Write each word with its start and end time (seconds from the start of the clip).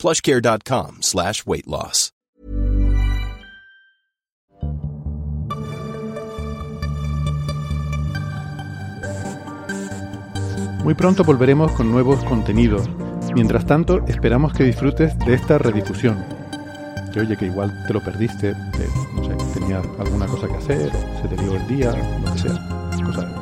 plushcare.com 0.00 1.02
slash 1.02 1.42
weight 1.46 1.66
loss. 1.66 2.12
Muy 10.82 10.94
pronto 10.94 11.24
volveremos 11.24 11.70
con 11.72 11.90
nuevos 11.90 12.24
contenidos. 12.24 12.88
Mientras 13.34 13.66
tanto, 13.66 14.02
esperamos 14.08 14.54
que 14.54 14.64
disfrutes 14.64 15.16
de 15.20 15.34
esta 15.34 15.58
redifusión. 15.58 16.24
Que 17.12 17.20
oye, 17.20 17.36
que 17.36 17.46
igual 17.46 17.84
te 17.86 17.92
lo 17.92 18.02
perdiste, 18.02 18.50
eh, 18.50 18.56
no 19.14 19.24
sé, 19.24 19.36
tenías 19.52 19.84
alguna 19.98 20.26
cosa 20.26 20.48
que 20.48 20.54
hacer, 20.54 20.90
se 21.20 21.28
te 21.28 21.36
dio 21.36 21.54
el 21.54 21.66
día, 21.68 21.92
lo 22.24 22.32
que 22.32 22.38
sea. 22.38 22.90
Cosas 23.04 23.39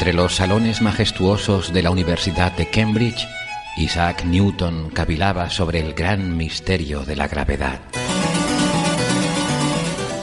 Entre 0.00 0.14
los 0.14 0.34
salones 0.34 0.80
majestuosos 0.80 1.74
de 1.74 1.82
la 1.82 1.90
Universidad 1.90 2.52
de 2.52 2.70
Cambridge, 2.70 3.28
Isaac 3.76 4.24
Newton 4.24 4.88
cavilaba 4.88 5.50
sobre 5.50 5.80
el 5.80 5.92
gran 5.92 6.38
misterio 6.38 7.04
de 7.04 7.16
la 7.16 7.28
gravedad. 7.28 7.80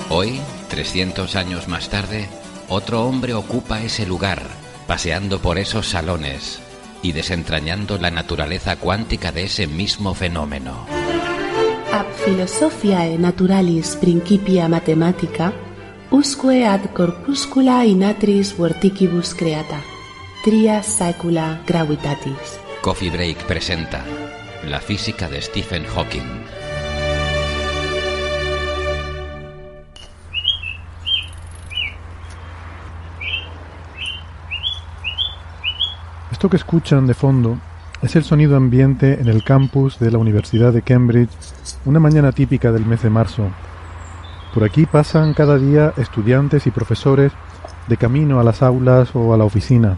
Hoy, 0.10 0.42
300 0.70 1.36
años 1.36 1.68
más 1.68 1.90
tarde, 1.90 2.28
otro 2.70 3.06
hombre 3.06 3.36
ocupa 3.36 3.80
ese 3.84 4.08
lugar, 4.08 4.42
paseando 4.88 5.42
por 5.42 5.60
esos 5.60 5.88
salones 5.88 6.60
y 7.04 7.12
desentrañando 7.12 8.00
la 8.00 8.10
naturaleza 8.10 8.78
cuántica 8.78 9.32
de 9.32 9.44
ese 9.44 9.68
mismo 9.68 10.16
fenómeno. 10.16 10.88
Ab 11.94 12.08
philosophiae 12.26 13.20
naturalis 13.20 13.96
principia 13.96 14.68
mathematica, 14.68 15.54
usque 16.10 16.66
ad 16.66 16.94
corpuscula 16.94 17.84
in 17.84 18.04
atris 18.04 18.56
vorticibus 18.56 19.34
creata, 19.34 19.82
tria 20.44 20.82
saecula 20.82 21.60
gravitatis. 21.66 22.60
Coffee 22.82 23.10
Break 23.10 23.46
presenta 23.46 24.04
La 24.64 24.80
física 24.80 25.28
de 25.28 25.42
Stephen 25.42 25.84
Hawking. 25.86 26.46
Esto 36.32 36.50
que 36.50 36.58
escuchan 36.58 37.08
de 37.08 37.14
fondo 37.14 37.58
es 38.02 38.16
el 38.16 38.24
sonido 38.24 38.56
ambiente 38.56 39.20
en 39.20 39.28
el 39.28 39.44
campus 39.44 40.00
de 40.00 40.12
la 40.12 40.20
Universidad 40.20 40.72
de 40.72 40.84
Cambridge 40.84 41.32
una 41.86 42.00
mañana 42.00 42.32
típica 42.32 42.72
del 42.72 42.86
mes 42.86 43.02
de 43.02 43.10
marzo. 43.10 43.50
Por 44.58 44.66
aquí 44.66 44.88
pasan 44.88 45.36
cada 45.36 45.60
día 45.60 45.94
estudiantes 45.98 46.66
y 46.66 46.72
profesores 46.72 47.32
de 47.88 47.96
camino 47.96 48.40
a 48.40 48.44
las 48.44 48.64
aulas 48.64 49.12
o 49.14 49.32
a 49.32 49.38
la 49.38 49.44
oficina. 49.44 49.98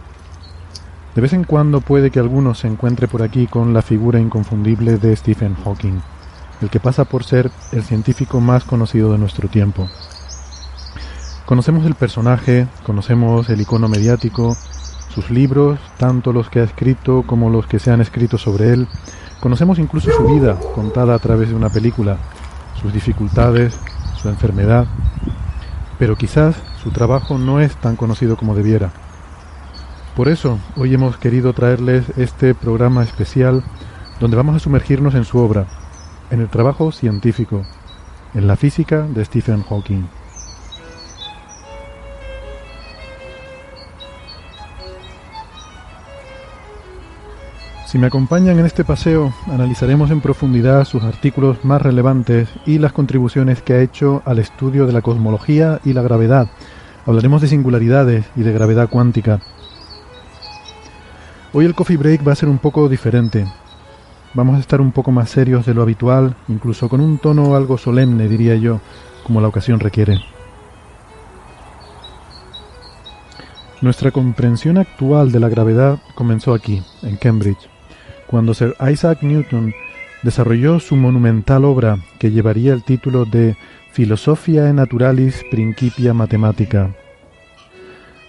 De 1.16 1.22
vez 1.22 1.32
en 1.32 1.46
cuando 1.46 1.80
puede 1.80 2.12
que 2.12 2.20
alguno 2.20 2.54
se 2.54 2.68
encuentre 2.68 3.08
por 3.08 3.24
aquí 3.24 3.48
con 3.48 3.74
la 3.74 3.82
figura 3.82 4.20
inconfundible 4.20 4.98
de 4.98 5.16
Stephen 5.16 5.56
Hawking, 5.64 6.02
el 6.62 6.70
que 6.70 6.82
pasa 6.82 7.06
por 7.06 7.24
ser 7.24 7.50
el 7.72 7.84
científico 7.84 8.42
más 8.42 8.66
conocido 8.66 9.14
de 9.14 9.18
nuestro 9.18 9.48
tiempo. 9.48 9.88
Conocemos 11.46 11.86
el 11.86 11.96
personaje, 11.96 12.68
conocemos 12.86 13.48
el 13.50 13.62
icono 13.62 13.88
mediático, 13.88 14.58
sus 15.08 15.32
libros, 15.32 15.80
tanto 15.98 16.34
los 16.34 16.50
que 16.50 16.60
ha 16.60 16.64
escrito 16.66 17.24
como 17.26 17.50
los 17.50 17.66
que 17.66 17.80
se 17.80 17.92
han 17.92 18.02
escrito 18.02 18.38
sobre 18.38 18.74
él. 18.74 18.90
Conocemos 19.40 19.80
incluso 19.80 20.12
su 20.12 20.26
vida 20.26 20.60
contada 20.76 21.16
a 21.16 21.20
través 21.20 21.48
de 21.48 21.56
una 21.56 21.70
película, 21.70 22.18
sus 22.82 22.92
dificultades, 22.92 23.80
su 24.22 24.30
enfermedad. 24.30 24.88
Pero 25.98 26.16
quizás 26.16 26.56
su 26.82 26.92
trabajo 26.92 27.38
no 27.38 27.60
es 27.60 27.76
tan 27.76 27.96
conocido 27.96 28.38
como 28.38 28.56
debiera. 28.56 28.92
Por 30.16 30.28
eso, 30.28 30.60
hoy 30.76 30.94
hemos 30.94 31.18
querido 31.18 31.54
traerles 31.54 32.10
este 32.18 32.54
programa 32.54 33.04
especial 33.04 33.64
donde 34.20 34.38
vamos 34.38 34.56
a 34.56 34.60
sumergirnos 34.60 35.16
en 35.16 35.24
su 35.24 35.38
obra, 35.38 35.66
en 36.30 36.42
el 36.42 36.50
trabajo 36.50 36.92
científico, 36.92 37.64
en 38.34 38.48
la 38.48 38.56
física 38.56 39.04
de 39.04 39.24
Stephen 39.24 39.64
Hawking. 39.64 40.19
Si 47.90 47.98
me 47.98 48.06
acompañan 48.06 48.60
en 48.60 48.68
este 48.68 48.84
paseo, 48.84 49.34
analizaremos 49.48 50.12
en 50.12 50.22
profundidad 50.22 50.86
sus 50.86 51.02
artículos 51.02 51.66
más 51.66 51.82
relevantes 51.82 52.48
y 52.68 52.78
las 52.78 52.94
contribuciones 52.94 53.64
que 53.64 53.74
ha 53.74 53.82
hecho 53.82 54.22
al 54.26 54.38
estudio 54.38 54.86
de 54.86 54.94
la 54.94 55.02
cosmología 55.02 55.80
y 55.84 55.94
la 55.94 56.04
gravedad. 56.04 56.52
Hablaremos 57.08 57.42
de 57.42 57.48
singularidades 57.48 58.26
y 58.36 58.44
de 58.44 58.54
gravedad 58.54 58.90
cuántica. 58.92 59.40
Hoy 61.52 61.66
el 61.66 61.74
coffee 61.74 61.98
break 61.98 62.28
va 62.28 62.34
a 62.34 62.36
ser 62.36 62.48
un 62.48 62.60
poco 62.60 62.88
diferente. 62.90 63.48
Vamos 64.36 64.58
a 64.58 64.60
estar 64.60 64.82
un 64.82 64.92
poco 64.92 65.12
más 65.12 65.32
serios 65.32 65.66
de 65.66 65.74
lo 65.74 65.82
habitual, 65.82 66.36
incluso 66.48 66.90
con 66.90 67.02
un 67.02 67.18
tono 67.18 67.56
algo 67.56 67.80
solemne, 67.80 68.28
diría 68.28 68.54
yo, 68.54 68.82
como 69.24 69.42
la 69.42 69.48
ocasión 69.48 69.80
requiere. 69.80 70.20
Nuestra 73.82 74.12
comprensión 74.12 74.78
actual 74.78 75.32
de 75.32 75.40
la 75.40 75.50
gravedad 75.50 75.98
comenzó 76.14 76.54
aquí, 76.54 76.84
en 77.02 77.18
Cambridge 77.18 77.68
cuando 78.30 78.54
Sir 78.54 78.76
Isaac 78.92 79.24
Newton 79.24 79.74
desarrolló 80.22 80.80
su 80.80 80.96
monumental 80.96 81.66
obra 81.66 81.98
que 82.20 82.30
llevaría 82.30 82.74
el 82.74 82.84
título 82.84 83.26
de 83.26 83.56
Philosophiae 83.92 84.72
Naturalis 84.72 85.44
Principia 85.50 86.14
Mathematica. 86.14 86.92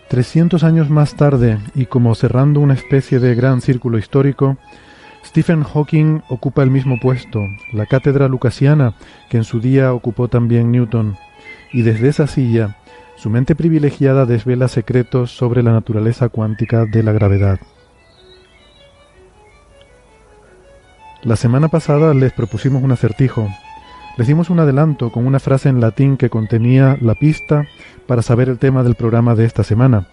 Trescientos 0.09 0.65
años 0.65 0.89
más 0.89 1.17
tarde, 1.17 1.59
y 1.75 1.85
como 1.85 2.15
cerrando 2.15 2.61
una 2.61 2.75
especie 2.75 3.21
de 3.21 3.35
gran 3.35 3.61
círculo 3.61 3.99
histórico, 3.99 4.57
Stephen 5.25 5.65
Hawking 5.65 6.21
ocupa 6.31 6.63
el 6.63 6.71
mismo 6.71 6.99
puesto, 6.99 7.41
la 7.73 7.85
cátedra 7.85 8.27
lucasiana 8.27 8.95
que 9.29 9.37
en 9.37 9.45
su 9.45 9.61
día 9.61 9.93
ocupó 9.93 10.29
también 10.29 10.73
Newton, 10.73 11.17
y 11.73 11.83
desde 11.83 12.09
esa 12.09 12.27
silla, 12.27 12.79
su 13.17 13.29
mente 13.29 13.55
privilegiada 13.55 14.25
desvela 14.25 14.69
secretos 14.69 15.31
sobre 15.31 15.63
la 15.63 15.73
naturaleza 15.73 16.31
cuántica 16.31 16.87
de 16.87 17.03
la 17.03 17.13
gravedad. 17.13 17.61
La 21.23 21.37
semana 21.37 21.69
pasada 21.69 22.15
les 22.15 22.33
propusimos 22.33 22.83
un 22.83 22.93
acertijo. 22.93 23.47
Les 24.17 24.27
dimos 24.27 24.49
un 24.49 24.59
adelanto 24.59 25.13
con 25.13 25.27
una 25.27 25.39
frase 25.39 25.69
en 25.69 25.79
latín 25.79 26.17
que 26.17 26.31
contenía 26.31 26.97
la 27.03 27.15
pista 27.15 27.67
para 28.07 28.23
saber 28.23 28.49
el 28.49 28.59
tema 28.59 28.83
del 28.83 28.95
programa 28.95 29.35
de 29.35 29.45
esta 29.45 29.63
semana. 29.63 30.07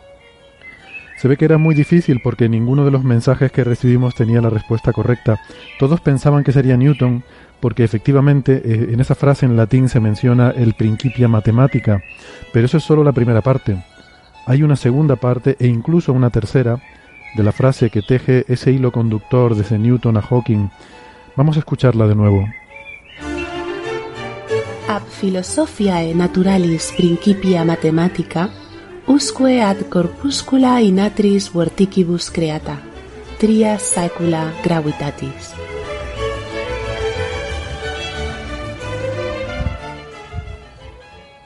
Se 1.18 1.29
ve 1.29 1.38
que 1.38 1.45
era 1.45 1.57
muy 1.57 1.75
difícil 1.75 2.19
porque 2.22 2.50
ninguno 2.50 2.84
de 2.84 2.91
los 2.91 3.06
mensajes 3.06 3.53
que 3.53 3.63
recibimos 3.63 4.16
tenía 4.16 4.41
la 4.41 4.50
respuesta 4.50 4.91
correcta. 4.91 5.40
Todos 5.79 6.01
pensaban 6.01 6.44
que 6.44 6.51
sería 6.51 6.75
Newton 6.75 7.24
porque 7.62 7.85
efectivamente 7.85 8.62
eh, 8.66 8.89
en 8.91 9.00
esa 9.00 9.16
frase 9.16 9.45
en 9.45 9.56
latín 9.56 9.88
se 9.88 10.01
menciona 10.01 10.50
el 10.50 10.74
principia 10.74 11.29
matemática, 11.29 12.03
pero 12.51 12.66
eso 12.66 12.78
es 12.78 12.84
solo 12.84 13.06
la 13.06 13.13
primera 13.13 13.41
parte. 13.41 13.81
Hay 14.45 14.62
una 14.62 14.75
segunda 14.75 15.16
parte 15.16 15.56
e 15.57 15.68
incluso 15.68 16.12
una 16.12 16.31
tercera 16.31 16.81
de 17.38 17.44
la 17.44 17.51
frase 17.51 17.89
que 17.89 18.01
teje 18.01 18.44
ese 18.48 18.72
hilo 18.72 18.92
conductor 18.92 19.56
desde 19.56 19.78
Newton 19.78 20.18
a 20.18 20.22
Hawking 20.22 20.69
Vamos 21.38 21.56
a 21.56 21.60
escucharla 21.60 22.07
de 22.07 22.16
nuevo. 22.16 22.50
Ab 24.88 25.04
philosophiae 25.04 26.16
naturalis 26.16 26.92
principia 26.98 27.63
mathematica, 27.63 28.50
usque 29.06 29.62
ad 29.62 29.86
corpuscula 29.88 30.81
in 30.81 31.00
atris 31.00 31.51
vorticibus 31.54 32.31
creata, 32.31 32.80
tria 33.38 33.78
saecula 33.78 34.51
gravitatis. 34.63 35.54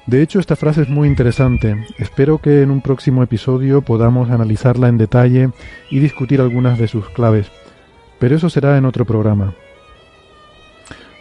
De 0.08 0.22
hecho, 0.22 0.40
esta 0.40 0.56
frase 0.56 0.82
es 0.82 0.90
muy 0.90 1.08
interesante. 1.08 1.86
Espero 1.98 2.40
que 2.40 2.64
en 2.64 2.72
un 2.72 2.82
próximo 2.82 3.22
episodio 3.22 3.82
podamos 3.82 4.32
analizarla 4.32 4.88
en 4.88 4.98
detalle 4.98 5.52
y 5.92 6.00
discutir 6.00 6.42
algunas 6.42 6.80
de 6.80 6.88
sus 6.88 7.08
claves, 7.10 7.52
pero 8.20 8.36
eso 8.36 8.50
será 8.50 8.78
en 8.78 8.86
otro 8.86 9.06
programa. 9.06 9.54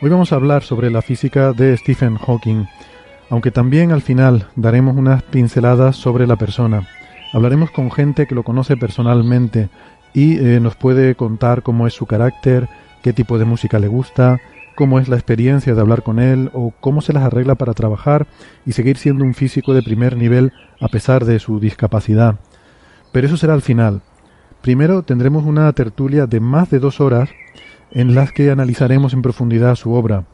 Hoy 0.01 0.09
vamos 0.09 0.33
a 0.33 0.37
hablar 0.37 0.63
sobre 0.63 0.91
la 0.91 1.03
física 1.03 1.53
de 1.53 1.77
Stephen 1.77 2.17
Hawking, 2.17 2.65
aunque 3.29 3.51
también 3.51 3.93
al 3.93 4.01
final 4.01 4.47
daremos 4.57 4.97
unas 4.97 5.23
pinceladas 5.25 5.97
sobre 5.97 6.27
la 6.27 6.37
persona. 6.37 6.89
Hablaremos 7.35 7.71
con 7.71 7.91
gente 7.91 8.27
que 8.27 8.35
lo 8.35 8.45
conoce 8.45 8.79
personalmente 8.79 9.69
y 10.15 10.39
eh, 10.39 10.59
nos 10.59 10.75
puede 10.75 11.15
contar 11.17 11.63
cómo 11.63 11.87
es 11.87 11.93
su 11.93 12.07
carácter, 12.07 12.67
qué 13.03 13.13
tipo 13.13 13.39
de 13.39 13.45
música 13.45 13.79
le 13.79 13.89
gusta, 13.89 14.41
cómo 14.81 14.99
es 14.99 15.11
la 15.11 15.17
experiencia 15.17 15.75
de 15.75 15.81
hablar 15.83 16.03
con 16.03 16.19
él 16.19 16.51
o 16.55 16.73
cómo 16.81 17.03
se 17.03 17.13
las 17.13 17.25
arregla 17.25 17.55
para 17.55 17.75
trabajar 17.75 18.27
y 18.65 18.73
seguir 18.73 18.97
siendo 18.97 19.25
un 19.25 19.35
físico 19.35 19.75
de 19.75 19.83
primer 19.83 20.17
nivel 20.17 20.55
a 20.81 20.89
pesar 20.89 21.27
de 21.27 21.39
su 21.39 21.61
discapacidad. 21.61 22.37
Pero 23.13 23.27
eso 23.27 23.37
será 23.37 23.53
al 23.53 23.61
final. 23.61 24.01
Primero 24.63 25.03
tendremos 25.03 25.45
una 25.45 25.71
tertulia 25.75 26.27
de 26.27 26.41
más 26.41 26.71
de 26.71 26.79
dos 26.79 26.99
horas 26.99 27.29
en 27.91 28.15
las 28.15 28.33
que 28.33 28.51
analizaremos 28.51 29.13
en 29.13 29.21
profundidad 29.21 29.75
su 29.75 29.93
obra. 29.93 30.25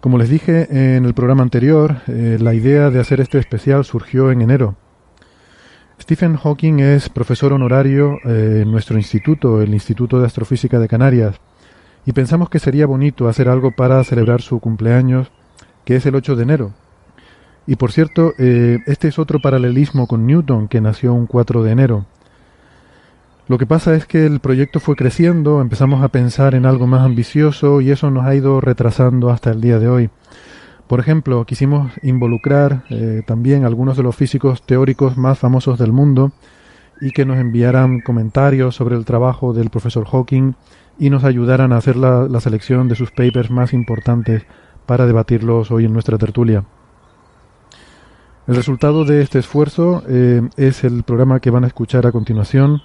Como 0.00 0.16
les 0.16 0.30
dije 0.30 0.96
en 0.96 1.04
el 1.04 1.12
programa 1.12 1.42
anterior, 1.42 1.96
eh, 2.06 2.38
la 2.40 2.54
idea 2.54 2.88
de 2.88 2.98
hacer 2.98 3.20
este 3.20 3.38
especial 3.38 3.84
surgió 3.84 4.32
en 4.32 4.40
enero. 4.40 4.74
Stephen 6.00 6.38
Hawking 6.38 6.78
es 6.78 7.10
profesor 7.10 7.52
honorario 7.52 8.20
eh, 8.24 8.60
en 8.62 8.70
nuestro 8.70 8.96
instituto, 8.96 9.60
el 9.60 9.74
Instituto 9.74 10.18
de 10.18 10.24
Astrofísica 10.24 10.78
de 10.78 10.88
Canarias, 10.88 11.38
y 12.08 12.12
pensamos 12.12 12.48
que 12.48 12.58
sería 12.58 12.86
bonito 12.86 13.28
hacer 13.28 13.50
algo 13.50 13.72
para 13.72 14.02
celebrar 14.02 14.40
su 14.40 14.60
cumpleaños, 14.60 15.30
que 15.84 15.96
es 15.96 16.06
el 16.06 16.14
8 16.14 16.36
de 16.36 16.42
enero. 16.42 16.72
Y 17.66 17.76
por 17.76 17.92
cierto, 17.92 18.32
eh, 18.38 18.78
este 18.86 19.08
es 19.08 19.18
otro 19.18 19.40
paralelismo 19.40 20.06
con 20.06 20.26
Newton, 20.26 20.68
que 20.68 20.80
nació 20.80 21.12
un 21.12 21.26
4 21.26 21.62
de 21.64 21.70
enero. 21.70 22.06
Lo 23.46 23.58
que 23.58 23.66
pasa 23.66 23.94
es 23.94 24.06
que 24.06 24.24
el 24.24 24.40
proyecto 24.40 24.80
fue 24.80 24.96
creciendo, 24.96 25.60
empezamos 25.60 26.02
a 26.02 26.08
pensar 26.08 26.54
en 26.54 26.64
algo 26.64 26.86
más 26.86 27.02
ambicioso 27.02 27.82
y 27.82 27.90
eso 27.90 28.10
nos 28.10 28.24
ha 28.24 28.34
ido 28.34 28.58
retrasando 28.62 29.28
hasta 29.28 29.50
el 29.50 29.60
día 29.60 29.78
de 29.78 29.90
hoy. 29.90 30.10
Por 30.86 31.00
ejemplo, 31.00 31.44
quisimos 31.44 31.92
involucrar 32.02 32.84
eh, 32.88 33.20
también 33.26 33.66
algunos 33.66 33.98
de 33.98 34.02
los 34.02 34.16
físicos 34.16 34.62
teóricos 34.62 35.18
más 35.18 35.38
famosos 35.38 35.78
del 35.78 35.92
mundo 35.92 36.32
y 37.02 37.10
que 37.10 37.26
nos 37.26 37.36
enviaran 37.36 38.00
comentarios 38.00 38.76
sobre 38.76 38.96
el 38.96 39.04
trabajo 39.04 39.52
del 39.52 39.68
profesor 39.68 40.06
Hawking 40.06 40.54
y 40.98 41.10
nos 41.10 41.24
ayudaran 41.24 41.72
a 41.72 41.76
hacer 41.76 41.96
la, 41.96 42.40
selección 42.40 42.88
de 42.88 42.94
sus 42.94 43.10
papers 43.10 43.50
más 43.50 43.72
importantes 43.72 44.44
para 44.86 45.06
debatirlos 45.06 45.70
hoy 45.70 45.84
en 45.84 45.92
nuestra 45.92 46.18
tertulia. 46.18 46.64
El 48.46 48.56
resultado 48.56 49.04
de 49.04 49.20
este 49.22 49.38
esfuerzo 49.38 50.02
eh, 50.08 50.42
es 50.56 50.84
el 50.84 51.02
programa 51.02 51.40
que 51.40 51.50
van 51.50 51.64
a 51.64 51.66
escuchar 51.66 52.06
a 52.06 52.12
continuación, 52.12 52.80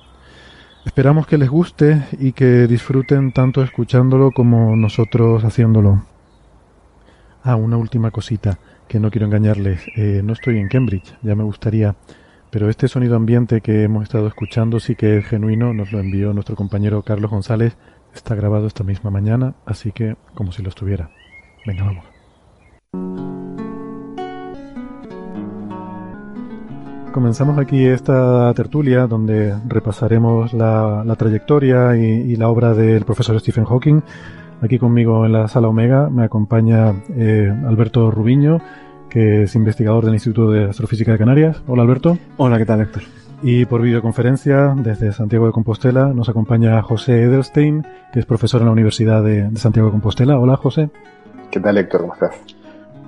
Esperamos 0.85 1.27
que 1.27 1.37
les 1.37 1.49
guste 1.49 2.03
y 2.19 2.33
que 2.33 2.67
disfruten 2.67 3.31
tanto 3.31 3.63
escuchándolo 3.63 4.31
como 4.31 4.75
nosotros 4.75 5.45
haciéndolo. 5.45 6.03
Ah, 7.41 7.55
una 7.55 7.77
última 7.77 8.11
cosita 8.11 8.59
que 8.89 8.99
no 8.99 9.09
quiero 9.09 9.25
engañarles. 9.27 9.87
Eh, 9.95 10.21
no 10.23 10.33
estoy 10.33 10.57
en 10.59 10.67
Cambridge, 10.67 11.15
ya 11.21 11.35
me 11.35 11.43
gustaría, 11.43 11.95
pero 12.49 12.69
este 12.69 12.89
sonido 12.89 13.15
ambiente 13.15 13.61
que 13.61 13.83
hemos 13.83 14.03
estado 14.03 14.27
escuchando 14.27 14.81
sí 14.81 14.95
que 14.95 15.17
es 15.17 15.25
genuino, 15.25 15.73
nos 15.73 15.93
lo 15.93 15.99
envió 15.99 16.33
nuestro 16.33 16.57
compañero 16.57 17.01
Carlos 17.01 17.31
González, 17.31 17.77
está 18.13 18.35
grabado 18.35 18.67
esta 18.67 18.83
misma 18.83 19.09
mañana, 19.09 19.55
así 19.65 19.91
que 19.91 20.15
como 20.33 20.51
si 20.51 20.61
lo 20.61 20.69
estuviera. 20.69 21.09
Venga, 21.65 21.83
vamos. 21.83 22.05
Comenzamos 27.13 27.59
aquí 27.59 27.85
esta 27.85 28.51
tertulia 28.55 29.05
donde 29.05 29.53
repasaremos 29.67 30.51
la, 30.51 31.15
trayectoria 31.15 31.95
y, 31.95 32.35
la 32.37 32.49
obra 32.49 32.73
del 32.73 33.05
profesor 33.05 33.39
Stephen 33.39 33.65
Hawking. 33.65 34.01
Aquí 34.61 34.79
conmigo 34.79 35.23
en 35.23 35.33
la 35.33 35.47
sala 35.47 35.67
Omega 35.67 36.09
me 36.09 36.23
acompaña 36.23 37.03
eh, 37.15 37.53
Alberto 37.67 38.09
Rubiño, 38.09 38.59
que 39.11 39.43
es 39.43 39.53
investigador 39.55 40.05
del 40.05 40.15
Instituto 40.15 40.49
de 40.49 40.65
Astrofísica 40.65 41.11
de 41.11 41.19
Canarias. 41.19 41.61
Hola 41.67 41.83
Alberto. 41.83 42.17
Hola, 42.37 42.57
¿qué 42.57 42.65
tal 42.65 42.81
Héctor? 42.81 43.03
Y 43.43 43.65
por 43.65 43.81
videoconferencia 43.81 44.73
desde 44.75 45.11
Santiago 45.11 45.45
de 45.45 45.51
Compostela 45.51 46.07
nos 46.07 46.29
acompaña 46.29 46.81
José 46.81 47.23
Edelstein, 47.23 47.85
que 48.13 48.19
es 48.19 48.25
profesor 48.25 48.61
en 48.61 48.67
la 48.67 48.71
Universidad 48.71 49.21
de, 49.21 49.49
de 49.49 49.57
Santiago 49.57 49.89
de 49.89 49.91
Compostela. 49.91 50.39
Hola 50.39 50.55
José. 50.55 50.89
¿Qué 51.51 51.59
tal 51.59 51.77
Héctor? 51.77 52.01
¿Cómo 52.01 52.13
estás? 52.13 52.35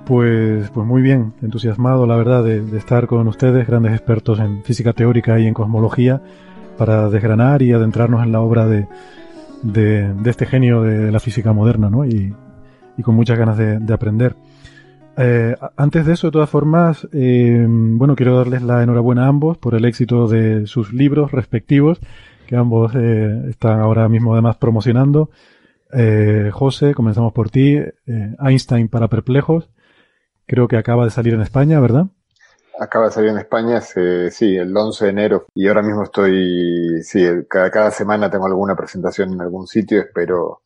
Pues, 0.06 0.70
pues 0.70 0.86
muy 0.86 1.02
bien, 1.02 1.32
entusiasmado, 1.42 2.06
la 2.06 2.14
verdad, 2.14 2.44
de, 2.44 2.78
estar 2.78 3.08
con 3.08 3.26
ustedes, 3.26 3.66
grandes 3.66 3.92
expertos 3.92 4.38
en 4.38 4.62
física 4.62 4.92
teórica 4.92 5.40
y 5.40 5.48
en 5.48 5.54
cosmología, 5.54 6.22
para 6.78 7.10
desgranar 7.10 7.60
y 7.62 7.72
adentrarnos 7.72 8.22
en 8.22 8.30
la 8.30 8.40
obra 8.40 8.68
de, 8.68 8.86
de, 9.64 10.14
este 10.26 10.46
genio 10.46 10.82
de 10.82 11.10
la 11.10 11.18
física 11.18 11.52
moderna, 11.52 11.90
¿no? 11.90 12.04
Y, 12.04 12.32
con 13.02 13.16
muchas 13.16 13.36
ganas 13.36 13.58
de, 13.58 13.92
aprender. 13.92 14.36
Eh, 15.18 15.56
antes 15.76 16.04
de 16.04 16.12
eso, 16.12 16.26
de 16.28 16.32
todas 16.32 16.50
formas, 16.50 17.08
eh, 17.12 17.64
bueno, 17.68 18.16
quiero 18.16 18.36
darles 18.36 18.62
la 18.62 18.82
enhorabuena 18.82 19.24
a 19.24 19.28
ambos 19.28 19.56
por 19.58 19.74
el 19.74 19.84
éxito 19.84 20.28
de 20.28 20.66
sus 20.66 20.92
libros 20.92 21.32
respectivos, 21.32 21.98
que 22.46 22.56
ambos 22.56 22.92
eh, 22.94 23.46
están 23.48 23.80
ahora 23.80 24.08
mismo 24.08 24.32
además 24.32 24.56
promocionando. 24.56 25.30
José, 26.52 26.94
comenzamos 26.94 27.32
por 27.32 27.48
ti. 27.48 27.78
Einstein 28.38 28.88
para 28.88 29.08
perplejos 29.08 29.70
Creo 30.46 30.68
que 30.68 30.76
acaba 30.76 31.04
de 31.04 31.10
salir 31.10 31.34
en 31.34 31.40
España, 31.40 31.80
¿verdad? 31.80 32.06
Acaba 32.78 33.06
de 33.06 33.12
salir 33.12 33.30
en 33.30 33.38
España, 33.38 33.80
sí, 33.80 34.56
el 34.56 34.76
11 34.76 35.04
de 35.04 35.10
enero. 35.10 35.46
Y 35.54 35.66
ahora 35.66 35.82
mismo 35.82 36.04
estoy, 36.04 37.02
sí, 37.02 37.24
cada, 37.48 37.70
cada 37.70 37.90
semana 37.90 38.30
tengo 38.30 38.46
alguna 38.46 38.76
presentación 38.76 39.32
en 39.32 39.40
algún 39.40 39.66
sitio. 39.66 40.00
Espero 40.00 40.60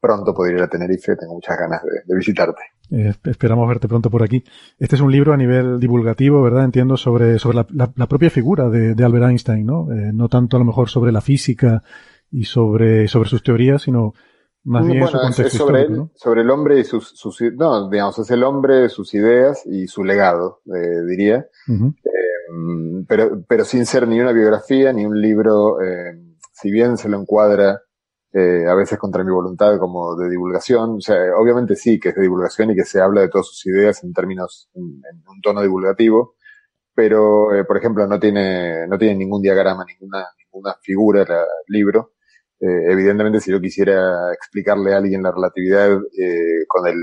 pronto 0.00 0.34
poder 0.34 0.56
ir 0.56 0.62
a 0.62 0.68
Tenerife. 0.68 1.16
Tengo 1.16 1.34
muchas 1.34 1.58
ganas 1.58 1.82
de, 1.82 2.16
visitarte. 2.16 2.62
Eh, 2.90 3.12
esperamos 3.24 3.68
verte 3.68 3.88
pronto 3.88 4.10
por 4.10 4.22
aquí. 4.22 4.42
Este 4.78 4.96
es 4.96 5.02
un 5.02 5.12
libro 5.12 5.32
a 5.32 5.36
nivel 5.36 5.78
divulgativo, 5.78 6.42
¿verdad? 6.42 6.64
Entiendo 6.64 6.96
sobre, 6.96 7.38
sobre 7.38 7.64
la, 7.72 8.06
propia 8.06 8.30
figura 8.30 8.68
de, 8.68 9.04
Albert 9.04 9.26
Einstein, 9.26 9.66
¿no? 9.66 9.92
Eh, 9.92 10.12
no 10.12 10.28
tanto 10.28 10.56
a 10.56 10.60
lo 10.60 10.66
mejor 10.66 10.88
sobre 10.88 11.12
la 11.12 11.20
física 11.20 11.82
y 12.30 12.44
sobre, 12.44 13.08
sobre 13.08 13.28
sus 13.28 13.42
teorías, 13.42 13.82
sino 13.82 14.14
más 14.64 14.86
bien 14.86 15.02
es 15.02 15.52
sobre, 15.52 15.86
sobre 16.14 16.42
el 16.42 16.50
hombre 16.50 16.80
y 16.80 16.84
sus, 16.84 17.08
sus, 17.10 17.40
no, 17.56 17.88
digamos, 17.88 18.18
es 18.18 18.30
el 18.30 18.42
hombre, 18.42 18.88
sus 18.88 19.14
ideas 19.14 19.64
y 19.64 19.86
su 19.86 20.04
legado, 20.04 20.60
eh, 20.66 21.04
diría. 21.06 21.46
eh, 21.68 23.04
pero, 23.06 23.42
pero 23.48 23.64
sin 23.64 23.86
ser 23.86 24.06
ni 24.06 24.20
una 24.20 24.32
biografía 24.32 24.92
ni 24.92 25.06
un 25.06 25.20
libro, 25.20 25.78
si 26.52 26.70
bien 26.70 26.96
se 26.96 27.08
lo 27.08 27.18
encuadra 27.20 27.80
eh, 28.32 28.66
a 28.68 28.74
veces 28.74 28.98
contra 28.98 29.24
mi 29.24 29.32
voluntad 29.32 29.78
como 29.78 30.16
de 30.16 30.28
divulgación, 30.30 30.96
o 30.96 31.00
sea, 31.00 31.16
obviamente 31.38 31.76
sí 31.76 31.98
que 31.98 32.10
es 32.10 32.14
de 32.14 32.22
divulgación 32.22 32.70
y 32.70 32.74
que 32.74 32.84
se 32.84 33.00
habla 33.00 33.22
de 33.22 33.28
todas 33.28 33.46
sus 33.46 33.66
ideas 33.66 34.04
en 34.04 34.12
términos, 34.12 34.68
en, 34.74 34.84
un 34.84 35.40
tono 35.42 35.62
divulgativo, 35.62 36.34
pero, 36.94 37.54
eh, 37.54 37.64
por 37.64 37.76
ejemplo, 37.78 38.06
no 38.06 38.18
tiene, 38.18 38.86
no 38.88 38.98
tiene 38.98 39.16
ningún 39.16 39.40
diagrama, 39.40 39.84
ninguna, 39.86 40.26
ninguna 40.38 40.74
figura 40.82 41.22
el 41.22 41.28
libro. 41.68 42.14
Eh, 42.60 42.90
evidentemente, 42.90 43.40
si 43.40 43.52
yo 43.52 43.60
quisiera 43.60 44.32
explicarle 44.32 44.92
a 44.92 44.98
alguien 44.98 45.22
la 45.22 45.30
relatividad 45.30 45.92
eh, 45.92 46.66
con 46.66 46.88
el 46.88 46.98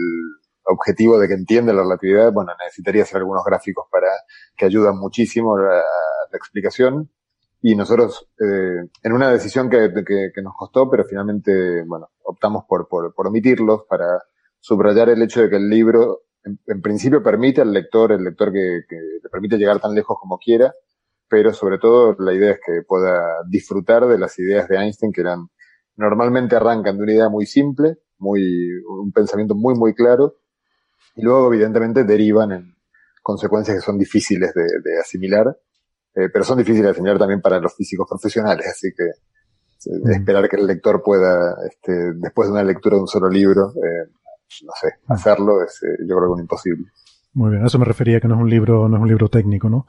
objetivo 0.63 1.17
de 1.17 1.27
que 1.27 1.35
entienda 1.35 1.73
la 1.73 1.83
relatividad, 1.83 2.31
bueno, 2.33 2.51
necesitaría 2.61 3.03
hacer 3.03 3.17
algunos 3.17 3.43
gráficos 3.45 3.85
para 3.89 4.09
que 4.57 4.65
ayudan 4.65 4.97
muchísimo 4.97 5.55
a 5.55 5.61
la, 5.61 5.83
explicación. 6.33 7.09
Y 7.67 7.75
nosotros, 7.75 8.27
eh, 8.39 8.87
en 9.01 9.11
una 9.11 9.31
decisión 9.31 9.71
que, 9.71 9.91
que, 10.05 10.41
nos 10.43 10.53
costó, 10.55 10.87
pero 10.87 11.03
finalmente, 11.03 11.81
bueno, 11.87 12.09
optamos 12.23 12.65
por, 12.69 12.87
por, 12.87 13.11
omitirlos 13.15 13.85
para 13.89 14.21
subrayar 14.59 15.09
el 15.09 15.23
hecho 15.23 15.41
de 15.41 15.49
que 15.49 15.55
el 15.55 15.67
libro, 15.67 16.25
en, 16.43 16.81
principio, 16.83 17.23
permite 17.23 17.61
al 17.61 17.73
lector, 17.73 18.11
el 18.11 18.23
lector 18.23 18.53
que, 18.53 18.81
que 18.87 18.95
le 18.95 19.29
permite 19.31 19.57
llegar 19.57 19.79
tan 19.79 19.95
lejos 19.95 20.15
como 20.21 20.37
quiera, 20.37 20.75
pero 21.27 21.53
sobre 21.53 21.79
todo 21.79 22.15
la 22.19 22.33
idea 22.33 22.51
es 22.51 22.59
que 22.63 22.83
pueda 22.87 23.41
disfrutar 23.49 24.05
de 24.05 24.19
las 24.19 24.37
ideas 24.37 24.67
de 24.69 24.77
Einstein 24.77 25.11
que 25.11 25.21
eran 25.21 25.47
normalmente 25.95 26.55
arrancan 26.55 26.97
de 26.97 27.03
una 27.03 27.13
idea 27.13 27.29
muy 27.29 27.47
simple, 27.47 27.97
muy 28.19 28.43
un 28.87 29.11
pensamiento 29.11 29.55
muy 29.55 29.73
muy 29.73 29.95
claro 29.95 30.35
y 31.15 31.23
luego 31.23 31.51
evidentemente 31.51 32.03
derivan 32.03 32.51
en 32.51 32.75
consecuencias 33.23 33.77
que 33.77 33.81
son 33.81 33.97
difíciles 33.97 34.53
de, 34.53 34.99
asimilar, 34.99 35.57
eh, 36.15 36.29
pero 36.31 36.45
son 36.45 36.57
difíciles 36.57 36.83
de 36.85 36.91
asimilar 36.91 37.17
también 37.17 37.41
para 37.41 37.59
los 37.59 37.75
físicos 37.75 38.07
profesionales, 38.09 38.67
así 38.67 38.89
que 38.95 39.03
mm. 39.91 40.11
esperar 40.11 40.47
que 40.47 40.55
el 40.55 40.67
lector 40.67 41.01
pueda, 41.03 41.55
este, 41.69 42.13
después 42.15 42.47
de 42.47 42.53
una 42.53 42.63
lectura 42.63 42.95
de 42.95 43.01
un 43.01 43.07
solo 43.07 43.29
libro, 43.29 43.71
eh, 43.71 44.09
no 44.63 44.71
sé, 44.79 44.87
mm. 45.07 45.11
hacerlo 45.11 45.63
es 45.63 45.81
eh, 45.83 46.03
yo 46.07 46.15
creo 46.15 46.29
que 46.29 46.33
un 46.33 46.39
imposible. 46.39 46.85
Muy 47.33 47.51
bien, 47.51 47.63
a 47.63 47.67
eso 47.67 47.79
me 47.79 47.85
refería 47.85 48.21
que 48.21 48.29
no 48.29 48.35
es 48.35 48.41
un 48.41 48.49
libro, 48.49 48.87
no 48.87 48.95
es 48.95 49.01
un 49.01 49.09
libro 49.09 49.27
técnico, 49.27 49.69
¿no? 49.69 49.87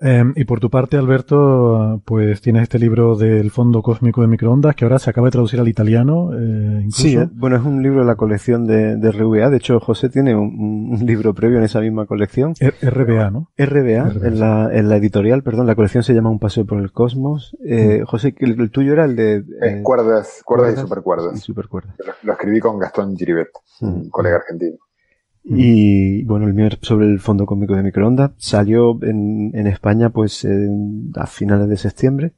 Em, 0.00 0.32
y 0.36 0.44
por 0.44 0.60
tu 0.60 0.70
parte, 0.70 0.96
Alberto, 0.96 2.02
pues 2.04 2.40
tienes 2.40 2.62
este 2.64 2.78
libro 2.78 3.16
del 3.16 3.50
Fondo 3.50 3.82
Cósmico 3.82 4.20
de 4.20 4.26
Microondas 4.26 4.74
que 4.74 4.84
ahora 4.84 4.98
se 4.98 5.10
acaba 5.10 5.28
de 5.28 5.32
traducir 5.32 5.60
al 5.60 5.68
italiano. 5.68 6.30
Eh, 6.34 6.86
sí, 6.90 7.16
eh, 7.16 7.28
bueno, 7.32 7.56
es 7.56 7.62
un 7.62 7.82
libro 7.82 8.00
de 8.00 8.06
la 8.06 8.16
colección 8.16 8.66
de, 8.66 8.96
de 8.96 9.12
RVA. 9.12 9.50
De 9.50 9.56
hecho, 9.58 9.80
José 9.80 10.08
tiene 10.08 10.34
un, 10.34 10.98
libro 11.04 11.34
previo 11.34 11.58
en 11.58 11.64
esa 11.64 11.80
misma 11.80 12.06
colección. 12.06 12.54
RBA, 12.54 13.30
¿no? 13.30 13.50
RBA, 13.56 14.26
En, 14.26 14.40
la, 14.40 14.70
en 14.72 14.88
la 14.88 14.96
editorial, 14.96 15.42
perdón. 15.42 15.66
La 15.66 15.74
colección 15.74 16.02
se 16.02 16.14
llama 16.14 16.30
Un 16.30 16.38
paseo 16.38 16.64
por 16.64 16.78
el 16.78 16.92
cosmos. 16.92 17.56
Eh, 17.64 18.00
mm. 18.02 18.04
José, 18.06 18.34
el, 18.38 18.70
tuyo 18.70 18.92
era 18.92 19.04
el 19.04 19.16
de... 19.16 19.44
Eh, 19.62 19.80
cuerdas, 19.82 20.42
cuerdas, 20.44 20.74
y 20.74 20.80
supercuerdas. 20.80 21.36
Y 21.36 21.40
supercuerdas. 21.40 21.94
Lo, 22.22 22.32
escribí 22.32 22.60
con 22.60 22.78
Gastón 22.78 23.16
Giribet, 23.16 23.48
un 23.80 24.06
mm. 24.06 24.08
colega 24.10 24.36
argentino. 24.36 24.78
Y 25.46 26.24
bueno, 26.24 26.46
el 26.46 26.54
mío 26.54 26.68
sobre 26.80 27.06
el 27.06 27.20
fondo 27.20 27.44
cómico 27.44 27.74
de 27.74 27.82
microondas. 27.82 28.32
Salió 28.38 28.98
en, 29.02 29.50
en 29.54 29.66
España 29.66 30.10
pues 30.10 30.46
a 31.16 31.26
finales 31.26 31.68
de 31.68 31.76
septiembre 31.76 32.32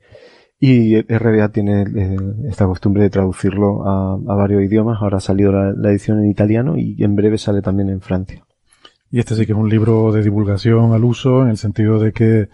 y 0.59 1.01
RBA 1.03 1.51
tiene 1.51 1.83
eh, 1.83 2.17
esta 2.49 2.67
costumbre 2.67 3.03
de 3.03 3.11
traducirlo 3.11 3.87
a, 3.87 4.17
varios 4.17 4.63
idiomas. 4.63 4.99
Ahora 5.01 5.19
ha 5.19 5.21
salido 5.21 5.53
la, 5.53 5.91
edición 5.91 6.21
en 6.21 6.31
italiano 6.31 6.77
y 6.77 7.03
en 7.03 7.15
breve 7.15 7.39
sale 7.39 7.61
también 7.61 7.91
en 7.91 8.01
Francia. 8.01 8.45
Y 9.11 9.19
este 9.19 9.35
sí 9.35 9.47
que 9.47 9.53
es 9.53 9.59
un 9.59 9.69
libro 9.69 10.13
de 10.13 10.23
divulgación 10.23 10.93
al 10.93 11.05
uso 11.05 11.43
en 11.43 11.49
el 11.49 11.59
sentido 11.59 11.99
de 11.99 12.13
que 12.13 12.49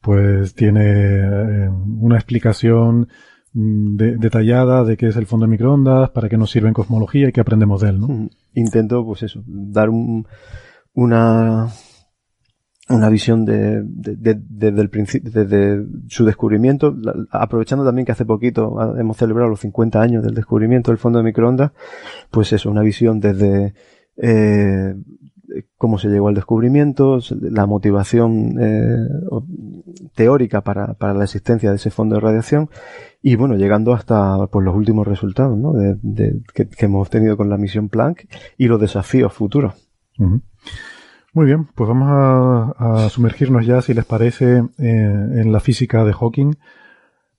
pues 0.00 0.54
tiene 0.54 0.82
eh, 0.84 1.68
una 1.68 2.16
explicación 2.16 3.08
mm, 3.54 3.96
detallada 3.96 4.84
de 4.84 4.96
qué 4.96 5.08
es 5.08 5.16
el 5.16 5.26
fondo 5.26 5.46
de 5.46 5.50
microondas, 5.50 6.10
para 6.10 6.28
qué 6.28 6.36
nos 6.36 6.50
sirve 6.50 6.68
en 6.68 6.74
cosmología 6.74 7.28
y 7.28 7.32
qué 7.32 7.40
aprendemos 7.40 7.80
de 7.80 7.88
él, 7.88 8.00
¿no? 8.00 8.28
Intento, 8.52 9.04
pues 9.04 9.22
eso, 9.22 9.42
dar 9.46 9.88
un, 9.88 10.26
una, 10.92 11.68
una 12.88 13.08
visión 13.08 13.44
de, 13.44 13.82
desde 13.84 14.80
el 14.80 14.90
principio, 14.90 15.30
desde 15.30 15.84
su 16.08 16.24
descubrimiento, 16.24 16.94
aprovechando 17.30 17.84
también 17.84 18.04
que 18.04 18.12
hace 18.12 18.26
poquito 18.26 18.76
hemos 18.98 19.16
celebrado 19.16 19.48
los 19.48 19.60
50 19.60 20.00
años 20.00 20.22
del 20.22 20.34
descubrimiento 20.34 20.90
del 20.90 20.98
fondo 20.98 21.18
de 21.18 21.24
microondas, 21.24 21.72
pues 22.30 22.52
eso, 22.52 22.70
una 22.70 22.82
visión 22.82 23.20
desde 23.20 23.74
eh, 24.16 24.94
cómo 25.76 25.98
se 25.98 26.08
llegó 26.08 26.28
al 26.28 26.34
descubrimiento, 26.34 27.18
la 27.40 27.66
motivación 27.66 28.56
eh, 28.60 28.96
teórica 30.14 30.62
para, 30.62 30.94
para, 30.94 31.14
la 31.14 31.24
existencia 31.24 31.70
de 31.70 31.76
ese 31.76 31.90
fondo 31.90 32.16
de 32.16 32.20
radiación 32.20 32.70
y 33.22 33.36
bueno, 33.36 33.56
llegando 33.56 33.92
hasta 33.94 34.46
pues, 34.48 34.64
los 34.64 34.74
últimos 34.74 35.06
resultados 35.06 35.56
¿no? 35.56 35.74
que, 36.52 36.68
hemos 36.78 37.10
tenido 37.10 37.36
con 37.36 37.48
la 37.48 37.56
misión 37.56 37.88
Planck 37.88 38.26
y 38.58 38.66
los 38.66 38.80
desafíos 38.80 39.32
futuros. 39.32 39.74
Muy 41.32 41.46
bien, 41.46 41.66
pues 41.74 41.88
vamos 41.88 42.08
a, 42.78 43.08
sumergirnos 43.08 43.66
ya, 43.66 43.82
si 43.82 43.92
les 43.92 44.04
parece, 44.04 44.58
eh, 44.58 44.62
en 44.78 45.52
la 45.52 45.60
física 45.60 46.04
de 46.04 46.12
Hawking. 46.12 46.54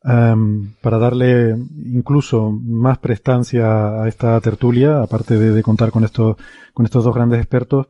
Em, 0.08 0.74
para 0.82 1.00
darle 1.00 1.58
incluso 1.84 2.52
más 2.52 3.00
prestancia 3.00 4.04
a 4.04 4.08
esta 4.08 4.40
tertulia, 4.40 5.02
aparte 5.02 5.38
de, 5.38 5.64
contar 5.64 5.90
con 5.90 6.04
estos, 6.04 6.38
con 6.74 6.86
estos 6.86 7.04
dos 7.04 7.16
grandes 7.16 7.40
expertos, 7.40 7.88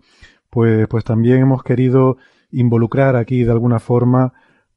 pues, 0.50 0.88
pues 0.88 1.04
también 1.04 1.42
hemos 1.42 1.62
querido 1.64 2.18
involucrar 2.52 3.18
aquí 3.18 3.44
de 3.44 3.52
alguna 3.52 3.80
forma 3.80 4.32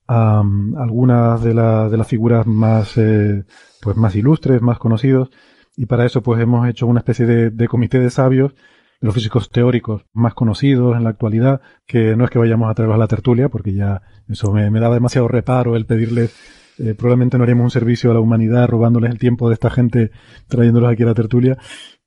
a 0.08 0.40
algunas 0.40 1.42
de, 1.42 1.50
de, 1.50 1.96
las 1.96 2.08
figuras 2.08 2.46
más, 2.46 2.96
eh, 2.96 3.44
pues 3.82 3.96
más 3.96 4.16
ilustres, 4.16 4.60
más 4.62 4.78
conocidos, 4.78 5.30
y 5.78 5.86
para 5.86 6.04
eso 6.04 6.22
pues 6.22 6.40
hemos 6.40 6.68
hecho 6.68 6.88
una 6.88 7.00
especie 7.00 7.24
de, 7.24 7.68
comité 7.68 8.00
de 8.00 8.10
sabios 8.10 8.52
los 9.00 9.14
físicos 9.14 9.50
teóricos 9.50 10.06
más 10.12 10.34
conocidos 10.34 10.96
en 10.96 11.04
la 11.04 11.10
actualidad, 11.10 11.60
que 11.86 12.16
no 12.16 12.24
es 12.24 12.30
que 12.30 12.40
vayamos 12.40 12.68
a 12.68 12.74
traerlos 12.74 12.96
a 12.96 12.98
la 12.98 13.06
tertulia, 13.06 13.48
porque 13.48 13.72
ya 13.72 14.02
eso 14.28 14.52
me, 14.52 14.68
daba 14.80 14.94
demasiado 14.94 15.28
reparo 15.28 15.76
el 15.76 15.86
pedirles, 15.86 16.34
eh, 16.78 16.94
probablemente 16.94 17.38
no 17.38 17.44
haríamos 17.44 17.64
un 17.64 17.70
servicio 17.70 18.10
a 18.10 18.14
la 18.14 18.20
humanidad 18.20 18.68
robándoles 18.68 19.10
el 19.10 19.18
tiempo 19.18 19.48
de 19.48 19.54
esta 19.54 19.70
gente 19.70 20.10
trayéndolos 20.48 20.90
aquí 20.90 21.02
a 21.02 21.06
la 21.06 21.14
tertulia, 21.14 21.58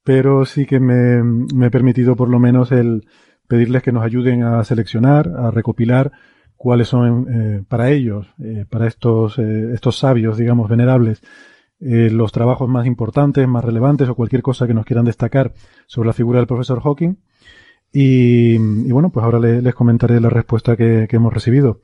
pero 0.03 0.45
sí 0.45 0.65
que 0.65 0.79
me, 0.79 1.65
he 1.65 1.69
permitido 1.69 2.15
por 2.15 2.29
lo 2.29 2.39
menos 2.39 2.71
el 2.71 3.05
pedirles 3.47 3.83
que 3.83 3.91
nos 3.91 4.03
ayuden 4.03 4.43
a 4.43 4.63
seleccionar, 4.63 5.29
a 5.29 5.51
recopilar 5.51 6.11
cuáles 6.55 6.87
son 6.87 7.27
eh, 7.29 7.63
para 7.67 7.89
ellos, 7.89 8.27
eh, 8.41 8.65
para 8.69 8.87
estos, 8.87 9.37
estos 9.39 9.97
sabios, 9.97 10.37
digamos, 10.37 10.69
venerables, 10.69 11.21
los 11.83 12.31
trabajos 12.31 12.69
más 12.69 12.85
importantes, 12.85 13.47
más 13.47 13.65
relevantes 13.65 14.07
o 14.07 14.13
cualquier 14.13 14.43
cosa 14.43 14.67
que 14.67 14.73
nos 14.75 14.85
quieran 14.85 15.03
destacar 15.03 15.51
sobre 15.87 16.07
la 16.07 16.13
figura 16.13 16.37
del 16.37 16.45
profesor 16.45 16.79
Hawking. 16.79 17.15
Y, 17.93 18.57
bueno, 18.91 19.09
pues 19.11 19.23
ahora 19.23 19.39
les 19.39 19.75
comentaré 19.75 20.19
la 20.21 20.29
respuesta 20.29 20.77
que, 20.77 21.07
hemos 21.09 21.33
recibido. 21.33 21.81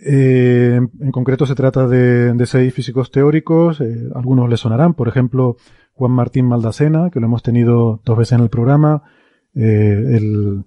Eh, 0.00 0.80
en 1.00 1.12
concreto 1.12 1.46
se 1.46 1.54
trata 1.54 1.88
de, 1.88 2.34
seis 2.46 2.72
físicos 2.72 3.10
teóricos, 3.10 3.80
eh, 3.80 4.08
algunos 4.14 4.48
les 4.48 4.60
sonarán, 4.60 4.94
por 4.94 5.08
ejemplo, 5.08 5.56
Juan 5.92 6.12
Martín 6.12 6.46
Maldacena, 6.46 7.10
que 7.10 7.20
lo 7.20 7.26
hemos 7.26 7.42
tenido 7.42 8.00
dos 8.04 8.18
veces 8.18 8.32
en 8.32 8.44
el 8.44 8.50
programa, 8.50 9.02
el, 9.54 10.64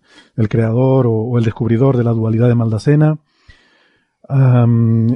creador 0.49 1.05
o, 1.07 1.37
el 1.37 1.45
descubridor 1.45 1.95
de 1.95 2.03
la 2.03 2.11
dualidad 2.11 2.49
de 2.49 2.55
Maldacena, 2.55 3.19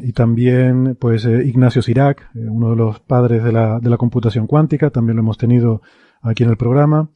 y 0.02 0.12
también, 0.14 0.98
pues, 1.00 1.26
eh, 1.26 1.44
Ignacio 1.46 1.82
Sirac, 1.82 2.30
eh, 2.36 2.50
uno 2.50 2.72
de 2.72 2.76
los 2.76 3.00
padres 3.00 3.44
de 3.44 3.52
la, 3.52 3.80
de 3.80 3.90
la 3.90 3.98
computación 3.98 4.48
cuántica, 4.48 4.90
también 4.90 5.16
lo 5.16 5.22
hemos 5.22 5.38
tenido 5.38 5.82
aquí 6.22 6.44
en 6.44 6.50
el 6.50 6.58
programa. 6.58 7.10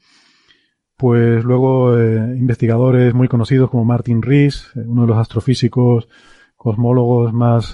Pues 0.96 1.44
luego 1.44 1.98
eh, 1.98 2.36
investigadores 2.38 3.14
muy 3.14 3.28
conocidos 3.28 3.70
como 3.70 3.86
Martin 3.86 4.22
Rees, 4.22 4.72
uno 4.76 5.04
de 5.04 5.08
los 5.08 5.18
astrofísicos 5.18 6.10
cosmólogos 6.60 7.34
más, 7.34 7.74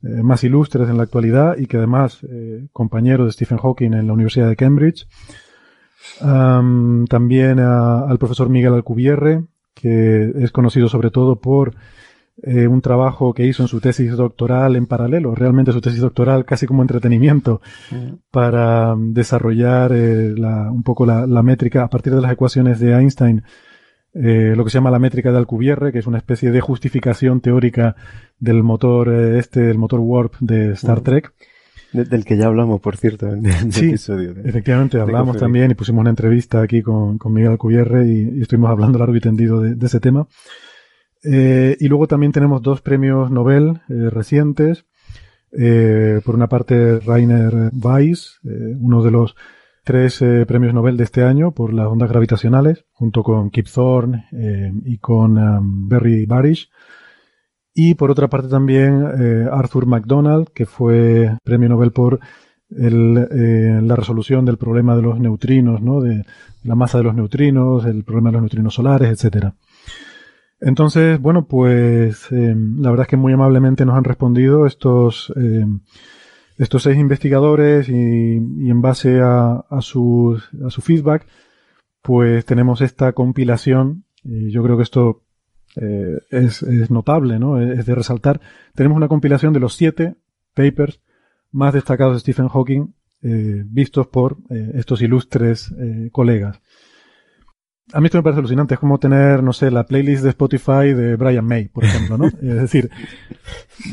más 0.00 0.42
ilustres 0.42 0.88
en 0.88 0.96
la 0.96 1.04
actualidad 1.04 1.58
y 1.58 1.66
que 1.66 1.76
además 1.76 2.26
compañero 2.72 3.26
de 3.26 3.32
Stephen 3.32 3.58
Hawking 3.58 3.92
en 3.92 4.06
la 4.06 4.14
Universidad 4.14 4.48
de 4.48 4.56
Cambridge. 4.56 5.06
también 6.18 7.60
al 7.60 8.18
profesor 8.18 8.48
Miguel 8.48 8.72
Alcubierre, 8.72 9.44
que 9.74 10.32
es 10.36 10.50
conocido 10.50 10.88
sobre 10.88 11.10
todo 11.10 11.36
por 11.36 11.74
eh, 12.42 12.66
un 12.66 12.80
trabajo 12.80 13.32
que 13.32 13.46
hizo 13.46 13.62
en 13.62 13.68
su 13.68 13.80
tesis 13.80 14.10
doctoral 14.16 14.74
en 14.74 14.86
paralelo, 14.86 15.36
realmente 15.36 15.70
su 15.70 15.80
tesis 15.80 16.00
doctoral 16.00 16.44
casi 16.44 16.66
como 16.66 16.82
entretenimiento, 16.82 17.60
mm. 17.92 18.14
para 18.32 18.96
desarrollar 18.98 19.92
eh, 19.94 20.34
un 20.34 20.82
poco 20.82 21.06
la, 21.06 21.42
métrica 21.44 21.84
a 21.84 21.88
partir 21.88 22.12
de 22.12 22.20
las 22.20 22.32
ecuaciones 22.32 22.80
de 22.80 22.92
Einstein, 22.92 23.44
eh, 24.14 24.54
lo 24.56 24.64
que 24.64 24.70
se 24.70 24.78
llama 24.78 24.90
la 24.90 24.98
métrica 24.98 25.32
de 25.32 25.38
Alcubierre, 25.38 25.92
que 25.92 25.98
es 25.98 26.06
una 26.06 26.18
especie 26.18 26.50
de 26.50 26.60
justificación 26.60 27.40
teórica 27.40 27.96
del 28.38 28.62
motor 28.62 29.12
este, 29.12 29.70
el 29.70 29.78
motor 29.78 30.00
Warp 30.00 30.34
de 30.40 30.72
Star. 30.72 31.00
Trek. 31.00 31.32
del 31.92 32.24
que 32.24 32.36
ya 32.36 32.46
hablamos, 32.46 32.80
por 32.80 32.96
cierto, 32.96 33.28
en 33.28 33.46
el 33.46 33.68
episodio. 33.68 34.34
efectivamente, 34.44 35.00
hablamos 35.00 35.36
también 35.36 35.70
y 35.70 35.74
pusimos 35.74 36.00
una 36.00 36.10
entrevista 36.10 36.62
aquí 36.62 36.82
con, 36.82 37.18
Miguel 37.26 37.52
Alcubierre 37.52 38.06
y, 38.06 38.42
estuvimos 38.42 38.70
hablando 38.70 38.98
largo 38.98 39.16
y 39.16 39.20
tendido 39.20 39.60
de 39.60 39.86
ese 39.86 40.00
tema. 40.00 40.26
Eh, 41.24 41.76
y 41.80 41.88
luego 41.88 42.06
también 42.06 42.32
tenemos 42.32 42.60
dos 42.62 42.82
premios 42.82 43.30
Nobel 43.30 43.80
eh, 43.88 44.10
recientes. 44.10 44.84
Eh, 45.56 46.20
por 46.24 46.34
una 46.34 46.48
parte, 46.48 47.00
Rainer 47.00 47.70
Weiss, 47.72 48.40
uno 48.42 49.02
de 49.02 49.10
los 49.10 49.36
tres 49.84 50.18
premios 50.46 50.74
Nobel 50.74 50.96
de 50.96 51.04
este 51.04 51.22
año 51.22 51.52
por 51.52 51.72
las 51.72 51.86
ondas 51.86 52.08
gravitacionales, 52.08 52.84
junto 52.92 53.22
con 53.22 53.50
Kip 53.50 53.66
Thorne 53.72 54.26
y 54.84 54.98
con 54.98 55.38
um, 55.38 55.88
Barry 55.88 56.26
Barish. 56.26 56.70
Y 57.74 57.94
por 57.94 58.10
otra 58.10 58.28
parte 58.28 58.48
también 58.48 59.04
Arthur 59.52 59.86
MacDonald, 59.86 60.48
que 60.48 60.64
fue 60.64 61.36
premio 61.44 61.68
Nobel 61.68 61.92
por 61.92 62.20
la 62.68 63.96
resolución 63.96 64.44
del 64.44 64.56
problema 64.56 64.96
de 64.96 65.02
los 65.02 65.20
neutrinos, 65.20 65.80
¿no? 65.82 66.00
de 66.00 66.24
la 66.62 66.74
masa 66.74 66.98
de 66.98 67.04
los 67.04 67.14
neutrinos, 67.14 67.84
el 67.84 68.04
problema 68.04 68.30
de 68.30 68.32
los 68.34 68.42
neutrinos 68.42 68.74
solares, 68.74 69.10
etcétera. 69.10 69.54
Entonces, 70.60 71.20
bueno, 71.20 71.46
pues 71.46 72.26
eh, 72.32 72.54
la 72.56 72.90
verdad 72.90 73.04
es 73.04 73.08
que 73.08 73.16
muy 73.16 73.32
amablemente 73.32 73.84
nos 73.84 73.96
han 73.96 74.04
respondido 74.04 74.66
estos, 74.66 75.32
eh, 75.36 75.66
estos 76.58 76.82
seis 76.82 76.98
investigadores 76.98 77.88
y, 77.88 78.36
en 78.36 78.80
base 78.80 79.20
a, 79.20 79.64
su, 79.80 80.40
a 80.64 80.70
su 80.70 80.82
feedback, 80.82 81.26
pues 82.02 82.44
tenemos 82.44 82.80
esta 82.80 83.12
compilación 83.12 84.04
y 84.22 84.50
yo 84.50 84.62
creo 84.62 84.76
que 84.76 84.82
esto 84.82 85.22
eh, 85.76 86.20
es, 86.30 86.62
es, 86.62 86.90
notable, 86.90 87.38
¿no? 87.38 87.60
Es 87.60 87.86
de 87.86 87.94
resaltar. 87.94 88.40
Tenemos 88.74 88.96
una 88.96 89.08
compilación 89.08 89.52
de 89.52 89.60
los 89.60 89.74
siete 89.74 90.14
papers 90.54 91.00
más 91.50 91.74
destacados 91.74 92.14
de 92.14 92.20
Stephen 92.20 92.48
Hawking 92.48 92.94
vistos 93.22 94.06
por 94.08 94.36
estos 94.74 95.00
ilustres 95.00 95.74
colegas. 96.12 96.60
A 97.92 98.00
mí 98.00 98.06
esto 98.06 98.18
me 98.18 98.22
parece 98.22 98.38
alucinante. 98.38 98.74
Es 98.74 98.80
como 98.80 98.98
tener, 98.98 99.42
no 99.42 99.52
sé, 99.52 99.70
la 99.70 99.84
playlist 99.84 100.22
de 100.22 100.30
Spotify 100.30 100.94
de 100.94 101.16
Brian 101.16 101.44
May, 101.44 101.68
por 101.68 101.84
ejemplo, 101.84 102.16
¿no? 102.16 102.26
es 102.26 102.62
decir, 102.62 102.90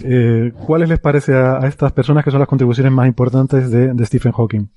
eh, 0.04 0.54
¿cuáles 0.66 0.88
les 0.88 1.00
parece 1.00 1.36
a, 1.36 1.60
estas 1.68 1.92
personas 1.92 2.24
que 2.24 2.32
son 2.32 2.40
las 2.40 2.48
contribuciones 2.48 2.92
más 2.92 3.08
importantes 3.08 3.70
de, 3.70 4.06
Stephen 4.06 4.32
Hawking? 4.32 4.70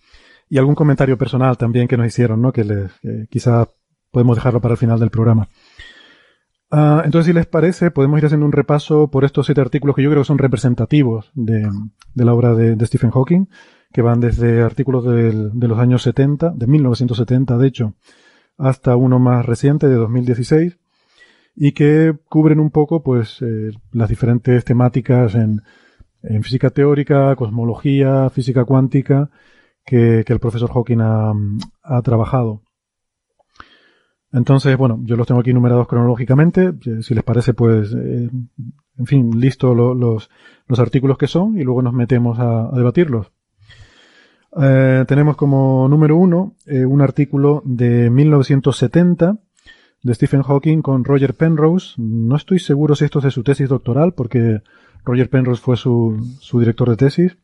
Y 0.51 0.59
algún 0.59 0.75
comentario 0.75 1.17
personal 1.17 1.57
también 1.57 1.89
que 1.89 1.97
nos 1.97 2.07
hicieron, 2.07 2.43
¿no? 2.43 2.53
Que 2.53 2.65
les, 2.65 2.91
quizá 3.31 3.69
podemos 4.11 4.37
dejarlo 4.37 4.61
para 4.61 4.73
el 4.73 4.79
final 4.79 4.99
del 4.99 5.11
programa. 5.11 5.49
Ah, 6.71 7.03
entonces, 7.05 7.27
si 7.27 7.33
les 7.33 7.47
parece, 7.47 7.91
podemos 7.91 8.19
ir 8.19 8.27
haciendo 8.27 8.45
un 8.45 8.53
repaso 8.53 9.09
por 9.11 9.25
estos 9.25 9.47
siete 9.47 9.61
artículos 9.61 9.95
que 9.95 10.03
yo 10.03 10.11
creo 10.11 10.23
que 10.23 10.27
son 10.27 10.39
representativos 10.39 11.31
de, 11.35 11.69
la 12.15 12.35
obra 12.35 12.55
de, 12.55 12.85
Stephen 12.85 13.11
Hawking, 13.11 13.47
que 13.93 14.03
van 14.03 14.21
desde 14.21 14.61
artículos 14.63 15.05
de 15.05 15.69
los 15.69 15.79
años 15.79 16.03
70, 16.03 16.51
de 16.51 16.67
1970, 16.67 17.57
de 17.59 17.67
hecho, 17.67 17.95
hasta 18.57 18.97
uno 18.97 19.19
más 19.19 19.45
reciente 19.45 19.89
de 19.89 19.95
2016 19.95 20.79
y 21.57 21.73
que 21.73 22.15
cubren 22.29 22.61
un 22.61 22.71
poco 22.71 23.03
pues 23.03 23.41
eh, 23.43 23.71
las 23.93 24.09
diferentes 24.09 24.65
temáticas 24.65 25.35
en, 25.35 25.63
física 26.43 26.71
teórica, 26.71 27.37
cosmología, 27.37 28.31
física 28.31 28.65
cuántica 28.65 29.31
que, 29.85 30.25
el 30.27 30.41
profesor 30.41 30.71
Hawking 30.73 31.01
ha, 31.01 32.03
trabajado. 32.03 32.63
Entonces, 34.33 34.75
bueno, 34.79 35.01
yo 35.05 35.17
los 35.17 35.27
tengo 35.27 35.43
aquí 35.43 35.53
numerados 35.53 35.87
cronológicamente. 35.87 36.73
Si 37.03 37.15
les 37.15 37.23
parece, 37.23 37.53
pues, 37.53 37.93
eh, 37.93 38.31
en 38.97 39.07
fin, 39.07 39.39
listo 39.39 39.75
los, 39.75 40.31
los 40.67 40.79
artículos 40.81 41.19
que 41.19 41.27
son 41.27 41.59
y 41.59 41.63
luego 41.63 41.83
nos 41.83 41.93
metemos 41.93 42.39
a, 42.39 42.71
debatirlos. 42.75 43.31
Eh, 44.61 45.05
tenemos 45.09 45.37
como 45.37 45.89
número 45.89 46.17
uno 46.17 46.55
eh, 46.67 46.85
un 46.85 47.01
artículo 47.01 47.63
de 47.65 48.09
1970 48.11 49.37
de 50.03 50.15
Stephen 50.15 50.43
Hawking 50.43 50.83
con 50.83 51.05
Roger 51.05 51.35
Penrose. 51.35 51.95
No 51.97 52.37
estoy 52.37 52.59
seguro 52.61 52.95
si 52.95 53.05
esto 53.05 53.19
es 53.19 53.25
de 53.25 53.31
su 53.31 53.43
tesis 53.43 53.69
doctoral 53.69 54.13
porque 54.13 54.63
Roger 55.05 55.29
Penrose 55.29 55.63
fue 55.63 55.77
su, 55.77 56.19
su 56.41 56.61
director 56.61 56.89
de 56.91 56.97
tesis, 56.97 57.37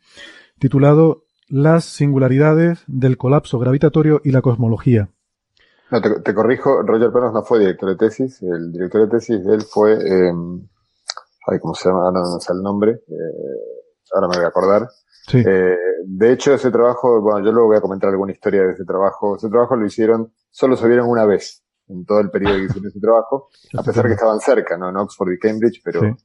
titulado 0.58 1.24
Las 1.48 1.84
singularidades 1.84 2.84
del 2.86 3.16
colapso 3.16 3.58
gravitatorio 3.58 4.20
y 4.24 4.30
la 4.30 4.42
cosmología. 4.42 5.08
No, 5.90 6.00
te, 6.00 6.34
corrijo, 6.34 6.82
Roger 6.82 7.10
Penrose 7.12 7.34
no 7.34 7.42
fue 7.42 7.58
director 7.58 7.88
de 7.88 7.96
tesis, 7.96 8.40
el 8.42 8.70
director 8.70 9.02
de 9.02 9.18
tesis 9.18 9.44
de 9.44 9.54
él 9.54 9.62
fue, 9.62 9.94
eh, 9.94 10.32
ay, 11.48 11.58
¿cómo 11.58 11.74
se 11.74 11.88
llama? 11.88 12.04
Ahora 12.04 12.20
no 12.20 12.38
sé 12.38 12.52
el 12.52 12.62
nombre, 12.62 12.92
eh, 12.92 14.12
ahora 14.14 14.28
me 14.28 14.36
voy 14.36 14.44
a 14.44 14.48
acordar. 14.48 14.88
Sí. 15.30 15.42
Eh, 15.46 15.76
de 16.04 16.32
hecho, 16.32 16.54
ese 16.54 16.70
trabajo, 16.70 17.20
bueno, 17.20 17.44
yo 17.44 17.52
luego 17.52 17.68
voy 17.68 17.76
a 17.76 17.80
comentar 17.80 18.10
alguna 18.10 18.32
historia 18.32 18.62
de 18.62 18.72
ese 18.72 18.84
trabajo. 18.84 19.36
Ese 19.36 19.48
trabajo 19.48 19.76
lo 19.76 19.86
hicieron, 19.86 20.32
solo 20.50 20.76
se 20.76 20.88
vieron 20.88 21.08
una 21.08 21.24
vez 21.24 21.62
en 21.88 22.04
todo 22.04 22.20
el 22.20 22.30
periodo 22.30 22.56
que 22.56 22.64
hicieron 22.64 22.88
ese 22.88 23.00
trabajo, 23.00 23.48
a 23.78 23.82
pesar 23.82 24.06
que 24.06 24.14
estaban 24.14 24.40
cerca, 24.40 24.76
¿no? 24.76 24.88
En 24.88 24.96
Oxford 24.96 25.32
y 25.32 25.38
Cambridge, 25.38 25.80
pero 25.84 26.16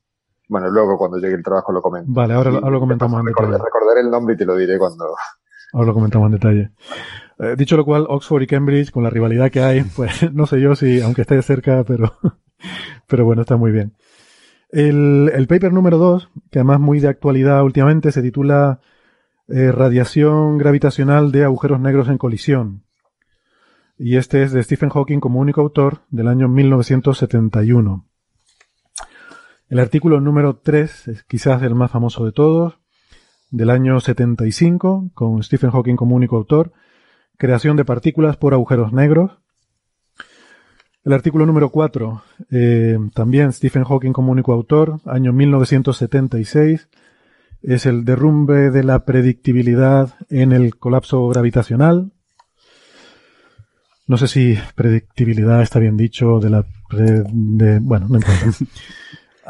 bueno, 0.50 0.69
luego 0.69 0.97
cuando 0.97 1.17
llegue 1.17 1.35
el 1.35 1.43
trabajo 1.43 1.71
lo 1.71 1.81
comento. 1.81 2.12
Vale, 2.12 2.33
ahora, 2.33 2.51
lo 2.51 2.79
comentamos 2.79 3.19
en 3.19 3.25
detalle. 3.27 3.51
Recordaré 3.51 4.01
el 4.01 4.12
nombre 4.12 4.35
y 4.35 4.38
te 4.38 4.45
lo 4.45 4.55
diré 4.55 4.77
cuando... 4.77 5.05
Ahora 5.74 5.88
lo 5.88 5.93
comentamos 5.93 6.27
en 6.27 6.31
detalle. 6.33 6.71
Eh, 7.39 7.55
dicho 7.57 7.75
lo 7.75 7.83
cual, 7.83 8.05
Oxford 8.07 8.43
y 8.43 8.47
Cambridge, 8.47 8.91
con 8.91 9.03
la 9.03 9.09
rivalidad 9.09 9.51
que 9.51 9.62
hay, 9.62 9.83
pues 9.95 10.31
no 10.33 10.45
sé 10.45 10.62
yo 10.62 10.75
si, 10.75 11.01
aunque 11.01 11.21
esté 11.21 11.41
cerca, 11.41 11.83
pero, 11.83 12.13
pero 13.07 13.25
bueno, 13.25 13.41
está 13.41 13.57
muy 13.57 13.71
bien. 13.71 13.93
El, 14.69 15.31
el 15.33 15.47
paper 15.47 15.74
número 15.74 15.97
2, 15.97 16.29
que 16.51 16.59
además 16.59 16.79
muy 16.79 17.00
de 17.00 17.07
actualidad 17.07 17.63
últimamente, 17.63 18.12
se 18.12 18.21
titula 18.21 18.79
eh, 19.47 19.71
Radiación 19.71 20.57
gravitacional 20.57 21.31
de 21.31 21.43
agujeros 21.43 21.79
negros 21.79 22.09
en 22.09 22.17
colisión. 22.17 22.83
Y 23.97 24.17
este 24.17 24.43
es 24.43 24.51
de 24.51 24.63
Stephen 24.63 24.89
Hawking 24.89 25.19
como 25.19 25.39
único 25.39 25.61
autor 25.61 26.01
del 26.09 26.27
año 26.27 26.47
1971. 26.47 28.05
El 29.69 29.79
artículo 29.79 30.19
número 30.19 30.57
3 30.57 31.07
es 31.07 31.23
quizás 31.23 31.61
el 31.63 31.75
más 31.75 31.91
famoso 31.91 32.25
de 32.25 32.31
todos, 32.31 32.77
del 33.51 33.69
año 33.69 33.99
75, 33.99 35.11
con 35.13 35.41
Stephen 35.43 35.71
Hawking 35.71 35.95
como 35.95 36.15
único 36.15 36.35
autor, 36.35 36.73
creación 37.37 37.77
de 37.77 37.85
partículas 37.85 38.37
por 38.37 38.53
agujeros 38.53 38.93
negros. 38.93 39.39
El 41.03 41.13
artículo 41.13 41.45
número 41.45 41.69
4, 41.69 42.23
eh, 42.51 42.97
también 43.13 43.53
Stephen 43.53 43.83
Hawking 43.83 44.11
como 44.11 44.31
único 44.31 44.53
autor, 44.53 44.99
año 45.05 45.33
1976, 45.33 46.89
es 47.67 47.86
el 47.86 48.05
derrumbe 48.05 48.69
de 48.72 48.84
la 48.84 49.05
predictibilidad 49.05 50.13
en 50.29 50.51
el 50.51 50.77
colapso 50.77 51.27
gravitacional. 51.29 52.12
No 54.07 54.17
sé 54.17 54.27
si 54.27 54.57
predictibilidad 54.75 55.62
está 55.62 55.79
bien 55.79 55.98
dicho, 55.98 56.39
de 56.39 56.50
la... 56.51 56.65
de, 56.91 57.79
bueno, 57.79 58.07
no 58.07 58.17
importa. 58.17 58.45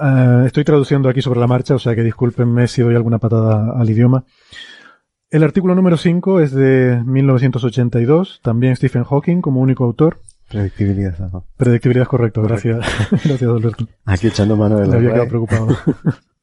Eh, 0.01 0.43
estoy 0.45 0.63
traduciendo 0.63 1.09
aquí 1.09 1.21
sobre 1.21 1.41
la 1.41 1.47
marcha, 1.47 1.75
o 1.75 1.79
sea 1.79 1.93
que 1.93 2.03
discúlpenme 2.03 2.67
si 2.67 2.81
doy 2.81 2.95
alguna 2.95 3.19
patada 3.19 3.73
al 3.77 3.89
idioma. 3.89 4.23
El 5.29 5.43
artículo 5.43 5.75
número 5.75 5.97
5 5.97 6.39
es 6.39 6.51
de 6.53 7.01
1982, 7.05 8.39
también 8.41 8.77
Stephen 8.77 9.03
Hawking 9.03 9.41
como 9.41 9.59
único 9.59 9.83
autor. 9.83 10.21
Predictibilidad. 10.47 11.17
Predictibilidad, 11.57 12.07
correcto, 12.07 12.41
correcto. 12.41 12.69
gracias. 12.69 13.09
gracias, 13.25 13.49
Alberto. 13.49 13.87
Aquí 14.05 14.27
echando 14.27 14.55
mano 14.55 14.77
de 14.77 14.85
la... 14.85 14.91
Me 14.91 14.97
había 14.97 15.09
quedado 15.11 15.27
preocupado. 15.27 15.67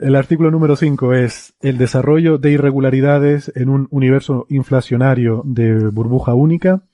El 0.00 0.16
artículo 0.16 0.50
número 0.50 0.76
5 0.76 1.12
es 1.12 1.52
el 1.60 1.76
desarrollo 1.76 2.38
de 2.38 2.52
irregularidades 2.52 3.52
en 3.54 3.68
un 3.68 3.86
universo 3.90 4.46
inflacionario 4.48 5.42
de 5.44 5.88
burbuja 5.88 6.32
única. 6.32 6.84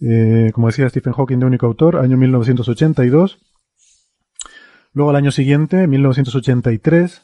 Eh, 0.00 0.52
como 0.54 0.68
decía 0.68 0.88
Stephen 0.88 1.14
Hawking, 1.14 1.38
de 1.40 1.46
único 1.46 1.66
autor, 1.66 1.96
año 1.96 2.16
1982. 2.16 3.40
Luego 4.92 5.10
al 5.10 5.16
año 5.16 5.32
siguiente, 5.32 5.88
1983, 5.88 7.22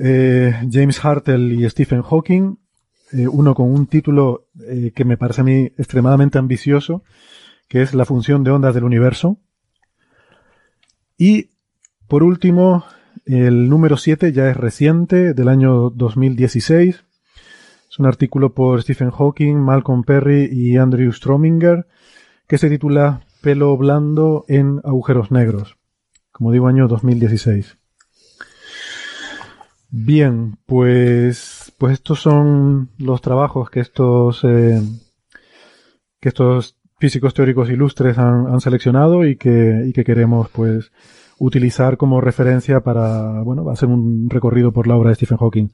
eh, 0.00 0.54
James 0.68 1.04
Hartle 1.04 1.54
y 1.54 1.70
Stephen 1.70 2.02
Hawking, 2.02 2.56
eh, 3.12 3.28
uno 3.28 3.54
con 3.54 3.72
un 3.72 3.86
título 3.86 4.48
que 4.92 5.04
me 5.04 5.16
parece 5.16 5.42
a 5.42 5.44
mí 5.44 5.72
extremadamente 5.78 6.36
ambicioso, 6.36 7.04
que 7.68 7.82
es 7.82 7.94
La 7.94 8.04
función 8.04 8.42
de 8.42 8.50
ondas 8.50 8.74
del 8.74 8.82
universo. 8.82 9.38
Y, 11.16 11.50
por 12.08 12.24
último, 12.24 12.84
el 13.28 13.68
número 13.68 13.96
7 13.96 14.32
ya 14.32 14.48
es 14.48 14.56
reciente, 14.56 15.34
del 15.34 15.48
año 15.48 15.90
2016. 15.90 17.04
Es 17.90 17.98
un 17.98 18.06
artículo 18.06 18.54
por 18.54 18.82
Stephen 18.82 19.10
Hawking, 19.10 19.56
Malcolm 19.56 20.02
Perry 20.02 20.48
y 20.50 20.76
Andrew 20.76 21.12
Strominger, 21.12 21.86
que 22.46 22.58
se 22.58 22.70
titula 22.70 23.20
Pelo 23.42 23.76
blando 23.76 24.44
en 24.48 24.80
agujeros 24.84 25.30
negros. 25.30 25.76
Como 26.32 26.52
digo, 26.52 26.68
año 26.68 26.88
2016. 26.88 27.76
Bien, 29.90 30.56
pues, 30.66 31.72
pues 31.78 31.94
estos 31.94 32.20
son 32.20 32.90
los 32.98 33.20
trabajos 33.20 33.70
que 33.70 33.80
estos, 33.80 34.44
eh, 34.44 34.80
que 36.20 36.28
estos 36.28 36.76
físicos 36.98 37.32
teóricos 37.32 37.70
ilustres 37.70 38.18
han, 38.18 38.60
seleccionado 38.60 39.26
y 39.26 39.36
que, 39.36 39.84
y 39.86 39.92
que 39.92 40.04
queremos, 40.04 40.48
pues, 40.50 40.92
utilizar 41.38 41.96
como 41.96 42.20
referencia 42.20 42.80
para, 42.80 43.42
bueno, 43.42 43.68
hacer 43.70 43.88
un 43.88 44.28
recorrido 44.30 44.72
por 44.72 44.86
la 44.86 44.96
obra 44.96 45.10
de 45.10 45.16
Stephen 45.16 45.38
Hawking. 45.38 45.68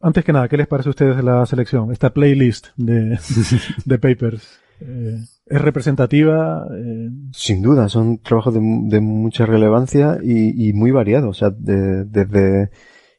Antes 0.00 0.24
que 0.24 0.32
nada, 0.32 0.48
¿qué 0.48 0.56
les 0.56 0.66
parece 0.66 0.88
a 0.88 0.90
ustedes 0.90 1.24
la 1.24 1.46
selección? 1.46 1.90
Esta 1.90 2.10
playlist 2.10 2.68
de, 2.76 3.18
de 3.84 3.98
papers. 3.98 4.60
Eh, 4.80 5.18
¿Es 5.46 5.60
representativa? 5.60 6.66
Eh, 6.76 7.08
Sin 7.32 7.62
duda, 7.62 7.88
son 7.88 8.18
trabajos 8.18 8.54
de, 8.54 8.60
de 8.60 9.00
mucha 9.00 9.46
relevancia 9.46 10.18
y, 10.22 10.68
y, 10.68 10.72
muy 10.72 10.90
variados. 10.90 11.30
O 11.30 11.38
sea, 11.38 11.50
desde 11.56 12.70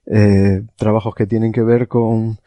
eh, 0.06 0.62
trabajos 0.76 1.16
que 1.16 1.26
tienen 1.26 1.52
que 1.52 1.64
ver 1.64 1.88
con, 1.88 2.38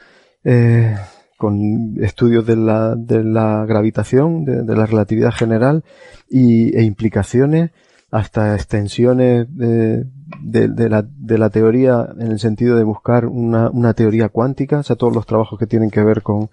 con 1.36 1.96
estudios 2.00 2.46
de 2.46 2.56
la, 2.56 2.94
de 2.96 3.24
la 3.24 3.64
gravitación, 3.66 4.44
de, 4.44 4.76
la 4.76 4.86
relatividad 4.86 5.32
general 5.32 5.84
y, 6.28 6.76
e 6.76 6.82
implicaciones 6.82 7.70
hasta 8.10 8.54
extensiones 8.54 9.46
de, 9.56 10.04
de, 10.40 10.88
la, 10.88 11.02
de 11.02 11.38
la 11.38 11.50
teoría 11.50 12.08
en 12.18 12.32
el 12.32 12.38
sentido 12.38 12.76
de 12.76 12.84
buscar 12.84 13.26
una, 13.26 13.70
una 13.70 13.94
teoría 13.94 14.28
cuántica, 14.28 14.78
o 14.78 14.82
sea, 14.82 14.96
todos 14.96 15.14
los 15.14 15.26
trabajos 15.26 15.58
que 15.58 15.66
tienen 15.66 15.90
que 15.90 16.02
ver 16.02 16.22
con, 16.22 16.50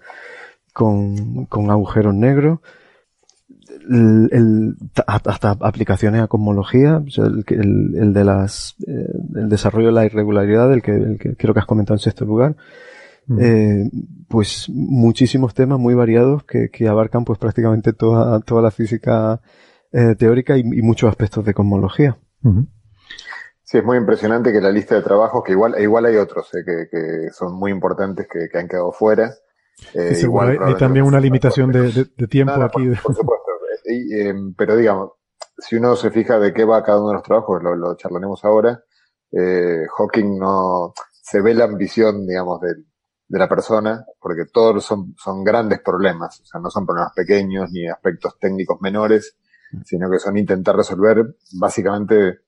con, 0.72 1.46
con 1.46 1.70
agujeros 1.70 2.14
negros 2.14 2.60
el, 3.88 4.76
hasta 5.06 5.50
aplicaciones 5.60 6.20
a 6.22 6.26
cosmología, 6.26 7.02
el, 7.16 7.44
el, 7.94 8.12
de 8.12 8.24
las, 8.24 8.76
eh, 8.86 9.06
el 9.36 9.48
desarrollo 9.48 9.86
de 9.86 9.92
la 9.92 10.04
irregularidad, 10.04 10.72
el 10.72 10.82
que, 10.82 10.92
el 10.92 11.18
que 11.18 11.36
creo 11.36 11.54
que 11.54 11.60
has 11.60 11.66
comentado 11.66 11.94
en 11.94 12.00
sexto 12.00 12.24
lugar, 12.24 12.56
mm. 13.26 13.38
eh, 13.40 13.90
pues 14.28 14.68
muchísimos 14.68 15.54
temas 15.54 15.78
muy 15.78 15.94
variados 15.94 16.44
que, 16.44 16.68
que 16.70 16.88
abarcan 16.88 17.24
pues 17.24 17.38
prácticamente 17.38 17.92
toda, 17.92 18.40
toda 18.40 18.62
la 18.62 18.70
física 18.70 19.40
eh, 19.96 20.14
teórica 20.16 20.56
y, 20.56 20.64
muchos 20.64 21.10
aspectos 21.10 21.44
de 21.44 21.54
cosmología. 21.54 22.18
Sí, 23.64 23.78
es 23.78 23.84
muy 23.84 23.96
impresionante 23.96 24.52
que 24.52 24.60
la 24.60 24.70
lista 24.70 24.94
de 24.94 25.02
trabajos, 25.02 25.42
que 25.44 25.52
igual, 25.52 25.74
igual 25.80 26.06
hay 26.06 26.16
otros 26.16 26.48
que, 26.52 26.88
que, 26.90 27.30
son 27.32 27.54
muy 27.54 27.72
importantes 27.72 28.28
que, 28.30 28.48
que 28.50 28.58
han 28.58 28.68
quedado 28.68 28.92
fuera. 28.92 29.32
igual 29.94 30.58
hay, 30.62 30.74
también 30.76 31.04
una 31.04 31.18
limitación 31.18 31.72
de, 31.72 32.06
de, 32.16 32.28
tiempo 32.28 32.62
aquí. 32.62 32.90
por 33.02 33.14
supuesto 33.14 33.46
Em, 33.86 34.54
pero 34.54 34.76
digamos, 34.76 35.12
si 35.58 35.76
uno 35.76 35.96
se 35.96 36.10
fija 36.10 36.38
de 36.38 36.52
qué 36.52 36.64
va 36.64 36.82
cada 36.82 36.98
uno 36.98 37.08
de 37.08 37.14
los 37.14 37.22
trabajos, 37.22 37.62
lo, 37.62 37.76
lo 37.76 37.96
charlaremos 37.96 38.44
ahora, 38.44 38.82
eh, 39.32 39.86
Hawking 39.96 40.38
no 40.38 40.92
se 41.10 41.40
ve 41.40 41.54
la 41.54 41.64
ambición, 41.64 42.26
digamos, 42.26 42.60
de, 42.60 42.74
de 43.28 43.38
la 43.38 43.48
persona, 43.48 44.04
porque 44.20 44.44
todos 44.52 44.84
son, 44.84 45.14
son 45.16 45.44
grandes 45.44 45.80
problemas, 45.80 46.40
o 46.40 46.44
sea, 46.46 46.60
no 46.60 46.70
son 46.70 46.86
problemas 46.86 47.12
pequeños 47.14 47.70
ni 47.70 47.86
aspectos 47.88 48.38
técnicos 48.38 48.80
menores, 48.80 49.36
sino 49.84 50.10
que 50.10 50.18
son 50.18 50.38
intentar 50.38 50.76
resolver 50.76 51.36
básicamente 51.58 52.40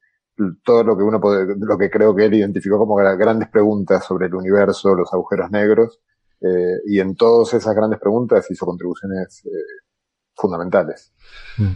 todo 0.64 0.84
lo 0.84 0.96
que 0.96 1.02
uno 1.02 1.20
puede, 1.20 1.54
lo 1.58 1.76
que 1.76 1.90
creo 1.90 2.14
que 2.14 2.26
él 2.26 2.34
identificó 2.34 2.78
como 2.78 2.94
grandes 2.94 3.48
preguntas 3.48 4.04
sobre 4.04 4.26
el 4.26 4.34
universo, 4.34 4.94
los 4.94 5.12
agujeros 5.12 5.50
negros, 5.50 6.00
eh, 6.40 6.80
y 6.86 7.00
en 7.00 7.16
todas 7.16 7.54
esas 7.54 7.74
grandes 7.74 7.98
preguntas 7.98 8.48
hizo 8.50 8.64
contribuciones 8.64 9.44
eh, 9.44 9.50
fundamentales. 10.34 11.12
Mm. 11.56 11.72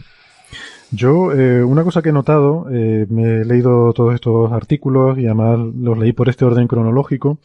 Yo, 0.91 1.33
eh, 1.33 1.63
una 1.63 1.83
cosa 1.83 2.01
que 2.01 2.09
he 2.09 2.13
notado, 2.13 2.65
me 2.65 3.41
he 3.41 3.45
leído 3.45 3.93
todos 3.93 4.13
estos 4.13 4.51
artículos 4.51 5.17
y 5.17 5.25
además 5.25 5.57
los 5.75 5.97
leí 5.97 6.13
por 6.13 6.29
este 6.29 6.45
orden 6.45 6.67
cronológico, 6.67 7.39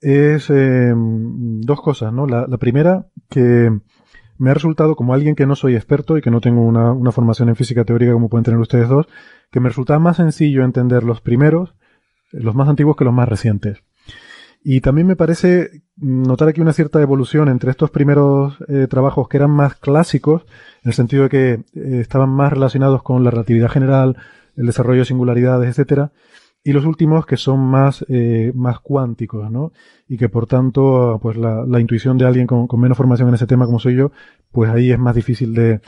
es 0.00 0.46
dos 0.48 1.80
cosas, 1.82 2.12
¿no? 2.12 2.28
La, 2.28 2.46
primera, 2.58 3.08
que 3.28 3.76
me 4.40 4.50
ha 4.50 4.54
resultado, 4.54 4.96
como 4.96 5.12
alguien 5.12 5.34
que 5.34 5.44
no 5.44 5.54
soy 5.54 5.76
experto 5.76 6.16
y 6.16 6.22
que 6.22 6.30
no 6.30 6.40
tengo 6.40 6.62
una, 6.62 6.92
una 6.92 7.12
formación 7.12 7.50
en 7.50 7.56
física 7.56 7.84
teórica 7.84 8.14
como 8.14 8.30
pueden 8.30 8.44
tener 8.44 8.58
ustedes 8.58 8.88
dos, 8.88 9.06
que 9.50 9.60
me 9.60 9.68
resulta 9.68 9.98
más 9.98 10.16
sencillo 10.16 10.64
entender 10.64 11.04
los 11.04 11.20
primeros, 11.20 11.74
los 12.32 12.54
más 12.54 12.66
antiguos 12.66 12.96
que 12.96 13.04
los 13.04 13.12
más 13.12 13.28
recientes. 13.28 13.82
Y 14.62 14.80
también 14.80 15.06
me 15.06 15.16
parece 15.16 15.82
notar 15.96 16.48
aquí 16.48 16.62
una 16.62 16.72
cierta 16.72 17.02
evolución 17.02 17.50
entre 17.50 17.70
estos 17.70 17.90
primeros 17.90 18.56
eh, 18.68 18.86
trabajos 18.88 19.28
que 19.28 19.36
eran 19.36 19.50
más 19.50 19.74
clásicos, 19.74 20.46
en 20.82 20.88
el 20.88 20.94
sentido 20.94 21.24
de 21.24 21.28
que 21.28 21.52
eh, 21.52 22.00
estaban 22.00 22.30
más 22.30 22.50
relacionados 22.50 23.02
con 23.02 23.22
la 23.22 23.30
relatividad 23.30 23.68
general, 23.68 24.16
el 24.56 24.64
desarrollo 24.64 25.00
de 25.00 25.04
singularidades, 25.06 25.68
etcétera, 25.68 26.12
y 26.62 26.72
los 26.72 26.84
últimos 26.84 27.24
que 27.26 27.36
son 27.36 27.60
más, 27.60 28.04
eh, 28.08 28.52
más 28.54 28.80
cuánticos, 28.80 29.50
¿no? 29.50 29.72
Y 30.08 30.18
que 30.18 30.28
por 30.28 30.46
tanto, 30.46 31.18
pues 31.22 31.36
la, 31.36 31.64
la 31.66 31.80
intuición 31.80 32.18
de 32.18 32.26
alguien 32.26 32.46
con, 32.46 32.66
con, 32.66 32.80
menos 32.80 32.98
formación 32.98 33.28
en 33.28 33.34
ese 33.34 33.46
tema 33.46 33.66
como 33.66 33.78
soy 33.78 33.96
yo, 33.96 34.12
pues 34.52 34.70
ahí 34.70 34.90
es 34.90 34.98
más 34.98 35.14
difícil 35.14 35.54
de, 35.54 35.80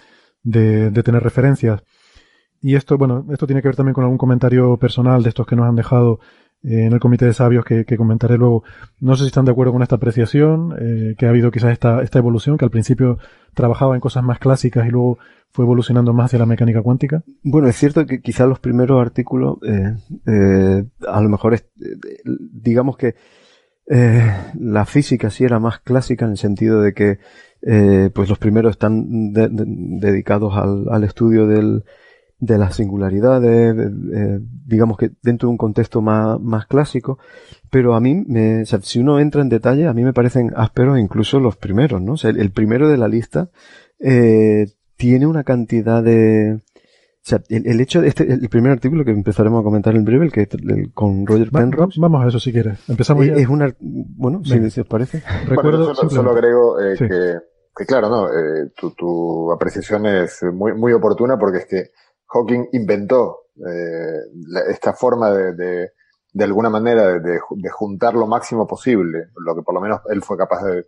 de, 0.43 0.91
de, 0.91 1.03
tener 1.03 1.23
referencias. 1.23 1.83
Y 2.63 2.77
esto, 2.77 2.97
bueno, 2.97 3.27
esto 3.33 3.47
tiene 3.47 3.61
que 3.61 3.69
ver 3.69 3.77
también 3.77 3.95
con 3.95 4.05
algún 4.05 4.19
comentario 4.19 4.77
personal 4.79 5.23
de 5.23 5.29
estos 5.31 5.47
que 5.47 5.57
nos 5.57 5.67
han 5.67 5.77
dejado 5.77 6.21
en 6.62 6.92
el 6.92 7.01
comité 7.01 7.27
de 7.27 7.33
sabios 7.33 7.64
que, 7.64 7.85
comentaré 7.96 8.37
luego. 8.37 8.64
No 9.01 9.16
sé 9.16 9.25
si 9.25 9.29
están 9.29 9.44
de 9.44 9.53
acuerdo 9.53 9.72
con 9.72 9.83
esta 9.83 9.96
apreciación, 9.96 10.75
eh, 10.79 11.14
que 11.18 11.27
ha 11.27 11.31
habido 11.31 11.51
quizás 11.51 11.72
esta, 11.72 12.03
esta 12.03 12.18
evolución, 12.18 12.57
que 12.57 12.64
al 12.64 12.70
principio 12.70 13.18
trabajaba 13.55 13.94
en 13.94 14.01
cosas 14.01 14.22
más 14.22 14.38
clásicas 14.38 14.87
y 14.87 14.90
luego 14.90 15.18
fue 15.51 15.64
evolucionando 15.64 16.12
más 16.12 16.27
hacia 16.27 16.38
la 16.38 16.46
mecánica 16.46 16.83
cuántica? 16.83 17.22
Bueno, 17.42 17.68
es 17.68 17.77
cierto 17.77 18.07
que 18.07 18.20
quizás 18.20 18.48
los 18.48 18.59
primeros 18.59 19.01
artículos, 19.01 19.59
eh, 19.66 19.94
eh, 20.27 20.85
a 21.07 21.20
lo 21.20 21.29
mejor, 21.29 21.55
es, 21.55 21.66
digamos 22.25 22.96
que 22.96 23.14
eh, 23.87 24.33
la 24.59 24.87
física 24.87 25.31
sí 25.31 25.44
era 25.44 25.59
más 25.59 25.81
clásica 25.81 26.25
en 26.25 26.33
el 26.33 26.38
sentido 26.38 26.81
de 26.81 26.94
que 26.94 27.18
eh, 27.62 28.11
pues 28.14 28.29
los 28.29 28.38
primeros 28.38 28.72
están 28.72 29.33
de, 29.33 29.48
de, 29.48 29.64
dedicados 29.66 30.55
al, 30.57 31.05
estudio 31.05 31.46
del, 31.46 31.85
de 32.43 32.59
las 32.59 32.75
singularidades, 32.75 33.77
eh, 34.13 34.41
digamos 34.67 34.99
que 34.99 35.13
dentro 35.23 35.47
de 35.47 35.53
un 35.53 35.57
contexto 35.57 36.03
más, 36.03 36.41
más 36.41 36.67
clásico, 36.67 37.21
pero 37.71 37.95
a 37.95 38.01
mí, 38.01 38.25
me, 38.27 38.63
o 38.63 38.67
sea, 38.67 38.81
si 38.83 38.99
uno 38.99 39.21
entra 39.21 39.43
en 39.43 39.49
detalle, 39.49 39.87
a 39.87 39.93
mí 39.93 40.03
me 40.03 40.13
parecen 40.13 40.53
ásperos 40.57 40.99
incluso 40.99 41.39
los 41.39 41.57
primeros, 41.57 42.03
¿no? 42.03 42.15
O 42.15 42.17
sea, 42.17 42.31
el, 42.31 42.41
el 42.41 42.51
primero 42.51 42.89
de 42.89 42.97
la 42.97 43.07
lista 43.07 43.51
eh, 44.01 44.67
tiene 44.97 45.29
una 45.29 45.45
cantidad 45.45 46.03
de... 46.03 46.63
O 46.65 47.25
sea, 47.25 47.41
el, 47.49 47.65
el 47.69 47.81
hecho 47.81 48.01
de 48.01 48.09
este, 48.09 48.25
el 48.33 48.49
primer 48.49 48.73
artículo 48.73 49.05
que 49.05 49.13
empezaremos 49.13 49.61
a 49.61 49.63
comentar 49.63 49.95
en 49.95 50.05
breve, 50.05 50.25
el 50.25 50.33
que 50.33 50.49
el, 50.51 50.93
con 50.93 51.25
Roger 51.25 51.53
Penrose. 51.53 52.01
vamos 52.01 52.25
a 52.25 52.29
eso 52.29 52.41
si 52.41 52.51
quieres. 52.51 52.81
Empezamos 52.89 53.25
ya. 53.25 53.35
Es 53.35 53.47
una, 53.47 53.73
bueno, 53.79 54.43
si, 54.45 54.69
si, 54.69 54.81
os 54.81 54.89
parece. 54.89 55.23
Recuerdo, 55.47 55.85
bueno, 55.85 55.95
solo, 55.95 56.11
solo, 56.11 56.31
agrego 56.33 56.81
eh, 56.81 56.97
sí. 56.97 57.07
que, 57.07 57.35
que, 57.77 57.87
claro, 57.87 58.09
no, 58.09 58.27
eh, 58.27 58.73
tu, 58.77 58.91
tu, 58.95 59.53
apreciación 59.53 60.07
es 60.07 60.43
muy, 60.53 60.75
muy 60.75 60.93
oportuna 60.93 61.39
porque 61.39 61.59
es 61.59 61.67
que 61.67 61.91
Hawking 62.33 62.68
inventó 62.73 63.42
eh, 63.57 64.21
esta 64.71 64.95
forma 64.95 65.31
de, 65.31 65.90
de, 66.33 66.45
alguna 66.45 66.71
manera 66.71 67.18
de, 67.18 67.38
juntar 67.71 68.14
lo 68.14 68.27
máximo 68.27 68.66
posible, 68.66 69.29
lo 69.37 69.55
que 69.55 69.62
por 69.62 69.75
lo 69.75 69.81
menos 69.81 70.01
él 70.09 70.23
fue 70.23 70.38
capaz 70.38 70.64
de, 70.64 70.87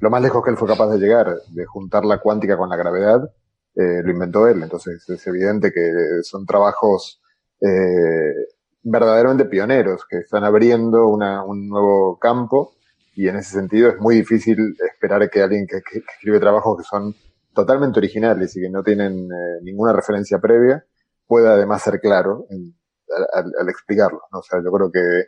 lo 0.00 0.10
más 0.10 0.22
lejos 0.22 0.42
que 0.42 0.50
él 0.50 0.56
fue 0.56 0.68
capaz 0.68 0.88
de 0.88 0.98
llegar, 0.98 1.36
de 1.48 1.66
juntar 1.66 2.04
la 2.04 2.18
cuántica 2.18 2.56
con 2.56 2.70
la 2.70 2.76
gravedad, 2.76 3.30
eh, 3.74 4.02
lo 4.02 4.10
inventó 4.10 4.48
él. 4.48 4.62
Entonces 4.62 5.06
es 5.08 5.26
evidente 5.26 5.72
que 5.72 5.92
son 6.22 6.46
trabajos 6.46 7.20
eh, 7.60 8.34
verdaderamente 8.82 9.44
pioneros, 9.44 10.06
que 10.08 10.18
están 10.18 10.44
abriendo 10.44 11.08
un 11.08 11.68
nuevo 11.68 12.18
campo 12.18 12.72
y 13.14 13.28
en 13.28 13.36
ese 13.36 13.52
sentido 13.52 13.90
es 13.90 13.98
muy 13.98 14.14
difícil 14.14 14.76
esperar 14.80 15.28
que 15.28 15.42
alguien 15.42 15.66
que, 15.66 15.82
que 15.82 15.98
escribe 15.98 16.40
trabajos 16.40 16.78
que 16.78 16.84
son 16.84 17.14
totalmente 17.58 17.98
originales 17.98 18.56
y 18.56 18.60
que 18.60 18.70
no 18.70 18.84
tienen 18.84 19.18
eh, 19.18 19.58
ninguna 19.62 19.92
referencia 19.92 20.38
previa 20.38 20.84
pueda 21.26 21.54
además 21.54 21.82
ser 21.82 21.98
claro 22.00 22.46
en, 22.50 22.72
al, 23.34 23.68
explicarlo. 23.68 24.20
O 24.30 24.42
sea, 24.42 24.60
yo 24.64 24.70
creo 24.70 24.92
que 24.92 25.24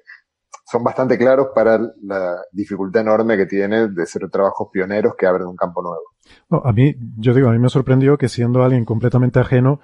son 0.65 0.85
bastante 0.85 1.19
claros 1.19 1.49
para 1.53 1.81
la 2.03 2.41
dificultad 2.53 3.03
enorme 3.03 3.37
que 3.37 3.47
tiene 3.47 3.89
de 3.89 4.07
ser 4.07 4.31
trabajos 4.31 4.69
pioneros 4.73 5.15
que 5.19 5.27
abren 5.27 5.49
un 5.49 5.57
campo 5.57 5.83
nuevo. 5.83 6.65
A 6.65 6.73
mí, 6.73 6.95
yo 7.19 7.35
digo, 7.35 7.49
a 7.49 7.53
mí 7.53 7.59
me 7.59 7.69
sorprendió 7.69 8.17
que 8.17 8.29
siendo 8.29 8.63
alguien 8.63 8.85
completamente 8.85 9.41
ajeno, 9.41 9.81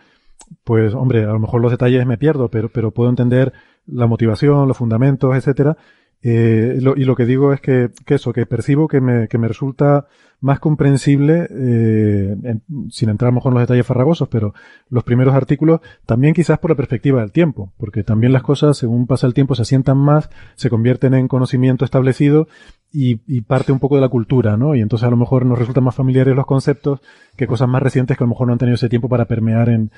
pues, 0.62 0.94
hombre, 0.94 1.24
a 1.24 1.32
lo 1.32 1.40
mejor 1.40 1.60
los 1.60 1.72
detalles 1.72 2.06
me 2.06 2.16
pierdo, 2.16 2.48
pero, 2.48 2.68
pero 2.68 2.92
puedo 2.92 3.10
entender 3.10 3.52
la 3.86 4.06
motivación, 4.06 4.68
los 4.68 4.76
fundamentos, 4.76 5.34
etcétera. 5.34 5.76
Eh, 6.22 6.78
lo, 6.80 6.96
y 6.96 7.04
lo 7.04 7.14
que 7.14 7.24
digo 7.24 7.52
es 7.52 7.60
que, 7.60 7.90
que, 8.04 8.14
eso, 8.14 8.32
que 8.32 8.46
percibo 8.46 8.88
que 8.88 9.00
me, 9.00 9.28
que 9.28 9.38
me 9.38 9.48
resulta 9.48 10.06
más 10.40 10.60
comprensible, 10.60 11.46
eh, 11.50 12.36
en, 12.42 12.62
sin 12.90 13.08
entrar 13.08 13.32
mejor 13.32 13.52
en 13.52 13.54
los 13.54 13.62
detalles 13.62 13.86
farragosos, 13.86 14.28
pero 14.28 14.52
los 14.88 15.04
primeros 15.04 15.34
artículos, 15.34 15.80
también 16.04 16.34
quizás 16.34 16.58
por 16.58 16.70
la 16.70 16.76
perspectiva 16.76 17.20
del 17.20 17.32
tiempo, 17.32 17.72
porque 17.78 18.02
también 18.02 18.32
las 18.32 18.42
cosas, 18.42 18.76
según 18.76 19.06
pasa 19.06 19.26
el 19.26 19.34
tiempo, 19.34 19.54
se 19.54 19.62
asientan 19.62 19.98
más, 19.98 20.30
se 20.54 20.68
convierten 20.68 21.14
en 21.14 21.28
conocimiento 21.28 21.84
establecido 21.84 22.48
y, 22.92 23.20
y, 23.26 23.42
parte 23.42 23.72
un 23.72 23.78
poco 23.78 23.96
de 23.96 24.02
la 24.02 24.08
cultura, 24.08 24.56
¿no? 24.56 24.74
Y 24.74 24.80
entonces 24.80 25.06
a 25.06 25.10
lo 25.10 25.16
mejor 25.16 25.46
nos 25.46 25.58
resultan 25.58 25.84
más 25.84 25.94
familiares 25.94 26.34
los 26.34 26.46
conceptos 26.46 27.00
que 27.36 27.46
cosas 27.46 27.68
más 27.68 27.82
recientes 27.82 28.16
que 28.16 28.24
a 28.24 28.26
lo 28.26 28.30
mejor 28.30 28.46
no 28.46 28.52
han 28.52 28.58
tenido 28.58 28.74
ese 28.74 28.88
tiempo 28.88 29.08
para 29.08 29.26
permear 29.26 29.68
en, 29.68 29.90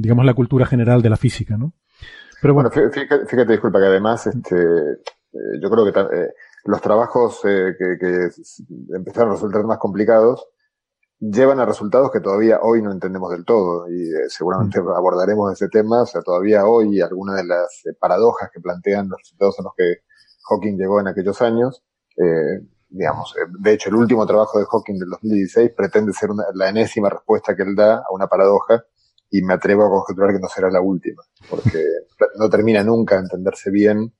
digamos, 0.00 0.24
la 0.24 0.34
cultura 0.34 0.66
general 0.66 1.02
de 1.02 1.10
la 1.10 1.16
física, 1.16 1.56
¿no? 1.56 1.72
Pero 2.40 2.54
bueno, 2.54 2.70
bueno 2.74 2.90
fíjate, 2.92 3.26
fíjate, 3.26 3.52
disculpa, 3.52 3.78
que 3.78 3.86
además, 3.86 4.26
este, 4.26 4.56
eh, 5.32 5.58
yo 5.60 5.70
creo 5.70 5.90
que 5.90 5.98
eh, 6.00 6.34
los 6.64 6.80
trabajos 6.80 7.40
eh, 7.44 7.74
que, 7.78 7.96
que, 7.98 8.28
empezaron 8.94 9.30
a 9.30 9.34
resultar 9.34 9.64
más 9.64 9.78
complicados 9.78 10.46
llevan 11.18 11.60
a 11.60 11.66
resultados 11.66 12.10
que 12.10 12.20
todavía 12.20 12.60
hoy 12.62 12.82
no 12.82 12.90
entendemos 12.90 13.30
del 13.30 13.44
todo 13.44 13.88
y 13.88 14.02
eh, 14.02 14.28
seguramente 14.28 14.80
abordaremos 14.80 15.52
ese 15.52 15.68
tema. 15.68 16.02
O 16.02 16.06
sea, 16.06 16.20
todavía 16.20 16.66
hoy 16.66 17.00
algunas 17.00 17.36
de 17.36 17.44
las 17.44 17.82
paradojas 17.98 18.50
que 18.52 18.60
plantean 18.60 19.08
los 19.08 19.20
resultados 19.20 19.58
a 19.60 19.62
los 19.62 19.72
que 19.76 20.02
Hawking 20.48 20.76
llegó 20.76 21.00
en 21.00 21.08
aquellos 21.08 21.40
años, 21.40 21.84
digamos, 22.88 23.34
de 23.60 23.72
hecho 23.72 23.88
el 23.88 23.94
último 23.94 24.26
trabajo 24.26 24.58
de 24.58 24.66
Hawking 24.66 24.98
del 24.98 25.08
2016 25.10 25.70
pretende 25.74 26.12
ser 26.12 26.30
una, 26.30 26.44
la 26.54 26.68
enésima 26.68 27.08
respuesta 27.08 27.54
que 27.56 27.62
él 27.62 27.74
da 27.74 27.98
a 27.98 28.12
una 28.12 28.26
paradoja 28.26 28.84
y 29.30 29.40
me 29.42 29.54
atrevo 29.54 29.86
a 29.86 29.90
conjeturar 29.90 30.32
que 30.32 30.40
no 30.40 30.48
será 30.48 30.68
la 30.70 30.80
última, 30.80 31.22
porque 31.48 31.82
no 32.38 32.50
termina 32.50 32.82
nunca 32.82 33.14
de 33.14 33.22
entenderse 33.22 33.70
bien 33.70 34.12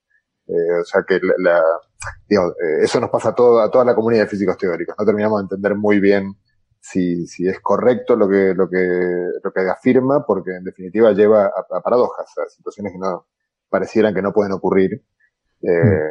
eh, 0.49 0.81
o 0.81 0.85
sea 0.85 1.05
que 1.07 1.21
la, 1.23 1.35
la 1.39 1.63
digamos, 2.29 2.53
eh, 2.53 2.85
eso 2.85 3.01
nos 3.01 3.11
pasa 3.11 3.31
a, 3.31 3.35
todo, 3.35 3.61
a 3.61 3.71
toda 3.71 3.85
la 3.85 3.95
comunidad 3.95 4.23
de 4.25 4.29
físicos 4.29 4.57
teóricos. 4.57 4.95
No 4.99 5.05
terminamos 5.05 5.41
de 5.41 5.45
entender 5.45 5.75
muy 5.77 6.01
bien 6.01 6.35
si, 6.81 7.27
si 7.27 7.47
es 7.47 7.61
correcto 7.61 8.17
lo 8.17 8.29
que, 8.29 8.55
lo 8.57 8.69
que, 8.69 8.89
lo 9.43 9.53
que 9.53 9.61
afirma, 9.71 10.25
porque 10.27 10.57
en 10.57 10.65
definitiva 10.65 11.13
lleva 11.13 11.45
a, 11.45 11.77
a 11.77 11.81
paradojas, 11.81 12.27
a 12.39 12.49
situaciones 12.49 12.93
que 12.93 12.99
no 12.99 13.27
parecieran 13.69 14.15
que 14.15 14.23
no 14.23 14.33
pueden 14.33 14.53
ocurrir. 14.53 15.03
Eh, 15.63 16.11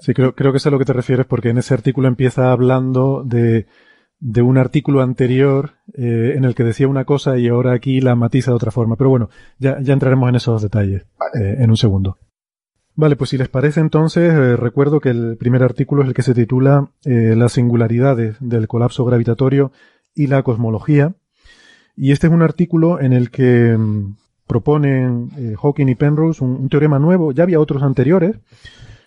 sí, 0.00 0.14
creo, 0.14 0.34
creo 0.34 0.52
que 0.52 0.58
es 0.58 0.66
a 0.66 0.70
lo 0.70 0.78
que 0.78 0.84
te 0.84 0.92
refieres, 0.92 1.26
porque 1.26 1.50
en 1.50 1.58
ese 1.58 1.74
artículo 1.74 2.08
empieza 2.08 2.52
hablando 2.52 3.22
de, 3.24 3.66
de 4.20 4.42
un 4.42 4.56
artículo 4.56 5.02
anterior 5.02 5.72
eh, 5.94 6.34
en 6.36 6.44
el 6.44 6.54
que 6.54 6.64
decía 6.64 6.88
una 6.88 7.04
cosa 7.04 7.36
y 7.36 7.48
ahora 7.48 7.72
aquí 7.72 8.00
la 8.00 8.14
matiza 8.14 8.52
de 8.52 8.56
otra 8.56 8.70
forma. 8.70 8.96
Pero 8.96 9.10
bueno, 9.10 9.30
ya, 9.58 9.78
ya 9.80 9.92
entraremos 9.92 10.28
en 10.28 10.36
esos 10.36 10.62
detalles 10.62 11.06
vale. 11.18 11.50
eh, 11.50 11.56
en 11.60 11.70
un 11.70 11.76
segundo. 11.76 12.18
Vale, 12.98 13.14
pues 13.14 13.30
si 13.30 13.38
les 13.38 13.48
parece 13.48 13.78
entonces, 13.78 14.32
eh, 14.32 14.56
recuerdo 14.56 14.98
que 14.98 15.10
el 15.10 15.36
primer 15.36 15.62
artículo 15.62 16.02
es 16.02 16.08
el 16.08 16.14
que 16.14 16.22
se 16.22 16.34
titula 16.34 16.90
eh, 17.04 17.34
Las 17.36 17.52
singularidades 17.52 18.34
del 18.40 18.66
colapso 18.66 19.04
gravitatorio 19.04 19.70
y 20.16 20.26
la 20.26 20.42
cosmología. 20.42 21.14
Y 21.94 22.10
este 22.10 22.26
es 22.26 22.32
un 22.32 22.42
artículo 22.42 23.00
en 23.00 23.12
el 23.12 23.30
que 23.30 23.76
mmm, 23.78 24.16
proponen 24.48 25.30
eh, 25.38 25.54
Hawking 25.62 25.86
y 25.86 25.94
Penrose 25.94 26.42
un, 26.42 26.68
teorema 26.68 26.98
nuevo. 26.98 27.30
Ya 27.30 27.44
había 27.44 27.60
otros 27.60 27.84
anteriores, 27.84 28.40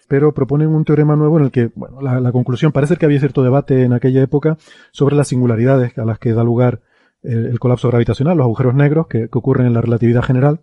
pero 0.08 0.34
proponen 0.34 0.70
un 0.70 0.86
teorema 0.86 1.18
nuevo 1.18 1.38
en 1.38 1.44
el 1.44 1.52
que, 1.52 1.70
bueno, 1.76 2.00
la, 2.00 2.32
conclusión, 2.32 2.72
parece 2.72 2.96
que 2.96 3.06
había 3.06 3.20
cierto 3.20 3.44
debate 3.44 3.84
en 3.84 3.92
aquella 3.92 4.22
época 4.22 4.58
sobre 4.94 5.18
las 5.18 5.28
singularidades 5.28 5.98
a 5.98 6.06
las 6.06 6.18
que 6.18 6.32
da 6.32 6.46
lugar 6.46 6.80
el, 7.24 7.60
colapso 7.60 7.90
gravitacional, 7.90 8.38
los 8.38 8.46
agujeros 8.46 8.74
negros 8.74 9.08
que, 9.08 9.28
que 9.28 9.38
ocurren 9.38 9.68
en 9.68 9.74
la 9.74 9.82
relatividad 9.82 10.24
general. 10.24 10.62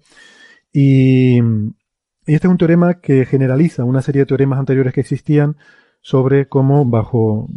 Y, 0.72 1.42
y 2.28 2.34
este 2.34 2.46
es 2.46 2.50
un 2.50 2.58
teorema 2.58 3.00
que 3.00 3.24
generaliza 3.24 3.84
una 3.84 4.02
serie 4.02 4.20
de 4.22 4.26
teoremas 4.26 4.58
anteriores 4.58 4.92
que 4.92 5.00
existían 5.00 5.56
sobre 6.02 6.46
cómo, 6.46 6.84
bajo 6.84 7.48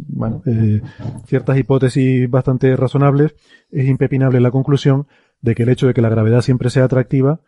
eh, 0.46 0.80
ciertas 1.26 1.58
hipótesis 1.58 2.28
bastante 2.30 2.74
razonables, 2.74 3.34
es 3.70 3.86
impepinable 3.86 4.40
la 4.40 4.50
conclusión 4.50 5.06
de 5.42 5.54
que 5.54 5.64
el 5.64 5.68
hecho 5.68 5.86
de 5.86 5.94
que 5.94 6.00
la 6.00 6.08
gravedad 6.08 6.40
siempre 6.40 6.70
sea 6.70 6.84
atractiva 6.84 7.40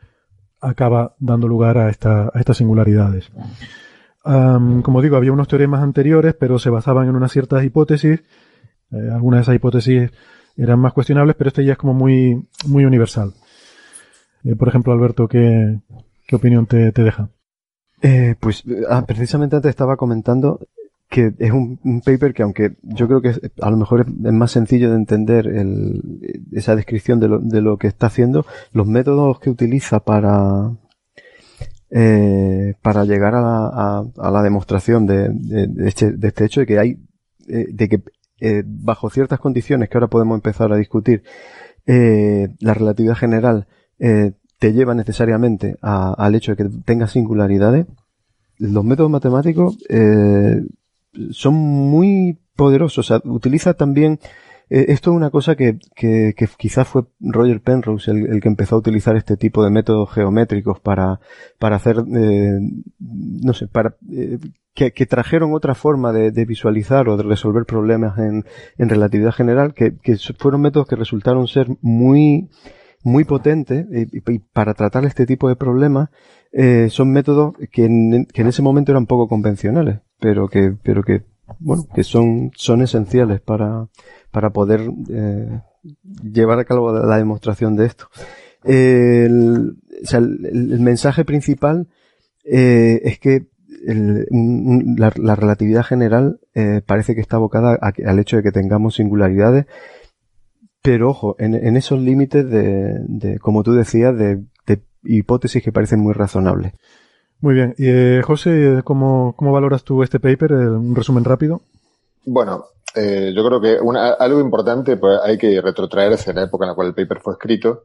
acaba 0.61 1.17
dando 1.19 1.49
lugar 1.49 1.79
a, 1.79 1.89
esta, 1.89 2.25
a 2.25 2.39
estas 2.39 2.59
singularidades. 2.59 3.33
Como 4.23 5.03
digo, 5.03 5.17
había 5.17 5.33
unos 5.33 5.49
teoremas 5.49 5.83
anteriores, 5.83 6.35
pero 6.39 6.59
se 6.59 6.71
basaban 6.71 7.09
en 7.09 7.17
unas 7.17 7.33
ciertas 7.33 7.65
hipótesis. 7.65 8.23
Eh, 8.91 9.11
algunas 9.13 9.39
de 9.39 9.43
esas 9.43 9.57
hipótesis 9.57 10.11
eran 10.57 10.79
más 10.79 10.93
cuestionables, 10.93 11.37
pero 11.37 11.49
este 11.49 11.65
ya 11.65 11.73
es 11.73 11.79
como 11.79 11.95
muy, 11.95 12.47
muy 12.67 12.85
universal. 12.85 13.33
Eh, 14.45 14.57
por 14.57 14.69
ejemplo, 14.69 14.93
Alberto, 14.93 15.29
¿qué, 15.29 15.79
¿Qué 16.35 16.39
opinión 16.39 16.67
te, 16.67 16.91
te 16.91 17.05
deja? 17.05 17.31
Eh, 18.03 18.35
pues 18.41 18.65
ah, 18.91 19.05
precisamente 19.07 19.55
antes 19.55 19.71
estaba 19.71 19.97
comentando 19.97 20.59
que 21.09 21.33
es 21.39 21.53
un, 21.53 21.79
paper 22.05 22.35
que 22.35 22.43
aunque 22.43 22.73
yo 22.83 23.07
creo 23.07 23.23
que 23.23 23.35
a 23.61 23.71
lo 23.71 23.77
mejor 23.77 24.01
es, 24.01 24.33
más 24.33 24.51
sencillo 24.51 24.91
de 24.91 24.97
entender 24.97 25.47
el, 25.47 26.03
esa 26.51 26.75
descripción 26.75 27.21
de 27.21 27.29
lo, 27.29 27.39
de 27.39 27.61
lo 27.61 27.79
que 27.79 27.87
está 27.87 28.09
haciendo, 28.09 28.47
los 28.73 28.89
métodos 28.89 29.39
que 29.39 29.49
utiliza 29.49 30.01
para, 30.01 30.73
eh, 31.91 32.75
para 32.83 33.05
llegar 33.05 33.37
a 33.37 33.41
la, 33.41 34.05
a, 34.19 34.31
la 34.33 34.43
demostración 34.43 35.07
de, 35.07 35.31
este, 35.87 36.11
de, 36.11 36.29
este, 36.29 36.47
hecho 36.47 36.61
de 36.63 36.67
que 36.67 36.79
hay, 36.81 36.99
eh, 37.47 37.67
de 37.73 37.89
que 37.89 38.03
eh, 38.41 38.65
bajo 38.67 39.09
ciertas 39.09 39.39
condiciones 39.39 39.89
que 39.89 39.99
ahora 39.99 40.09
podemos 40.09 40.35
empezar 40.35 40.73
a 40.73 40.77
discutir, 40.77 41.23
la 41.87 42.75
relatividad 42.75 43.15
general 43.15 43.69
te 44.59 44.73
lleva 44.73 44.95
necesariamente 44.95 45.77
al 45.83 46.35
hecho 46.35 46.55
de 46.55 46.57
que 46.57 46.71
tenga 46.85 47.07
singularidades, 47.07 47.87
los 48.59 48.85
métodos 48.85 49.11
matemáticos 49.11 49.79
eh, 49.89 50.63
son 51.31 51.55
muy 51.55 52.39
poderosos. 52.57 53.13
Utiliza 53.25 53.75
también 53.75 54.21
eh, 54.71 54.87
esto 54.89 55.11
es 55.11 55.17
una 55.17 55.31
cosa 55.31 55.57
que, 55.57 55.79
que, 55.95 56.35
quizás 56.57 56.89
fue 56.89 57.05
Roger 57.21 57.61
Penrose 57.61 58.11
el, 58.11 58.41
que 58.41 58.49
empezó 58.49 58.77
a 58.77 58.79
utilizar 58.79 59.15
este 59.17 59.37
tipo 59.37 59.63
de 59.63 59.71
métodos 59.71 60.11
geométricos 60.11 60.81
para, 60.81 61.21
para 61.59 61.77
hacer, 61.77 61.99
eh, 61.99 62.59
no 62.99 63.53
sé, 63.53 63.67
para, 63.69 63.97
eh, 64.11 64.39
que, 64.73 64.93
que, 64.93 65.07
trajeron 65.07 65.53
otra 65.53 65.75
forma 65.75 66.13
de, 66.13 66.31
de, 66.31 66.45
visualizar 66.47 67.09
o 67.09 67.17
de 67.17 67.25
resolver 67.25 67.67
problemas 67.67 68.19
en, 68.19 68.45
en 68.79 68.89
relatividad 68.89 69.33
general, 69.33 69.75
que, 69.75 69.97
que, 69.99 70.17
fueron 70.39 70.63
métodos 70.63 70.89
que 70.89 70.97
resultaron 70.97 71.47
ser 71.47 71.69
muy, 71.83 72.49
muy 73.05 73.25
potentes 73.25 73.87
y, 73.91 74.39
para 74.39 74.75
tratar 74.75 75.05
este 75.05 75.27
tipo 75.27 75.49
de 75.49 75.57
problemas 75.57 76.11
eh, 76.53 76.89
son 76.91 77.13
métodos 77.13 77.55
que 77.71 77.85
en, 77.85 78.27
que 78.27 78.43
en 78.43 78.49
ese 78.49 78.63
momento 78.63 78.93
eran 78.93 79.07
poco 79.07 79.29
convencionales, 79.29 80.01
pero 80.19 80.49
que, 80.49 80.75
pero 80.83 81.03
que, 81.03 81.23
bueno, 81.59 81.87
que 81.95 82.03
son, 82.03 82.51
son 82.57 82.83
esenciales 82.83 83.41
para, 83.41 83.89
para 84.31 84.51
poder 84.51 84.91
eh, 85.11 85.61
llevar 86.23 86.59
a 86.59 86.65
cabo 86.65 86.93
la 86.93 87.19
demostración 87.19 87.77
de 87.77 87.87
esto. 87.87 88.09
El, 88.65 89.77
el, 90.13 90.81
mensaje 90.81 91.25
principal 91.25 91.89
eh, 92.45 93.01
es 93.05 93.19
que 93.19 93.47
la, 93.87 95.11
relatividad 95.11 95.85
general 95.85 96.41
eh, 96.55 96.81
parece 96.85 97.15
que 97.15 97.21
está 97.21 97.37
abocada 97.37 97.79
a, 97.81 97.93
al 98.07 98.19
hecho 98.19 98.37
de 98.37 98.43
que 98.43 98.53
tengamos 98.53 98.95
singularidades, 98.95 99.67
pero 100.85 101.09
ojo, 101.09 101.35
en, 101.39 101.55
en 101.55 101.79
esos 101.79 101.99
límites 101.99 102.47
de, 102.51 102.99
de, 103.09 103.39
como 103.39 103.63
tú 103.63 103.73
decías, 103.73 104.15
de, 104.19 104.45
de, 104.67 104.83
hipótesis 105.03 105.63
que 105.63 105.73
parecen 105.73 106.01
muy 106.01 106.13
razonables. 106.13 106.75
Muy 107.41 107.55
bien. 107.55 107.75
Y, 107.79 107.89
eh, 107.89 108.21
José, 108.23 108.83
¿cómo, 108.85 109.35
¿cómo 109.35 109.51
valoras 109.51 109.83
tú 109.83 110.03
este 110.03 110.21
paper? 110.21 110.53
Eh, 110.53 110.69
un 110.69 110.95
resumen 110.95 111.25
rápido. 111.25 111.63
Bueno, 112.27 112.67
eh, 112.95 113.33
yo 113.35 113.47
creo 113.47 113.63
que 113.63 113.79
una, 113.81 114.11
algo 114.11 114.41
importante, 114.41 114.99
pues 114.99 115.19
hay 115.25 115.39
que 115.39 115.59
retrotraerse 115.63 116.33
a 116.33 116.35
la 116.35 116.43
época 116.43 116.67
en 116.67 116.69
la 116.69 116.75
cual 116.75 116.89
el 116.89 116.95
paper 116.95 117.21
fue 117.21 117.33
escrito. 117.33 117.85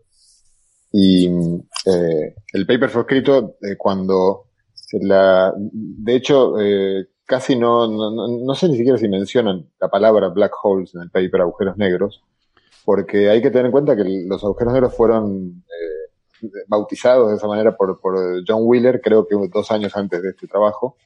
Y 0.91 1.27
eh, 1.85 2.35
el 2.51 2.65
paper 2.67 2.89
fue 2.89 3.03
escrito 3.03 3.55
eh, 3.61 3.77
cuando 3.77 4.47
la, 4.91 5.53
de 5.55 6.15
hecho, 6.15 6.59
eh, 6.59 7.07
casi 7.25 7.55
no, 7.55 7.87
no, 7.87 8.27
no, 8.27 8.55
sé 8.55 8.67
ni 8.67 8.75
siquiera 8.75 8.97
si 8.97 9.07
mencionan 9.07 9.69
la 9.79 9.87
palabra 9.87 10.27
black 10.27 10.51
holes 10.63 10.93
en 10.95 11.03
el 11.03 11.11
paper, 11.11 11.41
agujeros 11.41 11.77
negros, 11.77 12.23
porque 12.89 13.29
hay 13.29 13.39
que 13.39 13.51
tener 13.51 13.67
en 13.67 13.71
cuenta 13.71 13.95
que 13.95 14.03
los 14.03 14.43
agujeros 14.43 14.73
negros 14.73 14.95
fueron 14.95 15.63
eh, 15.67 16.47
bautizados 16.67 17.29
de 17.29 17.35
esa 17.35 17.45
manera 17.45 17.77
por, 17.77 18.01
por 18.01 18.17
John 18.47 18.63
Wheeler, 18.63 18.99
creo 18.99 19.27
que 19.27 19.35
dos 19.53 19.69
años 19.69 19.95
antes 19.95 20.23
de 20.23 20.29
este 20.29 20.47
trabajo 20.47 20.97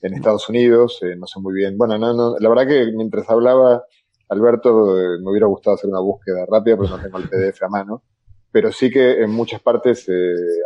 en 0.00 0.14
Estados 0.14 0.48
Unidos, 0.48 0.98
eh, 1.02 1.14
no 1.14 1.26
sé 1.26 1.38
muy 1.38 1.52
bien. 1.52 1.76
Bueno, 1.76 1.98
no, 1.98 2.14
no, 2.14 2.38
la 2.38 2.48
verdad 2.48 2.66
que 2.66 2.90
mientras 2.90 3.28
hablaba 3.28 3.84
Alberto 4.30 4.98
eh, 4.98 5.18
me 5.22 5.30
hubiera 5.30 5.46
gustado 5.46 5.76
hacer 5.76 5.90
una 5.90 6.00
búsqueda 6.00 6.46
rápida, 6.50 6.78
pero 6.78 6.96
no 6.96 7.02
tengo 7.02 7.18
el 7.18 7.28
PDF 7.28 7.62
a 7.64 7.68
mano. 7.68 8.02
Pero 8.50 8.72
sí 8.72 8.90
que 8.90 9.20
en 9.20 9.28
muchas 9.28 9.60
partes 9.60 10.08
eh, 10.08 10.12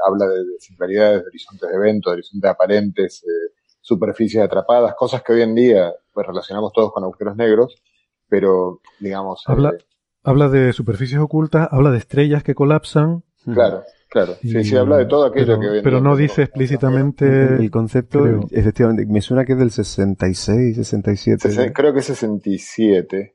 habla 0.06 0.28
de, 0.28 0.44
de 0.44 0.60
singularidades, 0.60 1.22
de 1.22 1.26
horizontes 1.30 1.68
de 1.68 1.74
eventos, 1.74 2.12
de 2.12 2.14
horizontes 2.14 2.48
aparentes, 2.48 3.24
eh, 3.24 3.54
superficies 3.80 4.44
atrapadas, 4.44 4.94
cosas 4.94 5.20
que 5.24 5.32
hoy 5.32 5.42
en 5.42 5.56
día 5.56 5.92
pues 6.12 6.24
relacionamos 6.28 6.72
todos 6.72 6.92
con 6.92 7.02
agujeros 7.02 7.34
negros, 7.34 7.74
pero 8.28 8.80
digamos... 9.00 9.42
Habla, 9.48 9.72
habla 10.22 10.48
de 10.48 10.72
superficies 10.72 11.20
ocultas, 11.20 11.68
habla 11.70 11.90
de 11.90 11.98
estrellas 11.98 12.42
que 12.42 12.54
colapsan. 12.54 13.22
Claro. 13.44 13.82
Claro, 14.10 14.34
sí, 14.42 14.64
sí, 14.64 14.76
habla 14.76 14.96
de 14.96 15.06
todo 15.06 15.26
aquello 15.26 15.56
pero, 15.60 15.72
que... 15.72 15.82
Pero 15.84 16.00
no 16.00 16.16
dice 16.16 16.42
explícitamente... 16.42 17.54
El, 17.54 17.70
concepto, 17.70 18.22
creo. 18.22 18.40
efectivamente, 18.50 19.06
me 19.06 19.20
suena 19.20 19.44
que 19.44 19.52
es 19.52 19.58
del 19.60 19.70
66, 19.70 20.74
67. 20.74 21.72
creo 21.72 21.92
que 21.92 22.00
es 22.00 22.06
67. 22.06 23.34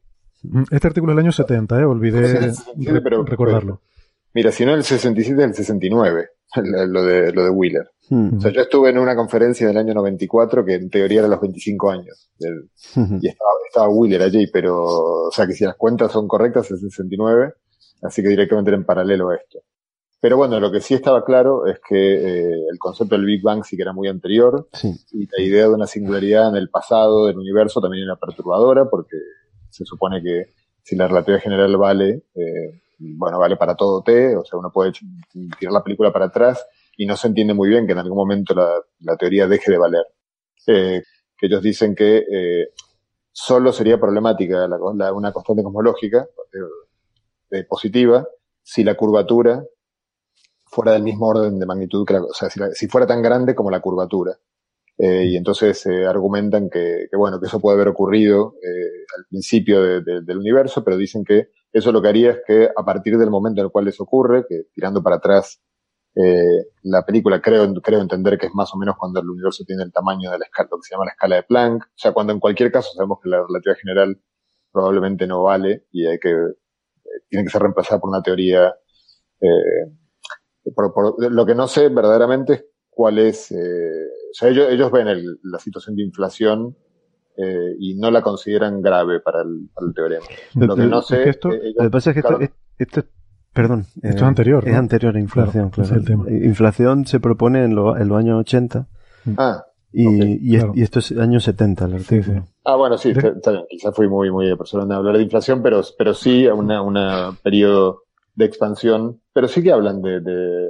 Este 0.70 0.88
artículo 0.88 1.14
es 1.14 1.16
del 1.16 1.26
año 1.26 1.32
70, 1.32 1.80
¿eh? 1.80 1.86
Olvidé 1.86 2.28
67, 2.28 3.02
pero, 3.02 3.24
recordarlo. 3.24 3.82
Pero, 3.86 3.95
mira, 4.36 4.52
si 4.52 4.66
no 4.66 4.76
el 4.76 4.84
67 4.84 5.42
es 5.42 5.48
el 5.48 5.56
69, 5.56 6.30
lo 6.62 7.04
de, 7.04 7.32
lo 7.32 7.44
de 7.46 7.50
Wheeler. 7.50 7.90
Hmm. 8.10 8.38
O 8.38 8.42
sea, 8.42 8.52
yo 8.52 8.62
estuve 8.62 8.90
en 8.92 9.00
una 9.00 9.16
conferencia 9.16 9.66
del 9.66 9.78
año 9.78 9.96
94 9.96 10.64
que 10.64 10.76
en 10.76 10.90
teoría 10.92 11.20
era 11.20 11.28
los 11.28 11.42
25 11.42 11.90
años. 11.90 12.30
Del, 12.38 12.70
hmm. 12.96 13.20
Y 13.22 13.30
estaba, 13.30 13.50
estaba 13.68 13.90
Wheeler 13.90 14.22
allí, 14.22 14.46
pero, 14.52 14.84
o 14.84 15.32
sea, 15.32 15.48
que 15.48 15.54
si 15.54 15.64
las 15.64 15.76
cuentas 15.76 16.12
son 16.12 16.28
correctas 16.28 16.66
es 16.66 16.84
el 16.84 16.92
69, 16.92 17.54
así 18.04 18.22
que 18.22 18.30
directamente 18.30 18.70
era 18.70 18.78
en 18.78 18.86
paralelo 18.86 19.30
a 19.30 19.36
esto. 19.36 19.60
Pero 20.20 20.38
bueno, 20.38 20.60
lo 20.60 20.72
que 20.72 20.82
sí 20.82 20.94
estaba 20.94 21.24
claro 21.24 21.68
es 21.68 21.80
que 21.88 21.96
eh, 21.96 22.68
el 22.72 22.78
concepto 22.80 23.16
del 23.16 23.26
Big 23.26 23.42
Bang 23.44 23.64
sí 23.64 23.76
que 23.76 23.84
era 23.84 23.94
muy 23.94 24.08
anterior 24.08 24.68
sí. 24.74 24.92
y 25.12 25.28
la 25.28 25.44
idea 25.44 25.64
de 25.68 25.74
una 25.74 25.88
singularidad 25.88 26.50
en 26.50 26.56
el 26.56 26.70
pasado 26.70 27.28
del 27.28 27.38
universo 27.38 27.80
también 27.80 28.04
era 28.06 28.16
perturbadora 28.16 28.90
porque 28.90 29.18
se 29.70 29.86
supone 29.86 30.24
que 30.24 30.46
si 30.82 30.96
la 30.96 31.08
relatividad 31.08 31.42
general 31.42 31.78
vale, 31.78 32.24
eh, 32.34 32.82
bueno, 32.98 33.40
vale 33.40 33.58
para 33.58 33.76
todo 33.76 34.02
T, 34.02 34.36
o 34.36 34.46
sea, 34.46 34.60
uno 34.60 34.72
puede 34.72 34.94
tirar 35.60 35.74
la 35.74 35.84
película 35.84 36.12
para 36.12 36.26
atrás 36.26 36.66
y 36.98 37.06
no 37.06 37.16
se 37.16 37.28
entiende 37.28 37.54
muy 37.54 37.70
bien 37.70 37.86
que 37.86 37.94
en 37.94 38.00
algún 38.00 38.18
momento 38.18 38.54
la, 38.54 39.18
teoría 39.18 39.48
deje 39.48 39.72
de 39.72 39.78
valer. 39.78 40.06
Eh, 40.68 41.04
que 41.38 41.48
ellos 41.48 41.62
dicen 41.62 41.94
que 41.94 42.18
eh, 42.18 42.70
solo 43.32 43.72
sería 43.74 44.00
problemática 44.00 44.68
una 44.68 45.32
constante 45.34 45.64
cosmológica 45.64 46.28
eh, 47.52 47.64
positiva 47.66 48.26
si 48.64 48.84
la 48.84 48.96
curvatura 48.96 49.64
fuera 50.64 50.94
del 50.94 51.04
mismo 51.04 51.28
orden 51.28 51.60
de 51.60 51.66
magnitud, 51.66 52.06
que 52.06 52.14
la, 52.14 52.24
o 52.24 52.34
sea, 52.34 52.50
si, 52.50 52.88
fuera 52.88 53.06
tan 53.06 53.22
grande 53.22 53.54
como 53.54 53.70
la 53.70 53.82
curvatura. 53.82 54.38
Y 54.98 55.36
entonces 55.36 55.86
argumentan 56.08 56.70
que, 56.70 57.08
bueno, 57.18 57.38
que 57.40 57.48
eso 57.48 57.60
puede 57.60 57.76
haber 57.76 57.90
ocurrido 57.90 58.54
al 59.18 59.26
principio 59.30 59.84
de, 59.84 60.02
de, 60.02 60.22
del 60.22 60.38
universo, 60.38 60.86
pero 60.86 60.96
dicen 60.96 61.26
que 61.26 61.50
eso 61.76 61.92
lo 61.92 62.02
que 62.02 62.08
haría 62.08 62.32
es 62.32 62.42
que 62.48 62.70
a 62.74 62.86
partir 62.86 63.18
del 63.18 63.30
momento 63.30 63.60
en 63.60 63.66
el 63.66 63.72
cual 63.72 63.88
eso 63.90 64.04
ocurre, 64.04 64.46
que 64.48 64.64
tirando 64.74 65.04
para 65.04 65.18
atrás 65.18 65.62
eh, 66.16 66.68
la 66.84 67.06
película 67.06 67.42
creo, 67.42 67.74
creo 67.82 68.00
entender 68.00 68.38
que 68.38 68.46
es 68.46 68.54
más 68.54 68.74
o 68.74 68.78
menos 68.78 68.96
cuando 68.98 69.20
el 69.20 69.30
universo 69.30 69.66
tiene 69.66 69.84
el 69.84 69.92
tamaño 69.92 70.32
de 70.32 70.40
la 70.40 70.46
escala, 70.46 70.70
lo 70.72 70.78
que 70.78 70.84
se 70.88 70.96
llama 70.96 71.04
la 71.04 71.12
escala 71.12 71.36
de 71.36 71.44
Planck, 71.44 71.84
o 71.84 71.98
sea, 71.98 72.14
cuando 72.14 72.32
en 72.32 72.40
cualquier 72.40 72.72
caso 72.72 72.94
sabemos 72.94 73.20
que 73.22 73.30
la 73.30 73.46
relatividad 73.46 73.78
general 73.78 74.22
probablemente 74.72 75.28
no 75.28 75.44
vale 75.44 75.86
y 75.92 76.06
hay 76.06 76.18
que, 76.18 76.32
eh, 76.32 77.20
tiene 77.28 77.44
que 77.44 77.52
ser 77.52 77.62
reemplazada 77.62 78.00
por 78.00 78.10
una 78.10 78.24
teoría 78.24 78.74
eh, 79.42 80.72
por, 80.74 80.94
lo 81.30 81.46
que 81.46 81.56
no 81.56 81.68
sé 81.68 81.90
verdaderamente 81.90 82.54
es 82.54 82.66
cuál 82.90 83.20
es, 83.20 83.52
eh, 83.52 84.08
o 84.32 84.34
sea, 84.34 84.48
ellos, 84.48 84.68
ellos 84.72 84.92
ven 84.94 85.10
el, 85.10 85.40
la 85.44 85.60
situación 85.60 85.98
de 85.98 86.04
inflación 86.04 86.78
eh, 87.38 87.76
y 87.80 87.96
no 87.96 88.12
la 88.12 88.22
consideran 88.22 88.82
grave 88.82 89.20
para 89.20 89.42
el, 89.42 89.70
para 89.74 89.88
el 89.88 89.94
teorema. 89.94 90.26
Lo 90.56 90.76
que 90.76 90.86
no 90.86 91.02
sé. 91.02 91.18
Es 91.18 91.24
que 91.24 91.30
esto, 91.32 91.50
ellos, 91.52 91.76
lo 91.78 91.84
que 91.84 91.90
pasa 91.90 92.10
es 92.12 92.16
que 92.16 92.22
claro, 92.22 92.42
esto, 92.42 92.56
esto, 92.78 93.04
perdón. 93.54 93.86
Esto 94.02 94.18
es 94.18 94.24
anterior. 94.24 94.68
Es 94.68 94.76
anterior 94.76 95.16
a 95.16 95.20
inflación, 95.20 95.70
claro. 95.70 95.90
claro. 95.90 95.90
Es 95.90 95.92
el 95.92 96.06
tema. 96.06 96.30
Inflación 96.30 97.06
se 97.06 97.20
propone 97.20 97.64
en, 97.64 97.76
lo, 97.76 97.98
en 97.98 98.08
los 98.08 98.18
años 98.18 98.40
80. 98.42 98.88
Ah. 99.38 99.64
Y, 99.92 100.08
okay, 100.08 100.38
y, 100.42 100.58
claro. 100.58 100.74
y, 100.76 100.82
esto 100.82 101.00
es 101.00 101.12
años 101.14 101.44
70 101.44 101.86
el 101.86 101.94
artículo. 101.94 102.24
Sí, 102.24 102.32
sí. 102.32 102.54
Ah, 102.66 102.76
bueno, 102.76 102.98
sí, 102.98 103.12
está, 103.12 103.30
está 103.30 103.52
bien. 103.52 103.66
Quizás 103.70 103.96
fui 103.96 104.08
muy, 104.08 104.32
muy 104.32 104.48
de 104.48 104.58
persona 104.58 104.84
en 104.84 104.92
hablar 104.92 105.18
de 105.18 105.24
inflación, 105.24 105.62
pero, 105.62 105.82
pero 105.98 106.14
sí 106.14 106.48
una, 106.48 106.82
una 106.82 107.38
periodo 107.44 108.04
de 108.36 108.46
expansión, 108.46 109.22
pero 109.34 109.48
sí 109.48 109.64
que 109.64 109.72
hablan 109.72 110.02
de, 110.02 110.20
de 110.20 110.70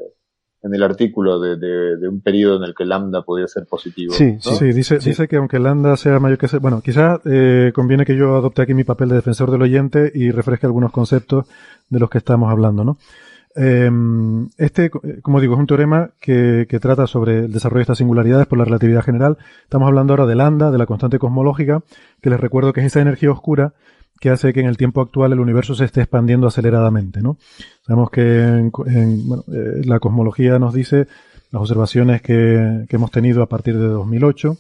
en 0.65 0.73
el 0.73 0.81
artículo 0.81 1.39
de, 1.39 1.57
de, 1.57 1.97
de, 1.97 2.09
un 2.09 2.21
periodo 2.21 2.57
en 2.57 2.63
el 2.63 2.73
que 2.73 2.85
lambda 2.85 3.21
podría 3.21 3.47
ser 3.47 3.67
positivo. 3.67 4.13
Sí, 4.13 4.33
¿no? 4.33 4.39
sí, 4.39 4.73
dice, 4.73 4.99
sí. 4.99 5.09
dice 5.09 5.27
que 5.27 5.35
aunque 5.35 5.59
lambda 5.59 5.95
sea 5.95 6.19
mayor 6.19 6.39
que... 6.39 6.47
Bueno, 6.57 6.81
quizás 6.81 7.19
eh, 7.25 7.71
conviene 7.73 8.03
que 8.03 8.17
yo 8.17 8.35
adopte 8.35 8.63
aquí 8.63 8.73
mi 8.73 8.83
papel 8.83 9.09
de 9.09 9.15
defensor 9.15 9.51
del 9.51 9.61
oyente 9.61 10.11
y 10.13 10.31
refresque 10.31 10.65
algunos 10.65 10.91
conceptos 10.91 11.45
de 11.87 11.99
los 11.99 12.09
que 12.09 12.17
estamos 12.17 12.51
hablando, 12.51 12.83
¿no? 12.83 12.97
Eh, 13.55 13.89
este, 14.57 14.89
como 15.21 15.39
digo, 15.39 15.53
es 15.53 15.59
un 15.59 15.67
teorema 15.67 16.09
que, 16.19 16.65
que, 16.67 16.79
trata 16.79 17.05
sobre 17.07 17.45
el 17.45 17.51
desarrollo 17.53 17.79
de 17.79 17.83
estas 17.83 17.99
singularidades 17.99 18.47
por 18.47 18.57
la 18.57 18.65
relatividad 18.65 19.03
general. 19.03 19.37
Estamos 19.63 19.87
hablando 19.87 20.13
ahora 20.13 20.25
de 20.25 20.35
lambda, 20.35 20.71
de 20.71 20.77
la 20.79 20.87
constante 20.87 21.19
cosmológica, 21.19 21.83
que 22.21 22.31
les 22.31 22.39
recuerdo 22.39 22.73
que 22.73 22.81
es 22.81 22.87
esa 22.87 23.01
energía 23.01 23.31
oscura 23.31 23.73
que 24.19 24.29
hace 24.29 24.53
que 24.53 24.61
en 24.61 24.67
el 24.67 24.77
tiempo 24.77 25.01
actual 25.01 25.33
el 25.33 25.39
universo 25.39 25.75
se 25.75 25.85
esté 25.85 26.01
expandiendo 26.01 26.47
aceleradamente, 26.47 27.21
¿no? 27.21 27.37
Sabemos 27.85 28.09
que 28.09 28.21
en, 28.21 28.71
eh, 29.53 29.81
la 29.85 29.99
cosmología 29.99 30.57
nos 30.59 30.73
dice 30.73 31.07
las 31.51 31.61
observaciones 31.61 32.21
que, 32.21 32.85
que, 32.89 32.95
hemos 32.95 33.11
tenido 33.11 33.43
a 33.43 33.49
partir 33.49 33.77
de 33.77 33.87
2008, 33.87 34.57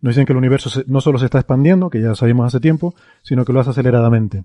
Nos 0.00 0.14
dicen 0.14 0.26
que 0.26 0.32
el 0.32 0.38
universo 0.38 0.82
no 0.86 1.00
solo 1.00 1.18
se 1.18 1.26
está 1.26 1.38
expandiendo, 1.38 1.90
que 1.90 2.00
ya 2.00 2.14
sabíamos 2.14 2.46
hace 2.46 2.60
tiempo, 2.60 2.94
sino 3.22 3.44
que 3.44 3.52
lo 3.52 3.60
hace 3.60 3.70
aceleradamente. 3.70 4.44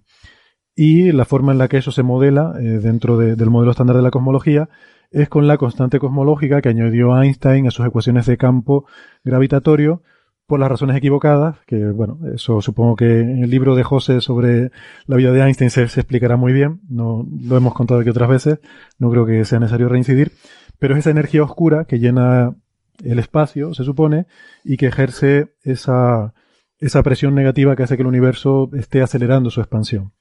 Y 0.76 1.12
la 1.12 1.26
forma 1.26 1.52
en 1.52 1.58
la 1.58 1.68
que 1.68 1.78
eso 1.78 1.92
se 1.92 2.04
modela 2.04 2.54
eh, 2.60 2.64
dentro 2.64 3.18
del 3.18 3.50
modelo 3.50 3.72
estándar 3.72 3.96
de 3.96 4.04
la 4.04 4.12
cosmología 4.12 4.70
es 5.10 5.28
con 5.28 5.48
la 5.48 5.58
constante 5.58 5.98
cosmológica 5.98 6.62
que 6.62 6.70
añadió 6.70 7.20
Einstein 7.20 7.66
a 7.66 7.72
sus 7.72 7.86
ecuaciones 7.88 8.28
de 8.28 8.38
campo 8.38 8.86
gravitatorio 9.24 10.04
por 10.48 10.62
las 10.62 10.70
razones 10.70 10.96
equivocadas, 10.96 11.58
que 11.68 11.92
bueno, 11.92 12.20
eso 12.34 12.62
supongo 12.62 12.96
que 12.96 13.20
en 13.20 13.44
el 13.44 13.50
libro 13.50 13.76
de 13.76 13.84
José 13.84 14.22
sobre 14.22 14.72
la 15.06 15.18
vida 15.18 15.34
de 15.34 15.42
Einstein 15.42 15.70
se, 15.70 15.84
explicará 15.84 16.38
muy 16.38 16.54
bien, 16.54 16.80
no 16.90 17.28
lo 17.44 17.58
hemos 17.58 17.74
contado 17.74 18.00
aquí 18.00 18.10
otras 18.10 18.30
veces, 18.30 18.60
no 18.98 19.12
creo 19.12 19.26
que 19.26 19.44
sea 19.44 19.60
necesario 19.60 19.90
reincidir, 19.90 20.32
pero 20.80 20.94
es 20.94 21.00
esa 21.00 21.10
energía 21.10 21.44
oscura 21.44 21.84
que 21.84 22.00
llena 22.00 22.56
el 23.04 23.20
espacio, 23.20 23.74
se 23.74 23.84
supone, 23.84 24.26
y 24.64 24.78
que 24.78 24.88
ejerce 24.88 25.54
esa, 25.64 26.34
esa 26.80 27.04
presión 27.04 27.36
negativa 27.36 27.76
que 27.76 27.84
hace 27.84 27.98
que 27.98 28.04
el 28.04 28.08
universo 28.08 28.70
esté 28.74 29.02
acelerando 29.02 29.50
su 29.50 29.60
expansión. 29.60 30.14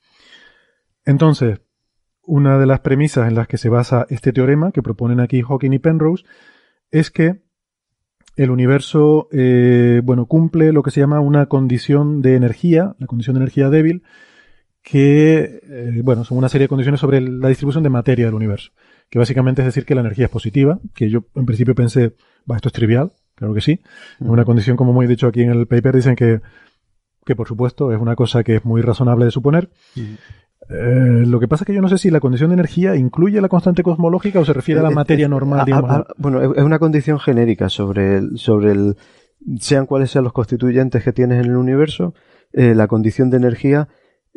Entonces, 1.04 1.60
una 2.22 2.58
de 2.58 2.66
las 2.66 2.80
premisas 2.80 3.28
en 3.28 3.36
las 3.36 3.46
que 3.46 3.58
se 3.58 3.68
basa 3.68 4.06
este 4.10 4.32
teorema 4.32 4.72
que 4.72 4.82
proponen 4.82 5.20
aquí 5.20 5.40
Hawking 5.40 5.72
y 5.72 5.78
Penrose 5.78 6.24
es 6.90 7.12
que 7.12 7.45
el 8.36 8.50
universo, 8.50 9.28
eh, 9.32 10.02
bueno, 10.04 10.26
cumple 10.26 10.72
lo 10.72 10.82
que 10.82 10.90
se 10.90 11.00
llama 11.00 11.20
una 11.20 11.46
condición 11.46 12.20
de 12.20 12.36
energía, 12.36 12.94
la 12.98 13.06
condición 13.06 13.34
de 13.34 13.40
energía 13.40 13.70
débil, 13.70 14.02
que, 14.82 15.60
eh, 15.64 16.00
bueno, 16.04 16.24
son 16.24 16.38
una 16.38 16.48
serie 16.48 16.66
de 16.66 16.68
condiciones 16.68 17.00
sobre 17.00 17.20
la 17.20 17.48
distribución 17.48 17.82
de 17.82 17.90
materia 17.90 18.26
del 18.26 18.34
universo, 18.34 18.72
que 19.10 19.18
básicamente 19.18 19.62
es 19.62 19.66
decir 19.66 19.84
que 19.84 19.94
la 19.94 20.02
energía 20.02 20.26
es 20.26 20.30
positiva, 20.30 20.78
que 20.94 21.08
yo 21.08 21.24
en 21.34 21.46
principio 21.46 21.74
pensé, 21.74 22.14
va, 22.48 22.56
esto 22.56 22.68
es 22.68 22.74
trivial, 22.74 23.12
claro 23.34 23.54
que 23.54 23.62
sí, 23.62 23.80
es 24.20 24.26
una 24.26 24.44
condición, 24.44 24.76
como 24.76 24.92
muy 24.92 25.06
dicho 25.06 25.26
aquí 25.26 25.42
en 25.42 25.50
el 25.50 25.66
paper, 25.66 25.96
dicen 25.96 26.14
que, 26.14 26.40
que 27.24 27.34
por 27.34 27.48
supuesto 27.48 27.90
es 27.90 28.00
una 28.00 28.14
cosa 28.14 28.44
que 28.44 28.56
es 28.56 28.64
muy 28.64 28.82
razonable 28.82 29.24
de 29.24 29.30
suponer, 29.30 29.70
eh, 30.68 31.24
lo 31.26 31.38
que 31.38 31.48
pasa 31.48 31.64
es 31.64 31.66
que 31.66 31.74
yo 31.74 31.80
no 31.80 31.88
sé 31.88 31.98
si 31.98 32.10
la 32.10 32.20
condición 32.20 32.50
de 32.50 32.54
energía 32.54 32.96
incluye 32.96 33.40
la 33.40 33.48
constante 33.48 33.82
cosmológica 33.82 34.40
o 34.40 34.44
se 34.44 34.52
refiere 34.52 34.80
a 34.80 34.84
la 34.84 34.90
eh, 34.90 34.94
materia 34.94 35.26
eh, 35.26 35.28
normal. 35.28 35.66
bueno, 36.16 36.54
es 36.54 36.62
una 36.62 36.78
condición 36.78 37.20
genérica 37.20 37.68
sobre 37.68 38.16
el, 38.16 38.38
sobre 38.38 38.72
el, 38.72 38.96
sean 39.60 39.86
cuáles 39.86 40.10
sean 40.10 40.24
los 40.24 40.32
constituyentes 40.32 41.04
que 41.04 41.12
tienes 41.12 41.44
en 41.44 41.50
el 41.50 41.56
universo, 41.56 42.14
la 42.52 42.86
condición 42.86 43.28
de 43.28 43.36
energía 43.36 43.88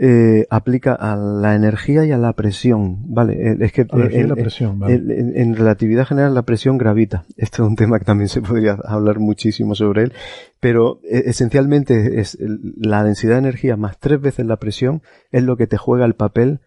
eh, 0.01 0.47
aplica 0.49 0.93
a 0.93 1.17
la 1.17 1.55
energía 1.55 2.05
y 2.05 2.13
a 2.13 2.17
la 2.17 2.31
presión, 2.31 3.13
¿vale? 3.13 3.33
Eh, 3.33 3.57
es 3.59 3.73
que 3.73 3.81
en, 3.81 4.29
la 4.29 4.35
presión, 4.37 4.79
en, 4.87 5.55
relatividad 5.57 6.07
general 6.07 6.33
la 6.33 6.43
presión 6.43 6.77
gravita. 6.77 7.25
Este 7.35 7.61
es 7.61 7.67
un 7.67 7.75
tema 7.75 7.99
que 7.99 8.05
también 8.05 8.29
se 8.29 8.41
podría 8.41 8.77
hablar 8.85 9.19
muchísimo 9.19 9.75
sobre 9.75 10.03
él, 10.03 10.13
pero 10.61 11.01
eh, 11.03 11.23
esencialmente 11.25 12.21
es 12.21 12.37
la 12.39 13.03
densidad 13.03 13.33
de 13.33 13.39
energía 13.39 13.75
más 13.75 13.99
tres 13.99 14.21
veces 14.21 14.45
la 14.45 14.55
presión 14.55 15.01
es 15.33 15.43
lo 15.43 15.57
que 15.57 15.67
te 15.67 15.75
juega 15.75 16.05
el 16.05 16.13
papel, 16.13 16.61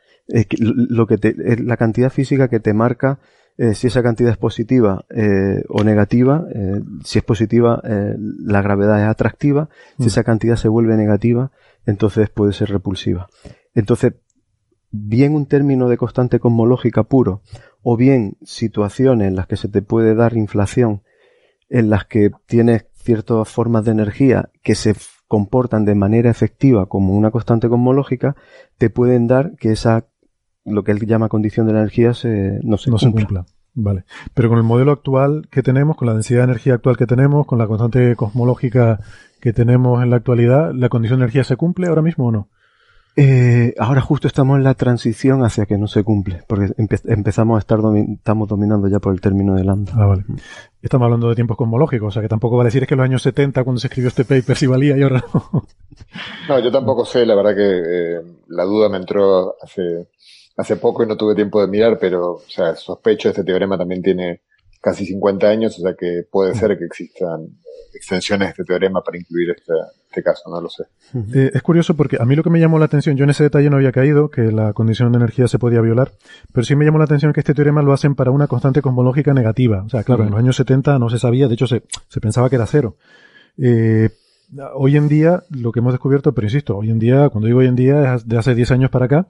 lo 0.58 1.06
que 1.06 1.16
te, 1.16 1.34
es 1.42 1.58
la 1.58 1.78
cantidad 1.78 2.10
física 2.10 2.48
que 2.48 2.60
te 2.60 2.74
marca 2.74 3.18
si 3.74 3.86
esa 3.86 4.02
cantidad 4.02 4.32
es 4.32 4.38
positiva 4.38 5.04
o 5.68 5.84
negativa, 5.84 6.44
si 7.04 7.18
es 7.18 7.24
positiva, 7.24 7.80
la 7.84 8.62
gravedad 8.62 9.00
es 9.00 9.08
atractiva, 9.08 9.68
si 9.98 10.04
mm. 10.04 10.06
esa 10.06 10.24
cantidad 10.24 10.56
se 10.56 10.68
vuelve 10.68 10.96
negativa, 10.96 11.50
entonces 11.86 12.30
puede 12.30 12.52
ser 12.52 12.70
repulsiva. 12.70 13.28
Entonces, 13.74 14.14
bien 14.90 15.34
un 15.34 15.46
término 15.46 15.88
de 15.88 15.96
constante 15.96 16.38
cosmológica 16.38 17.04
puro, 17.04 17.42
o 17.82 17.96
bien 17.96 18.36
situaciones 18.42 19.28
en 19.28 19.36
las 19.36 19.46
que 19.46 19.56
se 19.56 19.68
te 19.68 19.82
puede 19.82 20.14
dar 20.14 20.36
inflación, 20.36 21.02
en 21.68 21.90
las 21.90 22.04
que 22.04 22.30
tienes 22.46 22.86
ciertas 22.94 23.48
formas 23.48 23.84
de 23.84 23.92
energía 23.92 24.50
que 24.62 24.74
se 24.74 24.94
comportan 25.26 25.84
de 25.84 25.94
manera 25.94 26.30
efectiva 26.30 26.86
como 26.86 27.14
una 27.14 27.30
constante 27.30 27.68
cosmológica, 27.68 28.36
te 28.76 28.90
pueden 28.90 29.26
dar 29.26 29.56
que 29.56 29.72
esa, 29.72 30.06
lo 30.64 30.84
que 30.84 30.92
él 30.92 31.04
llama 31.06 31.30
condición 31.30 31.66
de 31.66 31.72
energía, 31.72 32.12
se, 32.12 32.60
no 32.62 32.76
se 32.76 32.90
cumpla. 32.90 33.46
Vale. 33.74 34.04
Pero 34.34 34.48
con 34.48 34.58
el 34.58 34.64
modelo 34.64 34.92
actual 34.92 35.48
que 35.50 35.62
tenemos, 35.62 35.96
con 35.96 36.06
la 36.06 36.14
densidad 36.14 36.40
de 36.40 36.44
energía 36.44 36.74
actual 36.74 36.96
que 36.96 37.06
tenemos, 37.06 37.46
con 37.46 37.58
la 37.58 37.66
constante 37.66 38.14
cosmológica 38.16 39.00
que 39.40 39.52
tenemos 39.52 40.02
en 40.02 40.10
la 40.10 40.16
actualidad, 40.16 40.72
¿la 40.74 40.88
condición 40.88 41.20
de 41.20 41.24
energía 41.24 41.44
se 41.44 41.56
cumple 41.56 41.88
ahora 41.88 42.02
mismo 42.02 42.26
o 42.26 42.32
no? 42.32 42.48
Eh, 43.14 43.74
ahora 43.78 44.00
justo 44.00 44.26
estamos 44.26 44.56
en 44.56 44.64
la 44.64 44.72
transición 44.72 45.44
hacia 45.44 45.66
que 45.66 45.76
no 45.76 45.86
se 45.86 46.02
cumple, 46.02 46.42
porque 46.46 46.72
empezamos 46.78 47.56
a 47.56 47.58
estar 47.58 47.78
estamos 48.14 48.48
dominando 48.48 48.88
ya 48.88 49.00
por 49.00 49.12
el 49.12 49.20
término 49.20 49.54
de 49.54 49.64
lambda. 49.64 49.92
Ah, 49.96 50.06
vale. 50.06 50.24
Estamos 50.80 51.04
hablando 51.04 51.28
de 51.28 51.34
tiempos 51.34 51.58
cosmológicos, 51.58 52.08
o 52.08 52.10
sea 52.10 52.22
que 52.22 52.28
tampoco 52.28 52.56
vale 52.56 52.68
decir 52.68 52.86
que 52.86 52.94
en 52.94 52.98
los 52.98 53.04
años 53.04 53.22
70 53.22 53.64
cuando 53.64 53.80
se 53.80 53.88
escribió 53.88 54.08
este 54.08 54.24
paper 54.24 54.56
sí 54.56 54.66
valía 54.66 54.96
y 54.96 55.02
ahora 55.02 55.22
no. 55.34 55.66
No, 56.48 56.58
yo 56.58 56.72
tampoco 56.72 57.04
sé, 57.04 57.26
la 57.26 57.34
verdad 57.34 57.54
que 57.54 57.82
eh, 57.84 58.22
la 58.48 58.64
duda 58.64 58.88
me 58.88 58.96
entró 58.96 59.56
hace, 59.62 60.08
hace 60.56 60.76
poco 60.76 61.02
y 61.02 61.06
no 61.06 61.16
tuve 61.16 61.34
tiempo 61.34 61.60
de 61.60 61.68
mirar, 61.68 61.98
pero 61.98 62.32
o 62.32 62.42
sea, 62.48 62.74
sospecho 62.76 63.28
este 63.28 63.44
teorema 63.44 63.78
también 63.78 64.02
tiene 64.02 64.42
casi 64.80 65.06
50 65.06 65.46
años, 65.46 65.78
o 65.78 65.82
sea 65.82 65.94
que 65.94 66.24
puede 66.30 66.54
ser 66.54 66.76
que 66.76 66.84
existan 66.84 67.48
extensiones 67.94 68.48
de 68.48 68.50
este 68.50 68.64
teorema 68.64 69.02
para 69.02 69.18
incluir 69.18 69.50
este, 69.50 69.72
este 70.08 70.22
caso, 70.22 70.50
no 70.50 70.60
lo 70.60 70.68
sé. 70.68 70.84
Eh, 71.34 71.50
es 71.54 71.62
curioso 71.62 71.94
porque 71.94 72.16
a 72.20 72.24
mí 72.24 72.34
lo 72.34 72.42
que 72.42 72.50
me 72.50 72.58
llamó 72.58 72.78
la 72.78 72.86
atención, 72.86 73.16
yo 73.16 73.24
en 73.24 73.30
ese 73.30 73.44
detalle 73.44 73.70
no 73.70 73.76
había 73.76 73.92
caído, 73.92 74.30
que 74.30 74.50
la 74.50 74.72
condición 74.72 75.12
de 75.12 75.18
energía 75.18 75.46
se 75.46 75.58
podía 75.58 75.80
violar, 75.80 76.12
pero 76.52 76.64
sí 76.64 76.74
me 76.74 76.84
llamó 76.84 76.98
la 76.98 77.04
atención 77.04 77.32
que 77.32 77.40
este 77.40 77.54
teorema 77.54 77.82
lo 77.82 77.92
hacen 77.92 78.14
para 78.14 78.30
una 78.30 78.48
constante 78.48 78.82
cosmológica 78.82 79.32
negativa. 79.34 79.82
O 79.84 79.88
sea, 79.88 80.02
claro, 80.04 80.24
en 80.24 80.30
los 80.30 80.38
años 80.38 80.56
70 80.56 80.98
no 80.98 81.08
se 81.10 81.18
sabía, 81.18 81.48
de 81.48 81.54
hecho 81.54 81.66
se, 81.66 81.82
se 82.08 82.20
pensaba 82.20 82.50
que 82.50 82.56
era 82.56 82.66
cero. 82.66 82.96
Eh, 83.58 84.10
hoy 84.74 84.96
en 84.96 85.08
día, 85.08 85.44
lo 85.50 85.72
que 85.72 85.80
hemos 85.80 85.92
descubierto, 85.92 86.32
pero 86.32 86.46
insisto, 86.46 86.76
hoy 86.76 86.90
en 86.90 86.98
día, 86.98 87.28
cuando 87.28 87.46
digo 87.46 87.60
hoy 87.60 87.66
en 87.66 87.76
día, 87.76 88.14
es 88.14 88.28
de 88.28 88.38
hace 88.38 88.54
10 88.54 88.70
años 88.72 88.90
para 88.90 89.06
acá, 89.06 89.26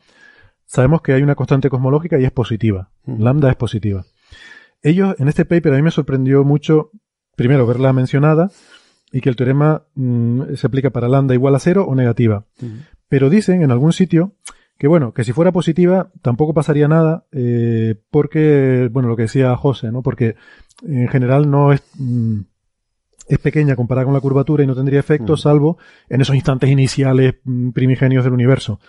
sabemos 0.73 1.03
que 1.03 1.13
hay 1.13 1.23
una 1.23 1.35
constante 1.35 1.69
cosmológica 1.69 2.19
y 2.19 2.25
es 2.25 2.33
positiva. 2.33 2.89
Lambda 3.05 3.51
es 3.51 3.57
positiva. 3.57 4.07
Ellos, 4.83 5.15
en 5.19 5.29
este 5.29 5.45
paper, 5.45 5.75
a 5.75 5.77
mí 5.77 5.83
me 5.83 5.91
sorprendió 5.91 6.45
mucho, 6.45 6.91
primero, 7.37 7.67
verla 7.67 7.93
mencionada 7.93 8.51
y 9.13 9.21
que 9.21 9.29
el 9.29 9.37
teorema 9.37 9.85
mm, 9.95 10.55
se 10.55 10.67
aplica 10.67 10.89
para 10.89 11.09
lambda 11.09 11.35
igual 11.35 11.55
a 11.55 11.59
cero 11.59 11.85
o 11.87 11.95
negativa. 11.95 12.47
Pero 13.09 13.29
dicen 13.29 13.63
en 13.63 13.71
algún 13.71 13.93
sitio 13.93 14.33
que, 14.79 14.89
bueno, 14.89 15.13
que 15.13 15.25
si 15.25 15.33
fuera 15.33 15.53
positiva 15.53 16.11
tampoco 16.23 16.55
pasaría 16.55 16.89
nada, 16.89 17.27
eh, 17.33 17.95
porque, 18.11 18.89
bueno, 18.91 19.11
lo 19.11 19.17
que 19.17 19.25
decía 19.25 19.55
José, 19.57 19.93
¿no? 19.93 20.03
Porque 20.03 20.37
en 20.87 21.09
general 21.09 21.51
no 21.51 21.73
es. 21.75 21.83
Mm, 21.99 22.41
es 23.29 23.39
pequeña 23.39 23.77
comparada 23.77 24.05
con 24.05 24.15
la 24.15 24.21
curvatura 24.21 24.65
y 24.65 24.67
no 24.67 24.75
tendría 24.75 24.99
efecto, 24.99 25.37
salvo 25.37 25.79
en 26.09 26.21
esos 26.21 26.35
instantes 26.35 26.69
iniciales 26.69 27.37
mm, 27.45 27.71
primigenios 27.71 28.25
del 28.25 28.33
universo. 28.33 28.81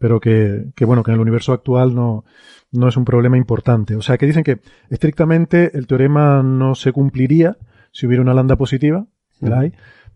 Pero 0.00 0.18
que, 0.18 0.72
que, 0.74 0.84
bueno, 0.84 1.04
que 1.04 1.12
en 1.12 1.14
el 1.14 1.20
universo 1.20 1.52
actual 1.52 1.94
no, 1.94 2.24
no 2.72 2.88
es 2.88 2.96
un 2.96 3.04
problema 3.04 3.36
importante. 3.36 3.96
O 3.96 4.02
sea, 4.02 4.18
que 4.18 4.26
dicen 4.26 4.44
que 4.44 4.60
estrictamente 4.88 5.76
el 5.76 5.86
teorema 5.86 6.42
no 6.42 6.74
se 6.74 6.92
cumpliría 6.92 7.56
si 7.92 8.06
hubiera 8.06 8.22
una 8.22 8.34
lambda 8.34 8.56
positiva, 8.56 9.06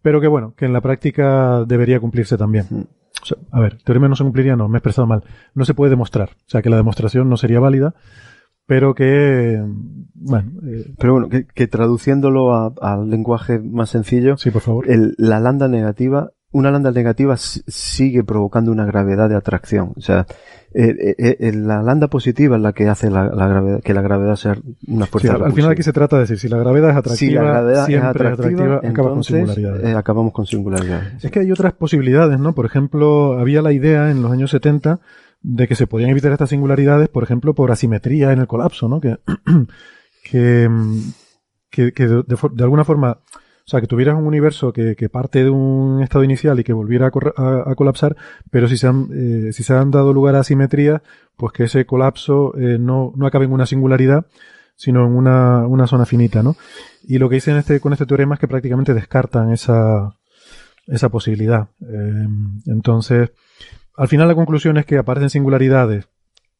pero 0.02 0.20
que 0.20 0.28
bueno, 0.28 0.54
que 0.56 0.66
en 0.66 0.72
la 0.72 0.80
práctica 0.80 1.64
debería 1.64 2.00
cumplirse 2.00 2.36
también. 2.36 2.88
a 3.50 3.60
ver, 3.60 3.74
el 3.74 3.84
teorema 3.84 4.08
no 4.08 4.16
se 4.16 4.24
cumpliría, 4.24 4.56
no, 4.56 4.68
me 4.68 4.76
he 4.76 4.78
expresado 4.78 5.06
mal. 5.06 5.24
No 5.54 5.64
se 5.64 5.74
puede 5.74 5.90
demostrar. 5.90 6.30
O 6.30 6.50
sea, 6.50 6.62
que 6.62 6.70
la 6.70 6.76
demostración 6.76 7.28
no 7.28 7.36
sería 7.36 7.60
válida, 7.60 7.94
pero 8.66 8.94
que, 8.94 9.62
bueno. 10.14 10.52
Eh, 10.66 10.94
pero 10.98 11.14
bueno, 11.14 11.28
que, 11.28 11.66
traduciéndolo 11.66 12.74
al 12.80 13.10
lenguaje 13.10 13.58
más 13.58 13.90
sencillo. 13.90 14.36
Sí, 14.36 14.50
por 14.50 14.62
favor. 14.62 14.86
la 14.88 15.40
lambda 15.40 15.68
negativa 15.68 16.32
una 16.54 16.70
lambda 16.70 16.92
negativa 16.92 17.36
sigue 17.36 18.22
provocando 18.22 18.70
una 18.70 18.86
gravedad 18.86 19.28
de 19.28 19.34
atracción. 19.34 19.92
O 19.96 20.00
sea, 20.00 20.24
eh, 20.72 21.14
eh, 21.18 21.36
eh, 21.40 21.52
la 21.52 21.82
lambda 21.82 22.06
positiva 22.06 22.54
es 22.56 22.62
la 22.62 22.72
que 22.72 22.88
hace 22.88 23.10
la, 23.10 23.26
gravedad, 23.26 23.82
que 23.82 23.92
la 23.92 24.02
gravedad 24.02 24.36
sea 24.36 24.56
una 24.86 25.06
fuerza. 25.06 25.36
Sí, 25.36 25.42
al 25.42 25.52
final 25.52 25.72
aquí 25.72 25.82
se 25.82 25.92
trata 25.92 26.14
de 26.14 26.22
decir, 26.22 26.38
si 26.38 26.48
la 26.48 26.58
gravedad 26.58 26.90
es 26.90 26.96
atractiva, 26.96 27.16
si 27.16 27.30
la 27.34 27.42
gravedad 27.42 27.90
es 27.90 28.02
atractiva, 28.02 28.80
acaba 28.84 29.10
con 29.10 29.24
singularidades. 29.24 29.96
acabamos 29.96 30.32
con 30.32 30.46
singularidades. 30.46 31.24
Es 31.24 31.30
que 31.32 31.40
hay 31.40 31.50
otras 31.50 31.72
posibilidades, 31.72 32.38
¿no? 32.38 32.54
Por 32.54 32.66
ejemplo, 32.66 33.36
había 33.36 33.60
la 33.60 33.72
idea 33.72 34.12
en 34.12 34.22
los 34.22 34.30
años 34.30 34.52
70 34.52 35.00
de 35.42 35.66
que 35.66 35.74
se 35.74 35.88
podían 35.88 36.10
evitar 36.10 36.30
estas 36.30 36.50
singularidades, 36.50 37.08
por 37.08 37.24
ejemplo, 37.24 37.54
por 37.54 37.72
asimetría 37.72 38.30
en 38.30 38.38
el 38.38 38.46
colapso, 38.46 38.88
¿no? 38.88 39.00
Que, 39.00 39.16
que, 40.30 40.68
que, 41.70 42.06
de, 42.06 42.24
de 42.24 42.62
alguna 42.62 42.84
forma 42.84 43.18
o 43.66 43.70
sea, 43.70 43.80
que 43.80 43.86
tuvieras 43.86 44.16
un 44.16 44.26
universo 44.26 44.74
que, 44.74 44.94
que 44.94 45.08
parte 45.08 45.42
de 45.42 45.48
un 45.48 46.02
estado 46.02 46.22
inicial 46.22 46.60
y 46.60 46.64
que 46.64 46.74
volviera 46.74 47.06
a, 47.06 47.70
a, 47.70 47.74
colapsar, 47.74 48.14
pero 48.50 48.68
si 48.68 48.76
se, 48.76 48.86
han, 48.86 49.08
eh, 49.14 49.52
si 49.54 49.62
se 49.62 49.72
han 49.72 49.90
dado 49.90 50.12
lugar 50.12 50.34
a 50.34 50.40
asimetría, 50.40 51.02
pues 51.36 51.54
que 51.54 51.64
ese 51.64 51.86
colapso 51.86 52.54
eh, 52.58 52.76
no, 52.78 53.14
no 53.16 53.26
acabe 53.26 53.46
en 53.46 53.52
una 53.52 53.64
singularidad, 53.64 54.26
sino 54.76 55.06
en 55.06 55.12
una, 55.12 55.66
una 55.66 55.86
zona 55.86 56.04
finita, 56.04 56.42
¿no? 56.42 56.56
Y 57.04 57.16
lo 57.16 57.30
que 57.30 57.36
dicen 57.36 57.56
este, 57.56 57.80
con 57.80 57.94
este 57.94 58.04
teorema 58.04 58.34
es 58.34 58.40
que 58.40 58.48
prácticamente 58.48 58.92
descartan 58.92 59.50
esa, 59.50 60.14
esa 60.86 61.08
posibilidad. 61.08 61.68
Eh, 61.80 62.28
entonces, 62.66 63.30
al 63.96 64.08
final 64.08 64.28
la 64.28 64.34
conclusión 64.34 64.76
es 64.76 64.84
que 64.84 64.98
aparecen 64.98 65.30
singularidades 65.30 66.06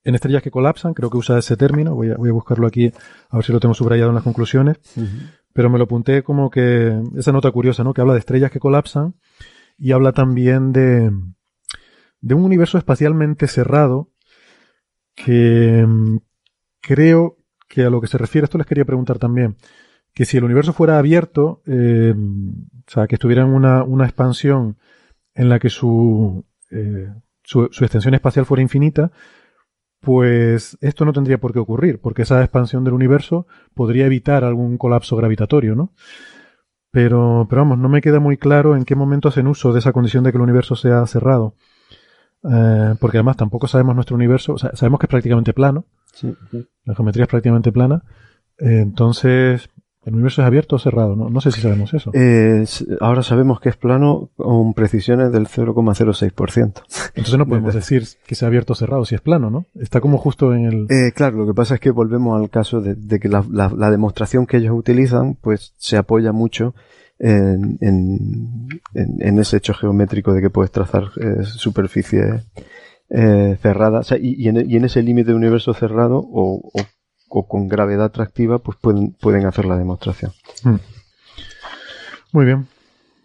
en 0.04 0.14
estrellas 0.14 0.42
que 0.42 0.50
colapsan, 0.50 0.94
creo 0.94 1.10
que 1.10 1.16
usa 1.16 1.38
ese 1.38 1.56
término, 1.56 1.94
voy 1.94 2.10
a, 2.10 2.32
buscarlo 2.32 2.66
aquí 2.66 2.92
a 3.30 3.36
ver 3.36 3.44
si 3.44 3.52
lo 3.52 3.60
tengo 3.60 3.74
subrayado 3.74 4.10
en 4.10 4.14
las 4.14 4.24
conclusiones, 4.24 4.78
pero 5.52 5.70
me 5.70 5.78
lo 5.78 5.84
apunté 5.84 6.22
como 6.22 6.50
que 6.50 7.02
esa 7.16 7.32
nota 7.32 7.50
curiosa, 7.50 7.84
¿no? 7.84 7.94
Que 7.94 8.02
habla 8.02 8.12
de 8.12 8.18
estrellas 8.18 8.50
que 8.50 8.60
colapsan 8.60 9.14
y 9.78 9.92
habla 9.92 10.12
también 10.12 10.72
de, 10.72 11.10
de 12.20 12.34
un 12.34 12.44
universo 12.44 12.78
espacialmente 12.78 13.48
cerrado 13.48 14.10
que 15.14 15.84
mm, 15.86 16.18
creo 16.80 17.38
que 17.68 17.82
a 17.82 17.90
lo 17.90 18.00
que 18.00 18.06
se 18.06 18.18
refiere, 18.18 18.44
esto 18.44 18.58
les 18.58 18.66
quería 18.66 18.84
preguntar 18.84 19.18
también, 19.18 19.56
que 20.12 20.24
si 20.24 20.36
el 20.36 20.44
universo 20.44 20.72
fuera 20.72 20.98
abierto, 20.98 21.62
eh, 21.66 22.14
o 22.16 22.90
sea, 22.90 23.06
que 23.06 23.16
estuviera 23.16 23.42
en 23.42 23.48
una, 23.48 23.82
una 23.82 24.04
expansión 24.04 24.78
en 25.34 25.48
la 25.48 25.58
que 25.58 25.70
su, 25.70 26.44
eh, 26.70 27.12
su, 27.42 27.68
su, 27.72 27.84
extensión 27.84 28.14
espacial 28.14 28.46
fuera 28.46 28.62
infinita, 28.62 29.10
pues 30.04 30.76
esto 30.80 31.04
no 31.04 31.12
tendría 31.12 31.38
por 31.38 31.52
qué 31.52 31.58
ocurrir, 31.58 32.00
porque 32.00 32.22
esa 32.22 32.40
expansión 32.42 32.84
del 32.84 32.94
universo 32.94 33.46
podría 33.74 34.06
evitar 34.06 34.44
algún 34.44 34.78
colapso 34.78 35.16
gravitatorio, 35.16 35.74
¿no? 35.74 35.92
Pero, 36.90 37.46
pero 37.50 37.62
vamos, 37.62 37.78
no 37.78 37.88
me 37.88 38.00
queda 38.00 38.20
muy 38.20 38.36
claro 38.36 38.76
en 38.76 38.84
qué 38.84 38.94
momento 38.94 39.28
hacen 39.28 39.48
uso 39.48 39.72
de 39.72 39.80
esa 39.80 39.92
condición 39.92 40.22
de 40.22 40.30
que 40.30 40.38
el 40.38 40.42
universo 40.42 40.76
sea 40.76 41.06
cerrado. 41.06 41.54
Eh, 42.44 42.94
porque 43.00 43.16
además 43.16 43.36
tampoco 43.36 43.66
sabemos 43.66 43.94
nuestro 43.94 44.14
universo, 44.14 44.54
o 44.54 44.58
sea, 44.58 44.70
sabemos 44.74 45.00
que 45.00 45.06
es 45.06 45.10
prácticamente 45.10 45.52
plano. 45.52 45.86
Sí. 46.12 46.32
La 46.84 46.94
geometría 46.94 47.24
es 47.24 47.30
prácticamente 47.30 47.72
plana. 47.72 48.02
Eh, 48.58 48.80
entonces, 48.80 49.70
¿El 50.06 50.14
universo 50.14 50.42
es 50.42 50.46
abierto 50.46 50.76
o 50.76 50.78
cerrado? 50.78 51.16
No, 51.16 51.30
no 51.30 51.40
sé 51.40 51.50
si 51.50 51.60
sabemos 51.60 51.94
eso. 51.94 52.10
Eh, 52.12 52.64
ahora 53.00 53.22
sabemos 53.22 53.60
que 53.60 53.70
es 53.70 53.76
plano 53.76 54.30
con 54.36 54.74
precisiones 54.74 55.32
del 55.32 55.46
0,06%. 55.46 56.82
Entonces 57.14 57.38
no 57.38 57.46
podemos 57.46 57.74
decir 57.74 58.04
que 58.26 58.34
sea 58.34 58.48
abierto 58.48 58.74
o 58.74 58.76
cerrado 58.76 59.04
si 59.04 59.14
es 59.14 59.20
plano, 59.20 59.50
¿no? 59.50 59.66
Está 59.80 60.00
como 60.00 60.18
justo 60.18 60.54
en 60.54 60.64
el... 60.66 60.86
Eh, 60.90 61.12
claro, 61.12 61.38
lo 61.38 61.46
que 61.46 61.54
pasa 61.54 61.74
es 61.74 61.80
que 61.80 61.90
volvemos 61.90 62.38
al 62.38 62.50
caso 62.50 62.80
de, 62.80 62.94
de 62.94 63.18
que 63.18 63.28
la, 63.28 63.44
la, 63.50 63.72
la, 63.74 63.90
demostración 63.90 64.46
que 64.46 64.58
ellos 64.58 64.76
utilizan 64.76 65.36
pues 65.40 65.72
se 65.78 65.96
apoya 65.96 66.32
mucho 66.32 66.74
en, 67.18 67.78
en, 67.80 68.68
en, 68.94 69.16
en 69.20 69.38
ese 69.38 69.56
hecho 69.56 69.72
geométrico 69.72 70.34
de 70.34 70.42
que 70.42 70.50
puedes 70.50 70.70
trazar 70.70 71.04
eh, 71.16 71.44
superficies 71.44 72.44
eh, 73.10 73.56
cerradas. 73.62 74.06
O 74.06 74.08
sea, 74.10 74.18
y, 74.18 74.34
y, 74.36 74.48
en, 74.48 74.70
y, 74.70 74.76
en, 74.76 74.84
ese 74.84 75.02
límite 75.02 75.30
de 75.30 75.36
universo 75.36 75.72
cerrado 75.72 76.18
o, 76.18 76.70
o 76.72 76.80
o 77.36 77.48
con 77.48 77.66
gravedad 77.66 78.04
atractiva, 78.04 78.60
pues 78.60 78.78
pueden, 78.80 79.12
pueden 79.14 79.44
hacer 79.46 79.64
la 79.64 79.76
demostración. 79.76 80.30
Hmm. 80.62 80.76
Muy 82.32 82.44
bien. 82.44 82.68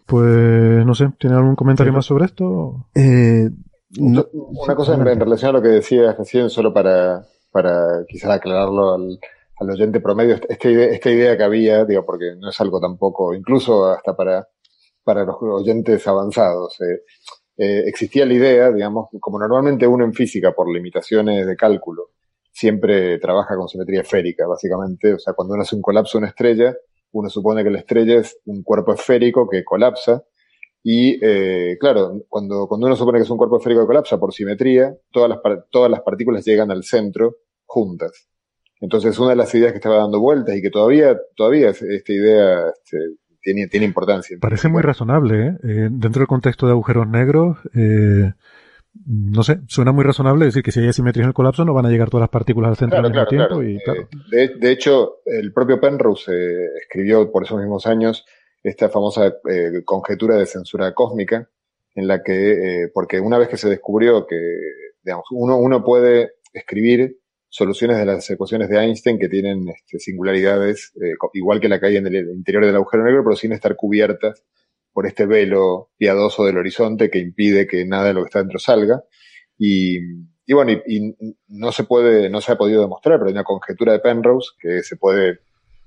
Pues 0.04 0.84
no 0.84 0.96
sé, 0.96 1.10
¿tiene 1.16 1.36
algún 1.36 1.54
comentario 1.54 1.92
más 1.92 2.06
sobre 2.06 2.24
esto? 2.24 2.88
Eh, 2.96 3.48
no, 3.98 4.26
Una 4.32 4.74
cosa 4.74 4.94
en, 4.94 5.06
en, 5.06 5.20
relación 5.20 5.50
a 5.50 5.52
lo 5.52 5.62
que 5.62 5.68
decías 5.68 6.18
recién, 6.18 6.50
solo 6.50 6.74
para, 6.74 7.24
para 7.52 8.04
quizás 8.08 8.32
aclararlo 8.32 8.94
al, 8.94 9.20
al 9.60 9.70
oyente 9.70 10.00
promedio, 10.00 10.40
esta 10.48 10.68
idea, 10.68 10.86
esta 10.86 11.10
idea 11.10 11.36
que 11.36 11.44
había, 11.44 11.84
digo, 11.84 12.04
porque 12.04 12.34
no 12.36 12.50
es 12.50 12.60
algo 12.60 12.80
tampoco, 12.80 13.32
incluso 13.32 13.86
hasta 13.86 14.16
para, 14.16 14.48
para 15.04 15.24
los 15.24 15.36
oyentes 15.40 16.04
avanzados, 16.08 16.80
eh, 16.80 17.02
eh, 17.58 17.84
existía 17.86 18.26
la 18.26 18.34
idea, 18.34 18.72
digamos, 18.72 19.08
como 19.20 19.38
normalmente 19.38 19.86
uno 19.86 20.04
en 20.04 20.14
física, 20.14 20.50
por 20.50 20.68
limitaciones 20.68 21.46
de 21.46 21.54
cálculo, 21.54 22.08
siempre 22.52 23.18
trabaja 23.18 23.56
con 23.56 23.68
simetría 23.68 24.02
esférica, 24.02 24.46
básicamente. 24.46 25.14
O 25.14 25.18
sea, 25.18 25.34
cuando 25.34 25.54
uno 25.54 25.62
hace 25.62 25.76
un 25.76 25.82
colapso 25.82 26.18
de 26.18 26.22
una 26.22 26.28
estrella, 26.28 26.74
uno 27.12 27.28
supone 27.28 27.64
que 27.64 27.70
la 27.70 27.78
estrella 27.78 28.20
es 28.20 28.38
un 28.44 28.62
cuerpo 28.62 28.92
esférico 28.94 29.48
que 29.48 29.64
colapsa. 29.64 30.22
Y, 30.82 31.18
eh, 31.24 31.76
claro, 31.78 32.22
cuando, 32.28 32.66
cuando 32.66 32.86
uno 32.86 32.96
supone 32.96 33.18
que 33.18 33.24
es 33.24 33.30
un 33.30 33.36
cuerpo 33.36 33.58
esférico 33.58 33.82
que 33.82 33.88
colapsa 33.88 34.18
por 34.18 34.32
simetría, 34.32 34.94
todas 35.10 35.28
las, 35.28 35.38
todas 35.70 35.90
las 35.90 36.00
partículas 36.00 36.44
llegan 36.44 36.70
al 36.70 36.84
centro 36.84 37.36
juntas. 37.64 38.28
Entonces, 38.80 39.18
una 39.18 39.30
de 39.30 39.36
las 39.36 39.54
ideas 39.54 39.72
que 39.72 39.78
estaba 39.78 39.98
dando 39.98 40.20
vueltas 40.20 40.56
y 40.56 40.62
que 40.62 40.70
todavía, 40.70 41.18
todavía 41.36 41.68
esta 41.68 42.12
idea 42.12 42.60
este, 42.68 42.98
tiene, 43.42 43.66
tiene 43.66 43.86
importancia. 43.86 44.38
Parece 44.40 44.68
muy 44.68 44.82
razonable, 44.82 45.46
¿eh? 45.46 45.56
¿eh? 45.62 45.88
Dentro 45.90 46.20
del 46.20 46.26
contexto 46.26 46.66
de 46.66 46.72
agujeros 46.72 47.06
negros, 47.06 47.58
eh, 47.74 48.32
no 49.06 49.42
sé, 49.42 49.60
suena 49.68 49.92
muy 49.92 50.04
razonable 50.04 50.46
decir 50.46 50.62
que 50.62 50.72
si 50.72 50.80
hay 50.80 50.88
asimetría 50.88 51.22
en 51.22 51.28
el 51.28 51.34
colapso 51.34 51.64
no 51.64 51.74
van 51.74 51.86
a 51.86 51.90
llegar 51.90 52.10
todas 52.10 52.22
las 52.22 52.30
partículas 52.30 52.70
al 52.70 52.76
centro 52.76 52.98
claro, 53.00 53.06
al 53.06 53.12
mismo 53.12 53.26
claro, 53.28 53.58
tiempo. 53.58 53.62
Y, 53.62 53.84
claro. 53.84 54.08
Eh, 54.32 54.48
de, 54.48 54.54
de, 54.56 54.72
hecho, 54.72 55.20
el 55.26 55.52
propio 55.52 55.80
Penrose 55.80 56.32
eh, 56.32 56.66
escribió 56.80 57.30
por 57.30 57.44
esos 57.44 57.58
mismos 57.58 57.86
años 57.86 58.24
esta 58.62 58.88
famosa 58.88 59.34
eh, 59.48 59.82
conjetura 59.84 60.36
de 60.36 60.46
censura 60.46 60.92
cósmica, 60.92 61.48
en 61.94 62.06
la 62.06 62.22
que, 62.22 62.84
eh, 62.84 62.90
porque 62.92 63.20
una 63.20 63.38
vez 63.38 63.48
que 63.48 63.56
se 63.56 63.68
descubrió 63.68 64.26
que, 64.26 64.36
digamos, 65.02 65.26
uno, 65.30 65.56
uno 65.56 65.82
puede 65.82 66.32
escribir 66.52 67.18
soluciones 67.48 67.96
de 67.98 68.06
las 68.06 68.28
ecuaciones 68.30 68.68
de 68.68 68.78
Einstein 68.78 69.18
que 69.18 69.28
tienen 69.28 69.68
este, 69.68 69.98
singularidades, 69.98 70.92
igual 71.32 71.60
que 71.60 71.68
la 71.68 71.80
que 71.80 71.86
hay 71.86 71.96
en 71.96 72.06
el 72.06 72.30
interior 72.30 72.64
del 72.64 72.76
agujero 72.76 73.04
negro, 73.04 73.24
pero 73.24 73.34
sin 73.34 73.52
estar 73.52 73.74
cubiertas 73.74 74.44
por 75.00 75.06
este 75.06 75.24
velo 75.24 75.88
piadoso 75.96 76.44
del 76.44 76.58
horizonte 76.58 77.08
que 77.08 77.20
impide 77.20 77.66
que 77.66 77.86
nada 77.86 78.08
de 78.08 78.12
lo 78.12 78.20
que 78.20 78.26
está 78.26 78.40
dentro 78.40 78.58
salga. 78.58 79.02
Y, 79.56 79.98
bueno, 80.52 80.78
no 81.48 81.72
se 81.72 81.84
puede, 81.84 82.28
no 82.28 82.42
se 82.42 82.52
ha 82.52 82.58
podido 82.58 82.82
demostrar, 82.82 83.18
pero 83.18 83.28
hay 83.28 83.32
una 83.32 83.42
conjetura 83.42 83.94
de 83.94 84.00
Penrose 84.00 84.50
que 84.60 84.82
se 84.82 84.98
puede 84.98 85.38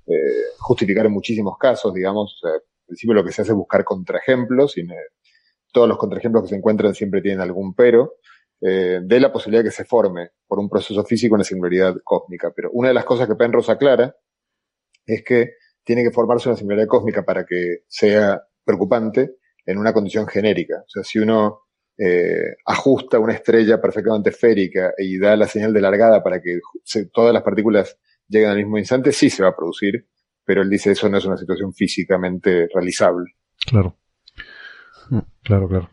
eh, 0.08 0.44
justificar 0.58 1.06
en 1.06 1.12
muchísimos 1.12 1.60
casos, 1.60 1.94
digamos. 1.94 2.42
O 2.44 2.48
principio 2.88 3.14
lo 3.14 3.24
que 3.24 3.32
se 3.32 3.44
hace 3.44 3.52
es 3.52 3.56
buscar 3.56 3.84
contraejemplos, 3.84 4.80
y 4.80 4.82
eh, 4.82 4.96
todos 5.72 5.88
los 5.88 6.00
contraejemplos 6.00 6.46
que 6.46 6.50
se 6.50 6.56
encuentran 6.56 6.96
siempre 6.96 7.22
tienen 7.22 7.42
algún 7.42 7.76
pero, 7.76 8.16
eh, 8.62 9.00
de 9.04 9.20
la 9.20 9.32
posibilidad 9.32 9.64
de 9.64 9.70
que 9.70 9.76
se 9.76 9.86
forme 9.86 10.32
por 10.48 10.58
un 10.58 10.72
proceso 10.72 11.04
físico 11.06 11.36
una 11.36 11.44
singularidad 11.44 11.98
cósmica. 12.04 12.52
Pero 12.56 12.72
una 12.72 12.88
de 12.88 12.96
las 12.96 13.06
cosas 13.06 13.28
que 13.28 13.36
Penrose 13.36 13.72
aclara 13.72 14.16
es 15.06 15.24
que 15.24 15.52
tiene 15.84 16.02
que 16.02 16.10
formarse 16.10 16.50
una 16.50 16.58
singularidad 16.58 16.88
cósmica 16.88 17.24
para 17.24 17.46
que 17.46 17.84
sea 17.88 18.42
preocupante 18.64 19.36
en 19.66 19.78
una 19.78 19.94
condición 19.94 20.28
genérica. 20.28 20.84
O 20.86 20.90
sea, 20.90 21.04
si 21.04 21.20
uno 21.20 21.62
eh, 21.98 22.56
ajusta 22.66 23.20
una 23.20 23.34
estrella 23.34 23.80
perfectamente 23.80 24.32
esférica 24.32 24.94
y 24.98 25.20
da 25.20 25.36
la 25.36 25.48
señal 25.48 25.74
de 25.74 25.82
largada 25.82 26.24
para 26.24 26.42
que 26.42 26.60
se, 26.84 27.06
todas 27.06 27.34
las 27.34 27.44
partículas 27.44 27.98
lleguen 28.28 28.50
al 28.50 28.58
mismo 28.58 28.78
instante, 28.78 29.12
sí 29.12 29.30
se 29.30 29.44
va 29.44 29.50
a 29.50 29.56
producir, 29.56 30.08
pero 30.44 30.62
él 30.62 30.70
dice 30.70 30.92
eso 30.92 31.08
no 31.10 31.18
es 31.18 31.26
una 31.26 31.38
situación 31.38 31.74
físicamente 31.74 32.68
realizable. 32.74 33.36
Claro. 33.66 33.98
Claro, 35.44 35.68
claro. 35.68 35.90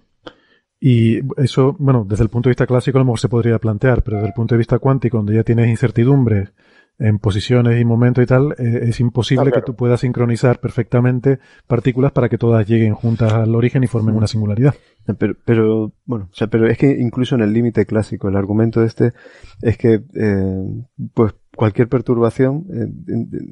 Y 0.79 1.21
eso, 1.37 1.77
bueno, 1.79 2.07
desde 2.09 2.23
el 2.25 2.31
punto 2.31 2.49
de 2.49 2.53
vista 2.53 2.67
clásico 2.67 2.97
a 2.97 3.01
lo 3.01 3.05
mejor 3.05 3.21
se 3.21 3.29
podría 3.29 3.59
plantear, 3.59 4.03
pero 4.03 4.17
desde 4.17 4.29
el 4.29 4.35
punto 4.35 4.55
de 4.55 4.59
vista 4.59 4.79
cuántico, 4.79 5.19
donde 5.19 5.35
ya 5.35 5.45
tienes 5.45 5.69
incertidumbres 5.69 6.53
en 7.01 7.19
posiciones 7.19 7.81
y 7.81 7.85
momentos 7.85 8.23
y 8.23 8.27
tal, 8.27 8.53
eh, 8.59 8.89
es 8.89 9.01
imposible 9.01 9.49
ah, 9.49 9.51
claro. 9.51 9.63
que 9.63 9.67
tú 9.67 9.75
puedas 9.75 10.01
sincronizar 10.01 10.61
perfectamente 10.61 11.39
partículas 11.67 12.13
para 12.13 12.29
que 12.29 12.37
todas 12.37 12.69
lleguen 12.69 12.95
juntas 12.95 13.33
al 13.33 13.55
origen 13.55 13.83
y 13.83 13.87
formen 13.87 14.15
una 14.15 14.27
singularidad. 14.27 14.75
Pero, 15.19 15.35
pero 15.45 15.93
bueno, 16.05 16.29
o 16.31 16.35
sea, 16.35 16.49
pero 16.49 16.69
es 16.69 16.77
que 16.77 16.91
incluso 16.91 17.35
en 17.35 17.41
el 17.41 17.55
límite 17.55 17.87
clásico, 17.87 18.29
el 18.29 18.37
argumento 18.37 18.85
este 18.85 19.15
es 19.63 19.79
que, 19.79 20.03
eh, 20.15 20.85
pues, 21.15 21.35
cualquier 21.57 21.89
perturbación, 21.89 22.67
eh, 22.73 22.87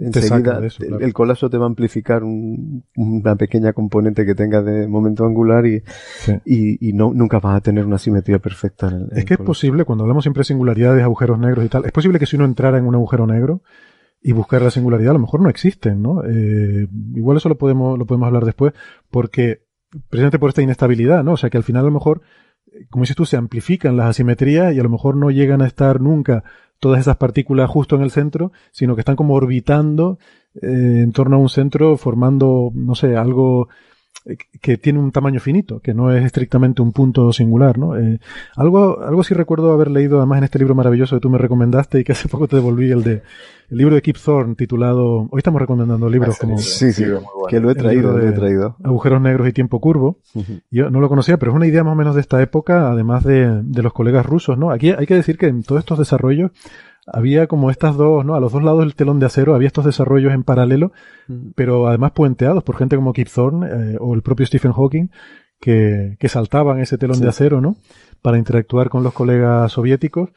enseguida 0.01 0.65
eso, 0.65 0.85
claro. 0.85 1.01
el 1.05 1.13
colapso 1.13 1.51
te 1.51 1.59
va 1.59 1.65
a 1.65 1.69
amplificar 1.69 2.23
un, 2.23 2.85
una 2.97 3.37
pequeña 3.37 3.73
componente 3.73 4.25
que 4.25 4.35
tenga 4.35 4.63
de 4.63 4.87
momento 4.87 5.25
angular 5.25 5.67
y, 5.67 5.83
sí. 6.21 6.33
y, 6.45 6.89
y, 6.89 6.93
no, 6.93 7.13
nunca 7.13 7.41
vas 7.41 7.57
a 7.57 7.61
tener 7.61 7.85
una 7.85 7.99
simetría 7.99 8.39
perfecta. 8.39 8.89
En 8.89 8.95
el, 8.95 9.09
es 9.19 9.25
que 9.25 9.35
es 9.35 9.41
posible, 9.41 9.85
cuando 9.85 10.05
hablamos 10.05 10.25
siempre 10.25 10.41
de 10.41 10.45
singularidades, 10.45 11.03
agujeros 11.03 11.39
negros 11.39 11.65
y 11.65 11.69
tal, 11.69 11.85
es 11.85 11.93
posible 11.93 12.19
que 12.19 12.27
si 12.27 12.37
uno 12.37 12.45
entrara 12.45 12.79
en 12.79 12.87
un 12.87 12.95
agujero 12.95 13.27
negro 13.27 13.63
y 14.21 14.33
buscar 14.33 14.63
la 14.63 14.71
singularidad, 14.71 15.11
a 15.11 15.15
lo 15.15 15.21
mejor 15.21 15.41
no 15.41 15.49
existen, 15.49 16.03
¿no? 16.03 16.25
Eh, 16.25 16.89
igual 17.15 17.37
eso 17.37 17.49
lo 17.49 17.59
podemos, 17.59 17.99
lo 17.99 18.07
podemos 18.07 18.27
hablar 18.27 18.45
después, 18.45 18.75
porque 19.11 19.65
precisamente 20.09 20.39
por 20.39 20.51
esta 20.51 20.63
inestabilidad, 20.63 21.25
¿no? 21.25 21.33
O 21.33 21.37
sea 21.37 21.51
que 21.51 21.57
al 21.57 21.65
final 21.65 21.83
a 21.83 21.87
lo 21.89 21.93
mejor, 21.93 22.23
como 22.91 23.03
dices 23.03 23.17
tú, 23.17 23.27
se 23.27 23.37
amplifican 23.37 23.97
las 23.97 24.11
asimetrías 24.11 24.75
y 24.75 24.81
a 24.81 24.83
lo 24.83 24.91
mejor 24.91 25.17
no 25.17 25.31
llegan 25.31 25.63
a 25.63 25.67
estar 25.67 26.01
nunca 26.01 26.45
todas 26.81 27.01
esas 27.01 27.17
partículas 27.17 27.71
justo 27.71 27.97
en 27.97 28.03
el 28.03 28.11
centro, 28.11 28.53
sino 28.71 28.95
que 28.95 29.01
están 29.01 29.17
como 29.17 29.35
orbitando 29.35 30.19
eh, 30.55 31.03
en 31.03 31.13
torno 31.13 31.37
a 31.37 31.41
un 31.41 31.49
centro 31.49 31.97
formando, 31.97 32.71
no 32.75 32.95
sé, 32.95 33.17
algo 33.17 33.69
que 34.61 34.77
tiene 34.77 34.99
un 34.99 35.13
tamaño 35.13 35.41
finito, 35.41 35.81
que 35.81 35.95
no 35.95 36.13
es 36.13 36.25
estrictamente 36.25 36.83
un 36.83 36.93
punto 36.93 37.33
singular, 37.33 37.79
¿no? 37.79 37.97
Eh, 37.97 38.21
algo, 38.57 39.01
algo 39.01 39.23
sí 39.25 39.35
recuerdo 39.35 39.73
haber 39.73 39.91
leído 39.91 40.19
además 40.19 40.39
en 40.39 40.45
este 40.45 40.59
libro 40.59 40.75
maravilloso 40.75 41.17
que 41.17 41.21
tú 41.21 41.31
me 41.31 41.39
recomendaste 41.39 42.01
y 42.01 42.05
que 42.05 42.13
hace 42.13 42.29
poco 42.29 42.49
te 42.49 42.57
devolví, 42.57 42.91
el 42.91 43.03
de 43.03 43.23
el 43.71 43.77
libro 43.77 43.95
de 43.95 44.01
Kip 44.01 44.17
Thorne 44.17 44.55
titulado, 44.55 45.29
hoy 45.31 45.39
estamos 45.39 45.61
recomendando 45.61 46.09
libros 46.09 46.37
ah, 46.37 46.39
como 46.41 46.59
sí, 46.59 46.91
sí, 46.91 47.05
bueno. 47.05 47.27
que 47.51 47.61
lo 47.61 47.71
he 47.71 47.75
traído, 47.75 48.17
lo 48.17 48.27
he 48.27 48.33
traído. 48.33 48.77
Agujeros 48.83 49.21
negros 49.21 49.47
y 49.47 49.53
tiempo 49.53 49.79
curvo. 49.79 50.21
Uh 50.35 50.41
-huh. 50.41 50.63
Yo 50.71 50.91
no 50.91 51.01
lo 51.01 51.09
conocía, 51.11 51.37
pero 51.37 51.53
es 51.53 51.57
una 51.57 51.67
idea 51.67 51.85
más 51.85 51.93
o 51.93 51.97
menos 51.97 52.15
de 52.15 52.23
esta 52.23 52.41
época, 52.41 52.91
además 52.91 53.25
de, 53.25 53.63
de 53.63 53.83
los 53.83 53.93
colegas 53.93 54.25
rusos, 54.25 54.57
¿no? 54.57 54.71
Aquí 54.71 54.91
hay 54.91 55.07
que 55.07 55.15
decir 55.15 55.37
que 55.37 55.49
en 55.49 55.63
todos 55.63 55.81
estos 55.81 55.99
desarrollos 55.99 56.51
había 57.13 57.47
como 57.47 57.71
estas 57.71 57.97
dos, 57.97 58.25
¿no? 58.25 58.35
A 58.35 58.41
los 58.41 58.53
dos 58.53 58.63
lados 58.63 58.81
del 58.81 58.95
telón 58.95 59.19
de 59.19 59.27
acero 59.27 59.55
había 59.55 59.69
estos 59.69 59.85
desarrollos 59.85 60.33
en 60.33 60.45
paralelo, 60.45 60.93
mm. 61.29 61.51
pero 61.55 61.89
además 61.89 62.13
puenteados 62.13 62.63
por 62.65 62.77
gente 62.77 62.97
como 62.97 63.13
Kip 63.13 63.29
Thorne 63.29 63.67
eh, 63.67 63.97
o 64.01 64.15
el 64.15 64.23
propio 64.23 64.47
Stephen 64.47 64.73
Hawking, 64.73 65.09
que, 65.61 66.17
que 66.19 66.29
saltaban 66.29 66.81
ese 66.81 66.99
telón 66.99 67.17
sí. 67.17 67.23
de 67.23 67.29
acero, 67.29 67.61
¿no? 67.61 67.77
Para 68.23 68.39
interactuar 68.39 68.89
con 68.89 69.03
los 69.03 69.13
colegas 69.13 69.73
soviéticos. 69.73 70.31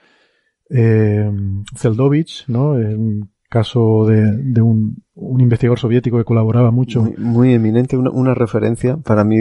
eh, 0.69 1.30
Zeldovich, 1.76 2.45
¿no? 2.47 2.72
Un 2.72 3.32
caso 3.51 4.05
de, 4.05 4.61
un, 4.61 5.03
investigador 5.13 5.78
soviético 5.78 6.17
que 6.17 6.24
colaboraba 6.24 6.72
mucho. 6.72 7.03
Muy, 7.17 7.53
eminente, 7.53 7.97
una, 7.97 8.34
referencia 8.34 8.95
para 8.95 9.26
mí, 9.26 9.39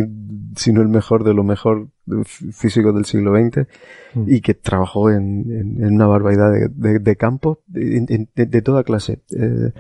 si 0.57 0.73
no 0.73 0.83
el 0.83 0.89
mejor 0.89 1.25
de 1.25 1.35
lo 1.35 1.45
mejor 1.45 1.89
físico 2.25 2.93
del 2.93 3.05
siglo 3.05 3.35
XX 3.35 3.67
mm. 4.15 4.25
y 4.27 4.41
que 4.41 4.55
trabajó 4.55 5.11
en, 5.11 5.77
una 5.81 6.07
barbaridad 6.07 6.51
de, 6.71 6.99
de, 6.99 7.17
campos 7.17 7.59
de, 7.67 8.63
toda 8.63 8.85
clase. 8.85 9.21
Eh, 9.31 9.73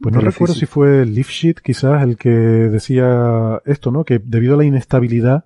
pues 0.00 0.14
no 0.14 0.20
recuerdo 0.20 0.54
si 0.54 0.66
fue 0.66 1.04
Lifshitz 1.04 1.60
quizás 1.60 2.02
el 2.02 2.16
que 2.16 2.30
decía 2.30 3.60
esto, 3.64 3.90
¿no? 3.90 4.04
Que 4.04 4.18
debido 4.18 4.54
a 4.54 4.58
la 4.58 4.64
inestabilidad 4.64 5.44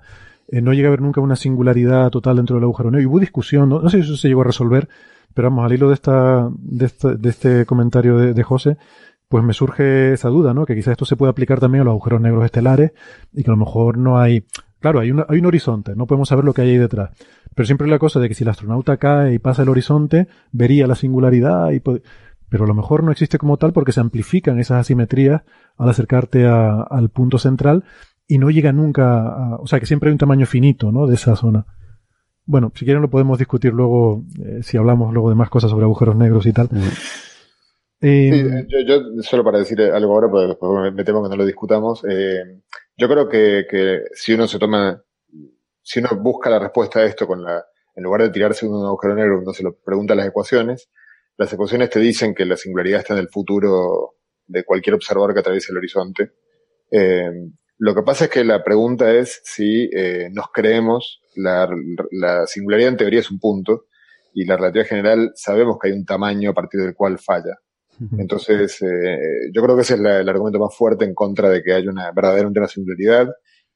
eh, 0.49 0.63
no 0.63 0.73
llega 0.73 0.89
a 0.89 0.91
haber 0.91 1.03
nunca 1.03 1.21
una 1.21 1.37
singularidad 1.37 2.11
total 2.11 2.37
dentro 2.37 2.57
del 2.57 2.65
agujero 2.65 2.91
negro. 2.91 3.03
Y 3.03 3.07
hubo 3.07 3.21
discusión, 3.21 3.69
no, 3.69 3.89
sé 3.89 3.99
si 3.99 4.05
eso 4.05 4.17
se 4.17 4.29
llegó 4.29 4.41
a 4.41 4.45
resolver, 4.45 4.89
pero 5.35 5.51
vamos, 5.51 5.65
al 5.65 5.73
hilo 5.73 5.89
de, 5.89 5.95
esta, 5.95 6.49
de, 6.59 6.91
de 7.19 7.29
este 7.29 7.67
comentario 7.67 8.17
de, 8.17 8.33
de, 8.33 8.43
José, 8.43 8.79
pues 9.29 9.45
me 9.45 9.53
surge 9.53 10.15
esa 10.15 10.29
duda, 10.29 10.55
¿no? 10.55 10.67
Que 10.67 10.75
quizás 10.75 10.93
esto 10.93 11.05
se 11.05 11.17
puede 11.17 11.31
aplicar 11.31 11.61
también 11.61 11.83
a 11.83 11.85
los 11.85 11.93
agujeros 11.93 12.21
negros 12.21 12.45
estelares 12.45 12.93
y 13.33 13.45
que 13.45 13.51
a 13.51 13.55
lo 13.55 13.59
mejor 13.59 13.99
no 13.99 14.19
hay... 14.19 14.45
Claro, 14.81 15.01
hay, 15.01 15.11
hay 15.29 15.39
un 15.39 15.47
horizonte, 15.47 15.97
no 15.97 16.07
podemos 16.07 16.29
saber 16.29 16.45
lo 16.45 16.55
que 16.55 16.63
hay 16.63 16.71
ahí 16.71 16.79
detrás. 16.79 17.11
Pero 17.55 17.67
siempre 17.67 17.89
la 17.89 17.99
cosa 17.99 18.21
de 18.21 18.29
que 18.29 18.35
si 18.35 18.45
el 18.45 18.51
astronauta 18.51 18.97
cae 18.97 19.35
y 19.35 19.39
pasa 19.39 19.63
el 19.63 19.69
horizonte, 19.69 20.29
vería 20.53 20.87
la 20.87 20.95
singularidad 20.95 21.71
y... 21.73 21.81
Pero 22.51 22.65
a 22.65 22.67
lo 22.67 22.73
mejor 22.73 23.03
no 23.03 23.13
existe 23.13 23.37
como 23.37 23.59
tal 23.59 23.75
porque 23.75 23.93
se 23.93 24.01
amplifican 24.01 24.59
esas 24.59 24.81
asimetrías 24.81 25.43
al 25.77 25.91
acercarte 25.91 26.47
al 26.47 27.11
punto 27.11 27.39
central 27.39 27.85
y 28.27 28.39
no 28.39 28.51
llega 28.51 28.73
nunca 28.73 29.21
a, 29.21 29.57
o 29.57 29.67
sea 29.67 29.81
que 29.81 29.87
siempre 29.87 30.09
hay 30.09 30.13
un 30.13 30.19
tamaño 30.19 30.47
finito, 30.47 30.91
¿no? 30.91 31.07
De 31.07 31.15
esa 31.15 31.37
zona. 31.37 31.67
Bueno, 32.47 32.73
si 32.75 32.87
quieren 32.87 33.03
lo 33.03 33.11
podemos 33.11 33.39
discutir 33.39 33.75
luego, 33.75 34.25
eh, 34.43 34.61
si 34.63 34.79
hablamos 34.79 35.13
luego 35.13 35.29
de 35.29 35.35
más 35.35 35.51
cosas 35.51 35.71
sobre 35.71 35.85
agujeros 35.85 36.17
negros 36.17 36.47
y 36.47 36.53
tal. 36.55 36.71
Eh, 38.01 38.67
yo, 38.87 39.23
solo 39.23 39.43
para 39.43 39.59
decir 39.59 39.81
algo 39.83 40.15
ahora, 40.15 40.31
porque 40.31 40.47
después 40.49 40.93
me 40.93 41.05
temo 41.05 41.23
que 41.23 41.29
no 41.29 41.37
lo 41.37 41.47
discutamos. 41.47 42.05
Eh, 42.09 42.63
yo 42.97 43.09
creo 43.09 43.29
que, 43.29 43.67
que, 43.69 44.03
si 44.15 44.35
uno 44.35 44.47
se 44.47 44.59
toma, 44.59 45.03
si 45.83 46.01
uno 46.01 46.11
busca 46.21 46.51
la 46.51 46.59
respuesta 46.59 47.01
a 47.01 47.05
esto 47.05 47.27
con 47.27 47.43
la, 47.43 47.65
en 47.97 48.05
lugar 48.05 48.23
de 48.23 48.31
tirarse 48.31 48.67
un 48.67 48.85
agujero 48.85 49.15
negro, 49.15 49.41
uno 49.41 49.53
se 49.53 49.65
lo 49.65 49.77
pregunta 49.77 50.15
las 50.15 50.29
ecuaciones, 50.29 50.89
las 51.37 51.53
ecuaciones 51.53 51.91
te 51.91 52.01
dicen 52.01 52.35
que 52.35 52.45
la 52.45 52.57
singularidad 52.57 53.01
está 53.01 53.15
en 53.15 53.21
el 53.21 53.29
futuro 53.29 54.15
de 54.47 54.65
cualquier 54.65 54.95
observador 54.95 55.35
que 55.35 55.41
atraviese 55.41 55.73
el 55.73 55.79
horizonte. 55.79 56.33
Eh, 56.91 57.31
lo 57.79 57.95
que 57.95 58.03
pasa 58.03 58.25
es 58.25 58.31
que 58.31 58.45
la 58.45 58.65
pregunta 58.65 59.13
es 59.13 59.41
si 59.45 59.89
eh, 59.95 60.31
nos 60.33 60.47
creemos, 60.53 61.21
la, 61.37 61.69
la, 62.11 62.47
singularidad 62.47 62.91
en 62.91 62.97
teoría 62.97 63.21
es 63.21 63.31
un 63.31 63.39
punto 63.39 63.87
y 64.35 64.45
la 64.45 64.57
relatividad 64.57 64.89
general 64.89 65.33
sabemos 65.35 65.79
que 65.81 65.89
hay 65.89 65.95
un 65.95 66.05
tamaño 66.05 66.51
a 66.51 66.55
partir 66.55 66.81
del 66.81 66.95
cual 66.95 67.19
falla. 67.19 67.59
Entonces, 68.19 68.81
eh, 68.83 69.51
yo 69.53 69.63
creo 69.63 69.75
que 69.75 69.83
ese 69.83 69.95
es 69.95 70.01
el 70.01 70.29
argumento 70.29 70.59
más 70.59 70.75
fuerte 70.75 71.05
en 71.05 71.15
contra 71.15 71.51
de 71.51 71.63
que 71.63 71.73
haya 71.73 71.91
una 71.91 72.13
verdadera 72.13 72.49
una 72.49 72.69
singularidad. 72.69 73.29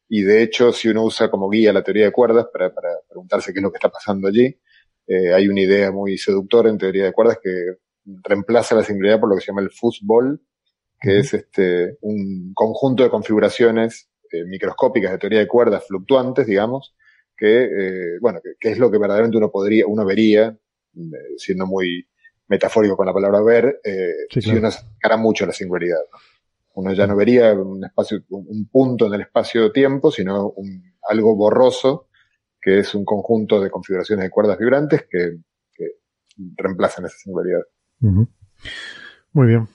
Y 0.08 0.22
de 0.22 0.42
hecho, 0.42 0.72
si 0.72 0.88
uno 0.88 1.04
usa 1.04 1.30
como 1.30 1.48
guía 1.48 1.72
la 1.72 1.82
teoría 1.82 2.04
de 2.04 2.12
cuerdas 2.12 2.46
para, 2.52 2.72
para 2.72 2.88
preguntarse 3.08 3.52
qué 3.52 3.58
es 3.58 3.62
lo 3.62 3.70
que 3.72 3.78
está 3.78 3.88
pasando 3.88 4.28
allí, 4.28 4.56
eh, 5.06 5.32
hay 5.34 5.48
una 5.48 5.60
idea 5.60 5.90
muy 5.90 6.18
seductora 6.18 6.70
en 6.70 6.78
teoría 6.78 7.04
de 7.04 7.12
cuerdas 7.12 7.38
que 7.42 7.50
reemplaza 8.22 8.74
la 8.74 8.84
singularidad 8.84 9.20
por 9.20 9.30
lo 9.30 9.36
que 9.36 9.42
se 9.42 9.48
llama 9.48 9.62
el 9.62 9.70
fútbol, 9.70 10.40
que 11.00 11.18
es 11.18 11.34
este, 11.34 11.96
un 12.02 12.52
conjunto 12.54 13.02
de 13.02 13.10
configuraciones 13.10 14.08
eh, 14.30 14.44
microscópicas 14.44 15.12
de 15.12 15.18
teoría 15.18 15.40
de 15.40 15.48
cuerdas 15.48 15.86
fluctuantes, 15.86 16.46
digamos, 16.46 16.94
que, 17.36 17.64
eh, 17.64 18.18
bueno, 18.20 18.40
que, 18.60 18.70
es 18.70 18.78
lo 18.78 18.90
que 18.90 18.98
verdaderamente 18.98 19.36
uno 19.36 19.50
podría, 19.50 19.86
uno 19.86 20.04
vería, 20.04 20.56
eh, 20.94 21.00
siendo 21.36 21.66
muy 21.66 22.06
metafórico 22.52 22.96
con 22.96 23.06
la 23.06 23.14
palabra 23.14 23.40
ver, 23.40 23.80
si 24.28 24.50
uno 24.50 24.70
se 24.70 24.78
acercara 24.78 25.16
mucho 25.16 25.44
a 25.44 25.48
la 25.48 25.52
singularidad. 25.54 26.00
Uno 26.74 26.92
ya 26.92 27.06
no 27.06 27.16
vería 27.16 27.52
un 27.54 27.84
espacio, 27.84 28.22
un 28.28 28.68
punto 28.70 29.06
en 29.06 29.14
el 29.14 29.22
espacio-tiempo, 29.22 30.10
sino 30.10 30.50
un, 30.50 30.82
algo 31.08 31.34
borroso, 31.34 32.08
que 32.60 32.78
es 32.78 32.94
un 32.94 33.04
conjunto 33.04 33.60
de 33.60 33.70
configuraciones 33.70 34.24
de 34.24 34.30
cuerdas 34.30 34.58
vibrantes 34.58 35.06
que, 35.10 35.38
que 35.74 35.86
reemplazan 36.56 37.06
esa 37.06 37.16
singularidad. 37.16 37.62
Muy 39.32 39.46
bien. 39.46 39.68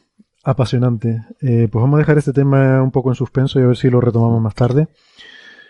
Apasionante. 0.43 1.23
Eh, 1.41 1.67
pues 1.71 1.81
vamos 1.81 1.97
a 1.97 1.99
dejar 1.99 2.17
este 2.17 2.33
tema 2.33 2.81
un 2.81 2.91
poco 2.91 3.09
en 3.09 3.15
suspenso 3.15 3.59
y 3.59 3.63
a 3.63 3.67
ver 3.67 3.77
si 3.77 3.89
lo 3.89 3.99
retomamos 3.99 4.41
más 4.41 4.55
tarde. 4.55 4.87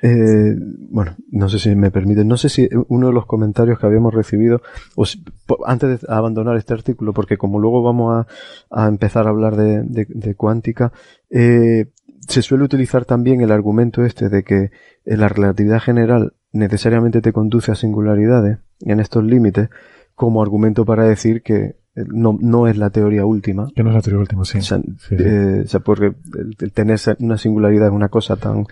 Eh, 0.01 0.55
bueno, 0.89 1.15
no 1.31 1.49
sé 1.49 1.59
si 1.59 1.75
me 1.75 1.91
permiten, 1.91 2.27
no 2.27 2.37
sé 2.37 2.49
si 2.49 2.69
uno 2.87 3.07
de 3.07 3.13
los 3.13 3.25
comentarios 3.25 3.79
que 3.79 3.85
habíamos 3.85 4.13
recibido, 4.13 4.61
o 4.95 5.05
antes 5.65 6.01
de 6.01 6.07
abandonar 6.07 6.55
este 6.57 6.73
artículo, 6.73 7.13
porque 7.13 7.37
como 7.37 7.59
luego 7.59 7.81
vamos 7.81 8.25
a, 8.69 8.87
empezar 8.87 9.27
a 9.27 9.29
hablar 9.29 9.55
de, 9.55 10.35
cuántica, 10.35 10.91
eh, 11.29 11.91
se 12.27 12.41
suele 12.41 12.63
utilizar 12.63 13.05
también 13.05 13.41
el 13.41 13.51
argumento 13.51 14.03
este 14.03 14.29
de 14.29 14.43
que 14.43 14.71
la 15.05 15.29
relatividad 15.29 15.79
general 15.79 16.33
necesariamente 16.51 17.21
te 17.21 17.33
conduce 17.33 17.71
a 17.71 17.75
singularidades 17.75 18.59
en 18.81 18.99
estos 18.99 19.23
límites 19.23 19.69
como 20.15 20.41
argumento 20.41 20.83
para 20.85 21.05
decir 21.05 21.41
que 21.41 21.77
no, 22.05 22.37
no 22.39 22.67
es 22.67 22.77
la 22.77 22.89
teoría 22.89 23.25
última. 23.25 23.67
Que 23.75 23.83
no 23.83 23.89
es 23.89 23.95
la 23.95 24.01
teoría 24.01 24.19
última, 24.19 24.45
sí. 24.45 24.59
O 24.59 24.61
sea, 24.61 24.79
eh, 25.11 25.65
porque 25.83 26.13
el, 26.59 26.71
tener 26.73 26.99
una 27.19 27.37
singularidad 27.37 27.87
es 27.87 27.93
una 27.93 28.09
cosa 28.09 28.35
tan 28.35 28.65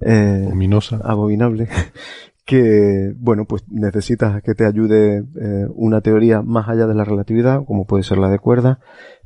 eh, 0.00 0.48
ominosa, 0.50 1.00
abominable, 1.02 1.68
que, 2.46 3.12
bueno, 3.18 3.44
pues 3.44 3.64
necesitas 3.68 4.40
que 4.40 4.54
te 4.54 4.64
ayude 4.64 5.18
eh, 5.18 5.66
una 5.74 6.00
teoría 6.00 6.42
más 6.42 6.68
allá 6.68 6.86
de 6.86 6.94
la 6.94 7.04
relatividad, 7.04 7.64
como 7.64 7.86
puede 7.86 8.04
ser 8.04 8.18
la 8.18 8.30
de 8.30 8.38
cuerda, 8.38 8.78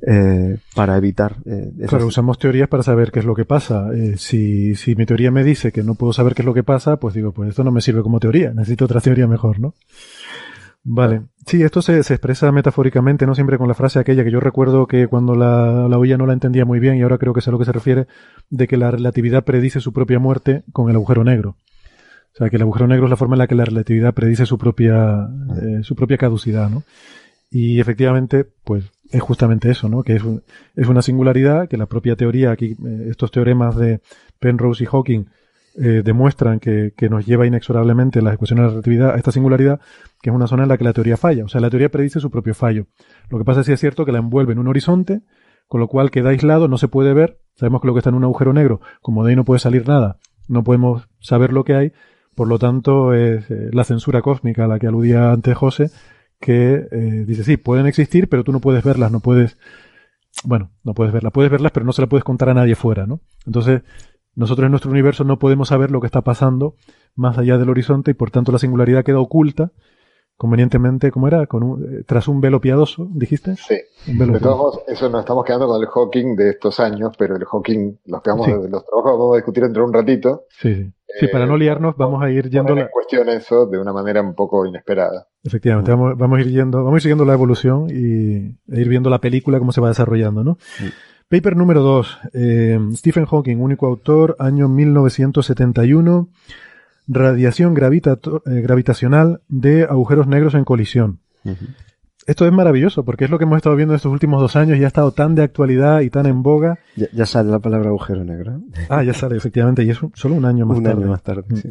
eh, 0.07 0.57
para 0.75 0.97
evitar. 0.97 1.37
Eh, 1.45 1.71
claro, 1.87 2.07
usamos 2.07 2.39
teorías 2.39 2.69
para 2.69 2.83
saber 2.83 3.13
qué 3.13 3.19
es 3.19 3.27
lo 3.27 3.35
que 3.35 3.45
pasa. 3.45 3.91
Eh, 3.95 4.15
si, 4.17 4.75
si 4.75 4.95
mi 4.97 5.05
teoría 5.05 5.31
me 5.31 5.45
dice 5.45 5.71
que 5.71 5.83
no 5.83 5.97
puedo 5.97 6.15
saber 6.15 6.35
qué 6.35 6.41
es 6.41 6.47
lo 6.47 6.55
que 6.55 6.63
pasa, 6.63 6.97
pues 6.97 7.15
digo, 7.15 7.33
pues 7.33 7.51
esto 7.51 7.63
no 7.63 7.71
me 7.71 7.83
sirve 7.83 8.03
como 8.03 8.21
teoría, 8.21 8.55
necesito 8.55 8.87
otra 8.87 9.03
teoría 9.03 9.27
mejor, 9.27 9.61
¿no? 9.61 9.75
Vale. 10.83 11.23
Sí, 11.51 11.65
esto 11.65 11.83
se, 11.83 12.01
se, 12.05 12.15
expresa 12.15 12.53
metafóricamente, 12.53 13.27
no 13.27 13.35
siempre 13.35 13.59
con 13.59 13.67
la 13.67 13.75
frase 13.75 13.99
aquella 13.99 14.23
que 14.23 14.31
yo 14.31 14.39
recuerdo 14.39 14.87
que 14.87 15.09
cuando 15.09 15.35
la, 15.35 15.89
la 15.89 15.99
oía 15.99 16.17
no 16.17 16.25
la 16.25 16.33
entendía 16.33 16.65
muy 16.65 16.79
bien 16.79 16.95
y 16.95 17.03
ahora 17.03 17.19
creo 17.19 17.33
que 17.33 17.41
es 17.41 17.49
a 17.49 17.51
lo 17.51 17.59
que 17.59 17.65
se 17.65 17.73
refiere, 17.73 18.07
de 18.51 18.69
que 18.69 18.77
la 18.77 18.93
relatividad 18.93 19.43
predice 19.43 19.81
su 19.81 19.93
propia 19.93 20.21
muerte 20.21 20.63
con 20.73 20.89
el 20.91 20.95
agujero 20.95 21.25
negro. 21.25 21.57
O 22.33 22.37
sea, 22.37 22.51
que 22.51 22.55
el 22.55 22.63
agujero 22.63 22.87
negro 22.87 23.07
es 23.07 23.11
la 23.11 23.17
forma 23.17 23.35
en 23.35 23.41
la 23.41 23.49
que 23.49 23.57
la 23.57 23.65
relatividad 23.65 24.15
predice 24.15 24.47
su 24.47 24.59
propia, 24.59 25.29
eh, 25.61 25.81
su 25.83 25.97
propia 25.97 26.19
caducidad, 26.19 26.71
¿no? 26.71 26.85
Y 27.51 27.81
efectivamente, 27.81 28.47
pues 28.63 28.85
es 29.11 29.21
justamente 29.21 29.73
eso, 29.73 29.89
¿no? 29.89 30.05
Que 30.05 30.15
es, 30.15 30.23
es 30.77 30.87
una 30.87 31.03
singularidad 31.03 31.69
que 31.69 31.77
la 31.77 31.87
propia 31.87 32.15
teoría, 32.15 32.53
aquí, 32.53 32.77
eh, 32.87 33.07
estos 33.11 33.33
teoremas 33.33 33.75
de 33.75 34.01
Penrose 34.39 34.85
y 34.85 34.87
Hawking, 34.87 35.25
eh, 35.77 36.03
demuestran 36.05 36.59
que, 36.59 36.93
nos 37.09 37.27
lleva 37.27 37.47
inexorablemente 37.47 38.23
las 38.23 38.35
ecuaciones 38.35 38.63
de 38.63 38.67
la 38.67 38.71
relatividad 38.71 39.15
a 39.15 39.17
esta 39.17 39.33
singularidad, 39.33 39.81
que 40.21 40.31
es 40.31 40.37
una 40.37 40.47
zona 40.47 40.65
en 40.65 40.69
la 40.69 40.79
que 40.79 40.85
la 40.85 40.93
teoría 40.93 41.17
falla. 41.17 41.45
O 41.45 41.49
sea, 41.49 41.61
la 41.61 41.71
teoría 41.71 41.91
predice 41.91 42.21
su 42.21 42.31
propio 42.31 42.55
fallo. 42.55 42.87
Lo 43.29 43.39
que 43.39 43.45
pasa 43.45 43.61
es 43.61 43.67
que 43.67 43.75
es 43.75 43.81
cierto 43.81 44.05
que 44.05 44.13
la 44.13 44.19
envuelve 44.19 44.53
en 44.53 44.59
un 44.59 44.69
horizonte, 44.69 45.23
con 45.69 45.81
lo 45.81 45.89
cual 45.89 46.11
queda 46.11 46.31
aislado, 46.31 46.67
no 46.67 46.79
se 46.79 46.89
puede 46.89 47.15
ver. 47.15 47.39
Sabemos 47.55 47.81
que 47.81 47.87
lo 47.87 47.95
que 47.95 47.99
está 48.01 48.11
en 48.11 48.17
un 48.17 48.25
agujero 48.25 48.53
negro, 48.53 48.81
como 49.01 49.25
de 49.25 49.31
ahí 49.31 49.37
no 49.37 49.45
puede 49.45 49.61
salir 49.61 49.87
nada, 49.87 50.19
no 50.49 50.65
podemos 50.65 51.09
saber 51.21 51.53
lo 51.53 51.65
que 51.65 51.75
hay. 51.75 51.93
Por 52.35 52.49
lo 52.49 52.59
tanto, 52.59 53.15
es 53.15 53.51
eh, 53.51 53.71
la 53.73 53.85
censura 53.85 54.23
cósmica 54.23 54.65
a 54.65 54.69
la 54.69 54.79
que 54.79 54.87
aludía 54.87 55.31
antes 55.31 55.57
José, 55.57 55.91
que 56.41 56.87
eh, 56.91 57.25
dice, 57.27 57.45
sí, 57.45 57.57
pueden 57.57 57.87
existir, 57.87 58.29
pero 58.29 58.45
tú 58.45 58.53
no 58.53 58.61
puedes 58.61 58.83
verlas, 58.83 59.13
no 59.13 59.21
puedes, 59.21 59.59
bueno, 60.45 60.71
no 60.83 60.95
puedes 60.95 61.13
verlas, 61.13 61.33
puedes 61.33 61.51
verlas, 61.51 61.71
pero 61.73 61.87
no 61.87 61.93
se 61.93 62.03
las 62.03 62.09
puedes 62.09 62.25
contar 62.25 62.49
a 62.49 62.55
nadie 62.55 62.75
fuera, 62.75 63.07
¿no? 63.07 63.21
Entonces, 63.47 63.83
nosotros 64.41 64.65
en 64.65 64.73
nuestro 64.73 64.91
universo 64.91 65.23
no 65.23 65.39
podemos 65.39 65.69
saber 65.69 65.91
lo 65.91 66.01
que 66.01 66.07
está 66.07 66.23
pasando 66.23 66.75
más 67.15 67.37
allá 67.37 67.59
del 67.59 67.69
horizonte 67.69 68.11
y 68.11 68.15
por 68.15 68.31
tanto 68.31 68.53
la 68.53 68.59
singularidad 68.59 69.05
queda 69.05 69.21
oculta 69.21 69.71
convenientemente, 70.41 71.11
¿cómo 71.11 71.29
era? 71.29 71.47
Con 71.47 71.85
eh, 71.85 72.03
tras 72.07 72.27
un 72.27 72.41
velo 72.41 72.63
piadoso, 72.63 73.07
¿dijiste? 73.13 73.57
Sí. 73.57 73.77
de 74.07 74.41
todos 74.41 74.57
modos, 74.57 74.81
eso 74.87 75.11
nos 75.11 75.21
estamos 75.21 75.45
quedando 75.45 75.67
con 75.67 75.83
el 75.83 75.87
Hawking 75.87 76.35
de 76.35 76.49
estos 76.49 76.81
años, 76.81 77.13
pero 77.19 77.37
el 77.37 77.45
Hawking, 77.45 77.99
los, 78.07 78.23
que 78.23 78.31
vamos, 78.31 78.49
los 78.49 78.87
trabajos 78.87 79.19
vamos 79.19 79.35
a 79.35 79.37
discutir 79.37 79.65
entre 79.65 79.83
un 79.83 79.93
ratito. 79.93 80.47
Sí, 80.49 80.75
sí. 80.75 80.93
sí 81.21 81.29
para 81.29 81.45
no 81.45 81.59
liarnos, 81.59 81.95
vamos 81.99 82.23
a 82.23 82.31
ir 82.31 82.49
yendo... 82.49 82.75
La... 82.75 82.89
cuestión 82.89 83.29
eso 83.29 83.67
de 83.67 83.79
una 83.79 83.93
manera 83.93 84.23
un 84.23 84.35
poco 84.35 84.65
inesperada. 84.65 85.29
Efectivamente, 85.45 85.91
vamos, 85.91 86.17
vamos, 86.17 86.39
a 86.39 86.41
ir 86.41 86.49
yendo, 86.49 86.79
vamos 86.79 86.95
a 86.95 86.97
ir 86.97 87.03
siguiendo 87.03 87.27
la 87.27 87.35
evolución 87.35 87.89
y 87.91 88.57
e 88.75 88.81
ir 88.81 88.89
viendo 88.89 89.11
la 89.11 89.21
película, 89.21 89.59
cómo 89.59 89.73
se 89.73 89.83
va 89.83 89.89
desarrollando, 89.89 90.43
¿no? 90.43 90.57
Paper 91.31 91.57
número 91.57 91.81
2. 91.81 92.19
Eh, 92.35 92.79
Stephen 92.95 93.25
Hawking, 93.25 93.59
único 93.59 93.87
autor, 93.87 94.37
año 94.41 94.69
1971. 94.69 96.29
Radiación 97.07 97.75
eh, 97.77 98.61
gravitacional 98.61 99.41
de 99.49 99.85
agujeros 99.85 100.27
negros 100.27 100.55
en 100.55 100.65
colisión. 100.65 101.21
Esto 102.27 102.47
es 102.47 102.53
maravilloso 102.53 103.05
porque 103.05 103.25
es 103.25 103.31
lo 103.31 103.39
que 103.39 103.45
hemos 103.45 103.57
estado 103.57 103.77
viendo 103.77 103.95
estos 103.95 104.13
últimos 104.13 104.41
dos 104.41 104.57
años 104.57 104.77
y 104.77 104.85
ha 104.85 104.89
estado 104.89 105.13
tan 105.13 105.35
de 105.37 105.43
actualidad 105.43 106.01
y 106.01 106.11
tan 106.11 106.27
en 106.27 106.43
boga. 106.43 106.81
Ya, 107.13 107.27
sale 107.27 107.51
la 107.51 107.61
palabra 107.61 107.91
agujero 107.91 108.25
negro. 108.25 108.61
Ah, 108.89 109.03
ya 109.05 109.15
sale, 109.15 109.37
efectivamente, 109.37 109.85
y 109.85 109.91
es 109.91 109.99
solo 110.15 110.35
un 110.35 110.45
año 110.45 110.67
más 110.67 110.83
tarde. 110.83 110.97
Un 110.97 111.03
año 111.03 111.11
más 111.11 111.23
tarde, 111.23 111.45
mm. 111.49 111.71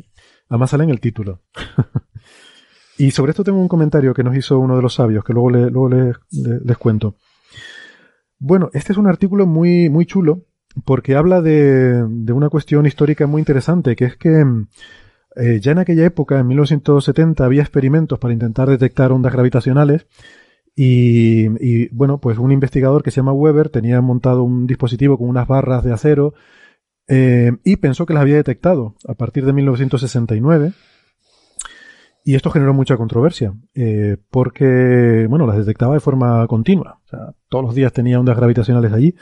Además 0.50 0.70
sale 0.70 0.86
en 0.86 0.90
el 0.90 1.00
título. 1.02 1.42
Y 3.00 3.12
sobre 3.12 3.30
esto 3.30 3.46
tengo 3.46 3.62
un 3.62 3.70
comentario 3.70 4.14
que 4.14 4.26
nos 4.26 4.36
hizo 4.36 4.60
uno 4.60 4.76
de 4.76 4.82
los 4.82 4.94
sabios, 4.96 5.24
que 5.24 5.32
luego, 5.32 5.50
le, 5.50 5.72
luego 5.72 5.88
les, 5.88 6.78
cuento. 6.78 7.16
Bueno, 8.40 8.70
este 8.74 8.94
es 8.94 8.98
un 8.98 9.08
artículo 9.08 9.46
muy, 9.46 9.90
muy 9.90 10.06
chulo, 10.06 10.46
porque 10.86 11.16
habla 11.16 11.42
de, 11.42 12.06
de 12.08 12.34
una 12.34 12.50
cuestión 12.50 12.86
histórica 12.86 13.28
muy 13.28 13.42
interesante, 13.42 13.96
que 13.96 14.06
es 14.06 14.16
que 14.16 14.46
eh, 15.36 15.60
ya 15.62 15.74
en 15.74 15.80
aquella 15.80 16.06
época, 16.06 16.40
en 16.40 16.48
1970, 16.48 17.46
había 17.46 17.62
experimentos 17.62 18.18
para 18.18 18.34
intentar 18.34 18.70
detectar 18.70 19.12
ondas 19.12 19.34
gravitacionales 19.34 20.08
y, 20.76 21.48
y, 21.60 21.90
bueno, 21.90 22.20
pues 22.20 22.38
un 22.38 22.52
investigador 22.52 23.04
que 23.04 23.12
se 23.12 23.18
llama 23.18 23.34
Weber 23.34 23.70
tenía 23.70 24.02
montado 24.02 24.44
un 24.44 24.66
dispositivo 24.66 25.18
con 25.18 25.28
unas 25.30 25.48
barras 25.48 25.84
de 25.84 25.94
acero 25.94 26.34
eh, 27.08 27.52
y 27.64 27.78
pensó 27.78 28.06
que 28.06 28.14
las 28.14 28.22
había 28.22 28.36
detectado 28.36 28.96
a 29.08 29.16
partir 29.16 29.46
de 29.46 29.54
1969. 29.54 30.74
Y 32.24 32.36
esto 32.36 32.52
generó 32.52 32.74
mucha 32.74 32.98
controversia, 32.98 33.54
eh, 33.74 34.18
porque, 34.30 35.26
bueno, 35.30 35.48
las 35.48 35.58
detectaba 35.58 35.94
de 35.94 36.00
forma 36.00 36.46
continua. 36.48 37.00
O 37.06 37.08
sea, 37.08 37.34
todos 37.48 37.66
los 37.66 37.76
días 37.76 37.94
tenía 37.94 38.20
ondas 38.20 38.38
gravitacionales 38.38 38.92
allí. 38.92 39.16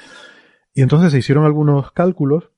Y 0.74 0.82
entonces 0.82 1.12
se 1.12 1.20
hicieron 1.20 1.46
algunos 1.46 1.92
cálculos, 1.92 2.52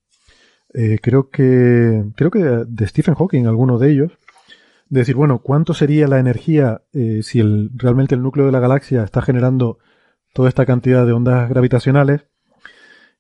eh, 0.74 1.00
creo 1.02 1.30
que, 1.30 2.06
creo 2.16 2.32
que 2.32 2.40
de 2.40 2.88
Stephen 2.88 3.16
Hawking, 3.16 3.46
alguno 3.46 3.78
de 3.80 3.92
ellos, 3.92 4.12
de 4.90 5.02
decir, 5.02 5.16
bueno, 5.16 5.40
¿cuánto 5.40 5.74
sería 5.74 6.08
la 6.08 6.20
energía 6.20 6.82
eh, 6.94 7.22
si 7.24 7.40
el, 7.40 7.70
realmente 7.76 8.16
el 8.16 8.24
núcleo 8.24 8.46
de 8.46 8.52
la 8.52 8.60
galaxia 8.60 9.04
está 9.04 9.22
generando 9.22 9.78
toda 10.34 10.50
esta 10.50 10.66
cantidad 10.66 11.06
de 11.06 11.14
ondas 11.14 11.48
gravitacionales? 11.50 12.26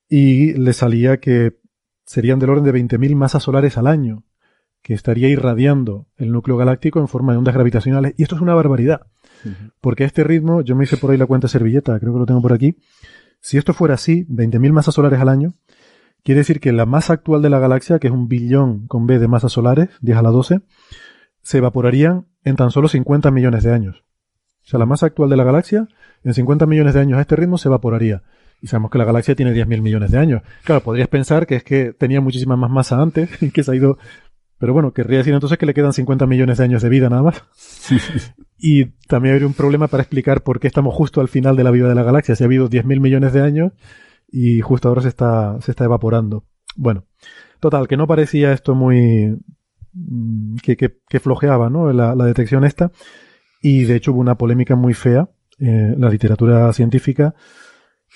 Y 0.07 0.53
le 0.53 0.74
salía 0.74 1.20
que 1.20 1.59
serían 2.05 2.39
del 2.39 2.49
orden 2.49 2.65
de 2.65 2.74
20.000 2.74 3.15
masas 3.15 3.43
solares 3.43 3.78
al 3.78 3.86
año, 3.86 4.24
que 4.82 4.94
estaría 4.94 5.28
irradiando 5.28 6.08
el 6.18 6.32
núcleo 6.32 6.58
galáctico 6.58 7.00
en 7.00 7.08
forma 7.08 7.34
de 7.34 7.38
ondas 7.38 7.54
gravitacionales. 7.54 8.14
Y 8.18 8.24
esto 8.24 8.36
es 8.36 8.42
una 8.42 8.54
barbaridad. 8.54 9.08
Porque 9.80 10.04
a 10.04 10.08
este 10.08 10.24
ritmo, 10.24 10.62
yo 10.62 10.76
me 10.76 10.84
hice 10.84 10.98
por 10.98 11.12
ahí 11.12 11.18
la 11.18 11.26
cuenta 11.26 11.48
servilleta, 11.48 12.00
creo 12.00 12.14
que 12.14 12.20
lo 12.20 12.26
tengo 12.26 12.42
por 12.42 12.54
aquí. 12.54 12.78
Si 13.40 13.58
esto 13.58 13.74
fuera 13.74 13.94
así, 13.94 14.26
20.000 14.26 14.72
masas 14.72 14.96
solares 14.96 15.20
al 15.20 15.30
año, 15.30 15.54
quiere 16.24 16.40
decir 16.40 16.60
que 16.60 16.74
la 16.74 16.86
masa 16.86 17.14
actual 17.14 17.42
de 17.42 17.50
la 17.50 17.60
galaxia, 17.60 18.00
que 18.00 18.08
es 18.08 18.14
un 18.14 18.28
billón 18.28 18.88
con 18.88 19.08
B 19.08 19.18
de 19.18 19.28
masas 19.28 19.54
solares, 19.54 19.90
10 20.02 20.18
a 20.18 20.22
la 20.22 20.30
12, 20.30 20.62
se 21.42 21.58
evaporarían 21.58 22.28
en 22.44 22.56
tan 22.58 22.72
solo 22.72 22.90
50 22.90 23.32
millones 23.32 23.64
de 23.64 23.74
años. 23.74 24.04
O 24.66 24.70
sea, 24.70 24.80
la 24.80 24.86
masa 24.86 25.08
actual 25.08 25.30
de 25.30 25.38
la 25.38 25.44
galaxia, 25.44 25.88
en 26.24 26.34
50 26.34 26.66
millones 26.66 26.94
de 26.94 27.00
años 27.00 27.18
a 27.18 27.22
este 27.22 27.36
ritmo, 27.36 27.58
se 27.58 27.70
evaporaría. 27.70 28.24
Y 28.62 28.68
sabemos 28.68 28.92
que 28.92 28.98
la 28.98 29.06
galaxia 29.06 29.36
tiene 29.36 29.54
10.000 29.54 29.82
millones 29.82 30.12
de 30.12 30.18
años. 30.18 30.42
Claro, 30.64 30.84
podrías 30.84 31.08
pensar 31.08 31.48
que 31.48 31.56
es 31.56 31.64
que 31.64 31.94
tenía 31.94 32.20
muchísima 32.20 32.58
más 32.58 32.70
masa 32.70 33.02
antes 33.02 33.30
y 33.42 33.52
que 33.52 33.64
se 33.64 33.72
ha 33.72 33.76
ido... 33.76 33.98
Pero 34.60 34.74
bueno, 34.74 34.91
querría 34.93 35.20
decir 35.20 35.34
entonces 35.34 35.57
que 35.57 35.66
le 35.66 35.74
quedan 35.74 35.93
50 35.93 36.28
millones 36.28 36.57
de 36.57 36.64
años 36.66 36.82
de 36.82 36.89
vida 36.89 37.10
nada 37.10 37.24
más. 37.24 37.43
y 38.57 38.86
también 39.07 39.34
habría 39.34 39.47
un 39.47 39.53
problema 39.53 39.88
para 39.88 40.03
explicar 40.03 40.43
por 40.43 40.60
qué 40.60 40.68
estamos 40.68 40.93
justo 40.93 41.22
al 41.22 41.30
final 41.30 41.55
de 41.55 41.64
la 41.64 41.72
vida 41.72 41.88
de 41.88 41.95
la 41.95 42.03
galaxia. 42.03 42.36
Si 42.36 42.43
ha 42.43 42.47
habido 42.47 42.70
10.000 42.70 42.99
millones 42.99 43.34
de 43.34 43.41
años 43.41 43.72
y 44.32 44.62
justo 44.62 44.89
ahora 44.89 45.01
se 45.01 45.07
está, 45.07 45.60
se 45.62 45.72
está 45.72 45.86
evaporando. 45.86 46.45
Bueno, 46.76 47.05
total, 47.60 47.88
que 47.88 47.97
no 47.97 48.05
parecía 48.05 48.51
esto 48.51 48.76
muy... 48.76 49.38
Mm, 49.93 50.57
que, 50.57 50.76
que, 50.76 51.20
flojeaba, 51.20 51.70
¿no? 51.70 51.91
La, 51.93 52.14
la, 52.14 52.26
detección 52.26 52.66
esta. 52.66 52.91
Y 53.62 53.86
de 53.86 53.95
hecho 53.95 54.12
hubo 54.12 54.20
una 54.20 54.38
polémica 54.38 54.76
muy 54.76 54.93
fea 54.93 55.30
en 55.57 55.99
la 55.99 56.10
literatura 56.10 56.72
científica 56.74 57.34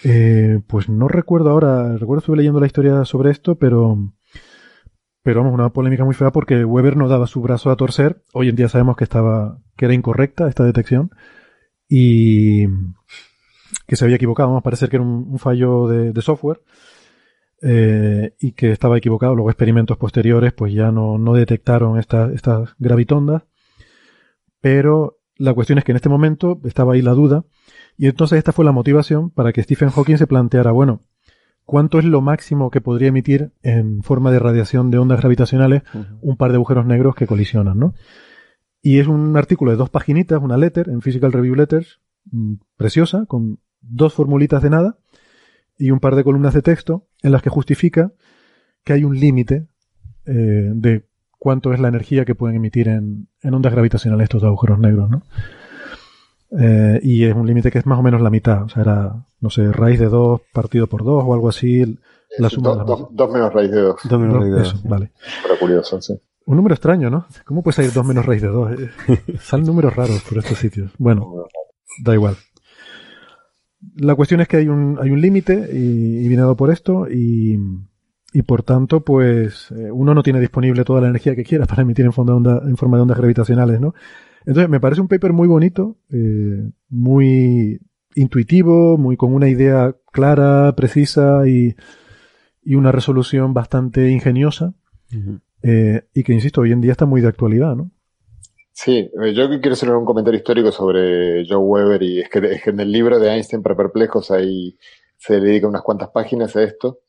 eh, 0.04 0.60
pues 0.68 0.90
no 0.90 1.08
recuerdo 1.08 1.50
ahora, 1.50 1.98
recuerdo 1.98 2.20
estuve 2.20 2.38
leyendo 2.38 2.60
la 2.60 2.66
historia 2.66 3.06
sobre 3.06 3.32
esto, 3.32 3.56
pero, 3.56 4.14
pero 5.24 5.42
vamos, 5.42 5.54
una 5.54 5.70
polémica 5.70 6.04
muy 6.04 6.14
fea 6.14 6.32
porque 6.32 6.66
Weber 6.66 6.98
no 6.98 7.08
daba 7.08 7.28
su 7.28 7.42
brazo 7.42 7.72
a 7.72 7.78
torcer. 7.78 8.22
Hoy 8.34 8.50
en 8.50 8.56
día 8.56 8.70
sabemos 8.70 8.98
que 8.98 9.06
estaba, 9.06 9.60
que 9.78 9.86
era 9.86 9.94
incorrecta 9.94 10.50
esta 10.50 10.66
detección 10.66 11.12
y 11.88 12.68
que 13.88 13.96
se 13.96 14.04
había 14.04 14.18
equivocado. 14.18 14.50
Vamos 14.50 14.62
a 14.62 14.64
parecer 14.64 14.90
que 14.90 14.98
era 14.98 15.06
un, 15.06 15.40
fallo 15.40 15.88
de, 15.88 16.22
software. 16.22 16.62
Eh, 17.62 18.36
y 18.42 18.52
que 18.52 18.72
estaba 18.72 18.98
equivocado. 18.98 19.36
Luego 19.36 19.50
experimentos 19.50 19.98
posteriores 19.98 20.52
pues 20.52 20.74
ya 20.74 20.92
no, 20.92 21.18
no 21.18 21.34
detectaron 21.34 21.98
estas 21.98 22.34
estas 22.34 22.76
gravitondas. 22.78 23.44
Pero 24.60 25.20
la 25.38 25.54
cuestión 25.54 25.80
es 25.80 25.86
que 25.86 25.94
en 25.94 25.98
este 25.98 26.10
momento 26.10 26.60
estaba 26.66 26.94
ahí 26.94 27.02
la 27.02 27.14
duda 27.14 27.46
y 27.98 28.08
entonces 28.08 28.38
esta 28.38 28.52
fue 28.52 28.66
la 28.66 28.72
motivación 28.72 29.30
para 29.30 29.54
que 29.54 29.64
Stephen 29.64 29.90
Hawking 29.90 30.18
se 30.18 30.28
planteara, 30.28 30.72
bueno, 30.72 31.02
¿cuánto 31.66 32.00
es 32.00 32.06
lo 32.06 32.22
máximo 32.22 32.70
que 32.72 32.82
podría 32.82 33.10
emitir 33.10 33.52
en 33.62 34.04
forma 34.04 34.32
de 34.32 34.40
radiación 34.40 34.92
de 34.92 34.98
ondas 34.98 35.20
gravitacionales 35.20 35.84
un 36.22 36.38
par 36.38 36.52
de 36.52 36.56
agujeros 36.56 36.86
negros 36.86 37.16
que 37.16 37.28
colisionan, 37.28 37.80
¿no? 37.80 37.94
Y 38.82 39.00
es 39.00 39.08
un 39.08 39.38
artículo 39.38 39.72
de 39.72 39.78
dos 39.78 39.90
paginitas, 39.90 40.42
una 40.42 40.58
letter 40.58 40.90
en 40.90 41.02
Physical 41.02 41.32
Review 41.32 41.56
Letters, 41.56 42.02
mm, 42.32 42.56
preciosa, 42.76 43.26
con 43.28 43.60
dos 43.80 44.14
formulitas 44.14 44.62
de 44.62 44.70
nada 44.70 44.98
y 45.78 45.92
un 45.92 46.00
par 46.00 46.16
de 46.16 46.24
columnas 46.24 46.54
de 46.54 46.62
texto 46.62 47.08
en 47.22 47.32
las 47.32 47.42
que 47.42 47.50
justifica 47.50 48.12
que 48.84 48.94
hay 48.94 49.04
un 49.06 49.18
límite 49.20 49.68
eh, 50.26 50.72
de 50.74 51.06
cuánto 51.40 51.74
es 51.74 51.80
la 51.80 51.88
energía 51.88 52.26
que 52.26 52.36
pueden 52.36 52.58
emitir 52.58 52.90
en, 52.90 53.28
en 53.42 53.54
ondas 53.54 53.74
gravitacionales 53.74 54.26
estos 54.26 54.44
agujeros 54.44 54.80
negros, 54.80 55.10
¿no? 55.10 55.24
Eh, 56.60 57.00
y 57.02 57.24
es 57.24 57.34
un 57.34 57.48
límite 57.48 57.72
que 57.72 57.80
es 57.80 57.86
más 57.86 58.00
o 58.00 58.04
menos 58.04 58.22
la 58.22 58.30
mitad. 58.30 58.64
O 58.64 58.70
sea, 58.70 58.84
era, 58.84 59.26
no 59.40 59.50
sé, 59.50 59.72
raíz 59.72 60.00
de 60.00 60.08
2 60.08 60.42
partido 60.54 60.88
por 60.88 61.04
2 61.04 61.24
o 61.26 61.34
algo 61.34 61.50
así. 61.50 61.98
La 62.38 62.50
suma 62.50 62.74
dos, 62.76 63.08
dos 63.12 63.32
menos 63.32 63.54
raíz 63.54 63.72
de 63.72 63.82
2. 63.82 64.02
Dos 64.04 64.20
menos 64.20 64.38
raíz 64.38 64.54
de 64.54 64.60
2. 64.60 64.84
Vale. 64.84 65.12
Pero 65.44 65.60
curioso, 65.60 66.02
sí. 66.02 66.14
Un 66.46 66.58
número 66.58 66.76
extraño, 66.76 67.10
¿no? 67.10 67.26
¿Cómo 67.46 67.64
puede 67.64 67.76
salir 67.76 67.94
2 67.94 68.06
menos 68.06 68.26
raíz 68.26 68.42
de 68.42 68.50
2? 68.50 68.72
Salen 69.40 69.66
números 69.66 69.96
raros 69.96 70.22
por 70.28 70.38
estos 70.38 70.58
sitios. 70.58 70.92
Bueno, 70.98 71.46
da 72.04 72.14
igual. 72.14 72.36
La 73.98 74.16
cuestión 74.16 74.42
es 74.42 74.48
que 74.48 74.58
hay 74.58 74.68
un, 74.68 74.98
hay 75.02 75.12
un 75.12 75.22
límite 75.22 75.70
y, 75.74 76.26
y, 76.26 76.28
viene 76.28 76.42
dado 76.42 76.56
por 76.56 76.72
esto 76.72 77.08
y, 77.10 77.60
y 78.34 78.42
por 78.42 78.64
tanto, 78.64 79.02
pues 79.02 79.72
eh, 79.72 79.92
uno 79.92 80.16
no 80.16 80.24
tiene 80.24 80.40
disponible 80.40 80.84
toda 80.84 81.02
la 81.02 81.08
energía 81.08 81.36
que 81.36 81.44
quiera 81.44 81.66
para 81.66 81.84
emitir 81.84 82.06
en, 82.06 82.14
forma 82.14 82.32
de 82.32 82.38
onda, 82.38 82.62
en 82.66 82.78
forma 82.78 82.98
de 82.98 83.04
ondas 83.04 83.18
gravitacionales, 83.18 83.80
¿no? 83.80 83.94
Entonces, 84.46 84.70
me 84.70 84.80
parece 84.80 85.02
un 85.02 85.08
paper 85.08 85.34
muy 85.34 85.48
bonito, 85.48 85.98
eh, 86.12 86.70
muy 86.90 87.80
intuitivo, 88.16 88.98
muy 88.98 89.18
con 89.18 89.34
una 89.34 89.50
idea 89.50 89.96
clara, 90.12 90.74
precisa 90.76 91.48
y, 91.48 91.76
y 92.64 92.76
una 92.76 92.92
resolución 92.92 93.54
bastante 93.54 94.10
ingeniosa. 94.10 94.74
eh, 95.62 96.04
y 96.14 96.24
que, 96.24 96.34
insisto, 96.34 96.62
hoy 96.62 96.72
en 96.72 96.82
día 96.82 96.92
está 96.92 97.06
muy 97.06 97.22
de 97.22 97.28
actualidad, 97.28 97.76
¿no? 97.76 97.92
Sí, 98.74 99.12
eh, 99.24 99.34
yo 99.34 99.48
quiero 99.48 99.74
hacer 99.74 99.92
un 99.92 100.04
comentario 100.06 100.38
histórico 100.40 100.72
sobre 100.72 101.46
Joe 101.48 101.58
Weber 101.58 102.02
y 102.02 102.22
es 102.22 102.30
que, 102.30 102.40
es 102.40 102.64
que 102.64 102.72
en 102.72 102.80
el 102.80 102.92
libro 102.92 103.20
de 103.20 103.30
Einstein 103.30 103.62
para 103.62 103.78
perplejos 103.78 104.32
ahí 104.32 104.78
se 105.18 105.40
dedica 105.40 105.68
unas 105.68 105.84
cuantas 105.84 106.10
páginas 106.10 106.56
a 106.56 106.64
esto. 106.64 107.00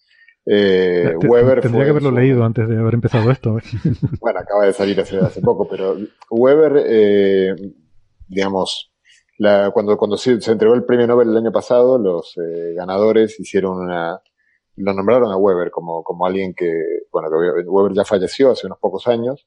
Eh, 0.46 1.14
Weber 1.26 1.62
tendría 1.62 1.84
que 1.84 1.90
haberlo 1.90 2.10
leído 2.10 2.44
antes 2.44 2.68
de 2.68 2.76
haber 2.76 2.94
empezado 2.94 3.30
esto. 3.30 3.56
bueno, 4.20 4.40
acaba 4.40 4.66
de 4.66 4.72
salir 4.72 5.00
hace, 5.00 5.18
hace 5.18 5.40
poco, 5.40 5.66
pero 5.68 5.96
Weber, 6.30 6.84
eh, 6.86 7.54
digamos, 8.28 8.92
la, 9.38 9.70
cuando, 9.72 9.96
cuando 9.96 10.16
se, 10.16 10.32
entregó 10.32 10.74
el 10.74 10.84
premio 10.84 11.06
Nobel 11.06 11.30
el 11.30 11.36
año 11.36 11.52
pasado, 11.52 11.98
los 11.98 12.36
eh, 12.36 12.74
ganadores 12.74 13.40
hicieron 13.40 13.78
una, 13.78 14.20
lo 14.76 14.92
nombraron 14.92 15.32
a 15.32 15.36
Weber 15.36 15.70
como, 15.70 16.02
como 16.02 16.26
alguien 16.26 16.54
que, 16.54 16.70
bueno, 17.10 17.28
que 17.30 17.68
Weber 17.68 17.92
ya 17.94 18.04
falleció 18.04 18.50
hace 18.50 18.66
unos 18.66 18.78
pocos 18.78 19.06
años, 19.08 19.46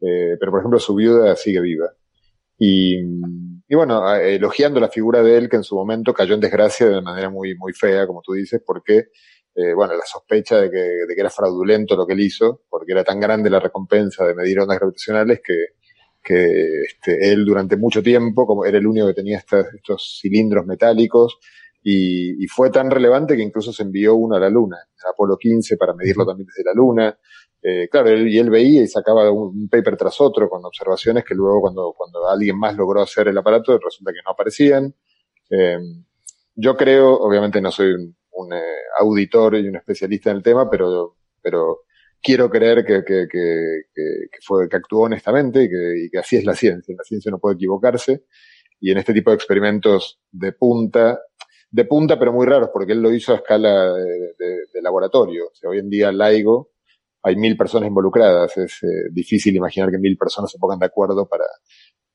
eh, 0.00 0.36
pero 0.40 0.50
por 0.50 0.60
ejemplo 0.60 0.78
su 0.78 0.94
viuda 0.94 1.36
sigue 1.36 1.60
viva. 1.60 1.92
Y, 2.60 2.98
y 3.68 3.74
bueno, 3.76 4.12
elogiando 4.16 4.80
la 4.80 4.88
figura 4.88 5.22
de 5.22 5.36
él 5.36 5.48
que 5.48 5.56
en 5.56 5.62
su 5.62 5.76
momento 5.76 6.12
cayó 6.12 6.34
en 6.34 6.40
desgracia 6.40 6.88
de 6.88 7.00
manera 7.00 7.30
muy, 7.30 7.54
muy 7.56 7.72
fea, 7.72 8.04
como 8.06 8.20
tú 8.20 8.32
dices, 8.32 8.60
porque 8.66 9.10
eh, 9.58 9.74
bueno, 9.74 9.94
la 9.94 10.06
sospecha 10.06 10.60
de 10.60 10.70
que, 10.70 10.78
de 10.78 11.14
que, 11.16 11.20
era 11.20 11.30
fraudulento 11.30 11.96
lo 11.96 12.06
que 12.06 12.12
él 12.12 12.20
hizo, 12.20 12.62
porque 12.70 12.92
era 12.92 13.02
tan 13.02 13.18
grande 13.18 13.50
la 13.50 13.58
recompensa 13.58 14.24
de 14.24 14.32
medir 14.32 14.60
ondas 14.60 14.78
gravitacionales 14.78 15.40
que, 15.44 15.54
que 16.22 16.82
este, 16.86 17.32
él 17.32 17.44
durante 17.44 17.76
mucho 17.76 18.00
tiempo, 18.00 18.46
como 18.46 18.64
era 18.64 18.78
el 18.78 18.86
único 18.86 19.08
que 19.08 19.14
tenía 19.14 19.38
estos 19.38 20.20
cilindros 20.20 20.64
metálicos, 20.64 21.38
y, 21.82 22.44
y, 22.44 22.46
fue 22.46 22.70
tan 22.70 22.88
relevante 22.88 23.36
que 23.36 23.42
incluso 23.42 23.72
se 23.72 23.82
envió 23.82 24.14
uno 24.14 24.36
a 24.36 24.40
la 24.40 24.48
Luna, 24.48 24.76
el 24.78 25.10
Apolo 25.10 25.36
15, 25.36 25.76
para 25.76 25.92
medirlo 25.94 26.24
también 26.24 26.46
desde 26.46 26.64
la 26.64 26.74
Luna. 26.74 27.18
Eh, 27.60 27.88
claro, 27.90 28.10
él, 28.10 28.28
y 28.28 28.38
él 28.38 28.50
veía 28.50 28.82
y 28.82 28.86
sacaba 28.86 29.28
un, 29.32 29.68
paper 29.68 29.96
tras 29.96 30.20
otro 30.20 30.48
con 30.48 30.64
observaciones 30.64 31.24
que 31.24 31.34
luego 31.34 31.62
cuando, 31.62 31.94
cuando 31.96 32.28
alguien 32.28 32.56
más 32.58 32.76
logró 32.76 33.02
hacer 33.02 33.26
el 33.26 33.38
aparato 33.38 33.76
resulta 33.78 34.12
que 34.12 34.20
no 34.24 34.30
aparecían. 34.32 34.94
Eh, 35.50 35.78
yo 36.54 36.76
creo, 36.76 37.14
obviamente 37.14 37.60
no 37.60 37.70
soy 37.70 37.92
un, 37.94 38.17
un 38.38 38.52
eh, 38.52 38.62
auditor 39.00 39.56
y 39.56 39.68
un 39.68 39.76
especialista 39.76 40.30
en 40.30 40.36
el 40.36 40.42
tema, 40.42 40.70
pero, 40.70 41.16
pero 41.42 41.80
quiero 42.22 42.48
creer 42.48 42.84
que, 42.84 43.02
que, 43.04 43.26
que, 43.28 44.38
fue, 44.44 44.68
que 44.68 44.76
actuó 44.76 45.02
honestamente 45.02 45.64
y 45.64 45.68
que, 45.68 46.08
y 46.12 46.16
así 46.16 46.36
es 46.36 46.44
la 46.44 46.54
ciencia. 46.54 46.94
La 46.96 47.04
ciencia 47.04 47.30
no 47.30 47.38
puede 47.38 47.56
equivocarse. 47.56 48.24
Y 48.80 48.92
en 48.92 48.98
este 48.98 49.12
tipo 49.12 49.30
de 49.30 49.36
experimentos 49.36 50.20
de 50.30 50.52
punta, 50.52 51.20
de 51.70 51.84
punta 51.84 52.18
pero 52.18 52.32
muy 52.32 52.46
raros, 52.46 52.70
porque 52.72 52.92
él 52.92 53.02
lo 53.02 53.12
hizo 53.12 53.32
a 53.32 53.36
escala 53.36 53.92
de, 53.94 54.82
laboratorio. 54.82 55.50
Hoy 55.68 55.78
en 55.78 55.90
día 55.90 56.12
LIGO 56.12 56.70
hay 57.24 57.34
mil 57.34 57.56
personas 57.56 57.88
involucradas. 57.88 58.56
Es 58.56 58.82
eh, 58.84 59.10
difícil 59.10 59.56
imaginar 59.56 59.90
que 59.90 59.98
mil 59.98 60.16
personas 60.16 60.52
se 60.52 60.58
pongan 60.58 60.78
de 60.78 60.86
acuerdo 60.86 61.28
para, 61.28 61.44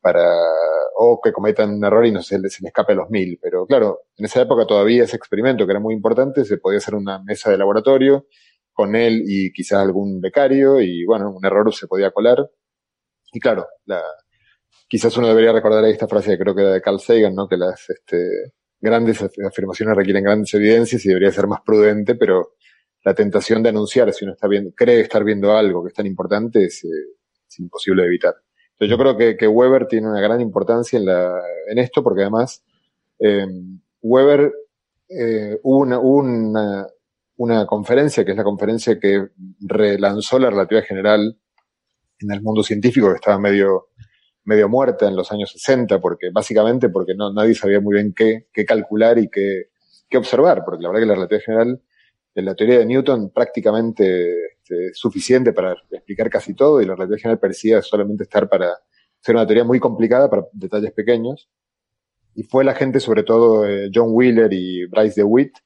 para, 0.03 0.29
o 0.97 1.21
que 1.23 1.31
cometan 1.31 1.73
un 1.75 1.85
error 1.85 2.05
y 2.05 2.11
no 2.11 2.21
se, 2.21 2.37
les, 2.37 2.61
escape 2.61 2.91
a 2.91 2.95
los 2.97 3.09
mil. 3.09 3.39
Pero 3.41 3.65
claro, 3.65 4.01
en 4.17 4.25
esa 4.25 4.41
época 4.41 4.67
todavía 4.67 5.05
ese 5.05 5.15
experimento 5.15 5.65
que 5.65 5.71
era 5.71 5.79
muy 5.79 5.95
importante, 5.95 6.43
se 6.43 6.57
podía 6.57 6.79
hacer 6.79 6.95
una 6.95 7.23
mesa 7.23 7.49
de 7.49 7.57
laboratorio 7.57 8.27
con 8.73 8.95
él 8.95 9.23
y 9.25 9.53
quizás 9.53 9.79
algún 9.79 10.19
becario 10.19 10.81
y 10.81 11.05
bueno, 11.05 11.31
un 11.31 11.45
error 11.45 11.73
se 11.73 11.87
podía 11.87 12.11
colar. 12.11 12.37
Y 13.31 13.39
claro, 13.39 13.65
la, 13.85 14.03
quizás 14.87 15.15
uno 15.17 15.29
debería 15.29 15.53
recordar 15.53 15.85
esta 15.85 16.07
frase 16.07 16.31
que 16.31 16.37
creo 16.37 16.53
que 16.53 16.61
era 16.63 16.73
de 16.73 16.81
Carl 16.81 16.99
Sagan, 16.99 17.33
¿no? 17.33 17.47
Que 17.47 17.57
las 17.57 17.89
este, 17.89 18.53
grandes 18.81 19.23
afirmaciones 19.23 19.95
requieren 19.95 20.23
grandes 20.23 20.53
evidencias 20.53 21.05
y 21.05 21.07
debería 21.07 21.31
ser 21.31 21.47
más 21.47 21.61
prudente, 21.65 22.15
pero 22.15 22.55
la 23.05 23.13
tentación 23.13 23.63
de 23.63 23.69
anunciar 23.69 24.11
si 24.11 24.25
uno 24.25 24.33
está 24.33 24.47
viendo, 24.47 24.71
cree 24.75 24.99
estar 24.99 25.23
viendo 25.23 25.55
algo 25.55 25.83
que 25.83 25.89
es 25.89 25.93
tan 25.93 26.05
importante 26.05 26.65
es, 26.65 26.83
eh, 26.83 26.87
es 27.47 27.59
imposible 27.59 28.01
de 28.03 28.07
evitar. 28.09 28.33
Entonces 28.73 28.89
yo 28.89 28.97
creo 28.97 29.17
que, 29.17 29.37
que, 29.37 29.47
Weber 29.47 29.87
tiene 29.87 30.09
una 30.09 30.21
gran 30.21 30.41
importancia 30.41 30.97
en, 30.97 31.05
la, 31.05 31.41
en 31.69 31.77
esto 31.77 32.03
porque 32.03 32.21
además 32.21 32.63
eh, 33.19 33.47
Weber 34.01 34.51
eh, 35.09 35.59
hubo 35.63 35.79
una, 35.79 35.99
una, 35.99 36.87
una 37.37 37.65
conferencia, 37.65 38.25
que 38.25 38.31
es 38.31 38.37
la 38.37 38.43
conferencia 38.43 38.99
que 38.99 39.29
relanzó 39.59 40.39
la 40.39 40.49
relatividad 40.49 40.85
general 40.85 41.37
en 42.19 42.31
el 42.31 42.41
mundo 42.41 42.63
científico, 42.63 43.09
que 43.09 43.15
estaba 43.15 43.39
medio, 43.39 43.89
medio 44.43 44.69
muerta 44.69 45.07
en 45.07 45.15
los 45.15 45.31
años 45.31 45.51
60, 45.51 45.99
porque 45.99 46.29
básicamente 46.31 46.89
porque 46.89 47.15
no, 47.15 47.31
nadie 47.31 47.55
sabía 47.55 47.79
muy 47.79 47.95
bien 47.95 48.13
qué, 48.15 48.47
qué 48.51 48.65
calcular 48.65 49.17
y 49.17 49.29
qué, 49.29 49.69
qué 50.09 50.17
observar, 50.17 50.63
porque 50.65 50.83
la 50.83 50.89
verdad 50.89 51.01
que 51.01 51.07
la 51.07 51.15
relatividad 51.15 51.45
general, 51.45 51.81
en 52.35 52.45
la 52.45 52.55
teoría 52.55 52.79
de 52.79 52.85
Newton, 52.85 53.31
prácticamente 53.31 54.52
este, 54.63 54.93
suficiente 54.93 55.51
para 55.51 55.75
explicar 55.91 56.29
casi 56.29 56.53
todo, 56.53 56.81
y 56.81 56.85
la 56.85 56.95
relatividad 56.95 57.21
general 57.21 57.39
parecía 57.39 57.81
solamente 57.81 58.23
estar 58.23 58.47
para 58.47 58.73
ser 59.19 59.35
una 59.35 59.45
teoría 59.45 59.65
muy 59.65 59.77
complicada 59.79 60.29
para 60.29 60.45
detalles 60.53 60.93
pequeños. 60.93 61.49
Y 62.33 62.43
fue 62.43 62.63
la 62.63 62.73
gente, 62.73 63.01
sobre 63.01 63.23
todo 63.23 63.67
eh, 63.67 63.89
John 63.93 64.09
Wheeler 64.11 64.51
y 64.53 64.85
Bryce 64.85 65.21
DeWitt, 65.21 65.57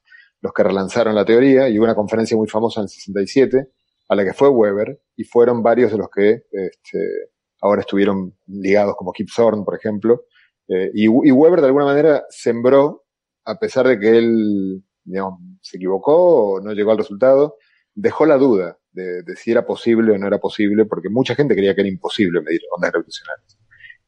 los 0.41 0.52
que 0.52 0.64
relanzaron 0.64 1.14
la 1.14 1.26
teoría, 1.26 1.70
y 1.70 1.78
hubo 1.78 1.86
una 1.86 1.93
conferencia 1.93 2.36
muy 2.36 2.48
famosa 2.48 2.82
en 2.82 2.86
el 2.86 2.89
67, 2.89 3.68
a 4.10 4.16
la 4.16 4.26
que 4.26 4.34
fue 4.34 4.50
Weber, 4.50 5.00
y 5.16 5.24
fueron 5.26 5.62
varios 5.62 5.91
de 5.91 5.98
los 5.98 6.10
que 6.10 6.43
este, 6.52 7.30
ahora 7.62 7.82
estuvieron 7.82 8.36
ligados, 8.48 8.95
como 8.95 9.12
Kip 9.12 9.30
Thorne, 9.34 9.64
por 9.64 9.76
ejemplo. 9.76 10.24
Eh, 10.68 10.89
y, 10.95 11.06
y, 11.06 11.32
Weber, 11.32 11.62
de 11.62 11.68
alguna 11.68 11.86
manera, 11.86 12.24
sembró, 12.30 13.06
a 13.45 13.60
pesar 13.60 13.88
de 13.88 14.00
que 14.00 14.18
él, 14.18 14.84
digamos, 15.04 15.39
se 15.62 15.78
equivocó 15.78 16.54
o 16.54 16.62
no 16.62 16.74
llegó 16.74 16.91
al 16.91 16.98
resultado, 16.98 17.58
dejó 17.93 18.26
la 18.26 18.38
duda 18.38 18.78
de, 18.98 19.24
de, 19.24 19.36
si 19.36 19.52
era 19.52 19.66
posible 19.66 20.12
o 20.12 20.18
no 20.18 20.28
era 20.28 20.39
posible, 20.39 20.86
porque 20.86 21.10
mucha 21.10 21.36
gente 21.36 21.56
creía 21.56 21.76
que 21.76 21.82
era 21.82 21.89
imposible 21.89 22.41
medir 22.41 22.62
ondas 22.76 22.91
gravitacionales. 22.91 23.58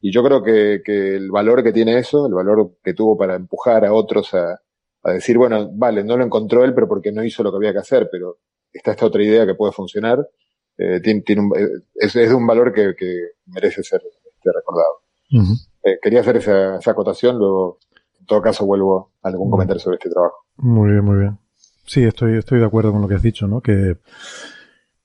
Y 0.02 0.12
yo 0.12 0.24
creo 0.24 0.44
que, 0.44 0.82
que 0.84 1.16
el 1.16 1.30
valor 1.30 1.64
que 1.64 1.74
tiene 1.74 1.98
eso, 1.98 2.26
el 2.26 2.34
valor 2.34 2.78
que 2.84 2.94
tuvo 2.94 3.18
para 3.18 3.36
empujar 3.36 3.86
a 3.86 3.94
otros 3.94 4.34
a, 4.34 4.60
a 5.04 5.12
decir, 5.12 5.38
bueno, 5.38 5.70
vale, 5.74 6.04
no 6.04 6.18
lo 6.18 6.26
encontró 6.26 6.64
él, 6.64 6.74
pero 6.74 6.88
porque 6.88 7.12
no 7.12 7.24
hizo 7.24 7.44
lo 7.44 7.52
que 7.52 7.58
había 7.58 7.74
que 7.74 7.80
hacer, 7.80 8.10
pero 8.12 8.38
está 8.72 8.92
esta 8.92 9.06
otra 9.06 9.24
idea 9.24 9.46
que 9.46 9.56
puede 9.56 9.74
funcionar, 9.74 10.26
eh, 10.78 11.02
tiene, 11.02 11.22
tiene 11.22 11.42
un, 11.42 11.52
eh, 11.58 11.68
es, 11.96 12.16
es, 12.16 12.30
de 12.30 12.36
un 12.36 12.48
valor 12.48 12.74
que, 12.74 12.94
que 12.98 13.32
merece 13.48 13.84
ser 13.84 14.02
este, 14.02 14.50
recordado. 14.54 15.02
Uh 15.32 15.42
-huh. 15.42 15.68
eh, 15.84 16.00
quería 16.02 16.22
hacer 16.22 16.38
esa, 16.38 16.78
esa, 16.78 16.92
acotación, 16.92 17.38
luego, 17.38 17.80
en 18.20 18.26
todo 18.26 18.42
caso, 18.42 18.66
vuelvo 18.66 19.12
a 19.22 19.30
algún 19.30 19.52
comentario 19.52 19.80
sobre 19.80 19.96
este 19.98 20.10
trabajo. 20.10 20.46
Muy 20.58 20.92
bien, 20.92 21.04
muy 21.04 21.18
bien. 21.18 21.38
Sí, 21.86 22.04
estoy, 22.04 22.38
estoy 22.38 22.60
de 22.60 22.66
acuerdo 22.66 22.92
con 22.92 23.02
lo 23.02 23.08
que 23.08 23.16
has 23.16 23.24
dicho, 23.24 23.48
¿no? 23.48 23.62
Que, 23.62 23.98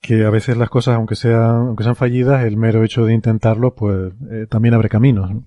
que 0.07 0.27
a 0.27 0.31
veces 0.31 0.59
las 0.59 0.69
cosas, 0.69 0.97
aunque 0.97 1.17
sean, 1.17 1.69
aunque 1.69 1.83
sean 1.83 1.97
fallidas, 1.97 2.45
el 2.45 2.59
mero 2.59 2.85
hecho 2.85 3.07
de 3.07 3.15
intentarlo, 3.15 3.75
pues 3.75 4.13
eh, 4.31 4.47
también 4.51 4.75
abre 4.75 4.91
caminos, 4.91 5.31
¿no? 5.31 5.45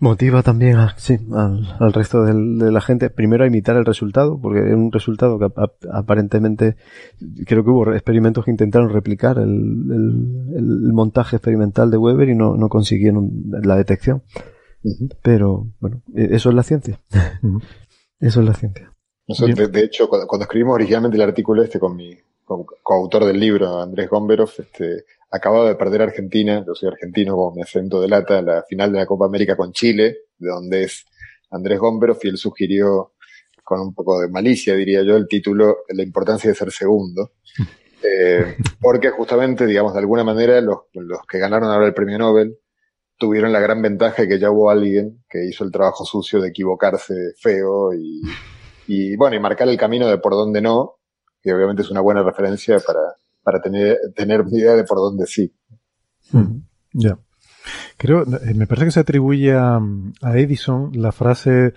Motiva 0.00 0.42
también 0.42 0.76
a, 0.76 0.94
sí, 0.96 1.18
al, 1.32 1.76
al 1.78 1.92
resto 1.92 2.24
del, 2.24 2.58
de 2.58 2.72
la 2.72 2.80
gente, 2.80 3.10
primero 3.10 3.44
a 3.44 3.46
imitar 3.46 3.76
el 3.76 3.84
resultado, 3.84 4.40
porque 4.40 4.60
es 4.70 4.74
un 4.74 4.90
resultado 4.90 5.38
que 5.38 5.46
aparentemente, 5.92 6.76
creo 7.46 7.62
que 7.62 7.70
hubo 7.70 7.92
experimentos 7.92 8.44
que 8.44 8.50
intentaron 8.50 8.88
replicar 8.88 9.38
el, 9.38 9.44
el, 9.46 10.56
el 10.56 10.92
montaje 10.92 11.36
experimental 11.36 11.90
de 11.92 11.98
Weber 11.98 12.28
y 12.30 12.34
no, 12.34 12.56
no 12.56 12.68
consiguieron 12.68 13.30
la 13.62 13.76
detección. 13.76 14.22
Uh 14.82 14.88
-huh. 14.88 15.16
Pero, 15.22 15.66
bueno, 15.80 16.00
e, 16.16 16.34
eso 16.34 16.48
es 16.48 16.54
la 16.56 16.62
ciencia. 16.62 16.98
Uh 17.42 17.58
-huh. 17.58 17.62
Eso 18.18 18.40
es 18.40 18.46
la 18.46 18.54
ciencia. 18.54 18.90
Nosotros, 19.30 19.56
de, 19.56 19.68
de, 19.68 19.84
hecho, 19.84 20.08
cuando, 20.08 20.26
cuando, 20.26 20.42
escribimos 20.42 20.74
originalmente 20.74 21.16
el 21.16 21.22
artículo 21.22 21.62
este 21.62 21.78
con 21.78 21.94
mi 21.94 22.18
co 22.44 22.66
coautor 22.82 23.24
del 23.24 23.38
libro, 23.38 23.80
Andrés 23.80 24.10
Gomberov, 24.10 24.50
este, 24.58 25.04
acababa 25.30 25.68
de 25.68 25.76
perder 25.76 26.02
Argentina, 26.02 26.64
yo 26.66 26.74
soy 26.74 26.88
argentino 26.88 27.36
como 27.36 27.54
mi 27.54 27.62
acento 27.62 28.00
delata, 28.00 28.42
la 28.42 28.64
final 28.68 28.92
de 28.92 28.98
la 28.98 29.06
Copa 29.06 29.26
América 29.26 29.56
con 29.56 29.70
Chile, 29.72 30.16
de 30.36 30.48
donde 30.48 30.82
es 30.82 31.06
Andrés 31.52 31.78
Gomberov, 31.78 32.18
y 32.24 32.28
él 32.28 32.38
sugirió, 32.38 33.12
con 33.62 33.78
un 33.80 33.94
poco 33.94 34.20
de 34.20 34.28
malicia 34.28 34.74
diría 34.74 35.04
yo, 35.04 35.16
el 35.16 35.28
título 35.28 35.84
La 35.90 36.02
importancia 36.02 36.50
de 36.50 36.56
ser 36.56 36.70
segundo. 36.72 37.32
Eh, 38.02 38.56
porque 38.80 39.10
justamente, 39.10 39.66
digamos, 39.66 39.92
de 39.92 39.98
alguna 39.98 40.24
manera, 40.24 40.58
los, 40.62 40.78
los 40.94 41.20
que 41.30 41.38
ganaron 41.38 41.68
ahora 41.68 41.86
el 41.86 41.92
premio 41.92 42.16
Nobel 42.16 42.56
tuvieron 43.18 43.52
la 43.52 43.60
gran 43.60 43.82
ventaja 43.82 44.22
de 44.22 44.28
que 44.28 44.38
ya 44.38 44.50
hubo 44.50 44.70
alguien 44.70 45.22
que 45.28 45.44
hizo 45.44 45.64
el 45.64 45.70
trabajo 45.70 46.06
sucio 46.06 46.40
de 46.40 46.48
equivocarse 46.48 47.12
feo 47.38 47.92
y, 47.92 48.22
y 48.92 49.14
bueno, 49.14 49.36
y 49.36 49.40
marcar 49.40 49.68
el 49.68 49.76
camino 49.76 50.08
de 50.08 50.18
por 50.18 50.32
dónde 50.32 50.60
no, 50.60 50.96
que 51.40 51.54
obviamente 51.54 51.82
es 51.82 51.90
una 51.92 52.00
buena 52.00 52.24
referencia 52.24 52.80
para, 52.80 53.14
para 53.40 53.62
tener, 53.62 53.96
tener 54.16 54.40
una 54.40 54.58
idea 54.58 54.74
de 54.74 54.82
por 54.82 54.98
dónde 54.98 55.26
sí. 55.28 55.54
Mm, 56.32 56.58
ya. 56.94 57.16
Creo, 57.96 58.22
eh, 58.22 58.52
me 58.52 58.66
parece 58.66 58.86
que 58.86 58.90
se 58.90 58.98
atribuye 58.98 59.54
a, 59.54 59.80
Edison 60.34 60.90
la 60.94 61.12
frase 61.12 61.72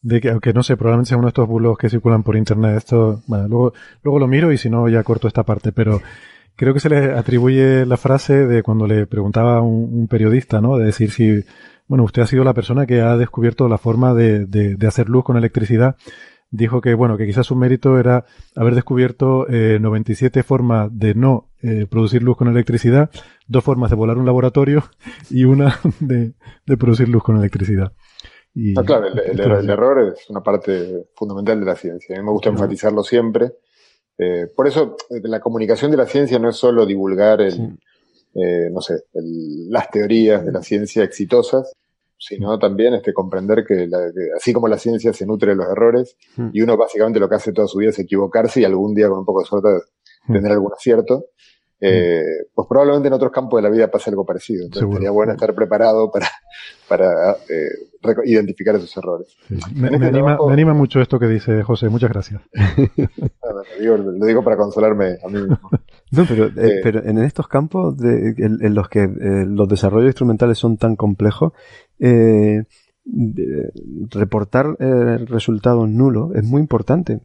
de 0.00 0.20
que, 0.22 0.30
aunque 0.30 0.54
no 0.54 0.62
sé, 0.62 0.78
probablemente 0.78 1.10
sea 1.10 1.18
uno 1.18 1.26
de 1.26 1.32
estos 1.32 1.46
bulos 1.46 1.76
que 1.76 1.90
circulan 1.90 2.22
por 2.22 2.34
internet, 2.34 2.78
esto, 2.78 3.20
bueno, 3.26 3.46
luego, 3.46 3.72
luego 4.02 4.18
lo 4.18 4.26
miro 4.26 4.50
y 4.50 4.56
si 4.56 4.70
no 4.70 4.88
ya 4.88 5.02
corto 5.02 5.28
esta 5.28 5.42
parte, 5.42 5.70
pero 5.70 6.00
creo 6.56 6.72
que 6.72 6.80
se 6.80 6.88
le 6.88 7.12
atribuye 7.12 7.84
la 7.84 7.98
frase 7.98 8.46
de 8.46 8.62
cuando 8.62 8.86
le 8.86 9.06
preguntaba 9.06 9.58
a 9.58 9.60
un, 9.60 10.08
periodista, 10.08 10.62
¿no? 10.62 10.78
De 10.78 10.86
decir 10.86 11.10
si, 11.10 11.44
bueno, 11.88 12.04
usted 12.04 12.22
ha 12.22 12.26
sido 12.26 12.42
la 12.42 12.54
persona 12.54 12.86
que 12.86 13.02
ha 13.02 13.18
descubierto 13.18 13.68
la 13.68 13.76
forma 13.76 14.14
de, 14.14 14.46
de 14.46 14.86
hacer 14.86 15.10
luz 15.10 15.24
con 15.24 15.36
electricidad 15.36 15.96
dijo 16.50 16.80
que, 16.80 16.94
bueno, 16.94 17.16
que 17.16 17.26
quizás 17.26 17.46
su 17.46 17.56
mérito 17.56 17.98
era 17.98 18.24
haber 18.54 18.74
descubierto 18.74 19.48
eh, 19.48 19.78
97 19.80 20.42
formas 20.42 20.88
de 20.92 21.14
no 21.14 21.50
eh, 21.62 21.86
producir 21.90 22.22
luz 22.22 22.36
con 22.36 22.48
electricidad, 22.48 23.10
dos 23.46 23.64
formas 23.64 23.90
de 23.90 23.96
volar 23.96 24.18
un 24.18 24.26
laboratorio 24.26 24.84
y 25.30 25.44
una 25.44 25.80
de, 26.00 26.34
de 26.66 26.76
producir 26.76 27.08
luz 27.08 27.22
con 27.22 27.36
electricidad. 27.36 27.92
Y, 28.54 28.72
no, 28.72 28.84
claro, 28.84 29.08
el, 29.08 29.18
el, 29.18 29.40
el, 29.40 29.70
error 29.70 30.14
es 30.14 30.30
una 30.30 30.40
parte 30.40 31.08
fundamental 31.16 31.58
de 31.58 31.66
la 31.66 31.74
ciencia. 31.74 32.14
A 32.14 32.20
mí 32.20 32.24
me 32.24 32.30
gusta 32.30 32.50
enfatizarlo 32.50 33.02
siempre. 33.02 33.54
Eh, 34.16 34.46
por 34.54 34.68
eso, 34.68 34.96
la 35.10 35.40
comunicación 35.40 35.90
de 35.90 35.96
la 35.96 36.06
ciencia 36.06 36.38
no 36.38 36.48
es 36.48 36.56
solo 36.56 36.86
divulgar 36.86 37.40
el, 37.40 37.52
sí. 37.52 37.62
eh, 38.34 38.68
no 38.70 38.80
sé, 38.80 39.04
el, 39.12 39.68
las 39.70 39.90
teorías 39.90 40.44
de 40.44 40.52
la 40.52 40.62
ciencia 40.62 41.02
exitosas, 41.02 41.72
sino 42.18 42.58
también 42.58 42.94
este, 42.94 43.12
comprender 43.12 43.64
que, 43.66 43.86
la, 43.86 43.98
que, 44.12 44.28
así 44.36 44.52
como 44.52 44.68
la 44.68 44.78
ciencia 44.78 45.12
se 45.12 45.26
nutre 45.26 45.50
de 45.50 45.56
los 45.56 45.66
errores, 45.66 46.16
mm. 46.36 46.50
y 46.52 46.62
uno 46.62 46.76
básicamente 46.76 47.20
lo 47.20 47.28
que 47.28 47.36
hace 47.36 47.52
toda 47.52 47.68
su 47.68 47.78
vida 47.78 47.90
es 47.90 47.98
equivocarse 47.98 48.60
y 48.60 48.64
algún 48.64 48.94
día 48.94 49.08
con 49.08 49.18
un 49.18 49.24
poco 49.24 49.40
de 49.40 49.46
suerte 49.46 49.68
tener 50.26 50.52
algún 50.52 50.72
acierto, 50.72 51.26
eh, 51.80 52.22
pues 52.54 52.66
probablemente 52.66 53.08
en 53.08 53.14
otros 53.14 53.30
campos 53.30 53.58
de 53.58 53.68
la 53.68 53.74
vida 53.74 53.90
pase 53.90 54.08
algo 54.08 54.24
parecido. 54.24 54.64
Entonces 54.64 54.80
Seguro. 54.80 54.96
sería 54.96 55.10
bueno 55.10 55.32
estar 55.32 55.54
preparado 55.54 56.10
para, 56.10 56.28
para 56.88 57.32
eh, 57.50 57.68
identificar 58.24 58.74
esos 58.76 58.96
errores. 58.96 59.36
Sí. 59.48 59.54
Me, 59.74 59.88
este 59.88 59.98
me, 59.98 60.06
anima, 60.06 60.26
trabajo, 60.26 60.46
me, 60.46 60.52
anima, 60.52 60.74
mucho 60.74 61.00
esto 61.00 61.18
que 61.18 61.26
dice 61.26 61.62
José, 61.62 61.88
muchas 61.88 62.10
gracias. 62.10 62.42
lo, 62.96 63.80
digo, 63.80 63.96
lo, 63.96 64.26
digo, 64.26 64.42
para 64.42 64.56
consolarme 64.56 65.18
a 65.22 65.28
mí 65.28 65.40
mismo. 65.40 65.70
No, 66.10 66.24
pero, 66.28 66.46
eh, 66.46 66.52
eh, 66.56 66.80
pero 66.82 67.04
en 67.04 67.18
estos 67.18 67.48
campos 67.48 67.96
de, 67.96 68.34
en, 68.38 68.58
en, 68.64 68.74
los 68.74 68.88
que 68.88 69.00
eh, 69.00 69.44
los 69.46 69.68
desarrollos 69.68 70.08
instrumentales 70.08 70.58
son 70.58 70.76
tan 70.76 70.96
complejos, 70.96 71.52
eh, 71.98 72.64
reportar 74.10 74.76
resultados 75.26 75.88
nulos 75.88 76.34
es 76.34 76.44
muy 76.44 76.60
importante 76.60 77.20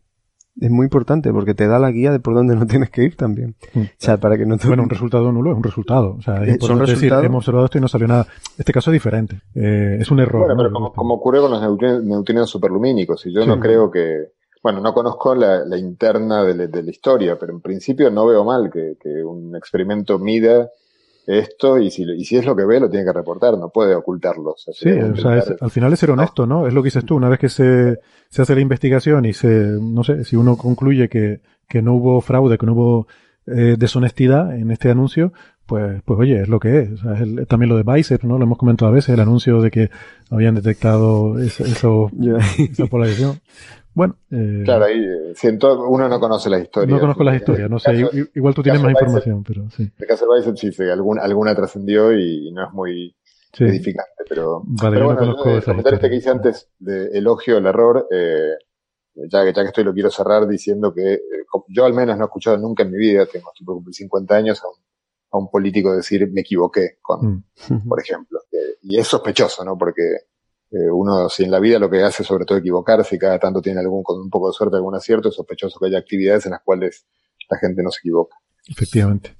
es 0.60 0.70
muy 0.70 0.86
importante 0.86 1.32
porque 1.32 1.54
te 1.54 1.68
da 1.68 1.80
la 1.80 1.92
guía 1.92 2.12
de 2.12 2.20
por 2.20 2.34
dónde 2.34 2.56
no 2.56 2.68
tienes 2.68 2.90
que 2.90 3.04
ir 3.04 3.16
también. 3.16 3.56
Mm. 3.74 3.82
O 3.82 3.88
sea, 3.98 4.18
para 4.18 4.38
que 4.38 4.46
no 4.46 4.58
te... 4.58 4.68
Bueno, 4.68 4.84
un 4.84 4.90
resultado 4.90 5.32
nulo 5.32 5.52
es 5.52 5.58
un 5.58 5.64
resultado. 5.64 6.16
O 6.18 6.22
sea, 6.22 6.44
es 6.44 6.58
¿Son 6.60 6.80
decir, 6.80 7.14
hemos 7.14 7.38
observado 7.44 7.66
esto 7.66 7.78
y 7.78 7.82
no 7.82 7.88
salió 7.88 8.08
nada. 8.08 8.28
Este 8.58 8.74
caso 8.74 8.92
es 8.92 8.94
diferente. 8.94 9.42
Eh, 9.56 9.98
es 10.00 10.12
un 10.12 10.20
error. 10.20 10.42
Bueno, 10.42 10.56
¿no? 10.56 10.58
pero 10.60 10.72
como, 10.72 10.94
como, 10.94 11.14
ocurre 11.16 11.40
con 11.40 11.52
los 11.52 11.62
neutrinos, 11.62 12.04
neutrinos 12.04 12.50
superlumínicos, 12.50 13.26
y 13.26 13.34
yo 13.34 13.42
sí. 13.42 13.48
no 13.48 13.60
creo 13.60 13.90
que... 13.90 14.34
Bueno, 14.62 14.82
no 14.82 14.94
conozco 14.94 15.34
la, 15.36 15.64
la 15.64 15.78
interna 15.78 16.44
de 16.44 16.54
la, 16.54 16.68
de 16.68 16.84
la, 16.84 16.92
historia, 16.92 17.38
pero 17.40 17.54
en 17.54 17.62
principio 17.62 18.12
no 18.12 18.26
veo 18.26 18.44
mal 18.44 18.70
que, 18.70 18.98
que 19.02 19.24
un 19.24 19.56
experimento 19.56 20.20
mida 20.20 20.70
esto 21.30 21.78
y 21.78 21.92
si, 21.92 22.04
y 22.04 22.26
si 22.26 22.38
es 22.38 22.46
lo 22.46 22.56
que 22.56 22.66
ve 22.66 22.80
lo 22.80 22.90
tiene 22.90 23.06
que 23.06 23.14
reportar, 23.14 23.58
no 23.58 23.70
puede 23.70 23.94
ocultarlo. 23.96 24.52
O 24.52 24.58
sea, 24.58 24.74
sí, 24.74 24.90
o 24.90 25.16
sea, 25.16 25.38
es, 25.38 25.54
al 25.62 25.70
final 25.70 25.94
es 25.94 26.00
ser 26.00 26.12
honesto, 26.12 26.48
¿no? 26.48 26.68
Es 26.68 26.74
lo 26.74 26.82
que 26.82 26.88
dices 26.88 27.06
tú, 27.06 27.16
una 27.16 27.30
vez 27.30 27.40
que 27.40 27.50
se, 27.50 28.00
se 28.30 28.42
hace 28.42 28.56
la 28.56 28.62
investigación 28.62 29.26
y 29.26 29.34
se, 29.34 29.48
no 29.80 30.04
sé, 30.04 30.24
si 30.24 30.36
uno 30.36 30.58
concluye 30.58 31.08
que, 31.08 31.42
que 31.68 31.82
no 31.82 31.94
hubo 31.94 32.20
fraude, 32.22 32.58
que 32.58 32.66
no 32.66 32.74
hubo 32.74 33.08
eh, 33.46 33.76
deshonestidad 33.78 34.56
en 34.58 34.72
este 34.72 34.90
anuncio, 34.90 35.32
pues, 35.66 36.02
pues 36.04 36.20
oye, 36.20 36.42
es 36.42 36.50
lo 36.50 36.60
que 36.60 36.80
es. 36.80 37.48
también 37.48 37.70
lo 37.70 37.78
de 37.78 37.84
Bicep, 37.84 38.24
¿no? 38.24 38.40
Lo 38.40 38.46
hemos 38.46 38.58
comentado 38.58 38.92
a 38.92 38.96
veces, 38.96 39.14
el 39.14 39.20
anuncio 39.20 39.62
de 39.62 39.70
que 39.70 39.90
habían 40.32 40.56
detectado 40.56 41.38
eso, 41.40 41.64
esa 41.64 42.86
polarización. 42.88 43.40
Bueno. 44.00 44.16
Eh, 44.32 44.62
claro, 44.64 44.86
ahí 44.86 45.06
siento, 45.36 45.90
uno 45.90 46.08
no 46.08 46.22
conoce 46.22 46.50
las 46.50 46.62
historias. 46.62 46.90
No 46.90 47.02
conozco 47.02 47.22
las 47.26 47.36
historias, 47.36 47.70
no 47.70 47.80
sé, 47.80 48.02
igual 48.34 48.54
tú 48.54 48.64
tienes 48.64 48.82
más 48.82 48.92
información, 48.92 49.44
pero 49.44 49.70
sí. 49.72 49.92
El 50.00 50.08
caso 50.08 50.26
de 50.26 50.40
Bicep 50.40 50.56
sí, 50.56 50.72
sí 50.72 50.84
alguna, 50.84 51.22
alguna 51.22 51.54
trascendió 51.54 52.18
y 52.18 52.50
no 52.54 52.66
es 52.66 52.72
muy 52.72 53.14
edificante, 53.58 54.24
pero, 54.30 54.64
vale, 54.64 54.96
pero 54.96 55.06
bueno, 55.08 55.20
conozco 55.20 55.50
el 55.50 55.64
comentario 55.66 55.96
este 55.98 56.10
que 56.10 56.16
hice 56.16 56.30
antes 56.30 56.70
de 56.80 57.08
elogio 57.18 57.58
al 57.58 57.66
error, 57.66 58.08
eh, 58.10 58.54
ya, 59.16 59.44
que, 59.44 59.52
ya 59.52 59.64
que 59.64 59.68
estoy 59.68 59.84
lo 59.84 59.94
quiero 59.94 60.10
cerrar 60.10 60.48
diciendo 60.48 60.94
que 60.94 61.16
eh, 61.16 61.20
yo 61.68 61.84
al 61.84 61.94
menos 61.94 62.16
no 62.16 62.24
he 62.24 62.28
escuchado 62.28 62.58
nunca 62.58 62.84
en 62.84 62.92
mi 62.92 63.00
vida, 63.00 63.26
tengo 63.26 63.52
cumplir 63.66 63.94
50 63.94 64.34
años, 64.34 64.64
a 64.64 64.70
un 64.70 64.76
a 65.32 65.38
un 65.38 65.50
político 65.50 65.94
decir 65.94 66.30
me 66.32 66.42
equivoqué 66.42 66.98
con, 67.02 67.46
mm. 67.70 67.88
por 67.88 68.00
ejemplo. 68.00 68.40
y 68.82 68.98
es 68.98 69.08
sospechoso, 69.08 69.64
¿no? 69.64 69.78
Porque 69.78 70.04
eh, 70.72 70.90
uno, 70.92 71.30
si 71.30 71.44
en 71.44 71.52
la 71.52 71.60
vida 71.60 71.80
lo 71.80 71.90
que 71.90 72.04
hace 72.04 72.24
es 72.24 72.28
sobre 72.28 72.46
todo 72.46 72.58
equivocarse 72.58 73.16
y 73.16 73.20
cada 73.20 73.40
tanto 73.40 73.62
tiene 73.62 73.80
algún, 73.80 74.04
con 74.04 74.20
un 74.20 74.30
poco 74.30 74.48
de 74.48 74.54
suerte 74.54 74.76
algún 74.76 74.96
acierto, 74.96 75.30
es 75.30 75.36
sospechoso 75.36 75.80
que 75.80 75.88
haya 75.88 76.00
actividades 76.00 76.46
en 76.46 76.52
las 76.52 76.62
cuales 76.62 77.06
la 77.50 77.58
gente 77.58 77.82
no 77.84 77.90
se 77.92 78.00
equivoca. 78.00 78.38
Efectivamente. 78.68 79.36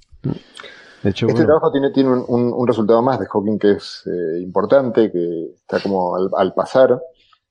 De 1.02 1.10
hecho, 1.10 1.26
este 1.28 1.44
trabajo 1.44 1.72
tiene, 1.72 1.90
tiene 1.90 2.10
un, 2.10 2.52
un, 2.52 2.66
resultado 2.66 3.00
más 3.00 3.18
de 3.18 3.26
Hawking 3.26 3.58
que 3.58 3.72
es 3.72 4.02
eh, 4.06 4.40
importante, 4.42 5.10
que 5.10 5.54
está 5.54 5.80
como 5.80 6.14
al, 6.16 6.52
pasar, 6.52 7.00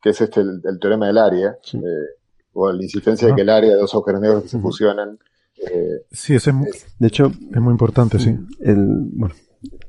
que 0.01 0.09
es 0.09 0.21
este 0.21 0.41
el, 0.41 0.79
teorema 0.79 1.07
del 1.07 1.17
área, 1.17 1.57
eh, 1.73 1.79
o 2.53 2.71
la 2.71 2.83
insistencia 2.83 3.27
de 3.27 3.35
que 3.35 3.41
el 3.41 3.49
área 3.49 3.71
de 3.71 3.77
dos 3.77 3.93
agujeros 3.93 4.21
negros 4.21 4.43
que 4.43 4.49
se 4.49 4.59
fusionan 4.59 5.17
eh, 5.59 6.05
sí, 6.11 6.35
ese 6.35 6.51
es, 6.51 6.87
de 6.97 7.07
hecho, 7.07 7.27
es 7.27 7.61
muy 7.61 7.71
importante, 7.71 8.17
sí. 8.19 8.37
El, 8.61 8.77
bueno, 9.13 9.35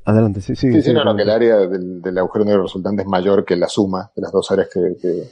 adelante, 0.05 0.41
sí, 0.41 0.55
sí. 0.55 0.71
Sí, 0.71 0.81
sí, 0.81 0.93
no, 0.93 1.15
que 1.15 1.23
el 1.23 1.29
área 1.29 1.57
del, 1.57 2.17
agujero 2.17 2.45
negro 2.45 2.63
resultante 2.63 3.03
es 3.03 3.07
mayor 3.07 3.45
que 3.45 3.55
la 3.55 3.67
suma 3.67 4.11
de 4.15 4.21
las 4.21 4.31
dos 4.31 4.51
áreas 4.51 4.69
que, 4.73 5.27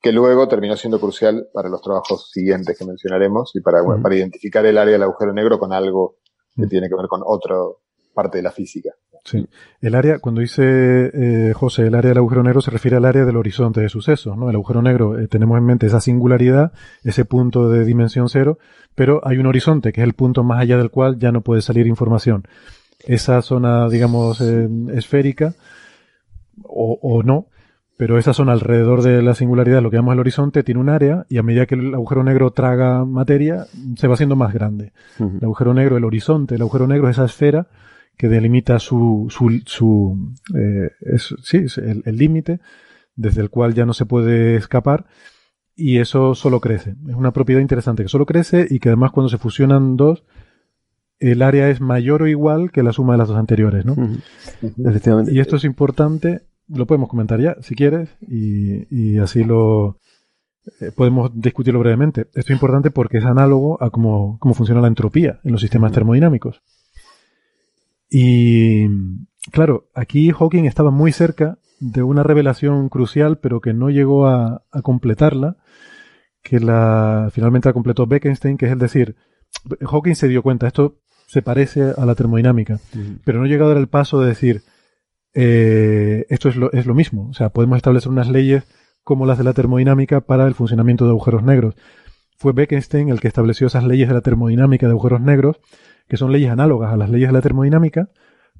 que, 0.00 0.12
luego 0.12 0.46
terminó 0.48 0.76
siendo 0.76 1.00
crucial 1.00 1.48
para 1.52 1.68
los 1.68 1.82
trabajos 1.82 2.30
siguientes 2.30 2.78
que 2.78 2.84
mencionaremos 2.84 3.50
y 3.54 3.60
para, 3.60 3.82
para 4.00 4.14
identificar 4.14 4.64
el 4.64 4.78
área 4.78 4.92
del 4.92 5.02
agujero 5.02 5.32
negro 5.32 5.58
con 5.58 5.72
algo 5.72 6.18
que 6.54 6.66
tiene 6.66 6.88
que 6.88 6.94
ver 6.94 7.06
con 7.08 7.22
otra 7.24 7.56
parte 8.14 8.38
de 8.38 8.42
la 8.42 8.50
física. 8.50 8.90
Sí. 9.24 9.44
El 9.80 9.96
área, 9.96 10.20
cuando 10.20 10.40
dice 10.40 10.62
eh, 10.62 11.52
José, 11.52 11.88
el 11.88 11.96
área 11.96 12.10
del 12.10 12.18
agujero 12.18 12.44
negro 12.44 12.60
se 12.60 12.70
refiere 12.70 12.96
al 12.96 13.04
área 13.04 13.24
del 13.24 13.36
horizonte 13.36 13.80
de 13.80 13.88
sucesos, 13.88 14.36
¿no? 14.36 14.48
El 14.48 14.54
agujero 14.54 14.82
negro, 14.82 15.18
eh, 15.18 15.26
tenemos 15.26 15.58
en 15.58 15.64
mente 15.64 15.86
esa 15.86 16.00
singularidad, 16.00 16.72
ese 17.02 17.24
punto 17.24 17.68
de 17.68 17.84
dimensión 17.84 18.28
cero, 18.28 18.58
pero 18.94 19.20
hay 19.24 19.38
un 19.38 19.46
horizonte 19.46 19.92
que 19.92 20.00
es 20.00 20.06
el 20.06 20.14
punto 20.14 20.44
más 20.44 20.60
allá 20.60 20.76
del 20.76 20.90
cual 20.90 21.18
ya 21.18 21.32
no 21.32 21.40
puede 21.40 21.60
salir 21.60 21.88
información. 21.88 22.44
Esa 23.06 23.40
zona, 23.42 23.88
digamos, 23.88 24.40
eh, 24.40 24.68
esférica, 24.94 25.54
o, 26.62 26.98
o, 27.00 27.22
no, 27.22 27.46
pero 27.96 28.18
esa 28.18 28.34
zona 28.34 28.52
alrededor 28.52 29.02
de 29.02 29.22
la 29.22 29.34
singularidad, 29.34 29.82
lo 29.82 29.90
que 29.90 29.96
llamamos 29.96 30.14
el 30.14 30.20
horizonte, 30.20 30.62
tiene 30.62 30.80
un 30.80 30.88
área 30.88 31.24
y 31.28 31.38
a 31.38 31.42
medida 31.42 31.66
que 31.66 31.76
el 31.76 31.94
agujero 31.94 32.24
negro 32.24 32.50
traga 32.50 33.04
materia, 33.04 33.66
se 33.96 34.08
va 34.08 34.14
haciendo 34.14 34.36
más 34.36 34.52
grande. 34.52 34.92
El 35.18 35.44
agujero 35.44 35.72
negro, 35.72 35.96
el 35.96 36.04
horizonte, 36.04 36.56
el 36.56 36.62
agujero 36.62 36.86
negro 36.86 37.08
es 37.08 37.16
esa 37.16 37.24
esfera 37.24 37.68
que 38.16 38.28
delimita 38.28 38.78
su, 38.78 39.26
su, 39.30 39.60
su 39.66 40.34
eh, 40.54 40.90
es, 41.00 41.34
sí, 41.42 41.66
el 41.76 42.16
límite 42.16 42.60
desde 43.14 43.40
el 43.40 43.50
cual 43.50 43.74
ya 43.74 43.86
no 43.86 43.94
se 43.94 44.06
puede 44.06 44.56
escapar 44.56 45.06
y 45.74 45.98
eso 45.98 46.34
solo 46.34 46.60
crece. 46.60 46.96
Es 47.08 47.14
una 47.14 47.32
propiedad 47.32 47.60
interesante 47.60 48.02
que 48.02 48.08
solo 48.08 48.26
crece 48.26 48.66
y 48.68 48.78
que 48.78 48.90
además 48.90 49.10
cuando 49.10 49.28
se 49.28 49.38
fusionan 49.38 49.96
dos, 49.96 50.24
el 51.18 51.42
área 51.42 51.70
es 51.70 51.80
mayor 51.80 52.22
o 52.22 52.26
igual 52.26 52.70
que 52.70 52.82
la 52.82 52.92
suma 52.92 53.14
de 53.14 53.18
las 53.18 53.28
dos 53.28 53.38
anteriores, 53.38 53.84
¿no? 53.84 53.96
Efectivamente. 54.62 55.32
Y 55.32 55.40
esto 55.40 55.56
es 55.56 55.64
importante, 55.64 56.42
lo 56.68 56.86
podemos 56.86 57.08
comentar 57.08 57.40
ya, 57.40 57.56
si 57.60 57.74
quieres, 57.74 58.10
y, 58.20 58.86
y 58.94 59.18
así 59.18 59.44
lo 59.44 59.98
eh, 60.80 60.90
podemos 60.94 61.30
discutirlo 61.34 61.80
brevemente. 61.80 62.22
Esto 62.34 62.40
es 62.40 62.50
importante 62.50 62.90
porque 62.90 63.18
es 63.18 63.24
análogo 63.24 63.82
a 63.82 63.90
cómo, 63.90 64.38
cómo 64.40 64.54
funciona 64.54 64.80
la 64.80 64.88
entropía 64.88 65.40
en 65.44 65.52
los 65.52 65.60
sistemas 65.60 65.92
termodinámicos. 65.92 66.62
Y 68.10 68.86
claro, 69.52 69.88
aquí 69.94 70.30
Hawking 70.30 70.64
estaba 70.64 70.90
muy 70.90 71.12
cerca 71.12 71.58
de 71.80 72.02
una 72.02 72.22
revelación 72.22 72.88
crucial, 72.88 73.38
pero 73.38 73.60
que 73.60 73.74
no 73.74 73.90
llegó 73.90 74.26
a, 74.26 74.62
completarla, 74.82 75.56
que 76.42 76.60
la 76.60 77.28
finalmente 77.32 77.68
la 77.68 77.72
completó 77.72 78.06
Bekenstein, 78.06 78.56
que 78.56 78.66
es 78.66 78.72
el 78.72 78.78
decir, 78.78 79.16
Hawking 79.80 80.14
se 80.14 80.28
dio 80.28 80.42
cuenta, 80.42 80.66
esto 80.66 80.98
se 81.26 81.42
parece 81.42 81.92
a 81.96 82.06
la 82.06 82.14
termodinámica, 82.14 82.80
pero 83.24 83.40
no 83.40 83.46
llegó 83.46 83.64
a 83.64 83.68
dar 83.68 83.76
el 83.76 83.88
paso 83.88 84.20
de 84.20 84.28
decir, 84.28 84.62
eh, 85.34 86.24
esto 86.28 86.48
es 86.48 86.56
lo, 86.56 86.72
es 86.72 86.86
lo 86.86 86.94
mismo, 86.94 87.28
o 87.28 87.34
sea, 87.34 87.50
podemos 87.50 87.76
establecer 87.76 88.10
unas 88.10 88.28
leyes 88.28 88.64
como 89.06 89.24
las 89.24 89.38
de 89.38 89.44
la 89.44 89.52
termodinámica 89.52 90.20
para 90.20 90.46
el 90.46 90.54
funcionamiento 90.54 91.04
de 91.04 91.10
agujeros 91.10 91.44
negros. 91.44 91.76
Fue 92.36 92.52
Bekenstein 92.52 93.08
el 93.08 93.20
que 93.20 93.28
estableció 93.28 93.68
esas 93.68 93.84
leyes 93.84 94.08
de 94.08 94.14
la 94.14 94.20
termodinámica 94.20 94.86
de 94.86 94.92
agujeros 94.92 95.20
negros, 95.20 95.60
que 96.08 96.16
son 96.16 96.32
leyes 96.32 96.50
análogas 96.50 96.92
a 96.92 96.96
las 96.96 97.08
leyes 97.08 97.28
de 97.28 97.32
la 97.32 97.40
termodinámica. 97.40 98.08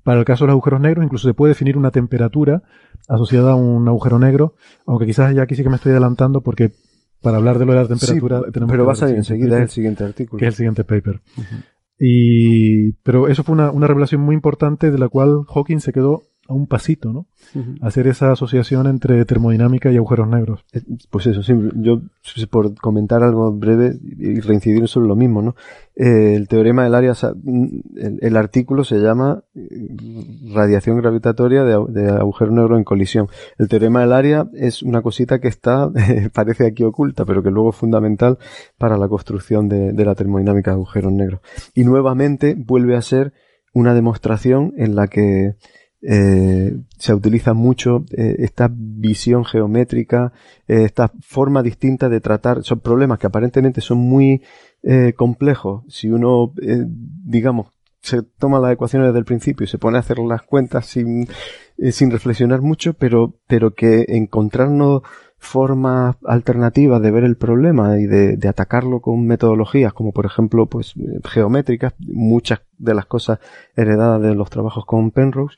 Para 0.05 0.21
el 0.21 0.25
caso 0.25 0.45
de 0.45 0.49
los 0.49 0.55
agujeros 0.55 0.81
negros, 0.81 1.05
incluso 1.05 1.27
se 1.27 1.35
puede 1.35 1.51
definir 1.51 1.77
una 1.77 1.91
temperatura 1.91 2.63
asociada 3.09 3.53
a 3.53 3.55
un 3.57 3.89
agujero 3.89 4.21
negro, 4.21 4.55
aunque 4.87 5.05
quizás 5.05 5.35
ya 5.35 5.43
aquí 5.43 5.57
sí 5.57 5.65
que 5.65 5.69
me 5.69 5.77
estoy 5.77 5.91
adelantando 5.91 6.43
porque 6.43 6.71
para 7.21 7.39
hablar 7.39 7.59
de 7.59 7.67
lo 7.67 7.73
de 7.73 7.79
la 7.81 7.89
temperatura 7.89 8.43
tenemos 8.53 8.71
pero 8.71 8.85
vas 8.85 9.03
a 9.03 9.11
ir 9.11 9.17
enseguida 9.17 9.61
el 9.61 9.69
siguiente 9.69 10.05
artículo. 10.05 10.39
Que 10.39 10.47
es 10.47 10.55
el 10.55 10.57
siguiente 10.57 10.85
paper. 10.85 11.21
Y, 11.99 12.93
pero 13.03 13.29
eso 13.29 13.43
fue 13.43 13.55
una, 13.55 13.71
una 13.71 13.87
revelación 13.87 14.21
muy 14.21 14.35
importante 14.35 14.91
de 14.91 14.99
la 14.99 15.09
cual 15.09 15.45
Hawking 15.49 15.81
se 15.81 15.93
quedó 15.93 16.23
a 16.49 16.55
un 16.55 16.67
pasito, 16.67 17.13
¿no? 17.13 17.27
Hacer 17.81 18.07
esa 18.07 18.33
asociación 18.33 18.87
entre 18.87 19.25
termodinámica 19.25 19.91
y 19.91 19.97
agujeros 19.97 20.29
negros. 20.29 20.65
Pues 21.11 21.27
eso, 21.27 21.43
siempre, 21.43 21.71
yo 21.77 22.01
por 22.51 22.75
comentar 22.77 23.23
algo 23.23 23.53
breve 23.53 23.99
y 24.03 24.41
reincidir 24.41 24.87
sobre 24.89 25.09
lo 25.09 25.17
mismo, 25.17 25.43
¿no? 25.43 25.55
Eh, 25.95 26.35
el 26.35 26.49
teorema 26.49 26.85
del 26.85 26.95
área, 26.95 27.15
el, 28.21 28.37
artículo 28.37 28.85
se 28.85 28.99
llama 28.99 29.43
eh, 29.55 29.61
radiación 30.53 30.99
gravitatoria 30.99 31.65
de, 31.65 32.09
agujero 32.11 32.51
negro 32.51 32.77
en 32.77 32.85
colisión. 32.85 33.29
El 33.59 33.69
teorema 33.69 34.01
del 34.01 34.13
área 34.13 34.47
es 34.55 34.83
una 34.83 35.03
cosita 35.03 35.41
que 35.41 35.49
está, 35.49 35.91
parece 36.35 36.67
aquí 36.67 36.85
oculta, 36.85 37.25
pero 37.25 37.43
que 37.43 37.51
luego 37.51 37.71
es 37.71 37.77
fundamental 37.77 38.39
para 38.77 38.99
la 38.99 39.09
construcción 39.09 39.69
de, 39.69 39.93
de 39.93 40.05
la 40.05 40.15
termodinámica 40.15 40.71
de 40.71 40.77
agujeros 40.77 41.13
negros. 41.13 41.41
Y 41.75 41.85
nuevamente 41.85 42.55
vuelve 42.59 42.97
a 42.97 43.03
ser 43.03 43.33
una 43.77 43.93
demostración 43.93 44.73
en 44.79 44.97
la 44.97 45.07
que 45.07 45.57
eh, 46.03 46.77
se 46.99 47.15
utiliza 47.15 47.55
mucho 47.55 48.05
eh, 48.17 48.37
esta 48.39 48.71
visión 48.71 49.45
geométrica, 49.45 50.33
eh, 50.69 50.85
esta 50.85 51.11
forma 51.21 51.63
distinta 51.63 52.09
de 52.09 52.21
tratar, 52.21 52.63
son 52.63 52.81
problemas 52.81 53.19
que 53.19 53.27
aparentemente 53.27 53.81
son 53.81 53.99
muy 53.99 54.43
complejos. 55.17 55.83
Si 55.89 56.09
uno, 56.09 56.53
digamos, 57.25 57.67
se 58.03 58.23
toma 58.23 58.61
las 58.61 58.73
ecuaciones 58.73 59.09
desde 59.09 59.19
el 59.19 59.25
principio 59.25 59.65
y 59.65 59.67
se 59.67 59.79
pone 59.79 59.97
a 59.97 60.01
hacer 60.01 60.21
las 60.21 60.43
cuentas 60.43 60.87
sin, 60.87 61.27
sin 61.91 62.13
reflexionar 62.13 62.63
mucho, 62.63 62.95
pero, 62.95 63.35
pero 63.49 63.75
que 63.75 64.05
encontrarnos 64.07 65.03
formas 65.39 66.17
alternativas 66.25 67.01
de 67.03 67.11
ver 67.11 67.25
el 67.25 67.37
problema 67.37 67.99
y 67.99 68.07
de, 68.07 68.49
atacarlo 68.49 69.01
con 69.01 69.27
metodologías 69.27 69.93
como 69.93 70.13
por 70.13 70.27
ejemplo 70.27 70.67
pues 70.67 70.95
geométricas, 71.25 71.95
muchas 71.99 72.61
de 72.79 72.95
las 72.95 73.07
cosas 73.07 73.39
heredadas 73.75 74.23
de 74.23 74.35
los 74.35 74.51
trabajos 74.51 74.85
con 74.87 75.11
Penrose, 75.11 75.57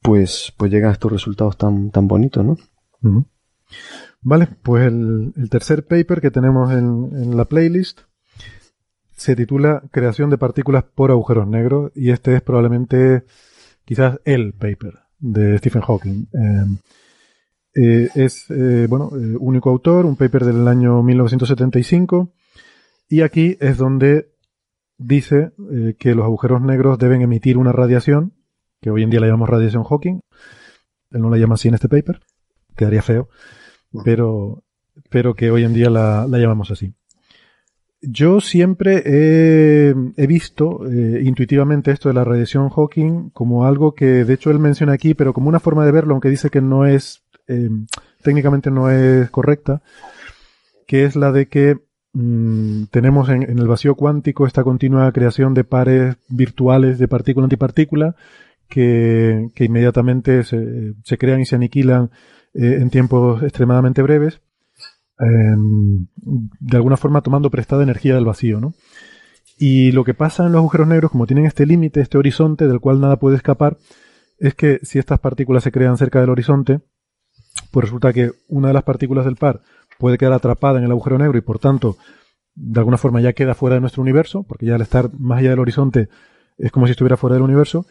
pues, 0.00 0.52
pues 0.56 0.70
llegan 0.70 0.90
a 0.90 0.92
estos 0.92 1.12
resultados 1.12 1.56
tan, 1.56 1.90
tan 1.90 2.08
bonitos, 2.08 2.44
¿no? 2.44 2.56
Vale, 4.20 4.48
pues 4.62 4.86
el, 4.86 5.32
tercer 5.50 5.86
paper 5.86 6.20
que 6.20 6.30
tenemos 6.30 6.72
en, 6.72 7.10
en, 7.12 7.36
la 7.36 7.44
playlist 7.44 8.02
se 9.12 9.34
titula 9.36 9.82
Creación 9.90 10.30
de 10.30 10.38
partículas 10.38 10.84
por 10.84 11.10
agujeros 11.10 11.46
negros 11.46 11.92
y 11.94 12.10
este 12.10 12.34
es 12.34 12.42
probablemente 12.42 13.24
quizás 13.84 14.20
el 14.24 14.52
paper 14.52 15.00
de 15.18 15.58
Stephen 15.58 15.82
Hawking. 15.82 16.26
Eh, 16.32 16.66
eh, 17.74 18.08
es, 18.14 18.50
eh, 18.50 18.86
bueno, 18.88 19.10
único 19.40 19.70
autor, 19.70 20.06
un 20.06 20.16
paper 20.16 20.44
del 20.44 20.68
año 20.68 21.02
1975 21.02 22.32
y 23.08 23.22
aquí 23.22 23.56
es 23.60 23.78
donde 23.78 24.32
dice 24.98 25.52
que 25.98 26.14
los 26.14 26.24
agujeros 26.24 26.62
negros 26.62 26.98
deben 26.98 27.22
emitir 27.22 27.58
una 27.58 27.72
radiación 27.72 28.34
que 28.82 28.90
hoy 28.90 29.04
en 29.04 29.10
día 29.10 29.20
la 29.20 29.28
llamamos 29.28 29.48
radiación 29.48 29.84
Hawking. 29.84 30.20
Él 31.12 31.22
no 31.22 31.30
la 31.30 31.38
llama 31.38 31.54
así 31.54 31.68
en 31.68 31.74
este 31.74 31.88
paper, 31.88 32.20
quedaría 32.76 33.00
feo, 33.00 33.28
pero, 34.04 34.64
pero 35.08 35.34
que 35.34 35.50
hoy 35.50 35.64
en 35.64 35.72
día 35.72 35.88
la, 35.88 36.26
llamamos 36.28 36.70
así. 36.70 36.92
Yo 38.00 38.40
siempre 38.40 39.02
he, 39.04 40.26
visto 40.26 40.80
eh, 40.90 41.22
intuitivamente 41.22 41.92
esto 41.92 42.08
de 42.08 42.16
la 42.16 42.24
radiación 42.24 42.68
Hawking 42.68 43.30
como 43.30 43.64
algo 43.64 43.94
que 43.94 44.24
de 44.24 44.34
hecho 44.34 44.50
él 44.50 44.58
menciona 44.58 44.92
aquí, 44.92 45.14
pero 45.14 45.32
como 45.32 45.48
una 45.48 45.60
forma 45.60 45.86
de 45.86 45.92
verlo, 45.92 46.14
aunque 46.14 46.28
dice 46.28 46.50
que 46.50 46.60
no 46.60 46.84
es, 46.84 47.22
eh, 47.48 47.68
técnicamente 48.22 48.70
no 48.70 48.90
es 48.90 49.30
correcta, 49.30 49.82
que 50.86 51.04
es 51.04 51.16
la 51.16 51.32
de 51.32 51.48
que 51.48 51.78
mm, 52.12 52.84
tenemos 52.90 53.28
en, 53.28 53.42
el 53.42 53.68
vacío 53.68 53.94
cuántico 53.94 54.46
esta 54.46 54.64
continua 54.64 55.12
creación 55.12 55.54
de 55.54 55.64
pares 55.64 56.16
virtuales 56.28 56.98
de 56.98 57.08
partícula-antipartícula 57.08 58.16
que, 58.68 59.48
que, 59.54 59.64
inmediatamente 59.64 60.44
se, 60.44 60.94
se, 61.04 61.18
crean 61.18 61.40
y 61.40 61.46
se 61.46 61.56
aniquilan 61.56 62.10
eh, 62.54 62.78
en 62.80 62.90
tiempos 62.90 63.42
extremadamente 63.42 64.02
breves, 64.02 64.40
em, 65.18 66.06
de 66.16 66.76
alguna 66.76 66.96
forma 66.96 67.22
tomando 67.22 67.50
prestada 67.50 67.82
energía 67.82 68.14
del 68.14 68.24
vacío, 68.24 68.60
¿no? 68.60 68.74
Y 69.58 69.92
lo 69.92 70.04
que 70.04 70.14
pasa 70.14 70.44
en 70.44 70.52
los 70.52 70.58
agujeros 70.58 70.88
negros, 70.88 71.10
como 71.10 71.26
tienen 71.26 71.46
este 71.46 71.66
límite, 71.66 72.00
este 72.00 72.18
horizonte 72.18 72.66
del 72.66 72.80
cual 72.80 73.00
nada 73.00 73.18
puede 73.18 73.36
escapar, 73.36 73.78
es 74.38 74.54
que 74.54 74.80
si 74.82 74.98
estas 74.98 75.20
partículas 75.20 75.62
se 75.62 75.72
crean 75.72 75.96
cerca 75.96 76.20
del 76.20 76.30
horizonte, 76.30 76.80
pues 77.72 77.86
resulta 77.86 78.12
que 78.12 78.30
una 78.48 78.68
de 78.68 78.74
las 78.74 78.84
partículas 78.84 79.24
del 79.24 79.36
par 79.36 79.62
puede 79.98 80.18
quedar 80.18 80.34
atrapada 80.34 80.78
en 80.78 80.84
el 80.84 80.90
agujero 80.90 81.18
negro 81.18 81.36
y 81.36 81.40
por 81.40 81.58
tanto, 81.58 81.96
de 82.54 82.78
alguna 82.78 82.98
forma 82.98 83.20
ya 83.20 83.32
queda 83.32 83.54
fuera 83.54 83.74
de 83.74 83.80
nuestro 83.80 84.02
universo, 84.02 84.44
porque 84.44 84.66
ya 84.66 84.76
al 84.76 84.82
estar 84.82 85.10
más 85.18 85.40
allá 85.40 85.50
del 85.50 85.58
horizonte 85.58 86.08
es 86.58 86.70
como 86.70 86.86
si 86.86 86.92
estuviera 86.92 87.16
fuera 87.16 87.34
del 87.34 87.42
universo, 87.42 87.86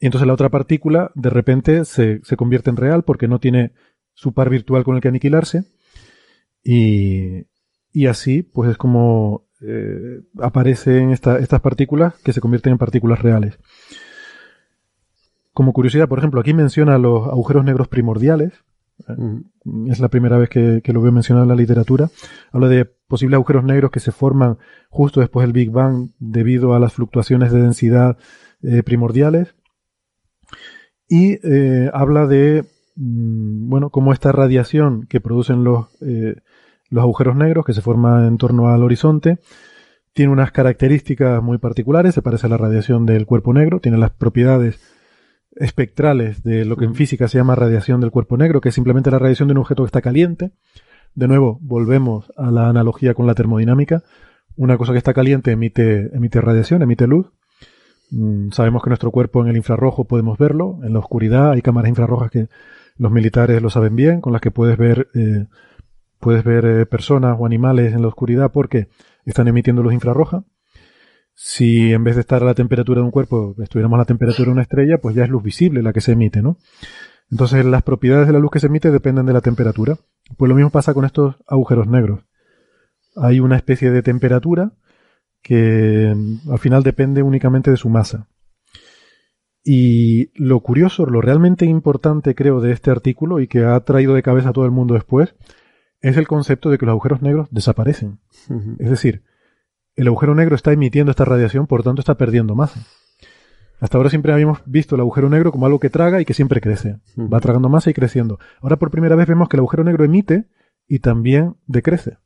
y 0.00 0.06
entonces 0.06 0.26
la 0.26 0.34
otra 0.34 0.48
partícula 0.48 1.12
de 1.14 1.30
repente 1.30 1.84
se, 1.84 2.20
convierte 2.36 2.70
en 2.70 2.76
real 2.76 3.02
porque 3.04 3.28
no 3.28 3.38
tiene 3.38 3.72
su 4.14 4.32
par 4.32 4.50
virtual 4.50 4.84
con 4.84 4.96
el 4.96 5.02
que 5.02 5.08
aniquilarse, 5.08 5.64
y, 6.64 7.46
y 7.92 8.06
así 8.06 8.42
pues 8.42 8.70
es 8.70 8.76
como 8.76 9.46
eh, 9.62 10.20
aparecen 10.40 11.10
estas 11.10 11.60
partículas 11.60 12.14
que 12.22 12.32
se 12.32 12.40
convierten 12.40 12.72
en 12.72 12.78
partículas 12.78 13.20
reales. 13.20 13.58
Como 15.52 15.72
curiosidad, 15.72 16.06
por 16.06 16.18
ejemplo, 16.18 16.40
aquí 16.40 16.52
menciona 16.52 16.98
los 16.98 17.26
agujeros 17.28 17.64
negros 17.64 17.88
primordiales. 17.88 18.52
Mm. 19.08 19.90
Es 19.90 20.00
la 20.00 20.08
primera 20.08 20.38
vez 20.38 20.48
que, 20.48 20.82
lo 20.92 21.02
veo 21.02 21.12
mencionado 21.12 21.44
en 21.44 21.50
la 21.50 21.56
literatura. 21.56 22.10
Habla 22.52 22.68
de 22.68 22.84
posibles 22.84 23.36
agujeros 23.36 23.64
negros 23.64 23.90
que 23.90 24.00
se 24.00 24.12
forman 24.12 24.58
justo 24.90 25.20
después 25.20 25.46
del 25.46 25.52
Big 25.52 25.70
Bang 25.70 26.10
debido 26.18 26.74
a 26.74 26.78
las 26.78 26.92
fluctuaciones 26.92 27.52
de 27.52 27.62
densidad 27.62 28.16
eh, 28.62 28.82
primordiales. 28.82 29.54
Y 31.08 31.38
eh, 31.46 31.90
habla 31.92 32.26
de, 32.26 32.64
mm, 32.96 33.68
bueno, 33.68 33.90
cómo 33.90 34.12
esta 34.12 34.32
radiación 34.32 35.06
que 35.06 35.20
producen 35.20 35.62
los, 35.62 35.86
eh, 36.00 36.36
los 36.90 37.02
agujeros 37.02 37.36
negros 37.36 37.64
que 37.64 37.74
se 37.74 37.82
forman 37.82 38.26
en 38.26 38.38
torno 38.38 38.68
al 38.68 38.82
horizonte 38.82 39.38
tiene 40.12 40.32
unas 40.32 40.50
características 40.50 41.42
muy 41.42 41.58
particulares, 41.58 42.14
se 42.14 42.22
parece 42.22 42.46
a 42.46 42.48
la 42.48 42.56
radiación 42.56 43.04
del 43.04 43.26
cuerpo 43.26 43.52
negro, 43.52 43.80
tiene 43.80 43.98
las 43.98 44.12
propiedades 44.12 44.80
espectrales 45.56 46.42
de 46.42 46.64
lo 46.64 46.76
que 46.76 46.84
en 46.84 46.94
física 46.94 47.28
se 47.28 47.38
llama 47.38 47.54
radiación 47.54 48.00
del 48.00 48.10
cuerpo 48.10 48.36
negro, 48.36 48.60
que 48.60 48.68
es 48.68 48.74
simplemente 48.74 49.10
la 49.10 49.18
radiación 49.18 49.48
de 49.48 49.52
un 49.52 49.58
objeto 49.58 49.82
que 49.82 49.88
está 49.88 50.02
caliente. 50.02 50.52
De 51.14 51.28
nuevo, 51.28 51.58
volvemos 51.62 52.32
a 52.36 52.50
la 52.50 52.68
analogía 52.68 53.14
con 53.14 53.26
la 53.26 53.34
termodinámica. 53.34 54.02
Una 54.56 54.76
cosa 54.76 54.92
que 54.92 54.98
está 54.98 55.14
caliente 55.14 55.52
emite, 55.52 56.14
emite 56.14 56.40
radiación, 56.40 56.82
emite 56.82 57.06
luz. 57.06 57.26
Mm, 58.10 58.50
sabemos 58.50 58.82
que 58.82 58.90
nuestro 58.90 59.10
cuerpo 59.10 59.42
en 59.42 59.48
el 59.48 59.56
infrarrojo 59.56 60.04
podemos 60.04 60.38
verlo. 60.38 60.78
En 60.82 60.92
la 60.92 60.98
oscuridad 60.98 61.52
hay 61.52 61.62
cámaras 61.62 61.88
infrarrojas 61.88 62.30
que 62.30 62.48
los 62.98 63.10
militares 63.10 63.60
lo 63.62 63.70
saben 63.70 63.96
bien, 63.96 64.20
con 64.20 64.32
las 64.32 64.42
que 64.42 64.50
puedes 64.50 64.76
ver, 64.76 65.08
eh, 65.14 65.46
puedes 66.20 66.44
ver 66.44 66.64
eh, 66.66 66.86
personas 66.86 67.36
o 67.38 67.46
animales 67.46 67.94
en 67.94 68.02
la 68.02 68.08
oscuridad 68.08 68.52
porque 68.52 68.88
están 69.24 69.48
emitiendo 69.48 69.82
luz 69.82 69.92
infrarroja 69.92 70.44
si 71.38 71.92
en 71.92 72.02
vez 72.02 72.14
de 72.14 72.22
estar 72.22 72.42
a 72.42 72.46
la 72.46 72.54
temperatura 72.54 73.00
de 73.00 73.04
un 73.04 73.10
cuerpo 73.10 73.54
estuviéramos 73.62 73.98
a 73.98 73.98
la 73.98 74.04
temperatura 74.06 74.46
de 74.46 74.52
una 74.52 74.62
estrella, 74.62 74.96
pues 74.96 75.14
ya 75.14 75.24
es 75.24 75.28
luz 75.28 75.42
visible 75.42 75.82
la 75.82 75.92
que 75.92 76.00
se 76.00 76.12
emite, 76.12 76.40
¿no? 76.40 76.56
Entonces 77.30 77.62
las 77.66 77.82
propiedades 77.82 78.26
de 78.26 78.32
la 78.32 78.38
luz 78.38 78.50
que 78.50 78.58
se 78.58 78.68
emite 78.68 78.90
dependen 78.90 79.26
de 79.26 79.34
la 79.34 79.42
temperatura. 79.42 79.98
Pues 80.38 80.48
lo 80.48 80.54
mismo 80.54 80.70
pasa 80.70 80.94
con 80.94 81.04
estos 81.04 81.36
agujeros 81.46 81.88
negros. 81.88 82.24
Hay 83.16 83.40
una 83.40 83.56
especie 83.56 83.90
de 83.90 84.02
temperatura 84.02 84.72
que 85.42 86.14
mm, 86.16 86.50
al 86.50 86.58
final 86.58 86.82
depende 86.82 87.22
únicamente 87.22 87.70
de 87.70 87.76
su 87.76 87.90
masa. 87.90 88.28
Y 89.62 90.30
lo 90.42 90.60
curioso, 90.60 91.04
lo 91.04 91.20
realmente 91.20 91.66
importante 91.66 92.34
creo 92.34 92.62
de 92.62 92.72
este 92.72 92.90
artículo 92.90 93.40
y 93.40 93.46
que 93.46 93.64
ha 93.64 93.78
traído 93.80 94.14
de 94.14 94.22
cabeza 94.22 94.50
a 94.50 94.52
todo 94.52 94.64
el 94.64 94.70
mundo 94.70 94.94
después, 94.94 95.34
es 96.00 96.16
el 96.16 96.26
concepto 96.26 96.70
de 96.70 96.78
que 96.78 96.86
los 96.86 96.92
agujeros 96.92 97.20
negros 97.20 97.48
desaparecen. 97.50 98.20
Es 98.78 98.88
decir, 98.88 99.22
el 99.96 100.06
agujero 100.06 100.34
negro 100.34 100.54
está 100.54 100.72
emitiendo 100.72 101.10
esta 101.10 101.24
radiación, 101.24 101.66
por 101.66 101.82
tanto 101.82 102.00
está 102.00 102.16
perdiendo 102.16 102.54
masa. 102.54 102.80
Hasta 103.80 103.98
ahora 103.98 104.10
siempre 104.10 104.32
habíamos 104.32 104.60
visto 104.64 104.94
el 104.94 105.00
agujero 105.00 105.28
negro 105.28 105.52
como 105.52 105.66
algo 105.66 105.78
que 105.78 105.90
traga 105.90 106.20
y 106.20 106.24
que 106.24 106.34
siempre 106.34 106.60
crece. 106.60 106.98
Va 107.18 107.40
tragando 107.40 107.68
masa 107.68 107.90
y 107.90 107.94
creciendo. 107.94 108.38
Ahora 108.60 108.76
por 108.76 108.90
primera 108.90 109.16
vez 109.16 109.26
vemos 109.26 109.48
que 109.48 109.56
el 109.56 109.60
agujero 109.60 109.84
negro 109.84 110.04
emite 110.04 110.46
y 110.88 111.00
también 111.00 111.56
decrece. 111.66 112.18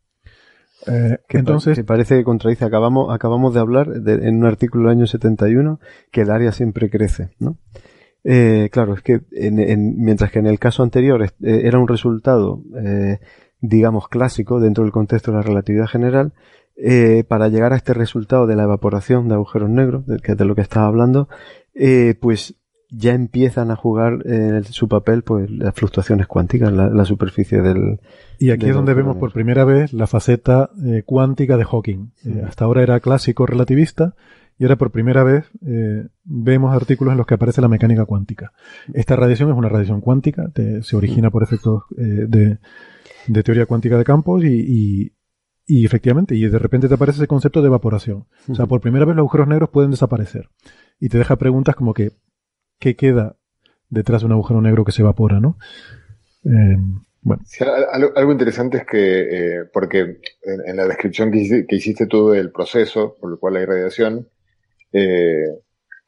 Eh, 0.86 1.18
que 1.28 1.38
entonces 1.38 1.82
parece 1.84 2.16
que 2.16 2.24
contradice. 2.24 2.64
Acabamos, 2.64 3.12
acabamos 3.12 3.52
de 3.52 3.60
hablar 3.60 3.88
en 4.06 4.36
un 4.36 4.46
artículo 4.46 4.88
del 4.88 4.98
año 4.98 5.06
71 5.06 5.80
que 6.10 6.22
el 6.22 6.30
área 6.30 6.52
siempre 6.52 6.88
crece, 6.88 7.30
¿no? 7.38 7.58
Eh, 8.22 8.68
claro, 8.70 8.94
es 8.94 9.02
que 9.02 9.20
mientras 9.32 10.30
que 10.30 10.38
en 10.38 10.46
el 10.46 10.58
caso 10.58 10.82
anterior 10.82 11.22
eh, 11.22 11.30
era 11.40 11.78
un 11.78 11.88
resultado, 11.88 12.62
digamos, 13.60 14.08
clásico 14.08 14.60
dentro 14.60 14.84
del 14.84 14.92
contexto 14.92 15.32
de 15.32 15.38
la 15.38 15.42
relatividad 15.42 15.86
general, 15.86 16.32
eh, 16.82 17.24
para 17.28 17.48
llegar 17.48 17.74
a 17.74 17.76
este 17.76 17.92
resultado 17.92 18.46
de 18.46 18.56
la 18.56 18.62
evaporación 18.62 19.28
de 19.28 19.34
agujeros 19.34 19.68
negros, 19.68 20.06
de, 20.06 20.16
de 20.16 20.44
lo 20.46 20.54
que 20.54 20.62
estaba 20.62 20.86
hablando, 20.86 21.28
eh, 21.74 22.14
pues 22.18 22.54
ya 22.88 23.12
empiezan 23.12 23.70
a 23.70 23.76
jugar 23.76 24.22
eh, 24.24 24.62
su 24.64 24.88
papel 24.88 25.22
pues 25.22 25.50
las 25.50 25.74
fluctuaciones 25.74 26.26
cuánticas, 26.26 26.72
la, 26.72 26.88
la 26.88 27.04
superficie 27.04 27.60
del... 27.60 28.00
Y 28.38 28.50
aquí 28.50 28.66
es 28.66 28.74
donde 28.74 28.94
vemos 28.94 29.18
por 29.18 29.30
primera 29.32 29.66
vez 29.66 29.92
la 29.92 30.06
faceta 30.06 30.70
cuántica 31.04 31.58
de 31.58 31.64
Hawking. 31.64 32.12
Hasta 32.46 32.64
ahora 32.64 32.82
era 32.82 32.98
clásico 32.98 33.44
relativista 33.44 34.14
y 34.58 34.64
ahora 34.64 34.76
por 34.76 34.90
primera 34.90 35.22
vez 35.22 35.44
vemos 36.24 36.74
artículos 36.74 37.12
en 37.12 37.18
los 37.18 37.26
que 37.26 37.34
aparece 37.34 37.60
la 37.60 37.68
mecánica 37.68 38.06
cuántica. 38.06 38.52
Esta 38.92 39.14
radiación 39.14 39.50
es 39.50 39.56
una 39.56 39.68
radiación 39.68 40.00
cuántica, 40.00 40.50
se 40.80 40.96
origina 40.96 41.30
por 41.30 41.42
efectos 41.42 41.82
de, 41.90 42.58
de, 43.28 43.42
teoría 43.44 43.66
cuántica 43.66 43.98
de 43.98 44.04
campos 44.04 44.42
y, 44.42 44.48
y, 44.48 45.12
y 45.70 45.86
efectivamente, 45.86 46.34
y 46.34 46.48
de 46.48 46.58
repente 46.58 46.88
te 46.88 46.94
aparece 46.94 47.18
ese 47.18 47.28
concepto 47.28 47.60
de 47.62 47.68
evaporación. 47.68 48.26
O 48.48 48.56
sea, 48.56 48.66
por 48.66 48.80
primera 48.80 49.04
vez 49.04 49.14
los 49.14 49.22
agujeros 49.22 49.46
negros 49.46 49.70
pueden 49.70 49.92
desaparecer. 49.92 50.48
Y 50.98 51.08
te 51.08 51.16
deja 51.16 51.36
preguntas 51.36 51.76
como 51.76 51.94
que, 51.94 52.10
¿qué 52.80 52.96
queda 52.96 53.36
detrás 53.88 54.22
de 54.22 54.26
un 54.26 54.32
agujero 54.32 54.60
negro 54.60 54.84
que 54.84 54.90
se 54.90 55.02
evapora, 55.02 55.38
no? 55.38 55.58
Eh, 56.44 56.76
bueno. 57.22 57.44
algo, 57.92 58.32
interesante 58.32 58.78
es 58.78 58.84
que, 58.84 59.20
eh, 59.20 59.64
porque 59.72 60.18
en, 60.42 60.76
la 60.76 60.88
descripción 60.88 61.30
que 61.30 61.64
hiciste, 61.68 62.06
tú 62.06 62.30
del 62.30 62.50
proceso 62.50 63.16
por 63.20 63.30
el 63.30 63.38
cual 63.38 63.54
hay 63.54 63.64
radiación, 63.64 64.28
eh, 64.92 65.54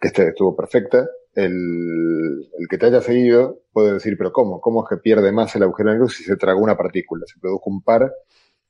que 0.01 0.09
este 0.09 0.31
estuvo 0.31 0.57
perfecta, 0.57 1.07
el, 1.37 2.51
el, 2.59 2.69
que 2.69 2.79
te 2.79 2.87
haya 2.87 3.01
seguido 3.01 3.61
puede 3.73 3.93
decir, 3.93 4.19
pero 4.19 4.33
¿cómo? 4.33 4.61
¿Cómo 4.61 4.83
es 4.83 4.89
que 4.89 5.01
pierde 5.01 5.31
más 5.31 5.55
el 5.55 5.63
agujero 5.63 5.93
negro 5.93 6.09
si 6.09 6.25
se 6.25 6.37
tragó 6.37 6.61
una 6.61 6.77
partícula? 6.77 7.27
Se 7.29 7.39
produjo 7.39 7.71
un 7.71 7.81
par 7.81 8.13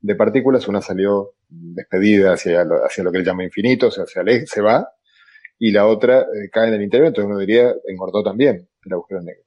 de 0.02 0.16
partículas, 0.16 0.66
una 0.68 0.82
salió 0.82 1.34
despedida 1.48 2.32
hacia 2.32 2.64
lo, 2.64 2.84
hacia 2.84 3.04
lo 3.04 3.12
que 3.12 3.18
él 3.18 3.24
llama 3.24 3.44
infinito, 3.44 3.86
o 3.86 3.90
sea, 3.90 4.04
se, 4.04 4.46
se 4.46 4.60
va, 4.60 4.88
y 5.58 5.70
la 5.70 5.86
otra 5.86 6.22
eh, 6.22 6.50
cae 6.50 6.68
en 6.68 6.74
el 6.74 6.82
interior, 6.82 7.08
entonces 7.08 7.30
uno 7.30 7.38
diría, 7.38 7.72
engordó 7.86 8.22
también 8.22 8.68
el 8.84 8.92
agujero 8.92 9.22
negro. 9.22 9.44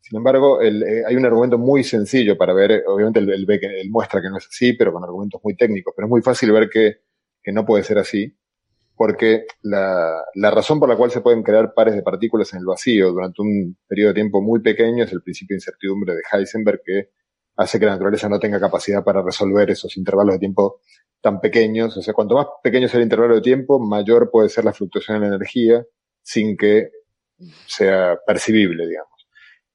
Sin 0.00 0.16
embargo, 0.16 0.62
eh, 0.62 1.04
hay 1.06 1.14
un 1.14 1.26
argumento 1.26 1.58
muy 1.58 1.84
sencillo 1.84 2.38
para 2.38 2.54
ver, 2.54 2.82
obviamente 2.86 3.20
él, 3.20 3.44
ve 3.46 3.60
muestra 3.90 4.22
que 4.22 4.30
no 4.30 4.38
es 4.38 4.46
así, 4.46 4.72
pero 4.72 4.92
con 4.92 5.04
argumentos 5.04 5.40
muy 5.44 5.54
técnicos, 5.54 5.92
pero 5.94 6.06
es 6.06 6.10
muy 6.10 6.22
fácil 6.22 6.50
ver 6.52 6.70
que, 6.70 7.02
que 7.42 7.52
no 7.52 7.66
puede 7.66 7.84
ser 7.84 7.98
así, 7.98 8.34
porque 8.96 9.44
la, 9.62 10.24
la, 10.34 10.50
razón 10.50 10.80
por 10.80 10.88
la 10.88 10.96
cual 10.96 11.10
se 11.10 11.20
pueden 11.20 11.42
crear 11.42 11.74
pares 11.74 11.94
de 11.94 12.02
partículas 12.02 12.52
en 12.54 12.60
el 12.60 12.66
vacío 12.66 13.12
durante 13.12 13.42
un 13.42 13.76
periodo 13.86 14.08
de 14.08 14.14
tiempo 14.14 14.40
muy 14.40 14.60
pequeño 14.60 15.04
es 15.04 15.12
el 15.12 15.22
principio 15.22 15.54
de 15.54 15.58
incertidumbre 15.58 16.14
de 16.14 16.22
Heisenberg, 16.32 16.80
que 16.84 17.10
hace 17.60 17.78
que 17.78 17.84
la 17.84 17.92
naturaleza 17.92 18.28
no 18.28 18.38
tenga 18.38 18.58
capacidad 18.58 19.04
para 19.04 19.22
resolver 19.22 19.70
esos 19.70 19.94
intervalos 19.98 20.34
de 20.34 20.38
tiempo 20.38 20.80
tan 21.20 21.40
pequeños. 21.40 21.94
O 21.94 22.02
sea, 22.02 22.14
cuanto 22.14 22.34
más 22.34 22.46
pequeño 22.62 22.88
sea 22.88 22.98
el 22.98 23.04
intervalo 23.04 23.34
de 23.34 23.42
tiempo, 23.42 23.78
mayor 23.78 24.30
puede 24.30 24.48
ser 24.48 24.64
la 24.64 24.72
fluctuación 24.72 25.16
en 25.16 25.22
la 25.22 25.36
energía 25.36 25.84
sin 26.22 26.56
que 26.56 26.90
sea 27.66 28.18
percibible, 28.26 28.86
digamos. 28.86 29.28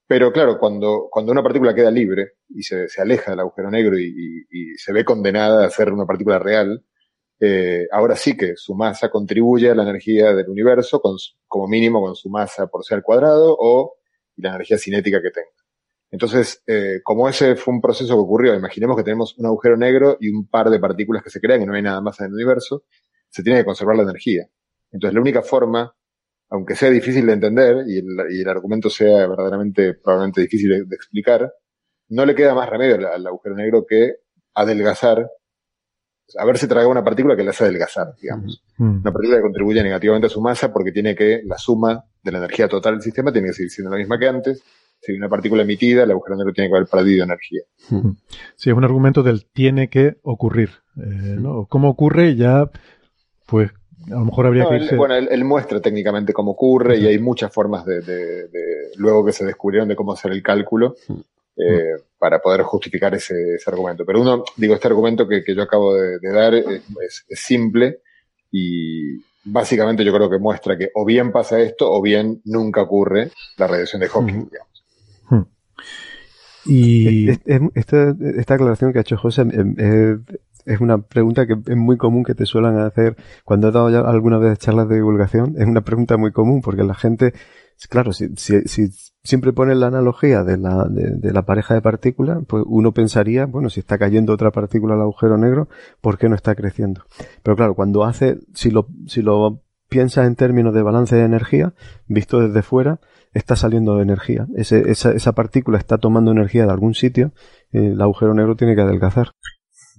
Pero 0.07 0.31
claro, 0.31 0.57
cuando, 0.57 1.07
cuando 1.11 1.31
una 1.31 1.43
partícula 1.43 1.75
queda 1.75 1.91
libre 1.91 2.33
y 2.49 2.63
se, 2.63 2.87
se 2.89 3.01
aleja 3.01 3.31
del 3.31 3.41
agujero 3.41 3.69
negro 3.69 3.99
y, 3.99 4.45
y, 4.49 4.75
se 4.77 4.91
ve 4.91 5.05
condenada 5.05 5.65
a 5.65 5.69
ser 5.69 5.91
una 5.93 6.05
partícula 6.05 6.39
real, 6.39 6.83
eh, 7.39 7.87
ahora 7.91 8.15
sí 8.15 8.35
que 8.35 8.55
su 8.55 8.73
masa 8.73 9.09
contribuye 9.09 9.69
a 9.69 9.75
la 9.75 9.83
energía 9.83 10.33
del 10.33 10.49
universo, 10.49 10.99
con, 11.01 11.17
como 11.47 11.67
mínimo 11.67 12.01
con 12.01 12.15
su 12.15 12.29
masa 12.29 12.67
por 12.67 12.83
ser 12.83 13.03
cuadrado 13.03 13.55
o 13.59 13.95
la 14.37 14.49
energía 14.49 14.77
cinética 14.77 15.21
que 15.21 15.31
tenga. 15.31 15.64
Entonces, 16.15 16.63
eh, 16.65 17.01
como 17.03 17.27
ese 17.27 17.57
fue 17.57 17.73
un 17.73 17.81
proceso 17.81 18.13
que 18.13 18.21
ocurrió, 18.21 18.55
imaginemos 18.55 18.95
que 18.95 19.03
tenemos 19.03 19.37
un 19.37 19.47
agujero 19.47 19.75
negro 19.75 20.15
y 20.17 20.29
un 20.29 20.47
par 20.47 20.69
de 20.69 20.79
partículas 20.79 21.21
que 21.21 21.29
se 21.29 21.41
crean 21.41 21.61
y 21.61 21.65
no 21.65 21.73
hay 21.73 21.81
nada 21.81 21.99
más 21.99 22.17
en 22.21 22.27
el 22.27 22.35
universo, 22.35 22.85
se 23.27 23.43
tiene 23.43 23.59
que 23.59 23.65
conservar 23.65 23.97
la 23.97 24.03
energía. 24.03 24.47
Entonces, 24.93 25.13
la 25.13 25.19
única 25.19 25.41
forma, 25.41 25.93
aunque 26.51 26.73
sea 26.73 26.89
difícil 26.89 27.25
de 27.25 27.33
entender 27.33 27.83
y 27.85 27.97
el, 27.97 28.47
argumento 28.47 28.89
sea 28.89 29.27
verdaderamente, 29.27 29.95
probablemente 29.95 30.39
difícil 30.39 30.87
de, 30.87 30.95
explicar, 30.95 31.51
no 32.07 32.25
le 32.25 32.33
queda 32.33 32.55
más 32.55 32.69
remedio 32.69 32.95
al, 33.11 33.27
agujero 33.27 33.57
negro 33.57 33.85
que 33.85 34.13
adelgazar 34.53 35.29
a 36.39 36.45
ver 36.45 36.57
si 36.57 36.65
traga 36.65 36.87
una 36.87 37.03
partícula 37.03 37.35
que 37.35 37.43
le 37.43 37.49
hace 37.49 37.65
adelgazar, 37.65 38.15
digamos. 38.21 38.63
Mm. 38.77 39.01
Una 39.01 39.11
partícula 39.11 39.35
que 39.39 39.43
contribuye 39.43 39.83
negativamente 39.83 40.27
a 40.27 40.29
su 40.29 40.39
masa 40.39 40.71
porque 40.71 40.93
tiene 40.93 41.13
que, 41.13 41.41
la 41.43 41.57
suma 41.57 42.05
de 42.23 42.31
la 42.31 42.37
energía 42.37 42.69
total 42.69 42.93
del 42.93 43.01
sistema 43.01 43.33
tiene 43.33 43.49
que 43.49 43.53
seguir 43.55 43.69
siendo 43.69 43.91
la 43.91 43.97
misma 43.97 44.17
que 44.17 44.29
antes. 44.29 44.63
Si 45.05 45.11
hay 45.11 45.17
una 45.19 45.29
partícula 45.29 45.61
emitida, 45.61 46.03
el 46.03 46.11
agujero 46.11 46.35
negro 46.35 46.51
tiene 46.51 46.69
que 46.69 46.75
haber 46.77 46.89
perdido 46.89 47.23
energía. 47.23 47.61
Sí, 48.55 48.71
es 48.71 48.75
un 48.75 48.83
argumento 48.83 49.21
del 49.21 49.45
tiene 49.45 49.87
que 49.87 50.15
ocurrir. 50.23 50.69
Eh, 50.97 51.35
¿no? 51.37 51.67
¿Cómo 51.69 51.89
ocurre? 51.89 52.35
Ya, 52.35 52.71
pues, 53.45 53.69
a 54.07 54.15
lo 54.15 54.25
mejor 54.25 54.47
habría 54.47 54.67
que 54.67 54.77
irse... 54.77 54.95
bueno, 54.95 55.13
él, 55.13 55.45
muestra 55.45 55.79
técnicamente 55.79 56.33
cómo 56.33 56.51
ocurre 56.51 56.97
y 56.97 57.05
hay 57.05 57.19
muchas 57.19 57.53
formas 57.53 57.85
de, 57.85 58.01
de, 58.01 58.49
luego 58.97 59.23
que 59.23 59.31
se 59.31 59.45
descubrieron 59.45 59.87
de 59.87 59.95
cómo 59.95 60.13
hacer 60.13 60.31
el 60.31 60.41
cálculo. 60.41 60.95
Eh, 61.57 62.03
para 62.17 62.39
poder 62.39 62.63
justificar 62.63 63.13
ese, 63.13 63.57
argumento. 63.67 64.03
Pero 64.05 64.19
uno, 64.19 64.43
digo, 64.57 64.73
este 64.73 64.87
argumento 64.87 65.27
que, 65.27 65.43
yo 65.55 65.61
acabo 65.61 65.93
de, 65.93 66.19
dar 66.33 66.53
es, 66.55 67.25
simple 67.29 67.99
y 68.51 69.19
básicamente 69.43 70.03
yo 70.03 70.11
creo 70.11 70.29
que 70.29 70.39
muestra 70.39 70.77
que 70.77 70.89
o 70.95 71.05
bien 71.05 71.31
pasa 71.31 71.59
esto 71.59 71.89
o 71.89 72.01
bien 72.01 72.41
nunca 72.45 72.81
ocurre 72.81 73.29
la 73.57 73.67
radiación 73.67 74.01
de 74.01 74.09
Hawking. 74.09 74.49
Y 76.65 77.29
esta, 77.29 78.15
esta, 78.35 78.53
aclaración 78.55 78.91
que 78.91 78.97
ha 78.97 79.01
hecho 79.01 79.17
José 79.17 79.43
em, 79.43 79.75
em, 79.77 80.23
es 80.65 80.81
una 80.81 80.97
pregunta 80.97 81.45
que 81.45 81.53
es 81.53 81.77
muy 81.77 81.95
común 81.95 82.23
que 82.23 82.33
te 82.33 82.47
suelen 82.47 82.79
hacer 82.79 83.15
cuando 83.43 83.67
he 83.67 83.71
dado 83.71 83.89
ya 83.91 83.99
alguna 83.99 84.39
vez 84.39 84.57
charlas 84.57 84.89
de 84.89 84.95
divulgación. 84.95 85.55
Es 85.57 85.67
una 85.67 85.81
pregunta 85.81 86.17
muy 86.17 86.31
común 86.31 86.61
porque 86.61 86.83
la 86.83 86.95
gente 86.95 87.33
Claro, 87.89 88.13
si, 88.13 88.29
si, 88.35 88.89
siempre 89.23 89.53
pones 89.53 89.77
la 89.77 89.87
analogía 89.87 90.43
de 90.43 90.57
la, 90.57 90.85
de, 90.89 91.33
la 91.33 91.45
pareja 91.45 91.73
de 91.73 91.81
partículas, 91.81 92.39
pues 92.47 92.63
uno 92.65 92.93
pensaría, 92.93 93.45
bueno, 93.45 93.69
si 93.69 93.81
está 93.81 93.97
cayendo 93.97 94.33
otra 94.33 94.51
partícula 94.51 94.95
al 94.95 95.01
agujero 95.01 95.37
negro, 95.37 95.67
¿por 96.01 96.17
qué 96.17 96.29
no 96.29 96.35
está 96.35 96.55
creciendo? 96.55 97.03
Pero 97.43 97.55
claro, 97.55 97.75
cuando 97.75 98.03
hace, 98.05 98.39
si 98.53 98.71
lo, 98.71 98.87
si 99.07 99.21
lo 99.21 99.61
piensas 99.89 100.25
en 100.25 100.35
términos 100.35 100.73
de 100.73 100.83
balance 100.83 101.15
de 101.15 101.25
energía, 101.25 101.73
visto 102.07 102.39
desde 102.39 102.63
fuera, 102.63 102.99
está 103.35 103.55
saliendo 103.55 103.97
de 103.97 104.03
energía. 104.03 104.47
Ese, 104.55 104.89
esa, 104.89 105.31
partícula 105.33 105.77
está 105.77 105.97
tomando 105.97 106.31
energía 106.31 106.65
de 106.65 106.71
algún 106.71 106.95
sitio, 106.95 107.33
el 107.71 108.01
agujero 108.01 108.33
negro 108.33 108.55
tiene 108.55 108.75
que 108.75 108.81
adelgazar. 108.81 109.31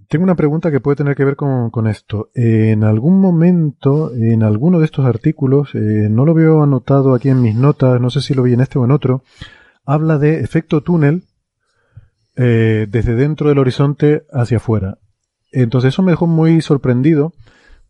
Tengo 0.09 0.24
una 0.24 0.37
pregunta 0.37 0.70
que 0.70 0.80
puede 0.80 0.97
tener 0.97 1.14
que 1.14 1.24
ver 1.24 1.37
con, 1.37 1.87
esto. 1.87 2.30
en 2.34 2.82
algún 2.82 3.20
momento, 3.20 4.12
en 4.14 4.43
alguno 4.43 4.78
de 4.78 4.87
estos 4.87 5.05
artículos, 5.05 5.74
eh, 5.74 6.09
no 6.11 6.24
lo 6.24 6.32
veo 6.32 6.62
anotado 6.62 7.14
aquí 7.14 7.28
en 7.28 7.43
mis 7.43 7.55
notas, 7.55 8.01
no 8.01 8.09
sé 8.09 8.20
si 8.22 8.32
lo 8.32 8.43
vi 8.43 8.55
en 8.55 8.61
este 8.61 8.78
o 8.78 8.84
en 8.84 8.93
otro, 8.93 9.22
habla 9.84 10.18
de 10.18 10.41
efecto 10.41 10.80
túnel 10.80 11.24
eh, 12.37 12.87
desde 12.89 13.16
dentro 13.16 13.49
del 13.49 13.59
horizonte 13.59 14.24
hacia 14.32 14.59
afuera. 14.59 14.99
Entonces 15.53 15.93
eso 15.93 16.03
me 16.03 16.12
dejó 16.12 16.26
muy 16.26 16.62
sorprendido 16.62 17.34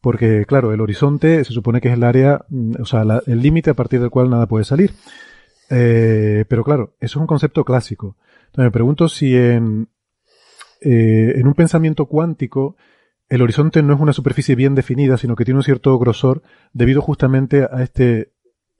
porque, 0.01 0.44
claro, 0.47 0.72
el 0.72 0.80
horizonte 0.80 1.44
se 1.44 1.53
supone 1.53 1.80
que 1.80 1.88
es 1.88 1.94
el 1.94 2.05
área, 2.05 2.44
mm, 2.49 2.80
o 2.80 2.84
sea, 2.84 3.05
el 3.26 3.42
límite 3.42 3.70
a 3.70 3.74
partir 3.74 4.01
del 4.01 4.11
cual 4.11 4.30
nada 4.30 4.47
puede 4.47 4.64
salir. 4.64 4.92
Eh, 5.70 6.44
pero 6.48 6.64
claro, 6.64 6.94
eso 7.00 7.18
es 7.18 7.20
un 7.20 7.26
concepto 7.26 7.64
clásico. 7.64 8.16
Entonces 8.46 8.64
me 8.64 8.70
pregunto 8.70 9.08
si 9.08 9.36
en, 9.36 9.88
eh, 10.80 11.34
en 11.36 11.46
un 11.46 11.54
pensamiento 11.54 12.06
cuántico, 12.06 12.76
el 13.28 13.42
horizonte 13.42 13.82
no 13.82 13.94
es 13.94 14.00
una 14.00 14.12
superficie 14.12 14.54
bien 14.54 14.74
definida, 14.74 15.16
sino 15.16 15.34
que 15.34 15.44
tiene 15.44 15.58
un 15.58 15.64
cierto 15.64 15.98
grosor 15.98 16.42
debido 16.72 17.02
justamente 17.02 17.66
a 17.70 17.82
este, 17.82 18.32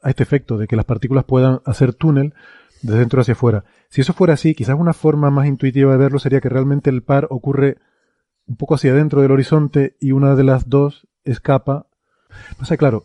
a 0.03 0.11
este 0.11 0.23
efecto 0.23 0.57
de 0.57 0.69
que 0.69 0.77
las 0.77 0.85
partículas 0.85 1.25
puedan 1.25 1.61
hacer 1.65 1.95
túnel 1.95 2.35
de 2.83 2.97
dentro 2.97 3.21
hacia 3.21 3.33
afuera. 3.33 3.65
Si 3.89 4.01
eso 4.01 4.13
fuera 4.13 4.35
así, 4.35 4.55
quizás 4.55 4.77
una 4.79 4.93
forma 4.93 5.31
más 5.31 5.47
intuitiva 5.47 5.93
de 5.93 5.99
verlo 5.99 6.19
sería 6.19 6.41
que 6.41 6.49
realmente 6.49 6.91
el 6.91 7.03
par 7.03 7.27
ocurre 7.31 7.79
un 8.47 8.57
poco 8.57 8.77
hacia 8.77 8.93
adentro 8.93 9.23
del 9.23 9.33
horizonte 9.33 9.97
y 10.01 10.13
una 10.13 10.37
de 10.37 10.45
las 10.45 10.69
dos 10.69 11.09
escapa. 11.25 11.89
Pasa 12.59 12.77
claro, 12.77 13.05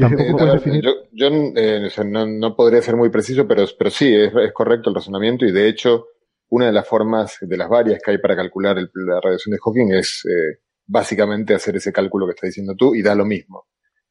tampoco 0.00 0.36
puedes 0.36 0.54
definir... 0.54 0.84
Yo, 1.12 1.28
eh, 1.28 1.88
no, 2.04 2.56
podría 2.56 2.82
ser 2.82 2.96
muy 2.96 3.10
preciso, 3.10 3.46
pero, 3.46 3.64
pero 3.78 3.90
sí, 3.90 4.14
es, 4.14 4.32
es 4.34 4.52
correcto 4.52 4.90
el 4.90 4.96
razonamiento 4.96 5.44
y 5.44 5.52
de 5.52 5.68
hecho 5.68 6.06
una 6.50 6.66
de 6.66 6.72
las 6.72 6.86
formas, 6.86 7.38
de 7.40 7.56
las 7.56 7.68
varias 7.68 8.00
que 8.04 8.10
hay 8.12 8.18
para 8.18 8.36
calcular 8.36 8.76
la 8.76 9.20
radiación 9.20 9.52
de 9.52 9.58
Hawking 9.64 9.92
es 9.92 10.24
eh, 10.26 10.58
básicamente 10.86 11.54
hacer 11.54 11.76
ese 11.76 11.92
cálculo 11.92 12.26
que 12.26 12.32
estás 12.32 12.48
diciendo 12.48 12.74
tú 12.76 12.94
y 12.94 13.02
da 13.02 13.14
lo 13.14 13.24
mismo. 13.24 13.66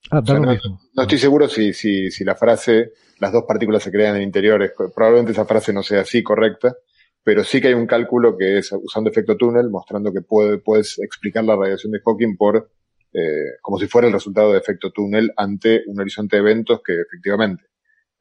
Ah, 0.09 0.21
no, 0.25 0.39
no, 0.39 1.01
estoy 1.01 1.17
seguro 1.17 1.49
si, 1.49 1.73
si, 1.73 2.09
si 2.09 2.23
la 2.23 2.35
frase, 2.35 2.93
las 3.19 3.33
dos 3.33 3.43
partículas 3.45 3.83
se 3.83 3.91
crean 3.91 4.15
en 4.15 4.21
interiores, 4.21 4.71
probablemente 4.95 5.33
esa 5.33 5.45
frase 5.45 5.73
no 5.73 5.83
sea 5.83 6.01
así 6.01 6.23
correcta, 6.23 6.73
pero 7.21 7.43
sí 7.43 7.59
que 7.59 7.67
hay 7.67 7.73
un 7.73 7.85
cálculo 7.85 8.37
que 8.37 8.59
es 8.59 8.71
usando 8.71 9.09
efecto 9.09 9.35
túnel, 9.35 9.69
mostrando 9.69 10.13
que 10.13 10.21
puede, 10.21 10.57
puedes 10.59 10.97
explicar 10.99 11.43
la 11.43 11.57
radiación 11.57 11.91
de 11.91 11.99
Hawking 11.99 12.37
por, 12.37 12.71
eh, 13.13 13.57
como 13.61 13.79
si 13.79 13.87
fuera 13.87 14.07
el 14.07 14.13
resultado 14.13 14.51
de 14.51 14.59
efecto 14.59 14.91
túnel 14.91 15.31
ante 15.35 15.81
un 15.87 15.99
horizonte 15.99 16.35
de 16.35 16.41
eventos 16.41 16.81
que 16.85 16.93
efectivamente 17.01 17.63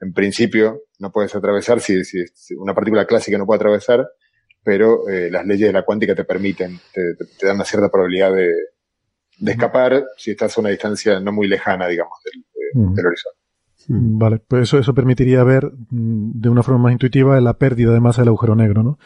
en 0.00 0.12
principio 0.12 0.82
no 0.98 1.10
puedes 1.10 1.34
atravesar 1.34 1.80
si, 1.80 2.04
si, 2.04 2.24
una 2.56 2.74
partícula 2.74 3.06
clásica 3.06 3.38
no 3.38 3.46
puede 3.46 3.58
atravesar, 3.58 4.08
pero 4.62 5.08
eh, 5.08 5.30
las 5.30 5.46
leyes 5.46 5.68
de 5.68 5.72
la 5.72 5.84
cuántica 5.84 6.14
te 6.14 6.24
permiten, 6.24 6.78
te, 6.92 7.14
dan 7.44 7.56
una 7.56 7.64
cierta 7.64 7.90
probabilidad 7.90 8.32
de, 8.32 8.52
escapar 9.46 10.04
si 10.16 10.32
estás 10.32 10.56
a 10.56 10.60
una 10.60 10.70
distancia 10.70 11.20
no 11.20 11.32
muy 11.32 11.46
lejana, 11.46 11.86
digamos, 11.86 12.18
del, 12.24 13.06
horizonte. 13.06 13.38
Vale, 13.88 14.40
pues 14.46 14.64
eso, 14.64 14.78
eso 14.78 14.92
permitiría 14.92 15.42
ver 15.44 15.64
mm, 15.90 16.40
de 16.40 16.48
una 16.48 16.62
forma 16.62 16.82
más 16.82 16.92
intuitiva 16.92 17.40
la 17.40 17.54
pérdida 17.54 17.92
de 17.92 18.00
masa 18.00 18.22
del 18.22 18.28
agujero 18.28 18.54
negro, 18.54 18.82
¿no? 18.82 18.98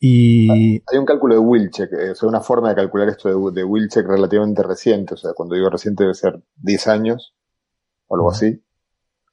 Y... 0.00 0.82
Hay 0.90 0.98
un 0.98 1.04
cálculo 1.04 1.34
de 1.34 1.40
Wilczek, 1.40 1.92
eh, 1.92 2.10
o 2.10 2.14
sea, 2.14 2.28
una 2.28 2.40
forma 2.40 2.70
de 2.70 2.74
calcular 2.74 3.08
esto 3.10 3.28
de, 3.28 3.60
de 3.60 3.64
Wilczek 3.64 4.06
relativamente 4.06 4.62
reciente, 4.62 5.14
o 5.14 5.16
sea, 5.16 5.34
cuando 5.34 5.54
digo 5.54 5.68
reciente 5.68 6.04
debe 6.04 6.14
ser 6.14 6.42
10 6.56 6.86
años 6.88 7.34
o 8.06 8.16
algo 8.16 8.30
así 8.30 8.62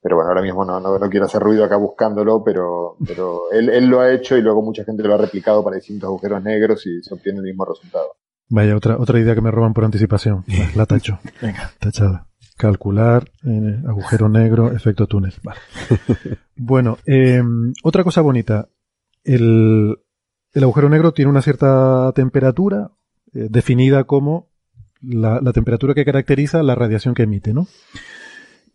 pero 0.07 0.15
bueno, 0.15 0.30
ahora 0.30 0.41
mismo 0.41 0.63
no, 0.63 0.80
no, 0.80 1.09
quiero 1.09 1.26
hacer 1.26 1.41
ruido 1.41 1.65
acá 1.65 1.76
buscándolo, 1.76 2.41
pero, 2.41 2.95
pero 3.05 3.51
él, 3.51 3.68
él, 3.68 3.88
lo 3.88 3.99
ha 3.99 4.13
hecho 4.13 4.38
y 4.38 4.41
luego 4.41 4.61
mucha 4.61 4.86
gente 4.86 5.03
lo 5.03 5.13
ha 5.13 5.18
replicado 5.18 5.61
para 5.63 5.76
distintos 5.76 6.07
agujeros 6.07 6.41
negros 6.43 6.86
y 6.86 7.01
se 7.01 7.13
obtiene 7.13 7.39
el 7.39 7.45
mismo 7.45 7.65
resultado. 7.65 8.15
Vaya, 8.47 8.78
otra, 8.78 8.97
otra 8.97 9.20
idea 9.20 9.36
que 9.36 9.41
me 9.41 9.51
roban 9.51 9.74
por 9.74 9.84
anticipación. 9.84 10.45
La, 10.76 10.86
tacho. 10.86 11.20
Venga, 11.41 11.72
tachada. 11.80 12.28
Calcular, 12.55 13.30
eh, 13.45 13.82
agujero 13.86 14.30
negro, 14.30 14.72
efecto 14.72 15.07
túnel. 15.07 15.34
Vale. 15.43 15.59
bueno, 16.55 16.97
eh, 17.05 17.43
otra 17.84 18.05
cosa 18.05 18.22
bonita. 18.22 18.70
El, 19.26 19.97
el, 20.58 20.64
agujero 20.64 20.89
negro 20.89 21.14
tiene 21.14 21.32
una 21.32 21.41
cierta 21.41 22.12
temperatura 22.14 22.91
eh, 23.34 23.47
definida 23.49 24.03
como 24.05 24.49
la, 25.01 25.39
la 25.41 25.53
temperatura 25.53 25.93
que 25.93 26.05
caracteriza 26.05 26.64
la 26.64 26.76
radiación 26.76 27.14
que 27.14 27.24
emite, 27.24 27.53
¿no? 27.53 27.68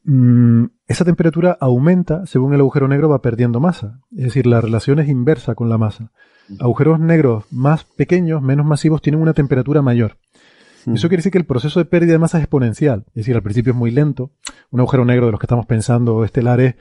Mm, 0.04 0.64
esa 0.88 1.04
temperatura 1.04 1.56
aumenta 1.60 2.26
según 2.26 2.54
el 2.54 2.60
agujero 2.60 2.88
negro 2.88 3.08
va 3.08 3.22
perdiendo 3.22 3.60
masa. 3.60 4.00
Es 4.10 4.24
decir, 4.24 4.46
la 4.46 4.60
relación 4.60 4.98
es 4.98 5.08
inversa 5.08 5.54
con 5.54 5.68
la 5.68 5.78
masa. 5.78 6.12
Agujeros 6.58 6.98
negros 6.98 7.44
más 7.50 7.84
pequeños, 7.84 8.42
menos 8.42 8.66
masivos, 8.66 9.00
tienen 9.00 9.22
una 9.22 9.32
temperatura 9.32 9.80
mayor. 9.80 10.18
Eso 10.92 11.08
quiere 11.08 11.18
decir 11.18 11.30
que 11.30 11.38
el 11.38 11.46
proceso 11.46 11.78
de 11.78 11.84
pérdida 11.84 12.12
de 12.12 12.18
masa 12.18 12.38
es 12.38 12.44
exponencial. 12.44 13.04
Es 13.08 13.14
decir, 13.14 13.36
al 13.36 13.42
principio 13.42 13.72
es 13.72 13.78
muy 13.78 13.92
lento. 13.92 14.32
Un 14.70 14.80
agujero 14.80 15.04
negro 15.04 15.26
de 15.26 15.32
los 15.32 15.38
que 15.38 15.46
estamos 15.46 15.66
pensando 15.66 16.24
estelares 16.24 16.74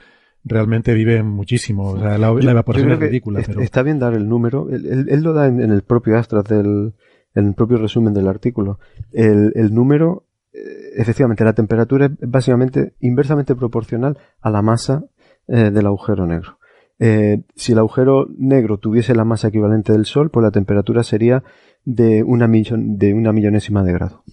realmente 0.44 0.94
vive 0.94 1.24
muchísimo. 1.24 1.96
la, 1.96 2.16
evaporación 2.16 2.92
es 2.92 3.00
ridícula. 3.00 3.40
Está 3.40 3.84
bien 3.84 4.00
dar 4.00 4.14
el 4.14 4.28
número. 4.28 4.70
Él, 4.70 5.22
lo 5.22 5.34
da 5.34 5.48
en, 5.48 5.62
el 5.62 5.82
propio 5.84 6.18
Astras, 6.18 6.46
del, 6.46 6.94
en 7.36 7.48
el 7.48 7.54
propio 7.54 7.78
resumen 7.78 8.14
del 8.14 8.28
artículo. 8.28 8.80
El, 9.12 9.52
el 9.56 9.74
número 9.74 10.26
eh, 10.54 10.94
efectivamente, 10.96 11.44
la 11.44 11.54
temperatura 11.54 12.08
es 12.08 12.30
básicamente 12.30 12.94
inversamente 13.00 13.56
proporcional 13.56 14.18
a 14.42 14.50
la 14.50 14.62
masa 14.62 15.06
eh, 15.48 15.72
del 15.72 15.86
agujero 15.86 16.26
negro. 16.26 16.58
Eh, 17.00 17.42
si 17.56 17.72
el 17.72 17.80
agujero 17.80 18.28
negro 18.38 18.78
tuviese 18.78 19.16
la 19.16 19.26
masa 19.26 19.48
equivalente 19.48 19.92
del 19.92 20.06
Sol, 20.06 20.30
pues 20.30 20.44
la 20.44 20.52
temperatura 20.52 21.04
sería 21.04 21.44
de 21.84 22.24
una, 22.24 22.48
de 22.48 23.14
una 23.14 23.32
millonésima 23.32 23.84
de 23.84 23.94
grado. 23.94 24.24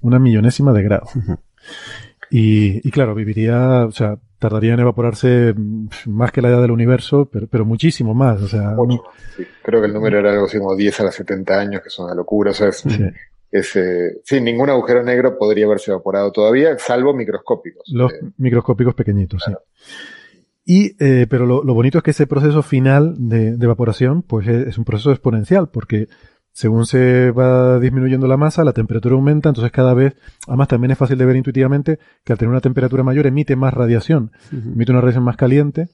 Una 0.00 0.18
millonésima 0.18 0.72
de 0.72 0.82
grado. 0.82 1.06
y, 2.30 2.90
claro, 2.90 3.14
viviría, 3.14 3.84
o 3.84 3.90
sea, 3.90 4.18
tardaría 4.44 4.74
en 4.74 4.80
evaporarse 4.80 5.54
mm, 5.56 5.88
más 6.06 6.30
que 6.30 6.42
la 6.42 6.50
edad 6.50 6.60
del 6.60 6.70
universo, 6.70 7.28
pero, 7.32 7.46
pero 7.46 7.64
muchísimo 7.64 8.12
más. 8.12 8.42
O 8.42 8.48
sea, 8.48 8.76
creo 9.62 9.80
que 9.80 9.86
el 9.86 9.94
número 9.94 10.18
era 10.18 10.32
algo 10.32 10.44
así 10.44 10.58
como 10.58 10.76
10 10.76 11.00
a 11.00 11.04
las 11.04 11.14
70 11.14 11.58
años, 11.58 11.80
que 11.80 11.88
es 11.88 11.98
una 11.98 12.14
locura. 12.14 12.50
O 12.50 12.54
sea, 12.54 12.68
es, 12.68 12.84
ese, 13.50 14.20
sin 14.24 14.44
ningún 14.44 14.68
agujero 14.68 15.02
negro 15.02 15.38
podría 15.38 15.64
haberse 15.64 15.92
evaporado 15.92 16.30
todavía, 16.30 16.76
salvo 16.78 17.14
microscópicos. 17.14 17.84
Los 17.92 18.12
eh, 18.12 18.20
microscópicos 18.36 18.94
pequeñitos, 18.94 19.42
sí. 19.44 19.52
Y, 20.66 20.96
eh, 21.02 21.26
pero 21.28 21.46
lo, 21.46 21.74
bonito 21.74 21.98
es 21.98 22.04
que 22.04 22.10
ese 22.10 22.26
proceso 22.26 22.62
final 22.62 23.14
de, 23.16 23.48
evaporación, 23.48 24.22
pues 24.22 24.48
es, 24.48 24.76
un 24.76 24.84
proceso 24.84 25.10
exponencial, 25.10 25.68
porque 25.68 26.08
según 26.54 26.86
se 26.86 27.32
va 27.32 27.80
disminuyendo 27.80 28.28
la 28.28 28.36
masa, 28.36 28.62
la 28.62 28.72
temperatura 28.72 29.16
aumenta, 29.16 29.48
entonces 29.48 29.72
cada 29.72 29.92
vez, 29.92 30.14
además 30.46 30.68
también 30.68 30.92
es 30.92 30.98
fácil 30.98 31.18
de 31.18 31.26
ver 31.26 31.34
intuitivamente 31.34 31.98
que 32.22 32.32
al 32.32 32.38
tener 32.38 32.50
una 32.50 32.60
temperatura 32.60 33.02
mayor 33.02 33.26
emite 33.26 33.56
más 33.56 33.74
radiación, 33.74 34.30
emite 34.52 34.92
una 34.92 35.00
radiación 35.00 35.24
más 35.24 35.36
caliente, 35.36 35.88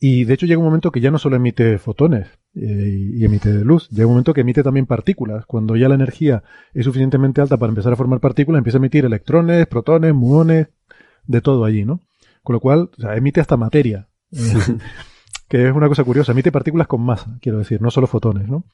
Y 0.00 0.24
de 0.24 0.34
hecho 0.34 0.44
llega 0.44 0.58
un 0.58 0.64
momento 0.64 0.90
que 0.90 1.00
ya 1.00 1.12
no 1.12 1.18
solo 1.18 1.36
emite 1.36 1.78
fotones 1.78 2.26
eh, 2.54 3.12
y 3.14 3.24
emite 3.24 3.64
luz, 3.64 3.88
llega 3.90 4.06
un 4.06 4.14
momento 4.14 4.34
que 4.34 4.40
emite 4.40 4.64
también 4.64 4.86
partículas. 4.86 5.46
Cuando 5.46 5.76
ya 5.76 5.88
la 5.88 5.94
energía 5.94 6.42
es 6.74 6.84
suficientemente 6.84 7.40
alta 7.40 7.56
para 7.56 7.70
empezar 7.70 7.92
a 7.92 7.96
formar 7.96 8.18
partículas, 8.18 8.58
empieza 8.58 8.78
a 8.78 8.80
emitir 8.80 9.04
electrones, 9.04 9.66
protones, 9.68 10.12
muones, 10.12 10.66
de 11.26 11.40
todo 11.40 11.64
allí, 11.64 11.84
¿no? 11.84 12.00
Con 12.42 12.54
lo 12.54 12.60
cual, 12.60 12.90
o 12.98 13.00
sea, 13.00 13.16
emite 13.16 13.40
hasta 13.40 13.56
materia. 13.56 14.08
que 15.48 15.68
es 15.68 15.72
una 15.72 15.88
cosa 15.88 16.02
curiosa, 16.02 16.32
emite 16.32 16.50
partículas 16.50 16.88
con 16.88 17.02
masa, 17.02 17.38
quiero 17.40 17.58
decir, 17.58 17.80
no 17.80 17.90
solo 17.90 18.08
fotones, 18.08 18.48
¿no? 18.48 18.64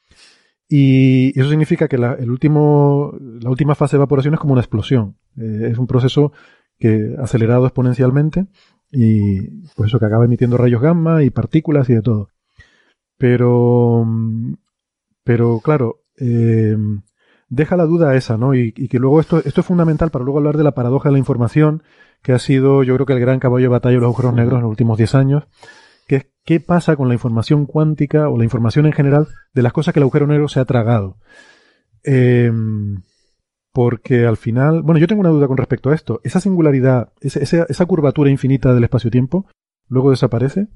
Y 0.74 1.38
eso 1.38 1.50
significa 1.50 1.86
que 1.86 1.98
la, 1.98 2.14
el 2.14 2.30
último, 2.30 3.14
la 3.20 3.50
última 3.50 3.74
fase 3.74 3.96
de 3.96 3.98
evaporación 3.98 4.32
es 4.32 4.40
como 4.40 4.54
una 4.54 4.62
explosión. 4.62 5.18
Eh, 5.36 5.68
es 5.70 5.76
un 5.76 5.86
proceso 5.86 6.32
que 6.78 7.14
acelerado 7.18 7.66
exponencialmente 7.66 8.46
y 8.90 9.50
pues 9.76 9.90
eso 9.90 9.98
que 9.98 10.06
acaba 10.06 10.24
emitiendo 10.24 10.56
rayos 10.56 10.80
gamma 10.80 11.24
y 11.24 11.28
partículas 11.28 11.90
y 11.90 11.94
de 11.96 12.00
todo. 12.00 12.30
Pero, 13.18 14.06
pero 15.22 15.60
claro, 15.62 16.04
eh, 16.16 16.74
deja 17.50 17.76
la 17.76 17.84
duda 17.84 18.16
esa, 18.16 18.38
¿no? 18.38 18.54
Y, 18.54 18.72
y, 18.74 18.88
que 18.88 18.98
luego 18.98 19.20
esto, 19.20 19.42
esto 19.44 19.60
es 19.60 19.66
fundamental 19.66 20.10
para 20.10 20.24
luego 20.24 20.38
hablar 20.38 20.56
de 20.56 20.64
la 20.64 20.72
paradoja 20.72 21.10
de 21.10 21.12
la 21.12 21.18
información, 21.18 21.82
que 22.22 22.32
ha 22.32 22.38
sido 22.38 22.82
yo 22.82 22.94
creo 22.94 23.04
que 23.04 23.12
el 23.12 23.20
gran 23.20 23.40
caballo 23.40 23.64
de 23.64 23.68
batalla 23.68 23.96
de 23.96 24.00
los 24.00 24.06
agujeros 24.06 24.32
negros 24.32 24.54
en 24.56 24.62
los 24.62 24.70
últimos 24.70 24.96
10 24.96 25.14
años, 25.16 25.44
es 26.16 26.26
qué 26.44 26.60
pasa 26.60 26.96
con 26.96 27.08
la 27.08 27.14
información 27.14 27.66
cuántica 27.66 28.28
o 28.28 28.38
la 28.38 28.44
información 28.44 28.86
en 28.86 28.92
general 28.92 29.28
de 29.52 29.62
las 29.62 29.72
cosas 29.72 29.92
que 29.92 30.00
el 30.00 30.04
agujero 30.04 30.26
negro 30.26 30.48
se 30.48 30.60
ha 30.60 30.64
tragado. 30.64 31.16
Eh, 32.04 32.50
porque 33.72 34.26
al 34.26 34.36
final, 34.36 34.82
bueno, 34.82 35.00
yo 35.00 35.06
tengo 35.06 35.20
una 35.20 35.30
duda 35.30 35.48
con 35.48 35.56
respecto 35.56 35.90
a 35.90 35.94
esto. 35.94 36.20
Esa 36.24 36.40
singularidad, 36.40 37.12
esa, 37.20 37.64
esa 37.68 37.86
curvatura 37.86 38.30
infinita 38.30 38.74
del 38.74 38.84
espacio-tiempo, 38.84 39.46
luego 39.88 40.10
desaparece. 40.10 40.68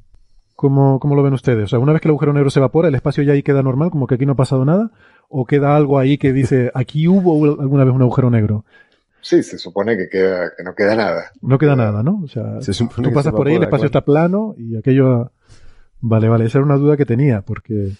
¿Cómo, 0.54 0.98
¿Cómo, 1.00 1.14
lo 1.14 1.22
ven 1.22 1.34
ustedes? 1.34 1.64
O 1.64 1.68
sea, 1.68 1.78
una 1.78 1.92
vez 1.92 2.00
que 2.00 2.08
el 2.08 2.12
agujero 2.12 2.32
negro 2.32 2.48
se 2.48 2.60
evapora, 2.60 2.88
¿el 2.88 2.94
espacio 2.94 3.22
ya 3.22 3.34
ahí 3.34 3.42
queda 3.42 3.62
normal, 3.62 3.90
como 3.90 4.06
que 4.06 4.14
aquí 4.14 4.24
no 4.24 4.32
ha 4.32 4.36
pasado 4.36 4.64
nada? 4.64 4.90
¿O 5.28 5.44
queda 5.44 5.76
algo 5.76 5.98
ahí 5.98 6.16
que 6.16 6.32
dice, 6.32 6.70
aquí 6.72 7.06
hubo 7.08 7.60
alguna 7.60 7.84
vez 7.84 7.94
un 7.94 8.00
agujero 8.00 8.30
negro? 8.30 8.64
Sí, 9.26 9.42
se 9.42 9.58
supone 9.58 9.96
que, 9.96 10.08
queda, 10.08 10.52
que 10.56 10.62
no 10.62 10.72
queda 10.76 10.94
nada. 10.94 11.32
No 11.42 11.58
queda 11.58 11.74
nada, 11.74 12.04
¿no? 12.04 12.20
O 12.22 12.28
sea, 12.28 12.60
tú 13.02 13.12
pasas 13.12 13.32
por 13.32 13.48
ahí, 13.48 13.56
el 13.56 13.64
espacio 13.64 13.86
está 13.86 14.04
plano 14.04 14.54
y 14.56 14.76
aquello... 14.76 15.32
Vale, 16.00 16.28
vale, 16.28 16.44
esa 16.44 16.58
era 16.58 16.64
una 16.64 16.76
duda 16.76 16.96
que 16.96 17.06
tenía, 17.06 17.42
porque... 17.42 17.90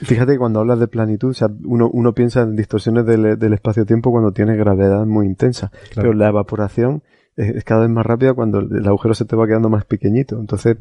Fíjate 0.00 0.32
que 0.32 0.38
cuando 0.38 0.60
hablas 0.60 0.80
de 0.80 0.88
planitud, 0.88 1.28
o 1.28 1.34
sea, 1.34 1.50
uno, 1.64 1.90
uno 1.92 2.14
piensa 2.14 2.40
en 2.40 2.56
distorsiones 2.56 3.04
del, 3.04 3.38
del 3.38 3.52
espacio-tiempo 3.52 4.10
cuando 4.10 4.32
tiene 4.32 4.56
gravedad 4.56 5.04
muy 5.04 5.26
intensa, 5.26 5.68
claro. 5.68 5.90
pero 5.96 6.12
la 6.14 6.28
evaporación 6.30 7.02
es, 7.36 7.54
es, 7.54 7.64
cada 7.64 7.82
vez 7.82 7.90
más 7.90 8.06
rápida 8.06 8.32
cuando 8.32 8.60
el 8.60 8.88
agujero 8.88 9.12
se 9.12 9.26
te 9.26 9.36
va 9.36 9.46
quedando 9.46 9.68
más 9.68 9.84
pequeñito, 9.84 10.40
entonces... 10.40 10.78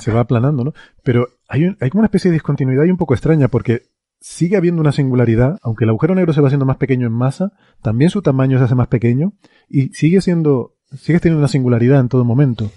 Se 0.00 0.10
va 0.10 0.20
aplanando, 0.20 0.64
¿no? 0.64 0.74
Pero 1.04 1.28
hay, 1.48 1.66
un, 1.66 1.76
hay 1.80 1.90
como 1.90 2.00
una 2.00 2.06
especie 2.06 2.32
de 2.32 2.34
discontinuidad 2.34 2.84
y 2.86 2.90
un 2.90 2.96
poco 2.96 3.14
extraña, 3.14 3.46
porque 3.46 3.82
sigue 4.20 4.56
habiendo 4.56 4.80
una 4.80 4.92
singularidad, 4.92 5.58
aunque 5.62 5.84
el 5.84 5.90
agujero 5.90 6.14
negro 6.14 6.32
se 6.32 6.40
va 6.40 6.48
haciendo 6.48 6.66
más 6.66 6.76
pequeño 6.76 7.06
en 7.06 7.12
masa, 7.12 7.52
también 7.82 8.10
su 8.10 8.22
tamaño 8.22 8.58
se 8.58 8.64
hace 8.64 8.74
más 8.74 8.88
pequeño, 8.88 9.32
y 9.68 9.88
sigue 9.88 10.20
siendo, 10.20 10.74
sigue 10.96 11.20
teniendo 11.20 11.40
una 11.40 11.48
singularidad 11.48 12.00
en 12.00 12.08
todo 12.08 12.24
momento 12.24 12.70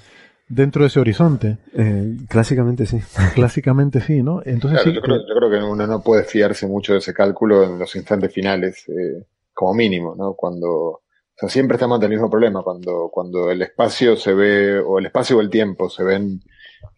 dentro 0.47 0.83
de 0.83 0.87
ese 0.87 0.99
horizonte. 0.99 1.57
Eh, 1.73 2.17
clásicamente 2.29 2.85
sí. 2.85 2.99
Clásicamente 3.35 4.01
sí, 4.01 4.23
¿no? 4.23 4.41
Entonces 4.45 4.81
claro, 4.81 4.89
sí, 4.89 4.95
yo, 4.95 5.01
creo, 5.01 5.17
yo, 5.17 5.35
creo, 5.35 5.49
que 5.49 5.65
uno 5.65 5.87
no 5.87 6.01
puede 6.01 6.23
fiarse 6.23 6.67
mucho 6.67 6.93
de 6.93 6.99
ese 6.99 7.13
cálculo 7.13 7.63
en 7.63 7.79
los 7.79 7.95
instantes 7.95 8.33
finales, 8.33 8.87
eh, 8.89 9.25
como 9.53 9.73
mínimo, 9.73 10.15
¿no? 10.15 10.33
Cuando, 10.33 10.69
o 10.69 11.01
sea, 11.35 11.49
siempre 11.49 11.75
estamos 11.75 11.95
ante 11.95 12.07
el 12.07 12.13
mismo 12.13 12.29
problema, 12.29 12.61
cuando, 12.63 13.09
cuando 13.11 13.51
el 13.51 13.61
espacio 13.61 14.15
se 14.15 14.33
ve, 14.33 14.79
o 14.79 14.99
el 14.99 15.07
espacio 15.07 15.37
o 15.37 15.41
el 15.41 15.49
tiempo 15.49 15.89
se 15.89 16.03
ven, 16.03 16.41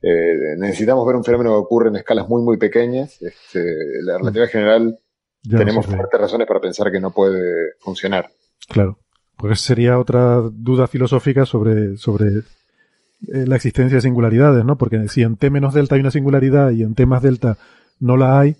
eh, 0.02 0.56
necesitamos 0.58 1.06
ver 1.06 1.16
un 1.16 1.24
fenómeno 1.24 1.52
que 1.52 1.58
ocurre 1.58 1.90
en 1.90 1.98
escalas 1.98 2.28
muy, 2.28 2.42
muy 2.42 2.58
pequeñas, 2.58 3.22
este, 3.22 3.64
la 4.04 4.18
relatividad 4.18 4.50
general, 4.50 5.00
ya 5.44 5.58
tenemos 5.58 5.88
no 5.88 5.96
fuertes 5.96 6.20
razones 6.20 6.48
para 6.48 6.60
pensar 6.60 6.92
que 6.92 7.00
no 7.00 7.12
puede 7.12 7.74
funcionar. 7.80 8.30
Claro. 8.68 9.00
Pues 9.38 9.60
sería 9.60 10.00
otra 10.00 10.42
duda 10.52 10.88
filosófica 10.88 11.46
sobre, 11.46 11.98
sobre 11.98 12.28
eh, 12.28 13.46
la 13.46 13.56
existencia 13.56 13.98
de 13.98 14.02
singularidades, 14.02 14.64
¿no? 14.64 14.78
Porque 14.78 15.08
si 15.08 15.24
en 15.24 15.36
T 15.38 15.50
menos 15.50 15.74
delta 15.74 15.96
hay 15.96 16.02
una 16.02 16.12
singularidad 16.12 16.72
y 16.72 16.84
en 16.84 16.96
T 16.96 17.06
más 17.06 17.22
delta 17.22 17.58
no 18.00 18.18
la 18.18 18.40
hay, 18.40 18.56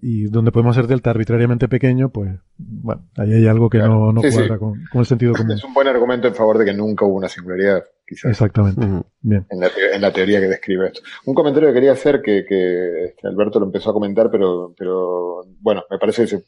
y 0.00 0.24
donde 0.24 0.52
podemos 0.52 0.76
hacer 0.76 0.88
delta 0.88 1.10
arbitrariamente 1.10 1.68
pequeño, 1.68 2.10
pues, 2.10 2.38
bueno, 2.58 3.02
ahí 3.16 3.32
hay 3.32 3.46
algo 3.46 3.70
que 3.70 3.78
claro. 3.78 3.94
no, 3.94 4.12
no 4.12 4.22
sí, 4.22 4.30
cuadra 4.30 4.54
sí. 4.54 4.58
Con, 4.58 4.84
con, 4.92 5.00
el 5.00 5.06
sentido 5.06 5.32
común. 5.32 5.52
Es 5.52 5.64
un 5.64 5.72
buen 5.72 5.88
argumento 5.88 6.28
en 6.28 6.34
favor 6.34 6.58
de 6.58 6.66
que 6.66 6.74
nunca 6.74 7.06
hubo 7.06 7.16
una 7.16 7.28
singularidad, 7.28 7.84
quizás. 8.06 8.30
Exactamente. 8.30 8.80
Uh 8.80 8.88
-huh. 8.88 9.04
Bien. 9.20 9.46
En 9.50 9.60
la, 9.60 9.70
en 9.92 10.00
la, 10.00 10.12
teoría 10.12 10.40
que 10.40 10.48
describe 10.48 10.86
esto. 10.86 11.00
Un 11.24 11.34
comentario 11.34 11.68
que 11.68 11.74
quería 11.74 11.92
hacer 11.92 12.22
que, 12.22 12.44
que 12.46 13.04
este, 13.06 13.26
Alberto 13.26 13.58
lo 13.58 13.66
empezó 13.66 13.90
a 13.90 13.94
comentar, 13.94 14.30
pero, 14.30 14.74
pero 14.78 15.42
bueno, 15.60 15.84
me 15.90 15.98
parece 15.98 16.26
que, 16.26 16.38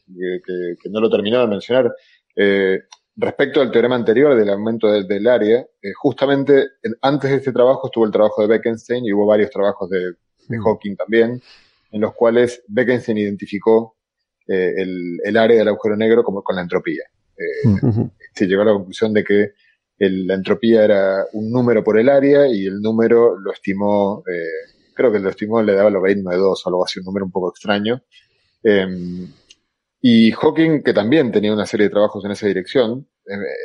que, 0.44 0.74
que 0.80 0.90
no 0.90 1.00
lo 1.00 1.10
terminó 1.10 1.40
de 1.40 1.46
mencionar. 1.46 1.92
Eh, 2.36 2.82
respecto 3.16 3.60
al 3.60 3.72
teorema 3.72 3.96
anterior 3.96 4.36
del 4.36 4.48
aumento 4.48 4.90
de, 4.90 5.04
del 5.04 5.26
área, 5.26 5.58
eh, 5.82 5.92
justamente 6.00 6.68
antes 7.02 7.30
de 7.30 7.36
este 7.36 7.52
trabajo 7.52 7.88
estuvo 7.88 8.04
el 8.06 8.12
trabajo 8.12 8.42
de 8.42 8.48
Bekenstein 8.48 9.04
y 9.04 9.12
hubo 9.12 9.26
varios 9.26 9.50
trabajos 9.50 9.90
de, 9.90 10.12
de 10.48 10.58
Hawking 10.58 10.94
también, 10.96 11.42
en 11.90 12.00
los 12.00 12.14
cuales 12.14 12.62
Bekenstein 12.68 13.18
identificó 13.18 13.96
eh, 14.46 14.74
el, 14.76 15.18
el, 15.24 15.36
área 15.36 15.58
del 15.58 15.68
agujero 15.68 15.96
negro 15.96 16.22
como 16.22 16.42
con 16.42 16.56
la 16.56 16.62
entropía. 16.62 17.02
Eh, 17.36 17.68
uh 17.68 17.76
-huh. 17.76 18.10
Se 18.34 18.46
llegó 18.46 18.62
a 18.62 18.66
la 18.66 18.72
conclusión 18.72 19.12
de 19.12 19.24
que 19.24 19.52
la 19.98 20.34
entropía 20.34 20.84
era 20.84 21.26
un 21.32 21.50
número 21.50 21.82
por 21.82 21.98
el 21.98 22.08
área 22.08 22.46
y 22.46 22.66
el 22.66 22.80
número 22.80 23.38
lo 23.38 23.52
estimó, 23.52 24.22
eh, 24.26 24.70
creo 24.94 25.10
que 25.12 25.18
lo 25.18 25.30
estimó, 25.30 25.62
le 25.62 25.74
daba 25.74 25.90
logaritmo 25.90 26.30
de 26.30 26.36
2 26.36 26.66
o 26.66 26.68
algo 26.68 26.84
así, 26.84 27.00
un 27.00 27.06
número 27.06 27.26
un 27.26 27.32
poco 27.32 27.50
extraño. 27.50 28.02
Em, 28.62 29.28
y 30.00 30.30
Hawking, 30.32 30.82
que 30.82 30.92
también 30.92 31.32
tenía 31.32 31.52
una 31.52 31.66
serie 31.66 31.86
de 31.86 31.90
trabajos 31.90 32.24
en 32.24 32.30
esa 32.30 32.46
dirección, 32.46 33.08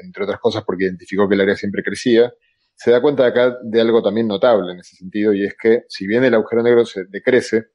entre 0.04 0.24
otras 0.24 0.40
cosas 0.40 0.64
porque 0.66 0.86
identificó 0.86 1.30
que 1.30 1.36
el 1.36 1.42
área 1.42 1.56
siempre 1.56 1.84
crecía, 1.84 2.34
se 2.76 2.92
da 2.92 3.02
cuenta 3.02 3.26
acá 3.26 3.58
de 3.64 3.82
algo 3.82 4.02
también 4.02 4.28
notable 4.28 4.74
en 4.74 4.80
ese 4.80 4.96
sentido, 4.96 5.34
y 5.34 5.46
es 5.46 5.56
que 5.62 5.84
si 5.88 6.08
bien 6.08 6.24
el 6.24 6.34
agujero 6.34 6.64
negro 6.64 6.86
se 6.86 7.06
decrece, 7.06 7.68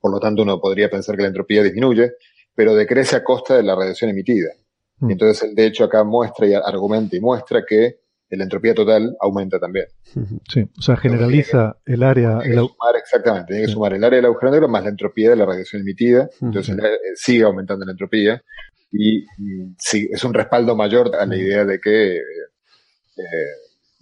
por 0.00 0.12
lo 0.12 0.20
tanto 0.20 0.42
uno 0.42 0.60
podría 0.60 0.88
pensar 0.88 1.16
que 1.16 1.22
la 1.22 1.28
entropía 1.28 1.62
disminuye, 1.62 2.12
pero 2.54 2.74
decrece 2.74 3.16
a 3.16 3.24
costa 3.24 3.56
de 3.56 3.64
la 3.64 3.74
radiación 3.74 4.10
emitida. 4.10 4.50
Mm. 4.98 5.10
Entonces 5.10 5.48
él 5.48 5.54
de 5.54 5.66
hecho 5.66 5.84
acá 5.84 6.04
muestra 6.04 6.46
y 6.46 6.54
argumenta 6.54 7.16
y 7.16 7.20
muestra 7.20 7.62
que 7.66 7.98
la 8.36 8.44
entropía 8.44 8.74
total 8.74 9.16
aumenta 9.20 9.58
también. 9.58 9.86
Sí, 10.48 10.66
o 10.76 10.82
sea, 10.82 10.96
generaliza 10.96 11.76
el 11.84 12.02
área. 12.02 12.40
El... 12.42 12.54
Sumar, 12.54 12.96
exactamente, 12.98 13.46
tiene 13.48 13.62
que 13.62 13.68
sí. 13.68 13.74
sumar 13.74 13.94
el 13.94 14.04
área 14.04 14.16
del 14.16 14.26
agujero 14.26 14.52
negro 14.52 14.68
más 14.68 14.84
la 14.84 14.90
entropía 14.90 15.30
de 15.30 15.36
la 15.36 15.46
radiación 15.46 15.82
emitida, 15.82 16.28
entonces 16.40 16.76
sí. 16.76 16.82
sigue 17.14 17.44
aumentando 17.44 17.84
la 17.84 17.92
entropía 17.92 18.42
y, 18.90 19.18
y, 19.18 19.74
sí, 19.78 20.08
es 20.10 20.22
un 20.24 20.34
respaldo 20.34 20.76
mayor 20.76 21.14
a 21.16 21.26
la 21.26 21.36
idea 21.36 21.64
de 21.64 21.80
que, 21.80 22.16
eh, 22.16 22.22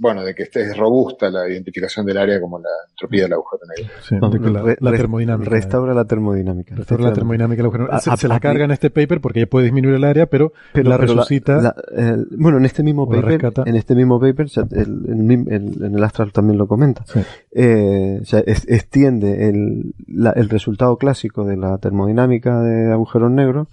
bueno, 0.02 0.24
de 0.24 0.34
que 0.34 0.42
esté 0.42 0.62
es 0.62 0.76
robusta 0.76 1.30
la 1.30 1.48
identificación 1.48 2.04
del 2.04 2.18
área 2.18 2.40
como 2.40 2.58
la 2.58 2.68
entropía 2.90 3.22
del 3.22 3.34
agujero 3.34 3.62
negro. 3.68 3.92
Sí, 4.02 4.16
no, 4.16 4.50
la, 4.50 4.76
la, 4.80 4.96
termodinámica. 4.96 5.48
Restaura 5.48 5.94
la 5.94 6.04
termodinámica. 6.04 6.74
Restaura 6.74 7.04
la 7.04 7.12
termodinámica 7.12 7.58
del 7.58 7.66
agujero 7.66 7.84
negro. 7.84 8.00
Se, 8.00 8.16
se, 8.16 8.26
la 8.26 8.40
carga 8.40 8.64
en 8.64 8.72
este 8.72 8.90
paper 8.90 9.20
porque 9.20 9.38
ya 9.38 9.46
puede 9.46 9.66
disminuir 9.66 9.94
el 9.94 10.02
área, 10.02 10.26
pero, 10.26 10.52
pero 10.72 10.90
la 10.90 10.98
pero 10.98 11.14
resucita. 11.14 11.62
La, 11.62 11.76
eh, 11.96 12.16
bueno, 12.36 12.58
en 12.58 12.64
este 12.64 12.82
mismo 12.82 13.08
paper, 13.08 13.52
en 13.64 13.76
este 13.76 13.94
mismo 13.94 14.18
paper, 14.18 14.48
el, 14.72 14.80
el, 15.08 15.84
en 15.84 15.94
el 15.94 16.02
Astral 16.02 16.32
también 16.32 16.58
lo 16.58 16.66
comenta. 16.66 17.04
Sí. 17.06 17.20
Eh, 17.52 18.18
o 18.22 18.24
sea, 18.24 18.40
es, 18.44 18.68
extiende 18.68 19.48
el, 19.50 19.94
el 20.34 20.48
resultado 20.48 20.96
clásico 20.96 21.44
de 21.44 21.56
la 21.56 21.78
termodinámica 21.78 22.60
de 22.60 22.92
agujeros 22.92 23.30
negros 23.30 23.68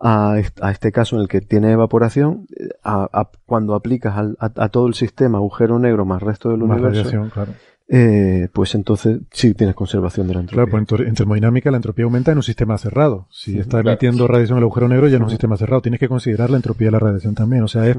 a, 0.00 0.36
a, 0.60 0.70
este 0.70 0.92
caso 0.92 1.16
en 1.16 1.22
el 1.22 1.28
que 1.28 1.40
tiene 1.42 1.72
evaporación, 1.72 2.46
a, 2.82 3.08
a 3.12 3.30
cuando 3.44 3.74
aplicas 3.74 4.16
al, 4.16 4.36
a, 4.40 4.68
todo 4.70 4.86
el 4.86 4.94
sistema 4.94 5.38
agujero 5.38 5.78
negro 5.78 6.04
más 6.06 6.22
resto 6.22 6.48
del 6.48 6.60
más 6.60 6.78
universo, 6.78 7.02
radiación, 7.02 7.30
claro. 7.30 7.52
eh, 7.88 8.48
pues 8.52 8.74
entonces 8.74 9.20
sí 9.30 9.52
tienes 9.52 9.76
conservación 9.76 10.26
de 10.26 10.34
la 10.34 10.40
entropía. 10.40 10.64
Claro, 10.64 10.86
pues 10.86 11.00
en, 11.06 11.14
termodinámica 11.14 11.70
la 11.70 11.76
entropía 11.76 12.06
aumenta 12.06 12.32
en 12.32 12.38
un 12.38 12.42
sistema 12.42 12.78
cerrado. 12.78 13.26
Si 13.30 13.58
está 13.58 13.80
emitiendo 13.80 14.26
radiación 14.26 14.56
el 14.58 14.64
agujero 14.64 14.88
negro 14.88 15.06
ya 15.08 15.18
en 15.18 15.24
un 15.24 15.30
sistema 15.30 15.58
cerrado, 15.58 15.82
tienes 15.82 16.00
que 16.00 16.08
considerar 16.08 16.48
la 16.48 16.56
entropía 16.56 16.88
de 16.88 16.92
la 16.92 16.98
radiación 16.98 17.34
también. 17.34 17.62
O 17.62 17.68
sea, 17.68 17.86
es, 17.86 17.98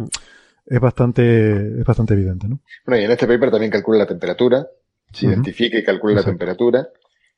es 0.65 0.79
bastante, 0.79 1.79
es 1.81 1.85
bastante 1.85 2.15
evidente, 2.15 2.47
¿no? 2.47 2.59
Bueno, 2.85 3.01
y 3.01 3.05
en 3.05 3.11
este 3.11 3.27
paper 3.27 3.51
también 3.51 3.71
calcula 3.71 3.99
la 3.99 4.07
temperatura, 4.07 4.67
se 5.11 5.27
uh 5.27 5.29
-huh. 5.29 5.33
identifica 5.33 5.77
y 5.77 5.83
calcula 5.83 6.13
Exacto. 6.13 6.31
la 6.31 6.31
temperatura. 6.31 6.87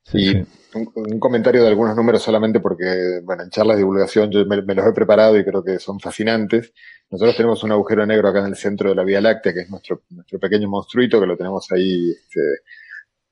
Sí, 0.04 0.18
y 0.18 0.32
sí. 0.32 0.44
Un, 0.74 0.90
un, 0.94 1.18
comentario 1.18 1.62
de 1.62 1.68
algunos 1.68 1.96
números 1.96 2.22
solamente 2.22 2.60
porque, 2.60 3.20
bueno, 3.22 3.44
en 3.44 3.50
charlas 3.50 3.76
de 3.76 3.82
divulgación 3.82 4.30
yo 4.30 4.44
me, 4.44 4.60
me, 4.62 4.74
los 4.74 4.86
he 4.86 4.92
preparado 4.92 5.38
y 5.38 5.44
creo 5.44 5.64
que 5.64 5.78
son 5.78 5.98
fascinantes. 5.98 6.72
Nosotros 7.10 7.36
tenemos 7.36 7.62
un 7.64 7.72
agujero 7.72 8.04
negro 8.04 8.28
acá 8.28 8.40
en 8.40 8.46
el 8.46 8.56
centro 8.56 8.90
de 8.90 8.96
la 8.96 9.04
Vía 9.04 9.20
Láctea, 9.20 9.54
que 9.54 9.60
es 9.60 9.70
nuestro, 9.70 10.02
nuestro 10.10 10.38
pequeño 10.38 10.68
monstruito, 10.68 11.20
que 11.20 11.26
lo 11.26 11.36
tenemos 11.36 11.70
ahí 11.72 12.10
este, 12.10 12.40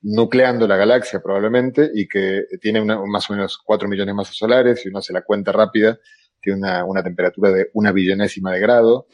nucleando 0.02 0.66
la 0.66 0.76
galaxia 0.76 1.20
probablemente, 1.20 1.90
y 1.92 2.08
que 2.08 2.44
tiene 2.60 2.80
una, 2.80 3.04
más 3.04 3.28
o 3.28 3.34
menos 3.34 3.58
4 3.62 3.88
millones 3.88 4.12
de 4.12 4.16
masas 4.16 4.36
solares, 4.36 4.80
si 4.80 4.88
uno 4.88 5.00
hace 5.00 5.12
la 5.12 5.22
cuenta 5.22 5.52
rápida, 5.52 5.98
tiene 6.40 6.58
una, 6.60 6.84
una 6.84 7.02
temperatura 7.02 7.50
de 7.50 7.70
una 7.74 7.92
billonésima 7.92 8.52
de 8.52 8.60
grado, 8.60 9.08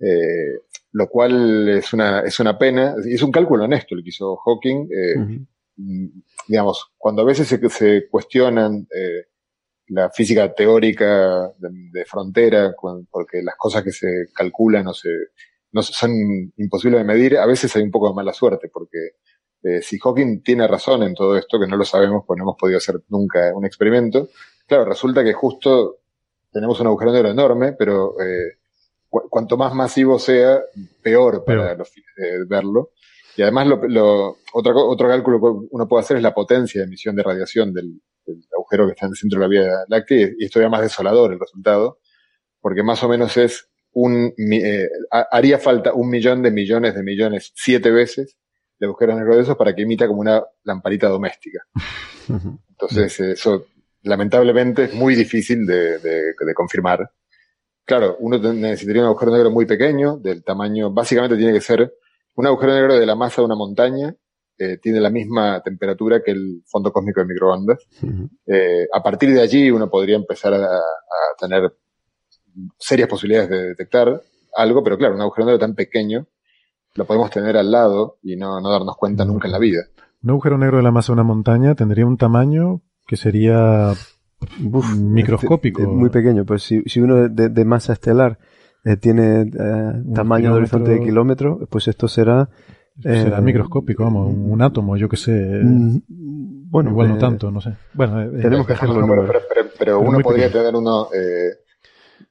eh, 0.00 0.60
lo 0.92 1.08
cual 1.08 1.68
es 1.68 1.92
una, 1.92 2.20
es 2.20 2.38
una 2.38 2.58
pena, 2.58 2.96
es 3.04 3.22
un 3.22 3.32
cálculo 3.32 3.64
honesto 3.64 3.94
el 3.94 4.02
que 4.02 4.10
hizo 4.10 4.36
Hawking, 4.36 4.88
eh, 4.90 5.18
uh 5.18 5.22
-huh 5.22 5.46
digamos, 6.48 6.92
cuando 6.96 7.22
a 7.22 7.26
veces 7.26 7.46
se, 7.46 7.68
se 7.68 8.08
cuestionan 8.08 8.88
eh, 8.94 9.26
la 9.88 10.10
física 10.10 10.52
teórica 10.52 11.52
de, 11.58 12.04
frontera, 12.04 12.74
porque 13.10 13.42
las 13.42 13.56
cosas 13.56 13.84
que 13.84 13.92
se 13.92 14.26
calculan 14.34 14.84
no, 14.84 14.94
se, 14.94 15.08
no 15.72 15.82
son 15.82 16.10
imposibles 16.56 17.00
de 17.00 17.04
medir, 17.04 17.38
a 17.38 17.46
veces 17.46 17.74
hay 17.76 17.82
un 17.82 17.90
poco 17.90 18.08
de 18.08 18.14
mala 18.14 18.32
suerte, 18.32 18.68
porque 18.68 18.98
eh, 19.62 19.82
si 19.82 19.98
Hawking 19.98 20.42
tiene 20.42 20.66
razón 20.66 21.02
en 21.02 21.14
todo 21.14 21.36
esto, 21.36 21.58
que 21.58 21.66
no 21.66 21.76
lo 21.76 21.84
sabemos, 21.84 22.24
pues 22.26 22.36
no 22.38 22.44
hemos 22.44 22.56
podido 22.56 22.78
hacer 22.78 23.02
nunca 23.08 23.52
un 23.54 23.64
experimento, 23.64 24.28
claro, 24.66 24.84
resulta 24.84 25.24
que 25.24 25.32
justo 25.32 25.98
tenemos 26.52 26.80
un 26.80 26.86
agujero 26.86 27.12
negro 27.12 27.30
enorme, 27.30 27.72
pero 27.72 28.20
eh, 28.20 28.58
cuanto 29.08 29.56
más 29.56 29.74
masivo 29.74 30.18
sea, 30.18 30.60
peor 31.02 31.44
para 31.44 31.74
los 31.74 31.88
fines 31.88 32.10
de 32.16 32.44
verlo. 32.46 32.90
Y 33.38 33.42
además, 33.42 33.68
lo, 33.68 34.36
otro, 34.52 34.88
otro 34.88 35.08
cálculo 35.08 35.38
que 35.38 35.68
uno 35.70 35.86
puede 35.86 36.00
hacer 36.00 36.16
es 36.16 36.24
la 36.24 36.34
potencia 36.34 36.80
de 36.80 36.88
emisión 36.88 37.14
de 37.14 37.22
radiación 37.22 37.72
del, 37.72 38.00
agujero 38.52 38.86
que 38.86 38.94
está 38.94 39.06
en 39.06 39.12
el 39.12 39.16
centro 39.16 39.38
de 39.38 39.44
la 39.44 39.48
Vía 39.48 39.70
Láctea, 39.86 40.30
y 40.36 40.44
esto 40.44 40.60
ya 40.60 40.68
más 40.68 40.82
desolador 40.82 41.32
el 41.32 41.38
resultado, 41.38 42.00
porque 42.60 42.82
más 42.82 43.00
o 43.04 43.08
menos 43.08 43.36
es 43.36 43.70
un, 43.92 44.34
eh, 44.36 44.88
haría 45.30 45.60
falta 45.60 45.94
un 45.94 46.10
millón 46.10 46.42
de 46.42 46.50
millones 46.50 46.96
de 46.96 47.04
millones, 47.04 47.52
siete 47.54 47.92
veces, 47.92 48.36
de 48.76 48.86
agujeros 48.86 49.14
negros 49.14 49.36
de 49.36 49.42
esos 49.42 49.56
para 49.56 49.72
que 49.72 49.82
emita 49.82 50.08
como 50.08 50.20
una 50.20 50.42
lamparita 50.64 51.06
doméstica. 51.06 51.60
Entonces, 52.70 53.20
eso 53.20 53.66
lamentablemente 54.02 54.86
es 54.86 54.94
muy 54.94 55.14
difícil 55.14 55.64
de, 55.64 56.00
de, 56.00 56.54
confirmar. 56.56 57.08
Claro, 57.84 58.16
uno 58.18 58.36
necesitaría 58.52 59.02
un 59.02 59.08
agujero 59.08 59.30
negro 59.30 59.52
muy 59.52 59.64
pequeño, 59.64 60.16
del 60.16 60.42
tamaño, 60.42 60.92
básicamente 60.92 61.36
tiene 61.36 61.52
que 61.52 61.60
ser 61.60 61.92
un 62.38 62.46
agujero 62.46 62.72
negro 62.72 62.94
de 62.96 63.04
la 63.04 63.16
masa 63.16 63.42
de 63.42 63.46
una 63.46 63.56
montaña, 63.56 64.14
eh, 64.56 64.78
tiene 64.80 65.00
la 65.00 65.10
misma 65.10 65.60
temperatura 65.60 66.22
que 66.24 66.30
el 66.30 66.62
fondo 66.66 66.92
cósmico 66.92 67.20
de 67.20 67.26
microondas. 67.26 67.78
eh, 68.46 68.86
a 68.92 69.02
partir 69.02 69.32
de 69.34 69.40
allí 69.40 69.70
uno 69.72 69.90
podría 69.90 70.14
empezar 70.14 70.54
a, 70.54 70.64
a, 70.64 70.80
tener 71.36 71.72
serias 72.78 73.08
posibilidades 73.08 73.50
de 73.50 73.66
detectar 73.68 74.22
algo, 74.54 74.84
pero 74.84 74.96
claro, 74.96 75.16
un 75.16 75.20
agujero 75.20 75.46
negro 75.46 75.58
tan 75.58 75.74
pequeño 75.74 76.26
lo 76.94 77.04
podemos 77.06 77.30
tener 77.30 77.56
al 77.56 77.72
lado 77.72 78.18
y 78.22 78.36
no, 78.36 78.60
no 78.60 78.70
darnos 78.70 78.96
cuenta 78.96 79.24
nunca 79.24 79.48
en 79.48 79.52
la 79.52 79.58
vida. 79.58 79.82
Un 80.22 80.30
agujero 80.30 80.58
negro 80.58 80.76
de 80.76 80.84
la 80.84 80.92
masa 80.92 81.12
de 81.12 81.14
una 81.14 81.24
montaña 81.24 81.74
tendría 81.74 82.06
un 82.06 82.16
tamaño 82.16 82.82
que 83.08 83.16
sería 83.16 83.94
microscópico. 84.96 85.82
muy 85.82 86.10
pequeño, 86.10 86.44
pues 86.44 86.62
si, 86.62 86.82
si 86.82 87.00
uno 87.00 87.28
de, 87.28 87.48
de 87.48 87.64
masa 87.64 87.94
estelar 87.94 88.38
eh, 88.84 88.96
tiene 88.96 89.42
eh, 89.42 89.92
tamaño 90.14 90.52
de 90.52 90.58
horizonte 90.58 90.92
de 90.92 91.00
kilómetro, 91.00 91.60
pues 91.70 91.88
esto 91.88 92.08
será... 92.08 92.48
será 93.00 93.38
eh, 93.38 93.42
microscópico, 93.42 94.04
vamos, 94.04 94.32
un 94.34 94.60
átomo, 94.62 94.96
yo 94.96 95.08
que 95.08 95.16
sé. 95.16 95.32
Mm, 95.32 96.00
bueno, 96.70 96.90
igual 96.90 97.08
no 97.08 97.18
tanto, 97.18 97.50
no 97.50 97.60
sé. 97.60 97.74
Bueno, 97.94 98.30
tenemos 98.40 98.66
que 98.66 98.74
hacerlo. 98.74 99.06
pero, 99.06 99.40
pero, 99.78 100.00
uno 100.00 100.20
podría 100.20 100.50
tener 100.50 100.74
uno 100.74 101.08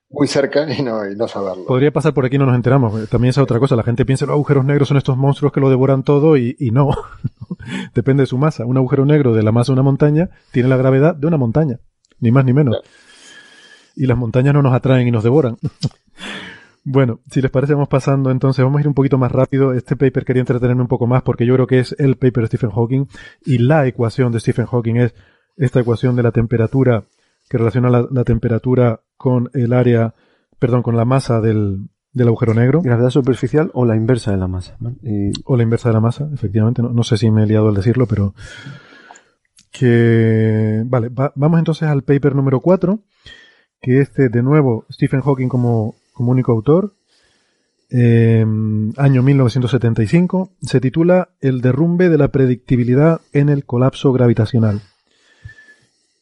muy 0.10 0.28
cerca 0.28 0.72
y 0.72 0.82
no, 0.82 1.10
y 1.10 1.16
no 1.16 1.28
saberlo. 1.28 1.66
Podría 1.66 1.92
pasar 1.92 2.14
por 2.14 2.26
aquí 2.26 2.38
y 2.38 2.40
no 2.40 2.46
nos 2.46 2.56
enteramos. 2.56 3.10
También 3.10 3.32
es 3.32 3.38
otra 3.38 3.60
cosa. 3.60 3.76
La 3.76 3.84
gente 3.84 4.06
piensa 4.06 4.26
que 4.26 4.28
los 4.28 4.36
agujeros 4.36 4.66
negros 4.66 4.88
son 4.88 4.98
estos 4.98 5.18
monstruos 5.18 5.52
que 5.52 5.60
lo 5.60 5.70
devoran 5.70 6.04
todo 6.04 6.38
y, 6.38 6.56
y 6.60 6.72
no. 6.72 6.92
Depende 7.94 8.24
de 8.24 8.28
su 8.28 8.38
masa. 8.38 8.66
Un 8.66 8.78
agujero 8.78 9.06
negro 9.06 9.34
de 9.34 9.44
la 9.44 9.52
masa 9.52 9.72
de 9.72 9.74
una 9.74 9.84
montaña 9.84 10.30
tiene 10.52 10.70
la 10.70 10.78
gravedad 10.78 11.16
de 11.16 11.28
una 11.28 11.38
montaña. 11.38 11.80
Ni 12.20 12.32
más 12.32 12.46
ni 12.46 12.54
menos. 12.54 12.78
Y 13.98 14.06
las 14.06 14.18
montañas 14.18 14.54
no 14.54 14.62
nos 14.62 14.74
atraen 14.74 15.08
y 15.08 15.12
nos 15.12 15.24
devoran. 15.24 15.58
bueno, 16.86 17.20
si 17.30 17.42
les 17.42 17.52
parece, 17.52 17.74
vamos 17.74 17.90
pasando 17.90 18.32
entonces. 18.32 18.64
Vamos 18.64 18.78
a 18.78 18.82
ir 18.82 18.88
un 18.88 18.94
poquito 18.94 19.18
más 19.18 19.32
rápido. 19.32 19.74
Este 19.74 19.96
paper 19.96 20.24
quería 20.24 20.42
entretenerme 20.42 20.84
un 20.84 20.88
poco 20.88 21.08
más 21.08 21.24
porque 21.24 21.46
yo 21.46 21.56
creo 21.56 21.68
que 21.68 21.80
es 21.80 21.96
el 21.98 22.16
paper 22.16 22.44
de 22.44 22.48
Stephen 22.48 22.70
Hawking 22.70 23.08
y 23.46 23.58
la 23.58 23.88
ecuación 23.88 24.32
de 24.32 24.40
Stephen 24.40 24.68
Hawking 24.68 24.96
es 24.96 25.16
esta 25.58 25.80
ecuación 25.82 26.16
de 26.16 26.24
la 26.24 26.32
temperatura 26.32 27.06
que 27.50 27.58
relaciona 27.58 27.90
la, 27.90 28.24
temperatura 28.24 29.02
con 29.16 29.50
el 29.54 29.74
área, 29.74 30.14
perdón, 30.60 30.84
con 30.84 30.96
la 30.96 31.06
masa 31.06 31.42
del, 31.42 31.90
del 32.14 32.28
agujero 32.28 32.54
negro. 32.54 32.82
Gravedad 32.82 33.10
superficial 33.10 33.72
o 33.74 33.86
la 33.86 33.96
inversa 33.96 34.32
de 34.32 34.38
la 34.38 34.48
masa. 34.48 34.78
O 35.46 35.56
la 35.58 35.64
inversa 35.64 35.90
de 35.90 35.94
la 35.94 36.02
masa, 36.02 36.30
efectivamente. 36.34 36.82
No, 36.82 37.04
sé 37.04 37.18
si 37.18 37.32
me 37.32 37.44
he 37.44 37.48
liado 37.48 37.70
al 37.70 37.76
decirlo, 37.76 38.06
pero 38.06 38.34
que... 39.72 40.84
Vale, 40.86 41.10
vamos 41.10 41.60
entonces 41.60 41.88
al 41.88 42.04
paper 42.04 42.36
número 42.36 42.60
4, 42.60 43.00
que 43.82 44.02
este, 44.02 44.30
de 44.30 44.44
nuevo, 44.44 44.86
Stephen 44.92 45.22
Hawking 45.22 45.48
como, 45.48 45.96
único 46.18 46.52
autor, 46.52 46.94
eh, 47.90 48.46
año 48.98 49.24
1975, 49.24 50.52
se 50.62 50.82
titula 50.82 51.30
El 51.40 51.62
derrumbe 51.62 52.10
de 52.10 52.18
la 52.18 52.30
predictibilidad 52.30 53.22
en 53.34 53.50
el 53.50 53.66
colapso 53.66 54.12
gravitacional. 54.12 54.82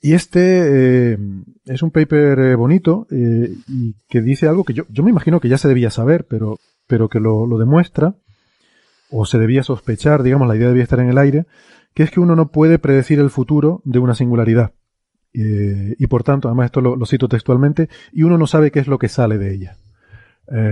Y 0.06 0.14
este 0.14 1.14
eh, 1.14 1.18
es 1.65 1.82
un 1.82 1.90
paper 1.90 2.38
eh, 2.38 2.53
bonito 2.53 3.07
eh, 3.10 3.56
y 3.68 3.95
que 4.07 4.22
dice 4.22 4.48
algo 4.48 4.64
que 4.64 4.76
yo, 4.76 4.84
yo 4.90 5.03
me 5.03 5.10
imagino 5.10 5.40
que 5.40 5.49
ya 5.49 5.57
se 5.57 5.68
debía 5.68 5.90
saber, 5.90 6.27
pero, 6.27 6.60
pero 6.86 7.10
que 7.10 7.19
lo, 7.19 7.48
lo 7.48 7.57
demuestra, 7.57 8.14
o 9.10 9.26
se 9.26 9.40
debía 9.40 9.64
sospechar, 9.64 10.22
digamos, 10.22 10.48
la 10.48 10.56
idea 10.56 10.68
debía 10.68 10.84
estar 10.84 10.99
en 10.99 11.10
el 11.10 11.18
aire, 11.18 11.48
que 11.95 12.03
es 12.03 12.11
que 12.11 12.19
uno 12.19 12.36
no 12.36 12.52
puede 12.52 12.77
predecir 12.77 13.19
el 13.19 13.32
futuro 13.32 13.82
de 13.84 13.98
una 13.98 14.14
singularidad. 14.14 14.73
Y 15.38 16.07
por 16.07 16.24
tanto, 16.24 16.48
además 16.48 16.66
esto 16.66 16.82
lo, 16.82 17.06
cito 17.06 17.28
textualmente, 17.28 17.90
y 18.14 18.24
uno 18.24 18.38
no 18.38 18.48
sabe 18.48 18.72
qué 18.72 18.80
es 18.80 18.88
lo 18.88 18.98
que 18.98 19.10
sale 19.10 19.38
de 19.38 19.53
ella. 19.53 19.78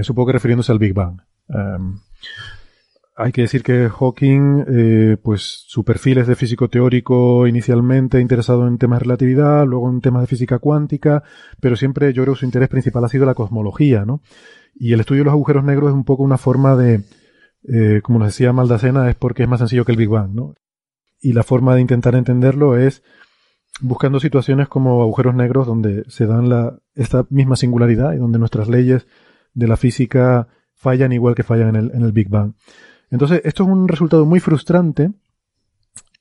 supongo 0.03 0.27
que 0.27 0.33
refiriéndose 0.33 0.71
al 0.71 0.79
Big 0.79 0.93
Bang. 0.93 1.21
Em, 1.49 1.99
hay 3.15 3.31
que 3.31 3.41
decir 3.43 3.61
que 3.61 3.89
Hawking, 3.89 4.65
eh, 4.67 5.17
pues 5.21 5.65
su 5.67 5.83
perfil 5.83 6.17
es 6.17 6.27
de 6.27 6.35
físico 6.35 6.67
teórico 6.69 7.45
inicialmente 7.45 8.19
interesado 8.19 8.67
en 8.67 8.79
temas 8.79 8.99
de 8.99 9.03
relatividad, 9.03 9.65
luego 9.67 9.89
en 9.89 10.01
temas 10.01 10.23
de 10.23 10.27
física 10.27 10.57
cuántica, 10.57 11.23
pero 11.59 11.75
siempre 11.75 12.11
yo 12.13 12.23
creo 12.23 12.33
que 12.33 12.39
su 12.39 12.45
interés 12.45 12.69
principal 12.69 13.05
ha 13.05 13.09
sido 13.09 13.25
la 13.25 13.35
cosmología, 13.35 14.03
¿no? 14.05 14.21
Y 14.73 14.93
el 14.93 14.99
estudio 14.99 15.21
de 15.21 15.25
los 15.25 15.33
agujeros 15.33 15.63
negros 15.63 15.89
es 15.89 15.93
un 15.93 16.05
poco 16.05 16.23
una 16.23 16.39
forma 16.39 16.75
de, 16.75 17.03
eh, 17.67 18.01
como 18.01 18.17
nos 18.17 18.29
decía 18.29 18.51
Maldacena, 18.51 19.09
es 19.09 19.15
porque 19.15 19.43
es 19.43 19.49
más 19.49 19.59
sencillo 19.59 19.85
que 19.85 19.91
el 19.91 19.97
Big 19.99 20.09
Bang, 20.09 20.33
¿no? 20.33 20.55
Y 21.21 21.33
la 21.33 21.43
forma 21.43 21.75
de 21.75 21.81
intentar 21.81 22.15
entenderlo 22.15 22.77
es 22.77 23.03
buscando 23.81 24.19
situaciones 24.19 24.67
como 24.67 25.01
agujeros 25.01 25.35
negros 25.35 25.67
donde 25.67 26.03
se 26.07 26.25
dan 26.25 26.49
la, 26.49 26.77
esta 26.95 27.25
misma 27.29 27.55
singularidad 27.55 28.13
y 28.13 28.17
donde 28.17 28.39
nuestras 28.39 28.67
leyes 28.67 29.07
de 29.53 29.67
la 29.67 29.77
física 29.77 30.47
fallan 30.75 31.11
igual 31.11 31.35
que 31.35 31.43
fallan 31.43 31.75
en 31.75 32.03
el, 32.03 32.11
Big 32.11 32.29
Bang. 32.29 32.53
Entonces, 33.09 33.41
esto 33.45 33.63
es 33.63 33.69
un 33.69 33.87
resultado 33.87 34.25
muy 34.25 34.39
frustrante 34.39 35.11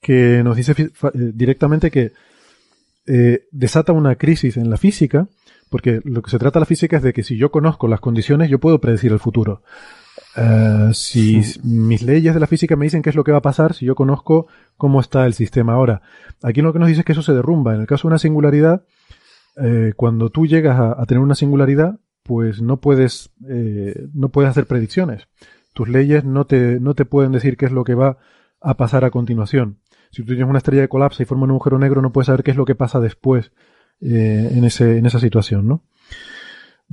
que 0.01 0.43
nos 0.45 0.57
dice 0.57 0.75
eh, 0.79 0.91
directamente 1.13 1.91
que 1.91 2.13
eh, 3.07 3.47
desata 3.51 3.93
una 3.93 4.17
crisis 4.17 4.57
en 4.57 4.71
la 4.71 4.77
física, 4.77 5.29
porque 5.69 6.01
lo 6.05 6.23
que 6.23 6.31
se 6.31 6.39
trata 6.39 6.59
de 6.59 6.63
la 6.63 6.67
física 6.67 6.99
es 6.99 7.03
de 7.03 7.13
que 7.13 7.23
si 7.23 7.37
yo 7.37 7.51
conozco 7.51 7.89
las 7.89 8.01
condiciones, 8.01 8.51
yo 8.51 8.61
puedo 8.61 8.81
predecir 8.81 9.13
el 9.13 9.19
futuro. 9.19 9.63
Eh, 10.37 10.91
si 10.93 11.43
mis 11.63 12.03
leyes 12.03 12.35
de 12.35 12.41
la 12.41 12.47
física 12.47 12.77
me 12.77 12.87
dicen 12.87 13.03
qué 13.03 13.11
es 13.11 13.17
lo 13.17 13.25
que 13.25 13.33
va 13.33 13.39
a 13.39 13.43
pasar, 13.43 13.75
si 13.75 13.85
yo 13.85 13.95
conozco 13.95 14.47
cómo 14.77 15.01
está 15.01 15.27
el 15.27 15.35
sistema 15.35 15.75
ahora. 15.75 16.03
Aquí 16.43 16.63
lo 16.63 16.73
que 16.73 16.79
nos 16.79 16.89
dice 16.89 17.01
es 17.01 17.05
que 17.05 17.13
eso 17.13 17.23
se 17.23 17.35
derrumba. 17.35 17.75
En 17.75 17.81
el 17.81 17.87
caso 17.87 18.09
de 18.09 18.13
una 18.13 18.19
singularidad, 18.19 18.85
cuando 19.97 20.31
tú 20.31 20.47
llegas 20.47 20.81
a, 20.81 21.05
tener 21.05 21.23
una 21.23 21.35
singularidad, 21.35 22.01
pues 22.23 22.63
no 22.63 22.81
puedes, 22.81 23.31
no 24.15 24.31
puedes 24.31 24.51
hacer 24.51 24.67
predicciones 24.67 25.29
tus 25.73 25.89
leyes 25.89 26.25
no 26.25 26.47
te, 26.47 26.81
no 26.81 26.95
te 26.95 27.05
pueden 27.05 27.33
decir 27.33 27.57
qué 27.57 27.67
es 27.67 27.73
lo 27.73 27.85
que 27.85 27.95
va 27.95 28.19
a 28.61 28.77
pasar 28.77 29.05
a 29.05 29.11
continuación. 29.11 29.79
Si 30.11 30.23
tú 30.23 30.29
tienes 30.29 30.49
una 30.49 30.59
estrella 30.59 30.83
de 30.83 30.89
colapsa 30.89 31.23
y 31.23 31.27
forma 31.27 31.45
un 31.45 31.51
agujero 31.51 31.79
negro, 31.79 32.03
no 32.03 32.13
puedes 32.13 32.27
saber 32.27 32.43
qué 32.43 32.51
es 32.51 32.57
lo 32.57 32.65
que 32.65 32.75
pasa 32.75 33.01
después 33.01 33.53
eh, 34.01 34.51
en, 34.53 34.65
ese, 34.65 34.99
en 34.99 35.07
esa 35.07 35.19
situación, 35.19 35.67
¿no? 35.67 35.83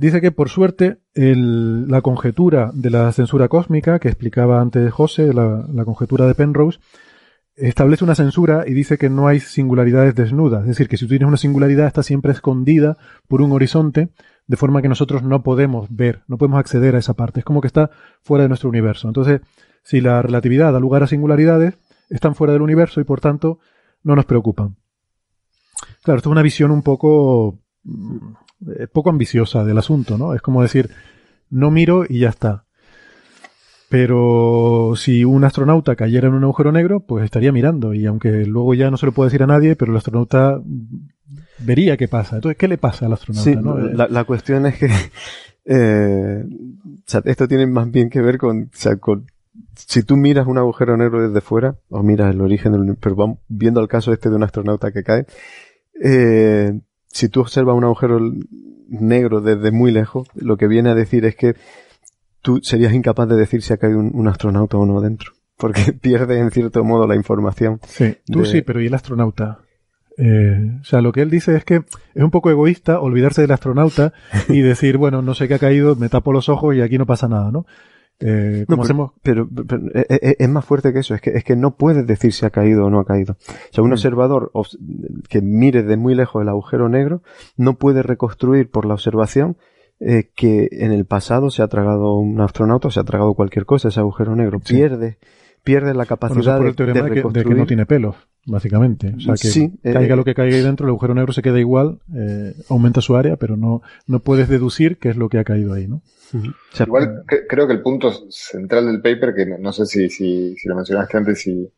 Dice 0.00 0.22
que 0.22 0.32
por 0.32 0.48
suerte 0.48 0.96
el, 1.12 1.86
la 1.86 2.00
conjetura 2.00 2.70
de 2.72 2.88
la 2.88 3.12
censura 3.12 3.48
cósmica 3.48 3.98
que 3.98 4.08
explicaba 4.08 4.58
antes 4.58 4.90
José, 4.90 5.34
la, 5.34 5.66
la, 5.70 5.84
conjetura 5.84 6.26
de 6.26 6.34
Penrose, 6.34 6.78
establece 7.54 8.04
una 8.04 8.14
censura 8.14 8.64
y 8.66 8.72
dice 8.72 8.96
que 8.96 9.10
no 9.10 9.28
hay 9.28 9.40
singularidades 9.40 10.14
desnudas. 10.14 10.62
Es 10.62 10.68
decir, 10.68 10.88
que 10.88 10.96
si 10.96 11.04
tú 11.04 11.10
tienes 11.10 11.28
una 11.28 11.36
singularidad 11.36 11.86
está 11.86 12.02
siempre 12.02 12.32
escondida 12.32 12.96
por 13.28 13.42
un 13.42 13.52
horizonte 13.52 14.08
de 14.46 14.56
forma 14.56 14.80
que 14.80 14.88
nosotros 14.88 15.22
no 15.22 15.42
podemos 15.42 15.94
ver, 15.94 16.22
no 16.28 16.38
podemos 16.38 16.60
acceder 16.60 16.96
a 16.96 16.98
esa 16.98 17.12
parte. 17.12 17.40
Es 17.40 17.44
como 17.44 17.60
que 17.60 17.66
está 17.66 17.90
fuera 18.22 18.44
de 18.44 18.48
nuestro 18.48 18.70
universo. 18.70 19.06
Entonces, 19.06 19.42
si 19.82 20.00
la 20.00 20.22
relatividad 20.22 20.72
da 20.72 20.80
lugar 20.80 21.02
a 21.02 21.08
singularidades, 21.08 21.74
están 22.08 22.34
fuera 22.34 22.54
del 22.54 22.62
universo 22.62 23.02
y 23.02 23.04
por 23.04 23.20
tanto 23.20 23.58
no 24.02 24.16
nos 24.16 24.24
preocupan. 24.24 24.76
Claro, 26.02 26.16
esto 26.16 26.30
es 26.30 26.32
una 26.32 26.40
visión 26.40 26.70
un 26.70 26.80
poco, 26.80 27.58
poco 28.92 29.10
ambiciosa 29.10 29.64
del 29.64 29.78
asunto, 29.78 30.18
¿no? 30.18 30.34
Es 30.34 30.42
como 30.42 30.62
decir, 30.62 30.90
no 31.50 31.70
miro 31.70 32.04
y 32.08 32.20
ya 32.20 32.28
está. 32.28 32.64
Pero 33.88 34.92
si 34.96 35.24
un 35.24 35.42
astronauta 35.42 35.96
cayera 35.96 36.28
en 36.28 36.34
un 36.34 36.44
agujero 36.44 36.70
negro, 36.70 37.00
pues 37.00 37.24
estaría 37.24 37.50
mirando. 37.50 37.92
Y 37.92 38.06
aunque 38.06 38.46
luego 38.46 38.74
ya 38.74 38.88
no 38.90 38.96
se 38.96 39.06
lo 39.06 39.12
puede 39.12 39.28
decir 39.28 39.42
a 39.42 39.48
nadie, 39.48 39.74
pero 39.74 39.90
el 39.90 39.98
astronauta 39.98 40.60
vería 41.58 41.96
qué 41.96 42.06
pasa. 42.06 42.36
Entonces, 42.36 42.56
¿qué 42.56 42.68
le 42.68 42.78
pasa 42.78 43.06
al 43.06 43.14
astronauta? 43.14 43.50
Sí, 43.50 43.56
la, 44.10 44.24
cuestión 44.24 44.66
es 44.66 44.78
que 44.78 44.90
eh, 45.64 46.44
esto 47.24 47.48
tiene 47.48 47.66
más 47.66 47.90
bien 47.90 48.10
que 48.10 48.20
ver 48.20 48.38
con, 48.38 48.70
si 49.74 50.02
tú 50.02 50.16
miras 50.16 50.46
un 50.46 50.58
agujero 50.58 50.96
negro 50.96 51.26
desde 51.26 51.40
fuera, 51.40 51.76
o 51.88 52.02
miras 52.02 52.32
el 52.32 52.40
origen 52.40 52.72
del 52.72 52.96
pero 52.96 53.16
vamos 53.16 53.38
viendo 53.48 53.80
el 53.80 53.88
caso 53.88 54.12
este 54.12 54.30
de 54.30 54.36
un 54.36 54.44
astronauta 54.44 54.92
que 54.92 55.02
cae, 55.02 55.26
eh, 56.02 56.78
si 57.10 57.28
tú 57.28 57.40
observas 57.40 57.76
un 57.76 57.84
agujero 57.84 58.20
negro 58.88 59.40
desde 59.40 59.70
muy 59.70 59.90
lejos, 59.90 60.28
lo 60.34 60.56
que 60.56 60.68
viene 60.68 60.90
a 60.90 60.94
decir 60.94 61.24
es 61.24 61.36
que 61.36 61.54
tú 62.42 62.60
serías 62.62 62.94
incapaz 62.94 63.28
de 63.28 63.36
decir 63.36 63.62
si 63.62 63.72
ha 63.72 63.76
caído 63.76 63.98
un, 63.98 64.28
astronauta 64.28 64.76
o 64.76 64.86
no 64.86 65.00
dentro. 65.00 65.32
Porque 65.56 65.92
pierde 66.00 66.38
en 66.38 66.50
cierto 66.50 66.84
modo 66.84 67.06
la 67.06 67.16
información. 67.16 67.80
Sí, 67.86 68.16
tú 68.26 68.44
sí, 68.44 68.62
pero 68.62 68.80
¿y 68.80 68.86
el 68.86 68.94
astronauta? 68.94 69.60
Eh, 70.16 70.78
o 70.80 70.84
sea, 70.84 71.00
lo 71.00 71.12
que 71.12 71.22
él 71.22 71.30
dice 71.30 71.56
es 71.56 71.64
que 71.64 71.76
es 72.14 72.22
un 72.22 72.30
poco 72.30 72.50
egoísta 72.50 73.00
olvidarse 73.00 73.42
del 73.42 73.52
astronauta 73.52 74.12
y 74.48 74.60
decir, 74.60 74.96
bueno, 74.96 75.22
no 75.22 75.34
sé 75.34 75.48
qué 75.48 75.54
ha 75.54 75.58
caído, 75.58 75.96
me 75.96 76.08
tapo 76.08 76.32
los 76.32 76.48
ojos 76.48 76.74
y 76.74 76.82
aquí 76.82 76.98
no 76.98 77.06
pasa 77.06 77.28
nada, 77.28 77.50
¿no? 77.50 77.66
Eh, 78.22 78.66
no, 78.68 78.76
pero, 79.22 79.48
pero, 79.66 79.86
eh, 79.94 80.06
eh, 80.10 80.36
es, 80.38 80.48
más 80.48 80.64
fuerte 80.64 80.92
que 80.92 80.98
eso, 80.98 81.14
es 81.14 81.22
que, 81.22 81.30
es 81.30 81.42
que 81.42 81.56
no 81.56 81.76
puedes 81.76 82.06
decir 82.06 82.34
si 82.34 82.44
ha 82.44 82.50
caído 82.50 82.84
o 82.84 82.90
no 82.90 83.00
ha 83.00 83.06
caído. 83.06 83.36
O 83.48 83.72
sea, 83.72 83.82
un 83.82 83.90
mm. 83.90 83.94
observador 83.94 84.52
que 85.28 85.40
mire 85.40 85.82
de 85.82 85.96
muy 85.96 86.14
lejos 86.14 86.42
el 86.42 86.48
agujero 86.50 86.90
negro 86.90 87.22
no 87.56 87.78
puede 87.78 88.02
reconstruir 88.02 88.70
por 88.70 88.84
la 88.84 88.94
observación 88.94 89.56
eh, 90.02 90.30
que 90.34 90.68
en 90.72 90.92
el 90.92 91.04
pasado 91.04 91.50
se 91.50 91.62
ha 91.62 91.68
tragado 91.68 92.14
un 92.14 92.40
astronauta 92.40 92.88
o 92.88 92.90
se 92.90 93.00
ha 93.00 93.04
tragado 93.04 93.34
cualquier 93.34 93.66
cosa, 93.66 93.88
ese 93.88 94.00
agujero 94.00 94.34
negro. 94.34 94.58
Pierde, 94.58 95.18
pierde 95.62 95.94
la 95.94 96.06
capacidad 96.06 96.60
de, 96.60 96.74
que, 96.74 97.54
no 97.54 97.66
tiene 97.66 97.86
pelos, 97.86 98.16
básicamente. 98.46 99.14
O 99.16 99.20
sea, 99.20 99.34
que 99.34 99.92
caiga 99.92 100.16
lo 100.16 100.24
que 100.24 100.34
caiga 100.34 100.56
ahí 100.56 100.62
dentro, 100.62 100.86
el 100.86 100.90
agujero 100.90 101.14
negro 101.14 101.32
se 101.32 101.42
queda 101.42 101.58
igual, 101.58 102.00
aumenta 102.68 103.00
su 103.00 103.16
área, 103.16 103.36
pero 103.36 103.56
no, 103.56 103.82
no 104.06 104.20
puedes 104.20 104.48
deducir 104.48 104.98
qué 104.98 105.10
es 105.10 105.16
lo 105.16 105.28
que 105.28 105.38
ha 105.38 105.44
caído 105.44 105.74
ahí, 105.74 105.86
¿no? 105.86 106.02
Igual 106.78 107.24
creo 107.48 107.66
que 107.66 107.72
el 107.72 107.82
punto 107.82 108.12
central 108.30 108.86
del 108.86 109.02
paper, 109.02 109.34
que 109.34 109.46
no, 109.46 109.72
sé 109.72 109.86
si, 109.86 110.08
si, 110.08 110.56
lo 110.64 110.76
mencionaste 110.76 111.16
antes 111.16 111.46
y, 111.46 111.70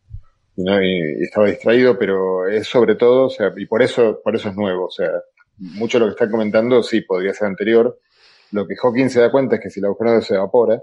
estaba 1.21 1.47
distraído, 1.47 1.99
pero 1.99 2.47
es 2.47 2.67
sobre 2.67 2.95
todo, 2.95 3.27
o 3.27 3.31
sea, 3.31 3.53
y 3.57 3.65
por 3.65 3.83
eso, 3.83 4.21
por 4.23 4.37
eso 4.37 4.51
es 4.51 4.57
nuevo, 4.57 4.87
o 4.87 4.91
sea, 4.91 5.11
mucho 5.57 5.99
de 5.99 6.01
lo 6.01 6.07
que 6.07 6.23
está 6.23 6.31
comentando 6.31 6.83
sí 6.83 7.01
podría 7.01 7.33
ser 7.33 7.49
anterior. 7.49 7.99
Lo 8.51 8.67
que 8.67 8.77
Hawking 8.77 9.09
se 9.09 9.21
da 9.21 9.31
cuenta 9.31 9.57
es 9.57 9.63
que 9.63 9.71
si 9.71 9.81
el 9.81 9.87
agujero 9.87 10.21
se 10.21 10.35
evapora, 10.35 10.83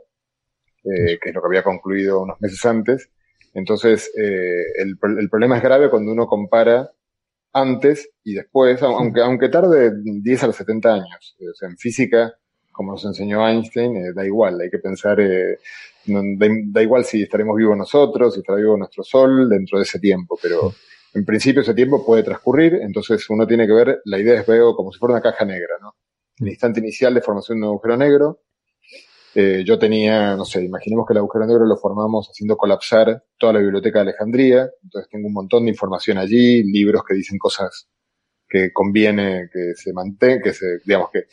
eh, 0.83 1.17
que 1.21 1.29
es 1.29 1.35
lo 1.35 1.41
que 1.41 1.47
había 1.47 1.63
concluido 1.63 2.21
unos 2.21 2.39
meses 2.41 2.63
antes, 2.65 3.09
entonces 3.53 4.11
eh, 4.17 4.63
el, 4.77 4.97
el 5.19 5.29
problema 5.29 5.57
es 5.57 5.63
grave 5.63 5.89
cuando 5.89 6.11
uno 6.11 6.27
compara 6.27 6.91
antes 7.51 8.11
y 8.23 8.33
después, 8.33 8.81
aunque, 8.83 9.21
aunque 9.21 9.49
tarde 9.49 9.91
10 10.03 10.43
a 10.43 10.47
los 10.47 10.55
70 10.55 10.93
años. 10.93 11.35
O 11.39 11.53
sea, 11.55 11.67
en 11.67 11.77
física 11.77 12.33
como 12.79 12.93
nos 12.93 13.03
enseñó 13.03 13.45
Einstein, 13.45 13.93
eh, 13.97 14.13
da 14.15 14.25
igual, 14.25 14.61
hay 14.61 14.69
que 14.69 14.79
pensar, 14.79 15.19
eh, 15.19 15.59
da, 16.05 16.81
igual 16.81 17.03
si 17.03 17.23
estaremos 17.23 17.57
vivos 17.57 17.75
nosotros, 17.75 18.33
si 18.33 18.39
estará 18.39 18.57
vivo 18.57 18.77
nuestro 18.77 19.03
Sol 19.03 19.49
dentro 19.49 19.79
de 19.79 19.83
ese 19.83 19.99
tiempo, 19.99 20.39
pero 20.41 20.73
en 21.13 21.25
principio 21.25 21.61
ese 21.61 21.73
tiempo 21.73 22.05
puede 22.05 22.23
transcurrir, 22.23 22.75
entonces 22.75 23.29
uno 23.29 23.45
tiene 23.45 23.67
que 23.67 23.73
ver, 23.73 24.01
la 24.05 24.17
idea 24.17 24.39
es 24.39 24.47
veo 24.47 24.77
como 24.77 24.93
si 24.93 24.97
fuera 24.97 25.15
una 25.15 25.21
caja 25.21 25.43
negra, 25.43 25.73
¿no? 25.81 25.95
El 26.37 26.47
instante 26.47 26.79
inicial 26.79 27.13
de 27.13 27.19
formación 27.19 27.59
de 27.59 27.67
un 27.67 27.73
agujero 27.73 27.97
negro, 27.97 28.39
eh, 29.41 29.63
yo 29.63 29.79
tenía, 29.79 30.35
no 30.35 30.43
sé, 30.43 30.61
imaginemos 30.65 31.05
que 31.07 31.13
el 31.13 31.19
agujero 31.19 31.45
negro 31.45 31.65
lo 31.65 31.77
formamos 31.77 32.27
haciendo 32.29 32.57
colapsar 32.57 33.23
toda 33.37 33.53
la 33.53 33.59
biblioteca 33.59 33.99
de 33.99 34.09
Alejandría, 34.09 34.69
entonces 34.83 35.09
tengo 35.09 35.27
un 35.27 35.33
montón 35.33 35.63
de 35.63 35.71
información 35.71 36.17
allí, 36.17 36.61
libros 36.63 37.03
que 37.07 37.13
dicen 37.13 37.37
cosas 37.37 37.87
que 38.49 38.73
conviene 38.73 39.47
que 39.53 39.75
se 39.75 39.93
mantenga, 39.93 40.41
que 40.41 40.53
se, 40.53 40.79
digamos 40.83 41.09
que, 41.13 41.23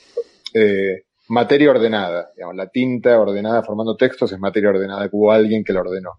eh, 0.55 1.07
materia 1.31 1.69
ordenada. 1.69 2.31
Digamos, 2.37 2.55
la 2.55 2.69
tinta 2.69 3.19
ordenada 3.19 3.65
formando 3.65 3.97
textos 3.97 4.31
es 4.31 4.39
materia 4.39 4.69
ordenada, 4.69 5.09
que 5.09 5.16
hubo 5.16 5.33
alguien 5.33 5.65
que 5.65 5.73
la 5.73 5.81
ordenó. 5.81 6.12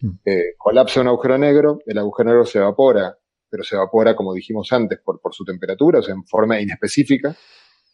Mm. 0.00 0.10
Eh, 0.24 0.54
colapsa 0.56 1.02
un 1.02 1.08
agujero 1.08 1.36
negro, 1.36 1.80
el 1.84 1.98
agujero 1.98 2.30
negro 2.30 2.46
se 2.46 2.56
evapora, 2.56 3.18
pero 3.50 3.64
se 3.64 3.74
evapora, 3.74 4.16
como 4.16 4.32
dijimos 4.32 4.72
antes, 4.72 4.98
por, 5.04 5.20
por 5.20 5.34
su 5.34 5.44
temperatura, 5.44 5.98
o 5.98 6.02
sea, 6.02 6.14
en 6.14 6.24
forma 6.24 6.58
inespecífica. 6.58 7.36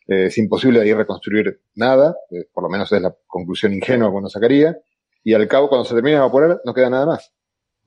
Eh, 0.07 0.27
es 0.27 0.39
imposible 0.39 0.81
de 0.81 0.87
ahí 0.87 0.95
reconstruir 0.95 1.61
nada, 1.75 2.17
eh, 2.31 2.47
por 2.53 2.65
lo 2.65 2.71
menos 2.71 2.91
es 2.93 3.01
la 3.01 3.15
conclusión 3.27 3.73
ingenua 3.73 4.11
que 4.11 4.17
uno 4.17 4.29
sacaría, 4.29 4.77
y 5.23 5.35
al 5.35 5.47
cabo, 5.49 5.69
cuando 5.69 5.85
se 5.85 5.95
termina 5.95 6.19
de 6.19 6.25
evaporar, 6.25 6.61
no 6.65 6.75
queda 6.75 6.91
nada 6.91 7.07
más. 7.07 7.33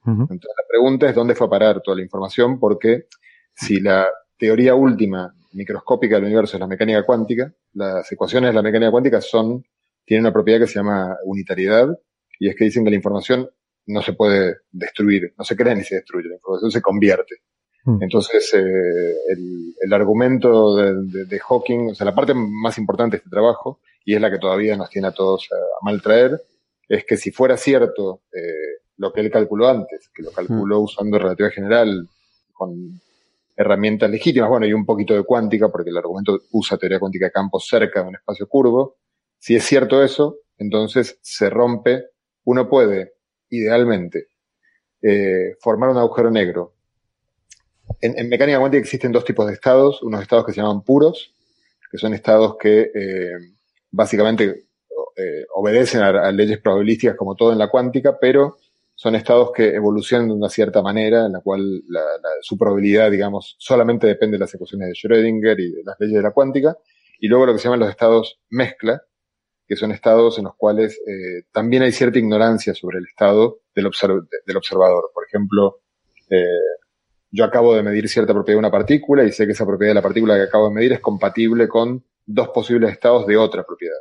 Entonces 0.05 0.51
la 0.57 0.67
pregunta 0.67 1.09
es 1.09 1.15
dónde 1.15 1.33
fue 1.33 1.47
a 1.47 1.49
parar 1.49 1.81
toda 1.81 1.95
la 1.95 2.03
información, 2.03 2.59
porque 2.59 3.07
si 3.55 3.79
la 3.79 4.07
teoría 4.37 4.75
última 4.75 5.33
microscópica 5.53 6.15
del 6.15 6.25
universo 6.25 6.57
es 6.57 6.61
la 6.61 6.67
mecánica 6.67 7.03
cuántica, 7.03 7.53
las 7.73 8.11
ecuaciones 8.11 8.49
de 8.49 8.55
la 8.55 8.61
mecánica 8.61 8.91
cuántica 8.91 9.21
son, 9.21 9.63
tienen 10.05 10.25
una 10.25 10.33
propiedad 10.33 10.59
que 10.59 10.67
se 10.67 10.79
llama 10.79 11.15
unitariedad, 11.23 11.87
y 12.39 12.49
es 12.49 12.55
que 12.55 12.65
dicen 12.65 12.83
que 12.83 12.89
la 12.89 12.97
información 12.97 13.49
no 13.85 14.01
se 14.01 14.13
puede 14.13 14.57
destruir, 14.71 15.33
no 15.37 15.43
se 15.43 15.55
crea 15.55 15.75
ni 15.75 15.83
se 15.83 15.95
destruye, 15.95 16.27
la 16.29 16.35
información 16.35 16.71
se 16.71 16.81
convierte. 16.81 17.35
Hmm. 17.83 18.01
Entonces, 18.01 18.53
eh, 18.53 19.15
el, 19.29 19.75
el, 19.79 19.93
argumento 19.93 20.75
de, 20.75 21.25
de, 21.25 21.39
Hawking, 21.39 21.89
o 21.91 21.95
sea, 21.95 22.05
la 22.05 22.15
parte 22.15 22.33
más 22.33 22.77
importante 22.77 23.17
de 23.17 23.19
este 23.19 23.29
trabajo, 23.29 23.79
y 24.05 24.15
es 24.15 24.21
la 24.21 24.31
que 24.31 24.39
todavía 24.39 24.77
nos 24.77 24.89
tiene 24.89 25.09
a 25.09 25.11
todos 25.11 25.49
a, 25.51 25.85
mal 25.85 26.01
traer, 26.01 26.41
es 26.87 27.05
que 27.05 27.17
si 27.17 27.31
fuera 27.31 27.57
cierto 27.57 28.21
eh, 28.33 28.81
lo 28.97 29.11
que 29.11 29.21
él 29.21 29.31
calculó 29.31 29.67
antes, 29.67 30.09
que 30.13 30.23
lo 30.23 30.31
calculó 30.31 30.79
hmm. 30.79 30.83
usando 30.83 31.19
relatividad 31.19 31.51
general, 31.51 32.07
con 32.53 33.01
herramientas 33.55 34.09
legítimas, 34.09 34.49
bueno, 34.49 34.65
y 34.65 34.73
un 34.73 34.85
poquito 34.85 35.13
de 35.13 35.23
cuántica, 35.23 35.69
porque 35.69 35.89
el 35.89 35.97
argumento 35.97 36.39
usa 36.51 36.77
teoría 36.77 36.99
cuántica 36.99 37.25
de 37.25 37.31
campos 37.31 37.67
cerca 37.67 38.01
de 38.01 38.09
un 38.09 38.15
espacio 38.15 38.47
curvo. 38.47 38.95
Si 39.37 39.55
es 39.55 39.63
cierto 39.63 40.01
eso, 40.01 40.37
entonces 40.57 41.19
se 41.21 41.49
rompe, 41.49 42.05
uno 42.45 42.69
puede, 42.69 43.13
idealmente, 43.49 44.27
eh, 45.01 45.55
formar 45.59 45.89
un 45.89 45.97
agujero 45.97 46.31
negro. 46.31 46.73
En, 48.01 48.29
mecánica 48.29 48.59
cuántica 48.59 48.81
existen 48.81 49.11
dos 49.11 49.25
tipos 49.25 49.47
de 49.47 49.53
estados, 49.53 50.01
unos 50.03 50.21
estados 50.21 50.45
que 50.45 50.53
se 50.53 50.61
llaman 50.61 50.83
puros, 50.83 51.33
que 51.91 51.97
son 51.97 52.13
estados 52.13 52.57
que 52.59 52.91
eh, 52.93 53.37
básicamente 53.91 54.65
eh, 55.15 55.45
obedecen 55.53 56.01
a, 56.01 56.31
leyes 56.31 56.59
probabilísticas 56.59 57.15
como 57.15 57.35
todo 57.35 57.51
en 57.51 57.59
la 57.59 57.69
cuántica, 57.69 58.17
pero 58.19 58.57
son 58.95 59.15
estados 59.15 59.51
que 59.51 59.75
evolucionan 59.75 60.27
de 60.27 60.33
una 60.33 60.49
cierta 60.49 60.81
manera, 60.81 61.25
en 61.25 61.33
la 61.33 61.41
cual 61.41 61.83
su 62.41 62.57
probabilidad, 62.57 63.11
digamos, 63.11 63.55
solamente 63.57 64.07
depende 64.07 64.35
de 64.35 64.39
las 64.39 64.53
ecuaciones 64.53 64.87
de 64.87 64.93
Schrödinger 64.93 65.59
y 65.59 65.71
de 65.71 65.83
las 65.83 65.99
leyes 65.99 66.17
de 66.17 66.21
la 66.21 66.31
cuántica, 66.31 66.77
y 67.19 67.27
luego 67.27 67.45
lo 67.47 67.53
que 67.53 67.59
se 67.59 67.65
llaman 67.65 67.79
los 67.79 67.89
estados 67.89 68.39
mezcla, 68.49 69.01
que 69.67 69.75
son 69.75 69.91
estados 69.91 70.37
en 70.37 70.45
los 70.45 70.55
cuales 70.55 70.99
eh, 71.07 71.43
también 71.51 71.83
hay 71.83 71.91
cierta 71.91 72.19
ignorancia 72.19 72.73
sobre 72.75 72.99
el 72.99 73.05
estado 73.05 73.61
del, 73.73 73.89
del 74.45 74.57
observador. 74.57 75.09
Por 75.13 75.25
ejemplo, 75.25 75.79
eh, 76.29 76.45
yo 77.33 77.43
acabo 77.43 77.73
de 77.73 77.81
medir 77.81 78.07
cierta 78.07 78.31
propiedad 78.31 78.57
de 78.57 78.59
una 78.59 78.71
partícula 78.71 79.23
y 79.23 79.31
sé 79.31 79.47
que 79.47 79.53
esa 79.53 79.65
propiedad 79.65 79.89
de 79.89 79.95
la 79.95 80.03
partícula 80.03 80.35
que 80.35 80.43
acabo 80.43 80.69
de 80.69 80.75
medir 80.75 80.93
es 80.93 80.99
compatible 80.99 81.67
con 81.67 82.05
dos 82.27 82.49
posibles 82.49 82.91
estados 82.91 83.25
de 83.25 83.37
otra 83.37 83.63
propiedad. 83.63 83.97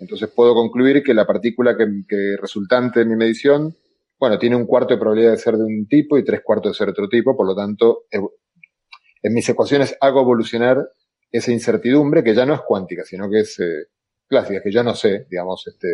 Entonces 0.00 0.30
puedo 0.34 0.54
concluir 0.54 1.02
que 1.02 1.12
la 1.12 1.26
partícula 1.26 1.76
que, 1.76 2.36
resultante 2.40 3.00
de 3.00 3.06
mi 3.06 3.16
medición 3.16 3.76
bueno, 4.18 4.38
tiene 4.38 4.56
un 4.56 4.64
cuarto 4.64 4.94
de 4.94 5.00
probabilidad 5.00 5.32
de 5.32 5.36
ser 5.36 5.56
de 5.56 5.64
un 5.64 5.86
tipo 5.86 6.16
y 6.16 6.24
tres 6.24 6.40
cuartos 6.42 6.72
de 6.72 6.78
ser 6.78 6.86
de 6.86 6.92
otro 6.92 7.08
tipo, 7.08 7.36
por 7.36 7.46
lo 7.46 7.54
tanto, 7.54 8.04
en 8.10 9.34
mis 9.34 9.46
ecuaciones 9.46 9.94
hago 10.00 10.22
evolucionar 10.22 10.88
esa 11.30 11.52
incertidumbre 11.52 12.24
que 12.24 12.34
ya 12.34 12.46
no 12.46 12.54
es 12.54 12.60
cuántica, 12.66 13.04
sino 13.04 13.28
que 13.28 13.40
es 13.40 13.60
eh, 13.60 13.88
clásica, 14.26 14.62
que 14.62 14.72
ya 14.72 14.82
no 14.82 14.94
sé, 14.94 15.26
digamos, 15.28 15.66
este, 15.66 15.88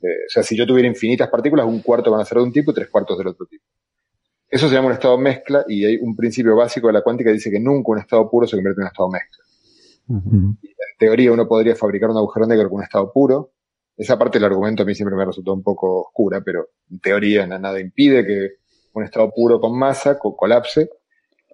eh, 0.00 0.24
o 0.26 0.30
sea, 0.30 0.42
si 0.42 0.56
yo 0.56 0.66
tuviera 0.66 0.88
infinitas 0.88 1.28
partículas, 1.28 1.66
un 1.66 1.82
cuarto 1.82 2.10
van 2.10 2.20
a 2.20 2.24
ser 2.24 2.38
de 2.38 2.44
un 2.44 2.52
tipo 2.52 2.70
y 2.70 2.74
tres 2.74 2.88
cuartos 2.88 3.18
del 3.18 3.26
otro 3.26 3.44
tipo. 3.44 3.64
Eso 4.56 4.70
se 4.70 4.74
llama 4.74 4.86
un 4.86 4.94
estado 4.94 5.18
mezcla 5.18 5.66
y 5.68 5.84
hay 5.84 5.98
un 5.98 6.16
principio 6.16 6.56
básico 6.56 6.86
de 6.86 6.94
la 6.94 7.02
cuántica 7.02 7.28
que 7.28 7.34
dice 7.34 7.50
que 7.50 7.60
nunca 7.60 7.92
un 7.92 7.98
estado 7.98 8.30
puro 8.30 8.46
se 8.46 8.56
convierte 8.56 8.80
en 8.80 8.84
un 8.84 8.88
estado 8.88 9.10
mezcla. 9.10 9.44
en 10.08 10.58
teoría 10.98 11.30
uno 11.30 11.46
podría 11.46 11.76
fabricar 11.76 12.08
un 12.08 12.16
agujero 12.16 12.46
negro 12.46 12.70
con 12.70 12.78
un 12.78 12.84
estado 12.84 13.12
puro, 13.12 13.52
esa 13.98 14.18
parte 14.18 14.38
del 14.38 14.46
argumento 14.46 14.82
a 14.82 14.86
mí 14.86 14.94
siempre 14.94 15.14
me 15.14 15.26
resultó 15.26 15.52
un 15.52 15.62
poco 15.62 16.04
oscura, 16.04 16.40
pero 16.40 16.68
en 16.90 17.00
teoría 17.00 17.46
nada 17.46 17.78
impide 17.78 18.24
que 18.24 18.52
un 18.94 19.04
estado 19.04 19.30
puro 19.30 19.60
con 19.60 19.78
masa 19.78 20.18
colapse 20.18 20.88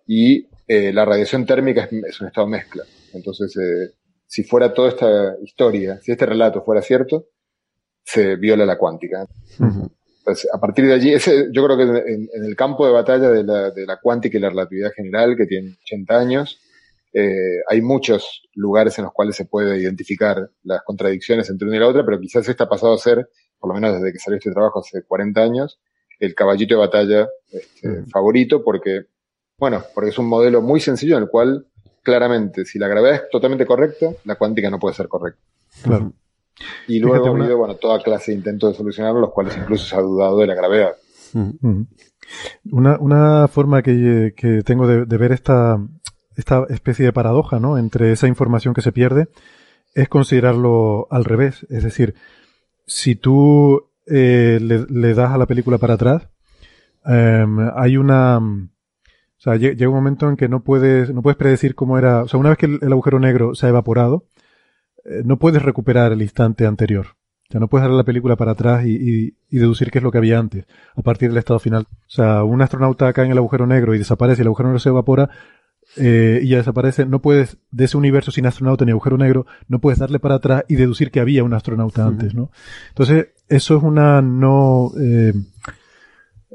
y 0.06 0.46
eh, 0.68 0.92
la 0.92 1.04
radiación 1.04 1.44
térmica 1.44 1.88
es, 2.06 2.20
un 2.20 2.28
estado 2.28 2.46
mezcla. 2.46 2.84
Entonces, 3.14 3.56
eh, 3.56 3.96
si 4.28 4.44
fuera 4.44 4.72
toda 4.72 4.90
esta 4.90 5.34
historia, 5.42 5.98
si 6.00 6.12
este 6.12 6.24
relato 6.24 6.62
fuera 6.62 6.80
cierto, 6.80 7.26
se 8.04 8.36
viola 8.36 8.64
la 8.64 8.78
cuántica. 8.78 9.26
Entonces, 10.22 10.48
a 10.54 10.60
partir 10.60 10.86
de 10.86 10.94
allí, 10.94 11.12
ese, 11.12 11.48
yo 11.52 11.64
creo 11.64 11.76
que 11.76 11.82
en, 11.82 12.28
el 12.32 12.54
campo 12.54 12.86
de 12.86 12.92
batalla 12.92 13.28
de 13.30 13.42
la, 13.42 13.70
de 13.72 13.84
la 13.84 13.96
cuántica 13.96 14.38
y 14.38 14.40
la 14.40 14.50
relatividad 14.50 14.92
general, 14.92 15.36
que 15.36 15.46
tiene 15.46 15.76
80 15.82 16.16
años, 16.16 16.60
eh, 17.12 17.60
hay 17.68 17.82
muchos 17.82 18.48
lugares 18.54 18.96
en 18.98 19.04
los 19.04 19.12
cuales 19.12 19.34
se 19.34 19.46
puede 19.46 19.78
identificar 19.78 20.48
las 20.62 20.82
contradicciones 20.82 21.50
entre 21.50 21.66
una 21.66 21.76
y 21.76 21.80
la 21.80 21.88
otra, 21.88 22.04
pero 22.04 22.20
quizás 22.20 22.48
este 22.48 22.62
ha 22.62 22.68
pasado 22.68 22.94
a 22.94 22.98
ser, 22.98 23.28
por 23.58 23.68
lo 23.68 23.74
menos 23.74 23.94
desde 23.94 24.12
que 24.12 24.18
salió 24.20 24.38
este 24.38 24.52
trabajo 24.52 24.78
hace 24.78 25.02
40 25.02 25.42
años, 25.42 25.80
el 26.20 26.36
caballito 26.36 26.76
de 26.76 26.80
batalla 26.80 27.28
este, 27.50 28.04
favorito, 28.04 28.62
porque, 28.62 29.06
bueno, 29.58 29.82
porque 29.92 30.10
es 30.10 30.18
un 30.18 30.26
modelo 30.26 30.62
muy 30.62 30.78
sencillo 30.78 31.16
en 31.16 31.24
el 31.24 31.28
cual 31.28 31.66
claramente, 32.02 32.64
si 32.64 32.78
la 32.78 32.86
gravedad 32.86 33.16
es 33.16 33.28
totalmente 33.28 33.66
correcta, 33.66 34.10
la 34.24 34.36
cuántica 34.36 34.70
no 34.70 34.78
puede 34.78 34.94
ser 34.94 35.08
correcta. 35.08 35.42
Claro. 35.82 36.12
Y 36.86 37.00
luego 37.00 37.26
ha 37.26 37.30
habido, 37.30 37.56
bueno, 37.56 37.76
toda 37.76 38.02
clase 38.02 38.32
de 38.32 38.38
intentos 38.38 38.70
de 38.70 38.76
solucionarlo, 38.76 39.20
los 39.20 39.30
cuales 39.30 39.56
incluso 39.56 39.86
se 39.86 39.96
ha 39.96 40.00
dudado 40.00 40.38
de 40.38 40.46
la 40.46 40.54
gravedad. 40.54 40.92
Una, 42.70 42.98
una 42.98 43.48
forma 43.48 43.82
que, 43.82 44.34
que 44.36 44.62
tengo 44.62 44.86
de, 44.86 45.04
de, 45.04 45.16
ver 45.16 45.32
esta, 45.32 45.78
esta 46.36 46.64
especie 46.68 47.04
de 47.04 47.12
paradoja, 47.12 47.58
¿no? 47.58 47.78
Entre 47.78 48.12
esa 48.12 48.28
información 48.28 48.74
que 48.74 48.82
se 48.82 48.92
pierde, 48.92 49.28
es 49.94 50.08
considerarlo 50.08 51.06
al 51.10 51.24
revés. 51.24 51.66
Es 51.70 51.82
decir, 51.84 52.14
si 52.86 53.16
tú 53.16 53.88
eh, 54.06 54.58
le, 54.60 54.86
le, 54.88 55.14
das 55.14 55.32
a 55.32 55.38
la 55.38 55.46
película 55.46 55.78
para 55.78 55.94
atrás, 55.94 56.28
eh, 57.06 57.46
hay 57.74 57.96
una... 57.96 58.38
O 58.38 59.42
sea, 59.42 59.56
llega 59.56 59.88
un 59.88 59.96
momento 59.96 60.28
en 60.28 60.36
que 60.36 60.48
no 60.48 60.62
puedes, 60.62 61.12
no 61.12 61.20
puedes 61.20 61.36
predecir 61.36 61.74
cómo 61.74 61.98
era. 61.98 62.22
O 62.22 62.28
sea, 62.28 62.38
una 62.38 62.50
vez 62.50 62.58
que 62.58 62.66
el, 62.66 62.78
el 62.80 62.92
agujero 62.92 63.18
negro 63.18 63.56
se 63.56 63.66
ha 63.66 63.70
evaporado, 63.70 64.26
eh, 65.04 65.22
no 65.24 65.38
puedes 65.38 65.62
recuperar 65.62 66.12
el 66.12 66.22
instante 66.22 66.66
anterior. 66.66 67.06
O 67.48 67.52
sea, 67.52 67.60
no 67.60 67.68
puedes 67.68 67.86
dar 67.86 67.94
la 67.94 68.04
película 68.04 68.36
para 68.36 68.52
atrás 68.52 68.86
y, 68.86 68.96
y, 68.96 69.36
y, 69.50 69.58
deducir 69.58 69.90
qué 69.90 69.98
es 69.98 70.04
lo 70.04 70.10
que 70.10 70.18
había 70.18 70.38
antes, 70.38 70.64
a 70.96 71.02
partir 71.02 71.28
del 71.28 71.38
estado 71.38 71.58
final. 71.58 71.86
O 71.90 72.10
sea, 72.10 72.44
un 72.44 72.62
astronauta 72.62 73.12
cae 73.12 73.26
en 73.26 73.32
el 73.32 73.38
agujero 73.38 73.66
negro 73.66 73.94
y 73.94 73.98
desaparece 73.98 74.40
y 74.40 74.42
el 74.42 74.46
agujero 74.46 74.70
negro 74.70 74.78
se 74.78 74.88
evapora 74.88 75.28
eh, 75.96 76.40
y 76.42 76.48
ya 76.48 76.58
desaparece. 76.58 77.04
No 77.04 77.20
puedes, 77.20 77.58
de 77.70 77.84
ese 77.84 77.96
universo 77.96 78.30
sin 78.30 78.46
astronauta 78.46 78.84
ni 78.84 78.92
agujero 78.92 79.18
negro, 79.18 79.46
no 79.68 79.80
puedes 79.80 79.98
darle 79.98 80.18
para 80.18 80.36
atrás 80.36 80.64
y 80.68 80.76
deducir 80.76 81.10
que 81.10 81.20
había 81.20 81.44
un 81.44 81.52
astronauta 81.52 82.06
antes, 82.06 82.34
¿no? 82.34 82.50
Entonces, 82.88 83.28
eso 83.48 83.76
es 83.76 83.82
una 83.82 84.22
no, 84.22 84.92
eh, 84.98 85.34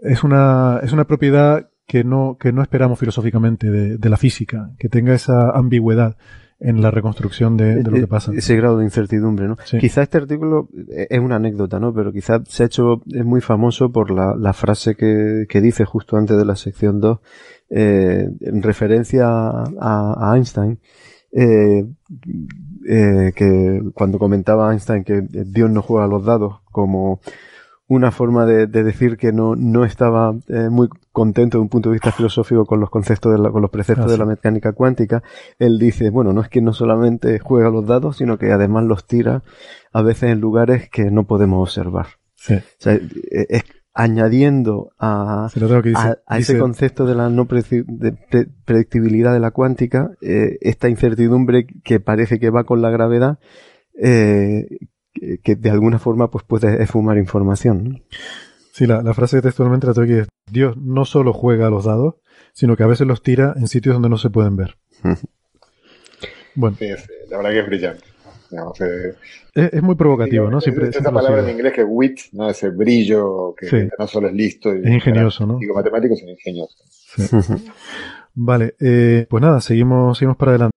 es 0.01 0.23
una, 0.23 0.79
es 0.81 0.93
una 0.93 1.05
propiedad 1.05 1.69
que 1.85 2.03
no, 2.03 2.37
que 2.39 2.51
no 2.51 2.61
esperamos 2.61 2.99
filosóficamente 2.99 3.69
de, 3.69 3.97
de 3.97 4.09
la 4.09 4.17
física, 4.17 4.71
que 4.79 4.89
tenga 4.89 5.13
esa 5.13 5.51
ambigüedad 5.51 6.17
en 6.59 6.81
la 6.81 6.91
reconstrucción 6.91 7.55
de, 7.55 7.75
de, 7.75 7.83
lo 7.83 7.97
que 7.97 8.07
pasa. 8.07 8.31
Ese 8.33 8.55
grado 8.55 8.79
de 8.79 8.85
incertidumbre, 8.85 9.47
¿no? 9.47 9.57
Sí. 9.65 9.77
Quizá 9.77 10.01
este 10.01 10.17
artículo 10.17 10.69
es 10.87 11.19
una 11.19 11.35
anécdota, 11.35 11.79
¿no? 11.79 11.93
Pero 11.93 12.11
quizá 12.11 12.43
se 12.45 12.63
ha 12.63 12.65
hecho, 12.65 13.03
es 13.13 13.23
muy 13.23 13.41
famoso 13.41 13.91
por 13.91 14.11
la, 14.11 14.35
la 14.35 14.53
frase 14.53 14.95
que, 14.95 15.45
que, 15.47 15.61
dice 15.61 15.85
justo 15.85 16.17
antes 16.17 16.37
de 16.37 16.45
la 16.45 16.55
sección 16.55 16.99
2, 16.99 17.19
eh, 17.69 18.29
en 18.41 18.63
referencia 18.63 19.27
a, 19.27 20.31
a 20.31 20.35
Einstein, 20.35 20.79
eh, 21.31 21.85
eh, 22.89 23.33
que 23.35 23.81
cuando 23.93 24.17
comentaba 24.17 24.71
Einstein 24.71 25.03
que 25.03 25.21
Dios 25.29 25.69
no 25.69 25.81
juega 25.81 26.05
a 26.05 26.07
los 26.07 26.25
dados 26.25 26.61
como 26.71 27.19
una 27.87 28.11
forma 28.11 28.45
de, 28.45 28.67
de 28.67 28.83
decir 28.83 29.17
que 29.17 29.31
no, 29.31 29.55
no 29.55 29.85
estaba 29.85 30.35
eh, 30.47 30.69
muy 30.69 30.89
contento 31.11 31.57
de 31.57 31.61
un 31.61 31.69
punto 31.69 31.89
de 31.89 31.93
vista 31.93 32.11
filosófico 32.11 32.65
con 32.65 32.79
los 32.79 32.89
conceptos 32.89 33.31
de 33.31 33.39
la, 33.39 33.49
con 33.49 33.61
los 33.61 33.71
preceptos 33.71 34.05
ah, 34.05 34.09
sí. 34.09 34.13
de 34.13 34.17
la 34.17 34.25
mecánica 34.25 34.73
cuántica, 34.73 35.23
él 35.57 35.79
dice, 35.79 36.09
bueno, 36.09 36.33
no 36.33 36.41
es 36.41 36.49
que 36.49 36.61
no 36.61 36.73
solamente 36.73 37.39
juega 37.39 37.69
los 37.69 37.85
dados, 37.85 38.17
sino 38.17 38.37
que 38.37 38.51
además 38.51 38.83
los 38.83 39.07
tira 39.07 39.43
a 39.93 40.01
veces 40.01 40.31
en 40.31 40.41
lugares 40.41 40.89
que 40.89 41.09
no 41.11 41.25
podemos 41.25 41.61
observar. 41.61 42.07
Sí. 42.35 42.55
O 42.55 42.61
sea, 42.77 42.99
es 43.31 43.63
añadiendo 43.97 44.91
a, 44.99 45.49
dice, 45.83 45.97
a, 45.97 46.17
a 46.27 46.37
ese 46.37 46.59
concepto 46.59 47.07
de 47.07 47.15
la 47.15 47.29
no 47.29 47.45
de 47.45 48.11
pre 48.29 48.47
predictibilidad 48.63 49.33
de 49.33 49.39
la 49.39 49.49
cuántica, 49.49 50.11
eh, 50.21 50.59
esta 50.61 50.87
incertidumbre 50.87 51.65
que 51.83 51.99
parece 51.99 52.37
que 52.37 52.51
va 52.51 52.63
con 52.63 52.83
la 52.83 52.91
gravedad, 52.91 53.39
eh, 53.99 54.67
que 55.43 55.55
de 55.55 55.69
alguna 55.69 55.99
forma 55.99 56.29
pues 56.29 56.43
puede 56.43 56.81
esfumar 56.81 57.17
información. 57.17 57.83
¿no? 57.83 57.99
Sí, 58.71 58.85
la, 58.85 59.01
la, 59.01 59.13
frase 59.13 59.41
textualmente 59.41 59.87
la 59.87 59.93
tengo 59.93 60.05
aquí 60.05 60.13
es, 60.13 60.27
Dios 60.51 60.77
no 60.77 61.05
solo 61.05 61.33
juega 61.33 61.67
a 61.67 61.69
los 61.69 61.85
dados, 61.85 62.15
sino 62.53 62.75
que 62.75 62.83
a 62.83 62.87
veces 62.87 63.07
los 63.07 63.23
tira 63.23 63.53
en 63.57 63.67
sitios 63.67 63.95
donde 63.95 64.09
no 64.09 64.17
se 64.17 64.29
pueden 64.29 64.55
ver. 64.55 64.77
bueno. 66.55 66.77
Sí, 66.77 66.87
sí, 66.95 67.13
la 67.29 67.37
verdad 67.37 67.51
que 67.51 67.59
es 67.59 67.65
brillante. 67.65 68.03
Eh, 68.51 69.13
es, 69.53 69.73
es, 69.73 69.83
muy 69.83 69.95
provocativo, 69.95 70.43
digo, 70.43 70.51
¿no? 70.51 70.61
Siempre, 70.61 70.89
esa 70.89 71.11
palabra 71.11 71.43
en 71.43 71.49
inglés 71.49 71.73
que 71.73 71.81
es 71.81 71.87
wit, 71.89 72.19
¿no? 72.31 72.49
Ese 72.49 72.69
brillo 72.69 73.53
que, 73.57 73.67
sí. 73.67 73.89
no 73.97 74.07
solo 74.07 74.27
es 74.27 74.33
listo. 74.33 74.73
Y 74.73 74.79
es 74.79 74.93
ingenioso, 74.93 75.45
¿no? 75.45 75.57
Digo, 75.57 75.73
matemático, 75.73 76.15
sino 76.15 76.31
ingenioso. 76.31 76.77
Sí. 76.89 77.23
vale, 78.35 78.75
eh, 78.79 79.25
pues 79.29 79.41
nada, 79.41 79.59
seguimos, 79.59 80.17
seguimos 80.17 80.37
para 80.37 80.51
adelante. 80.51 80.76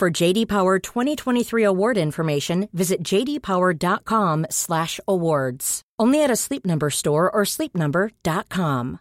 For 0.00 0.08
JD 0.08 0.46
Power 0.46 0.80
2023 0.80 1.62
award 1.62 1.98
information, 1.98 2.70
visit 2.72 3.04
jdpower.com/awards. 3.04 5.82
Only 5.98 6.24
at 6.24 6.30
a 6.30 6.36
Sleep 6.36 6.64
Number 6.64 6.88
store 6.88 7.30
or 7.30 7.44
sleepnumber.com. 7.44 9.00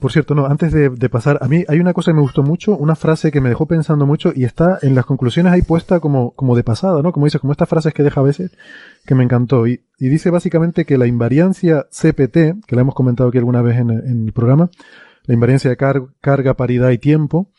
Por 0.00 0.10
cierto, 0.10 0.34
no, 0.34 0.46
antes 0.46 0.72
de, 0.72 0.90
pasar, 1.08 1.38
a 1.40 1.46
mí 1.46 1.64
hay 1.68 1.78
una 1.78 1.92
cosa 1.92 2.10
que 2.10 2.16
me 2.16 2.22
gustó 2.22 2.42
mucho, 2.42 2.76
una 2.76 2.96
frase 2.96 3.30
que 3.30 3.40
me 3.40 3.50
dejó 3.50 3.66
pensando 3.66 4.04
mucho 4.04 4.32
y 4.34 4.42
está 4.44 4.80
en 4.82 4.96
las 4.96 5.06
conclusiones 5.06 5.52
ahí 5.52 5.62
puesta 5.62 6.00
como, 6.00 6.32
como 6.32 6.56
de 6.56 6.64
pasada, 6.64 7.02
¿no? 7.02 7.12
Como 7.12 7.26
dices, 7.26 7.40
como 7.40 7.52
estas 7.52 7.68
frases 7.68 7.94
que 7.94 8.02
deja 8.02 8.20
a 8.20 8.24
veces, 8.24 8.50
que 9.06 9.14
me 9.14 9.22
encantó. 9.22 9.68
Y, 9.68 9.84
dice 10.00 10.30
básicamente 10.30 10.84
que 10.84 10.98
la 10.98 11.06
invariancia 11.06 11.86
CPT, 11.90 12.66
que 12.66 12.74
la 12.74 12.80
hemos 12.80 12.96
comentado 12.96 13.28
aquí 13.28 13.38
alguna 13.38 13.62
vez 13.62 13.78
en 13.78 14.24
el 14.26 14.32
programa, 14.32 14.70
la 15.28 15.34
invariancia 15.34 15.68
de 15.68 15.76
car 15.76 16.06
carga, 16.22 16.54
paridad 16.54 16.88
y 16.88 16.96
tiempo, 16.96 17.52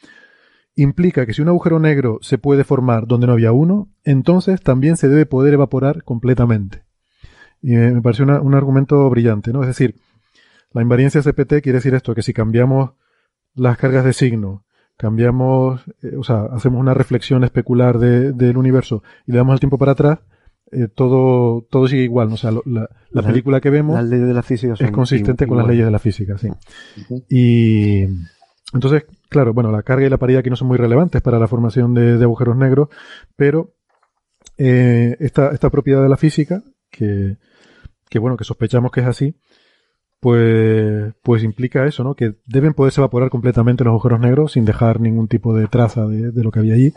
implica 0.75 1.27
que 1.27 1.35
si 1.35 1.43
un 1.43 1.49
agujero 1.49 1.79
negro 1.79 2.17
se 2.21 2.39
puede 2.39 2.63
formar 2.63 3.05
donde 3.05 3.27
no 3.27 3.33
había 3.33 3.51
uno, 3.51 3.89
entonces 4.03 4.59
también 4.59 4.97
se 4.97 5.07
debe 5.07 5.27
poder 5.27 5.53
evaporar 5.53 6.03
completamente. 6.03 6.83
Y 7.61 7.75
me, 7.75 8.01
una, 8.21 8.41
un 8.41 8.55
argumento 8.55 9.07
brillante, 9.11 9.53
¿no? 9.53 9.61
Es 9.61 9.67
decir, 9.67 9.95
la 10.71 10.81
invariancia 10.81 11.21
CPT 11.21 11.61
quiere 11.61 11.73
decir 11.73 11.93
esto, 11.93 12.15
que 12.15 12.23
si 12.23 12.33
cambiamos 12.33 12.93
las 13.53 13.77
cargas 13.77 14.03
de 14.03 14.13
signo, 14.13 14.65
cambiamos, 14.97 15.85
eh, 16.01 16.15
o 16.17 16.23
sea, 16.23 16.45
hacemos 16.51 16.79
una 16.79 16.95
reflexión 16.95 17.43
especular 17.43 17.99
de, 17.99 18.31
del 18.31 18.57
universo 18.57 19.03
y 19.27 19.33
le 19.33 19.37
damos 19.37 19.53
el 19.53 19.59
tiempo 19.59 19.77
para 19.77 19.91
atrás, 19.91 20.19
eh, 20.71 20.87
todo, 20.93 21.65
todo 21.69 21.87
sigue 21.87 22.03
igual. 22.03 22.29
¿no? 22.29 22.35
O 22.35 22.37
sea, 22.37 22.51
lo, 22.51 22.61
la, 22.65 22.89
la, 23.11 23.23
película 23.23 23.59
que 23.61 23.69
vemos 23.69 23.95
las 23.95 24.09
leyes 24.09 24.27
de 24.27 24.33
la 24.33 24.43
física 24.43 24.73
es 24.79 24.91
consistente 24.91 25.47
con 25.47 25.57
las 25.57 25.67
leyes 25.67 25.85
de 25.85 25.91
la 25.91 25.99
física, 25.99 26.37
sí. 26.37 26.47
Uh 26.47 26.53
-huh. 27.01 27.25
Y 27.29 28.03
entonces, 28.73 29.05
claro, 29.29 29.53
bueno, 29.53 29.71
la 29.71 29.83
carga 29.83 30.05
y 30.05 30.09
la 30.09 30.17
paridad 30.17 30.41
aquí 30.41 30.49
no 30.49 30.55
son 30.55 30.67
muy 30.67 30.77
relevantes 30.77 31.21
para 31.21 31.39
la 31.39 31.47
formación 31.47 31.93
de, 31.93 32.17
de 32.17 32.23
agujeros 32.23 32.55
negros, 32.55 32.89
pero 33.35 33.73
eh, 34.57 35.15
esta, 35.19 35.51
esta 35.51 35.69
propiedad 35.69 36.03
de 36.03 36.09
la 36.09 36.17
física, 36.17 36.63
que, 36.91 37.37
que 38.09 38.19
bueno, 38.19 38.37
que 38.37 38.43
sospechamos 38.43 38.91
que 38.91 39.01
es 39.01 39.07
así, 39.07 39.35
pues, 40.19 41.13
pues 41.23 41.43
implica 41.43 41.85
eso, 41.85 42.03
¿no? 42.03 42.13
Que 42.13 42.35
deben 42.45 42.73
poderse 42.73 42.99
evaporar 42.99 43.29
completamente 43.29 43.83
los 43.83 43.91
agujeros 43.91 44.19
negros 44.19 44.51
sin 44.51 44.65
dejar 44.65 44.99
ningún 44.99 45.27
tipo 45.29 45.55
de 45.55 45.67
traza 45.67 46.05
de, 46.07 46.31
de 46.31 46.43
lo 46.43 46.51
que 46.51 46.59
había 46.59 46.73
allí, 46.73 46.93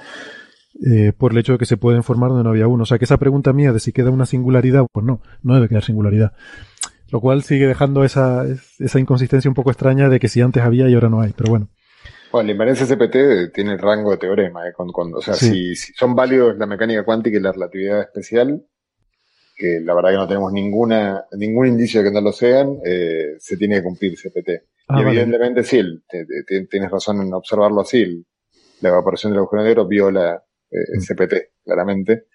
eh, 0.85 1.13
por 1.17 1.33
el 1.33 1.39
hecho 1.39 1.53
de 1.53 1.59
que 1.59 1.67
se 1.67 1.77
pueden 1.77 2.03
formar 2.03 2.31
donde 2.31 2.45
no 2.45 2.51
había 2.51 2.67
uno. 2.67 2.83
O 2.83 2.87
sea, 2.87 2.99
que 2.99 3.05
esa 3.05 3.19
pregunta 3.19 3.53
mía 3.53 3.73
de 3.73 3.81
si 3.81 3.93
queda 3.93 4.11
una 4.11 4.27
singularidad, 4.27 4.85
pues 4.93 5.07
no, 5.07 5.21
no 5.43 5.55
debe 5.55 5.69
quedar 5.69 5.85
singularidad. 5.85 6.33
Lo 7.11 7.21
cual 7.21 7.43
sigue 7.43 7.67
dejando 7.67 8.05
esa, 8.05 8.45
esa 8.79 8.99
inconsistencia 8.99 9.51
un 9.51 9.55
poco 9.55 9.71
extraña 9.71 10.09
de 10.09 10.19
que 10.19 10.29
si 10.29 10.41
antes 10.41 10.63
había 10.63 10.89
y 10.89 10.95
ahora 10.95 11.09
no 11.09 11.21
hay, 11.21 11.33
pero 11.37 11.51
bueno. 11.51 11.69
Bueno, 12.33 12.47
la 12.47 12.53
invariancia 12.53 12.87
CPT 12.87 13.53
tiene 13.53 13.77
rango 13.77 14.11
de 14.11 14.17
teorema, 14.17 14.67
¿eh? 14.67 14.73
Cuando, 14.75 15.19
o 15.19 15.23
sea, 15.23 15.35
sí. 15.35 15.51
si, 15.51 15.77
si 15.77 15.93
son 15.93 16.15
válidos 16.15 16.57
la 16.57 16.67
mecánica 16.67 17.05
cuántica 17.05 17.37
y 17.37 17.41
la 17.41 17.53
relatividad 17.53 18.01
especial, 18.01 18.65
que 19.55 19.81
la 19.81 19.95
verdad 19.95 20.11
que 20.11 20.17
no 20.17 20.27
tenemos 20.27 20.53
ninguna, 20.53 21.27
ningún 21.33 21.69
indicio 21.69 22.01
de 22.01 22.09
que 22.09 22.15
no 22.15 22.23
lo 22.23 22.33
sean, 22.33 22.79
eh, 22.85 23.35
se 23.39 23.59
tiene 23.59 23.77
que 23.77 23.83
cumplir 23.83 24.17
CPT. 24.17 24.49
Ah, 24.89 24.99
y 24.99 25.03
evidentemente 25.03 25.63
sí, 25.63 25.83
te, 26.09 26.25
te, 26.25 26.67
tienes 26.67 26.91
razón 26.91 27.21
en 27.21 27.33
observarlo 27.35 27.83
así. 27.83 28.25
la 28.81 28.89
evaporación 28.89 29.33
del 29.33 29.41
agujero 29.41 29.63
negro 29.63 29.87
viola 29.87 30.43
eh, 30.73 30.99
CPT, 30.99 31.35
claramente. 31.65 32.27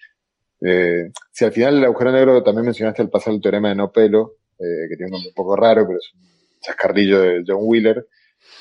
Eh, 0.62 1.12
si 1.32 1.46
al 1.46 1.52
final 1.52 1.78
el 1.78 1.86
agujero 1.86 2.12
negro 2.12 2.44
también 2.44 2.66
mencionaste 2.66 3.02
al 3.02 3.10
pasar 3.10 3.34
el 3.34 3.42
teorema 3.42 3.70
de 3.70 3.76
no 3.76 3.92
pelo, 3.92 4.38
eh, 4.60 4.88
que 4.90 4.96
tiene 4.96 5.08
un 5.08 5.12
nombre 5.12 5.30
un 5.30 5.36
poco 5.36 5.56
raro, 5.56 5.86
pero 5.86 6.00
es 6.00 6.12
un 6.14 6.22
chascarrillo 6.62 7.22
de 7.22 7.44
John 7.46 7.60
Wheeler. 7.62 8.08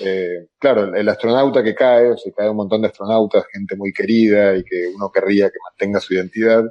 Eh, 0.01 0.49
claro, 0.59 0.95
el 0.95 1.09
astronauta 1.09 1.63
que 1.63 1.75
cae, 1.75 2.11
o 2.11 2.17
sea, 2.17 2.33
cae 2.33 2.51
un 2.51 2.57
montón 2.57 2.83
de 2.83 2.89
astronautas, 2.89 3.45
gente 3.53 3.77
muy 3.77 3.93
querida 3.93 4.57
y 4.57 4.65
que 4.65 4.89
uno 4.95 5.11
querría 5.11 5.49
que 5.49 5.59
mantenga 5.71 6.01
su 6.01 6.15
identidad, 6.15 6.65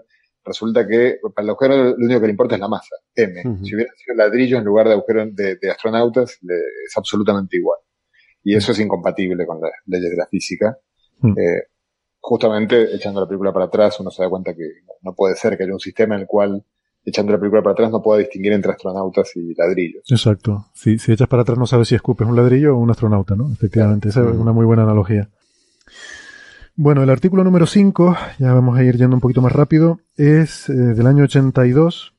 resulta 0.43 0.87
que 0.87 1.19
para 1.33 1.43
el 1.43 1.49
agujero 1.49 1.75
lo 1.75 1.95
único 1.95 2.19
que 2.19 2.27
le 2.27 2.31
importa 2.31 2.55
es 2.55 2.61
la 2.61 2.67
masa, 2.67 2.95
M. 3.15 3.41
Si 3.63 3.73
hubiera 3.73 3.91
sido 3.95 4.15
ladrillo 4.15 4.57
en 4.57 4.63
lugar 4.63 4.87
de 4.87 4.93
agujero 4.93 5.25
de, 5.31 5.71
astronautas, 5.71 6.39
es 6.43 6.97
absolutamente 6.97 7.57
igual. 7.57 7.79
Y 8.43 8.55
eso 8.55 8.73
es 8.73 8.79
incompatible 8.79 9.43
con 9.47 9.59
las 9.59 9.71
leyes 9.87 10.11
de 10.11 10.17
la 10.17 10.27
física. 10.27 10.77
Eh, 11.23 11.63
justamente 12.27 12.95
echando 12.95 13.21
la 13.21 13.27
película 13.27 13.53
para 13.53 13.65
atrás 13.65 13.99
uno 13.99 14.09
se 14.09 14.23
da 14.23 14.29
cuenta 14.29 14.55
que 14.55 14.67
no 15.03 15.13
puede 15.13 15.35
ser 15.35 15.55
que 15.55 15.63
haya 15.63 15.73
un 15.73 15.79
sistema 15.79 16.15
en 16.15 16.21
el 16.21 16.27
cual 16.27 16.65
echando 17.05 17.31
la 17.31 17.37
película 17.37 17.61
para 17.61 17.73
atrás 17.73 17.91
no 17.91 18.01
pueda 18.01 18.17
distinguir 18.17 18.51
entre 18.53 18.71
astronautas 18.71 19.31
y 19.35 19.53
ladrillos. 19.53 20.01
Exacto. 20.09 20.65
Si, 20.73 20.97
si 20.97 21.11
echas 21.11 21.27
para 21.27 21.43
atrás 21.43 21.59
no 21.59 21.67
sabes 21.67 21.87
si 21.87 21.93
escupes 21.93 22.27
un 22.27 22.35
ladrillo 22.35 22.75
o 22.75 22.79
un 22.79 22.89
astronauta, 22.89 23.35
¿no? 23.35 23.51
Efectivamente, 23.53 24.09
esa 24.09 24.21
es 24.27 24.35
una 24.35 24.53
muy 24.53 24.65
buena 24.65 24.81
analogía. 24.81 25.29
Bueno, 26.75 27.03
el 27.03 27.11
artículo 27.11 27.43
número 27.43 27.67
5, 27.67 28.17
ya 28.39 28.53
vamos 28.53 28.75
a 28.75 28.83
ir 28.83 28.97
yendo 28.97 29.15
un 29.15 29.21
poquito 29.21 29.43
más 29.43 29.51
rápido, 29.51 29.99
es 30.17 30.67
eh, 30.67 30.73
del 30.73 31.05
año 31.05 31.25
82 31.25 32.14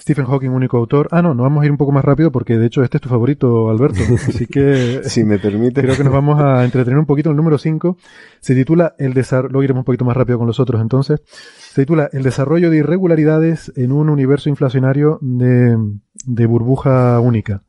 Stephen 0.00 0.24
Hawking, 0.24 0.48
único 0.48 0.78
autor. 0.78 1.08
Ah, 1.10 1.20
no, 1.20 1.34
no 1.34 1.42
vamos 1.42 1.62
a 1.62 1.66
ir 1.66 1.70
un 1.70 1.76
poco 1.76 1.92
más 1.92 2.04
rápido 2.04 2.32
porque 2.32 2.56
de 2.56 2.66
hecho 2.66 2.82
este 2.82 2.96
es 2.96 3.00
tu 3.02 3.08
favorito, 3.08 3.68
Alberto. 3.68 4.00
Así 4.28 4.46
que. 4.46 5.02
si 5.04 5.24
me 5.24 5.38
permite. 5.38 5.82
Creo 5.82 5.96
que 5.96 6.04
nos 6.04 6.12
vamos 6.12 6.40
a 6.40 6.64
entretener 6.64 6.98
un 6.98 7.06
poquito. 7.06 7.30
El 7.30 7.36
número 7.36 7.58
5 7.58 7.96
se 8.40 8.54
titula 8.54 8.94
El 8.98 9.12
desarrollo. 9.12 9.52
Luego 9.52 9.64
iremos 9.64 9.80
un 9.82 9.84
poquito 9.84 10.04
más 10.04 10.16
rápido 10.16 10.38
con 10.38 10.46
los 10.46 10.58
otros 10.58 10.80
entonces. 10.80 11.20
Se 11.26 11.82
titula 11.82 12.08
El 12.12 12.22
desarrollo 12.22 12.70
de 12.70 12.78
irregularidades 12.78 13.72
en 13.76 13.92
un 13.92 14.08
universo 14.08 14.48
inflacionario 14.48 15.18
de, 15.20 15.76
de 16.24 16.46
burbuja 16.46 17.20
única. 17.20 17.62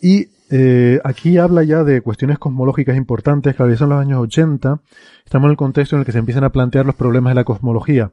Y 0.00 0.28
eh, 0.50 0.98
aquí 1.04 1.36
habla 1.36 1.62
ya 1.62 1.84
de 1.84 2.00
cuestiones 2.00 2.38
cosmológicas 2.38 2.96
importantes 2.96 3.54
que 3.54 3.76
son 3.76 3.90
los 3.90 4.00
años 4.00 4.20
80. 4.20 4.80
Estamos 5.24 5.46
en 5.46 5.50
el 5.50 5.56
contexto 5.56 5.96
en 5.96 6.00
el 6.00 6.06
que 6.06 6.12
se 6.12 6.18
empiezan 6.18 6.44
a 6.44 6.50
plantear 6.50 6.86
los 6.86 6.94
problemas 6.94 7.32
de 7.32 7.34
la 7.36 7.44
cosmología. 7.44 8.12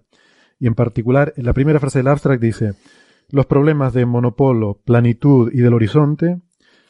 Y 0.60 0.68
en 0.68 0.76
particular, 0.76 1.34
en 1.38 1.46
la 1.46 1.54
primera 1.54 1.80
frase 1.80 2.00
del 2.00 2.08
abstract 2.08 2.42
dice, 2.42 2.74
los 3.30 3.46
problemas 3.46 3.94
de 3.94 4.06
monopolo, 4.06 4.82
planitud 4.86 5.52
y 5.54 5.60
del 5.60 5.74
horizonte 5.74 6.40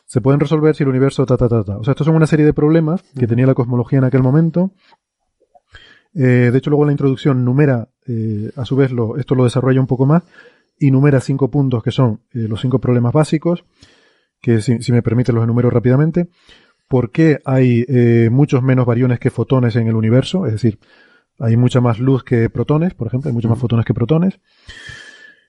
se 0.05 0.21
pueden 0.21 0.39
resolver 0.39 0.75
si 0.75 0.83
el 0.83 0.89
universo 0.89 1.25
ta 1.25 1.37
ta 1.37 1.49
ta 1.49 1.63
ta. 1.63 1.77
O 1.77 1.83
sea, 1.83 1.91
estos 1.91 2.05
son 2.05 2.15
una 2.15 2.27
serie 2.27 2.45
de 2.45 2.53
problemas 2.53 3.03
que 3.17 3.27
tenía 3.27 3.47
la 3.47 3.55
cosmología 3.55 3.99
en 3.99 4.05
aquel 4.05 4.21
momento. 4.21 4.71
Eh, 6.13 6.49
de 6.51 6.57
hecho, 6.57 6.69
luego 6.69 6.85
la 6.85 6.91
introducción 6.91 7.43
numera, 7.43 7.89
eh, 8.07 8.51
a 8.55 8.65
su 8.65 8.75
vez, 8.75 8.91
lo, 8.91 9.17
esto 9.17 9.35
lo 9.35 9.43
desarrolla 9.43 9.81
un 9.81 9.87
poco 9.87 10.05
más 10.05 10.23
y 10.77 10.91
numera 10.91 11.19
cinco 11.19 11.49
puntos 11.49 11.83
que 11.83 11.91
son 11.91 12.21
eh, 12.33 12.47
los 12.47 12.61
cinco 12.61 12.79
problemas 12.79 13.13
básicos, 13.13 13.65
que 14.41 14.61
si, 14.61 14.91
me 14.91 15.01
permite 15.01 15.33
los 15.33 15.43
enumero 15.43 15.69
rápidamente. 15.69 16.27
¿Por 16.87 17.09
qué 17.09 17.39
hay 17.45 17.83
muchos 18.29 18.61
menos 18.61 18.85
variones 18.85 19.19
que 19.19 19.31
fotones 19.31 19.75
en 19.75 19.87
el 19.87 19.95
universo? 19.95 20.45
Es 20.45 20.51
decir, 20.51 20.77
hay 21.39 21.57
mucha 21.57 21.81
más 21.81 21.99
luz 21.99 22.23
que 22.23 22.47
protones, 22.51 22.93
por 22.93 23.07
ejemplo, 23.07 23.29
hay 23.29 23.33
muchos 23.33 23.49
más 23.49 23.57
fotones 23.57 23.87
que 23.87 23.95
protones. 23.95 24.39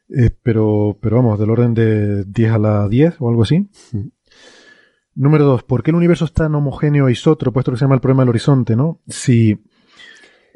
Eh, 0.09 0.31
pero, 0.43 0.99
pero 1.01 1.17
vamos, 1.17 1.39
del 1.39 1.51
orden 1.51 1.75
de 1.75 2.25
10 2.25 2.53
a 2.53 2.59
la 2.59 2.89
10 2.89 3.17
o 3.21 3.29
algo 3.29 3.43
así. 3.43 3.69
Número 5.15 5.45
2. 5.45 5.63
¿Por 5.65 5.83
qué 5.83 5.91
el 5.91 5.97
universo 5.97 6.27
es 6.27 6.33
tan 6.33 6.55
homogéneo 6.55 7.09
e 7.09 7.13
isótropo? 7.13 7.59
Esto 7.59 7.73
que 7.73 7.79
se 7.79 7.85
llama 7.85 7.95
el 7.95 8.01
problema 8.01 8.23
del 8.23 8.29
horizonte, 8.29 8.77
¿no? 8.77 9.01
Si 9.09 9.59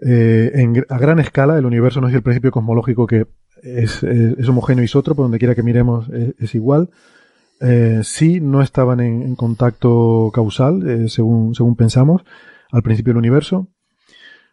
eh, 0.03 0.85
a 0.89 0.99
gran 0.99 1.19
escala 1.19 1.59
el 1.59 1.67
universo 1.67 2.01
no 2.01 2.09
es 2.09 2.15
el 2.15 2.23
principio 2.23 2.51
cosmológico 2.51 3.07
que 3.07 3.27
es, 3.63 4.03
es, 4.03 4.49
homogéneo 4.49 4.83
e 4.83 4.85
isótropo, 4.85 5.23
donde 5.23 5.39
quiera 5.39 5.55
que 5.55 5.63
miremos 5.63 6.09
es, 6.39 6.55
igual. 6.55 6.91
Eh, 7.61 8.01
si 8.05 8.41
no 8.41 8.63
estaban 8.63 9.01
en, 9.01 9.35
contacto 9.35 10.31
causal, 10.33 10.89
eh, 10.89 11.09
según, 11.09 11.55
según 11.55 11.77
pensamos, 11.77 12.23
al 12.71 12.83
principio 12.83 13.13
del 13.13 13.19
universo. 13.19 13.69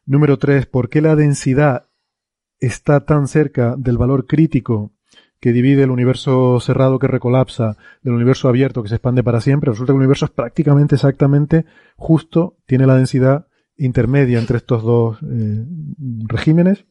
Número 0.06 0.38
3. 0.38 0.66
¿Por 0.68 0.90
qué 0.90 1.02
la 1.02 1.18
densidad 1.18 1.87
está 2.60 3.06
tan 3.06 3.28
cerca 3.28 3.76
del 3.78 3.98
valor 3.98 4.26
crítico 4.26 4.92
que 5.40 5.54
divide 5.54 5.84
el 5.84 5.92
universo 5.92 6.60
cerrado 6.60 7.00
que 7.00 7.08
recolapsa 7.08 7.78
del 8.02 8.14
universo 8.14 8.50
abierto 8.50 8.82
que 8.82 8.90
se 8.90 8.96
expande 8.96 9.24
para 9.24 9.42
siempre, 9.42 9.70
resulta 9.72 9.94
que 9.94 9.98
el 9.98 10.02
universo 10.02 10.26
es 10.26 10.32
prácticamente 10.32 10.96
exactamente 10.96 11.66
justo, 11.96 12.58
tiene 12.66 12.88
la 12.88 12.96
densidad 12.96 13.48
intermedia 13.78 14.40
entre 14.40 14.58
estos 14.58 14.84
dos 14.84 15.20
eh, 15.22 15.66
regímenes. 16.28 16.86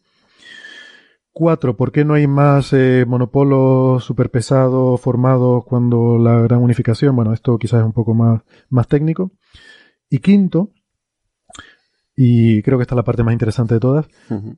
Cuatro, 1.32 1.76
¿por 1.76 1.92
qué 1.92 2.04
no 2.04 2.14
hay 2.14 2.26
más 2.26 2.72
eh, 2.72 3.04
monopolos 3.06 4.04
superpesados 4.04 4.98
formados 5.00 5.64
cuando 5.66 6.16
la 6.18 6.40
gran 6.40 6.62
unificación? 6.62 7.14
Bueno, 7.14 7.34
esto 7.34 7.58
quizás 7.58 7.80
es 7.80 7.86
un 7.86 7.92
poco 7.92 8.14
más, 8.14 8.42
más 8.70 8.88
técnico. 8.88 9.32
Y 10.08 10.20
quinto, 10.20 10.70
y 12.16 12.62
creo 12.62 12.78
que 12.78 12.82
esta 12.82 12.94
es 12.94 12.96
la 12.96 13.04
parte 13.04 13.22
más 13.22 13.34
interesante 13.34 13.74
de 13.74 13.80
todas, 13.80 14.06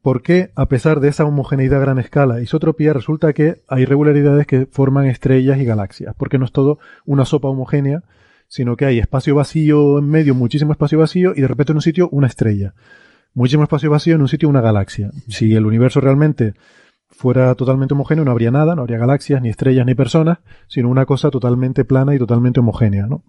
porque 0.00 0.52
a 0.54 0.66
pesar 0.66 1.00
de 1.00 1.08
esa 1.08 1.24
homogeneidad 1.24 1.78
a 1.78 1.82
gran 1.82 1.98
escala, 1.98 2.40
isotropía, 2.40 2.92
resulta 2.92 3.32
que 3.32 3.62
hay 3.66 3.82
irregularidades 3.82 4.46
que 4.46 4.66
forman 4.66 5.06
estrellas 5.06 5.58
y 5.58 5.64
galaxias, 5.64 6.14
porque 6.16 6.38
no 6.38 6.44
es 6.44 6.52
todo 6.52 6.78
una 7.04 7.24
sopa 7.24 7.48
homogénea, 7.48 8.04
sino 8.46 8.76
que 8.76 8.84
hay 8.84 9.00
espacio 9.00 9.34
vacío 9.34 9.98
en 9.98 10.08
medio, 10.08 10.36
muchísimo 10.36 10.70
espacio 10.70 11.00
vacío, 11.00 11.32
y 11.34 11.40
de 11.40 11.48
repente 11.48 11.72
en 11.72 11.78
un 11.78 11.82
sitio 11.82 12.08
una 12.12 12.28
estrella. 12.28 12.74
Muchísimo 13.34 13.64
espacio 13.64 13.90
vacío 13.90 14.14
en 14.14 14.22
un 14.22 14.28
sitio 14.28 14.48
una 14.48 14.60
galaxia. 14.60 15.10
Si 15.26 15.52
el 15.54 15.66
universo 15.66 16.00
realmente 16.00 16.54
fuera 17.10 17.54
totalmente 17.56 17.94
homogéneo, 17.94 18.24
no 18.24 18.30
habría 18.30 18.52
nada, 18.52 18.76
no 18.76 18.82
habría 18.82 18.98
galaxias, 18.98 19.42
ni 19.42 19.48
estrellas, 19.48 19.84
ni 19.84 19.96
personas, 19.96 20.38
sino 20.68 20.88
una 20.88 21.06
cosa 21.06 21.30
totalmente 21.30 21.84
plana 21.84 22.14
y 22.14 22.18
totalmente 22.18 22.60
homogénea, 22.60 23.06
¿no? 23.06 23.24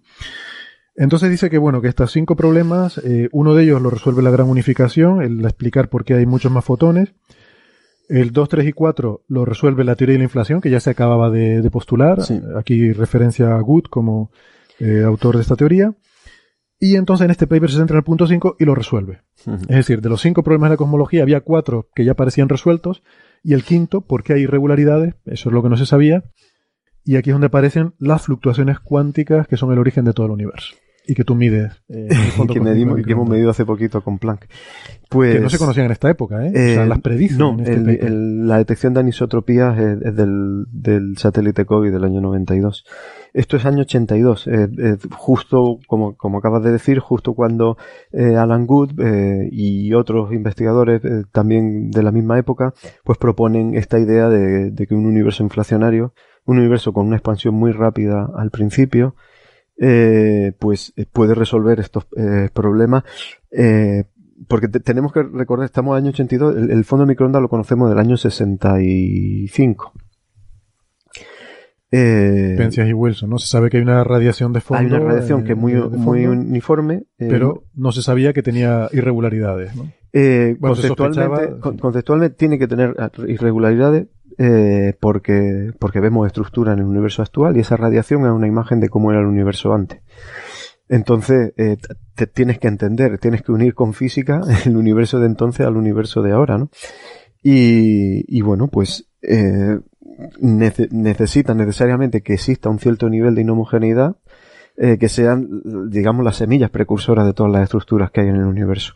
Entonces 1.00 1.30
dice 1.30 1.48
que 1.48 1.56
bueno, 1.56 1.80
que 1.80 1.88
estos 1.88 2.12
cinco 2.12 2.36
problemas, 2.36 2.98
eh, 2.98 3.30
uno 3.32 3.54
de 3.54 3.62
ellos 3.64 3.80
lo 3.80 3.88
resuelve 3.88 4.20
la 4.20 4.30
gran 4.30 4.50
unificación, 4.50 5.22
el 5.22 5.42
explicar 5.46 5.88
por 5.88 6.04
qué 6.04 6.12
hay 6.12 6.26
muchos 6.26 6.52
más 6.52 6.62
fotones. 6.62 7.14
El 8.10 8.32
2, 8.32 8.48
3 8.50 8.66
y 8.66 8.72
4 8.74 9.24
lo 9.26 9.46
resuelve 9.46 9.82
la 9.82 9.96
teoría 9.96 10.12
de 10.12 10.18
la 10.18 10.24
inflación, 10.24 10.60
que 10.60 10.68
ya 10.68 10.78
se 10.78 10.90
acababa 10.90 11.30
de, 11.30 11.66
postular. 11.70 12.18
Aquí 12.54 12.92
referencia 12.92 13.56
a 13.56 13.60
Good 13.62 13.84
como 13.84 14.30
eh, 14.78 15.02
autor 15.02 15.36
de 15.36 15.42
esta 15.42 15.56
teoría. 15.56 15.94
Y 16.78 16.96
entonces 16.96 17.24
en 17.24 17.30
este 17.30 17.46
paper 17.46 17.70
se 17.70 17.78
centra 17.78 17.94
en 17.94 18.00
el 18.00 18.04
punto 18.04 18.26
5 18.26 18.56
y 18.58 18.66
lo 18.66 18.74
resuelve. 18.74 19.22
Es 19.46 19.76
decir, 19.76 20.02
de 20.02 20.10
los 20.10 20.20
cinco 20.20 20.42
problemas 20.42 20.68
de 20.68 20.74
la 20.74 20.78
cosmología 20.78 21.22
había 21.22 21.40
cuatro 21.40 21.88
que 21.94 22.04
ya 22.04 22.12
parecían 22.12 22.50
resueltos 22.50 23.02
y 23.42 23.54
el 23.54 23.64
quinto, 23.64 24.02
¿por 24.02 24.22
qué 24.22 24.34
hay 24.34 24.42
irregularidades? 24.42 25.14
Eso 25.24 25.48
es 25.48 25.54
lo 25.54 25.62
que 25.62 25.70
no 25.70 25.78
se 25.78 25.86
sabía. 25.86 26.24
Y 27.04 27.16
aquí 27.16 27.30
es 27.30 27.34
donde 27.34 27.46
aparecen 27.46 27.94
las 27.98 28.20
fluctuaciones 28.20 28.80
cuánticas 28.80 29.48
que 29.48 29.56
son 29.56 29.72
el 29.72 29.78
origen 29.78 30.04
de 30.04 30.12
todo 30.12 30.26
el 30.26 30.32
universo. 30.32 30.74
Y 31.06 31.14
que 31.14 31.24
tú 31.24 31.34
mides. 31.34 31.72
Eh, 31.88 32.08
que, 32.52 32.60
medimos, 32.60 33.00
que 33.04 33.12
hemos 33.12 33.28
medido 33.28 33.50
hace 33.50 33.64
poquito 33.64 34.02
con 34.02 34.18
Planck. 34.18 34.46
Pues, 35.08 35.34
que 35.34 35.40
no 35.40 35.50
se 35.50 35.58
conocían 35.58 35.86
en 35.86 35.92
esta 35.92 36.08
época, 36.08 36.46
¿eh? 36.46 36.50
o 36.50 36.52
sea, 36.52 36.84
eh, 36.84 36.86
las 36.86 37.00
predicen. 37.00 37.38
No, 37.38 37.56
este 37.58 38.08
la 38.10 38.58
detección 38.58 38.94
de 38.94 39.00
anisotropías 39.00 39.76
es, 39.76 40.14
del, 40.14 40.66
del, 40.70 41.16
satélite 41.18 41.64
COVID 41.64 41.90
del 41.90 42.04
año 42.04 42.20
92. 42.20 42.84
Esto 43.32 43.56
es 43.56 43.66
año 43.66 43.80
82, 43.82 44.48
justo, 45.10 45.78
como, 45.88 46.16
como 46.16 46.38
acabas 46.38 46.62
de 46.62 46.70
decir, 46.70 47.00
justo 47.00 47.34
cuando 47.34 47.76
eh, 48.12 48.36
Alan 48.36 48.66
Good 48.66 49.00
y 49.50 49.92
otros 49.94 50.32
investigadores 50.32 51.02
también 51.32 51.90
de 51.90 52.02
la 52.04 52.12
misma 52.12 52.38
época, 52.38 52.72
pues 53.02 53.18
proponen 53.18 53.74
esta 53.74 53.98
idea 53.98 54.28
de, 54.28 54.70
de 54.70 54.86
que 54.86 54.94
un 54.94 55.06
universo 55.06 55.42
inflacionario 55.42 56.12
un 56.46 56.58
universo 56.58 56.92
con 56.92 57.06
una 57.06 57.16
expansión 57.16 57.54
muy 57.54 57.72
rápida 57.72 58.28
al 58.34 58.50
principio, 58.50 59.14
eh, 59.82 60.52
pues 60.58 60.92
eh, 60.96 61.06
puede 61.10 61.34
resolver 61.34 61.80
estos 61.80 62.06
eh, 62.16 62.50
problemas. 62.52 63.02
porque 64.46 64.68
tenemos 64.68 65.12
que 65.12 65.22
recordar, 65.22 65.64
estamos 65.64 65.92
en 65.92 65.96
el 65.96 66.02
año 66.04 66.10
82, 66.10 66.56
el, 66.56 66.70
el 66.70 66.84
fondo 66.84 67.04
de 67.04 67.08
microondas 67.08 67.40
lo 67.40 67.48
conocemos 67.48 67.88
del 67.88 67.98
año 67.98 68.16
65. 68.16 69.92
Eh, 71.92 72.54
Penzias 72.56 72.88
y 72.88 72.92
Wilson, 72.92 73.30
¿no? 73.30 73.38
Se 73.38 73.48
sabe 73.48 73.68
que 73.68 73.78
hay 73.78 73.82
una 73.82 74.04
radiación 74.04 74.52
de 74.52 74.60
fondo. 74.60 74.80
Hay 74.80 74.86
una 74.86 75.00
radiación 75.00 75.42
que 75.42 75.52
es 75.52 75.58
muy, 75.58 75.74
muy 75.74 76.26
uniforme. 76.26 77.04
pero 77.16 77.64
no 77.74 77.90
se 77.90 78.02
sabía 78.02 78.32
que 78.32 78.42
tenía 78.42 78.88
irregularidades, 78.92 79.74
¿no? 79.74 79.90
conceptualmente, 80.60 81.78
conceptualmente 81.80 82.36
tiene 82.36 82.58
que 82.58 82.66
tener 82.68 82.94
irregularidades, 83.28 84.08
eh, 84.42 84.94
porque, 84.98 85.70
porque 85.78 86.00
vemos 86.00 86.26
estructura 86.26 86.72
en 86.72 86.78
el 86.78 86.86
universo 86.86 87.20
actual 87.20 87.58
y 87.58 87.60
esa 87.60 87.76
radiación 87.76 88.24
es 88.24 88.32
una 88.32 88.46
imagen 88.46 88.80
de 88.80 88.88
cómo 88.88 89.10
era 89.10 89.20
el 89.20 89.26
universo 89.26 89.74
antes. 89.74 90.00
Entonces, 90.88 91.52
eh, 91.58 91.76
te 92.14 92.26
tienes 92.26 92.58
que 92.58 92.68
entender, 92.68 93.18
tienes 93.18 93.42
que 93.42 93.52
unir 93.52 93.74
con 93.74 93.92
física 93.92 94.40
el 94.64 94.78
universo 94.78 95.20
de 95.20 95.26
entonces 95.26 95.66
al 95.66 95.76
universo 95.76 96.22
de 96.22 96.32
ahora, 96.32 96.56
¿no? 96.56 96.70
Y, 97.42 98.24
y 98.34 98.40
bueno, 98.40 98.68
pues 98.68 99.10
eh, 99.20 99.78
necesita 100.40 101.52
necesariamente 101.52 102.22
que 102.22 102.32
exista 102.32 102.70
un 102.70 102.78
cierto 102.78 103.10
nivel 103.10 103.34
de 103.34 103.42
inhomogeneidad 103.42 104.16
eh, 104.78 104.96
que 104.96 105.10
sean, 105.10 105.90
digamos, 105.90 106.24
las 106.24 106.36
semillas 106.36 106.70
precursoras 106.70 107.26
de 107.26 107.34
todas 107.34 107.52
las 107.52 107.64
estructuras 107.64 108.10
que 108.10 108.22
hay 108.22 108.28
en 108.28 108.36
el 108.36 108.46
universo. 108.46 108.94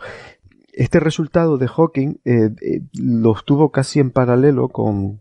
Este 0.73 1.01
resultado 1.01 1.59
de 1.59 1.69
Hawking 1.69 2.15
lo 2.99 3.31
obtuvo 3.31 3.71
casi 3.71 4.01
en 4.01 4.11
paralelo 4.11 4.69
con, 4.71 5.21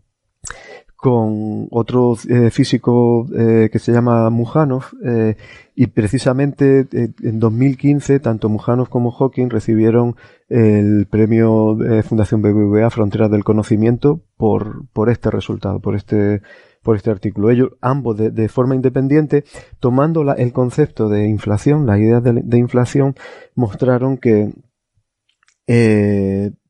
con 1.04 1.68
otro 1.70 2.16
eh, 2.30 2.48
físico 2.48 3.26
eh, 3.36 3.68
que 3.70 3.78
se 3.78 3.92
llama 3.92 4.30
Mujanov 4.30 4.84
eh, 5.04 5.36
y 5.74 5.88
precisamente 5.88 6.88
en 6.90 7.38
2015 7.38 8.20
tanto 8.20 8.48
Mujanov 8.48 8.88
como 8.88 9.10
Hawking 9.10 9.50
recibieron 9.50 10.16
el 10.48 11.06
premio 11.10 11.76
Fundación 12.04 12.40
BBVA 12.40 12.88
Fronteras 12.88 13.30
del 13.30 13.44
Conocimiento 13.44 14.22
por, 14.38 14.88
por 14.94 15.10
este 15.10 15.30
resultado, 15.30 15.78
por 15.78 15.94
este 15.94 16.40
por 16.82 16.96
este 16.96 17.10
artículo. 17.10 17.50
Ellos, 17.50 17.72
ambos 17.82 18.16
de, 18.16 18.48
forma 18.48 18.74
independiente, 18.74 19.44
tomando 19.80 20.22
el 20.32 20.52
concepto 20.54 21.10
de 21.10 21.28
inflación, 21.28 21.84
la 21.84 21.98
idea 21.98 22.22
de, 22.22 22.40
de 22.42 22.58
inflación, 22.58 23.14
mostraron 23.54 24.16
que 24.16 24.54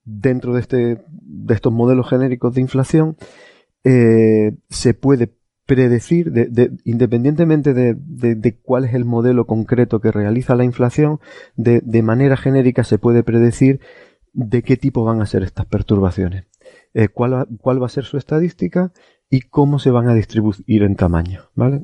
dentro 0.04 0.54
de, 0.54 0.60
este, 0.60 1.04
de 1.08 1.54
estos 1.54 1.72
modelos 1.72 2.08
genéricos 2.08 2.54
de 2.54 2.60
inflación, 2.60 3.16
eh, 3.84 4.52
se 4.68 4.94
puede 4.94 5.34
predecir, 5.66 6.32
de, 6.32 6.72
independientemente 6.84 7.72
de, 7.72 8.58
cuál 8.62 8.84
es 8.84 8.94
el 8.94 9.04
modelo 9.04 9.46
concreto 9.46 10.00
que 10.00 10.12
realiza 10.12 10.56
la 10.56 10.64
inflación, 10.64 11.20
de, 11.56 12.02
manera 12.02 12.36
genérica 12.36 12.84
se 12.84 12.98
puede 12.98 13.22
predecir 13.22 13.80
de 14.32 14.62
qué 14.62 14.76
tipo 14.76 15.04
van 15.04 15.22
a 15.22 15.26
ser 15.26 15.42
estas 15.42 15.66
perturbaciones, 15.66 16.44
eh, 16.92 17.08
cuál, 17.08 17.46
cuál, 17.60 17.80
va 17.80 17.86
a 17.86 17.90
ser 17.90 18.04
su 18.04 18.18
estadística 18.18 18.92
y 19.30 19.42
cómo 19.42 19.78
se 19.78 19.90
van 19.90 20.08
a 20.08 20.14
distribuir 20.14 20.82
en 20.82 20.96
tamaño. 20.96 21.42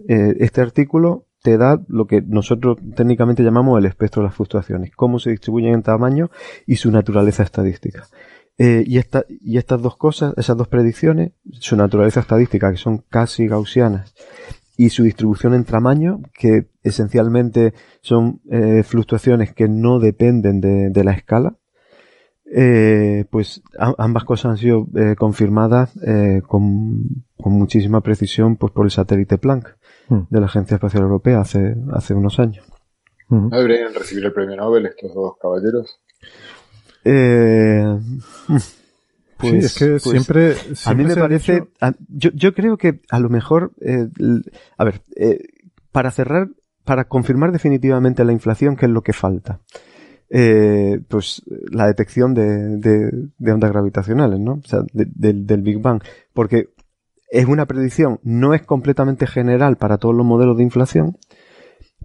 Eh, 0.08 0.36
este 0.40 0.60
artículo 0.60 1.26
te 1.42 1.56
da 1.56 1.80
lo 1.88 2.06
que 2.06 2.20
nosotros 2.20 2.78
técnicamente 2.94 3.42
llamamos 3.42 3.78
el 3.78 3.86
espectro 3.86 4.22
de 4.22 4.28
las 4.28 4.34
fluctuaciones, 4.34 4.90
cómo 4.94 5.18
se 5.18 5.30
distribuyen 5.30 5.74
en 5.74 5.82
tamaño 5.82 6.30
y 6.66 6.76
su 6.76 6.90
naturaleza 6.90 7.42
estadística. 7.42 8.06
Eh, 8.62 8.84
y, 8.86 8.98
esta, 8.98 9.24
y 9.26 9.56
estas 9.56 9.80
dos 9.80 9.96
cosas, 9.96 10.34
esas 10.36 10.54
dos 10.54 10.68
predicciones, 10.68 11.32
su 11.50 11.76
naturaleza 11.76 12.20
estadística, 12.20 12.70
que 12.70 12.76
son 12.76 12.98
casi 13.08 13.48
gaussianas, 13.48 14.12
y 14.76 14.90
su 14.90 15.02
distribución 15.02 15.54
en 15.54 15.64
tamaño, 15.64 16.20
que 16.34 16.66
esencialmente 16.82 17.72
son 18.02 18.42
eh, 18.50 18.82
fluctuaciones 18.82 19.54
que 19.54 19.66
no 19.66 19.98
dependen 19.98 20.60
de, 20.60 21.04
la 21.04 21.12
escala, 21.12 21.56
eh, 22.54 23.24
pues 23.30 23.62
ambas 23.78 24.24
cosas 24.24 24.50
han 24.50 24.56
sido 24.58 24.86
confirmadas 25.16 25.98
con, 26.46 27.24
muchísima 27.38 28.02
precisión 28.02 28.56
pues, 28.56 28.74
por 28.74 28.84
el 28.84 28.90
satélite 28.90 29.38
Planck 29.38 29.74
hmm. 30.08 30.20
de 30.28 30.38
la 30.38 30.46
Agencia 30.46 30.74
Espacial 30.74 31.04
Europea 31.04 31.40
hace, 31.40 31.76
hace 31.94 32.12
unos 32.12 32.38
años. 32.38 32.66
¿No 33.30 33.48
deberían 33.48 33.94
recibir 33.94 34.26
el 34.26 34.34
premio 34.34 34.56
Nobel 34.56 34.84
estos 34.84 35.14
dos 35.14 35.38
caballeros? 35.40 35.98
Eh, 37.04 37.98
pues, 39.40 39.64
es 39.64 39.74
que 39.78 39.86
pues, 39.86 40.02
siempre, 40.02 40.54
A 40.84 40.94
mí 40.94 41.04
me 41.04 41.16
parece. 41.16 41.64
yo, 42.08 42.30
yo, 42.32 42.54
creo 42.54 42.76
que 42.76 43.00
a 43.10 43.18
lo 43.18 43.28
mejor. 43.28 43.72
Eh, 43.80 44.08
a 44.76 44.84
ver, 44.84 45.02
eh, 45.16 45.38
para 45.92 46.10
cerrar, 46.10 46.48
para 46.84 47.04
confirmar 47.04 47.52
definitivamente 47.52 48.24
la 48.24 48.32
inflación, 48.32 48.76
¿qué 48.76 48.86
es 48.86 48.92
lo 48.92 49.02
que 49.02 49.12
falta? 49.12 49.60
Eh, 50.32 51.00
pues 51.08 51.42
la 51.72 51.88
detección 51.88 52.34
de, 52.34 52.76
de, 52.76 53.52
ondas 53.52 53.72
gravitacionales, 53.72 54.38
¿no? 54.38 54.60
O 54.64 54.68
sea, 54.68 54.82
del 54.92 55.62
Big 55.62 55.80
Bang. 55.80 56.02
Porque 56.32 56.68
es 57.30 57.46
una 57.46 57.66
predicción, 57.66 58.20
no 58.22 58.54
es 58.54 58.62
completamente 58.62 59.26
general 59.26 59.76
para 59.76 59.98
todos 59.98 60.14
los 60.14 60.26
modelos 60.26 60.56
de 60.56 60.64
inflación, 60.64 61.16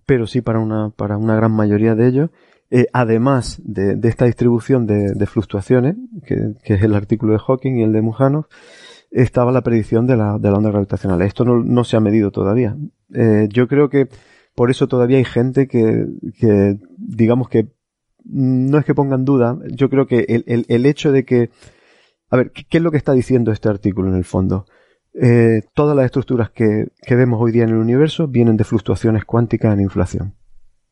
pero 0.05 0.26
sí 0.27 0.41
para 0.41 0.59
una, 0.59 0.89
para 0.89 1.17
una 1.17 1.35
gran 1.35 1.51
mayoría 1.51 1.95
de 1.95 2.07
ellos. 2.07 2.30
Eh, 2.77 2.89
además 2.91 3.61
de, 3.64 3.97
esta 4.03 4.26
distribución 4.26 4.85
de, 4.85 5.26
fluctuaciones, 5.27 5.95
que, 6.26 6.56
es 6.65 6.84
el 6.84 6.93
artículo 6.93 7.31
de 7.31 7.39
Hawking 7.39 7.77
y 7.77 7.84
el 7.84 7.93
de 7.93 8.02
Mujanov, 8.02 8.47
estaba 9.11 9.53
la 9.53 9.61
predicción 9.61 10.07
de 10.07 10.18
la, 10.18 10.38
de 10.39 10.52
la 10.52 10.57
onda 10.57 10.72
gravitacional. 10.72 11.22
Esto 11.22 11.45
no, 11.45 11.84
se 11.85 11.95
ha 11.95 12.02
medido 12.02 12.31
todavía. 12.31 12.76
Eh, 13.14 13.47
yo 13.49 13.69
creo 13.69 13.88
que 13.88 14.10
por 14.56 14.72
eso 14.72 14.89
todavía 14.89 15.19
hay 15.19 15.23
gente 15.23 15.69
que, 15.69 16.06
digamos 16.97 17.47
que, 17.47 17.69
no 18.26 18.77
es 18.77 18.84
que 18.84 18.93
pongan 18.93 19.23
duda, 19.23 19.57
yo 19.72 19.89
creo 19.89 20.06
que 20.06 20.43
el, 20.45 20.85
hecho 20.85 21.14
de 21.14 21.23
que, 21.23 21.52
a 22.30 22.35
ver, 22.35 22.52
¿qué, 22.52 22.65
es 22.77 22.84
lo 22.84 22.91
que 22.91 22.97
está 22.97 23.14
diciendo 23.14 23.53
este 23.53 23.69
artículo 23.69 24.10
en 24.10 24.15
el 24.15 24.26
fondo? 24.26 24.65
Eh, 25.14 25.61
todas 25.73 25.95
las 25.95 26.07
estructuras 26.07 26.49
que, 26.49 26.89
que 27.02 27.15
vemos 27.15 27.39
hoy 27.41 27.53
día 27.53 27.64
en 27.64 27.69
el 27.69 27.77
universo 27.77 28.27
vienen 28.27 28.57
de 28.57 28.65
fluctuaciones 28.65 29.23
cuánticas 29.23 29.73
en 29.73 29.80
inflación. 29.80 30.35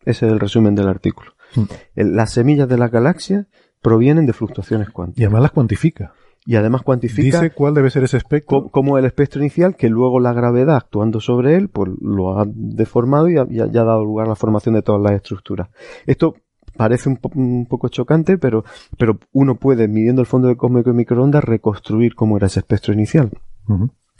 Ese 0.05 0.27
es 0.27 0.31
el 0.31 0.39
resumen 0.39 0.76
del 0.76 0.88
artículo. 0.88 1.34
Mm. 1.55 1.63
Las 1.95 2.31
semillas 2.31 2.67
de 2.67 2.77
la 2.77 2.89
galaxia 2.89 3.47
provienen 3.81 4.25
de 4.25 4.34
fluctuaciones 4.34 4.89
cuánticas. 4.89 5.21
Y 5.21 5.25
además 5.25 5.41
las 5.43 5.51
cuantifica. 5.51 6.13
Y 6.45 6.55
además 6.55 6.81
cuantifica. 6.81 7.39
Dice 7.39 7.51
cuál 7.51 7.73
debe 7.73 7.89
ser 7.89 8.03
ese 8.03 8.17
espectro. 8.17 8.69
Como 8.69 8.97
el 8.97 9.05
espectro 9.05 9.41
inicial, 9.41 9.75
que 9.75 9.89
luego 9.89 10.19
la 10.19 10.34
gravedad 10.34 10.75
actuando 10.75 11.21
sobre 11.21 11.55
él, 11.55 11.69
pues 11.69 11.91
lo 12.01 12.38
ha 12.38 12.45
deformado 12.47 13.30
y 13.30 13.38
ha, 13.38 13.43
ha 13.43 13.67
dado 13.67 14.03
lugar 14.03 14.25
a 14.25 14.30
la 14.30 14.35
formación 14.35 14.75
de 14.75 14.81
todas 14.81 15.01
las 15.01 15.13
estructuras. 15.13 15.69
Esto 16.05 16.35
parece 16.75 17.09
un, 17.09 17.65
poco 17.65 17.88
chocante, 17.88 18.38
pero, 18.38 18.65
pero 18.97 19.19
uno 19.31 19.55
puede, 19.55 19.88
midiendo 19.88 20.21
el 20.21 20.27
fondo 20.27 20.47
de 20.47 20.57
cósmico 20.57 20.89
y 20.89 20.93
microondas, 20.93 21.43
reconstruir 21.43 22.15
cómo 22.15 22.38
era 22.38 22.47
ese 22.47 22.59
espectro 22.59 22.93
inicial. 22.93 23.30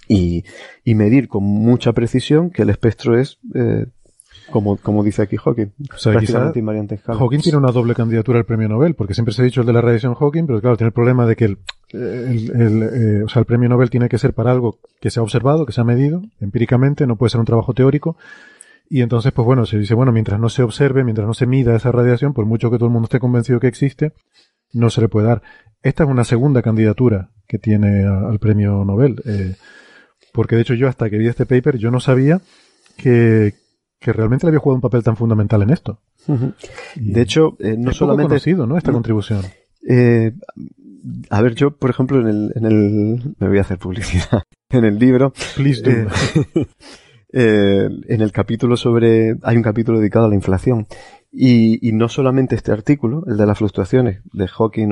y, 0.08 0.44
y, 0.84 0.96
medir 0.96 1.28
con 1.28 1.44
mucha 1.44 1.94
precisión 1.94 2.52
que 2.52 2.62
el 2.62 2.70
espectro 2.70 3.18
es 3.18 3.40
eh, 3.56 3.88
como, 4.54 4.78
como 4.78 5.04
dice 5.04 5.24
aquí 5.24 5.36
Hawking. 5.36 5.72
O 5.92 5.98
sea, 5.98 6.14
Hawking 6.14 7.40
tiene 7.40 7.58
una 7.58 7.72
doble 7.72 7.96
candidatura 7.96 8.38
al 8.38 8.46
premio 8.46 8.70
Nobel, 8.70 8.94
porque 8.94 9.16
siempre 9.16 9.34
se 9.34 9.42
ha 9.42 9.46
dicho 9.46 9.62
el 9.62 9.68
de 9.68 9.74
la 9.74 9.82
radiación 9.82 10.14
Hawking, 10.14 10.46
pero 10.46 10.62
claro, 10.62 10.78
tiene 10.78 10.90
el 10.90 10.94
problema 10.94 11.26
de 11.26 11.36
que 11.36 11.46
el, 11.46 11.58
el, 11.92 12.84
eh, 12.84 13.24
o 13.24 13.28
sea, 13.28 13.40
el 13.40 13.48
premio 13.48 13.68
Nobel 13.68 13.90
tiene 13.90 14.08
que 14.10 14.20
ser 14.20 14.34
para 14.34 14.52
algo 14.52 14.78
que 15.02 15.10
se 15.10 15.20
ha 15.20 15.24
observado, 15.24 15.66
que 15.66 15.74
se 15.74 15.82
ha 15.82 15.84
medido 15.84 16.22
empíricamente, 16.40 17.08
no 17.08 17.16
puede 17.16 17.32
ser 17.32 17.40
un 17.40 17.48
trabajo 17.48 17.74
teórico. 17.74 18.16
Y 18.88 19.02
entonces, 19.02 19.32
pues 19.32 19.44
bueno, 19.44 19.66
se 19.66 19.80
dice, 19.80 19.96
bueno, 19.96 20.12
mientras 20.12 20.40
no 20.40 20.50
se 20.50 20.62
observe, 20.62 21.04
mientras 21.04 21.26
no 21.26 21.34
se 21.34 21.48
mida 21.48 21.76
esa 21.76 21.92
radiación, 21.92 22.34
por 22.34 22.46
mucho 22.46 22.70
que 22.70 22.78
todo 22.78 22.86
el 22.86 22.94
mundo 22.94 23.08
esté 23.08 23.20
convencido 23.20 23.60
que 23.60 23.68
existe, 23.68 24.14
no 24.72 24.92
se 24.92 25.02
le 25.02 25.10
puede 25.10 25.28
dar. 25.28 25.42
Esta 25.82 26.04
es 26.04 26.10
una 26.10 26.24
segunda 26.24 26.62
candidatura 26.62 27.32
que 27.48 27.58
tiene 27.58 28.06
al 28.06 28.38
premio 28.38 28.86
Nobel. 28.86 29.16
Eh, 29.26 29.56
porque 30.32 30.56
de 30.56 30.62
hecho 30.62 30.76
yo 30.76 30.88
hasta 30.88 31.10
que 31.10 31.18
vi 31.18 31.28
este 31.28 31.48
paper, 31.48 31.78
yo 31.78 31.90
no 31.90 32.00
sabía 32.00 32.40
que, 32.98 33.63
que 34.04 34.12
realmente 34.12 34.46
le 34.46 34.50
había 34.50 34.60
jugado 34.60 34.76
un 34.76 34.82
papel 34.82 35.02
tan 35.02 35.16
fundamental 35.16 35.62
en 35.62 35.70
esto. 35.70 36.02
De 36.96 37.22
hecho, 37.22 37.56
eh, 37.60 37.78
no 37.78 37.94
solamente... 37.94 38.28
conocido, 38.28 38.68
¿no? 38.68 38.78
Esta 38.78 38.92
contribución. 38.92 39.42
Eh, 39.88 40.34
a 41.30 41.42
ver, 41.42 41.56
yo, 41.56 41.72
por 41.72 41.90
ejemplo, 41.90 42.20
en 42.20 42.28
el, 42.28 42.52
en 42.56 42.66
el... 42.66 43.36
Me 43.40 43.48
voy 43.48 43.60
a 43.60 43.62
hacer 43.62 43.78
publicidad. 43.78 44.44
en 44.70 44.84
el 44.84 45.00
libro... 45.00 45.34
Please 45.56 45.82
do. 45.82 46.66
Eh, 47.36 47.90
en 48.10 48.22
el 48.22 48.32
capítulo 48.32 48.78
sobre... 48.78 49.38
Hay 49.42 49.58
un 49.58 49.64
capítulo 49.64 49.98
dedicado 49.98 50.26
a 50.26 50.30
la 50.30 50.36
inflación. 50.36 50.86
Y, 51.32 51.80
no 51.92 52.08
solamente 52.08 52.54
este 52.54 52.72
artículo, 52.72 53.24
el 53.26 53.38
de 53.38 53.48
las 53.48 53.58
fluctuaciones 53.58 54.22
de 54.34 54.48
Hawking 54.48 54.90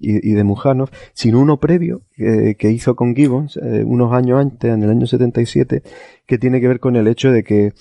y, 0.00 0.32
de 0.32 0.42
Mujanov, 0.42 0.88
sino 1.12 1.38
uno 1.38 1.60
previo 1.60 2.00
que 2.16 2.70
hizo 2.70 2.96
con 2.96 3.14
Gibbons 3.14 3.58
unos 3.84 4.14
años 4.14 4.40
antes, 4.40 4.72
en 4.72 4.82
el 4.82 4.88
año 4.88 5.06
77, 5.06 5.82
que 6.24 6.38
tiene 6.38 6.62
que 6.62 6.68
ver 6.68 6.80
con 6.80 6.96
el 6.96 7.06
hecho 7.08 7.30
de 7.30 7.44
que 7.44 7.74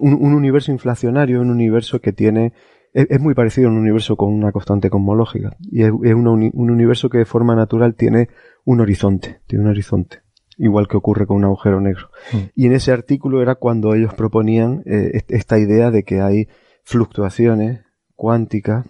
un, 0.00 0.34
universo 0.34 0.72
inflacionario, 0.72 1.40
un 1.40 1.50
universo 1.50 2.00
que 2.00 2.12
tiene, 2.12 2.52
es, 2.92 3.20
muy 3.20 3.34
parecido 3.34 3.68
a 3.68 3.72
un 3.72 3.78
universo 3.78 4.16
con 4.16 4.32
una 4.32 4.52
constante 4.52 4.90
cosmológica. 4.90 5.56
Y 5.70 5.82
es, 5.82 5.90
un 5.90 6.52
universo 6.54 7.08
que 7.08 7.18
de 7.18 7.24
forma 7.24 7.54
natural 7.54 7.94
tiene 7.94 8.28
un 8.64 8.80
horizonte, 8.80 9.40
tiene 9.46 9.64
un 9.64 9.70
horizonte. 9.70 10.22
Igual 10.56 10.88
que 10.88 10.96
ocurre 10.96 11.26
con 11.26 11.36
un 11.36 11.44
agujero 11.44 11.80
negro. 11.80 12.10
Mm. 12.32 12.36
Y 12.56 12.66
en 12.66 12.72
ese 12.72 12.90
artículo 12.90 13.42
era 13.42 13.54
cuando 13.54 13.94
ellos 13.94 14.14
proponían 14.14 14.82
eh, 14.86 15.22
esta 15.28 15.58
idea 15.58 15.90
de 15.92 16.02
que 16.02 16.20
hay 16.20 16.48
fluctuaciones 16.82 17.82
cuánticas 18.16 18.86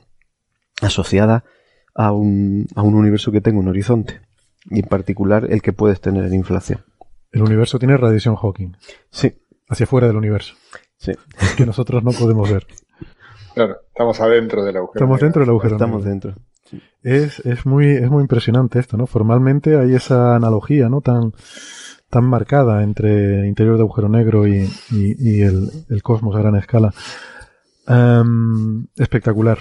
asociadas 0.81 1.43
a 1.95 2.13
un, 2.13 2.67
a 2.75 2.83
un 2.83 2.95
universo 2.95 3.33
que 3.33 3.43
tenga 3.43 3.59
un 3.59 3.69
horizonte. 3.69 4.21
Y 4.71 4.81
en 4.81 4.87
particular 4.87 5.47
el 5.51 5.61
que 5.61 5.73
puedes 5.73 6.01
tener 6.01 6.25
en 6.25 6.35
inflación. 6.35 6.85
El 7.33 7.43
universo 7.43 7.79
tiene 7.79 7.99
radiación 7.99 8.37
Hawking. 8.37 8.73
Sí 9.11 9.35
hacia 9.69 9.87
fuera 9.87 10.07
del 10.07 10.17
universo. 10.17 10.55
Sí. 10.97 11.13
Que 11.57 11.67
nosotros 11.67 12.03
no 12.03 12.13
podemos 12.13 12.51
ver. 12.51 12.67
Claro, 13.55 13.77
estamos 13.89 14.21
adentro 14.21 14.65
del 14.65 14.77
agujero. 14.77 14.99
Estamos 14.99 15.21
dentro 15.21 15.41
del 15.41 15.51
agujero. 15.51 15.75
Estamos 15.77 16.05
dentro. 16.05 16.35
Es, 17.03 17.41
es, 17.41 17.65
muy, 17.65 17.87
es 17.93 18.11
muy 18.11 18.23
impresionante 18.23 18.79
esto, 18.79 18.97
¿no? 18.97 19.07
Formalmente 19.07 19.77
hay 19.79 19.95
esa 19.95 20.37
analogía, 20.37 20.89
¿no? 20.89 21.01
Tan, 21.01 21.33
tan 22.11 22.25
marcada 22.25 22.83
entre 22.83 23.47
interior 23.47 23.77
de 23.77 23.83
agujero 23.83 24.09
negro 24.09 24.47
y, 24.47 24.69
y, 24.91 25.41
el, 25.43 25.71
el, 25.89 26.03
cosmos 26.03 26.37
a 26.37 26.41
gran 26.41 26.57
escala. 26.57 26.93
Em, 27.87 28.87
espectacular. 28.97 29.59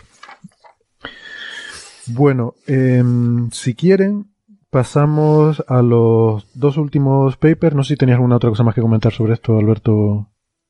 Bueno, 2.07 2.55
em, 2.65 3.49
si 3.51 3.75
quieren, 3.75 4.31
pasamos 4.77 5.63
a 5.67 5.81
los 5.81 6.45
dos 6.53 6.77
últimos 6.77 7.35
papers. 7.35 7.75
No 7.75 7.83
sé 7.83 7.95
si 7.95 7.97
tenías 7.97 8.17
alguna 8.17 8.35
otra 8.35 8.51
cosa 8.51 8.61
más 8.61 8.75
que 8.75 8.81
comentar 8.81 9.11
sobre 9.11 9.33
esto, 9.33 9.57
Alberto. 9.57 10.27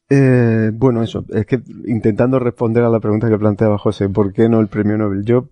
Eh, 0.09 0.71
bueno, 0.73 1.03
eso, 1.03 1.25
es 1.27 1.45
que 1.45 1.59
intentando 1.87 2.39
responder 2.39 2.85
a 2.85 2.89
la 2.89 3.01
pregunta 3.01 3.27
que 3.27 3.37
planteaba 3.37 3.77
José, 3.77 4.07
¿por 4.07 4.31
qué 4.31 4.47
no 4.47 4.61
el 4.61 4.69
premio 4.69 4.97
Nobel? 4.97 5.25
Yo, 5.25 5.49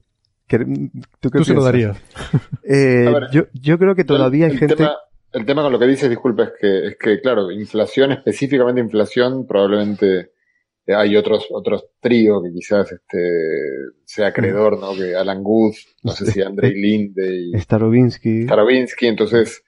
¿tú, 1.19 1.29
qué 1.31 1.43
se 1.43 1.53
lo 1.53 1.65
darías? 1.65 1.97
Eh, 2.63 3.13
yo, 3.33 3.47
yo 3.51 3.77
creo 3.77 3.93
que 3.93 4.05
todavía 4.05 4.45
hay 4.45 4.55
gente... 4.55 4.87
el 5.33 5.45
tema 5.45 5.61
con 5.61 5.73
lo 5.73 5.77
que 5.77 5.87
dices, 5.87 6.09
disculpa, 6.09 6.43
es 6.43 6.51
que, 6.57 6.87
es 6.87 6.97
que, 6.97 7.19
claro, 7.19 7.51
inflación, 7.51 8.13
específicamente 8.13 8.79
inflación, 8.79 9.45
probablemente 9.45 10.31
hay 10.87 11.15
otros 11.15 11.47
otros 11.51 11.85
tríos 11.99 12.43
que 12.43 12.51
quizás 12.51 12.91
este 12.91 13.19
sea 14.05 14.27
acreedor, 14.27 14.79
¿no? 14.79 14.95
Que 14.95 15.15
Alan 15.15 15.43
Guth, 15.43 15.75
no 16.03 16.11
sé 16.11 16.25
si 16.27 16.41
Andrei 16.41 16.73
Linde 16.73 17.35
y 17.35 17.59
Starobinsky. 17.59 18.43
Starobinsky, 18.43 19.07
entonces 19.07 19.63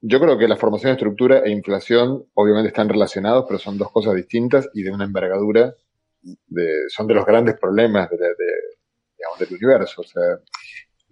yo 0.00 0.20
creo 0.20 0.38
que 0.38 0.46
la 0.46 0.56
formación 0.56 0.90
de 0.90 0.94
estructura 0.94 1.40
e 1.44 1.50
inflación 1.50 2.24
obviamente 2.34 2.68
están 2.68 2.88
relacionados, 2.88 3.44
pero 3.46 3.58
son 3.58 3.78
dos 3.78 3.90
cosas 3.90 4.14
distintas 4.14 4.68
y 4.74 4.82
de 4.82 4.90
una 4.92 5.04
envergadura 5.04 5.74
de, 6.22 6.84
son 6.88 7.06
de 7.06 7.14
los 7.14 7.26
grandes 7.26 7.58
problemas 7.58 8.10
de, 8.10 8.16
digamos, 8.16 9.38
del 9.38 9.54
universo. 9.54 10.02
O 10.02 10.04
sea, 10.04 10.38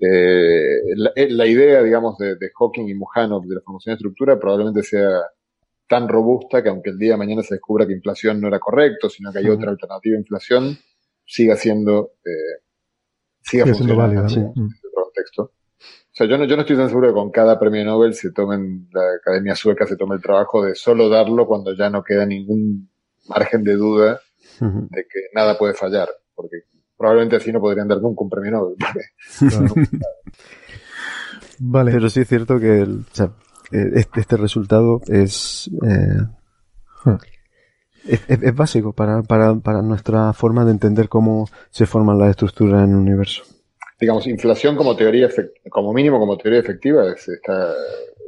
eh, 0.01 0.81
la, 0.95 1.47
idea, 1.47 1.83
digamos, 1.83 2.17
de, 2.19 2.37
Hawking 2.55 2.89
y 2.89 2.95
Mujanov 2.95 3.45
de 3.47 3.57
la 3.57 3.61
formación 3.63 3.93
de 3.93 3.97
estructura 3.97 4.39
probablemente 4.39 4.83
sea 4.83 5.09
tan 5.89 6.09
robusta 6.09 6.63
que 6.63 6.69
aunque 6.69 6.91
el 6.91 6.99
día 6.99 7.13
de 7.13 7.19
mañana 7.19 7.43
se 7.43 7.55
descubra 7.55 7.87
que 7.87 7.93
inflación 7.93 8.41
no 8.41 8.49
era 8.49 8.59
correcto, 8.59 9.09
sino 9.09 9.33
que 9.33 9.39
hay 9.39 9.49
otra 9.49 9.71
alternativa 9.71 10.17
a 10.17 10.21
inflación, 10.21 10.77
siga 11.25 11.57
siendo, 11.57 12.13
eh, 12.25 12.63
siga, 13.41 13.73
siendo 13.73 13.97
válida 13.97 14.27
en 14.29 14.39
el 14.57 14.91
contexto. 14.95 15.43
O 15.43 16.19
sea, 16.19 16.27
yo 16.27 16.39
no, 16.39 16.45
yo 16.45 16.57
no 16.57 16.63
estoy 16.63 16.77
tan 16.77 16.89
seguro 16.89 17.09
que 17.09 17.15
con 17.15 17.31
cada 17.31 17.59
premio 17.59 17.85
Nobel 17.85 18.15
se 18.15 18.33
tomen, 18.33 18.89
la 18.93 19.03
Academia 19.21 19.55
Sueca 19.55 19.87
se 19.87 19.97
tome 19.97 20.17
el 20.17 20.23
trabajo 20.23 20.65
de 20.65 20.75
solo 20.75 21.09
darlo 21.09 21.47
cuando 21.47 21.75
ya 21.75 21.91
no 21.91 22.03
queda 22.03 22.25
ningún 22.25 22.89
margen 23.29 23.63
de 23.65 23.75
duda 23.75 24.21
de 24.61 25.03
que 25.03 25.21
nada 25.35 25.59
puede 25.59 25.75
fallar, 25.75 26.09
porque 26.35 26.63
probablemente 26.97 27.37
así 27.37 27.53
no 27.53 27.61
podrían 27.61 27.89
dar 27.89 28.01
nunca 28.01 28.25
un 28.25 28.31
premio 28.31 28.53
Nobel. 28.53 28.77
vale. 31.59 31.93
Pero 31.93 32.09
sí 32.09 32.21
es 32.21 32.29
cierto 32.29 32.59
que 32.59 32.81
el, 32.81 33.05
eh, 33.21 33.29
este, 33.71 34.21
este, 34.21 34.37
resultado 34.37 35.01
es, 35.09 35.71
eh, 35.85 36.21
es, 38.29 38.55
básico 38.55 38.93
para, 38.93 39.23
para, 39.23 39.57
para, 39.57 39.83
nuestra 39.83 40.33
forma 40.33 40.65
de 40.65 40.73
entender 40.73 41.09
cómo 41.09 41.49
se 41.71 41.87
forman 41.87 42.19
las 42.19 42.31
estructuras 42.31 42.85
en 42.85 42.91
el 42.91 42.97
universo. 42.97 43.45
Digamos, 44.01 44.27
inflación 44.27 44.77
como 44.77 44.95
teoría, 44.95 45.29
como 45.71 45.93
mínimo 45.93 46.19
como 46.19 46.37
teoría 46.37 46.61
efectiva, 46.61 47.11
está, 47.13 47.75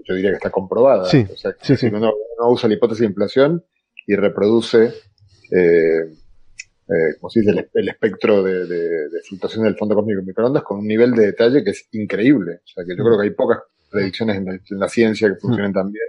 yo 0.04 0.14
diría 0.14 0.30
que 0.30 0.36
está 0.36 0.50
comprobada. 0.50 1.04
Sí, 1.04 1.26
o 1.30 1.36
sea, 1.36 1.54
si 1.60 1.86
Uno, 1.86 2.12
usa 2.48 2.68
la 2.68 2.74
hipótesis 2.74 3.00
de 3.00 3.06
inflación 3.06 3.64
y 4.06 4.16
reproduce 4.16 4.94
eh, 5.50 6.14
eh, 6.88 7.18
como 7.20 7.28
se 7.28 7.40
dice, 7.40 7.68
el, 7.74 7.88
espectro 7.88 8.42
de, 8.42 8.66
de, 8.66 9.20
fluctuación 9.28 9.64
del 9.64 9.76
fondo 9.76 9.94
cósmico 9.94 10.20
en 10.20 10.26
microondas 10.26 10.62
con 10.62 10.78
un 10.78 10.86
nivel 10.86 11.12
de 11.12 11.26
detalle 11.26 11.62
que 11.62 11.70
es 11.70 11.86
increíble. 11.92 12.60
O 12.64 12.66
sea, 12.66 12.84
que 12.84 12.96
yo 12.96 13.04
creo 13.04 13.18
que 13.18 13.24
hay 13.24 13.34
pocas 13.34 13.58
predicciones 13.90 14.36
en 14.36 14.78
la, 14.78 14.88
ciencia 14.88 15.28
que 15.28 15.36
funcionen 15.36 15.72
tan 15.72 15.92
bien. 15.92 16.06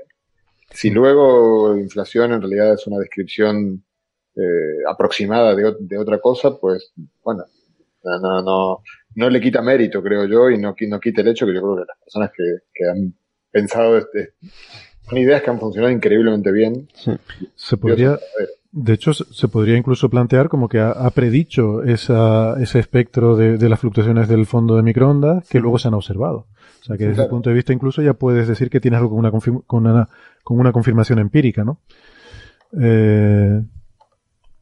Si 0.72 0.90
luego 0.90 1.76
inflación 1.78 2.34
en 2.34 2.42
realidad 2.42 2.74
es 2.74 2.86
una 2.88 3.00
descripción 3.00 3.84
eh, 4.36 4.84
aproximada 4.88 5.56
de, 5.56 5.76
de, 5.80 5.98
otra 5.98 6.20
cosa, 6.20 6.58
pues 6.58 6.94
bueno, 7.24 7.46
no, 8.04 8.42
no, 8.42 8.84
no 9.16 9.30
le 9.30 9.42
quita 9.42 9.62
mérito, 9.62 10.02
creo 10.02 10.26
yo, 10.26 10.50
y 10.50 10.58
no, 10.58 10.76
no 10.88 11.00
quita 11.00 11.22
el 11.22 11.30
hecho 11.30 11.46
que 11.46 11.54
yo 11.54 11.62
creo 11.62 11.76
que 11.76 11.86
las 11.88 11.98
personas 12.00 12.32
que, 12.36 12.44
que 12.74 12.86
han 12.88 13.14
pensado 13.52 13.98
este, 13.98 14.34
son 15.08 15.18
ideas 15.18 15.42
que 15.42 15.50
han 15.50 15.60
funcionado 15.60 15.92
increíblemente 15.92 16.52
bien. 16.52 16.88
Se 17.56 17.78
podría, 17.78 18.20
de 18.72 18.94
hecho, 18.94 19.14
se 19.14 19.48
podría 19.48 19.78
incluso 19.78 20.10
plantear 20.10 20.50
como 20.50 20.70
que 20.70 20.80
ha, 20.80 21.10
predicho 21.12 21.84
esa, 21.84 22.62
ese 22.62 22.80
espectro 22.80 23.36
de, 23.36 23.58
de, 23.58 23.70
las 23.70 23.80
fluctuaciones 23.80 24.28
del 24.28 24.46
fondo 24.46 24.76
de 24.76 24.84
microondas 24.84 25.48
que 25.50 25.60
luego 25.60 25.80
se 25.80 25.88
han 25.88 25.96
observado. 25.96 26.46
O 26.82 26.84
sea 26.84 26.98
que 26.98 27.08
desde 27.08 27.24
ese 27.24 27.30
punto 27.30 27.50
de 27.50 27.56
vista 27.56 27.74
incluso 27.74 28.02
ya 28.02 28.14
puedes 28.14 28.48
decir 28.48 28.70
que 28.70 28.80
tienes 28.80 29.00
algo 29.00 29.10
con 29.10 29.20
una, 29.20 29.32
con 29.66 29.86
una, 29.86 30.10
con 30.44 30.60
una 30.60 30.72
confirmación 30.72 31.20
empírica, 31.20 31.64
¿no? 31.64 31.80
Eh, 32.80 33.62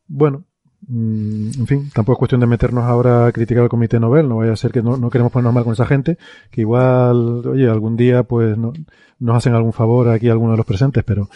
bueno, 0.08 0.46
Mm, 0.90 1.50
en 1.60 1.68
fin, 1.68 1.90
tampoco 1.94 2.14
es 2.14 2.20
cuestión 2.20 2.42
de 2.42 2.48
meternos 2.48 2.86
ahora 2.86 3.26
a 3.26 3.32
criticar 3.32 3.64
al 3.64 3.70
Comité 3.70 4.00
Nobel, 4.00 4.30
no 4.30 4.38
vaya 4.38 4.54
a 4.54 4.56
ser 4.56 4.72
que 4.72 4.82
no, 4.82 5.10
queremos 5.10 5.32
ponernos 5.32 5.54
mal 5.54 5.64
con 5.64 5.74
esa 5.74 5.86
gente, 5.86 6.18
que 6.52 6.62
igual, 6.62 7.46
oye, 7.46 7.68
algún 7.68 7.98
día 7.98 8.24
pues 8.24 8.58
no, 8.58 8.72
nos 9.20 9.36
hacen 9.36 9.54
algún 9.54 9.74
favor 9.74 10.08
aquí 10.10 10.30
algunos 10.30 10.54
de 10.54 10.58
los 10.58 10.66
presentes, 10.66 11.04
pero... 11.04 11.30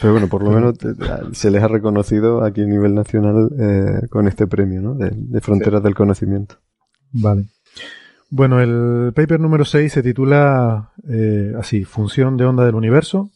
Pero 0.00 0.12
bueno, 0.12 0.28
por 0.28 0.42
lo 0.42 0.50
menos 0.50 0.74
se 1.32 1.50
les 1.50 1.62
ha 1.62 1.68
reconocido 1.68 2.44
aquí 2.44 2.62
a 2.62 2.66
nivel 2.66 2.94
nacional 2.94 3.50
eh, 3.58 4.08
con 4.10 4.26
este 4.28 4.46
premio, 4.46 4.82
¿no? 4.82 4.94
De, 4.94 5.40
Fronteras 5.40 5.82
del 5.82 5.94
Conocimiento. 5.94 6.56
Vale. 7.12 7.46
Bueno, 8.30 8.60
el 8.60 9.12
paper 9.14 9.40
número 9.40 9.64
6 9.64 9.92
se 9.92 10.02
titula 10.02 10.90
eh, 11.08 11.54
así, 11.58 11.84
Función 11.84 12.36
de 12.36 12.44
onda 12.44 12.66
del 12.66 12.74
universo, 12.74 13.30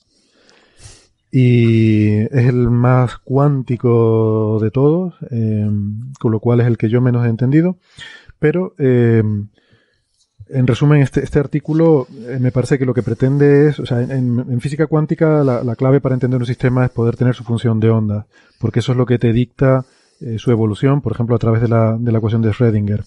y 1.35 2.19
es 2.25 2.47
el 2.47 2.69
más 2.69 3.17
cuántico 3.17 4.59
de 4.61 4.71
todos, 4.71 5.15
eh, 5.31 5.67
con 6.21 6.31
lo 6.31 6.41
cual 6.41 6.61
es 6.61 6.67
el 6.67 6.77
que 6.77 6.91
yo 6.91 7.01
menos 7.01 7.25
he 7.25 7.31
entendido. 7.31 7.79
Pero, 8.39 8.75
eh, 8.79 9.23
en 10.51 10.67
resumen, 10.67 11.01
este, 11.01 11.25
este 11.25 11.39
artículo 11.39 12.07
eh, 12.29 12.39
me 12.39 12.53
parece 12.53 12.79
que 12.79 12.85
lo 12.85 12.93
que 12.93 13.03
pretende 13.03 13.69
es, 13.69 13.81
o 13.81 13.87
sea, 13.87 14.03
en, 14.03 14.61
física 14.61 14.87
cuántica 14.87 15.43
la, 15.43 15.75
clave 15.75 16.03
para 16.03 16.15
entender 16.15 16.39
un 16.39 16.47
sistema 16.47 16.85
es 16.85 16.91
poder 16.91 17.17
tener 17.17 17.35
su 17.35 17.45
función 17.45 17.81
de 17.81 17.89
onda, 17.89 18.27
porque 18.61 18.81
eso 18.81 18.93
es 18.93 18.99
lo 18.99 19.07
que 19.07 19.19
te 19.19 19.33
dicta 19.33 19.87
su 20.37 20.53
evolución, 20.53 21.01
por 21.01 21.13
ejemplo, 21.13 21.35
a 21.35 21.39
través 21.39 21.63
de 21.63 21.67
la, 21.67 21.97
de 21.99 22.13
la 22.13 22.19
ecuación 22.19 22.43
de 22.43 22.51
Schrödinger. 22.51 23.05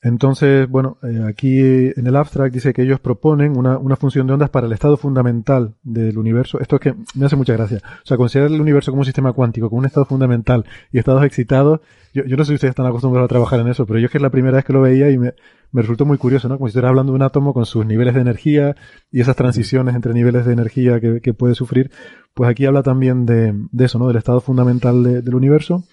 Entonces, 0.00 0.68
bueno, 0.68 0.98
eh, 1.02 1.24
aquí 1.26 1.58
en 1.60 2.06
el 2.06 2.14
abstract 2.14 2.54
dice 2.54 2.72
que 2.72 2.82
ellos 2.82 3.00
proponen 3.00 3.56
una, 3.56 3.96
función 3.96 4.28
de 4.28 4.34
ondas 4.34 4.48
para 4.48 4.68
el 4.68 4.72
estado 4.72 4.96
fundamental 4.96 5.74
del 5.82 6.18
universo. 6.18 6.60
Esto 6.60 6.76
es 6.76 6.82
que 6.82 6.94
me 7.16 7.26
hace 7.26 7.34
mucha 7.34 7.54
gracia. 7.54 7.78
O 7.78 8.06
sea, 8.06 8.16
considerar 8.16 8.52
el 8.52 8.60
universo 8.60 8.92
como 8.92 9.00
un 9.00 9.06
sistema 9.06 9.32
cuántico, 9.32 9.68
como 9.68 9.80
un 9.80 9.86
estado 9.86 10.06
fundamental 10.06 10.64
y 10.92 10.98
estados 10.98 11.24
excitados. 11.24 11.80
Yo, 12.14 12.22
no 12.24 12.44
sé 12.44 12.50
si 12.50 12.54
ustedes 12.54 12.70
están 12.70 12.86
acostumbrados 12.86 13.26
a 13.26 13.28
trabajar 13.28 13.58
en 13.58 13.68
eso, 13.68 13.86
pero 13.86 13.98
yo 13.98 14.06
es 14.06 14.12
que 14.12 14.18
es 14.18 14.22
la 14.22 14.30
primera 14.30 14.56
vez 14.56 14.64
que 14.64 14.72
lo 14.72 14.82
veía 14.82 15.10
y 15.10 15.18
me, 15.18 15.34
resultó 15.72 16.06
muy 16.06 16.16
curioso, 16.16 16.48
¿no? 16.48 16.58
Como 16.58 16.68
si 16.68 16.70
estuvieras 16.70 16.90
hablando 16.90 17.12
de 17.12 17.16
un 17.16 17.22
átomo 17.22 17.52
con 17.52 17.66
sus 17.66 17.84
niveles 17.84 18.14
de 18.14 18.20
energía 18.20 18.76
y 19.10 19.20
esas 19.20 19.34
transiciones 19.34 19.96
entre 19.96 20.14
niveles 20.14 20.46
de 20.46 20.52
energía 20.52 21.00
que, 21.00 21.34
puede 21.34 21.56
sufrir. 21.56 21.90
Pues 22.34 22.48
aquí 22.48 22.66
habla 22.66 22.84
también 22.84 23.26
de 23.26 23.84
eso, 23.84 23.98
¿no? 23.98 24.06
Del 24.06 24.16
estado 24.16 24.40
fundamental 24.40 25.02
del 25.24 25.34
universo. 25.34 25.84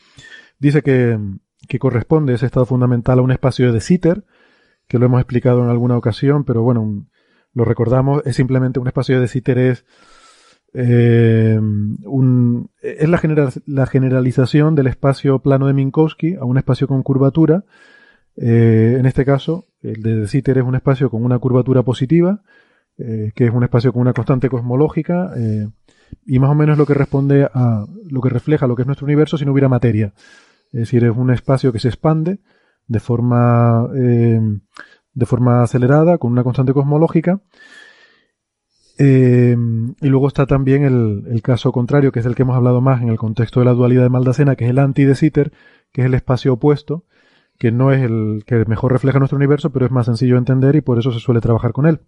Dice 0.60 0.84
que, 0.84 1.20
que 1.68 1.80
corresponde 1.80 2.34
ese 2.34 2.46
estado 2.46 2.66
fundamental 2.66 3.20
a 3.20 3.22
un 3.22 3.32
espacio 3.32 3.72
de 3.72 3.82
Sitter, 3.82 4.24
que 4.88 5.00
lo 5.00 5.06
hemos 5.06 5.20
explicado 5.20 5.64
en 5.64 5.70
alguna 5.70 5.98
ocasión, 5.98 6.44
pero 6.44 6.62
bueno, 6.62 7.08
lo 7.54 7.66
recordamos, 7.66 8.22
es 8.26 8.36
simplemente 8.36 8.80
un 8.80 8.88
espacio 8.88 9.20
de 9.20 9.28
Sitter 9.28 9.58
es, 9.58 9.86
eh, 10.74 11.58
un, 11.58 12.70
es 12.82 13.10
la, 13.10 13.52
la, 13.66 13.86
generalización 13.88 14.76
del 14.76 14.88
espacio 14.88 15.40
plano 15.40 15.68
de 15.68 15.74
Minkowski 15.74 16.36
a 16.36 16.44
un 16.44 16.58
espacio 16.58 16.88
con 16.88 17.02
curvatura. 17.02 17.64
Eh, 18.36 18.98
en 19.00 19.06
este 19.06 19.24
caso, 19.24 19.68
el 19.82 20.04
de 20.04 20.28
Sitter 20.28 20.58
es 20.58 20.66
un 20.66 20.76
espacio 20.76 21.10
con 21.10 21.24
una 21.24 21.40
curvatura 21.40 21.84
positiva, 21.84 22.42
eh, 22.98 23.32
que 23.34 23.46
es 23.46 23.52
un 23.52 23.64
espacio 23.64 23.94
con 23.94 24.02
una 24.02 24.14
constante 24.14 24.50
cosmológica, 24.50 25.32
y 26.26 26.40
más 26.40 26.50
o 26.50 26.56
menos 26.56 26.78
lo 26.78 26.86
que 26.86 26.94
responde 26.94 27.48
a 27.52 27.86
lo 28.10 28.22
que 28.22 28.30
refleja 28.30 28.68
lo 28.68 28.76
que 28.76 28.82
es 28.82 28.86
nuestro 28.86 29.06
universo 29.06 29.38
si 29.38 29.46
no 29.46 29.54
hubiera 29.54 29.70
materia. 29.70 30.14
Es 30.76 30.82
decir, 30.82 31.06
es 31.06 31.16
un 31.16 31.32
espacio 31.32 31.72
que 31.72 31.80
se 31.80 31.88
expande 31.88 32.40
de 32.86 33.00
forma, 33.00 33.88
eh, 33.96 34.42
de 35.14 35.26
forma 35.26 35.64
acelerada, 35.64 36.18
con 36.18 36.34
una 36.34 36.44
constante 36.44 36.74
cosmológica. 36.74 37.40
Eh, 38.98 39.56
y 40.02 40.08
luego 40.08 40.28
está 40.28 40.46
también 40.46 40.84
el, 40.84 41.42
caso 41.42 41.72
contrario, 41.72 42.12
que 42.12 42.20
es 42.20 42.26
el 42.26 42.36
que 42.36 42.42
hemos 42.42 42.58
hablado 42.58 42.82
más 42.82 43.02
en 43.02 43.08
el 43.08 43.18
contexto 43.18 43.62
de 43.62 43.68
la 43.68 43.72
dualidad 43.72 44.04
de 44.04 44.10
Maldacena, 44.10 44.58
que 44.58 44.66
es 44.66 44.70
el 44.70 44.80
anti 44.80 45.06
de 45.06 45.16
Sitter, 45.16 45.54
que 45.94 46.02
es 46.02 46.08
el 46.08 46.14
espacio 46.14 46.52
opuesto, 46.52 47.06
que 47.58 47.72
no 47.72 47.94
es 47.94 48.02
el 48.02 48.44
que 48.46 48.66
mejor 48.66 48.92
refleja 48.92 49.18
nuestro 49.18 49.38
universo, 49.38 49.70
pero 49.70 49.86
es 49.86 49.94
más 49.94 50.08
sencillo 50.08 50.34
de 50.34 50.40
entender 50.40 50.76
y 50.76 50.82
por 50.82 51.00
eso 51.00 51.14
se 51.14 51.22
suele 51.22 51.40
trabajar 51.40 51.72
con 51.72 51.86
él. 51.86 52.02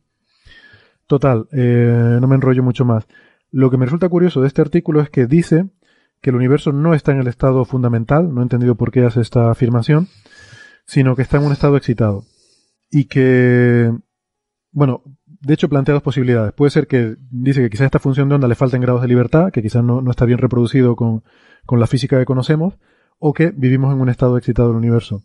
Total, 1.08 1.48
eh, 1.54 2.18
no 2.20 2.28
me 2.28 2.36
enrollo 2.36 2.64
mucho 2.64 2.84
más. 2.84 3.08
Lo 3.50 3.72
que 3.72 3.78
me 3.78 3.86
resulta 3.86 4.10
curioso 4.10 4.42
de 4.42 4.48
este 4.48 4.62
artículo 4.62 5.00
es 5.00 5.10
que 5.10 5.26
dice 5.26 5.70
que 6.28 6.32
el 6.32 6.36
universo 6.36 6.74
no 6.74 6.94
está 6.94 7.14
en 7.14 7.20
el 7.20 7.28
estado 7.28 7.64
fundamental, 7.64 8.34
no 8.34 8.42
he 8.42 8.44
entendido 8.44 8.76
por 8.76 8.92
qué 8.92 9.06
hace 9.06 9.22
esta 9.22 9.50
afirmación, 9.50 10.10
sino 10.86 11.16
que 11.16 11.22
está 11.22 11.38
en 11.38 11.46
un 11.46 11.54
estado 11.54 11.78
excitado. 11.78 12.26
Y 12.92 13.06
que, 13.06 13.94
bueno, 14.74 15.04
de 15.26 15.54
hecho 15.54 15.70
plantea 15.70 15.94
dos 15.94 16.04
posibilidades. 16.04 16.52
Puede 16.52 16.72
ser 16.72 16.88
que 16.88 17.16
dice 17.32 17.62
que 17.62 17.70
quizás 17.70 17.86
esta 17.86 18.00
función 18.00 18.28
de 18.28 18.36
onda 18.36 18.50
le 18.50 18.56
falten 18.56 18.82
grados 18.82 19.04
de 19.04 19.08
libertad, 19.08 19.54
que 19.54 19.62
quizás 19.62 19.86
no, 19.86 20.04
está 20.12 20.26
bien 20.26 20.38
reproducido 20.38 20.98
con, 20.98 21.24
con 21.66 21.80
la 21.80 21.88
física 21.88 22.20
que 22.20 22.26
conocemos, 22.26 22.74
o 23.20 23.32
que 23.32 23.54
vivimos 23.56 23.94
en 23.94 24.02
un 24.02 24.10
estado 24.10 24.38
excitado 24.38 24.68
del 24.68 24.80
universo. 24.80 25.22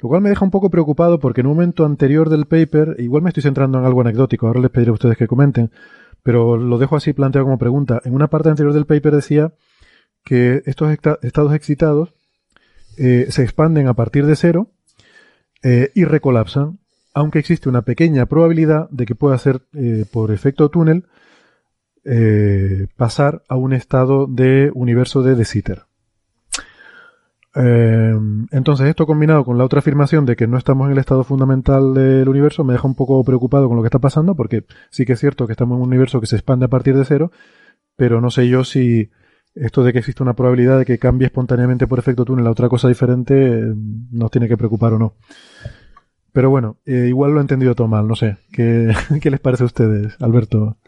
Lo 0.00 0.08
cual 0.08 0.22
me 0.22 0.30
deja 0.30 0.44
un 0.44 0.50
poco 0.50 0.70
preocupado 0.70 1.20
porque 1.20 1.42
en 1.42 1.46
un 1.46 1.52
momento 1.52 1.84
anterior 1.84 2.30
del 2.30 2.46
paper, 2.46 2.96
igual 2.98 3.22
me 3.22 3.30
estoy 3.30 3.44
centrando 3.44 3.78
en 3.78 3.84
algo 3.84 4.00
anecdótico, 4.00 4.48
ahora 4.48 4.58
les 4.58 4.72
pediré 4.72 4.90
a 4.90 4.94
ustedes 4.94 5.16
que 5.16 5.28
comenten, 5.28 5.70
pero 6.24 6.56
lo 6.56 6.78
dejo 6.78 6.96
así 6.96 7.12
planteado 7.12 7.44
como 7.44 7.58
pregunta. 7.58 8.00
En 8.04 8.12
una 8.16 8.26
parte 8.26 8.48
anterior 8.48 8.74
del 8.74 8.86
paper 8.86 9.14
decía 9.14 9.52
que 10.24 10.62
estos 10.66 10.92
estados 11.22 11.54
excitados 11.54 12.14
eh, 12.96 13.26
se 13.30 13.42
expanden 13.42 13.88
a 13.88 13.94
partir 13.94 14.26
de 14.26 14.36
cero 14.36 14.68
eh, 15.62 15.90
y 15.94 16.04
recolapsan, 16.04 16.78
aunque 17.14 17.38
existe 17.38 17.68
una 17.68 17.82
pequeña 17.82 18.26
probabilidad 18.26 18.88
de 18.90 19.06
que 19.06 19.14
pueda 19.14 19.38
ser 19.38 19.62
eh, 19.74 20.04
por 20.10 20.30
efecto 20.30 20.68
túnel 20.68 21.04
pasar 22.96 23.44
a 23.48 23.54
un 23.54 23.72
estado 23.72 24.26
de 24.26 24.72
universo 24.74 25.22
de 25.22 25.36
De 25.36 25.44
Sitter. 25.44 25.84
entonces, 27.54 28.88
esto 28.88 29.06
combinado 29.06 29.44
con 29.44 29.56
la 29.56 29.64
otra 29.64 29.78
afirmación 29.78 30.26
de 30.26 30.34
que 30.34 30.48
no 30.48 30.58
estamos 30.58 30.86
en 30.86 30.94
el 30.94 30.98
estado 30.98 31.22
fundamental 31.22 31.94
del 31.94 32.28
universo 32.28 32.64
me 32.64 32.72
deja 32.72 32.88
un 32.88 32.96
poco 32.96 33.22
preocupado 33.22 33.68
con 33.68 33.76
lo 33.76 33.84
que 33.84 33.86
está 33.86 34.00
pasando, 34.00 34.34
porque 34.34 34.64
sí 34.90 35.06
que 35.06 35.12
es 35.12 35.20
cierto 35.20 35.46
que 35.46 35.52
estamos 35.52 35.76
en 35.76 35.82
un 35.82 35.88
universo 35.90 36.20
que 36.20 36.26
se 36.26 36.34
expande 36.34 36.64
a 36.64 36.68
partir 36.68 36.96
de 36.96 37.04
cero, 37.04 37.30
pero 37.94 38.20
no 38.20 38.32
sé 38.32 38.48
yo 38.48 38.64
si, 38.64 39.12
esto 39.54 39.84
de 39.84 39.92
que 39.92 39.98
existe 39.98 40.22
una 40.22 40.34
probabilidad 40.34 40.78
de 40.78 40.84
que 40.84 40.98
cambie 40.98 41.26
espontáneamente 41.26 41.86
por 41.86 41.98
efecto 41.98 42.24
túnel 42.24 42.46
a 42.46 42.50
otra 42.50 42.68
cosa 42.68 42.88
diferente 42.88 43.34
eh, 43.34 43.74
nos 44.10 44.30
tiene 44.30 44.48
que 44.48 44.56
preocupar 44.56 44.94
o 44.94 44.98
no. 44.98 45.14
Pero 46.32 46.48
bueno, 46.48 46.78
eh, 46.86 47.06
igual 47.08 47.32
lo 47.32 47.38
he 47.38 47.42
entendido 47.42 47.74
todo 47.74 47.88
mal, 47.88 48.08
no 48.08 48.16
sé. 48.16 48.38
¿Qué, 48.52 48.92
¿Qué, 49.20 49.30
les 49.30 49.40
parece 49.40 49.64
a 49.64 49.66
ustedes, 49.66 50.16
Alberto? 50.20 50.78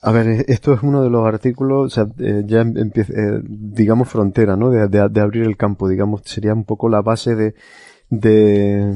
A 0.00 0.12
ver, 0.12 0.28
eh, 0.28 0.44
esto 0.48 0.72
es 0.72 0.82
uno 0.82 1.02
de 1.02 1.10
los 1.10 1.26
artículos, 1.26 1.86
o 1.86 1.90
sea, 1.90 2.06
ya 2.44 2.60
empieza, 2.60 3.12
digamos, 3.42 4.08
frontera, 4.08 4.56
¿no? 4.56 4.70
De, 4.70 4.88
de, 4.88 5.20
abrir 5.20 5.42
el 5.42 5.56
campo, 5.56 5.88
digamos, 5.88 6.22
sería 6.24 6.54
un 6.54 6.64
poco 6.64 6.88
la 6.88 7.02
base 7.02 7.34
de, 7.34 7.54
de, 8.08 8.94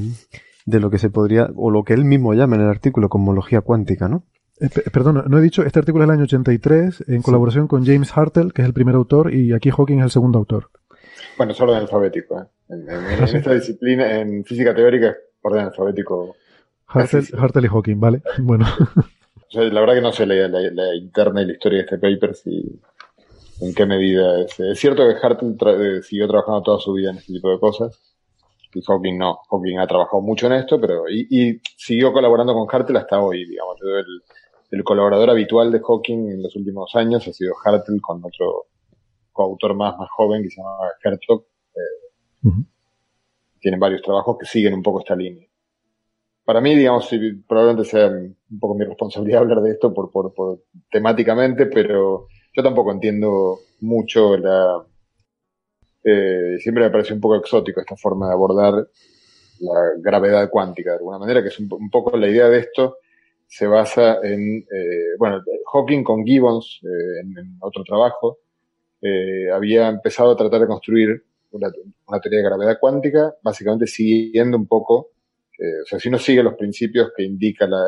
de 0.64 0.80
lo 0.80 0.90
que 0.90 0.98
se 0.98 1.10
podría, 1.10 1.50
o 1.56 1.70
lo 1.70 1.82
que 1.82 1.94
él 1.94 2.04
mismo 2.04 2.32
llama 2.32 2.54
en 2.56 2.62
el 2.62 2.68
artículo, 2.68 3.08
cosmología 3.08 3.60
cuántica, 3.60 4.08
¿no? 4.08 4.22
Eh, 4.60 4.68
perdón, 4.92 5.24
no 5.26 5.38
he 5.38 5.42
dicho, 5.42 5.62
este 5.62 5.80
artículo 5.80 6.04
es 6.04 6.08
del 6.08 6.16
año 6.16 6.24
83 6.24 7.04
en 7.08 7.22
colaboración 7.22 7.66
con 7.66 7.84
James 7.84 8.16
Hartle, 8.16 8.52
que 8.52 8.62
es 8.62 8.66
el 8.66 8.74
primer 8.74 8.94
autor, 8.94 9.34
y 9.34 9.52
aquí 9.52 9.70
Hawking 9.70 9.98
es 9.98 10.04
el 10.04 10.10
segundo 10.10 10.38
autor. 10.38 10.70
Bueno, 11.36 11.52
es 11.52 11.60
orden 11.60 11.76
alfabético. 11.76 12.40
¿eh? 12.40 12.46
En, 12.68 12.88
ah, 12.88 13.24
esta 13.24 13.52
disciplina, 13.52 14.20
en 14.20 14.44
física 14.44 14.74
teórica, 14.74 15.08
es 15.08 15.16
orden 15.42 15.66
alfabético. 15.66 16.36
Hartle, 16.86 17.66
y 17.66 17.68
Hawking, 17.68 17.98
¿vale? 17.98 18.22
Bueno. 18.38 18.66
la 19.52 19.80
verdad 19.80 19.94
que 19.94 20.00
no 20.00 20.12
sé 20.12 20.26
la, 20.26 20.48
la, 20.48 20.94
interna 20.94 21.42
y 21.42 21.46
la 21.46 21.52
historia 21.52 21.78
de 21.78 21.84
este 21.84 21.98
paper, 21.98 22.34
si, 22.34 22.80
en 23.60 23.74
qué 23.74 23.86
medida 23.86 24.40
es. 24.40 24.58
Es 24.60 24.78
cierto 24.78 25.06
que 25.08 25.14
Hartle 25.20 25.56
eh, 25.98 26.02
siguió 26.02 26.28
trabajando 26.28 26.62
toda 26.62 26.78
su 26.78 26.92
vida 26.92 27.10
en 27.10 27.16
este 27.16 27.32
tipo 27.32 27.50
de 27.50 27.58
cosas. 27.58 28.00
Y 28.72 28.82
Hawking 28.82 29.18
no. 29.18 29.38
Hawking 29.50 29.78
ha 29.78 29.86
trabajado 29.86 30.20
mucho 30.20 30.46
en 30.46 30.54
esto, 30.54 30.80
pero. 30.80 31.08
Y, 31.08 31.26
y 31.30 31.60
siguió 31.76 32.12
colaborando 32.12 32.54
con 32.54 32.68
Hartle 32.70 32.98
hasta 32.98 33.20
hoy, 33.20 33.46
digamos. 33.46 33.76
El, 33.82 34.22
el 34.74 34.82
colaborador 34.82 35.30
habitual 35.30 35.70
de 35.70 35.80
Hawking 35.80 36.30
en 36.30 36.42
los 36.42 36.56
últimos 36.56 36.94
años 36.96 37.26
ha 37.28 37.32
sido 37.32 37.54
Hartle 37.64 38.00
con 38.00 38.24
otro 38.24 38.66
coautor 39.32 39.74
más, 39.74 39.96
más 39.96 40.08
joven 40.10 40.42
que 40.42 40.50
se 40.50 40.60
llama 40.60 40.76
Herzog. 41.02 41.44
Eh, 41.74 42.50
Tienen 43.60 43.78
varios 43.78 44.02
trabajos 44.02 44.36
que 44.38 44.46
siguen 44.46 44.74
un 44.74 44.82
poco 44.82 45.00
esta 45.00 45.14
línea. 45.14 45.46
Para 46.44 46.60
mí, 46.60 46.74
digamos, 46.74 47.08
probablemente 47.46 47.88
sea 47.88 48.08
un 48.08 48.58
poco 48.60 48.74
mi 48.74 48.84
responsabilidad 48.84 49.40
hablar 49.42 49.60
de 49.62 49.70
esto 49.70 49.94
por, 49.94 50.10
por, 50.10 50.34
por 50.34 50.64
temáticamente, 50.90 51.66
pero 51.66 52.26
yo 52.52 52.62
tampoco 52.62 52.90
entiendo 52.90 53.60
mucho 53.80 54.36
la... 54.36 54.84
Eh, 56.02 56.58
siempre 56.58 56.84
me 56.84 56.90
parece 56.90 57.14
un 57.14 57.20
poco 57.20 57.36
exótico 57.36 57.80
esta 57.80 57.96
forma 57.96 58.26
de 58.26 58.34
abordar 58.34 58.88
la 59.60 59.92
gravedad 59.98 60.50
cuántica 60.50 60.90
de 60.90 60.96
alguna 60.96 61.18
manera, 61.18 61.42
que 61.42 61.48
es 61.48 61.58
un 61.60 61.90
poco 61.90 62.16
la 62.16 62.28
idea 62.28 62.48
de 62.48 62.58
esto, 62.58 62.98
se 63.46 63.66
basa 63.66 64.18
en, 64.22 64.58
eh, 64.58 65.16
bueno, 65.18 65.42
Hawking 65.72 66.02
con 66.02 66.24
Gibbons, 66.24 66.80
eh, 66.82 67.20
en, 67.20 67.56
otro 67.60 67.84
trabajo, 67.84 68.38
eh, 69.00 69.50
había 69.52 69.88
empezado 69.88 70.32
a 70.32 70.36
tratar 70.36 70.60
de 70.60 70.66
construir 70.66 71.24
una, 71.52 71.70
teoría 72.20 72.40
de 72.40 72.44
gravedad 72.44 72.78
cuántica, 72.80 73.34
básicamente 73.42 73.86
siguiendo 73.86 74.56
un 74.56 74.66
poco, 74.66 75.10
o 75.56 75.86
sea, 75.86 76.00
si 76.00 76.08
uno 76.08 76.18
sigue 76.18 76.42
los 76.42 76.54
principios 76.54 77.12
que 77.16 77.22
indica 77.22 77.66
la, 77.68 77.84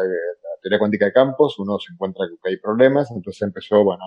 teoría 0.63 0.79
cuántica 0.79 1.07
de 1.07 1.13
campos, 1.13 1.59
uno 1.59 1.79
se 1.81 1.93
encuentra 1.93 2.27
que 2.43 2.51
hay 2.51 2.57
problemas, 2.59 3.11
entonces 3.11 3.43
empezó, 3.43 3.83
bueno, 3.83 4.05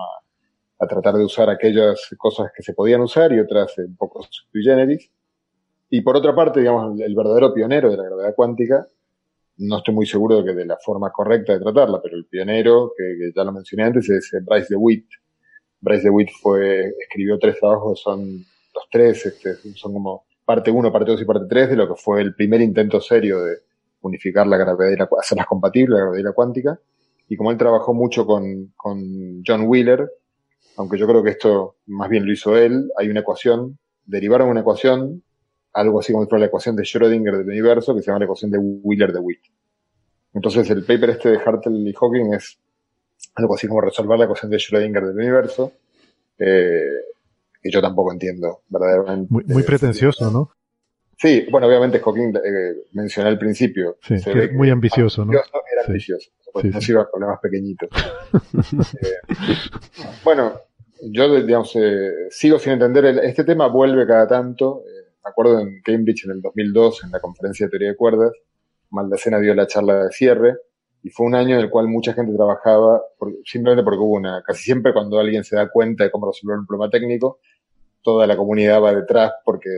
a, 0.79 0.87
tratar 0.87 1.15
de 1.15 1.25
usar 1.25 1.49
aquellas 1.49 1.99
cosas 2.17 2.51
que 2.55 2.63
se 2.63 2.73
podían 2.73 3.01
usar 3.01 3.33
y 3.33 3.39
otras 3.39 3.77
un 3.79 3.97
poco 3.97 4.25
sui 4.29 4.63
generis. 4.63 5.11
Y 5.89 6.01
por 6.01 6.15
otra 6.15 6.33
parte, 6.33 6.61
digamos, 6.61 6.99
el 7.01 7.15
verdadero 7.15 7.53
pionero 7.53 7.91
de 7.91 7.97
la 7.97 8.03
gravedad 8.03 8.33
cuántica 8.35 8.87
no 9.59 9.77
estoy 9.77 9.93
muy 9.93 10.05
seguro 10.05 10.37
de 10.37 10.45
que 10.45 10.55
de 10.55 10.65
la 10.65 10.77
forma 10.77 11.11
correcta 11.11 11.53
de 11.53 11.59
tratarla, 11.59 12.01
pero 12.01 12.15
el 12.15 12.25
pionero, 12.25 12.93
que, 12.97 13.31
ya 13.35 13.43
lo 13.43 13.51
mencioné 13.51 13.83
antes, 13.83 14.09
es 14.09 14.33
eh, 14.33 14.39
Bryce 14.41 14.67
DeWitt. 14.69 15.05
Bryce 15.81 16.03
DeWitt 16.03 16.29
fue, 16.41 16.93
escribió 16.99 17.37
tres 17.37 17.59
trabajos, 17.59 18.01
son 18.01 18.37
los 18.73 18.83
tres, 18.89 19.25
este, 19.25 19.55
son 19.75 19.93
como 19.93 20.23
parte 20.45 20.71
1, 20.71 20.91
parte 20.91 21.11
2 21.11 21.21
y 21.21 21.25
parte 21.25 21.45
3 21.49 21.69
de 21.69 21.75
lo 21.75 21.87
que 21.87 21.95
fue 21.95 22.21
el 22.21 22.33
primer 22.35 22.61
intento 22.61 23.01
serio 23.01 23.41
de 23.41 23.57
unificar 24.01 24.47
la 24.47 24.57
gravedad 24.57 24.91
y 24.91 24.95
la, 24.95 25.09
hacerlas 25.19 25.45
compatibles, 25.45 25.99
la 25.99 26.05
gravedad 26.05 26.23
la 26.23 26.33
cuántica. 26.33 26.79
Y 27.27 27.35
como 27.35 27.51
él 27.51 27.57
trabajó 27.57 27.93
mucho 27.93 28.25
con, 28.25 28.73
con 28.75 29.43
John 29.45 29.65
Wheeler, 29.67 30.09
aunque 30.77 30.97
yo 30.97 31.05
creo 31.05 31.21
que 31.21 31.31
esto 31.31 31.75
más 31.87 32.09
bien 32.09 32.25
lo 32.25 32.31
hizo 32.31 32.57
él, 32.57 32.89
hay 32.97 33.09
una 33.09 33.19
ecuación, 33.19 33.77
derivaron 34.05 34.49
una 34.49 34.61
ecuación 34.61 35.21
algo 35.73 35.99
así 35.99 36.13
como 36.13 36.27
la 36.37 36.45
ecuación 36.45 36.75
de 36.75 36.83
Schrödinger 36.83 37.37
del 37.37 37.47
universo, 37.47 37.95
que 37.95 38.01
se 38.01 38.07
llama 38.07 38.19
la 38.19 38.25
ecuación 38.25 38.51
de 38.51 38.57
Wheeler 38.57 39.13
de 39.13 39.19
Witt. 39.19 39.41
Entonces 40.33 40.69
el 40.69 40.83
paper 40.83 41.11
este 41.11 41.29
de 41.29 41.37
Hartle 41.37 41.89
y 41.89 41.93
Hawking 41.93 42.33
es 42.33 42.59
algo 43.35 43.55
así 43.55 43.67
como 43.67 43.81
resolver 43.81 44.17
la 44.17 44.25
ecuación 44.25 44.51
de 44.51 44.57
Schrödinger 44.57 45.05
del 45.07 45.17
universo, 45.17 45.73
eh, 46.37 46.81
que 47.61 47.71
yo 47.71 47.81
tampoco 47.81 48.11
entiendo 48.11 48.61
verdaderamente. 48.69 49.27
Muy, 49.31 49.63
pretencioso, 49.63 50.31
¿no? 50.31 50.51
Sí, 51.17 51.47
bueno, 51.51 51.67
obviamente 51.67 51.99
Hawking 51.99 52.33
eh, 52.37 52.85
mencioné 52.93 53.29
al 53.29 53.37
principio. 53.37 53.97
Sí, 54.01 54.15
muy 54.53 54.69
ambicioso, 54.69 55.25
¿no? 55.25 55.33
Era 55.33 55.43
ambicioso, 55.85 56.31
no 56.63 56.81
se 56.81 56.91
iba 56.91 57.01
a 57.01 57.09
problemas 57.09 57.39
pequeñitos. 57.39 57.89
Eh, 59.01 59.55
bueno, 60.23 60.61
yo, 61.01 61.41
digamos, 61.41 61.75
sigo 62.29 62.59
sin 62.59 62.73
entender, 62.73 63.05
este 63.23 63.43
tema 63.43 63.67
vuelve 63.67 64.05
cada 64.05 64.27
tanto, 64.27 64.83
me 65.23 65.29
acuerdo 65.29 65.59
en 65.59 65.81
Cambridge 65.81 66.25
en 66.25 66.31
el 66.31 66.41
2002, 66.41 67.03
en 67.03 67.11
la 67.11 67.19
conferencia 67.19 67.65
de 67.65 67.69
teoría 67.71 67.89
de 67.89 67.95
cuerdas, 67.95 68.31
Maldacena 68.91 69.39
dio 69.39 69.53
la 69.53 69.67
charla 69.67 70.05
de 70.05 70.11
cierre 70.11 70.57
y 71.03 71.09
fue 71.09 71.25
un 71.25 71.35
año 71.35 71.55
en 71.55 71.61
el 71.61 71.69
cual 71.69 71.87
mucha 71.87 72.13
gente 72.13 72.33
trabajaba 72.35 73.01
simplemente 73.45 73.83
porque 73.83 73.99
hubo 73.99 74.15
una, 74.15 74.41
casi 74.45 74.63
siempre 74.63 74.93
cuando 74.93 75.19
alguien 75.19 75.43
se 75.43 75.55
da 75.55 75.69
cuenta 75.69 76.03
de 76.03 76.11
cómo 76.11 76.27
resolver 76.27 76.57
un 76.57 76.65
problema 76.65 76.89
técnico, 76.89 77.39
toda 78.01 78.27
la 78.27 78.35
comunidad 78.35 78.81
va 78.81 78.93
detrás 78.93 79.33
porque, 79.45 79.69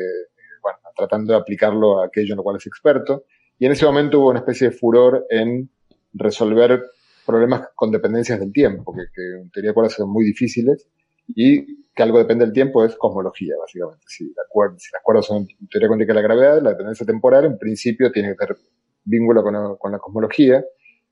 bueno, 0.61 0.79
tratando 0.95 1.33
de 1.33 1.39
aplicarlo 1.39 2.01
a 2.01 2.05
aquello 2.05 2.33
en 2.33 2.37
lo 2.37 2.43
cual 2.43 2.57
es 2.57 2.67
experto. 2.67 3.25
Y 3.59 3.65
en 3.65 3.73
ese 3.73 3.85
momento 3.85 4.19
hubo 4.19 4.29
una 4.29 4.39
especie 4.39 4.69
de 4.69 4.75
furor 4.75 5.25
en 5.29 5.69
resolver 6.13 6.83
problemas 7.25 7.69
con 7.75 7.91
dependencias 7.91 8.39
del 8.39 8.51
tiempo, 8.51 8.93
que, 8.93 9.03
que 9.13 9.41
en 9.41 9.51
teoría 9.51 9.71
de 9.71 9.73
cuerdas 9.73 9.93
son 9.93 10.09
muy 10.09 10.25
difíciles 10.25 10.87
y 11.27 11.80
que 11.93 12.03
algo 12.03 12.19
depende 12.19 12.45
del 12.45 12.53
tiempo 12.53 12.85
es 12.85 12.95
cosmología, 12.95 13.55
básicamente. 13.59 14.05
Si, 14.07 14.25
la 14.25 14.43
si 14.77 14.89
las 14.93 15.03
cuerdas 15.03 15.25
son 15.25 15.47
teoría 15.69 15.89
cuántica 15.89 16.13
de 16.13 16.21
la 16.21 16.27
gravedad, 16.27 16.61
la 16.61 16.69
dependencia 16.71 17.05
temporal 17.05 17.45
en 17.45 17.57
principio 17.57 18.11
tiene 18.11 18.29
que 18.29 18.35
tener 18.35 18.57
vínculo 19.03 19.43
con 19.43 19.91
la, 19.91 19.99
cosmología. 19.99 20.63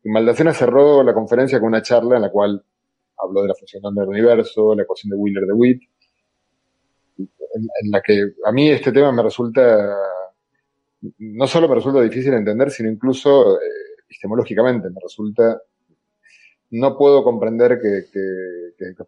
Y 0.04 0.10
Maldacena 0.10 0.54
cerró 0.54 1.04
la 1.04 1.14
conferencia 1.14 1.60
con 1.60 1.68
una 1.68 1.82
charla 1.82 2.16
en 2.16 2.22
la 2.22 2.32
cual 2.32 2.64
habló 3.18 3.42
de 3.42 3.50
la 3.50 3.56
función 3.56 3.94
del 3.94 4.08
universo, 4.08 4.74
la 4.74 4.84
ecuación 4.84 5.10
de 5.10 5.18
Wheeler 5.18 5.46
de 5.46 5.54
Witt, 5.54 5.82
en, 7.18 7.92
la 7.92 8.02
que 8.02 8.34
a 8.46 8.52
mí 8.52 8.70
este 8.70 8.94
tema 8.94 9.12
me 9.12 9.24
resulta, 9.24 9.98
no 11.18 11.48
solo 11.48 11.68
me 11.68 11.76
resulta 11.76 12.02
difícil 12.02 12.32
de 12.32 12.38
entender, 12.38 12.72
sino 12.72 12.90
incluso 12.90 13.58
eh, 13.58 13.66
epistemológicamente 14.06 14.90
me 14.90 15.02
resulta 15.02 15.62
no 16.72 16.98
puedo 16.98 17.24
comprender 17.24 17.80
que, 17.82 18.06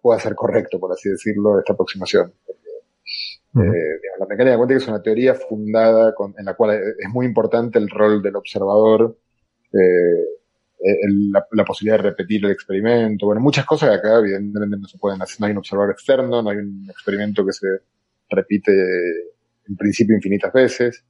pueda 0.01 0.19
ser 0.19 0.35
correcto, 0.35 0.79
por 0.79 0.91
así 0.91 1.09
decirlo, 1.09 1.59
esta 1.59 1.73
aproximación. 1.73 2.33
Eh, 3.53 3.99
la 4.19 4.25
mecánica 4.27 4.55
cuántica 4.55 4.77
es 4.77 4.87
una 4.87 5.01
teoría 5.01 5.35
fundada 5.35 6.13
en 6.37 6.45
la 6.45 6.53
cual 6.53 6.81
es 6.97 7.09
muy 7.09 7.25
importante 7.25 7.79
el 7.79 7.89
rol 7.89 8.21
del 8.21 8.35
observador, 8.35 9.17
eh, 9.73 10.31
la, 11.51 11.65
posibilidad 11.65 11.97
de 11.97 12.09
repetir 12.09 12.43
el 12.45 12.51
experimento, 12.51 13.27
bueno, 13.27 13.41
muchas 13.41 13.65
cosas 13.65 13.89
que 13.89 13.95
acá 13.95 14.19
evidentemente 14.19 14.77
no 14.77 14.87
se 14.87 14.97
pueden 14.97 15.21
hacer, 15.21 15.39
no 15.39 15.45
hay 15.45 15.51
un 15.51 15.57
observador 15.59 15.91
externo, 15.91 16.41
no 16.41 16.49
hay 16.49 16.57
un 16.57 16.87
experimento 16.89 17.45
que 17.45 17.53
se 17.53 17.67
repite 18.29 18.71
en 19.67 19.75
principio 19.75 20.15
infinitas 20.15 20.51
veces. 20.51 21.03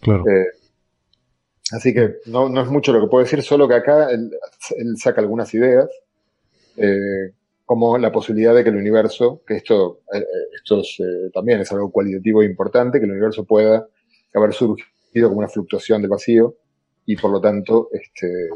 Claro. 0.00 0.24
Eh, 0.28 0.46
Así 1.72 1.92
que 1.92 2.16
no, 2.26 2.48
no, 2.48 2.62
es 2.62 2.68
mucho 2.68 2.92
lo 2.92 3.00
que 3.00 3.08
puedo 3.08 3.24
decir, 3.24 3.42
solo 3.42 3.68
que 3.68 3.74
acá 3.74 4.10
él, 4.10 4.30
saca 4.96 5.20
algunas 5.20 5.52
ideas, 5.54 5.88
eh, 6.76 7.32
como 7.66 7.98
la 7.98 8.10
posibilidad 8.10 8.54
de 8.54 8.62
que 8.64 8.70
el 8.70 8.76
universo, 8.76 9.42
que 9.46 9.56
esto, 9.56 10.00
eh, 10.14 10.24
esto 10.54 10.80
eh, 10.80 11.30
también 11.32 11.60
es 11.60 11.70
algo 11.70 11.90
cualitativo 11.90 12.42
e 12.42 12.46
importante, 12.46 12.98
que 12.98 13.04
el 13.04 13.12
universo 13.12 13.44
pueda 13.44 13.86
haber 14.32 14.54
surgido 14.54 15.28
como 15.28 15.40
una 15.40 15.48
fluctuación 15.48 16.00
del 16.00 16.10
vacío 16.10 16.56
y 17.04 17.16
por 17.16 17.30
lo 17.30 17.40
tanto 17.40 17.88
este, 17.92 18.48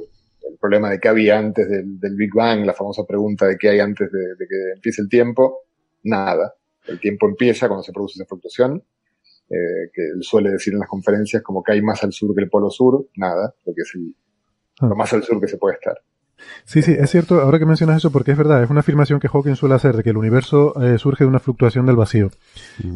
el 0.49 0.57
problema 0.59 0.91
de 0.91 1.01
qué 1.01 1.09
había 1.09 1.39
antes 1.39 1.69
del, 1.69 2.17
Big 2.17 2.33
Bang, 2.35 2.65
la 2.65 2.75
famosa 2.75 3.05
pregunta 3.05 3.47
de 3.47 3.57
qué 3.59 3.71
hay 3.71 3.81
antes 3.81 4.11
de, 4.11 4.47
que 4.49 4.73
empiece 4.75 5.03
el 5.03 5.09
tiempo, 5.09 5.61
nada. 6.05 6.55
El 6.87 7.01
tiempo 7.01 7.27
empieza 7.27 7.69
cuando 7.69 7.83
se 7.83 7.93
produce 7.93 8.15
esa 8.15 8.27
fluctuación, 8.27 8.83
eh, 9.53 9.91
que 9.93 10.03
él 10.03 10.23
suele 10.23 10.51
decir 10.51 10.73
en 10.73 10.81
las 10.81 10.89
conferencias 10.89 11.43
como 11.43 11.63
que 11.63 11.73
hay 11.73 11.83
más 11.83 12.03
al 12.03 12.13
sur 12.13 12.35
que 12.35 12.43
el 12.43 12.49
polo 12.49 12.71
sur, 12.71 13.07
nada, 13.17 13.55
porque 13.63 13.83
es 13.83 13.93
ah. 14.81 14.87
lo 14.87 14.97
más 14.97 15.13
al 15.13 15.23
sur 15.23 15.39
que 15.39 15.47
se 15.47 15.59
puede 15.59 15.75
estar. 15.75 15.99
Sí, 16.65 16.81
sí, 16.81 16.97
es 16.99 17.11
cierto, 17.11 17.41
ahora 17.41 17.59
que 17.59 17.67
mencionas 17.67 17.99
eso, 17.99 18.11
porque 18.11 18.33
es 18.33 18.39
verdad, 18.39 18.63
es 18.63 18.71
una 18.71 18.81
afirmación 18.81 19.21
que 19.21 19.29
Hawking 19.29 19.55
suele 19.55 19.75
hacer, 19.75 19.95
de 19.95 20.03
que 20.03 20.11
el 20.11 20.17
universo 20.17 20.73
eh, 20.83 20.99
surge 20.99 21.25
de 21.25 21.29
una 21.29 21.39
fluctuación 21.39 21.85
del 21.85 21.97
vacío. 21.97 22.31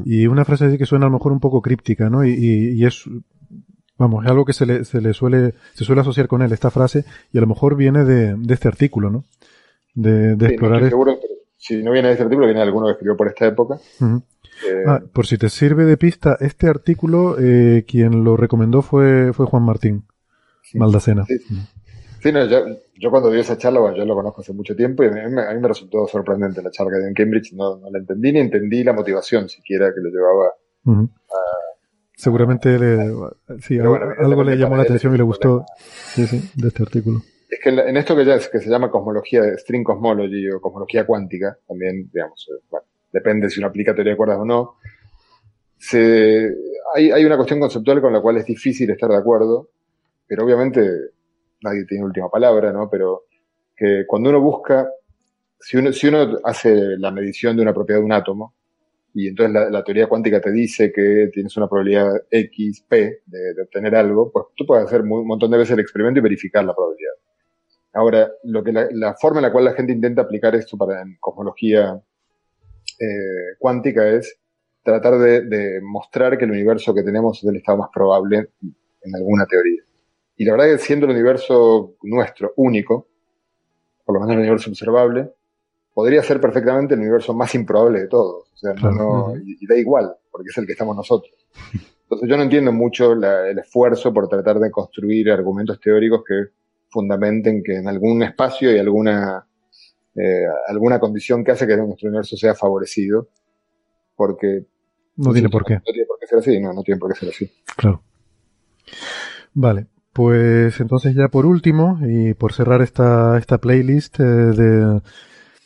Y 0.04 0.26
una 0.26 0.46
frase 0.46 0.64
así 0.64 0.78
que 0.78 0.86
suena 0.86 1.06
a 1.06 1.08
lo 1.10 1.18
mejor 1.18 1.32
un 1.32 1.40
poco 1.40 1.60
críptica, 1.60 2.08
¿no? 2.08 2.24
Y, 2.24 2.84
es, 2.84 3.04
vamos, 3.98 4.24
es 4.24 4.30
algo 4.30 4.46
que 4.46 4.54
se 4.54 4.64
le, 4.64 4.84
se 4.84 5.00
le 5.02 5.12
suele, 5.12 5.54
se 5.74 5.84
suele 5.84 6.00
asociar 6.00 6.26
con 6.26 6.42
él, 6.42 6.52
esta 6.52 6.70
frase, 6.70 7.04
y 7.32 7.38
a 7.38 7.42
lo 7.42 7.46
mejor 7.46 7.76
viene 7.76 8.04
de, 8.04 8.36
este 8.52 8.68
artículo, 8.68 9.10
¿no? 9.10 9.24
De, 9.94 10.32
explorar. 10.32 10.82
No 10.82 10.88
seguro, 10.88 11.18
si 11.56 11.82
no 11.82 11.92
viene 11.92 12.08
de 12.08 12.14
este 12.14 12.24
artículo, 12.24 12.46
viene 12.46 12.60
de 12.60 12.66
alguno 12.66 12.86
que 12.86 12.92
escribió 12.92 13.16
por 13.16 13.28
esta 13.28 13.46
época. 13.46 13.78
Eh, 14.64 14.84
ah, 14.86 15.02
por 15.12 15.26
si 15.26 15.38
te 15.38 15.48
sirve 15.48 15.84
de 15.84 15.96
pista, 15.96 16.36
este 16.40 16.68
artículo, 16.68 17.36
eh, 17.38 17.84
quien 17.86 18.24
lo 18.24 18.36
recomendó 18.36 18.82
fue, 18.82 19.32
fue 19.32 19.46
Juan 19.46 19.64
Martín 19.64 20.04
Maldacena. 20.74 21.24
Sí, 21.26 22.32
no, 22.32 22.44
yo, 22.44 23.10
cuando 23.10 23.30
di 23.30 23.40
esa 23.40 23.58
charla, 23.58 23.80
bueno, 23.80 23.96
yo 23.96 24.04
lo 24.04 24.14
conozco 24.14 24.40
hace 24.40 24.52
mucho 24.52 24.74
tiempo 24.74 25.04
y 25.04 25.08
a 25.08 25.10
mí, 25.10 25.30
me 25.30 25.68
resultó 25.68 26.06
sorprendente 26.06 26.62
la 26.62 26.70
charla 26.70 26.92
que 26.92 26.98
dio 26.98 27.08
en 27.08 27.14
Cambridge. 27.14 27.52
No, 27.52 27.80
la 27.90 27.98
entendí 27.98 28.32
ni 28.32 28.40
entendí 28.40 28.82
la 28.82 28.92
motivación 28.92 29.48
siquiera 29.48 29.92
que 29.94 30.00
lo 30.00 30.10
llevaba 30.10 30.52
Seguramente 32.16 32.78
le, 32.78 33.12
sí, 33.60 33.78
algo, 33.78 34.42
le 34.42 34.56
llamó 34.56 34.76
la 34.76 34.84
atención 34.84 35.14
y 35.14 35.18
le 35.18 35.22
gustó 35.22 35.66
sí, 36.14 36.26
sí, 36.26 36.50
de 36.54 36.68
este 36.68 36.82
artículo. 36.82 37.20
Es 37.50 37.60
que 37.62 37.68
en, 37.68 37.96
esto 37.96 38.16
que 38.16 38.24
ya 38.24 38.36
es, 38.36 38.48
que 38.48 38.58
se 38.58 38.70
llama 38.70 38.90
cosmología, 38.90 39.42
string 39.58 39.84
cosmology 39.84 40.48
o 40.48 40.60
cosmología 40.60 41.04
cuántica, 41.04 41.58
también, 41.68 42.10
digamos, 42.10 42.48
eh, 42.50 42.64
bueno, 42.70 42.86
depende 43.12 43.50
si 43.50 43.60
uno 43.60 43.68
aplica 43.68 43.94
teoría 43.94 44.12
de 44.12 44.16
cuerdas 44.16 44.38
o 44.38 44.44
no, 44.44 44.76
se, 45.78 46.50
hay, 46.94 47.10
hay 47.10 47.24
una 47.24 47.36
cuestión 47.36 47.60
conceptual 47.60 48.00
con 48.00 48.12
la 48.12 48.20
cual 48.20 48.38
es 48.38 48.46
difícil 48.46 48.90
estar 48.90 49.10
de 49.10 49.16
acuerdo, 49.16 49.70
pero 50.26 50.44
obviamente 50.44 50.80
nadie 51.62 51.84
tiene 51.86 52.04
última 52.04 52.28
palabra, 52.28 52.72
¿no? 52.72 52.88
Pero 52.90 53.24
que 53.76 54.04
cuando 54.06 54.30
uno 54.30 54.40
busca, 54.40 54.88
si 55.58 55.76
uno, 55.76 55.92
si 55.92 56.08
uno 56.08 56.38
hace 56.44 56.96
la 56.98 57.10
medición 57.10 57.56
de 57.56 57.62
una 57.62 57.74
propiedad 57.74 58.00
de 58.00 58.06
un 58.06 58.12
átomo, 58.12 58.54
y 59.18 59.28
entonces 59.28 59.70
la, 59.70 59.82
teoría 59.82 60.08
cuántica 60.08 60.42
te 60.42 60.52
dice 60.52 60.92
que 60.92 61.30
tienes 61.32 61.56
una 61.56 61.68
probabilidad 61.68 62.12
X, 62.30 62.84
P 62.86 63.22
de, 63.24 63.62
obtener 63.62 63.94
algo, 63.94 64.30
pues 64.30 64.46
tú 64.54 64.66
puedes 64.66 64.84
hacer 64.84 65.00
un 65.00 65.26
montón 65.26 65.50
de 65.50 65.56
veces 65.56 65.72
el 65.72 65.80
experimento 65.80 66.20
y 66.20 66.22
verificar 66.22 66.62
la 66.64 66.74
probabilidad. 66.74 67.14
Ahora, 67.94 68.30
lo 68.44 68.62
que 68.62 68.72
la, 68.72 69.14
forma 69.14 69.38
en 69.38 69.44
la 69.44 69.52
cual 69.52 69.64
la 69.64 69.72
gente 69.72 69.94
intenta 69.94 70.20
aplicar 70.20 70.54
esto 70.54 70.76
para 70.76 71.00
en 71.00 71.16
cosmología 71.18 71.98
eh, 72.98 73.56
cuántica 73.58 74.08
es 74.08 74.38
tratar 74.82 75.18
de, 75.18 75.42
de, 75.42 75.80
mostrar 75.80 76.38
que 76.38 76.44
el 76.44 76.52
universo 76.52 76.94
que 76.94 77.02
tenemos 77.02 77.38
es 77.38 77.48
el 77.48 77.56
estado 77.56 77.78
más 77.78 77.90
probable 77.92 78.50
en 79.02 79.14
alguna 79.14 79.46
teoría. 79.46 79.82
Y 80.36 80.44
la 80.44 80.52
verdad 80.52 80.70
es 80.70 80.80
que 80.80 80.86
siendo 80.86 81.06
el 81.06 81.12
universo 81.12 81.94
nuestro 82.02 82.52
único, 82.56 83.08
por 84.04 84.14
lo 84.14 84.20
menos 84.20 84.34
el 84.34 84.40
universo 84.40 84.70
observable, 84.70 85.30
podría 85.96 86.22
ser 86.22 86.40
perfectamente 86.40 86.94
el 86.94 87.00
universo 87.00 87.32
más 87.32 87.54
improbable 87.54 88.00
de 88.00 88.08
todos. 88.08 88.50
O 88.52 88.56
sea, 88.58 88.74
no, 88.74 89.34
y, 89.36 89.66
da 89.66 89.76
igual, 89.76 90.14
porque 90.30 90.48
es 90.50 90.58
el 90.58 90.66
que 90.66 90.72
estamos 90.72 90.94
nosotros. 90.94 91.32
Entonces 92.02 92.28
yo 92.28 92.36
no 92.36 92.42
entiendo 92.42 92.70
mucho 92.70 93.14
el 93.14 93.58
esfuerzo 93.58 94.12
por 94.12 94.28
tratar 94.28 94.58
de 94.60 94.70
construir 94.70 95.30
argumentos 95.30 95.80
teóricos 95.80 96.22
que 96.22 96.34
fundamenten 96.88 97.62
que 97.64 97.76
en 97.76 97.88
algún 97.88 98.22
espacio 98.22 98.70
hay 98.70 98.78
alguna, 98.78 99.46
eh, 100.16 100.46
alguna 100.68 100.98
condición 100.98 101.44
que 101.44 101.52
hace 101.52 101.66
que 101.66 101.76
nuestro 101.76 102.08
universo 102.08 102.36
sea 102.36 102.54
favorecido, 102.54 103.28
porque... 104.14 104.66
No 105.16 105.32
tiene 105.32 105.48
por 105.48 105.64
qué. 105.64 105.74
No 105.74 105.80
tiene 105.84 106.06
por 106.06 106.18
qué 106.18 106.26
ser 106.26 106.38
así, 106.38 106.60
no, 106.60 106.72
no 106.72 106.82
tiene 106.82 106.98
por 106.98 107.12
qué 107.12 107.18
ser 107.18 107.28
así. 107.30 107.50
Claro. 107.76 108.02
Vale, 109.54 109.86
pues 110.12 110.80
entonces 110.80 111.14
ya 111.14 111.28
por 111.28 111.46
último, 111.46 111.98
y 112.02 112.34
por 112.34 112.52
cerrar 112.52 112.82
esta, 112.82 113.38
esta 113.38 113.58
playlist 113.58 114.20
eh, 114.20 115.00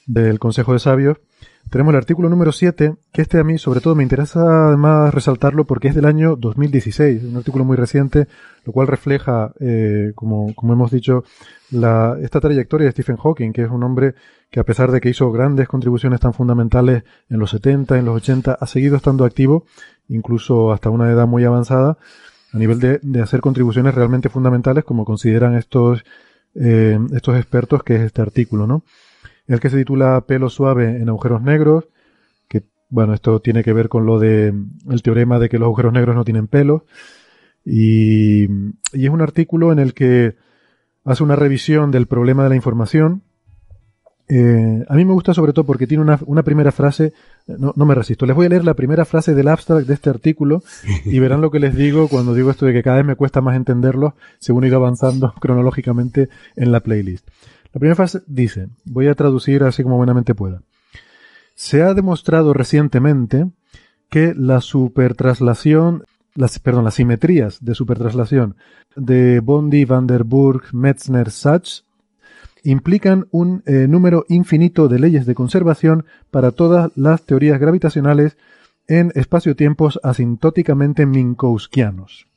del 0.07 0.39
Consejo 0.39 0.73
de 0.73 0.79
Sabios, 0.79 1.19
tenemos 1.71 1.93
el 1.93 1.99
artículo 1.99 2.29
número 2.29 2.51
7, 2.51 2.97
que 3.13 3.23
este 3.23 3.39
a 3.39 3.45
mí 3.45 3.57
sobre 3.57 3.81
todo 3.81 3.95
me 3.95 4.03
interesa 4.03 4.69
además 4.69 5.15
resaltarlo 5.15 5.65
porque 5.67 5.87
es 5.87 5.95
del 5.95 6.05
año 6.05 6.35
2016, 6.35 7.23
un 7.23 7.37
artículo 7.37 7.65
muy 7.65 7.77
reciente, 7.77 8.27
lo 8.65 8.73
cual 8.73 8.89
refleja, 8.89 9.53
eh, 9.61 10.11
como, 10.17 10.53
como 10.57 10.73
hemos 10.73 10.91
dicho, 10.91 11.23
la, 11.71 12.17
esta 12.21 12.41
trayectoria 12.41 12.87
de 12.87 12.93
Stephen 12.93 13.17
Hawking, 13.17 13.53
que 13.53 13.63
es 13.63 13.71
un 13.71 13.85
hombre 13.85 14.15
que 14.51 14.59
a 14.59 14.65
pesar 14.65 14.91
de 14.91 15.01
que 15.01 15.11
hizo 15.11 15.31
grandes 15.31 15.69
contribuciones 15.69 16.19
tan 16.19 16.35
fundamentales 16.35 17.05
en 17.29 17.39
los 17.39 17.51
70, 17.51 17.99
en 17.99 18.05
los 18.05 18.17
80, 18.17 18.59
ha 18.61 18.67
seguido 18.67 18.97
estando 18.97 19.25
activo, 19.25 19.65
incluso 20.09 20.73
hasta 20.73 20.91
una 20.91 21.09
edad 21.09 21.29
muy 21.29 21.45
avanzada, 21.45 21.99
a 22.53 22.59
nivel 22.59 22.81
de, 22.81 22.99
de 23.01 23.23
hacer 23.23 23.41
contribuciones 23.41 23.95
realmente 23.95 24.29
fundamentales 24.29 24.83
como 24.83 25.05
consideran 25.05 25.55
estos, 25.55 26.05
eh, 26.57 26.99
estos 27.15 27.37
expertos 27.37 27.85
que 27.85 27.95
es 27.95 28.01
este 28.01 28.23
artículo, 28.23 28.67
¿no? 28.67 28.83
El 29.51 29.61
que 29.61 29.69
se 29.69 29.77
titula 29.77 30.21
Pelo 30.27 30.49
suave 30.49 30.97
en 31.03 31.09
agujeros 31.09 31.43
negros, 31.43 31.89
que, 32.49 32.63
bueno, 32.89 33.15
esto 33.15 33.41
tiene 33.41 33.65
que 33.65 33.73
ver 33.73 33.89
con 33.89 34.07
lo 34.07 34.19
de 34.21 34.55
el 34.89 35.03
teorema 35.03 35.39
de 35.39 35.49
que 35.49 35.59
los 35.59 35.67
agujeros 35.67 35.93
negros 35.93 36.15
no 36.15 36.25
tienen 36.25 36.47
pelo, 36.47 36.85
y, 37.65 38.45
y 38.93 39.05
es 39.05 39.11
un 39.11 39.21
artículo 39.21 39.73
en 39.73 39.81
el 39.81 39.93
que 39.93 40.37
hace 41.05 41.23
una 41.23 41.35
revisión 41.35 41.91
del 41.91 42.07
problema 42.07 42.45
de 42.45 42.51
la 42.51 42.55
información, 42.55 43.23
eh, 44.33 44.85
a 44.89 44.95
mí 44.95 45.05
me 45.05 45.13
gusta 45.13 45.35
sobre 45.35 45.53
todo 45.53 45.67
porque 45.67 45.89
tiene 45.89 46.05
una, 46.05 46.21
una 46.25 46.45
primera 46.45 46.71
frase, 46.71 47.13
no, 47.49 47.73
no, 47.75 47.85
me 47.85 47.97
resisto, 47.97 48.27
les 48.27 48.37
voy 48.37 48.47
a 48.47 48.51
leer 48.51 48.65
la 48.65 48.75
primera 48.75 49.05
frase 49.05 49.35
del 49.35 49.49
abstract 49.49 49.89
de 49.89 49.95
este 49.95 50.09
artículo 50.09 50.63
y 51.05 51.19
verán 51.19 51.41
lo 51.41 51.51
que 51.51 51.59
les 51.59 51.75
digo 51.75 52.07
cuando 52.07 52.33
digo 52.33 52.49
esto 52.53 52.65
de 52.65 52.73
que 52.73 52.85
cada 52.85 52.99
vez 52.99 53.07
me 53.07 53.17
cuesta 53.17 53.41
más 53.41 53.57
entenderlo 53.57 54.15
según 54.39 54.63
he 54.63 54.69
ido 54.69 54.77
avanzando 54.77 55.35
cronológicamente 55.41 56.29
en 56.55 56.71
la 56.71 56.79
playlist. 56.79 57.27
La 57.73 57.79
primera 57.79 57.97
frase 57.97 58.23
dice, 58.27 58.69
voy 58.85 59.07
a 59.07 59.15
traducir 59.15 59.63
así 59.63 59.83
como 59.83 59.97
buenamente 59.97 60.35
pueda. 60.35 60.63
Se 61.55 61.83
ha 61.83 61.95
demostrado 61.95 62.53
recientemente 62.53 63.49
que 64.09 64.35
la 64.35 64.61
supertraslación, 64.61 66.05
las, 66.35 66.59
perdón, 66.59 66.85
las 66.85 66.95
simetrías 66.95 67.65
de 67.65 67.75
supertraslación 67.75 68.57
de 68.97 69.41
Bondi, 69.41 69.85
Van 69.85 70.07
der 70.07 70.25
Burg, 70.25 70.73
Metzner, 70.73 71.31
Sachs 71.31 71.85
implican 72.65 73.29
un 73.31 73.63
eh, 73.67 73.87
número 73.89 74.25
infinito 74.29 74.89
de 74.89 74.99
leyes 74.99 75.27
de 75.27 75.35
conservación 75.35 76.07
para 76.31 76.51
todas 76.51 76.91
las 76.97 77.25
teorías 77.25 77.61
gravitacionales 77.61 78.37
en 78.89 79.13
espacio-tiempos 79.15 80.01
asintóticamente 80.03 81.07
minkowskianos. 81.07 82.30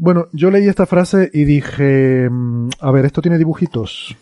Bueno, 0.00 0.28
yo 0.32 0.52
leí 0.52 0.68
esta 0.68 0.86
frase 0.86 1.28
y 1.34 1.44
dije, 1.44 2.30
mm, 2.30 2.70
a 2.80 2.90
ver, 2.92 3.04
esto 3.04 3.20
tiene 3.20 3.36
dibujitos. 3.36 4.16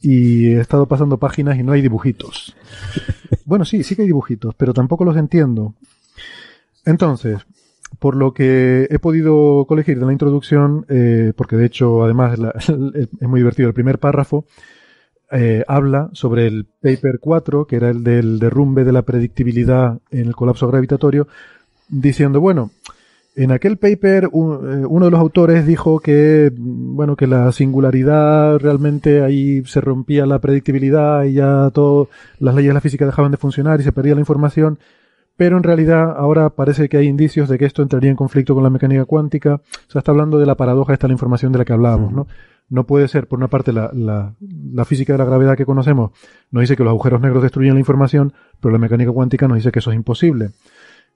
Y 0.00 0.50
he 0.50 0.60
estado 0.60 0.86
pasando 0.86 1.18
páginas 1.18 1.58
y 1.58 1.64
no 1.64 1.72
hay 1.72 1.82
dibujitos. 1.82 2.54
Bueno, 3.44 3.64
sí, 3.64 3.82
sí 3.82 3.96
que 3.96 4.02
hay 4.02 4.08
dibujitos, 4.08 4.54
pero 4.54 4.72
tampoco 4.72 5.04
los 5.04 5.16
entiendo. 5.16 5.74
Entonces, 6.84 7.38
por 7.98 8.14
lo 8.14 8.32
que 8.32 8.86
he 8.90 8.98
podido 9.00 9.64
colegir 9.66 9.98
de 9.98 10.06
la 10.06 10.12
introducción, 10.12 10.86
eh, 10.88 11.32
porque 11.34 11.56
de 11.56 11.66
hecho 11.66 12.04
además 12.04 12.38
es 13.20 13.28
muy 13.28 13.40
divertido, 13.40 13.68
el 13.68 13.74
primer 13.74 13.98
párrafo 13.98 14.44
eh, 15.32 15.64
habla 15.66 16.10
sobre 16.12 16.46
el 16.46 16.64
paper 16.64 17.18
4, 17.20 17.66
que 17.66 17.76
era 17.76 17.90
el 17.90 18.04
del 18.04 18.38
derrumbe 18.38 18.84
de 18.84 18.92
la 18.92 19.02
predictibilidad 19.02 19.98
en 20.12 20.26
el 20.26 20.36
colapso 20.36 20.68
gravitatorio, 20.68 21.26
diciendo, 21.88 22.40
bueno, 22.40 22.70
en 23.34 23.52
aquel 23.52 23.76
paper 23.76 24.24
eh, 24.24 24.28
uno 24.32 25.04
de 25.04 25.10
los 25.10 25.20
autores 25.20 25.66
dijo 25.66 26.00
que, 26.00 26.52
bueno, 26.56 27.16
que 27.16 27.26
la 27.26 27.52
singularidad 27.52 28.58
realmente 28.58 29.22
ahí 29.22 29.64
se 29.64 29.80
rompía 29.80 30.26
la 30.26 30.40
predictibilidad 30.40 31.24
y 31.24 31.34
ya 31.34 31.70
todas 31.72 32.08
las 32.40 32.54
leyes 32.54 32.70
de 32.70 32.74
la 32.74 32.80
física 32.80 33.06
dejaban 33.06 33.30
de 33.30 33.36
funcionar 33.36 33.80
y 33.80 33.84
se 33.84 33.92
perdía 33.92 34.14
la 34.14 34.20
información 34.20 34.78
pero 35.38 35.56
en 35.56 35.62
realidad 35.62 36.16
ahora 36.16 36.50
parece 36.50 36.88
que 36.88 36.96
hay 36.96 37.06
indicios 37.06 37.48
de 37.48 37.58
que 37.58 37.64
esto 37.64 37.80
entraría 37.80 38.10
en 38.10 38.16
conflicto 38.16 38.54
con 38.54 38.64
la 38.64 38.70
mecánica 38.70 39.04
cuántica. 39.04 39.54
O 39.54 39.90
sea, 39.90 40.00
está 40.00 40.10
hablando 40.10 40.40
de 40.40 40.46
la 40.46 40.56
paradoja 40.56 40.92
esta 40.92 41.06
la 41.06 41.12
información 41.12 41.52
de 41.52 41.58
la 41.58 41.64
que 41.64 41.72
hablábamos, 41.72 42.12
¿no? 42.12 42.26
No 42.68 42.84
puede 42.86 43.06
ser, 43.06 43.28
por 43.28 43.38
una 43.38 43.46
parte, 43.46 43.72
la, 43.72 43.88
la, 43.94 44.34
la, 44.72 44.84
física 44.84 45.12
de 45.12 45.18
la 45.20 45.24
gravedad 45.24 45.56
que 45.56 45.64
conocemos 45.64 46.10
nos 46.50 46.62
dice 46.62 46.76
que 46.76 46.82
los 46.82 46.90
agujeros 46.90 47.20
negros 47.20 47.44
destruyen 47.44 47.74
la 47.74 47.80
información, 47.80 48.32
pero 48.60 48.72
la 48.72 48.78
mecánica 48.78 49.12
cuántica 49.12 49.46
nos 49.46 49.58
dice 49.58 49.70
que 49.70 49.78
eso 49.78 49.92
es 49.92 49.96
imposible. 49.96 50.50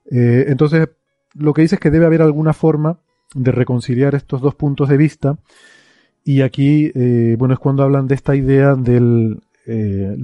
Eh, 0.09 0.45
entonces, 0.47 0.87
lo 1.33 1.53
que 1.53 1.63
dice 1.63 1.75
es 1.75 1.81
que 1.81 1.91
debe 1.91 2.05
haber 2.05 2.21
alguna 2.21 2.53
forma 2.53 2.99
de 3.33 3.51
reconciliar 3.51 4.15
estos 4.15 4.41
dos 4.41 4.55
puntos 4.55 4.89
de 4.89 4.97
vista. 4.97 5.37
Y 6.23 6.41
aquí, 6.41 6.91
eh, 6.95 7.35
bueno, 7.37 7.53
es 7.53 7.59
cuando 7.59 7.83
hablan 7.83 8.07
de 8.07 8.15
esta 8.15 8.35
idea 8.35 8.75
del 8.75 9.41
eh, 9.65 10.15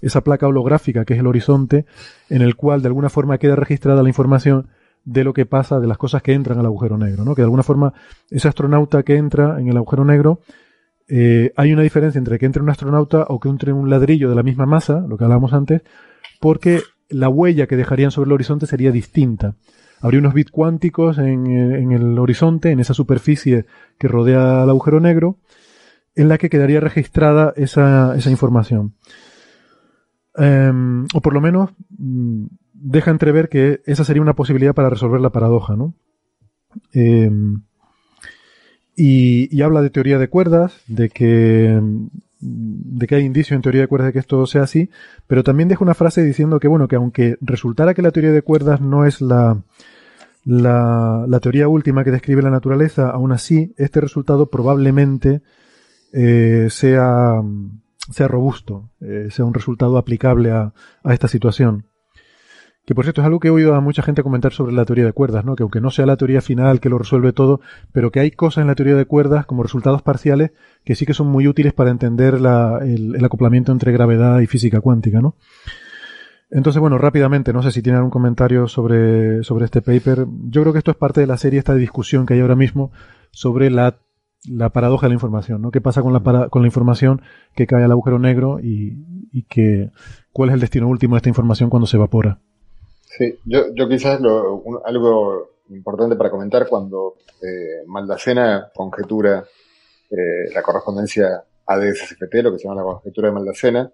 esa 0.00 0.22
placa 0.22 0.48
holográfica 0.48 1.04
que 1.04 1.14
es 1.14 1.20
el 1.20 1.26
horizonte, 1.26 1.86
en 2.28 2.42
el 2.42 2.56
cual 2.56 2.82
de 2.82 2.88
alguna 2.88 3.08
forma 3.08 3.38
queda 3.38 3.56
registrada 3.56 4.02
la 4.02 4.08
información 4.08 4.68
de 5.04 5.24
lo 5.24 5.32
que 5.32 5.46
pasa, 5.46 5.80
de 5.80 5.86
las 5.86 5.98
cosas 5.98 6.22
que 6.22 6.32
entran 6.32 6.58
al 6.58 6.66
agujero 6.66 6.98
negro, 6.98 7.24
¿no? 7.24 7.34
Que 7.34 7.42
de 7.42 7.46
alguna 7.46 7.62
forma 7.62 7.92
ese 8.30 8.48
astronauta 8.48 9.02
que 9.02 9.16
entra 9.16 9.60
en 9.60 9.68
el 9.68 9.76
agujero 9.76 10.04
negro 10.04 10.40
eh, 11.08 11.52
hay 11.56 11.72
una 11.72 11.82
diferencia 11.82 12.18
entre 12.18 12.38
que 12.38 12.46
entre 12.46 12.62
un 12.62 12.70
astronauta 12.70 13.26
o 13.28 13.40
que 13.40 13.48
entre 13.48 13.72
un 13.72 13.90
ladrillo 13.90 14.28
de 14.30 14.34
la 14.34 14.42
misma 14.42 14.66
masa, 14.66 15.04
lo 15.06 15.16
que 15.16 15.24
hablábamos 15.24 15.52
antes, 15.52 15.82
porque 16.40 16.80
la 17.12 17.28
huella 17.28 17.66
que 17.66 17.76
dejarían 17.76 18.10
sobre 18.10 18.28
el 18.28 18.32
horizonte 18.32 18.66
sería 18.66 18.92
distinta. 18.92 19.54
Habría 20.00 20.20
unos 20.20 20.34
bits 20.34 20.50
cuánticos 20.50 21.18
en, 21.18 21.46
en 21.46 21.92
el 21.92 22.18
horizonte, 22.18 22.70
en 22.70 22.80
esa 22.80 22.94
superficie 22.94 23.66
que 23.98 24.08
rodea 24.08 24.62
al 24.62 24.70
agujero 24.70 25.00
negro, 25.00 25.38
en 26.14 26.28
la 26.28 26.38
que 26.38 26.50
quedaría 26.50 26.80
registrada 26.80 27.52
esa, 27.56 28.16
esa 28.16 28.30
información. 28.30 28.94
Em, 30.34 31.06
o 31.14 31.20
por 31.20 31.34
lo 31.34 31.40
menos 31.40 31.70
mm, 31.90 32.46
deja 32.72 33.10
entrever 33.10 33.48
que 33.48 33.82
esa 33.84 34.04
sería 34.04 34.22
una 34.22 34.34
posibilidad 34.34 34.74
para 34.74 34.90
resolver 34.90 35.20
la 35.20 35.30
paradoja, 35.30 35.76
¿no? 35.76 35.94
Em, 36.92 37.62
y, 38.96 39.54
y, 39.54 39.62
habla 39.62 39.82
de 39.82 39.90
teoría 39.90 40.18
de 40.18 40.28
cuerdas, 40.28 40.80
de 40.86 41.10
que, 41.10 41.80
de 42.42 43.06
que 43.06 43.14
hay 43.14 43.24
indicios 43.24 43.56
en 43.56 43.62
teoría 43.62 43.82
de 43.82 43.86
cuerdas 43.86 44.08
de 44.08 44.12
que 44.12 44.18
esto 44.18 44.44
sea 44.46 44.64
así, 44.64 44.90
pero 45.26 45.44
también 45.44 45.68
deja 45.68 45.84
una 45.84 45.94
frase 45.94 46.22
diciendo 46.22 46.58
que, 46.60 46.68
bueno, 46.68 46.88
que 46.88 46.96
aunque 46.96 47.36
resultara 47.40 47.94
que 47.94 48.02
la 48.02 48.10
teoría 48.10 48.32
de 48.32 48.42
cuerdas 48.42 48.80
no 48.80 49.06
es 49.06 49.20
la, 49.20 49.62
la, 50.44 51.24
la 51.28 51.40
teoría 51.40 51.68
última 51.68 52.04
que 52.04 52.10
describe 52.10 52.42
la 52.42 52.50
naturaleza, 52.50 53.10
aún 53.10 53.32
así, 53.32 53.74
este 53.76 54.00
resultado 54.00 54.50
probablemente 54.50 55.42
eh, 56.12 56.68
sea, 56.70 57.40
sea 58.10 58.28
robusto, 58.28 58.90
eh, 59.00 59.28
sea 59.30 59.44
un 59.44 59.54
resultado 59.54 59.96
aplicable 59.96 60.50
a, 60.50 60.72
a, 61.02 61.14
esta 61.14 61.28
situación. 61.28 61.86
Que 62.84 62.94
por 62.96 63.04
cierto 63.04 63.20
es 63.20 63.26
algo 63.26 63.38
que 63.38 63.48
he 63.48 63.50
oído 63.52 63.74
a 63.74 63.80
mucha 63.80 64.02
gente 64.02 64.24
comentar 64.24 64.52
sobre 64.52 64.72
la 64.72 64.84
teoría 64.84 65.04
de 65.04 65.12
cuerdas, 65.12 65.44
¿no? 65.44 65.54
Que 65.54 65.62
aunque 65.62 65.80
no 65.80 65.90
sea 65.90 66.04
la 66.04 66.16
teoría 66.16 66.40
final 66.40 66.80
que 66.80 66.88
lo 66.88 66.98
resuelve 66.98 67.32
todo, 67.32 67.60
pero 67.92 68.10
que 68.10 68.18
hay 68.18 68.32
cosas 68.32 68.62
en 68.62 68.68
la 68.68 68.74
teoría 68.74 68.96
de 68.96 69.06
cuerdas 69.06 69.46
como 69.46 69.62
resultados 69.62 70.02
parciales 70.02 70.50
que 70.84 70.96
sí 70.96 71.06
que 71.06 71.14
son 71.14 71.28
muy 71.28 71.46
útiles 71.46 71.72
para 71.72 71.90
entender 71.90 72.40
la, 72.40 72.80
el, 72.82 73.24
acoplamiento 73.24 73.70
entre 73.70 73.92
gravedad 73.92 74.40
y 74.40 74.46
física 74.48 74.80
cuántica, 74.80 75.20
¿no? 75.20 75.36
Entonces, 76.50 76.80
bueno, 76.80 76.98
rápidamente, 76.98 77.52
no 77.52 77.62
sé 77.62 77.70
si 77.70 77.82
tienen 77.82 77.98
algún 77.98 78.10
comentario 78.10 78.68
sobre, 78.68 79.42
sobre 79.42 79.64
este 79.64 79.80
paper. 79.80 80.26
Yo 80.50 80.60
creo 80.62 80.72
que 80.72 80.80
esto 80.80 80.90
es 80.90 80.96
parte 80.98 81.20
de 81.20 81.26
la 81.26 81.38
serie, 81.38 81.58
esta 81.58 81.74
discusión 81.74 82.26
que 82.26 82.34
hay 82.34 82.40
ahora 82.40 82.56
mismo 82.56 82.90
sobre 83.30 83.70
la 83.70 83.96
la 84.48 84.70
paradoja 84.70 85.06
de 85.06 85.10
la 85.10 85.14
información, 85.14 85.62
¿no? 85.62 85.70
¿Qué 85.70 85.80
pasa 85.80 86.02
con 86.02 86.12
la, 86.12 86.20
para, 86.20 86.48
con 86.48 86.62
la 86.62 86.68
información 86.68 87.22
que 87.54 87.66
cae 87.66 87.84
al 87.84 87.92
agujero 87.92 88.18
negro 88.18 88.58
y, 88.60 89.04
y 89.30 89.44
que, 89.44 89.90
cuál 90.32 90.50
es 90.50 90.54
el 90.54 90.60
destino 90.60 90.88
último 90.88 91.14
de 91.14 91.18
esta 91.18 91.28
información 91.28 91.70
cuando 91.70 91.86
se 91.86 91.96
evapora? 91.96 92.40
Sí, 93.16 93.38
yo, 93.44 93.74
yo 93.74 93.88
quizás 93.88 94.20
lo, 94.20 94.62
algo 94.84 95.50
importante 95.68 96.16
para 96.16 96.30
comentar 96.30 96.66
cuando 96.68 97.16
eh, 97.42 97.84
Maldacena 97.86 98.70
conjetura 98.74 99.44
eh, 100.10 100.50
la 100.54 100.62
correspondencia 100.62 101.44
ADS-CFT, 101.66 102.42
lo 102.42 102.52
que 102.52 102.58
se 102.58 102.68
llama 102.68 102.82
la 102.82 102.86
conjetura 102.86 103.28
de 103.28 103.34
Maldacena. 103.34 103.92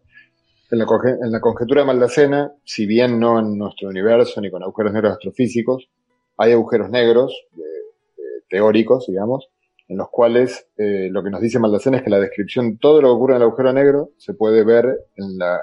En 0.70 0.78
la, 0.78 0.86
en 1.22 1.32
la 1.32 1.40
conjetura 1.40 1.80
de 1.80 1.86
Maldacena, 1.86 2.52
si 2.64 2.86
bien 2.86 3.18
no 3.18 3.38
en 3.38 3.56
nuestro 3.56 3.88
universo 3.88 4.40
ni 4.40 4.50
con 4.50 4.62
agujeros 4.62 4.92
negros 4.92 5.12
astrofísicos, 5.12 5.88
hay 6.36 6.52
agujeros 6.52 6.90
negros 6.90 7.32
eh, 7.56 8.42
teóricos, 8.48 9.06
digamos, 9.06 9.48
en 9.88 9.96
los 9.96 10.10
cuales 10.10 10.68
eh, 10.76 11.08
lo 11.10 11.24
que 11.24 11.30
nos 11.30 11.40
dice 11.40 11.58
Maldacena 11.58 11.96
es 11.98 12.02
que 12.02 12.10
la 12.10 12.20
descripción, 12.20 12.78
todo 12.78 13.00
lo 13.00 13.08
que 13.08 13.14
ocurre 13.14 13.32
en 13.34 13.36
el 13.38 13.48
agujero 13.48 13.72
negro, 13.72 14.10
se 14.18 14.34
puede 14.34 14.64
ver 14.64 14.84
en, 15.16 15.38
la, 15.38 15.58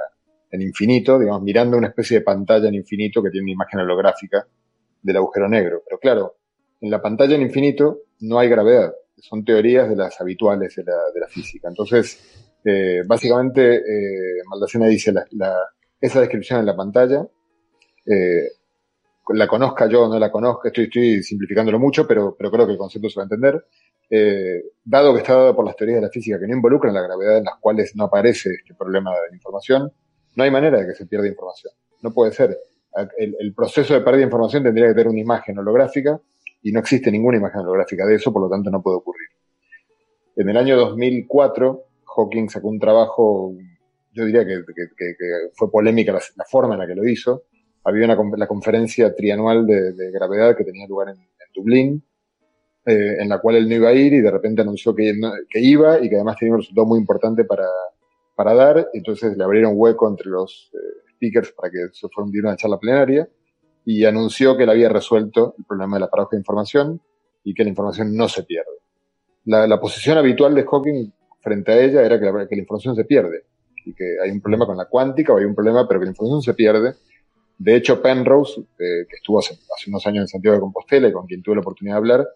en 0.56 0.61
infinito, 0.61 1.19
digamos, 1.19 1.41
mirando 1.41 1.77
una 1.77 1.88
especie 1.88 2.19
de 2.19 2.23
pantalla 2.23 2.68
en 2.68 2.76
infinito 2.76 3.22
que 3.22 3.30
tiene 3.30 3.44
una 3.45 3.52
imagen 3.53 3.82
holográfica 3.82 4.48
del 5.02 5.18
agujero 5.18 5.48
negro. 5.48 5.84
Pero 5.86 5.99
claro, 5.99 6.36
en 6.82 6.90
la 6.90 7.02
pantalla 7.02 7.36
en 7.36 7.44
infinito 7.44 7.99
no 8.22 8.40
hay 8.40 8.49
gravedad, 8.49 8.94
son 9.18 9.44
teorías 9.44 9.90
de 9.90 9.95
las 9.95 10.19
habituales 10.19 10.76
de 10.76 10.84
la, 10.84 11.27
física. 11.27 11.68
Entonces, 11.68 12.19
eh, 12.64 13.02
básicamente, 13.06 13.76
eh, 13.76 14.41
Maldacena 14.48 14.88
dice 14.88 15.14
la, 15.14 15.57
esa 15.99 16.19
descripción 16.22 16.60
en 16.60 16.65
la 16.65 16.76
pantalla, 16.76 17.27
eh, 18.06 18.48
la 19.30 19.48
conozca 19.48 19.88
yo 19.88 20.03
o 20.03 20.07
no 20.07 20.19
la 20.19 20.32
conozca, 20.32 20.69
estoy, 20.69 21.23
simplificándolo 21.23 21.80
mucho, 21.80 22.07
pero, 22.07 22.36
pero 22.38 22.52
creo 22.52 22.65
que 22.65 22.73
el 22.73 22.77
concepto 22.77 23.10
se 23.10 23.19
va 23.19 23.23
a 23.23 23.26
entender 23.26 23.65
eh, 24.10 24.64
dado 24.84 25.14
que 25.14 25.19
está 25.19 25.34
dado 25.34 25.56
por 25.56 25.65
las 25.65 25.76
teorías 25.76 25.98
de 25.98 26.07
la 26.07 26.11
física 26.11 26.40
que 26.40 26.48
no 26.48 26.56
involucran 26.56 26.94
la 26.94 27.02
gravedad 27.02 27.40
en 27.40 27.45
las 27.45 27.56
cuales 27.60 27.95
no 27.95 28.06
aparece 28.06 28.52
este 28.52 28.76
problema 28.76 29.11
de 29.11 29.30
la 29.30 29.36
información, 29.36 29.91
no 30.36 30.44
hay 30.44 30.52
manera 30.52 30.80
de 30.80 30.88
que 30.88 30.94
se 30.94 31.06
pierda 31.06 31.28
información. 31.28 31.74
No 32.02 32.14
puede 32.14 32.32
ser. 32.32 32.57
El, 33.18 33.53
proceso 33.53 33.94
de 33.94 34.02
pérdida 34.02 34.20
de 34.20 34.24
información 34.26 34.64
tendría 34.64 34.88
que 34.88 34.94
tener 34.94 35.10
una 35.10 35.20
imagen 35.20 35.57
holográfica 35.57 36.20
y 36.64 36.72
no 36.72 36.80
existe 36.80 37.12
ninguna 37.12 37.38
imagen 37.38 37.62
holográfica 37.62 38.06
de 38.06 38.16
eso, 38.16 38.32
por 38.32 38.41
lo 38.41 38.49
tanto 38.49 38.70
no 38.72 38.82
puede 38.82 38.98
ocurrir. 38.98 39.28
En 40.38 40.49
el 40.49 40.56
año 40.56 40.78
2004, 40.78 41.84
Hawking 42.16 42.49
sacó 42.49 42.70
un 42.70 42.80
trabajo, 42.80 43.53
yo 44.14 44.26
diría 44.26 44.45
que, 44.45 44.64
fue 45.53 45.70
polémica 45.70 46.14
la, 46.14 46.45
forma 46.45 46.76
en 46.76 46.80
la 46.80 46.88
que 46.88 46.95
lo 46.95 47.06
hizo. 47.07 47.44
Había 47.84 48.06
una, 48.06 48.38
la 48.38 48.48
conferencia 48.48 49.14
trianual 49.14 49.66
de, 49.68 50.12
gravedad 50.12 50.56
que 50.56 50.64
tenía 50.64 50.88
lugar 50.88 51.10
en, 51.10 51.18
Dublín, 51.53 52.03
eh, 52.86 53.16
en 53.20 53.30
la 53.30 53.40
cual 53.40 53.56
él 53.56 53.70
no 53.70 53.76
iba 53.76 53.90
a 53.90 53.94
ir 53.94 54.14
y 54.14 54.20
de 54.20 54.30
repente 54.30 54.62
anunció 54.62 54.94
que 54.94 55.14
iba 55.53 56.02
y 56.02 56.10
que 56.10 56.16
además 56.16 56.36
tenía 56.38 56.53
un 56.53 56.60
resultado 56.60 56.86
muy 56.86 56.99
importante 56.99 57.45
para, 57.45 57.66
para 58.36 58.53
dar. 58.53 58.90
Entonces 58.94 59.36
le 59.38 59.44
abrieron 59.44 59.74
hueco 59.76 60.07
entre 60.10 60.30
los 60.30 60.72
eh, 60.74 61.12
speakers 61.14 61.52
para 61.52 61.72
que 61.72 61.88
se 61.94 62.07
fuera 62.10 62.28
a 62.28 62.49
una 62.49 62.56
charla 62.56 62.78
plenaria 62.78 63.28
y 63.86 64.03
anunció 64.06 64.57
que 64.57 64.64
él 64.64 64.70
había 64.70 64.90
resuelto 64.90 65.56
el 65.57 65.66
problema 65.66 65.98
de 65.98 66.02
la 66.02 66.10
paradoja 66.10 66.36
de 66.36 66.41
información 66.41 67.02
y 67.44 67.53
que 67.53 67.64
la 67.64 67.70
información 67.70 68.16
no 68.16 68.28
se 68.28 68.44
pierde. 68.44 68.72
La, 69.45 69.80
posición 69.80 70.18
habitual 70.18 70.56
de 70.56 70.64
Hawking 70.64 71.12
frente 71.40 71.72
a 71.72 71.80
ella 71.80 72.02
era 72.02 72.20
que 72.20 72.26
la, 72.26 72.60
información 72.60 72.95
se 72.95 73.06
pierde 73.06 73.44
y 73.86 73.94
que 73.94 74.18
hay 74.24 74.32
un 74.32 74.41
problema 74.41 74.66
con 74.66 74.76
la 74.76 74.86
cuántica 74.86 75.34
o 75.34 75.38
hay 75.38 75.45
un 75.45 75.53
problema, 75.53 75.88
pero 75.88 75.99
que 75.99 76.06
la 76.06 76.12
información 76.12 76.41
se 76.41 76.56
pierde. 76.56 76.95
De 77.60 77.76
hecho, 77.76 78.02
Penrose, 78.02 78.62
eh, 78.62 79.06
que 79.07 79.18
estuvo 79.18 79.38
hace, 79.38 79.60
unos 79.88 80.07
años 80.07 80.24
en 80.24 80.28
Santiago 80.28 80.56
de 80.56 80.62
Compostela 80.62 81.07
y 81.07 81.12
con 81.12 81.28
quien 81.28 81.44
tuve 81.44 81.56
la 81.56 81.62
oportunidad 81.62 81.95
de 81.95 81.99
hablar, 81.99 82.28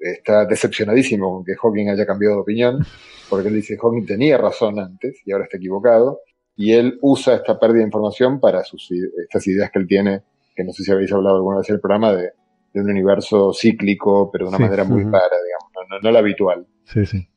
está 0.00 0.46
decepcionadísimo 0.46 1.34
con 1.34 1.44
que 1.44 1.54
Hawking 1.54 1.88
haya 1.88 2.06
cambiado 2.06 2.36
de 2.36 2.40
opinión, 2.42 2.84
porque 3.28 3.48
él 3.48 3.54
dice 3.54 3.76
Hawking 3.76 4.06
tenía 4.06 4.38
razón 4.38 4.78
antes 4.78 5.20
y 5.24 5.32
ahora 5.32 5.44
está 5.44 5.58
equivocado, 5.58 6.20
y 6.56 6.72
él 6.72 6.98
usa 7.02 7.36
esta 7.36 7.58
pérdida 7.58 7.78
de 7.80 7.84
información 7.84 8.40
para 8.40 8.64
sus, 8.64 8.90
estas 8.90 9.46
ideas 9.46 9.70
que 9.70 9.78
él 9.78 9.86
tiene, 9.86 10.22
que 10.54 10.64
no 10.64 10.72
sé 10.72 10.82
si 10.82 10.90
habéis 10.90 11.12
hablado 11.12 11.36
alguna 11.36 11.58
vez 11.58 11.68
en 11.68 11.76
el 11.76 11.80
programa, 11.80 12.12
de, 12.12 12.32
de 12.72 12.80
un 12.80 12.90
universo 12.90 13.52
cíclico, 13.52 14.30
pero 14.30 14.46
de 14.46 14.48
una 14.48 14.56
sí, 14.58 14.62
manera 14.64 14.84
muy 14.84 15.02
uh 15.02 15.06
-huh. 15.06 15.12
rara, 15.12 15.36
digamos, 15.44 15.70
no, 15.74 15.96
no, 15.96 16.00
no, 16.02 16.10
la 16.10 16.18
habitual. 16.18 16.66
Sí, 16.84 17.06
sí. 17.06 17.28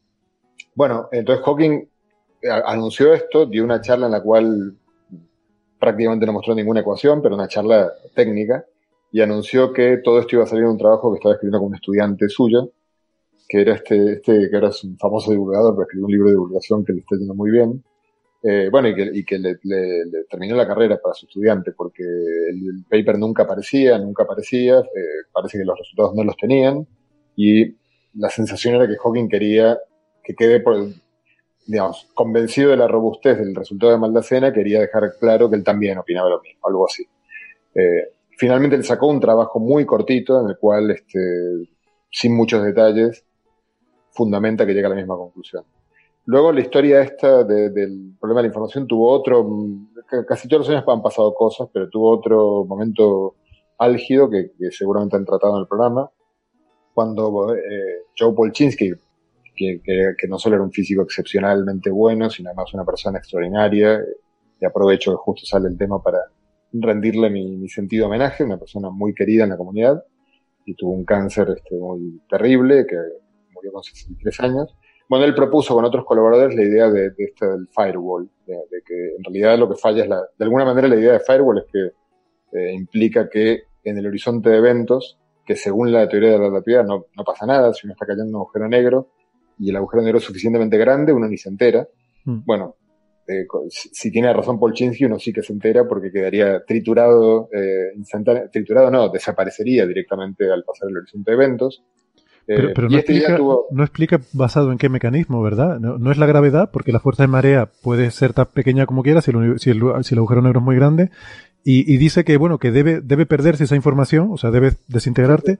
Bueno, 0.75 1.07
entonces 1.11 1.45
Hawking 1.45 1.87
eh, 2.41 2.49
anunció 2.65 3.13
esto, 3.13 3.45
dio 3.45 3.63
una 3.63 3.81
charla 3.81 4.07
en 4.07 4.11
la 4.11 4.21
cual 4.21 4.77
prácticamente 5.79 6.25
no 6.25 6.33
mostró 6.33 6.55
ninguna 6.55 6.79
ecuación, 6.79 7.21
pero 7.21 7.35
una 7.35 7.47
charla 7.47 7.91
técnica, 8.15 8.65
y 9.13 9.21
anunció 9.21 9.71
que 9.71 9.97
todo 10.03 10.19
esto 10.19 10.35
iba 10.35 10.43
a 10.43 10.47
salir 10.47 10.63
en 10.63 10.71
un 10.71 10.77
trabajo 10.77 11.11
que 11.11 11.17
estaba 11.17 11.35
escribiendo 11.35 11.59
con 11.59 11.67
un 11.67 11.75
estudiante 11.75 12.27
suyo, 12.27 12.71
que 13.47 13.61
era 13.61 13.75
este, 13.75 14.13
este 14.13 14.49
que 14.49 14.57
era 14.57 14.71
un 14.83 14.97
famoso 14.97 15.29
divulgador, 15.29 15.75
que 15.75 15.83
escribió 15.83 16.05
un 16.07 16.11
libro 16.11 16.27
de 16.29 16.33
divulgación 16.33 16.83
que 16.83 16.93
le 16.93 16.99
está 17.01 17.15
yendo 17.15 17.35
muy 17.35 17.51
bien. 17.51 17.83
Eh, 18.41 18.69
bueno, 18.71 18.87
y 18.87 18.95
que, 18.95 19.23
que 19.23 19.37
le, 19.37 19.55
terminó 20.27 20.55
la 20.55 20.67
carrera 20.67 20.99
para 21.01 21.13
su 21.13 21.27
estudiante, 21.27 21.73
porque 21.73 22.03
el, 22.03 22.57
el 22.57 22.85
paper 22.89 23.19
nunca 23.19 23.43
aparecía, 23.43 23.99
nunca 23.99 24.23
aparecía, 24.23 24.79
eh, 24.79 25.27
parece 25.31 25.59
que 25.59 25.63
los 25.63 25.77
resultados 25.77 26.15
no 26.15 26.23
los 26.23 26.35
tenían, 26.35 26.87
y 27.35 27.75
la 28.15 28.31
sensación 28.31 28.75
era 28.75 28.87
que 28.87 28.97
Hawking 28.97 29.29
quería 29.29 29.77
que 30.23 30.33
quede 30.33 30.59
por, 30.59 30.87
digamos, 31.67 32.09
convencido 32.15 32.71
de 32.71 32.77
la 32.77 32.87
robustez 32.87 33.37
del 33.37 33.53
resultado 33.53 33.91
de 33.91 33.99
Maldacena, 33.99 34.51
quería 34.51 34.79
dejar 34.79 35.13
claro 35.19 35.51
que 35.51 35.57
él 35.57 35.63
también 35.63 35.99
opinaba 35.99 36.29
lo 36.29 36.41
mismo, 36.41 36.67
algo 36.67 36.87
así. 36.87 37.05
Eh, 37.75 38.09
finalmente 38.37 38.77
le 38.77 38.83
sacó 38.83 39.07
un 39.07 39.19
trabajo 39.19 39.59
muy 39.59 39.85
cortito 39.85 40.39
en 40.41 40.49
el 40.49 40.57
cual, 40.57 40.91
este, 40.91 41.19
sin 42.11 42.35
muchos 42.35 42.63
detalles, 42.63 43.25
fundamenta 44.11 44.65
que 44.65 44.73
llega 44.73 44.87
a 44.87 44.91
la 44.91 44.95
misma 44.95 45.17
conclusión. 45.17 45.63
Luego 46.25 46.51
la 46.51 46.61
historia 46.61 47.01
esta 47.01 47.43
de, 47.43 47.69
del 47.69 48.13
problema 48.19 48.39
de 48.39 48.43
la 48.43 48.47
información 48.47 48.87
tuvo 48.87 49.11
otro, 49.11 49.45
casi 50.27 50.47
todos 50.47 50.61
los 50.61 50.69
años 50.69 50.85
han 50.87 51.01
pasado 51.01 51.33
cosas, 51.33 51.67
pero 51.73 51.89
tuvo 51.89 52.11
otro 52.11 52.63
momento 52.65 53.35
álgido 53.77 54.29
que, 54.29 54.51
que 54.57 54.71
seguramente 54.71 55.17
han 55.17 55.25
tratado 55.25 55.55
en 55.55 55.61
el 55.61 55.67
programa, 55.67 56.09
cuando 56.93 57.53
eh, 57.55 58.05
Joe 58.17 58.33
Polchinski, 58.33 58.93
que, 59.55 59.81
que, 59.83 60.13
que, 60.17 60.27
no 60.27 60.39
solo 60.39 60.55
era 60.55 60.63
un 60.63 60.71
físico 60.71 61.01
excepcionalmente 61.01 61.89
bueno, 61.89 62.29
sino 62.29 62.49
además 62.49 62.73
una 62.73 62.85
persona 62.85 63.17
extraordinaria, 63.17 63.99
y 64.61 64.65
aprovecho 64.65 65.11
que 65.11 65.17
justo 65.17 65.45
sale 65.45 65.67
el 65.67 65.77
tema 65.77 66.01
para, 66.01 66.19
rendirle 66.73 67.29
mi, 67.29 67.55
mi, 67.57 67.69
sentido 67.69 68.07
homenaje, 68.07 68.43
una 68.43 68.57
persona 68.57 68.89
muy 68.89 69.13
querida 69.13 69.43
en 69.43 69.51
la 69.51 69.57
comunidad, 69.57 70.03
y 70.65 70.75
tuvo 70.75 70.91
un 70.93 71.05
cáncer 71.05 71.49
este, 71.55 71.75
muy 71.77 72.21
terrible, 72.29 72.85
que 72.87 72.97
murió 73.53 73.71
con 73.71 73.83
63 73.83 74.39
años. 74.41 74.75
Bueno, 75.09 75.25
él 75.25 75.35
propuso 75.35 75.75
con 75.75 75.85
otros 75.85 76.05
colaboradores 76.05 76.55
la 76.55 76.63
idea 76.63 76.89
de, 76.89 77.11
de 77.11 77.23
este 77.23 77.45
del 77.45 77.67
firewall, 77.67 78.29
de, 78.47 78.53
de, 78.53 78.81
que 78.85 79.15
en 79.17 79.23
realidad 79.23 79.57
lo 79.59 79.69
que 79.69 79.75
falla 79.75 80.03
es 80.03 80.09
la, 80.09 80.21
de 80.37 80.45
alguna 80.45 80.65
manera 80.65 80.87
la 80.87 80.95
idea 80.95 81.13
de 81.13 81.19
firewall 81.19 81.59
es 81.59 81.65
que 81.71 82.57
eh, 82.57 82.73
implica 82.73 83.29
que 83.29 83.63
en 83.83 83.97
el 83.97 84.07
horizonte 84.07 84.49
de 84.49 84.57
eventos, 84.57 85.19
que 85.45 85.55
según 85.55 85.91
la 85.91 86.07
teoría 86.07 86.31
de 86.31 86.37
la 86.37 86.45
relatividad 86.45 86.85
no, 86.85 87.05
no 87.15 87.23
pasa 87.23 87.45
nada, 87.45 87.73
si 87.73 87.85
uno 87.85 87.93
está 87.93 88.05
cayendo 88.05 88.29
en 88.29 88.35
un 88.35 88.41
agujero 88.41 88.69
negro, 88.69 89.09
y 89.59 89.69
el 89.69 89.75
agujero 89.75 90.03
negro 90.03 90.17
es 90.19 90.23
suficientemente 90.23 90.77
grande, 90.77 91.13
uno 91.13 91.27
ni 91.27 91.37
se 91.37 91.49
entera. 91.49 91.87
Mm. 92.25 92.39
Bueno, 92.45 92.75
eh, 93.27 93.45
si 93.69 94.11
tiene 94.11 94.33
razón 94.33 94.59
Polchinski, 94.59 95.05
uno 95.05 95.17
sí 95.17 95.31
que 95.31 95.41
se 95.41 95.53
entera 95.53 95.87
porque 95.87 96.11
quedaría 96.11 96.63
triturado, 96.65 97.49
eh, 97.53 97.93
triturado 98.51 98.91
no, 98.91 99.09
desaparecería 99.09 99.85
directamente 99.85 100.51
al 100.51 100.63
pasar 100.63 100.89
el 100.89 100.97
horizonte 100.97 101.31
de 101.31 101.35
eventos. 101.35 101.83
Eh, 102.45 102.73
pero, 102.75 102.89
no, 102.89 102.97
este 102.97 103.13
explica, 103.15 103.39
no, 103.71 103.83
explica, 103.83 104.19
basado 104.33 104.73
en 104.73 104.77
qué 104.77 104.89
mecanismo, 104.89 105.41
¿verdad? 105.41 105.79
No, 105.79 106.11
es 106.11 106.17
la 106.17 106.25
gravedad, 106.25 106.71
porque 106.73 106.91
la 106.91 106.99
fuerza 106.99 107.23
de 107.23 107.27
marea 107.27 107.69
puede 107.81 108.11
ser 108.11 108.33
tan 108.33 108.47
pequeña 108.47 108.85
como 108.85 109.03
quiera 109.03 109.21
si 109.21 109.31
el, 109.31 109.59
si 109.59 109.69
el, 109.69 109.81
si 110.01 110.13
el 110.13 110.19
agujero 110.19 110.41
negro 110.41 110.59
es 110.59 110.65
muy 110.65 110.75
grande. 110.75 111.09
Y, 111.63 111.89
y, 111.91 111.95
dice 111.95 112.25
que, 112.25 112.35
bueno, 112.35 112.57
que 112.57 112.71
debe, 112.71 112.99
debe 112.99 113.25
perderse 113.25 113.63
esa 113.63 113.77
información, 113.77 114.27
o 114.33 114.37
sea, 114.37 114.51
debe 114.51 114.73
desintegrarte, 114.89 115.59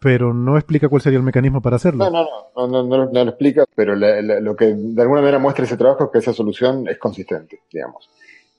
pero 0.00 0.32
no 0.32 0.56
explica 0.56 0.88
cuál 0.88 1.02
sería 1.02 1.18
el 1.18 1.24
mecanismo 1.24 1.60
para 1.60 1.76
hacerlo. 1.76 2.10
No, 2.10 2.10
no, 2.10 2.66
no, 2.68 2.82
no, 2.84 3.06
no, 3.06 3.24
lo 3.24 3.30
explica, 3.30 3.64
pero 3.74 3.94
lo 3.96 4.56
que 4.56 4.74
de 4.74 5.02
alguna 5.02 5.20
manera 5.20 5.38
muestra 5.38 5.64
ese 5.64 5.76
trabajo 5.76 6.04
es 6.04 6.10
que 6.10 6.18
esa 6.18 6.32
solución 6.32 6.86
es 6.88 6.98
consistente, 6.98 7.60
digamos. 7.72 8.08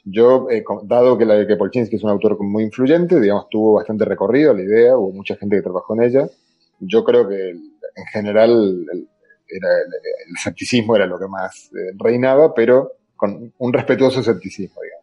Yo, 0.03 0.49
eh, 0.49 0.63
dado 0.83 1.17
que, 1.17 1.25
la, 1.25 1.45
que 1.45 1.55
Polchinski 1.55 1.97
es 1.97 2.03
un 2.03 2.09
autor 2.09 2.41
muy 2.41 2.63
influyente, 2.63 3.19
digamos, 3.19 3.47
tuvo 3.49 3.73
bastante 3.73 4.05
recorrido 4.05 4.53
la 4.53 4.63
idea, 4.63 4.97
hubo 4.97 5.11
mucha 5.11 5.35
gente 5.35 5.57
que 5.57 5.61
trabajó 5.61 5.93
en 5.95 6.03
ella, 6.03 6.29
yo 6.79 7.03
creo 7.03 7.27
que 7.27 7.49
en 7.49 8.05
general 8.11 8.85
el, 8.91 9.07
escepticismo 10.35 10.95
era 10.95 11.05
lo 11.05 11.19
que 11.19 11.27
más 11.27 11.71
eh, 11.73 11.93
reinaba, 11.97 12.53
pero 12.53 12.93
con 13.15 13.53
un 13.57 13.73
respetuoso 13.73 14.21
escepticismo, 14.21 14.81
digamos. 14.81 14.98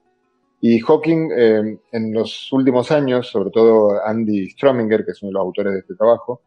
Y 0.61 0.81
Hawking, 0.81 1.31
eh, 1.37 1.79
en 1.93 2.13
los 2.13 2.51
últimos 2.53 2.91
años, 2.91 3.29
sobre 3.29 3.51
todo 3.51 4.03
Andy 4.05 4.51
Strominger, 4.51 5.05
que 5.05 5.13
es 5.13 5.23
uno 5.23 5.31
de 5.31 5.35
los 5.35 5.43
autores 5.43 5.73
de 5.75 5.79
este 5.81 5.95
trabajo, 5.95 6.43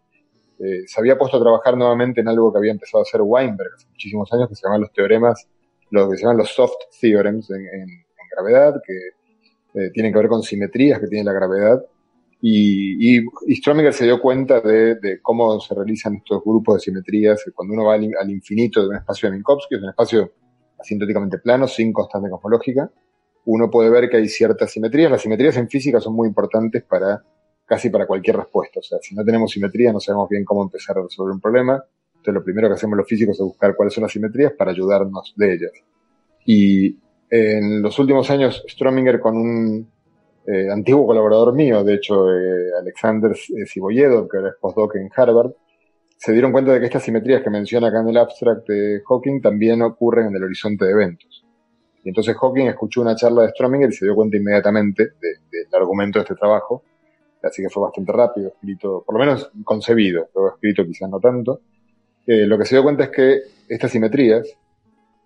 eh, 0.60 0.84
se 0.88 1.00
había 1.00 1.18
puesto 1.18 1.38
a 1.38 1.42
trabajar 1.42 1.78
nuevamente 1.78 2.22
en 2.22 2.28
algo 2.28 2.52
que 2.52 2.58
había 2.58 2.72
empezado 2.72 3.00
a 3.00 3.04
hacer 3.04 3.22
Weinberg 3.24 3.70
hace 3.76 3.88
muchísimos 3.88 4.32
años, 4.34 4.50
que 4.50 4.56
se 4.56 4.68
llaman 4.68 4.82
los 4.82 4.92
teoremas, 4.92 5.48
lo 5.92 6.10
que 6.10 6.18
se 6.18 6.24
llaman 6.24 6.38
los 6.38 6.50
soft 6.50 6.76
theorems 7.00 7.50
en, 7.52 7.88
gravedad, 8.36 8.80
que 8.86 9.90
tienen 9.94 10.14
que 10.14 10.20
ver 10.20 10.28
con 10.28 10.44
simetrías 10.44 11.00
que 11.00 11.08
tiene 11.08 11.24
la 11.24 11.34
gravedad, 11.34 11.84
y, 12.42 13.18
y, 13.20 13.56
Strominger 13.56 13.94
se 13.94 14.06
dio 14.06 14.22
cuenta 14.22 14.62
de, 14.62 15.20
cómo 15.22 15.60
se 15.60 15.76
realizan 15.76 16.16
estos 16.16 16.42
grupos 16.44 16.76
de 16.76 16.80
simetrías 16.80 17.44
cuando 17.54 17.74
uno 17.74 17.86
va 17.86 17.96
al, 17.96 18.30
infinito 18.30 18.82
de 18.82 18.88
un 18.88 18.96
espacio 18.96 19.30
de 19.30 19.36
Minkowski, 19.36 19.76
es 19.76 19.82
un 19.82 19.90
espacio 19.90 20.32
asintóticamente 20.80 21.40
plano, 21.40 21.68
sin 21.68 21.92
constante 21.92 22.30
cosmológica. 22.30 22.90
Uno 23.52 23.72
puede 23.72 23.90
ver 23.90 24.12
que 24.12 24.18
hay 24.18 24.28
ciertas 24.28 24.72
simetrías. 24.72 25.10
Las 25.10 25.24
simetrías 25.24 25.58
en 25.58 25.68
física 25.68 26.00
son 26.00 26.14
muy 26.14 26.28
importantes 26.28 26.84
para 26.84 27.24
casi 27.66 27.90
para 27.90 28.06
cualquier 28.06 28.38
respuesta. 28.38 28.80
O 28.80 28.84
sea, 28.84 29.00
si 29.02 29.16
no 29.16 29.26
tenemos 29.26 29.50
simetría, 29.50 29.92
no 29.92 30.00
sabemos 30.00 30.30
bien 30.30 30.46
cómo 30.46 30.62
empezar 30.62 31.00
a 31.00 31.02
resolver 31.02 31.34
un 31.34 31.42
problema. 31.42 31.84
Entonces, 32.10 32.34
lo 32.36 32.44
primero 32.44 32.68
que 32.68 32.76
hacemos 32.76 32.96
los 32.96 33.08
físicos 33.08 33.36
es 33.38 33.42
buscar 33.44 33.76
cuáles 33.76 33.96
son 33.96 34.04
las 34.04 34.12
simetrías 34.12 34.54
para 34.54 34.70
ayudarnos 34.70 35.34
de 35.36 35.54
ellas. 35.54 35.72
Y 36.46 36.96
en 37.32 37.82
los 37.82 37.98
últimos 37.98 38.30
años, 38.30 38.64
Strominger, 38.70 39.20
con 39.20 39.36
un 39.36 39.92
eh, 40.46 40.70
antiguo 40.72 41.08
colaborador 41.08 41.56
mío, 41.56 41.84
de 41.84 41.96
hecho, 41.96 42.30
eh, 42.32 42.70
Alexander 42.80 43.36
Cibolledo, 43.66 44.28
que 44.30 44.38
era 44.38 44.54
postdoc 44.62 44.96
en 44.96 45.10
Harvard, 45.16 45.54
se 46.18 46.34
dieron 46.34 46.52
cuenta 46.52 46.72
de 46.72 46.82
que 46.82 46.86
estas 46.86 47.02
simetrías 47.02 47.42
que 47.42 47.50
menciona 47.50 47.88
acá 47.88 48.02
en 48.02 48.10
el 48.10 48.18
abstract 48.18 48.68
de 48.70 49.02
Hawking 49.08 49.42
también 49.42 49.82
ocurren 49.82 50.28
en 50.28 50.36
el 50.36 50.44
horizonte 50.44 50.86
de 50.86 50.92
eventos. 50.92 51.49
Y 52.04 52.10
entonces 52.10 52.36
Hawking 52.38 52.68
escuchó 52.68 53.02
una 53.02 53.16
charla 53.16 53.44
de 53.44 53.50
Strominger 53.50 53.90
y 53.90 53.94
se 53.94 54.06
dio 54.06 54.16
cuenta 54.16 54.38
inmediatamente 54.38 55.12
del 55.22 55.68
argumento 55.74 56.20
de 56.20 56.24
este 56.24 56.36
trabajo, 56.36 56.84
así 57.44 57.62
que 57.62 57.70
fue 57.70 57.84
bastante 57.84 58.12
rápido, 58.12 58.50
escrito, 58.50 59.04
por 59.06 59.16
lo 59.16 59.20
menos 59.20 59.52
concebido, 59.64 60.30
luego 60.34 60.56
escrito 60.56 60.86
quizás 60.86 61.10
no 61.10 61.20
tanto. 61.20 61.62
Eh, 62.26 62.46
lo 62.46 62.58
que 62.58 62.66
se 62.66 62.76
dio 62.76 62.84
cuenta 62.84 63.06
es 63.06 63.10
que 63.10 63.40
estas 63.68 63.92
simetrías 63.92 64.48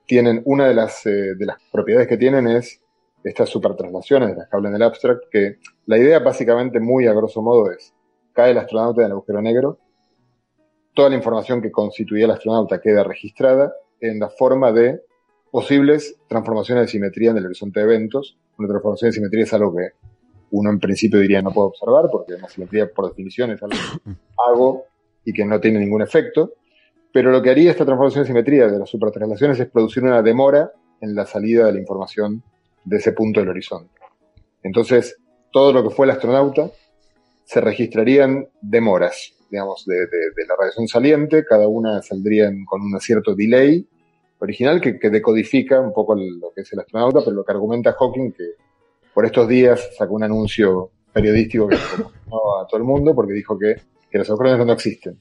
tienen 0.05 0.41
una 0.45 0.67
de 0.67 0.73
las, 0.73 1.03
de 1.03 1.45
las 1.45 1.57
propiedades 1.71 2.07
que 2.07 2.17
tienen 2.17 2.47
es 2.47 2.83
estas 3.23 3.49
supertraslaciones 3.49 4.29
de 4.29 4.35
las 4.35 4.49
que 4.49 4.55
hablan 4.55 4.75
en 4.75 4.83
abstract, 4.83 5.23
que 5.31 5.57
la 5.85 5.97
idea 5.97 6.19
básicamente 6.19 6.79
muy 6.79 7.07
a 7.07 7.13
grosso 7.13 7.41
modo 7.41 7.71
es, 7.71 7.93
cae 8.33 8.51
el 8.51 8.57
astronauta 8.57 9.01
en 9.01 9.07
el 9.07 9.11
agujero 9.13 9.41
negro, 9.41 9.79
toda 10.93 11.09
la 11.09 11.15
información 11.15 11.61
que 11.61 11.71
constituía 11.71 12.25
el 12.25 12.31
astronauta 12.31 12.81
queda 12.81 13.03
registrada 13.03 13.73
en 13.99 14.19
la 14.19 14.29
forma 14.29 14.71
de 14.71 15.01
posibles 15.53 16.15
transformaciones 16.27 16.85
de 16.85 16.87
simetría 16.87 17.29
en 17.29 17.37
el 17.37 17.45
horizonte 17.45 17.79
de 17.79 17.85
eventos. 17.85 18.35
Una 18.57 18.69
transformación 18.69 19.09
de 19.09 19.13
simetría 19.13 19.43
es 19.43 19.53
algo 19.53 19.75
que 19.75 19.89
uno 20.49 20.71
en 20.71 20.79
principio 20.79 21.19
diría 21.19 21.43
no 21.43 21.51
puede 21.51 21.67
observar, 21.67 22.05
porque 22.11 22.33
la 22.41 22.49
simetría 22.49 22.91
por 22.91 23.09
definición 23.09 23.51
es 23.51 23.61
algo 23.61 23.75
que 24.03 24.11
hago 24.49 24.85
y 25.23 25.31
que 25.31 25.45
no 25.45 25.61
tiene 25.61 25.77
ningún 25.77 26.01
efecto. 26.01 26.55
Pero 27.13 27.29
lo 27.29 27.43
que 27.43 27.51
haría 27.51 27.69
esta 27.69 27.85
transformación 27.85 28.23
de 28.23 28.29
simetría 28.29 28.67
de 28.67 28.79
las 28.79 28.89
supertraslaciones 28.89 29.59
es 29.59 29.69
producir 29.69 30.01
una 30.01 30.23
demora 30.23 30.71
en 31.01 31.13
la 31.13 31.27
salida 31.27 31.67
de 31.67 31.73
la 31.73 31.79
información 31.79 32.41
de 32.83 32.97
ese 32.97 33.11
punto 33.11 33.39
del 33.39 33.49
horizonte. 33.49 33.93
Entonces, 34.63 35.17
todo 35.51 35.71
lo 35.71 35.83
que 35.83 35.91
fue 35.91 36.07
el 36.07 36.13
astronauta 36.13 36.71
se 37.43 37.61
registrarían 37.61 38.47
demoras, 38.59 39.35
digamos, 39.51 39.85
de, 39.85 39.97
la 40.47 40.55
radiación 40.59 40.87
saliente, 40.87 41.45
cada 41.45 41.67
una 41.67 42.01
saldría 42.01 42.51
con 42.65 42.81
un 42.81 42.99
cierto 42.99 43.35
delay 43.35 43.87
original 44.43 44.81
que, 44.81 45.09
decodifica 45.09 45.79
un 45.79 45.93
poco 45.93 46.15
lo 46.15 46.51
que 46.53 46.61
es 46.61 46.73
el 46.73 46.79
astronauta, 46.79 47.19
pero 47.23 47.37
lo 47.37 47.43
que 47.43 47.51
argumenta 47.51 47.93
Hawking, 47.93 48.31
que 48.31 48.51
por 49.13 49.25
estos 49.25 49.47
días 49.47 49.89
sacó 49.97 50.15
un 50.15 50.23
anuncio 50.23 50.91
periodístico 51.11 51.67
que 51.67 51.75
a 51.75 52.67
todo 52.67 52.77
el 52.77 52.83
mundo 52.83 53.13
porque 53.15 53.33
dijo 53.33 53.57
que, 53.57 53.75
los 54.11 54.29
agujeros 54.29 54.63
no 54.67 54.73
existen. 54.73 55.17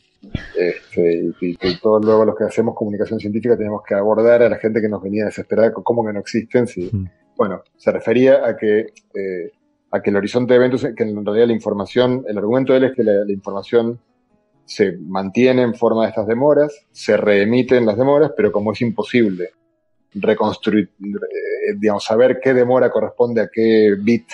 Este, 0.54 1.32
y, 1.40 1.56
y, 1.58 1.80
todos 1.80 2.04
luego 2.04 2.26
los 2.26 2.36
que 2.36 2.44
hacemos 2.44 2.74
comunicación 2.74 3.18
científica 3.18 3.56
tenemos 3.56 3.82
que 3.82 3.94
abordar 3.94 4.42
a 4.42 4.50
la 4.50 4.58
gente 4.58 4.82
que 4.82 4.88
nos 4.88 5.02
venía 5.02 5.22
a 5.22 5.26
desesperar 5.26 5.72
cómo 5.72 6.04
que 6.04 6.12
no 6.12 6.20
existen 6.20 6.66
si, 6.66 6.90
mm. 6.92 7.08
Bueno, 7.36 7.62
se 7.76 7.90
refería 7.90 8.46
a 8.46 8.56
que, 8.56 8.92
eh, 9.14 9.50
a 9.90 10.00
que 10.02 10.10
el 10.10 10.16
horizonte 10.16 10.52
de 10.52 10.58
eventos, 10.58 10.86
que 10.96 11.02
en 11.02 11.24
realidad 11.24 11.46
la 11.46 11.52
información, 11.52 12.24
el 12.28 12.38
argumento 12.38 12.72
de 12.72 12.78
él 12.78 12.84
es 12.84 12.92
que 12.94 13.02
la, 13.02 13.32
información 13.32 13.98
se 14.64 14.96
mantiene 14.98 15.62
en 15.62 15.74
forma 15.74 16.04
de 16.04 16.10
estas 16.10 16.26
demoras, 16.26 16.72
se 16.90 17.16
reemiten 17.16 17.86
las 17.86 17.96
demoras, 17.96 18.32
pero 18.36 18.52
como 18.52 18.72
es 18.72 18.80
imposible 18.80 19.50
reconstruir, 20.14 20.90
eh, 21.00 21.74
digamos, 21.78 22.04
saber 22.04 22.38
qué 22.42 22.52
demora 22.54 22.90
corresponde 22.90 23.40
a 23.40 23.48
qué 23.52 23.94
bit 23.98 24.26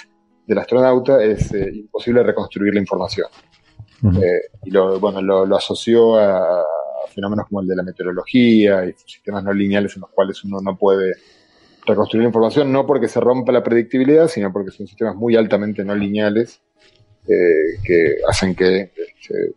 del 0.47 0.59
astronauta, 0.59 1.23
es 1.23 1.53
eh, 1.55 1.71
imposible 1.73 2.23
reconstruir 2.23 2.75
la 2.75 2.81
información. 2.81 3.29
y 4.65 4.71
lo, 4.71 5.01
bueno, 5.01 5.21
lo, 5.21 5.57
asoció 5.57 6.17
a, 6.17 6.65
fenómenos 7.15 7.47
como 7.49 7.61
el 7.63 7.67
de 7.67 7.77
la 7.77 7.83
meteorología 7.83 8.85
y 8.85 8.93
sistemas 8.93 9.43
no 9.43 9.53
lineales 9.53 9.97
en 9.97 10.03
los 10.03 10.11
cuales 10.11 10.43
uno 10.45 10.61
no 10.61 10.77
puede 10.77 11.15
reconstruir 11.85 12.23
la 12.23 12.29
información, 12.29 12.71
no 12.71 12.87
porque 12.87 13.09
se 13.09 13.19
rompa 13.19 13.51
la 13.51 13.63
predictibilidad, 13.63 14.29
sino 14.29 14.53
porque 14.53 14.71
son 14.71 14.87
sistemas 14.87 15.17
muy 15.17 15.37
altamente 15.37 15.85
no 15.85 15.95
lineales 15.95 16.61
eh, 17.27 17.81
que 17.85 18.17
hacen 18.29 18.55
que 18.55 18.93
este, 18.97 19.55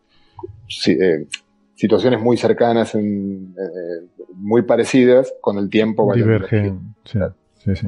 eh, 0.87 1.25
situaciones 1.75 2.21
muy 2.21 2.37
cercanas, 2.37 2.95
en, 2.95 3.55
eh, 3.57 4.23
muy 4.35 4.63
parecidas, 4.63 5.33
con 5.41 5.57
el 5.57 5.69
tiempo 5.69 6.13
divergen. 6.13 6.95
Sí, 7.03 7.19
sí, 7.75 7.87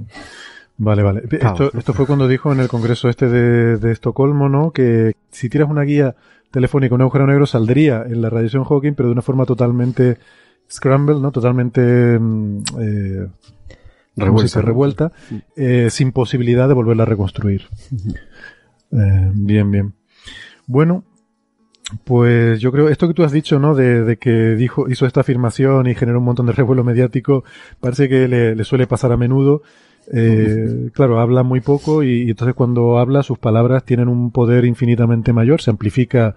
Vale, 0.78 1.04
vale. 1.04 1.24
Esto, 1.32 1.72
esto, 1.78 1.94
fue 1.94 2.08
cuando 2.08 2.28
dijo 2.28 2.52
en 2.52 2.60
el 2.60 2.68
congreso 2.68 3.08
este 3.08 3.30
de, 3.30 3.78
de, 3.78 3.92
Estocolmo, 3.92 4.50
¿no? 4.50 4.72
Que 4.72 5.14
si 5.30 5.48
tiras 5.48 5.70
una 5.70 5.84
guía 5.84 6.16
telefónica, 6.52 6.96
un 6.96 7.02
agujero 7.02 7.28
negro 7.28 7.46
saldría 7.46 8.04
en 8.08 8.22
la 8.22 8.30
radiación 8.30 8.64
Hawking, 8.64 8.94
pero 8.94 9.10
de 9.10 9.14
una 9.14 9.22
forma 9.22 9.46
totalmente 9.46 10.18
scramble, 10.70 11.20
¿no? 11.20 11.32
Totalmente 11.32 12.20
mm, 12.20 12.64
eh, 12.80 13.28
revuelta, 14.16 14.62
revuelta 14.62 15.12
eh, 15.56 15.90
sin 15.90 16.12
posibilidad 16.12 16.68
de 16.68 16.74
volverla 16.74 17.04
a 17.04 17.08
reconstruir. 17.08 17.68
Eh, 18.92 19.32
bien, 19.34 19.72
bien. 19.72 19.94
Bueno, 20.68 21.04
pues 22.04 22.60
yo 22.60 22.72
creo, 22.72 22.90
esto 22.90 23.08
que 23.08 23.14
tú 23.14 23.24
has 23.24 23.32
dicho, 23.32 23.60
¿no? 23.60 23.76
De, 23.76 24.18
que 24.18 24.56
dijo, 24.56 24.90
hizo 24.90 25.06
esta 25.06 25.22
afirmación 25.22 25.88
y 25.88 25.96
generó 25.96 26.20
un 26.20 26.26
montón 26.26 26.46
de 26.46 26.52
revuelo 26.54 26.84
mediático, 26.84 27.44
parece 27.80 28.10
que 28.10 28.28
le, 28.28 28.64
suele 28.64 28.88
pasar 28.88 29.12
a 29.12 29.18
menudo. 29.18 29.62
Eh, 30.12 30.90
claro, 30.94 31.20
habla 31.20 31.44
muy 31.44 31.62
poco 31.62 32.04
y, 32.04 32.30
entonces 32.30 32.56
cuando 32.56 33.00
habla 33.00 33.24
sus 33.24 33.40
palabras 33.40 33.86
tienen 33.86 34.10
un 34.10 34.32
poder 34.32 34.66
infinitamente 34.66 35.32
mayor, 35.32 35.62
se 35.62 35.70
amplifica 35.70 36.36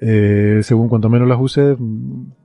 eh, 0.00 0.60
según 0.62 0.88
cuanto 0.88 1.08
menos 1.08 1.28
las 1.28 1.38
uses, 1.40 1.76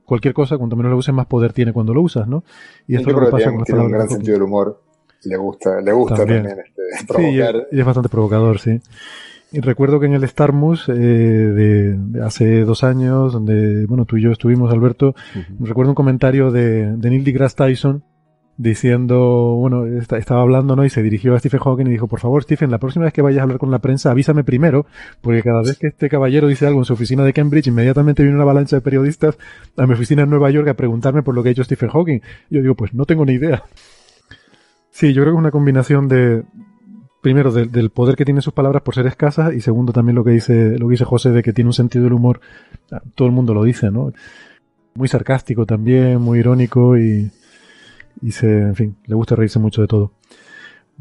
cualquier 0.04 0.32
cosa, 0.34 0.58
cuanto 0.58 0.76
menos 0.76 0.90
la 0.90 0.96
uses, 0.96 1.14
más 1.14 1.26
poder 1.26 1.52
tiene 1.52 1.72
cuando 1.72 1.92
lo 1.92 2.02
usas, 2.02 2.28
¿no? 2.28 2.44
Y 2.86 2.96
esto 2.96 3.10
lo 3.10 3.20
que 3.20 3.30
pasa 3.32 3.50
con 3.50 3.64
tiene 3.64 3.80
un 3.80 3.90
gran 3.90 4.08
sentido 4.08 4.34
del 4.34 4.42
humor. 4.42 4.80
Le 5.24 5.36
gusta, 5.36 5.80
le 5.80 5.92
gusta 5.92 6.16
también, 6.16 6.46
este, 6.46 7.06
provocar. 7.06 7.66
y 7.70 7.78
es, 7.78 7.84
bastante 7.84 8.08
provocador, 8.08 8.58
sí. 8.58 8.80
Y 9.52 9.60
recuerdo 9.60 9.98
que 9.98 10.06
en 10.06 10.14
el 10.14 10.28
Starmus 10.28 10.88
eh, 10.88 10.92
de, 10.92 12.22
hace 12.22 12.60
dos 12.60 12.84
años, 12.84 13.32
donde 13.32 13.84
bueno 13.86 14.04
tú 14.04 14.16
y 14.16 14.22
yo 14.22 14.30
estuvimos, 14.30 14.72
Alberto, 14.72 15.14
recuerdo 15.58 15.90
un 15.90 15.96
comentario 15.96 16.52
de, 16.52 16.96
de 16.96 17.10
Neil 17.10 17.24
deGrasse 17.24 17.56
Tyson 17.56 18.04
diciendo, 18.60 19.56
bueno, 19.58 19.86
estaba 19.86 20.42
hablando, 20.42 20.76
¿no? 20.76 20.84
Y 20.84 20.90
se 20.90 21.02
dirigió 21.02 21.34
a 21.34 21.38
Stephen 21.38 21.60
Hawking 21.60 21.86
y 21.86 21.92
dijo, 21.92 22.08
por 22.08 22.20
favor, 22.20 22.42
Stephen, 22.42 22.70
la 22.70 22.76
próxima 22.76 23.06
vez 23.06 23.14
que 23.14 23.22
vayas 23.22 23.40
a 23.40 23.42
hablar 23.44 23.58
con 23.58 23.70
la 23.70 23.78
prensa, 23.78 24.10
avísame 24.10 24.44
primero, 24.44 24.84
porque 25.22 25.42
cada 25.42 25.62
vez 25.62 25.78
que 25.78 25.86
este 25.86 26.10
caballero 26.10 26.46
dice 26.46 26.66
algo 26.66 26.80
en 26.80 26.84
su 26.84 26.92
oficina 26.92 27.24
de 27.24 27.32
Cambridge, 27.32 27.68
inmediatamente 27.68 28.22
viene 28.22 28.34
una 28.34 28.42
avalancha 28.42 28.76
de 28.76 28.82
periodistas 28.82 29.38
a 29.78 29.86
mi 29.86 29.94
oficina 29.94 30.24
en 30.24 30.30
Nueva 30.30 30.50
York 30.50 30.68
a 30.68 30.74
preguntarme 30.74 31.22
por 31.22 31.34
lo 31.34 31.42
que 31.42 31.48
ha 31.48 31.52
hecho 31.52 31.64
Stephen 31.64 31.88
Hawking. 31.88 32.20
yo 32.50 32.60
digo, 32.60 32.74
pues 32.74 32.92
no 32.92 33.06
tengo 33.06 33.24
ni 33.24 33.32
idea. 33.32 33.64
Sí, 34.90 35.14
yo 35.14 35.22
creo 35.22 35.32
que 35.32 35.38
es 35.38 35.40
una 35.40 35.50
combinación 35.50 36.08
de, 36.08 36.42
primero, 37.20 37.52
del 37.52 37.90
poder 37.90 38.16
que 38.16 38.24
tienen 38.24 38.42
sus 38.42 38.52
palabras 38.52 38.82
por 38.82 38.94
ser 38.94 39.06
escasas, 39.06 39.54
y 39.54 39.60
segundo, 39.60 39.92
también 39.92 40.16
lo 40.16 40.24
que 40.24 40.30
dice, 40.30 40.78
lo 40.78 40.88
que 40.88 40.92
dice 40.92 41.04
José 41.04 41.30
de 41.30 41.42
que 41.42 41.52
tiene 41.52 41.68
un 41.68 41.74
sentido 41.74 42.04
del 42.04 42.14
humor, 42.14 42.40
ah, 42.92 43.02
todo 43.14 43.28
el 43.28 43.34
mundo 43.34 43.54
lo 43.54 43.64
dice, 43.64 43.90
¿no? 43.90 44.12
Muy 44.94 45.08
sarcástico 45.08 45.66
también, 45.66 46.20
muy 46.20 46.40
irónico 46.40 46.98
y, 46.98 47.30
y 48.22 48.32
se, 48.32 48.60
en 48.60 48.74
fin, 48.74 48.96
le 49.06 49.14
gusta 49.14 49.36
reírse 49.36 49.58
mucho 49.58 49.82
de 49.82 49.88
todo. 49.88 50.12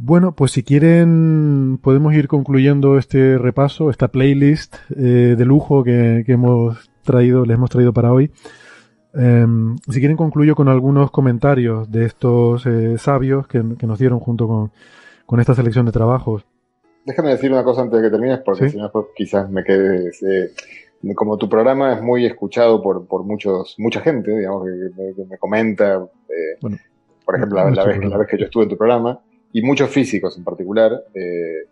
Bueno, 0.02 0.34
pues 0.34 0.52
si 0.54 0.64
quieren 0.64 1.78
podemos 1.82 2.14
ir 2.14 2.30
concluyendo 2.30 2.98
este 2.98 3.38
repaso, 3.38 3.90
esta 3.90 4.08
playlist 4.08 4.78
eh, 4.96 5.36
de 5.38 5.46
lujo 5.46 5.84
que, 5.84 6.24
hemos 6.26 6.90
traído, 7.04 7.46
les 7.46 7.56
hemos 7.56 7.70
traído 7.70 7.92
para 7.92 8.14
hoy. 8.14 8.32
Em, 9.14 9.76
si 9.90 10.00
quieren 10.00 10.16
concluyo 10.16 10.56
con 10.56 10.70
algunos 10.70 11.12
comentarios 11.12 11.92
de 11.92 12.06
estos 12.06 12.66
eh, 12.66 12.98
sabios 12.98 13.48
que, 13.48 13.62
nos 13.62 14.00
dieron 14.00 14.20
junto 14.20 14.48
con, 14.48 14.72
con, 15.30 15.40
esta 15.40 15.54
selección 15.54 15.86
de 15.86 15.92
trabajos. 15.92 16.44
Déjame 17.06 17.30
decir 17.30 17.52
una 17.52 17.64
cosa 17.64 17.82
antes 17.82 18.02
de 18.02 18.08
que 18.08 18.12
termines, 18.12 18.40
porque 18.40 18.70
si 18.70 18.78
no 18.78 18.92
pues, 18.92 19.06
quizás 19.16 19.50
me 19.50 19.64
quede... 19.64 20.10
Eh, 20.10 20.52
como 21.16 21.38
tu 21.38 21.48
programa 21.48 21.94
es 21.94 22.02
muy 22.02 22.26
escuchado 22.26 22.82
por, 22.82 23.08
por 23.08 23.24
muchos, 23.24 23.76
mucha 23.78 24.02
gente, 24.02 24.38
digamos, 24.38 24.66
que, 24.66 25.24
me, 25.30 25.38
comenta, 25.38 26.06
bueno, 26.62 26.78
por 27.24 27.36
ejemplo, 27.36 27.58
la, 27.58 27.86
vez, 27.86 28.00
la, 28.04 28.18
vez, 28.18 28.28
que 28.28 28.38
yo 28.38 28.46
estuve 28.46 28.64
en 28.64 28.70
tu 28.70 28.78
programa, 28.78 29.22
y 29.54 29.62
muchos 29.62 29.90
físicos 29.92 30.36
en 30.38 30.44
particular, 30.44 30.92
eh, 31.14 31.70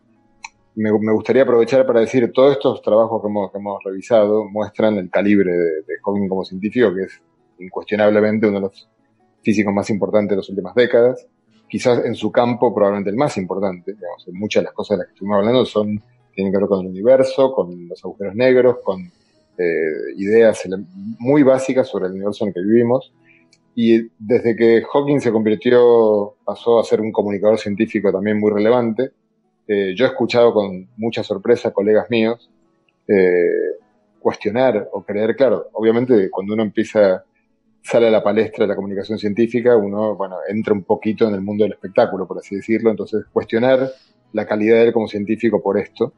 me, 0.75 0.91
gustaría 0.91 1.41
aprovechar 1.41 1.85
para 1.85 1.99
decir, 1.99 2.31
todos 2.31 2.53
estos 2.53 2.81
trabajos 2.81 3.21
que 3.21 3.27
hemos, 3.27 3.51
que 3.51 3.57
hemos 3.57 3.83
revisado 3.83 4.45
muestran 4.45 4.97
el 4.97 5.09
calibre 5.09 5.51
de, 5.51 5.81
de 5.81 5.97
Hawking 6.05 6.29
como 6.29 6.45
científico, 6.45 6.93
que 6.93 7.03
es 7.03 7.21
incuestionablemente 7.59 8.47
uno 8.47 8.57
de 8.57 8.61
los 8.61 8.87
físicos 9.41 9.73
más 9.73 9.89
importantes 9.89 10.29
de 10.29 10.35
las 10.37 10.49
últimas 10.49 10.75
décadas, 10.75 11.27
quizás 11.67 12.05
en 12.05 12.15
su 12.15 12.31
campo 12.31 12.73
probablemente 12.73 13.09
el 13.09 13.15
más 13.17 13.37
importante, 13.37 13.93
digamos, 13.93 14.27
muchas 14.33 14.61
de 14.61 14.65
las 14.65 14.73
cosas 14.73 14.97
de 14.97 14.99
las 14.99 15.07
que 15.07 15.13
estuvimos 15.13 15.37
hablando 15.37 15.65
son, 15.65 16.01
tienen 16.33 16.53
que 16.53 16.59
ver 16.59 16.67
con 16.67 16.81
el 16.81 16.91
universo, 16.91 17.53
con 17.53 17.87
los 17.87 18.03
agujeros 18.03 18.35
negros, 18.35 18.77
con 18.83 19.01
eh, 19.57 20.13
ideas 20.17 20.67
muy 21.19 21.43
básicas 21.43 21.87
sobre 21.87 22.07
el 22.07 22.13
universo 22.13 22.45
en 22.45 22.49
el 22.49 22.53
que 22.53 22.61
vivimos, 22.61 23.11
y 23.75 24.09
desde 24.17 24.55
que 24.55 24.83
Hawking 24.91 25.19
se 25.19 25.31
convirtió, 25.31 26.35
pasó 26.43 26.79
a 26.79 26.83
ser 26.83 26.99
un 26.99 27.11
comunicador 27.11 27.59
científico 27.59 28.11
también 28.11 28.39
muy 28.39 28.51
relevante, 28.51 29.11
eh, 29.67 29.93
yo 29.95 30.05
he 30.05 30.07
escuchado 30.07 30.53
con 30.53 30.87
mucha 30.95 31.23
sorpresa 31.23 31.71
colegas 31.71 32.09
míos 32.09 32.49
eh, 33.07 33.77
cuestionar 34.19 34.89
o 34.93 35.03
creer, 35.03 35.35
claro, 35.35 35.67
obviamente 35.73 36.29
cuando 36.29 36.53
uno 36.53 36.63
empieza, 36.63 37.23
sale 37.87 38.07
a 38.07 38.11
la 38.11 38.21
palestra 38.21 38.65
de 38.65 38.67
la 38.67 38.75
comunicación 38.75 39.17
científica, 39.17 39.77
uno, 39.77 40.13
bueno, 40.15 40.39
entra 40.49 40.73
un 40.73 40.83
poquito 40.83 41.25
en 41.25 41.35
el 41.35 41.41
mundo 41.41 41.63
del 41.63 41.71
espectáculo, 41.71 42.27
por 42.27 42.37
así 42.37 42.57
decirlo, 42.57 42.91
entonces 42.91 43.23
cuestionar 43.31 43.89
la 44.33 44.45
calidad 44.45 44.75
de 44.75 44.87
él 44.87 44.93
como 44.93 45.07
científico 45.07 45.63
por 45.63 45.79
esto, 45.79 46.11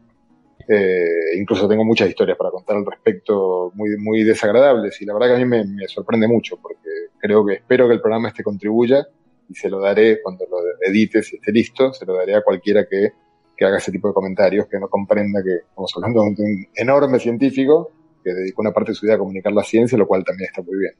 eh, 0.67 1.37
incluso 1.39 1.67
tengo 1.67 1.85
muchas 1.85 2.09
historias 2.09 2.39
para 2.39 2.49
contar 2.49 2.77
al 2.77 2.85
respecto 2.87 3.71
muy, 3.75 3.97
muy 3.97 4.23
desagradables. 4.23 4.99
Y 4.99 5.05
la 5.05 5.13
verdad 5.13 5.27
que 5.27 5.33
a 5.35 5.45
mí 5.45 5.45
me, 5.45 5.87
sorprende 5.87 6.27
mucho 6.27 6.57
porque 6.57 6.89
creo 7.19 7.45
que 7.45 7.53
espero 7.53 7.87
que 7.87 7.93
el 7.93 8.01
programa 8.01 8.29
este 8.29 8.43
contribuya 8.43 9.05
y 9.47 9.53
se 9.53 9.69
lo 9.69 9.79
daré 9.79 10.23
cuando 10.23 10.45
lo 10.49 10.57
edite, 10.81 11.21
si 11.21 11.35
esté 11.35 11.51
listo, 11.51 11.93
se 11.93 12.03
lo 12.03 12.15
daré 12.15 12.33
a 12.33 12.41
cualquiera 12.41 12.87
que, 12.89 13.11
que 13.55 13.65
haga 13.65 13.77
ese 13.77 13.91
tipo 13.91 14.07
de 14.07 14.15
comentarios, 14.15 14.65
que 14.67 14.79
no 14.79 14.87
comprenda 14.87 15.43
que 15.43 15.67
estamos 15.69 15.91
hablando 15.95 16.23
de 16.23 16.43
un 16.43 16.67
enorme 16.75 17.19
científico 17.19 17.91
que 18.23 18.33
dedicó 18.33 18.63
una 18.63 18.71
parte 18.71 18.91
de 18.91 18.95
su 18.95 19.05
vida 19.05 19.15
a 19.15 19.19
comunicar 19.19 19.53
la 19.53 19.63
ciencia, 19.63 19.97
lo 19.99 20.07
cual 20.07 20.23
también 20.23 20.49
está 20.49 20.63
muy 20.63 20.77
bien. 20.77 20.93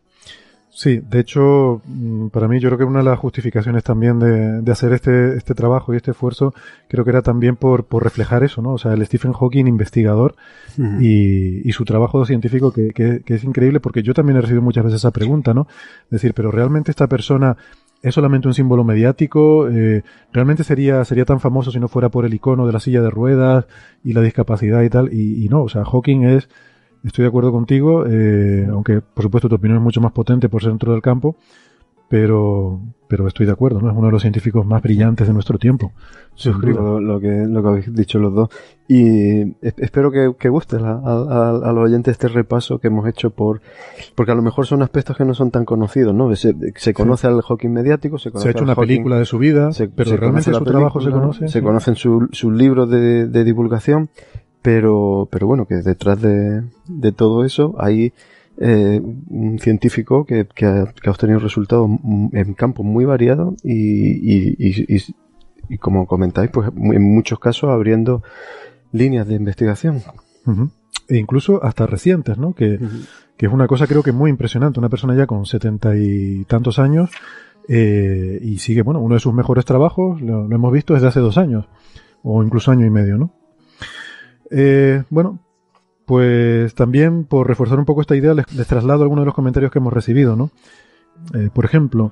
Sí, 0.72 1.00
de 1.00 1.20
hecho, 1.20 1.82
mm, 1.86 2.28
para 2.28 2.48
mí 2.48 2.60
yo 2.60 2.70
creo 2.70 2.78
que 2.78 2.84
una 2.84 3.00
de 3.00 3.06
las 3.06 3.20
justificaciones 3.20 3.84
también 3.84 4.20
de, 4.20 4.62
de 4.62 4.72
hacer 4.72 4.94
este, 4.94 5.36
este 5.36 5.56
trabajo 5.56 5.94
y 5.94 5.98
este 5.98 6.12
esfuerzo, 6.12 6.54
creo 6.88 7.04
que 7.04 7.10
era 7.10 7.22
también 7.22 7.56
por, 7.56 7.86
por 7.86 8.04
reflejar 8.04 8.44
eso, 8.44 8.62
¿no? 8.62 8.74
O 8.74 8.78
sea, 8.78 8.94
el 8.94 9.06
Stephen 9.06 9.34
Hawking 9.34 9.66
investigador 9.66 10.36
y, 11.02 11.68
y, 11.68 11.72
su 11.74 11.84
trabajo 11.84 12.24
científico 12.26 12.72
que, 12.72 12.92
que, 12.92 13.22
que, 13.26 13.34
es 13.34 13.44
increíble 13.44 13.82
porque 13.82 14.04
yo 14.04 14.14
también 14.14 14.38
he 14.38 14.42
recibido 14.42 14.62
muchas 14.62 14.86
veces 14.86 15.02
esa 15.02 15.12
pregunta, 15.12 15.54
¿no? 15.54 15.68
Decir, 16.10 16.34
pero 16.34 16.52
realmente 16.52 16.92
esta 16.92 17.08
persona 17.08 17.58
es 18.02 18.16
solamente 18.16 18.48
un 18.48 18.54
símbolo 18.54 18.84
mediático, 18.84 19.68
eh, 19.70 20.04
realmente 20.32 20.64
sería, 20.64 21.04
sería 21.04 21.26
tan 21.26 21.40
famoso 21.40 21.72
si 21.72 21.80
no 21.80 21.88
fuera 21.88 22.10
por 22.10 22.26
el 22.26 22.34
icono 22.34 22.66
de 22.66 22.74
la 22.74 22.80
silla 22.80 23.02
de 23.02 23.10
ruedas 23.10 23.66
y 24.04 24.14
la 24.14 24.22
discapacidad 24.22 24.84
y 24.84 24.90
tal, 24.90 25.12
y, 25.12 25.44
y 25.44 25.50
no, 25.50 25.64
o 25.64 25.70
sea, 25.70 25.84
Hawking 25.84 26.24
es 26.24 26.48
Estoy 27.04 27.24
de 27.24 27.30
acuerdo 27.30 27.52
contigo, 27.52 28.06
eh, 28.06 28.68
aunque 28.70 29.02
por 29.02 29.24
supuesto 29.24 29.48
tu 29.48 29.56
opinión 29.56 29.78
es 29.78 29.84
mucho 29.84 30.02
más 30.02 30.12
potente 30.12 30.50
por 30.50 30.62
ser 30.62 30.72
dentro 30.72 30.92
del 30.92 31.02
campo, 31.02 31.36
pero, 32.10 32.82
pero 33.08 33.28
estoy 33.28 33.46
de 33.46 33.52
acuerdo, 33.52 33.80
¿no? 33.80 33.90
Es 33.90 33.96
uno 33.96 34.08
de 34.08 34.12
los 34.12 34.24
científicos 34.24 34.66
más 34.66 34.82
brillantes 34.82 35.28
de 35.28 35.34
nuestro 35.34 35.60
tiempo. 35.60 35.94
Suscribo 36.34 37.00
lo, 37.00 37.20
que, 37.20 37.46
lo 37.48 37.62
que 37.62 37.68
habéis 37.68 37.94
dicho 37.94 38.18
los 38.18 38.34
dos. 38.34 38.50
Y 38.88 39.56
espero 39.62 40.12
que, 40.12 40.34
que 40.38 40.50
guste 40.50 40.78
a, 40.78 40.94
a, 40.96 41.72
los 41.72 41.86
oyentes 41.86 42.14
este 42.14 42.28
repaso 42.28 42.80
que 42.80 42.88
hemos 42.88 43.08
hecho 43.08 43.30
por, 43.30 43.62
porque 44.16 44.32
a 44.32 44.36
lo 44.36 44.42
mejor 44.42 44.66
son 44.66 44.82
aspectos 44.82 45.16
que 45.16 45.24
no 45.24 45.36
son 45.36 45.52
tan 45.52 45.66
conocidos, 45.66 46.16
¿no? 46.16 46.36
Se, 46.36 46.56
se 46.76 46.94
conoce 46.96 47.28
al 47.28 47.42
Hawking 47.44 47.70
mediático, 47.70 48.18
se 48.18 48.32
conoce 48.32 48.44
Se 48.44 48.50
ha 48.50 48.52
hecho 48.54 48.64
una 48.64 48.76
película 48.76 49.20
de 49.20 49.26
su 49.26 49.38
vida, 49.38 49.70
pero 49.96 50.18
realmente 50.18 50.52
su 50.52 50.64
trabajo 50.64 51.00
se 51.00 51.12
conoce. 51.12 51.48
Se 51.48 51.62
conocen 51.62 51.96
sus 51.96 52.44
libros 52.52 52.90
de, 52.90 53.28
de 53.28 53.44
divulgación, 53.44 54.10
pero, 54.62 55.28
pero 55.32 55.48
bueno, 55.48 55.66
que 55.66 55.76
detrás 55.76 56.22
de, 56.22 56.64
de 56.88 57.12
todo 57.12 57.46
eso 57.46 57.76
hay 57.80 58.14
eh, 58.58 59.02
un 59.02 59.58
científico 59.60 60.26
que, 60.26 60.46
que, 60.54 60.66
ha, 60.66 60.94
que, 61.02 61.10
ha, 61.10 61.12
obtenido 61.12 61.40
resultados 61.40 61.90
en 62.34 62.54
campos 62.56 62.86
muy 62.86 63.06
variados 63.06 63.56
y, 63.64 63.72
y, 63.74 64.56
y, 64.60 65.04
y, 65.70 65.78
como 65.78 66.06
comentáis, 66.06 66.50
pues 66.52 66.70
en 66.76 67.16
muchos 67.16 67.40
casos 67.40 67.70
abriendo 67.70 68.22
líneas 68.92 69.28
de 69.28 69.36
investigación. 69.36 70.02
E 71.08 71.18
incluso 71.18 71.64
hasta 71.64 71.86
recientes, 71.86 72.38
¿no? 72.38 72.54
Que, 72.54 72.80
que, 73.38 73.46
es 73.46 73.52
una 73.52 73.68
cosa 73.68 73.88
creo 73.88 74.04
que 74.04 74.12
muy 74.12 74.30
impresionante. 74.30 74.80
Una 74.80 74.90
persona 74.90 75.16
ya 75.16 75.26
con 75.26 75.46
setenta 75.46 75.96
y 75.96 76.44
tantos 76.46 76.80
años 76.80 77.12
eh, 77.68 78.40
y 78.42 78.58
sigue, 78.58 78.82
bueno, 78.82 79.00
uno 79.00 79.14
de 79.14 79.22
sus 79.22 79.34
mejores 79.34 79.64
trabajos, 79.64 80.22
lo, 80.22 80.48
lo 80.48 80.56
hemos 80.56 80.74
visto 80.74 80.96
desde 80.96 81.08
hace 81.08 81.20
dos 81.22 81.38
años 81.38 81.66
o 82.24 82.44
incluso 82.44 82.72
año 82.72 82.86
y 82.86 82.90
medio, 82.90 83.18
¿no? 83.18 83.39
Eh, 84.52 85.04
bueno, 85.10 85.40
pues 86.06 86.74
también 86.74 87.26
por 87.26 87.48
reforzar 87.48 87.78
un 87.78 87.86
poco 87.86 88.02
esta 88.02 88.16
idea 88.16 88.34
les, 88.34 88.46
traslado 88.68 89.04
algunos 89.04 89.24
de 89.24 89.28
los 89.28 89.36
comentarios 89.36 89.72
que 89.72 89.80
hemos 89.80 89.94
recibido, 89.94 90.36
¿no? 90.36 90.50
Eh, 91.34 91.50
por 91.54 91.66
ejemplo, 91.66 92.12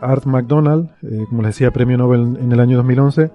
Art 0.00 0.26
McDonald, 0.26 0.90
eh, 1.02 1.24
como 1.28 1.42
les 1.42 1.54
decía, 1.54 1.70
premio 1.70 1.96
Nobel 1.96 2.36
en 2.40 2.52
el 2.52 2.60
año 2.60 2.76
2011, 2.76 3.30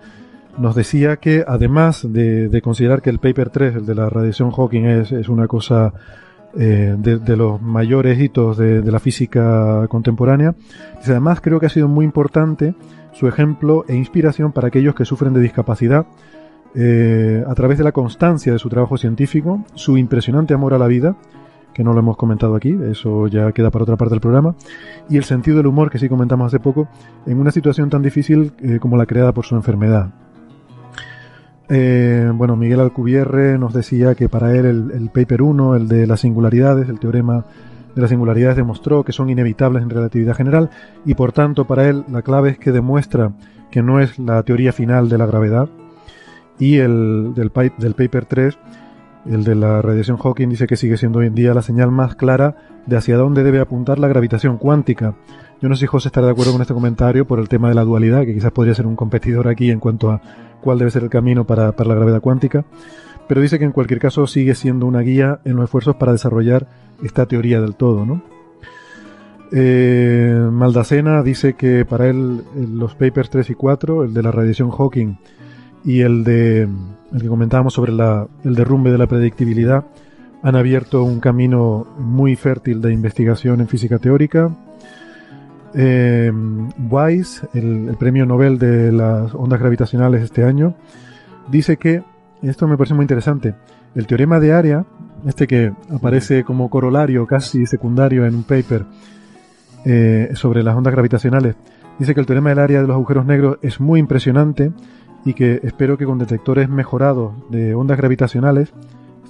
nos 0.58 0.76
decía 0.76 1.18
que 1.18 1.44
además 1.48 2.06
de, 2.08 2.62
considerar 2.64 3.02
que 3.02 3.10
el 3.10 3.20
paper 3.20 3.50
3, 3.50 3.76
el 3.78 3.86
de 3.86 3.96
la 3.96 4.10
radiación 4.10 4.52
Hawking, 4.52 4.86
es, 4.86 5.12
es 5.12 5.30
una 5.30 5.48
cosa 5.48 5.94
eh, 6.56 6.96
de, 6.98 7.38
los 7.38 7.62
mayores 7.62 8.20
hitos 8.20 8.58
de, 8.58 8.82
la 8.84 9.00
física 9.00 9.88
contemporánea, 9.90 10.56
además 11.06 11.42
creo 11.42 11.60
que 11.60 11.68
ha 11.68 11.70
sido 11.70 11.88
muy 11.88 12.06
importante 12.06 12.74
su 13.14 13.28
ejemplo 13.28 13.86
e 13.88 13.96
inspiración 13.96 14.52
para 14.52 14.68
aquellos 14.70 14.96
que 14.96 15.06
sufren 15.06 15.34
de 15.34 15.42
discapacidad 15.42 16.08
eh, 16.76 17.44
a 17.48 17.56
través 17.56 17.78
de 17.78 17.84
la 17.84 17.92
constancia 17.92 18.54
de 18.54 18.60
su 18.60 18.70
trabajo 18.70 18.98
científico, 18.98 19.64
su 19.74 19.98
impresionante 19.98 20.54
amor 20.54 20.74
a 20.74 20.78
la 20.78 20.88
vida, 20.88 21.16
que 21.74 21.84
no 21.84 21.94
lo 21.94 22.00
hemos 22.00 22.18
comentado 22.18 22.56
aquí, 22.56 22.76
eso 22.90 23.28
ya 23.28 23.52
queda 23.52 23.70
para 23.70 23.84
otra 23.84 23.98
parte 23.98 24.16
del 24.16 24.22
programa, 24.22 24.56
y 25.10 25.18
el 25.18 25.24
sentido 25.24 25.58
del 25.58 25.68
humor 25.68 25.92
que 25.92 26.00
sí 26.00 26.10
comentamos 26.10 26.48
hace 26.48 26.60
poco, 26.60 26.88
en 27.26 27.40
una 27.40 27.52
situación 27.52 27.90
tan 27.90 28.02
difícil 28.02 28.54
eh, 28.60 28.80
como 28.80 28.98
la 28.98 29.06
creada 29.06 29.32
por 29.34 29.46
su 29.46 29.56
enfermedad. 29.56 30.10
Eh, 31.70 32.32
bueno, 32.34 32.56
Miguel 32.56 32.80
Alcubierre 32.80 33.58
nos 33.58 33.74
decía 33.74 34.16
que 34.16 34.30
para 34.30 34.56
él 34.56 34.66
el, 34.66 34.92
el, 34.92 35.10
paper 35.10 35.42
1, 35.42 35.76
el 35.76 35.88
de 35.88 36.08
las 36.08 36.22
singularidades, 36.22 36.88
el 36.90 37.00
teorema 37.00 37.46
de 37.94 38.02
las 38.02 38.10
singularidades 38.10 38.56
demostró 38.56 39.04
que 39.04 39.12
son 39.12 39.30
inevitables 39.30 39.84
en 39.84 39.90
relatividad 39.90 40.36
general 40.36 40.70
y 41.04 41.16
por 41.16 41.32
tanto 41.32 41.66
para 41.66 41.90
él 41.90 42.06
la 42.10 42.22
clave 42.22 42.52
es 42.52 42.60
que 42.60 42.72
demuestra 42.72 43.32
que 43.72 43.82
no 43.82 44.00
es 44.00 44.20
la 44.20 44.44
teoría 44.44 44.72
final 44.72 45.10
de 45.10 45.18
la 45.18 45.26
gravedad, 45.26 45.68
y 46.60 46.78
el 46.78 47.34
del, 47.36 47.52
del 47.78 47.94
paper 47.94 48.26
3, 48.26 48.58
el 49.30 49.44
de 49.44 49.56
la 49.56 49.82
radiación 49.82 50.18
Hawking, 50.18 50.50
dice 50.50 50.68
que 50.68 50.78
sigue 50.78 50.98
siendo 50.98 51.20
hoy 51.20 51.28
en 51.28 51.36
día 51.36 51.54
la 51.54 51.62
señal 51.62 51.92
más 51.92 52.16
clara 52.16 52.56
de 52.86 52.98
hacia 52.98 53.18
dónde 53.18 53.44
debe 53.44 53.60
apuntar 53.60 54.00
la 54.00 54.08
gravitación 54.08 54.58
cuántica. 54.58 55.16
Yo 55.62 55.70
no 55.70 55.76
sé 55.76 55.82
si 55.82 55.88
José 55.88 56.10
estará 56.10 56.28
de 56.28 56.34
acuerdo 56.34 56.54
con 56.54 56.62
este 56.62 56.74
comentario 56.74 57.26
por 57.26 57.40
el 57.40 57.50
tema 57.50 57.70
de 57.70 57.76
la 57.76 57.84
dualidad, 57.84 58.26
que 58.26 58.34
quizás 58.34 58.52
podría 58.52 58.76
ser 58.76 58.88
un 58.88 58.96
competidor 58.96 59.48
aquí 59.48 59.72
en 59.72 59.80
cuanto 59.80 60.12
a 60.12 60.22
cuál 60.62 60.80
debe 60.80 60.92
ser 60.92 61.04
el 61.04 61.10
camino 61.10 61.46
para, 61.46 61.72
para 61.74 61.90
la 61.90 61.96
gravedad 61.96 62.22
cuántica, 62.22 62.66
pero 63.28 63.42
dice 63.42 63.60
que 63.60 63.66
en 63.66 63.72
cualquier 63.72 64.00
caso 64.00 64.26
sigue 64.28 64.56
siendo 64.56 64.86
una 64.86 65.02
guía 65.02 65.40
en 65.44 65.56
los 65.56 65.66
esfuerzos 65.66 65.96
para 65.96 66.12
desarrollar 66.12 66.68
esta 67.04 67.26
teoría 67.26 67.60
del 67.60 67.76
todo, 67.76 68.06
¿no? 68.06 68.22
Eh, 69.52 70.50
Maldacena 70.52 71.24
dice 71.24 71.54
que 71.54 71.86
para 71.86 72.08
él 72.08 72.44
los 72.56 72.96
papers 72.96 73.30
3 73.30 73.50
y 73.50 73.56
4, 73.56 74.04
el 74.04 74.14
de 74.14 74.24
la 74.24 74.32
radiación 74.32 74.72
Hawking 74.72 75.18
y 75.84 76.02
el 76.02 76.24
de 76.24 76.68
el 77.14 77.22
que 77.22 77.28
comentábamos 77.28 77.74
sobre 77.74 77.92
la, 77.92 78.28
el 78.44 78.56
derrumbe 78.56 78.92
de 78.92 78.98
la 78.98 79.08
predictibilidad, 79.08 79.86
han 80.44 80.56
abierto 80.56 81.04
un 81.04 81.20
camino 81.20 81.88
muy 81.98 82.36
fértil 82.36 82.82
de 82.82 82.94
investigación 82.94 83.62
en 83.62 83.68
física 83.68 83.98
teórica. 83.98 84.56
Eh, 85.74 86.32
Wise, 86.90 87.48
el, 87.54 87.96
premio 88.00 88.26
Nobel 88.26 88.58
de 88.58 88.92
las 88.92 89.34
ondas 89.34 89.60
gravitacionales 89.60 90.22
este 90.22 90.44
año, 90.44 90.76
dice 91.50 91.78
que, 91.78 92.04
esto 92.42 92.68
me 92.68 92.78
parece 92.78 92.94
muy 92.94 93.04
interesante, 93.04 93.56
el 93.96 94.06
teorema 94.06 94.40
de 94.40 94.54
área, 94.54 94.86
este 95.26 95.48
que 95.48 95.74
aparece 95.90 96.44
como 96.44 96.70
corolario 96.70 97.26
casi 97.26 97.66
secundario 97.66 98.26
en 98.26 98.36
un 98.36 98.44
paper 98.44 98.86
eh, 99.86 100.30
sobre 100.34 100.64
las 100.64 100.76
ondas 100.76 100.94
gravitacionales, 100.94 101.56
dice 101.98 102.14
que 102.14 102.20
el 102.20 102.26
teorema 102.26 102.50
del 102.50 102.60
área 102.60 102.82
de 102.82 102.88
los 102.88 102.96
agujeros 102.96 103.26
negros 103.26 103.58
es 103.62 103.80
muy 103.80 104.00
impresionante 104.00 104.72
y 105.26 105.34
que 105.34 105.60
espero 105.64 105.98
que 105.98 106.06
con 106.06 106.18
detectores 106.18 106.70
mejorados 106.70 107.34
de 107.50 107.76
ondas 107.76 107.98
gravitacionales 107.98 108.74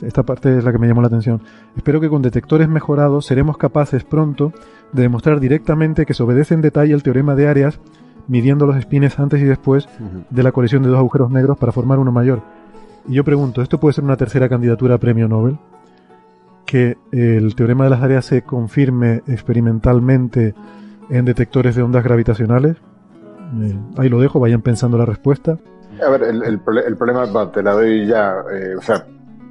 esta 0.01 0.23
parte 0.23 0.57
es 0.57 0.64
la 0.64 0.72
que 0.72 0.77
me 0.77 0.88
llamó 0.88 1.01
la 1.01 1.07
atención. 1.07 1.41
Espero 1.76 1.99
que 1.99 2.09
con 2.09 2.22
detectores 2.22 2.68
mejorados 2.68 3.26
seremos 3.26 3.57
capaces 3.57 4.03
pronto 4.03 4.53
de 4.91 5.03
demostrar 5.03 5.39
directamente 5.39 6.05
que 6.05 6.14
se 6.14 6.23
obedece 6.23 6.53
en 6.53 6.61
detalle 6.61 6.93
el 6.93 7.03
teorema 7.03 7.35
de 7.35 7.47
áreas 7.47 7.80
midiendo 8.27 8.65
los 8.65 8.77
espines 8.77 9.18
antes 9.19 9.41
y 9.41 9.45
después 9.45 9.88
de 10.30 10.43
la 10.43 10.51
colisión 10.51 10.84
de 10.84 10.89
dos 10.89 10.99
agujeros 10.99 11.31
negros 11.31 11.57
para 11.57 11.72
formar 11.72 11.99
uno 11.99 12.11
mayor. 12.11 12.41
Y 13.07 13.14
yo 13.14 13.23
pregunto, 13.23 13.61
¿esto 13.61 13.80
puede 13.80 13.93
ser 13.93 14.03
una 14.03 14.18
tercera 14.18 14.49
candidatura 14.49 14.95
a 14.95 14.97
premio 14.97 15.27
Nobel? 15.27 15.57
Que 16.65 16.97
el 17.11 17.55
teorema 17.55 17.85
de 17.85 17.89
las 17.89 18.01
áreas 18.01 18.26
se 18.26 18.41
confirme 18.41 19.23
experimentalmente 19.27 20.53
en 21.09 21.23
detectores 21.23 21.76
de 21.76 21.84
ondas 21.84 22.03
gravitacionales. 22.03 22.76
Eh, 23.61 23.80
ahí 23.97 24.09
lo 24.09 24.19
dejo, 24.19 24.41
vayan 24.41 24.61
pensando 24.61 24.97
la 24.97 25.05
respuesta. 25.05 25.57
A 26.06 26.10
ver, 26.10 26.24
el, 26.24 26.60
problema, 26.60 27.52
te 27.52 27.64
la 27.64 27.72
doy 27.74 28.07
ya, 28.07 28.36
eh, 28.52 28.76
o 28.76 28.82
sea, 28.82 29.06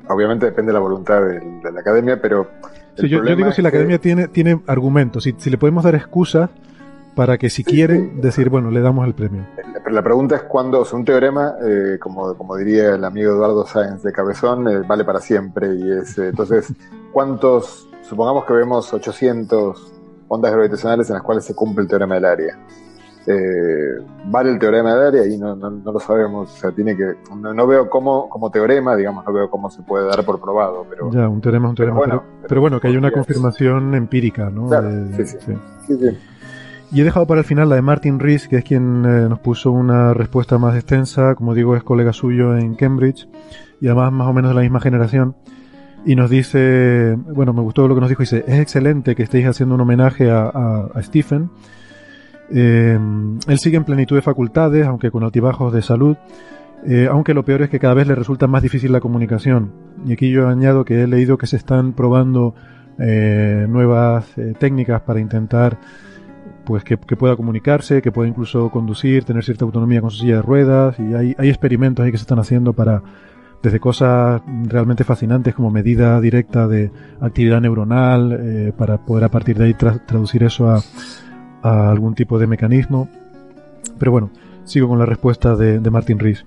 obviamente 0.09 0.47
depende 0.47 0.71
de 0.71 0.75
la 0.75 0.81
voluntad 0.81 1.21
de, 1.23 1.73
la 1.73 1.81
academia, 1.81 2.21
pero... 2.21 2.49
yo, 2.97 3.23
digo 3.23 3.53
si 3.53 3.63
la 3.63 3.69
academia 3.69 3.99
tiene, 3.99 4.29
tiene 4.29 4.63
argumentos, 4.67 5.25
si, 5.25 5.35
si 5.39 5.51
le 5.51 5.59
podemos 5.59 5.85
dar 5.85 5.95
excusas 5.95 6.51
para 7.17 7.39
que 7.39 7.49
si 7.49 7.65
quieren 7.65 8.21
decir, 8.21 8.51
bueno, 8.51 8.71
le 8.71 8.81
damos 8.81 9.07
el 9.07 9.15
premio. 9.15 9.47
Pero 9.57 9.91
la 9.91 10.03
pregunta 10.03 10.37
es 10.37 10.43
cuándo, 10.43 10.87
un 10.93 11.05
teorema, 11.05 11.55
eh, 11.67 11.99
como, 11.99 12.37
como 12.37 12.57
diría 12.57 12.95
el 12.95 13.05
amigo 13.05 13.33
Eduardo 13.33 13.67
Sáenz 13.67 14.03
de 14.03 14.13
Cabezón, 14.13 14.69
eh, 14.69 14.83
vale 14.87 15.03
para 15.03 15.21
siempre. 15.21 15.75
Y 15.75 15.91
es, 15.93 16.19
eh, 16.19 16.29
entonces, 16.29 16.75
¿cuántos, 17.13 17.89
supongamos 18.03 18.45
que 18.45 18.53
vemos 18.53 18.93
800 18.93 19.95
ondas 20.29 20.53
gravitacionales 20.53 21.09
en 21.09 21.15
las 21.15 21.23
cuales 21.23 21.45
se 21.45 21.55
cumple 21.55 21.83
el 21.83 21.89
teorema 21.89 22.17
del 22.17 22.27
área? 22.27 22.59
Eh, 23.27 24.05
vale 24.27 24.51
el 24.51 24.59
teorema 24.59 24.95
de 24.95 25.07
área 25.09 25.27
y 25.27 25.37
no, 25.37 25.57
no, 25.57 25.71
lo 25.71 25.99
sabemos. 25.99 26.53
O 26.53 26.57
sea, 26.57 26.71
tiene 26.71 26.97
que. 26.97 27.15
No, 27.35 27.67
veo 27.67 27.91
cómo, 27.91 28.29
como 28.29 28.51
teorema, 28.51 28.95
digamos, 28.95 29.25
no 29.27 29.33
veo 29.33 29.51
cómo 29.51 29.71
se 29.71 29.83
puede 29.83 30.07
dar 30.07 30.25
por 30.25 30.41
probado. 30.41 30.87
Pero, 30.89 31.11
ya, 31.11 31.29
un 31.29 31.41
teorema 31.41 31.67
es 31.67 31.71
un 31.71 31.77
teorema. 31.77 32.23
Pero 32.47 32.61
bueno, 32.61 32.81
que 32.81 32.89
hay 32.89 32.97
una 32.97 33.11
confirmación 33.11 33.95
empírica, 33.95 34.51
¿no? 34.51 34.69
sí, 35.17 35.27
sí. 35.27 35.37
sí. 35.87 36.19
Y 36.93 37.01
he 37.01 37.05
dejado 37.05 37.27
para 37.27 37.41
el 37.41 37.45
final 37.45 37.69
la 37.69 37.75
de 37.75 37.83
Martin 37.83 38.21
Rees, 38.21 38.47
que 38.47 38.59
es 38.59 38.65
quien 38.65 39.05
eh, 39.05 39.29
nos 39.29 39.41
puso 39.41 39.73
una 39.73 40.15
respuesta 40.15 40.57
más 40.59 40.77
extensa. 40.77 41.35
Como 41.35 41.53
digo, 41.55 41.75
es 41.75 41.83
colega 41.83 42.13
suyo 42.13 42.57
en 42.57 42.77
Cambridge 42.77 43.29
y 43.81 43.87
además 43.89 44.13
más 44.13 44.29
o 44.29 44.33
menos 44.33 44.51
de 44.51 44.55
la 44.55 44.61
misma 44.61 44.81
generación. 44.81 45.35
Y 46.05 46.15
nos 46.15 46.31
dice, 46.31 47.19
bueno, 47.35 47.53
me 47.53 47.63
gustó 47.63 47.89
lo 47.89 47.97
que 47.97 48.01
nos 48.01 48.09
dijo, 48.09 48.23
dice, 48.23 48.45
es 48.47 48.61
excelente 48.61 49.17
que 49.17 49.25
estéis 49.25 49.49
haciendo 49.49 49.75
un 49.75 49.81
homenaje 49.81 50.31
a, 50.31 50.47
a 50.47 51.03
Stephen 51.03 51.51
eh, 52.51 52.99
él 53.49 53.59
sigue 53.59 53.77
en 53.77 53.85
plenitud 53.85 54.17
de 54.17 54.23
facultades, 54.23 54.87
aunque 54.87 55.11
con 55.11 55.25
altibajos 55.25 55.73
de 55.73 55.83
salud, 55.83 56.17
eh, 56.87 57.09
aunque 57.11 57.35
lo 57.35 57.45
peor 57.45 57.63
es 57.63 57.71
que 57.71 57.79
cada 57.79 57.95
vez 57.95 58.07
le 58.07 58.15
resulta 58.15 58.47
más 58.47 58.63
difícil 58.63 58.93
la 58.93 59.01
comunicación. 59.01 59.73
Y 60.07 60.13
aquí 60.13 60.31
yo 60.31 60.49
añado 60.49 60.85
que 60.85 61.03
he 61.03 61.07
leído 61.07 61.39
que 61.39 61.47
se 61.47 61.57
están 61.57 61.93
probando 61.93 62.55
eh, 62.99 63.67
nuevas 63.69 64.27
técnicas 64.59 65.03
para 65.03 65.21
intentar 65.21 65.79
pues 66.65 66.83
que, 66.83 66.97
pueda 66.97 67.37
comunicarse, 67.37 68.03
que 68.03 68.11
pueda 68.11 68.29
incluso 68.29 68.71
conducir, 68.71 69.25
tener 69.25 69.45
cierta 69.45 69.65
autonomía 69.65 70.01
con 70.01 70.11
su 70.11 70.19
silla 70.19 70.37
de 70.37 70.43
ruedas, 70.43 70.99
y 70.99 71.15
hay, 71.15 71.49
experimentos 71.49 72.05
ahí 72.05 72.11
que 72.11 72.19
se 72.19 72.23
están 72.23 72.41
haciendo 72.41 72.73
para 72.73 73.03
desde 73.63 73.79
cosas 73.79 74.43
realmente 74.65 75.05
fascinantes 75.05 75.55
como 75.55 75.71
medida 75.71 76.21
directa 76.21 76.67
de 76.67 76.91
actividad 77.21 77.61
neuronal, 77.61 78.75
para 78.77 78.99
poder 79.05 79.25
a 79.25 79.29
partir 79.29 79.57
de 79.59 79.67
ahí 79.67 79.75
traducir 79.75 80.43
eso 80.43 80.69
a, 80.69 80.81
algún 81.63 82.15
tipo 82.15 82.39
de 82.39 82.47
mecanismo. 82.47 83.09
Pero 83.99 84.13
bueno, 84.13 84.31
sigo 84.65 84.89
con 84.89 84.99
la 84.99 85.07
respuesta 85.07 85.57
de, 85.57 85.91
Martin 85.91 86.19
Rees. 86.19 86.45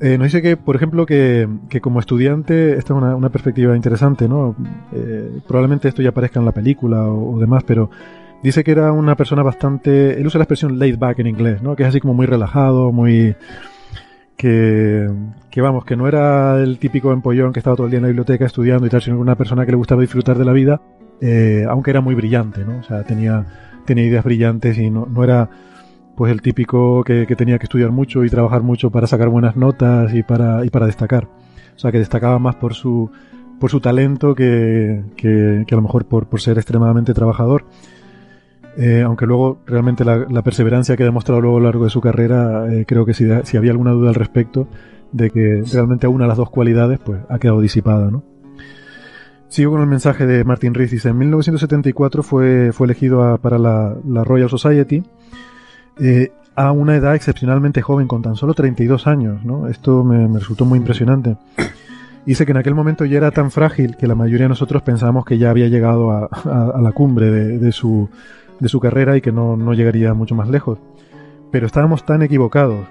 Eh, 0.00 0.18
nos 0.18 0.26
dice 0.26 0.42
que, 0.42 0.56
por 0.56 0.76
ejemplo, 0.76 1.06
que, 1.06 1.48
como 1.80 2.00
estudiante, 2.00 2.76
esta 2.76 2.94
es 2.94 3.02
una, 3.02 3.30
perspectiva 3.30 3.74
interesante, 3.74 4.28
¿no? 4.28 4.54
Eh, 4.92 5.40
probablemente 5.46 5.88
esto 5.88 6.02
ya 6.02 6.10
aparezca 6.10 6.38
en 6.38 6.46
la 6.46 6.52
película 6.52 7.04
o, 7.04 7.38
demás, 7.38 7.64
pero 7.64 7.90
dice 8.42 8.62
que 8.62 8.72
era 8.72 8.92
una 8.92 9.16
persona 9.16 9.42
bastante. 9.42 10.20
Él 10.20 10.26
usa 10.26 10.38
la 10.38 10.44
expresión 10.44 10.78
laid 10.78 10.98
back 10.98 11.18
en 11.20 11.26
inglés, 11.28 11.62
¿no? 11.62 11.74
Que 11.74 11.84
es 11.84 11.88
así 11.88 12.00
como 12.00 12.14
muy 12.14 12.26
relajado, 12.26 12.92
muy. 12.92 13.34
Que, 14.36 15.08
que 15.50 15.62
vamos, 15.62 15.86
que 15.86 15.96
no 15.96 16.06
era 16.06 16.62
el 16.62 16.78
típico 16.78 17.10
empollón 17.10 17.54
que 17.54 17.60
estaba 17.60 17.74
todo 17.74 17.86
el 17.86 17.90
día 17.90 17.96
en 17.96 18.02
la 18.02 18.08
biblioteca 18.08 18.44
estudiando 18.44 18.86
y 18.86 18.90
tal, 18.90 19.00
sino 19.00 19.16
que 19.16 19.22
una 19.22 19.34
persona 19.34 19.64
que 19.64 19.70
le 19.70 19.78
gustaba 19.78 20.02
disfrutar 20.02 20.36
de 20.36 20.44
la 20.44 20.52
vida, 20.52 20.82
eh, 21.22 21.64
aunque 21.66 21.90
era 21.90 22.02
muy 22.02 22.14
brillante, 22.14 22.62
¿no? 22.62 22.76
O 22.80 22.82
sea, 22.82 23.02
tenía 23.02 23.46
tenía 23.86 24.04
ideas 24.04 24.24
brillantes 24.24 24.78
y 24.78 24.90
no, 24.90 25.08
era 25.22 25.48
pues 26.16 26.32
el 26.32 26.42
típico 26.42 27.04
que, 27.04 27.26
tenía 27.36 27.58
que 27.58 27.64
estudiar 27.64 27.90
mucho 27.90 28.24
y 28.24 28.30
trabajar 28.30 28.62
mucho 28.62 28.90
para 28.90 29.06
sacar 29.06 29.28
buenas 29.28 29.56
notas 29.56 30.14
y 30.14 30.22
para, 30.22 30.64
y 30.64 30.70
para 30.70 30.86
destacar. 30.86 31.28
O 31.74 31.78
sea, 31.78 31.92
que 31.92 31.98
destacaba 31.98 32.38
más 32.38 32.56
por 32.56 32.74
su, 32.74 33.10
por 33.60 33.70
su 33.70 33.80
talento 33.80 34.34
que, 34.34 35.02
a 35.70 35.74
lo 35.74 35.82
mejor 35.82 36.06
por, 36.06 36.26
por 36.26 36.40
ser 36.40 36.58
extremadamente 36.58 37.14
trabajador. 37.14 37.64
Eh, 38.78 39.02
aunque 39.02 39.26
luego 39.26 39.60
realmente 39.66 40.04
la, 40.04 40.42
perseverancia 40.42 40.96
que 40.96 41.02
ha 41.02 41.06
demostrado 41.06 41.40
luego 41.40 41.56
a 41.56 41.60
lo 41.60 41.66
largo 41.66 41.84
de 41.84 41.90
su 41.90 42.00
carrera, 42.00 42.66
eh, 42.70 42.84
creo 42.86 43.06
que 43.06 43.14
si, 43.14 43.26
si 43.44 43.56
había 43.56 43.70
alguna 43.70 43.92
duda 43.92 44.10
al 44.10 44.14
respecto 44.14 44.68
de 45.12 45.30
que 45.30 45.62
realmente 45.72 46.06
una 46.06 46.24
de 46.24 46.28
las 46.28 46.36
dos 46.36 46.50
cualidades 46.50 46.98
pues 46.98 47.20
ha 47.28 47.38
quedado 47.38 47.60
disipada, 47.60 48.10
¿no? 48.10 48.22
Sigo 49.48 49.72
con 49.72 49.80
el 49.80 49.86
mensaje 49.86 50.26
de 50.26 50.44
Martin 50.44 50.74
Rees. 50.74 50.90
Dice, 50.90 51.08
en 51.08 51.18
1974 51.18 52.22
fue, 52.22 52.72
fue 52.72 52.86
elegido 52.86 53.38
para 53.38 53.58
la, 53.58 53.94
Royal 54.24 54.50
Society 54.50 55.04
eh, 56.00 56.32
a 56.56 56.72
una 56.72 56.96
edad 56.96 57.14
excepcionalmente 57.14 57.80
joven, 57.82 58.08
con 58.08 58.22
tan 58.22 58.36
solo 58.36 58.54
32 58.54 59.06
años. 59.06 59.40
Esto 59.70 60.02
me, 60.04 60.26
resultó 60.38 60.64
muy 60.64 60.78
impresionante. 60.78 61.36
Dice 62.26 62.44
que 62.44 62.50
en 62.50 62.58
aquel 62.58 62.74
momento 62.74 63.04
ya 63.04 63.18
era 63.18 63.30
tan 63.30 63.52
frágil 63.52 63.96
que 63.96 64.08
la 64.08 64.16
mayoría 64.16 64.46
de 64.46 64.48
nosotros 64.48 64.82
pensábamos 64.82 65.24
que 65.24 65.38
ya 65.38 65.50
había 65.50 65.68
llegado 65.68 66.10
a, 66.10 66.80
la 66.82 66.92
cumbre 66.92 67.30
de, 67.30 67.72
su, 67.72 68.08
de 68.58 68.68
su 68.68 68.80
carrera 68.80 69.16
y 69.16 69.20
que 69.20 69.30
no, 69.30 69.56
no 69.56 69.74
llegaría 69.74 70.12
mucho 70.12 70.34
más 70.34 70.48
lejos. 70.48 70.78
Pero 71.52 71.66
estábamos 71.66 72.04
tan 72.04 72.22
equivocados. 72.22 72.84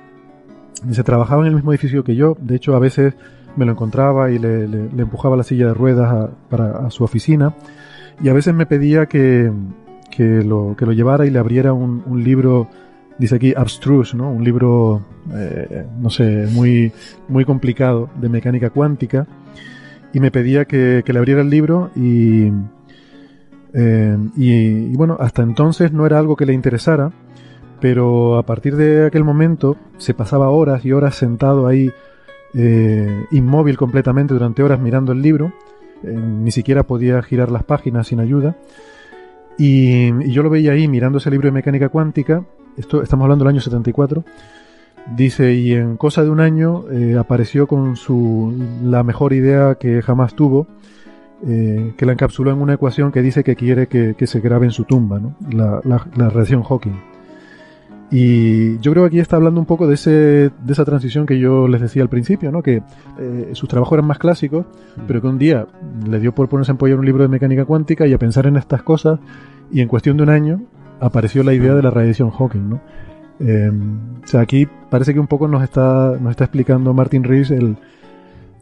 Dice, 0.83 1.03
trabajaba 1.03 1.41
en 1.41 1.49
el 1.49 1.55
mismo 1.55 1.73
edificio 1.73 2.03
que 2.05 2.15
yo. 2.15 2.37
De 2.39 2.55
hecho, 2.55 2.75
a 2.75 2.79
veces 2.79 3.15
me 3.55 3.65
lo 3.65 3.71
encontraba 3.71 4.31
y 4.31 4.39
le, 4.39 4.63
empujaba 4.97 5.35
la 5.35 5.43
silla 5.43 5.67
de 5.67 5.73
ruedas 5.73 6.11
a, 6.11 6.29
para, 6.49 6.85
a 6.85 6.89
su 6.91 7.03
oficina 7.03 7.53
y 8.21 8.29
a 8.29 8.33
veces 8.33 8.53
me 8.53 8.65
pedía 8.65 9.07
que, 9.07 9.51
que, 10.09 10.43
lo, 10.43 10.75
que 10.77 10.85
lo 10.85 10.93
llevara 10.93 11.25
y 11.25 11.29
le 11.29 11.39
abriera 11.39 11.73
un, 11.73 12.03
un 12.05 12.23
libro, 12.23 12.69
dice 13.17 13.35
aquí, 13.35 13.53
abstruse, 13.55 14.15
¿no? 14.15 14.31
Un 14.31 14.43
libro, 14.43 15.01
eh, 15.33 15.85
no 15.99 16.09
sé, 16.09 16.47
muy, 16.51 16.91
muy 17.27 17.45
complicado 17.45 18.09
de 18.19 18.29
mecánica 18.29 18.69
cuántica 18.69 19.27
y 20.13 20.19
me 20.19 20.31
pedía 20.31 20.65
que, 20.65 21.03
que 21.05 21.13
le 21.13 21.19
abriera 21.19 21.41
el 21.41 21.49
libro 21.49 21.91
y, 21.95 22.51
eh, 23.73 24.17
y, 24.37 24.53
y, 24.53 24.95
bueno, 24.95 25.17
hasta 25.19 25.43
entonces 25.43 25.91
no 25.91 26.05
era 26.05 26.19
algo 26.19 26.37
que 26.37 26.45
le 26.45 26.53
interesara, 26.53 27.11
pero 27.81 28.37
a 28.37 28.45
partir 28.45 28.77
de 28.77 29.05
aquel 29.05 29.25
momento 29.25 29.75
se 29.97 30.13
pasaba 30.13 30.49
horas 30.49 30.85
y 30.85 30.93
horas 30.93 31.15
sentado 31.15 31.67
ahí 31.67 31.91
eh, 32.57 33.25
inmóvil 33.31 33.77
completamente 33.77 34.33
durante 34.33 34.63
horas 34.63 34.79
mirando 34.79 35.11
el 35.11 35.21
libro, 35.21 35.51
eh, 36.03 36.13
ni 36.13 36.51
siquiera 36.51 36.83
podía 36.83 37.21
girar 37.21 37.51
las 37.51 37.63
páginas 37.63 38.07
sin 38.07 38.19
ayuda. 38.19 38.55
Y, 39.57 40.31
yo 40.31 40.43
lo 40.43 40.49
veía 40.49 40.71
ahí 40.71 40.87
mirando 40.87 41.17
ese 41.17 41.31
libro 41.31 41.47
de 41.47 41.51
mecánica 41.51 41.89
cuántica, 41.89 42.43
esto 42.77 43.01
estamos 43.01 43.25
hablando 43.25 43.45
del 43.45 43.53
año 43.53 43.61
74, 43.61 44.23
dice, 45.15 45.53
y 45.53 45.73
en 45.73 45.97
cosa 45.97 46.23
de 46.23 46.29
un 46.29 46.39
año 46.39 46.85
eh, 46.91 47.17
apareció 47.17 47.67
con 47.67 47.95
su, 47.95 48.53
la 48.83 49.03
mejor 49.03 49.33
idea 49.33 49.75
que 49.75 50.01
jamás 50.01 50.35
tuvo, 50.35 50.67
que 51.45 52.05
la 52.05 52.13
encapsuló 52.13 52.49
en 52.49 52.59
una 52.59 52.73
ecuación 52.73 53.11
que 53.11 53.21
dice 53.21 53.43
que 53.43 53.55
quiere 53.55 53.85
que, 53.87 54.15
se 54.25 54.39
grabe 54.39 54.65
en 54.65 54.71
su 54.71 54.85
tumba, 54.85 55.19
¿no? 55.19 55.35
la, 55.51 55.79
la, 55.83 56.07
la 56.15 56.63
Hawking. 56.63 57.14
Y 58.11 58.77
yo 58.79 58.91
creo 58.91 59.03
que 59.03 59.07
aquí 59.07 59.19
está 59.19 59.35
hablando 59.35 59.59
un 59.59 59.65
poco 59.65 59.87
de, 59.87 59.95
ese, 59.95 60.11
de 60.11 60.73
esa 60.73 60.85
transición 60.85 61.25
que 61.25 61.39
yo 61.39 61.67
les 61.67 61.81
decía 61.81 62.03
al 62.03 62.09
principio, 62.09 62.51
¿no? 62.51 62.61
que 62.61 62.83
eh, 63.17 63.49
sus 63.53 63.67
trabajos 63.67 63.93
eran 63.93 64.07
más 64.07 64.19
clásicos, 64.19 64.65
pero 65.07 65.21
que 65.21 65.27
un 65.27 65.39
día 65.39 65.67
le 66.07 66.19
dio 66.19 66.33
por 66.33 66.47
ponerse 66.47 66.71
a 66.71 66.73
empollar 66.73 66.99
un 66.99 67.05
libro 67.05 67.23
de 67.23 67.29
mecánica 67.29 67.65
cuántica 67.65 68.05
y 68.05 68.13
a 68.13 68.19
pensar 68.19 68.45
en 68.45 68.57
estas 68.57 68.83
cosas, 68.83 69.19
y 69.71 69.81
en 69.81 69.87
cuestión 69.87 70.17
de 70.17 70.23
un 70.23 70.29
año 70.29 70.61
apareció 70.99 71.43
la 71.43 71.53
idea 71.53 71.73
de 71.73 71.81
la 71.81 71.89
radiación 71.89 72.29
Hawking. 72.29 72.69
¿no? 72.69 72.81
Eh, 73.39 73.71
o 74.23 74.27
sea, 74.27 74.41
aquí 74.41 74.67
parece 74.89 75.13
que 75.13 75.19
un 75.19 75.27
poco 75.27 75.47
nos 75.47 75.63
está, 75.63 76.15
nos 76.19 76.31
está 76.31 76.45
explicando 76.45 76.93
Martin 76.93 77.23
Rees 77.23 77.49
el, 77.49 77.77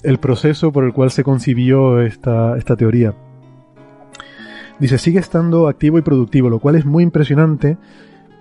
el 0.03 0.17
proceso 0.19 0.71
por 0.71 0.83
el 0.83 0.93
cual 0.93 1.11
se 1.11 1.23
concibió 1.23 2.01
esta, 2.01 2.57
esta 2.57 2.75
teoría. 2.75 3.13
Dice, 4.79 4.97
sigue 4.97 5.19
estando 5.19 5.67
activo 5.67 5.97
y 5.97 6.01
productivo, 6.01 6.49
lo 6.49 6.59
cual 6.59 6.75
es 6.75 6.85
muy 6.85 7.03
impresionante, 7.03 7.77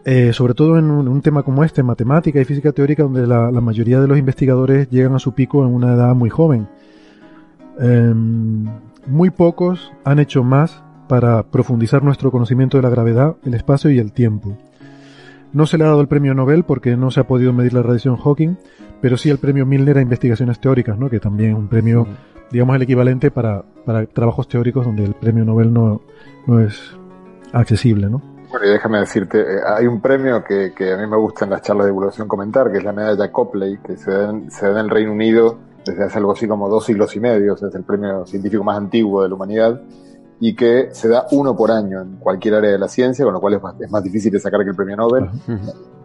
eh, 0.05 0.33
sobre 0.33 0.55
todo 0.55 0.79
en 0.79 0.91
un, 0.91 1.23
tema 1.23 1.45
como 1.45 1.63
este, 1.63 1.83
matemática 1.83 2.41
y 2.41 2.45
física 2.45 2.73
teórica, 2.73 3.05
donde 3.05 3.27
la, 3.27 3.51
mayoría 3.61 4.01
de 4.01 4.09
los 4.09 4.19
investigadores 4.19 4.91
llegan 4.91 5.15
a 5.15 5.21
su 5.21 5.33
pico 5.33 5.65
en 5.65 5.73
una 5.73 5.95
edad 5.95 6.15
muy 6.15 6.29
joven. 6.29 6.69
Em, 7.79 8.67
muy 9.07 9.31
pocos 9.31 9.93
han 10.05 10.19
hecho 10.19 10.43
más 10.43 10.83
para 11.09 11.45
profundizar 11.45 12.03
nuestro 12.03 12.31
conocimiento 12.31 12.79
de 12.79 12.83
la 12.83 12.91
gravedad, 12.91 13.37
el 13.45 13.55
espacio 13.55 13.91
y 13.91 13.99
el 13.99 14.13
tiempo. 14.13 14.57
No 15.53 15.67
se 15.67 15.79
le 15.79 15.85
ha 15.85 15.89
dado 15.89 16.01
el 16.01 16.09
premio 16.09 16.35
Nobel 16.35 16.65
porque 16.65 16.97
no 16.97 17.11
se 17.11 17.21
ha 17.21 17.27
podido 17.27 17.53
medir 17.53 17.75
la 17.75 17.83
radiación 17.83 18.17
Hawking, 18.17 18.57
pero 19.01 19.17
sí 19.17 19.29
el 19.31 19.39
premio 19.39 19.67
Milner 19.67 19.99
a 19.99 20.03
investigaciones 20.03 20.59
teóricas, 20.61 20.99
¿no? 20.99 21.11
que 21.11 21.21
también 21.21 21.51
es 21.51 21.57
un 21.59 21.69
premio, 21.69 22.07
digamos, 22.51 22.75
el 22.75 22.83
equivalente 22.83 23.31
para, 23.31 23.63
para 23.85 24.07
trabajos 24.07 24.49
teóricos 24.49 24.87
donde 24.87 25.05
el 25.05 25.15
premio 25.15 25.45
Nobel 25.45 25.73
no, 25.73 26.01
no 26.47 26.61
es 26.61 26.97
accesible. 27.53 28.09
¿no? 28.09 28.32
Bueno, 28.53 28.67
y 28.67 28.71
déjame 28.71 28.99
decirte, 28.99 29.41
eh, 29.41 29.61
hay 29.67 29.87
un 29.87 30.03
premio 30.03 30.45
que, 30.45 30.75
que, 30.77 30.93
a 30.93 30.99
mí 30.99 31.07
me 31.07 31.17
gusta 31.17 31.47
en 31.47 31.53
las 31.53 31.63
charlas 31.63 31.87
de 31.87 31.91
divulgación 31.91 32.29
comentar, 32.29 32.71
que 32.71 32.79
es 32.79 32.85
la 32.85 32.93
medalla 32.93 33.33
Copley, 33.33 33.79
que 33.79 33.97
se 33.97 34.11
da, 34.11 34.29
en, 34.29 34.51
se 34.51 34.67
da 34.67 34.73
en 34.73 34.85
el 34.85 34.91
Reino 34.91 35.13
Unido 35.13 35.57
desde 35.87 36.05
hace 36.05 36.19
algo 36.19 36.33
así 36.33 36.47
como 36.47 36.69
dos 36.69 36.85
siglos 36.85 37.17
y 37.17 37.21
medio, 37.21 37.55
es 37.55 37.63
el 37.63 37.83
premio 37.83 38.27
científico 38.27 38.63
más 38.63 38.77
antiguo 38.77 39.23
de 39.23 39.31
la 39.31 39.35
humanidad 39.35 39.81
y 40.39 40.55
que 40.55 40.91
se 40.93 41.09
da 41.09 41.27
uno 41.31 41.57
por 41.57 41.71
año 41.71 42.03
en 42.03 42.17
cualquier 42.17 42.57
área 42.57 42.73
de 42.73 42.79
la 42.79 42.89
ciencia, 42.89 43.25
con 43.25 43.33
lo 43.33 43.41
cual 43.41 43.55
es 43.55 43.63
más, 43.63 43.81
es 43.81 43.91
más 43.91 44.03
difícil 44.03 44.31
de 44.31 44.39
sacar 44.39 44.63
que 44.63 44.71
el 44.71 44.77
premio 44.77 44.97
Nobel, 44.97 45.31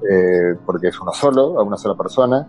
eh, 0.09 0.55
porque 0.65 0.87
es 0.87 1.01
uno 1.01 1.11
solo, 1.11 1.59
a 1.59 1.63
una 1.63 1.75
sola 1.75 1.95
persona. 1.95 2.47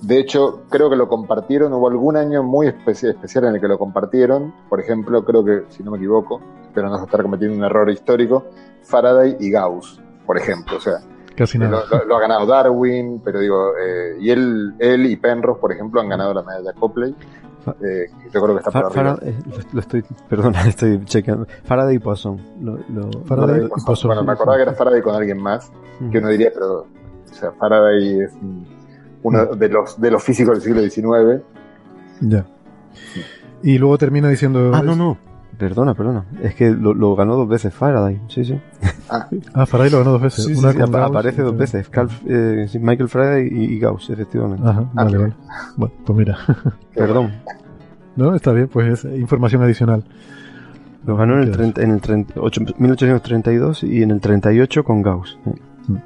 De 0.00 0.18
hecho, 0.18 0.62
creo 0.68 0.90
que 0.90 0.96
lo 0.96 1.08
compartieron, 1.08 1.72
hubo 1.72 1.88
algún 1.88 2.16
año 2.16 2.42
muy 2.42 2.66
especial 2.66 3.44
en 3.44 3.54
el 3.54 3.60
que 3.60 3.68
lo 3.68 3.78
compartieron, 3.78 4.52
por 4.68 4.80
ejemplo, 4.80 5.24
creo 5.24 5.44
que, 5.44 5.64
si 5.68 5.84
no 5.84 5.92
me 5.92 5.98
equivoco, 5.98 6.40
pero 6.76 6.90
no 6.90 7.02
estar 7.02 7.22
cometiendo 7.22 7.56
un 7.56 7.64
error 7.64 7.90
histórico, 7.90 8.44
Faraday 8.82 9.38
y 9.40 9.50
Gauss, 9.50 9.98
por 10.26 10.36
ejemplo, 10.36 10.76
o 10.76 10.80
sea, 10.80 11.00
Casi 11.34 11.58
nada. 11.58 11.84
Lo, 12.06 12.16
ha 12.16 12.20
ganado 12.20 12.46
Darwin, 12.46 13.20
pero 13.22 13.40
digo, 13.40 13.72
eh, 13.76 14.16
y 14.18 14.30
él, 14.30 14.74
él 14.78 15.04
y 15.04 15.16
Penrose, 15.16 15.60
por 15.60 15.70
ejemplo, 15.70 16.00
han 16.00 16.08
ganado 16.08 16.32
la 16.32 16.42
medalla 16.42 16.72
Copley. 16.72 17.14
Eh, 17.82 18.06
yo 18.32 18.40
creo 18.42 18.54
que 18.54 18.58
está 18.60 18.70
por 18.70 18.86
arriba. 18.86 19.18
Eh, 19.20 19.34
lo, 19.72 19.80
estoy, 19.80 20.02
perdona, 20.30 20.62
estoy 20.66 21.04
chequeando. 21.04 21.46
Faraday 21.64 21.96
y 21.96 21.98
Poisson. 21.98 22.40
Lo, 22.62 22.78
Faraday, 23.26 23.66
y 23.66 23.84
Poisson. 23.84 24.08
Bueno, 24.08 24.24
me 24.24 24.32
acordaba 24.32 24.56
que 24.56 24.62
era 24.62 24.72
Faraday 24.72 25.02
con 25.02 25.14
alguien 25.14 25.38
más, 25.38 25.70
que 26.10 26.18
uno 26.18 26.28
diría, 26.30 26.50
pero, 26.54 26.86
o 27.30 27.34
sea, 27.34 27.52
Faraday 27.52 28.20
es 28.20 28.32
uno 29.22 29.44
de 29.44 29.68
los 29.68 30.00
de 30.00 30.10
los 30.10 30.22
físicos 30.22 30.54
del 30.54 30.62
siglo 30.62 30.80
XIX. 30.80 31.42
Ya. 32.22 32.46
Y 33.62 33.76
luego 33.76 33.98
termina 33.98 34.30
diciendo. 34.30 34.70
Ah, 34.72 34.80
no, 34.82 34.96
no. 34.96 35.18
Perdona, 35.58 35.94
perdona. 35.94 36.24
Es 36.42 36.54
que 36.54 36.70
lo, 36.70 37.16
ganó 37.16 37.36
dos 37.36 37.48
veces 37.48 37.72
Faraday. 37.72 38.20
Sí, 38.28 38.44
sí. 38.44 38.60
Ah, 39.08 39.28
ah 39.54 39.66
Faraday 39.66 39.90
lo 39.90 39.98
ganó 39.98 40.12
dos 40.12 40.22
veces. 40.22 40.46
Una 40.58 40.72
sí, 40.72 40.78
aparece 40.80 41.42
dos 41.42 41.56
veces. 41.56 41.88
Eh, 42.26 42.66
Michael 42.80 43.08
Faraday 43.08 43.48
y, 43.50 43.78
Gauss, 43.78 44.10
efectivamente. 44.10 44.68
Ajá, 44.68 44.80
ah, 44.94 45.04
vale, 45.04 45.18
vale. 45.18 45.34
Bueno, 45.76 45.94
pues 46.04 46.18
mira. 46.18 46.38
Perdón. 46.94 47.32
No, 48.16 48.34
está 48.34 48.52
bien, 48.52 48.68
pues 48.68 49.04
es 49.04 49.18
información 49.18 49.62
adicional. 49.62 50.04
Lo 51.06 51.16
ganó 51.16 51.34
en 51.34 51.44
el, 51.44 51.52
30, 51.52 51.82
en 51.82 51.90
el 51.90 52.00
1832 52.78 53.84
y 53.84 54.02
en 54.02 54.10
el 54.10 54.20
38 54.20 54.84
con 54.84 55.02
Gauss. 55.02 55.38
Mm. 55.86 55.96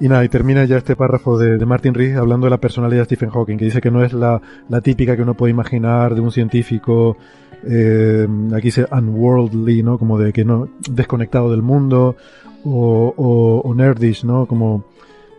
Y 0.00 0.08
nada, 0.08 0.24
y 0.24 0.28
termina 0.28 0.64
ya 0.64 0.76
este 0.76 0.96
párrafo 0.96 1.38
de, 1.38 1.58
de, 1.58 1.66
Martin 1.66 1.94
Rees 1.94 2.16
hablando 2.16 2.46
de 2.46 2.50
la 2.50 2.58
personalidad 2.58 3.02
de 3.02 3.04
Stephen 3.06 3.30
Hawking, 3.30 3.56
que 3.56 3.64
dice 3.64 3.80
que 3.80 3.90
no 3.90 4.04
es 4.04 4.12
la, 4.12 4.40
la 4.68 4.80
típica 4.80 5.16
que 5.16 5.22
uno 5.22 5.34
puede 5.34 5.50
imaginar 5.50 6.14
de 6.14 6.20
un 6.20 6.32
científico 6.32 7.16
eh, 7.64 8.28
aquí 8.54 8.68
dice 8.68 8.86
unworldly, 8.90 9.82
¿no? 9.82 9.98
Como 9.98 10.18
de 10.18 10.32
que 10.32 10.44
no, 10.44 10.68
desconectado 10.88 11.50
del 11.50 11.62
mundo, 11.62 12.16
o, 12.64 13.62
o, 13.64 13.74
nerdish, 13.74 14.24
¿no? 14.24 14.46
Como, 14.46 14.84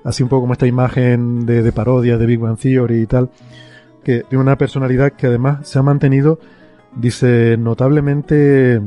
así 0.03 0.23
un 0.23 0.29
poco 0.29 0.41
como 0.41 0.53
esta 0.53 0.67
imagen 0.67 1.45
de, 1.45 1.71
parodia 1.71 2.17
de 2.17 2.25
Big 2.25 2.39
Bang 2.39 2.57
Theory 2.57 3.01
y 3.01 3.05
tal, 3.05 3.29
que 4.03 4.23
tiene 4.29 4.41
una 4.41 4.57
personalidad 4.57 5.13
que 5.13 5.27
además 5.27 5.67
se 5.67 5.79
ha 5.79 5.83
mantenido, 5.83 6.39
dice, 6.95 7.57
notablemente 7.57 8.81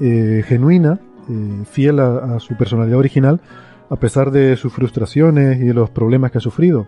eh, 0.00 0.44
genuina, 0.46 1.00
eh, 1.30 1.64
fiel 1.70 2.00
a, 2.00 2.38
su 2.40 2.56
personalidad 2.56 2.98
original, 2.98 3.40
a 3.90 3.96
pesar 3.96 4.30
de 4.30 4.56
sus 4.56 4.72
frustraciones 4.72 5.60
y 5.60 5.64
de 5.64 5.74
los 5.74 5.90
problemas 5.90 6.30
que 6.30 6.38
ha 6.38 6.40
sufrido. 6.40 6.86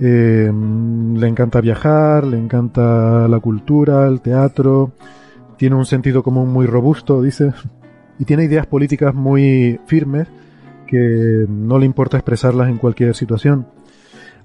Eh, 0.00 0.50
le 0.50 1.26
encanta 1.28 1.60
viajar, 1.60 2.26
le 2.26 2.38
encanta 2.38 3.28
la 3.28 3.40
cultura, 3.40 4.06
el 4.06 4.20
teatro, 4.20 4.92
tiene 5.56 5.76
un 5.76 5.84
sentido 5.84 6.22
común 6.22 6.50
muy 6.50 6.66
robusto, 6.66 7.20
dice, 7.20 7.52
y 8.18 8.24
tiene 8.24 8.44
ideas 8.44 8.66
políticas 8.66 9.14
muy 9.14 9.78
firmes 9.86 10.28
que 10.86 11.46
no 11.48 11.78
le 11.78 11.86
importa 11.86 12.16
expresarlas 12.16 12.68
en 12.68 12.78
cualquier 12.78 13.14
situación. 13.14 13.66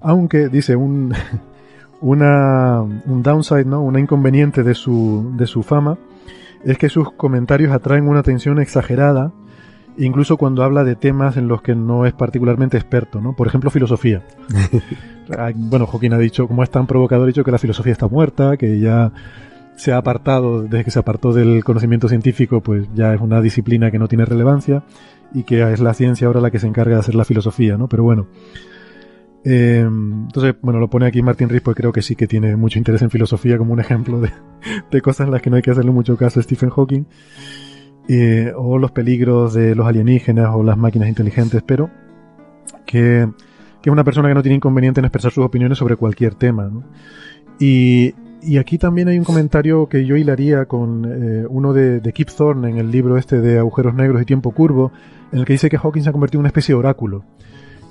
Aunque, 0.01 0.49
dice, 0.49 0.75
un, 0.75 1.13
una, 2.01 2.81
un 2.81 3.23
downside, 3.23 3.65
¿no? 3.65 3.81
Una 3.81 3.99
inconveniente 3.99 4.63
de 4.63 4.75
su, 4.75 5.33
de 5.37 5.47
su 5.47 5.63
fama 5.63 5.97
es 6.65 6.77
que 6.77 6.89
sus 6.89 7.11
comentarios 7.13 7.71
atraen 7.71 8.07
una 8.07 8.19
atención 8.19 8.59
exagerada 8.59 9.31
incluso 9.97 10.37
cuando 10.37 10.63
habla 10.63 10.83
de 10.83 10.95
temas 10.95 11.37
en 11.37 11.47
los 11.47 11.61
que 11.61 11.75
no 11.75 12.05
es 12.05 12.13
particularmente 12.13 12.77
experto, 12.77 13.21
¿no? 13.21 13.35
Por 13.35 13.47
ejemplo, 13.47 13.69
filosofía. 13.69 14.23
bueno, 15.55 15.85
Joaquín 15.85 16.13
ha 16.13 16.17
dicho, 16.17 16.47
como 16.47 16.63
es 16.63 16.69
tan 16.69 16.87
provocador, 16.87 17.25
ha 17.25 17.27
dicho 17.27 17.43
que 17.43 17.51
la 17.51 17.57
filosofía 17.57 17.93
está 17.93 18.07
muerta, 18.07 18.57
que 18.57 18.79
ya 18.79 19.11
se 19.75 19.91
ha 19.91 19.97
apartado, 19.97 20.63
desde 20.63 20.85
que 20.85 20.91
se 20.91 20.99
apartó 20.99 21.33
del 21.33 21.63
conocimiento 21.63 22.07
científico, 22.07 22.61
pues 22.61 22.87
ya 22.93 23.13
es 23.13 23.21
una 23.21 23.41
disciplina 23.41 23.91
que 23.91 23.99
no 23.99 24.07
tiene 24.07 24.25
relevancia 24.25 24.83
y 25.33 25.43
que 25.43 25.61
es 25.71 25.79
la 25.79 25.93
ciencia 25.93 26.27
ahora 26.27 26.41
la 26.41 26.51
que 26.51 26.59
se 26.59 26.67
encarga 26.67 26.95
de 26.95 26.99
hacer 26.99 27.15
la 27.15 27.25
filosofía, 27.25 27.77
¿no? 27.77 27.87
Pero 27.87 28.03
bueno. 28.03 28.27
Eh, 29.43 29.81
entonces, 29.81 30.55
bueno, 30.61 30.79
lo 30.79 30.89
pone 30.89 31.05
aquí 31.05 31.21
Martin 31.21 31.49
Rees, 31.49 31.61
pues 31.61 31.77
creo 31.77 31.91
que 31.91 32.01
sí 32.01 32.15
que 32.15 32.25
tiene 32.25 32.55
mucho 32.55 32.79
interés 32.79 33.03
en 33.03 33.11
filosofía 33.11 33.59
como 33.59 33.73
un 33.73 33.79
ejemplo 33.79 34.19
de, 34.19 34.31
de 34.91 35.01
cosas 35.01 35.27
en 35.27 35.31
las 35.31 35.41
que 35.41 35.49
no 35.49 35.57
hay 35.57 35.61
que 35.61 35.71
hacerle 35.71 35.91
mucho 35.91 36.17
caso 36.17 36.39
a 36.39 36.43
Stephen 36.43 36.69
Hawking. 36.69 37.05
Eh, 38.07 38.53
o 38.55 38.77
los 38.77 38.91
peligros 38.91 39.55
de 39.55 39.73
los 39.73 39.87
alienígenas 39.87 40.51
o 40.53 40.63
las 40.63 40.77
máquinas 40.77 41.09
inteligentes, 41.09 41.63
pero 41.65 41.89
que, 42.85 43.27
es 43.83 43.91
una 43.91 44.03
persona 44.03 44.27
que 44.27 44.35
no 44.35 44.43
tiene 44.43 44.57
inconveniente 44.57 44.99
en 44.99 45.05
expresar 45.05 45.31
sus 45.31 45.43
opiniones 45.43 45.79
sobre 45.79 45.95
cualquier 45.95 46.35
tema. 46.35 46.71
Y, 47.59 48.13
aquí 48.59 48.77
también 48.77 49.07
hay 49.07 49.17
un 49.17 49.23
comentario 49.23 49.89
que 49.89 50.05
yo 50.05 50.15
hilaría 50.17 50.65
con 50.65 51.05
eh, 51.05 51.45
uno 51.49 51.73
de, 51.73 51.99
Kip 52.13 52.29
Thorne 52.29 52.69
en 52.69 52.77
el 52.77 52.91
libro 52.91 53.17
este 53.17 53.41
de 53.41 53.57
Agujeros 53.57 53.95
Negros 53.95 54.21
y 54.21 54.25
Tiempo 54.25 54.51
Curvo, 54.51 54.91
en 55.31 55.39
el 55.39 55.45
que 55.45 55.53
dice 55.53 55.69
que 55.69 55.79
Hawking 55.79 56.03
se 56.03 56.09
ha 56.09 56.11
convertido 56.11 56.39
en 56.39 56.41
una 56.41 56.49
especie 56.49 56.73
de 56.73 56.79
oráculo. 56.79 57.23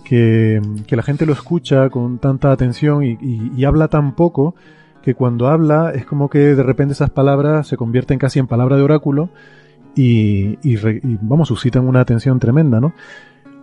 Que, 0.05 0.61
la 0.89 1.03
gente 1.03 1.27
lo 1.27 1.33
escucha 1.33 1.91
con 1.91 2.19
tanta 2.19 2.53
atención 2.53 3.03
y, 3.03 3.19
y 3.21 3.65
habla 3.65 3.89
tan 3.89 4.15
poco 4.15 4.55
que 5.03 5.15
cuando 5.15 5.49
habla 5.49 5.91
es 5.93 6.07
como 6.07 6.31
que 6.31 6.39
de 6.39 6.63
repente 6.63 6.93
esas 6.93 7.11
palabras 7.11 7.67
se 7.67 7.77
convierten 7.77 8.19
casi 8.19 8.39
en 8.39 8.47
palabra 8.47 8.77
de 8.77 8.83
oráculo 8.83 9.31
y, 9.97 10.77
vamos, 11.23 11.49
suscitan 11.49 11.87
una 11.87 12.01
atención 12.01 12.39
tremenda, 12.39 12.81
¿no? 12.81 12.93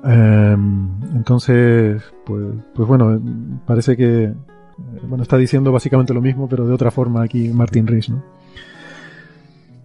Em, 0.03 0.89
entonces, 1.15 2.01
pues, 2.25 2.55
pues 2.73 2.87
bueno, 2.87 3.21
parece 3.65 3.95
que 3.95 4.33
eh, 4.81 4.99
bueno, 5.07 5.23
está 5.23 5.37
diciendo 5.37 5.71
básicamente 5.71 6.13
lo 6.13 6.21
mismo, 6.21 6.47
pero 6.47 6.65
de 6.65 6.73
otra 6.73 6.91
forma 6.91 7.23
aquí 7.23 7.49
Martin 7.49 7.87
Rees, 7.87 8.09
¿no? 8.09 8.23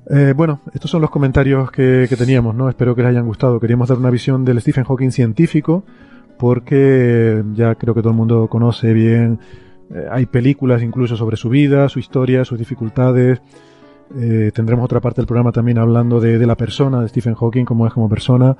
Eh, 0.08 0.34
bueno, 0.36 0.60
estos 0.72 0.90
son 0.90 1.00
los 1.00 1.10
comentarios 1.10 1.70
que, 1.70 2.08
teníamos, 2.16 2.54
¿no? 2.54 2.68
Espero 2.68 2.94
que 2.94 3.02
les 3.02 3.10
hayan 3.10 3.26
gustado. 3.26 3.58
Queríamos 3.58 3.88
dar 3.88 3.98
una 3.98 4.10
visión 4.10 4.44
del 4.44 4.60
Stephen 4.60 4.84
Hawking 4.84 5.10
científico, 5.10 5.84
porque 6.38 7.42
ya 7.54 7.74
creo 7.74 7.94
que 7.94 8.02
todo 8.02 8.10
el 8.10 8.16
mundo 8.16 8.46
conoce 8.48 8.92
bien, 8.92 9.40
eh, 9.92 10.06
hay 10.10 10.26
películas 10.26 10.82
incluso 10.82 11.16
sobre 11.16 11.36
su 11.36 11.48
vida, 11.48 11.88
su 11.88 11.98
historia, 11.98 12.44
sus 12.44 12.58
dificultades, 12.58 13.40
eh, 14.14 14.52
tendremos 14.54 14.84
otra 14.84 15.00
parte 15.00 15.20
del 15.20 15.26
programa 15.26 15.52
también 15.52 15.78
hablando 15.78 16.20
de, 16.20 16.44
la 16.46 16.56
persona, 16.56 17.00
de 17.00 17.08
Stephen 17.08 17.34
Hawking, 17.34 17.64
cómo 17.64 17.86
es 17.86 17.92
como 17.92 18.08
persona, 18.08 18.56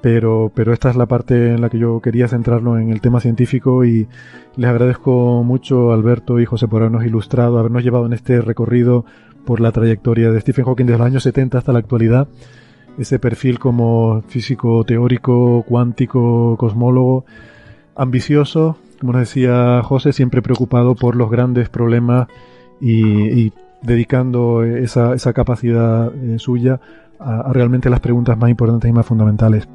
pero, 0.00 0.50
pero 0.54 0.72
esta 0.72 0.90
es 0.90 0.96
la 0.96 1.06
parte 1.06 1.52
en 1.52 1.60
la 1.60 1.70
que 1.70 1.78
yo 1.78 2.00
quería 2.00 2.28
centrarlo 2.28 2.78
en 2.78 2.90
el 2.90 3.00
tema 3.00 3.20
científico 3.20 3.84
y 3.84 4.08
les 4.56 4.70
agradezco 4.70 5.42
mucho 5.44 5.92
Alberto 5.92 6.40
y 6.40 6.44
José 6.44 6.68
por 6.68 6.82
habernos 6.82 7.04
ilustrado, 7.06 7.58
habernos 7.58 7.82
llevado 7.82 8.06
en 8.06 8.12
este 8.12 8.40
recorrido 8.40 9.04
por 9.46 9.60
la 9.60 9.72
trayectoria 9.72 10.30
de 10.30 10.40
Stephen 10.40 10.64
Hawking 10.64 10.86
desde 10.86 10.98
los 10.98 11.06
años 11.06 11.22
70 11.22 11.58
hasta 11.58 11.72
la 11.72 11.78
actualidad, 11.78 12.28
ese 12.98 13.18
perfil 13.18 13.58
como 13.58 14.22
físico 14.28 14.84
teórico, 14.84 15.64
cuántico, 15.66 16.56
cosmólogo, 16.58 17.24
ambicioso, 17.96 18.76
como 19.00 19.12
nos 19.14 19.22
decía 19.22 19.82
José, 19.82 20.12
siempre 20.12 20.42
preocupado 20.42 20.94
por 20.94 21.16
los 21.16 21.30
grandes 21.30 21.68
problemas 21.68 22.28
y, 22.80 23.52
dedicando 23.82 24.64
esa, 24.64 25.14
esa 25.14 25.32
capacidad 25.32 26.12
eh, 26.14 26.38
suya 26.38 26.80
a 27.18 27.52
realmente 27.52 27.88
las 27.88 28.00
preguntas 28.00 28.36
más 28.36 28.50
importantes 28.50 28.90
y 28.90 28.92
más 28.92 29.06
fundamentales. 29.06 29.68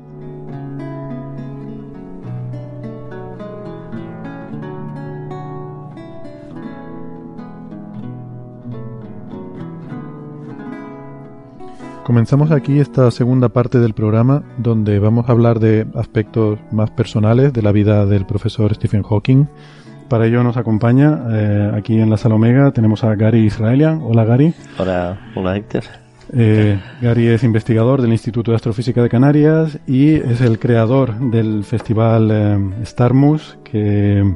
Comenzamos 12.08 12.52
aquí 12.52 12.80
esta 12.80 13.12
segunda 13.12 13.50
parte 13.50 13.80
del 13.80 13.94
programa 13.94 14.42
donde 14.58 14.98
vamos 14.98 15.28
a 15.28 15.34
hablar 15.34 15.60
de 15.60 15.86
aspectos 15.94 16.58
más 16.72 16.90
personales 16.90 17.52
de 17.52 17.62
la 17.62 17.74
vida 17.74 18.06
del 18.06 18.26
profesor 18.26 18.74
Stephen 18.74 19.04
Hawking. 19.04 19.46
Para 20.10 20.26
ello 20.26 20.42
nos 20.42 20.56
acompaña 20.56 21.20
eh, 21.32 21.72
aquí 21.76 22.00
en 22.00 22.10
la 22.10 22.16
sala 22.16 22.36
Omega 22.36 22.72
tenemos 22.72 23.04
a 23.04 23.14
Gary 23.16 23.46
Israelian. 23.46 24.00
Hola 24.02 24.24
Gary. 24.24 24.54
Hola, 24.78 25.32
hola 25.36 25.58
Héctor. 25.58 25.84
Eh, 26.34 26.80
Gary 27.02 27.28
es 27.28 27.44
investigador 27.44 28.02
del 28.02 28.12
Instituto 28.12 28.52
de 28.52 28.56
Astrofísica 28.56 29.04
de 29.04 29.10
Canarias 29.10 29.80
y 29.86 30.14
es 30.16 30.40
el 30.40 30.60
creador 30.60 31.20
del 31.20 31.66
festival 31.66 32.30
eh, 32.32 32.86
Starmus 32.86 33.58
que 33.66 34.36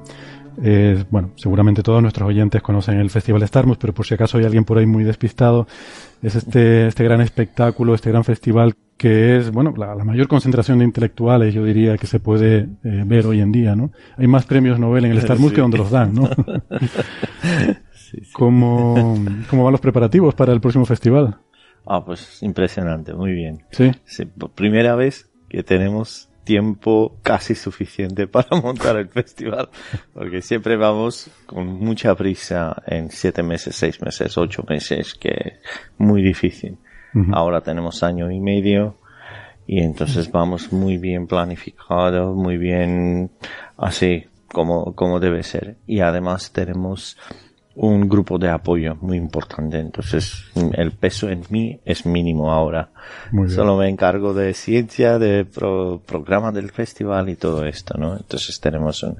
bueno, 1.09 1.32
seguramente 1.38 1.82
todos 1.82 2.01
nuestros 2.01 2.27
oyentes 2.27 2.61
conocen 2.61 3.00
el 3.00 3.09
Festival 3.09 3.48
Starmus, 3.48 3.77
pero 3.77 3.93
por 3.93 4.06
si 4.06 4.14
acaso 4.14 4.38
hay 4.38 4.43
alguien 4.43 4.64
por 4.64 4.77
ahí 4.77 4.85
muy 4.85 5.03
despistado, 5.03 5.66
es 6.22 6.35
este, 6.35 6.88
este 6.88 7.03
gran 7.03 7.22
espectáculo, 7.22 7.95
este 7.95 8.11
gran 8.11 8.24
festival 8.24 8.75
que 9.01 9.38
es, 9.38 9.51
bueno, 9.51 9.73
la, 9.75 9.95
mayor 9.95 10.27
concentración 10.27 10.77
de 10.77 10.85
intelectuales, 10.85 11.55
yo 11.55 11.65
diría, 11.65 11.97
que 11.97 12.05
se 12.05 12.19
puede 12.19 12.69
eh, 12.83 13.03
ver 13.03 13.25
hoy 13.25 13.41
en 13.41 13.51
día, 13.51 13.75
¿no? 13.75 13.91
Hay 14.15 14.27
más 14.27 14.45
premios 14.45 14.77
Nobel 14.77 15.05
en 15.05 15.13
el 15.13 15.21
Starmus 15.21 15.53
que 15.53 15.61
donde 15.61 15.80
los 15.80 15.89
dan, 15.89 16.13
¿no? 16.13 16.30
¿Cómo, 18.31 19.17
¿Cómo 19.49 19.63
van 19.63 19.71
los 19.71 19.81
preparativos 19.81 20.35
para 20.35 20.53
el 20.53 20.61
próximo 20.61 20.85
festival? 20.85 21.35
Ah, 21.83 22.05
pues 22.05 22.43
impresionante, 22.43 23.15
muy 23.15 23.31
bien. 23.31 23.63
Sí. 23.71 23.91
sí 24.05 24.25
por 24.25 24.51
primera 24.51 24.93
vez 24.93 25.31
que 25.49 25.63
tenemos 25.63 26.30
tiempo 26.43 27.17
casi 27.23 27.55
suficiente 27.55 28.27
para 28.31 28.55
montar 28.61 28.97
el 28.97 29.09
festival, 29.09 29.69
porque 30.13 30.43
siempre 30.43 30.77
vamos 30.77 31.27
con 31.47 31.65
mucha 31.65 32.13
prisa 32.13 32.83
en 32.85 33.09
siete 33.09 33.41
meses, 33.41 33.75
seis 33.75 33.99
meses, 33.99 34.38
ocho 34.38 34.63
meses, 34.69 35.15
que 35.15 35.31
es 35.31 35.59
muy 35.97 36.21
difícil. 36.21 36.77
Ahora 37.33 37.61
tenemos 37.61 38.03
año 38.03 38.31
y 38.31 38.40
medio 38.40 38.95
y 39.67 39.80
entonces 39.81 40.31
vamos 40.31 40.72
muy 40.72 40.98
bien 40.98 41.27
planificado, 41.27 42.33
muy 42.33 42.57
bien 42.57 43.31
así 43.77 44.25
como, 44.48 44.95
como 44.95 45.19
debe 45.19 45.43
ser. 45.43 45.77
Y 45.88 45.99
además 45.99 46.51
tenemos 46.51 47.17
un 47.75 48.09
grupo 48.09 48.38
de 48.38 48.49
apoyo 48.49 48.95
muy 49.01 49.17
importante. 49.17 49.80
Entonces, 49.80 50.45
el 50.73 50.91
peso 50.91 51.30
en 51.30 51.43
mí 51.49 51.80
es 51.85 52.06
mínimo 52.06 52.51
ahora. 52.51 52.90
Solo 53.48 53.77
me 53.77 53.90
encargo 53.90 54.33
de 54.33 54.53
ciencia, 54.53 55.19
de 55.19 55.45
programa 55.45 56.51
del 56.51 56.72
festival 56.72 57.30
y 57.30 57.35
todo 57.35 57.65
esto, 57.65 57.98
¿no? 57.98 58.17
Entonces 58.17 58.59
tenemos 58.59 59.03
un, 59.03 59.17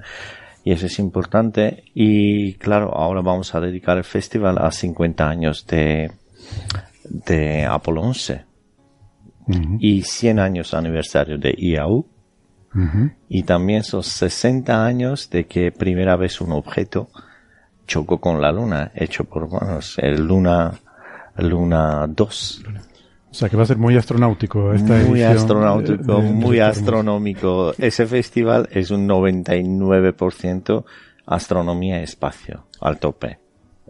y 0.64 0.72
eso 0.74 0.86
es 0.86 1.00
importante. 1.00 1.86
Y 1.94 2.54
claro, 2.56 2.96
ahora 2.96 3.22
vamos 3.22 3.56
a 3.56 3.60
dedicar 3.60 3.98
el 3.98 4.04
festival 4.04 4.58
a 4.60 4.72
50 4.72 5.28
años 5.28 5.66
de, 5.66 6.12
de 7.12 7.66
Apolo 7.66 8.02
11 8.02 8.46
y 9.80 10.02
100 10.04 10.40
años 10.40 10.74
aniversario 10.74 11.38
de 11.38 11.54
IAU. 11.58 12.06
Y 13.28 13.44
también 13.44 13.84
son 13.84 14.02
60 14.02 14.86
años 14.86 15.30
de 15.30 15.46
que 15.46 15.72
primera 15.72 16.16
vez 16.16 16.40
un 16.40 16.54
objeto 16.54 17.10
chocó 17.86 18.22
con 18.22 18.42
la 18.42 18.52
luna, 18.52 18.92
hecho 18.96 19.26
por 19.26 19.52
manos, 19.52 19.98
el 19.98 20.26
Luna, 20.26 20.72
Luna 21.36 22.08
2. 22.08 22.64
O 23.30 23.34
sea 23.34 23.50
que 23.50 23.58
va 23.58 23.64
a 23.64 23.66
ser 23.66 23.78
muy 23.78 23.98
astronáutico 23.98 24.74
esta 24.74 24.96
Muy 25.00 25.24
astronáutico, 25.24 26.22
muy 26.22 26.60
astronómico. 26.60 27.74
Ese 27.78 28.06
festival 28.06 28.70
es 28.72 28.92
un 28.92 29.08
99% 29.08 30.86
astronomía 31.26 32.00
y 32.00 32.04
espacio, 32.04 32.68
al 32.80 32.98
tope. 33.00 33.41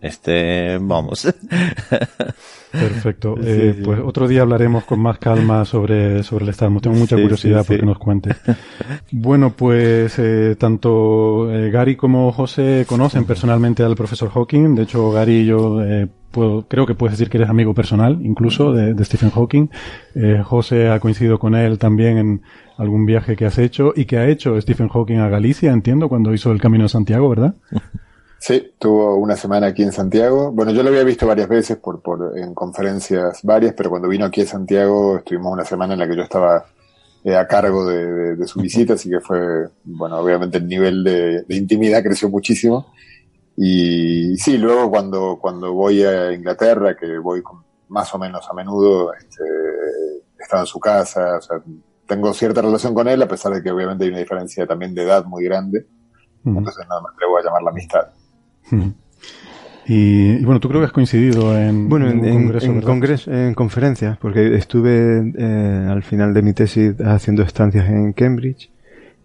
Este, 0.02 0.80
vamos. 0.82 1.28
Perfecto. 2.72 3.36
Eh, 3.44 3.80
pues 3.84 4.00
otro 4.00 4.28
día 4.28 4.42
hablaremos 4.42 4.84
con 4.86 5.00
más 5.00 5.20
calma 5.20 5.64
sobre, 5.64 6.24
sobre 6.24 6.46
el 6.46 6.50
Estado. 6.50 6.80
Tengo 6.80 6.96
mucha 6.96 7.16
curiosidad 7.16 7.66
por 7.66 7.80
que 7.80 7.86
nos 7.86 8.00
cuentes. 8.00 8.36
Bueno, 9.12 9.52
pues 9.56 10.18
eh, 10.18 10.56
tanto 10.58 11.52
eh, 11.54 11.70
Gary 11.70 11.96
como 11.96 12.32
José 12.32 12.86
conocen 12.88 13.26
personalmente 13.26 13.84
al 13.84 13.96
profesor 13.96 14.30
Hawking. 14.32 14.74
De 14.74 14.84
hecho, 14.84 15.12
Gary 15.12 15.42
y 15.42 15.46
yo 15.46 15.80
puedo, 16.32 16.68
creo 16.68 16.88
que 16.88 16.96
puedes 16.96 17.18
decir 17.18 17.30
que 17.30 17.38
eres 17.38 17.50
amigo 17.50 17.76
personal, 17.76 18.20
incluso, 18.24 18.74
de, 18.74 18.96
de 18.96 19.06
Stephen 19.06 19.30
Hawking. 19.30 19.70
José 20.44 20.90
ha 20.90 21.00
coincidido 21.00 21.38
con 21.38 21.54
él 21.54 21.78
también 21.78 22.18
en 22.18 22.42
algún 22.78 23.06
viaje 23.06 23.36
que 23.36 23.46
has 23.46 23.60
hecho 23.60 23.94
y 23.96 24.06
que 24.06 24.18
ha 24.18 24.28
hecho 24.28 24.60
Stephen 24.60 24.88
Hawking 24.88 25.18
a 25.18 25.30
Galicia, 25.30 25.72
entiendo, 25.72 26.10
cuando 26.10 26.34
hizo 26.34 26.52
el 26.52 26.60
Camino 26.60 26.86
de 26.86 26.90
Santiago, 26.90 27.30
¿verdad? 27.30 27.54
Sí, 28.42 28.74
tuvo 28.80 29.18
una 29.18 29.36
semana 29.36 29.68
aquí 29.68 29.84
en 29.84 29.92
Santiago. 29.92 30.52
Bueno, 30.52 30.72
yo 30.72 30.82
lo 30.82 30.90
había 30.90 31.04
visto 31.04 31.28
varias 31.28 31.48
veces 31.48 31.78
por, 31.78 32.02
por, 32.02 32.36
en 32.36 32.56
conferencias 32.56 33.42
varias, 33.44 33.76
pero 33.76 33.92
cuando 33.92 34.08
vino 34.08 34.26
aquí 34.26 34.42
a 34.42 34.48
Santiago 34.48 35.18
estuvimos 35.18 35.54
una 35.54 35.64
semana 35.64 35.94
en 35.94 36.00
la 36.00 36.08
que 36.08 36.16
yo 36.16 36.24
estaba 36.24 36.66
eh, 37.24 37.36
a 37.36 37.48
cargo 37.48 37.86
de, 37.86 38.48
su 38.48 38.60
visita, 38.60 38.96
así 38.96 39.12
que 39.12 39.20
fue, 39.20 39.70
bueno, 39.84 40.18
obviamente 40.18 40.58
el 40.58 40.68
nivel 40.68 41.04
de, 41.04 41.46
intimidad 41.50 42.02
creció 42.02 42.30
muchísimo. 42.30 42.92
Y 43.56 44.36
sí, 44.38 44.58
luego 44.58 44.90
cuando, 44.90 45.38
cuando 45.40 45.72
voy 45.74 46.02
a 46.02 46.34
Inglaterra, 46.34 46.98
que 46.98 47.20
voy 47.20 47.44
más 47.90 48.12
o 48.16 48.18
menos 48.18 48.50
a 48.50 48.56
menudo, 48.56 49.14
este, 49.14 49.44
estaba 50.40 50.64
en 50.64 50.68
su 50.68 50.80
casa, 50.80 51.38
o 51.38 51.42
sea, 51.44 51.62
tengo 52.08 52.34
cierta 52.34 52.64
relación 52.64 52.96
con 52.96 53.08
él, 53.08 53.22
a 53.22 53.28
pesar 53.28 53.54
de 53.54 53.62
que 53.62 53.70
obviamente 53.70 54.04
hay 54.04 54.10
una 54.10 54.20
diferencia 54.20 54.66
también 54.66 54.96
de 54.96 55.04
edad 55.04 55.26
muy 55.26 55.44
grande. 55.44 55.86
Entonces 56.44 56.88
nada 56.90 57.02
más 57.02 57.14
le 57.20 57.28
voy 57.28 57.40
a 57.40 57.46
llamar 57.46 57.62
la 57.62 57.70
amistad. 57.70 58.08
Y, 59.88 60.44
bueno, 60.46 60.60
tú 60.60 60.70
creo 60.70 60.80
que 60.80 60.86
has 60.86 60.94
coincidido 60.94 61.58
en, 61.58 61.90
bueno, 61.90 62.10
en, 62.10 62.22
congreso, 62.82 63.32
en, 63.32 63.54
conferencias, 63.54 64.18
porque 64.20 64.56
estuve 64.56 65.34
eh, 65.38 65.88
al 65.90 66.04
final 66.04 66.34
de 66.34 66.42
mi 66.42 66.54
tesis 66.54 66.94
haciendo 67.04 67.44
estancias 67.44 67.90
en 67.90 68.14
Cambridge 68.14 68.70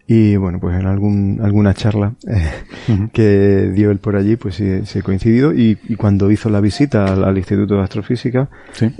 y 0.07 0.37
bueno, 0.37 0.59
pues 0.59 0.79
en 0.79 0.85
algún, 0.85 1.39
alguna 1.43 1.73
charla 1.73 2.13
eh, 2.27 3.09
que 3.13 3.71
dio 3.73 3.91
él 3.91 3.99
por 3.99 4.15
allí, 4.15 4.37
pues 4.37 4.55
sí, 4.55 4.85
sí 4.85 4.99
he 4.99 5.03
coincidido 5.03 5.53
y, 5.53 5.75
cuando 5.97 6.31
hizo 6.31 6.49
la 6.49 6.61
visita 6.61 7.13
al, 7.13 7.37
Instituto 7.37 7.75
de 7.75 7.81
Astrofísica, 7.81 8.49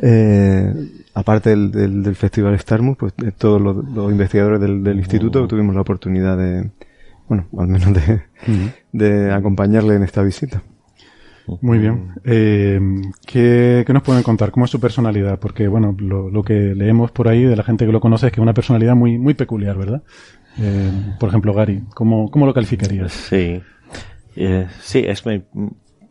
eh, 0.02 0.74
aparte 1.14 1.50
del, 1.50 1.72
del, 2.04 2.16
Festival 2.16 2.60
Starmus, 2.60 2.98
pues 2.98 3.14
todos 3.38 3.62
los, 3.62 4.12
investigadores 4.12 4.60
del, 4.60 4.84
del 4.84 4.98
instituto 4.98 5.44
oh. 5.44 5.48
tuvimos 5.48 5.74
la 5.74 5.82
oportunidad 5.82 6.38
de, 6.38 6.70
bueno, 7.28 7.48
al 7.58 7.68
menos 7.68 7.94
de, 7.94 8.22
de 8.92 9.34
acompañarle 9.34 9.96
en 9.96 10.04
esta 10.04 10.24
visita. 10.24 10.62
Muy 11.62 11.78
bien. 11.78 12.14
Eh, 12.26 12.80
¿qué, 13.26 13.84
¿qué, 13.86 13.94
nos 13.94 14.04
pueden 14.04 14.24
contar? 14.24 14.52
¿Cómo 14.52 14.66
es 14.66 14.72
su 14.72 14.80
personalidad? 14.80 15.40
Porque, 15.40 15.68
bueno, 15.68 15.96
lo, 15.98 16.30
lo, 16.30 16.44
que 16.44 16.54
leemos 16.54 17.12
por 17.12 17.30
ahí 17.30 17.44
de 17.44 17.56
la 17.56 17.64
gente 17.64 17.86
que 17.86 17.92
lo 17.92 18.02
conoce 18.02 18.28
es 18.28 18.34
que 18.34 18.42
es 18.42 18.44
una 18.44 18.54
personalidad 18.54 18.96
muy, 18.96 19.18
muy 19.18 19.34
peculiar, 19.34 19.78
¿verdad? 19.78 20.04
Eh, 20.60 20.92
por 21.20 21.30
ejemplo, 21.30 21.54
Gary, 21.54 21.84
¿cómo, 21.94 22.30
cómo 22.30 22.46
lo 22.46 22.54
calificarías? 22.54 23.14
Sí. 23.14 23.62
Eh, 24.36 24.68
sí, 24.82 25.04
es 25.08 25.26
muy, 25.26 25.44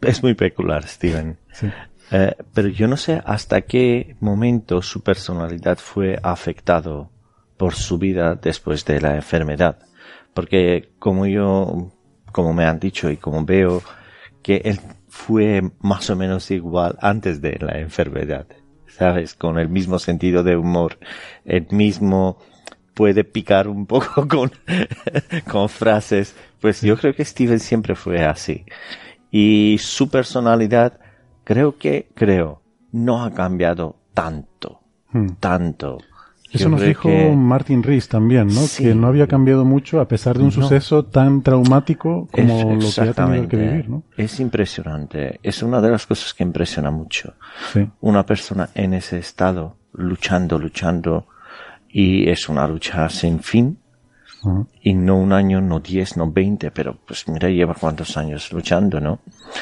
es 0.00 0.22
muy 0.22 0.34
peculiar, 0.34 0.84
Steven. 0.84 1.36
Sí. 1.52 1.68
Eh, 2.12 2.34
pero 2.54 2.68
yo 2.68 2.88
no 2.88 2.96
sé 2.96 3.20
hasta 3.24 3.62
qué 3.62 4.16
momento 4.20 4.80
su 4.80 5.02
personalidad 5.02 5.76
fue 5.78 6.18
afectado 6.22 7.10
por 7.58 7.74
su 7.74 7.98
vida 7.98 8.36
después 8.36 8.84
de 8.84 9.00
la 9.00 9.16
enfermedad 9.16 9.78
porque 10.36 10.90
como 10.98 11.24
yo, 11.24 11.90
como 12.30 12.52
me 12.52 12.66
han 12.66 12.78
dicho 12.78 13.10
y 13.10 13.16
como 13.16 13.42
veo, 13.46 13.82
que 14.42 14.58
él 14.66 14.78
fue 15.08 15.62
más 15.80 16.10
o 16.10 16.14
menos 16.14 16.50
igual 16.50 16.98
antes 17.00 17.40
de 17.40 17.56
la 17.58 17.78
enfermedad, 17.78 18.46
¿sabes? 18.86 19.32
Con 19.32 19.58
el 19.58 19.70
mismo 19.70 19.98
sentido 19.98 20.42
de 20.42 20.58
humor, 20.58 20.98
el 21.46 21.66
mismo 21.70 22.36
puede 22.92 23.24
picar 23.24 23.66
un 23.66 23.86
poco 23.86 24.28
con, 24.28 24.52
con 25.50 25.70
frases. 25.70 26.36
Pues 26.60 26.82
yo 26.82 26.98
creo 26.98 27.14
que 27.14 27.24
Steven 27.24 27.58
siempre 27.58 27.94
fue 27.94 28.22
así. 28.22 28.66
Y 29.30 29.78
su 29.80 30.10
personalidad, 30.10 31.00
creo 31.44 31.78
que, 31.78 32.10
creo, 32.14 32.60
no 32.92 33.24
ha 33.24 33.32
cambiado 33.32 33.96
tanto, 34.12 34.82
hmm. 35.12 35.28
tanto. 35.40 35.96
Eso 36.56 36.68
nos 36.68 36.80
dijo 36.80 37.08
Martin 37.34 37.82
Rees 37.82 38.08
también, 38.08 38.48
¿no? 38.48 38.62
Que 38.76 38.94
no 38.94 39.06
había 39.06 39.26
cambiado 39.26 39.64
mucho 39.64 40.00
a 40.00 40.08
pesar 40.08 40.36
de 40.36 40.44
un 40.44 40.52
suceso 40.52 41.04
tan 41.04 41.42
traumático 41.42 42.28
como 42.30 42.74
lo 42.74 42.90
que 42.94 43.00
ha 43.00 43.12
tenido 43.12 43.48
que 43.48 43.56
vivir, 43.56 43.88
¿no? 43.88 44.02
Es 44.16 44.40
impresionante. 44.40 45.40
Es 45.42 45.62
una 45.62 45.80
de 45.80 45.90
las 45.90 46.06
cosas 46.06 46.34
que 46.34 46.42
impresiona 46.42 46.90
mucho. 46.90 47.34
Una 48.00 48.24
persona 48.24 48.70
en 48.74 48.94
ese 48.94 49.18
estado, 49.18 49.76
luchando, 49.92 50.58
luchando, 50.58 51.26
y 51.88 52.28
es 52.28 52.48
una 52.48 52.66
lucha 52.66 53.08
sin 53.08 53.40
fin. 53.40 53.78
Y 54.80 54.94
no 54.94 55.16
un 55.16 55.32
año, 55.32 55.60
no 55.60 55.80
10, 55.80 56.18
no 56.18 56.30
20, 56.30 56.70
pero 56.70 56.96
pues 57.04 57.26
mira, 57.26 57.48
lleva 57.48 57.74
cuántos 57.74 58.16
años 58.16 58.52
luchando, 58.52 59.00
¿no? 59.00 59.18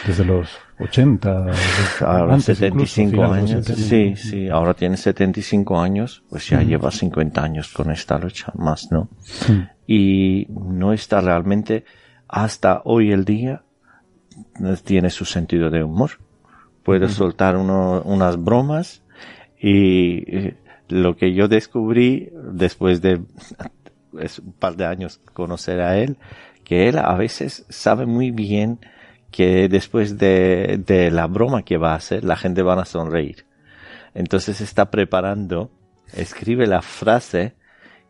Desde 0.06 0.24
los 0.26 0.48
80. 0.78 1.46
Ahora 2.00 2.40
75 2.40 3.24
años. 3.24 3.64
Sí, 3.66 4.16
sí, 4.16 4.48
ahora 4.48 4.74
tiene 4.74 4.96
75 4.96 5.80
años, 5.80 6.22
pues 6.28 6.48
ya 6.48 6.62
lleva 6.62 6.90
50 6.90 7.42
años 7.42 7.72
con 7.72 7.90
esta 7.90 8.18
lucha, 8.18 8.52
más, 8.56 8.90
¿no? 8.90 9.08
Y 9.86 10.46
no 10.48 10.92
está 10.92 11.20
realmente, 11.20 11.84
hasta 12.28 12.82
hoy 12.84 13.12
el 13.12 13.24
día, 13.24 13.62
tiene 14.84 15.10
su 15.10 15.24
sentido 15.24 15.70
de 15.70 15.84
humor. 15.84 16.10
Puede 16.82 17.08
soltar 17.08 17.56
unas 17.56 18.42
bromas 18.42 19.02
y 19.60 20.54
lo 20.88 21.16
que 21.16 21.32
yo 21.32 21.48
descubrí 21.48 22.30
después 22.52 23.00
de 23.00 23.22
es 24.20 24.38
un 24.38 24.52
par 24.52 24.76
de 24.76 24.86
años 24.86 25.20
conocer 25.32 25.80
a 25.80 25.96
él, 25.96 26.18
que 26.62 26.88
él 26.88 26.98
a 26.98 27.14
veces 27.14 27.64
sabe 27.68 28.06
muy 28.06 28.30
bien 28.30 28.78
que 29.34 29.68
después 29.68 30.16
de, 30.16 30.80
de 30.86 31.10
la 31.10 31.26
broma 31.26 31.64
que 31.64 31.76
va 31.76 31.92
a 31.92 31.96
hacer, 31.96 32.22
la 32.22 32.36
gente 32.36 32.62
va 32.62 32.80
a 32.80 32.84
sonreír. 32.84 33.44
Entonces 34.14 34.60
está 34.60 34.92
preparando, 34.92 35.72
escribe 36.12 36.68
la 36.68 36.82
frase 36.82 37.54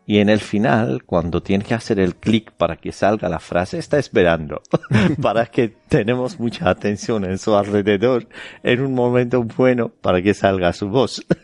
y 0.07 0.19
en 0.19 0.29
el 0.29 0.39
final, 0.39 1.03
cuando 1.03 1.41
tiene 1.41 1.63
que 1.63 1.73
hacer 1.73 1.99
el 1.99 2.15
clic 2.15 2.51
para 2.51 2.75
que 2.75 2.91
salga 2.91 3.27
la 3.27 3.39
frase, 3.39 3.79
está 3.79 3.97
esperando 3.97 4.61
para 5.21 5.47
que 5.47 5.73
tenemos 5.89 6.39
mucha 6.39 6.69
atención 6.69 7.25
en 7.25 7.39
su 7.39 7.55
alrededor 7.55 8.27
en 8.61 8.81
un 8.81 8.93
momento 8.93 9.43
bueno 9.43 9.89
para 9.89 10.21
que 10.21 10.33
salga 10.33 10.73
su 10.73 10.89
voz. 10.89 11.25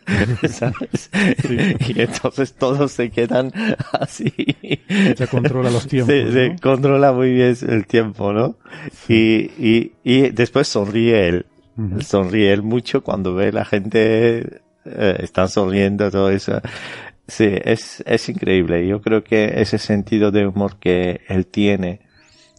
Y 1.88 2.00
entonces 2.00 2.54
todos 2.54 2.92
se 2.92 3.10
quedan 3.10 3.50
así. 3.92 4.32
Se 5.16 5.26
controla 5.26 5.70
los 5.70 5.86
tiempos. 5.86 6.14
Se, 6.32 6.56
controla 6.60 7.12
muy 7.12 7.32
bien 7.32 7.56
el 7.68 7.86
tiempo, 7.86 8.32
¿no? 8.32 8.56
Y, 9.08 9.50
y, 9.58 9.92
y 10.04 10.30
después 10.30 10.68
sonríe 10.68 11.28
él. 11.28 11.46
Sonríe 12.00 12.52
él 12.52 12.62
mucho 12.62 13.02
cuando 13.02 13.34
ve 13.34 13.52
la 13.52 13.64
gente 13.64 14.60
eh, 14.84 15.16
están 15.20 15.48
sonriendo, 15.48 16.10
todo 16.10 16.30
eso. 16.30 16.60
Sí, 17.32 17.48
es, 17.64 18.02
es 18.04 18.28
increíble. 18.28 18.86
Yo 18.86 19.00
creo 19.00 19.24
que 19.24 19.62
ese 19.62 19.78
sentido 19.78 20.30
de 20.30 20.46
humor 20.46 20.76
que 20.76 21.22
él 21.28 21.46
tiene 21.46 22.00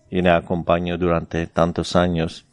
y 0.09 0.23
le 0.23 0.31
acompañó 0.31 0.97
durante 0.97 1.45
tantos 1.45 1.95
años 1.95 2.47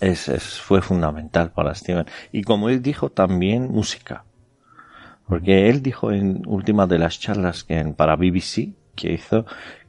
es, 0.00 0.30
fue 0.62 0.80
fundamental 0.80 1.50
para 1.50 1.74
Steven. 1.74 2.06
Y 2.30 2.44
como 2.44 2.68
él 2.68 2.82
dijo, 2.82 3.10
también 3.10 3.68
música. 3.68 4.22
Porque 5.26 5.68
él 5.68 5.82
dijo 5.82 6.12
en 6.12 6.46
última 6.46 6.86
de 6.86 7.00
las 7.00 7.18
charlas 7.18 7.64
que 7.64 7.80
en, 7.80 7.94
para 7.94 8.14
BBC 8.14 8.72
que 8.94 9.14
hizo 9.14 9.44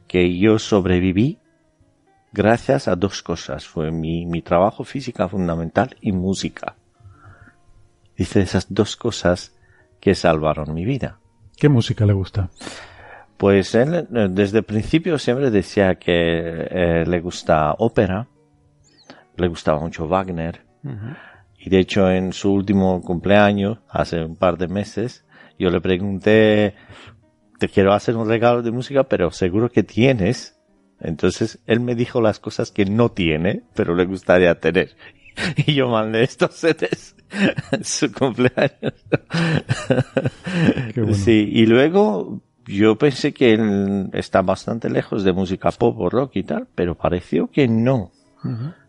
que 0.08 0.36
yo 0.36 0.58
sobreviví 0.58 1.38
gracias 2.32 2.88
a 2.88 2.96
dos 2.96 3.22
cosas. 3.22 3.68
Fue 3.68 3.92
mi, 3.92 4.26
mi 4.26 4.42
trabajo 4.42 4.82
física 4.82 5.28
fundamental 5.28 5.96
y 6.00 6.10
música. 6.10 6.74
Dice 8.16 8.40
esas 8.40 8.66
dos 8.68 8.96
cosas 8.96 9.54
que 10.00 10.16
salvaron 10.16 10.74
mi 10.74 10.84
vida. 10.84 11.20
¿Qué 11.56 11.68
música 11.70 12.04
le 12.04 12.12
gusta? 12.12 12.50
Pues 13.38 13.74
él 13.74 13.94
eh, 13.94 14.28
desde 14.30 14.58
el 14.58 14.64
principio 14.64 15.18
siempre 15.18 15.50
decía 15.50 15.94
que 15.96 16.12
eh, 16.12 17.04
le 17.06 17.20
gusta 17.20 17.74
ópera, 17.78 18.28
le 19.36 19.48
gustaba 19.48 19.80
mucho 19.80 20.06
Wagner, 20.06 20.64
y 21.58 21.70
de 21.70 21.78
hecho 21.78 22.10
en 22.10 22.32
su 22.32 22.52
último 22.52 23.02
cumpleaños, 23.02 23.78
hace 23.88 24.22
un 24.22 24.36
par 24.36 24.56
de 24.56 24.68
meses, 24.68 25.24
yo 25.58 25.70
le 25.70 25.80
pregunté, 25.80 26.74
te 27.58 27.68
quiero 27.68 27.92
hacer 27.92 28.16
un 28.16 28.28
regalo 28.28 28.62
de 28.62 28.70
música, 28.70 29.04
pero 29.04 29.30
seguro 29.30 29.70
que 29.70 29.82
tienes. 29.82 30.58
Entonces 31.00 31.60
él 31.66 31.80
me 31.80 31.94
dijo 31.94 32.20
las 32.20 32.38
cosas 32.38 32.70
que 32.70 32.84
no 32.84 33.10
tiene, 33.10 33.62
pero 33.74 33.94
le 33.94 34.04
gustaría 34.04 34.58
tener. 34.60 34.96
Y 35.66 35.74
yo 35.74 35.88
mandé 35.88 36.22
estos 36.24 36.54
setes 36.54 37.14
su 37.82 38.12
cumpleaños. 38.12 38.94
Sí, 41.12 41.50
y 41.52 41.66
luego 41.66 42.40
yo 42.66 42.96
pensé 42.96 43.32
que 43.32 43.54
él 43.54 44.10
está 44.12 44.42
bastante 44.42 44.90
lejos 44.90 45.24
de 45.24 45.32
música 45.32 45.70
pop 45.70 45.98
o 46.00 46.10
rock 46.10 46.36
y 46.36 46.42
tal, 46.42 46.66
pero 46.74 46.94
pareció 46.94 47.48
que 47.48 47.68
no. 47.68 48.12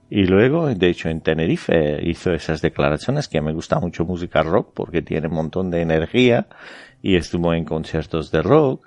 Y 0.09 0.26
luego, 0.26 0.67
de 0.67 0.90
hecho, 0.90 1.09
en 1.09 1.22
Tenerife 1.22 2.00
hizo 2.03 2.32
esas 2.34 2.61
declaraciones 2.61 3.27
que 3.27 3.42
me 3.42 3.53
gusta 3.53 3.80
mucho 3.80 4.06
música 4.06 4.43
rock 4.43 4.72
porque 4.74 5.01
tiene 5.01 5.27
un 5.27 5.34
montón 5.34 5.69
de 5.69 5.82
energía 5.82 6.48
y 7.01 7.16
estuvo 7.16 7.53
en 7.53 7.66
conciertos 7.66 8.32
de 8.32 8.42
rock 8.42 8.86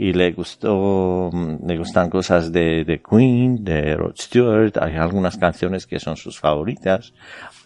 y 0.00 0.14
le 0.14 0.32
gustó, 0.32 1.30
le 1.62 1.76
gustan 1.76 2.08
cosas 2.08 2.50
de, 2.50 2.86
de 2.86 3.02
Queen, 3.02 3.62
de 3.62 3.94
Rod 3.96 4.16
Stewart, 4.16 4.72
hay 4.80 4.96
algunas 4.96 5.36
canciones 5.36 5.86
que 5.86 6.00
son 6.00 6.16
sus 6.16 6.40
favoritas. 6.40 7.12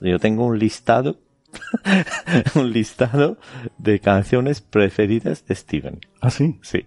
Yo 0.01 0.19
tengo 0.19 0.45
un 0.45 0.59
listado 0.59 1.21
un 2.57 2.73
listado 2.73 3.39
de 3.79 4.01
canciones 4.01 4.61
preferidas 4.61 5.47
de 5.47 5.55
Steven. 5.55 6.01
¿Ah, 6.21 6.31
sí? 6.31 6.59
Sí. 6.63 6.85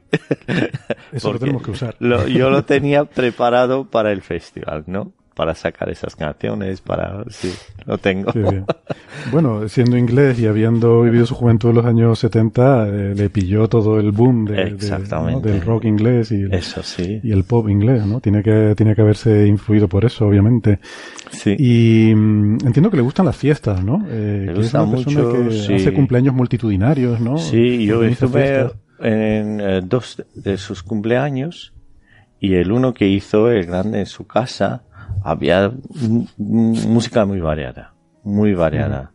Eso 1.14 1.32
lo 1.32 1.40
tenemos 1.40 1.64
que 1.64 1.72
usar. 1.72 1.95
yo 2.00 2.50
lo 2.50 2.66
tenía 2.66 3.06
preparado 3.06 3.90
para 3.90 4.11
el 4.11 4.22
festival, 4.22 4.84
¿no? 4.88 5.14
Para 5.38 5.53
sacar 5.53 5.88
esas 5.90 6.16
canciones, 6.16 6.82
para... 6.82 7.24
Sí, 7.30 7.53
lo 7.85 7.99
tengo. 7.99 8.33
bueno, 9.32 9.69
siendo 9.69 9.95
inglés 9.95 10.40
y 10.40 10.48
habiendo 10.48 11.03
vivido 11.03 11.27
su 11.27 11.35
juventud 11.35 11.69
en 11.69 11.75
los 11.75 11.85
años 11.85 12.17
70, 12.17 12.88
eh, 12.88 13.14
le 13.16 13.30
pilló 13.30 13.69
todo 13.69 13.99
el 13.99 14.11
boom 14.11 14.45
de, 14.45 14.72
del 15.43 15.61
rock 15.61 15.85
inglés 15.85 16.32
y 16.32 16.41
el, 16.41 16.56
eso, 16.56 16.82
sí. 16.82 17.22
y 17.24 17.32
el 17.32 17.43
pop 17.43 17.69
inglés, 17.69 18.03
¿no? 18.03 18.19
Tiene 18.19 18.41
que, 18.41 18.74
tiene 18.75 18.95
que 18.95 19.01
haberse 19.01 19.45
influido 19.45 19.88
por 19.88 20.06
eso, 20.06 20.25
obviamente. 20.25 20.80
Sí. 21.30 21.56
Y 21.59 22.16
mm, 22.16 22.66
entiendo 22.66 22.90
que 22.90 22.98
le 22.98 23.03
gustan 23.03 23.27
las 23.27 23.38
fiestas, 23.38 23.83
¿no? 23.83 24.07
Eh, 24.09 24.45
le 24.48 24.53
gusta 24.56 24.83
mucho, 24.85 25.33
que 25.33 25.75
hace 25.75 25.93
cumpleaños 25.93 26.33
multitudinarios, 26.33 27.22
¿no? 27.22 27.38
Sí, 27.38 27.85
yo 27.85 28.03
estuve 28.03 28.72
en 28.99 29.61
eh, 29.61 29.82
dos 29.83 30.24
de 30.33 30.57
sus 30.57 30.82
cumpleaños 30.82 31.75
y 32.40 32.56
el 32.56 32.72
uno 32.72 32.95
que 32.95 33.07
hizo 33.07 33.51
el 33.51 33.67
grande 33.67 33.99
en 33.99 34.07
su 34.07 34.25
casa 34.25 34.82
había 35.23 35.71
música 36.37 37.25
muy 37.25 37.39
variada, 37.39 37.93
muy 38.23 38.53
variada. 38.53 39.11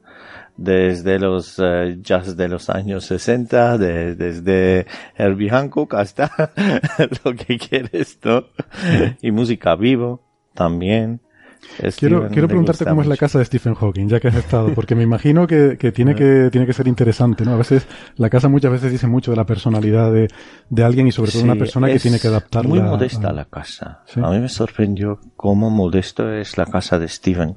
Desde 0.56 1.18
los 1.18 1.58
eh, 1.58 1.98
jazz 2.02 2.36
de 2.36 2.48
los 2.48 2.68
años 2.68 3.06
60, 3.06 3.78
desde 3.78 4.86
Herbie 5.16 5.48
Hancock 5.50 5.94
hasta 5.94 6.30
lo 7.24 7.34
que 7.34 7.58
quieres, 7.58 8.18
¿no? 8.22 8.44
Y 9.22 9.30
música 9.30 9.74
vivo 9.76 10.22
también. 10.54 11.20
Quiero, 11.96 12.28
quiero 12.28 12.48
preguntarte 12.48 12.84
cómo 12.84 13.02
es 13.02 13.06
la 13.06 13.16
casa 13.16 13.38
de 13.38 13.44
Stephen 13.44 13.74
Hawking, 13.74 14.08
ya 14.08 14.20
que 14.20 14.28
has 14.28 14.34
estado, 14.34 14.72
porque 14.74 14.94
me 14.94 15.02
imagino 15.10 15.46
que, 15.46 15.76
que, 15.78 15.92
tiene 15.92 16.14
que 16.14 16.48
tiene 16.50 16.66
que 16.66 16.72
ser 16.72 16.88
interesante, 16.88 17.44
¿no? 17.44 17.52
A 17.52 17.56
veces 17.56 17.86
la 18.16 18.30
casa 18.30 18.48
muchas 18.48 18.72
veces 18.72 18.92
dice 18.92 19.06
mucho 19.06 19.30
de 19.30 19.36
la 19.36 19.46
personalidad 19.46 20.12
de, 20.12 20.28
de 20.68 20.84
alguien 20.84 21.06
y 21.06 21.12
sobre 21.12 21.32
todo 21.32 21.42
una 21.42 21.56
persona 21.56 21.88
que 21.88 21.98
tiene 21.98 22.18
que 22.18 22.28
adaptarla. 22.28 22.68
Muy 22.68 22.80
modesta 22.80 23.32
la 23.32 23.44
casa. 23.46 24.02
A 24.16 24.30
mí 24.30 24.38
me 24.38 24.48
sorprendió 24.48 25.20
cómo 25.36 25.70
modesto 25.70 26.32
es 26.32 26.56
la 26.58 26.66
casa 26.66 26.98
de 26.98 27.08
Stephen. 27.08 27.56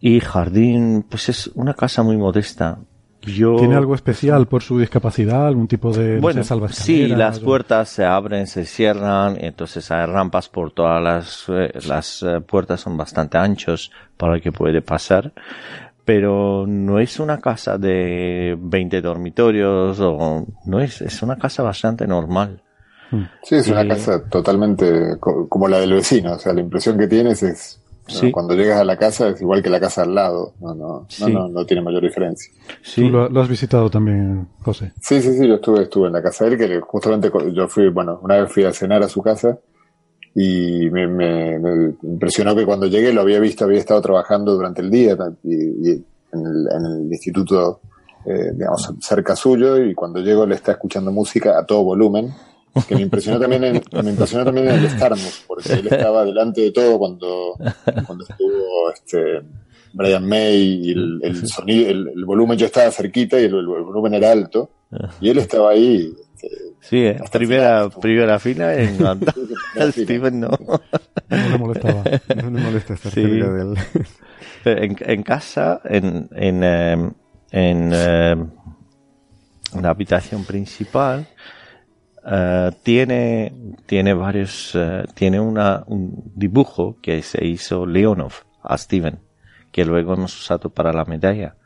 Y 0.00 0.18
jardín, 0.18 1.06
pues 1.08 1.28
es 1.28 1.46
una 1.54 1.74
casa 1.74 2.02
muy 2.02 2.16
modesta. 2.16 2.80
¿Tiene 3.24 3.76
algo 3.76 3.94
especial 3.94 4.46
por 4.48 4.62
su 4.62 4.78
discapacidad? 4.78 5.46
¿Algún 5.46 5.68
tipo 5.68 5.92
de 5.92 6.18
bueno, 6.18 6.42
Sí, 6.70 7.06
las 7.06 7.38
puertas 7.38 7.88
se 7.88 8.04
abren, 8.04 8.46
se 8.46 8.64
cierran, 8.64 9.36
entonces 9.40 9.90
hay 9.90 10.06
rampas 10.06 10.48
por 10.48 10.72
todas 10.72 11.02
las, 11.02 11.44
eh, 11.48 11.70
las 11.86 12.22
eh, 12.22 12.40
puertas 12.40 12.80
son 12.80 12.96
bastante 12.96 13.38
anchos 13.38 13.92
para 14.16 14.40
que 14.40 14.50
puede 14.50 14.82
pasar. 14.82 15.32
Pero 16.04 16.66
no 16.66 16.98
es 16.98 17.20
una 17.20 17.38
casa 17.38 17.78
de 17.78 18.56
20 18.58 19.00
dormitorios 19.00 20.00
o 20.00 20.44
no 20.64 20.80
es, 20.80 21.00
es 21.00 21.22
una 21.22 21.36
casa 21.36 21.62
bastante 21.62 22.08
normal. 22.08 22.60
Sí, 23.42 23.56
es 23.56 23.68
una 23.68 23.86
casa 23.86 24.24
totalmente 24.24 25.18
como 25.20 25.68
la 25.68 25.78
del 25.78 25.92
vecino, 25.92 26.32
o 26.32 26.38
sea, 26.38 26.54
la 26.54 26.60
impresión 26.60 26.98
que 26.98 27.06
tienes 27.06 27.42
es 27.42 27.81
cuando 28.32 28.54
llegas 28.54 28.80
a 28.80 28.84
la 28.84 28.96
casa 28.96 29.28
es 29.28 29.40
igual 29.40 29.62
que 29.62 29.70
la 29.70 29.80
casa 29.80 30.02
al 30.02 30.14
lado, 30.14 30.54
no, 30.60 30.74
no, 30.74 31.06
no, 31.28 31.48
no, 31.48 31.66
tiene 31.66 31.82
mayor 31.82 32.02
diferencia. 32.02 32.52
¿Tú 32.94 33.08
lo, 33.08 33.40
has 33.40 33.48
visitado 33.48 33.90
también, 33.90 34.48
José? 34.60 34.92
Sí, 35.00 35.20
sí, 35.20 35.32
sí, 35.36 35.46
yo 35.46 35.54
estuve, 35.54 35.82
estuve 35.82 36.06
en 36.08 36.12
la 36.14 36.22
casa 36.22 36.44
de 36.44 36.52
él, 36.52 36.58
que 36.58 36.80
justamente 36.80 37.30
yo 37.52 37.68
fui, 37.68 37.88
bueno, 37.90 38.20
una 38.22 38.36
vez 38.36 38.52
fui 38.52 38.64
a 38.64 38.72
cenar 38.72 39.02
a 39.02 39.08
su 39.08 39.22
casa 39.22 39.58
y 40.34 40.88
me, 40.90 41.06
me, 41.06 41.94
impresionó 42.02 42.54
que 42.54 42.64
cuando 42.64 42.86
llegué 42.86 43.12
lo 43.12 43.20
había 43.20 43.40
visto, 43.40 43.64
había 43.64 43.80
estado 43.80 44.00
trabajando 44.00 44.54
durante 44.54 44.80
el 44.80 44.90
día 44.90 45.16
y, 45.42 45.90
en, 45.90 46.06
el, 46.32 47.08
instituto, 47.10 47.80
eh, 48.24 48.52
digamos, 48.54 48.94
cerca 49.00 49.36
suyo 49.36 49.78
y 49.78 49.94
cuando 49.94 50.20
llego 50.20 50.46
le 50.46 50.54
está 50.54 50.72
escuchando 50.72 51.12
música 51.12 51.58
a 51.58 51.66
todo 51.66 51.84
volumen 51.84 52.32
que 52.88 52.94
me 52.94 53.02
impresionó 53.02 53.38
también 53.38 53.64
en, 53.64 53.82
me 54.02 54.10
impresionó 54.10 54.44
también 54.44 54.68
en 54.68 54.74
el 54.80 54.90
Starmus, 54.90 55.44
porque 55.46 55.72
él 55.74 55.88
estaba 55.88 56.24
delante 56.24 56.62
de 56.62 56.70
todo 56.72 56.98
cuando, 56.98 57.56
cuando 58.06 58.24
estuvo 58.28 58.90
este 58.94 59.42
Brian 59.92 60.26
May 60.26 60.56
y 60.56 60.92
el, 60.92 61.46
sonido, 61.46 61.90
el, 61.90 62.24
volumen 62.24 62.56
yo 62.56 62.66
estaba 62.66 62.90
cerquita 62.90 63.38
y 63.38 63.44
el, 63.44 63.66
volumen 63.66 64.14
era 64.14 64.32
alto, 64.32 64.70
y 65.20 65.28
él 65.30 65.38
estaba 65.38 65.70
ahí 65.70 66.14
este, 66.34 66.72
Sí, 66.80 67.04
eh, 67.04 67.16
primera, 67.30 67.88
primera 67.88 68.38
fila 68.40 68.74
en 68.74 68.98
Steven 69.92 70.40
no. 70.40 70.48
No 70.48 71.48
le 71.48 71.58
molestaba. 71.58 72.02
No 72.36 72.50
le 72.50 72.60
molesta 72.60 72.94
estar 72.94 73.12
cerca 73.12 73.50
de 73.50 73.62
él. 73.62 73.74
En, 74.64 74.96
en 75.00 75.22
casa, 75.22 75.80
en, 75.84 76.28
en, 76.34 76.64
eh, 76.64 77.10
en 77.52 77.90
eh, 77.92 78.36
la 79.80 79.90
habitación 79.90 80.44
principal, 80.44 81.26
eh, 82.26 82.70
tiene, 82.82 83.52
tiene 83.86 84.14
varios, 84.14 84.72
eh, 84.74 85.04
tiene 85.14 85.40
una, 85.40 85.82
un 85.86 86.32
dibujo 86.34 86.96
que 87.02 87.22
se 87.22 87.44
hizo 87.44 87.86
Leonov 87.86 88.32
a 88.62 88.76
Steven, 88.78 89.18
que 89.70 89.84
luego 89.84 90.14
hemos 90.14 90.38
usado 90.38 90.70
para 90.70 90.92
la 90.92 91.04
medalla. 91.04 91.56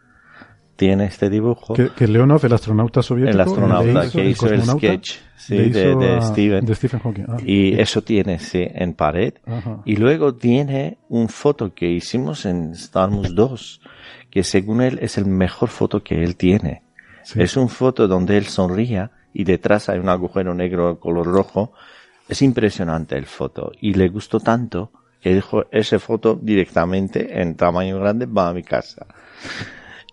Tiene 0.77 1.07
este 1.07 1.31
dibujo. 1.31 1.73
Que, 1.73 1.89
que 1.89 2.07
Leonov, 2.07 2.45
el 2.45 2.53
astronauta 2.53 3.01
soviético, 3.03 3.35
el 3.35 3.41
astronauta 3.41 4.11
que 4.11 4.25
hizo 4.29 4.47
el 4.47 4.63
sketch 4.63 5.13
sí, 5.37 5.57
de, 5.57 5.97
de 5.97 6.17
a- 6.17 6.21
Steven. 6.21 6.67
de 6.67 6.75
Stephen 6.75 7.01
Hawking. 7.01 7.25
Ah, 7.29 7.37
y 7.43 7.81
eso 7.81 8.03
tiene, 8.03 8.39
sí, 8.39 8.63
en 8.63 8.93
pared. 8.93 9.33
Ajá. 9.47 9.81
Y 9.87 9.97
luego 9.97 10.35
tiene 10.35 10.99
un 11.09 11.31
foto 11.31 11.73
que 11.73 11.89
hicimos 11.89 12.45
en 12.45 12.73
Star 12.73 13.09
Wars 13.09 13.35
2, 13.35 13.81
que 14.31 14.43
según 14.45 14.83
él 14.83 14.99
es 15.01 15.17
el 15.17 15.25
mejor 15.25 15.71
foto 15.71 16.03
que 16.05 16.23
él 16.23 16.37
tiene. 16.37 16.83
Sí. 17.23 17.41
Es 17.41 17.57
un 17.57 17.71
foto 17.71 18.07
donde 18.07 18.37
él 18.37 18.45
sonría 18.45 19.13
y 19.39 19.45
detrás 19.45 19.91
hay 19.91 19.99
un 19.99 20.09
agujero 20.09 20.55
negro 20.55 20.99
color 20.99 21.27
rojo. 21.27 21.73
Es 22.27 22.41
impresionante 22.41 23.17
el 23.17 23.27
foto 23.27 23.71
y 23.81 23.93
le 23.93 24.09
gustó 24.09 24.41
tanto 24.41 24.91
que 25.21 25.35
dijo 25.35 25.67
esa 25.71 25.99
foto 25.99 26.39
directamente 26.41 27.41
en 27.41 27.55
tamaño 27.55 28.01
grande 28.01 28.25
va 28.25 28.49
a 28.49 28.55
mi 28.55 28.63
casa. 28.63 29.07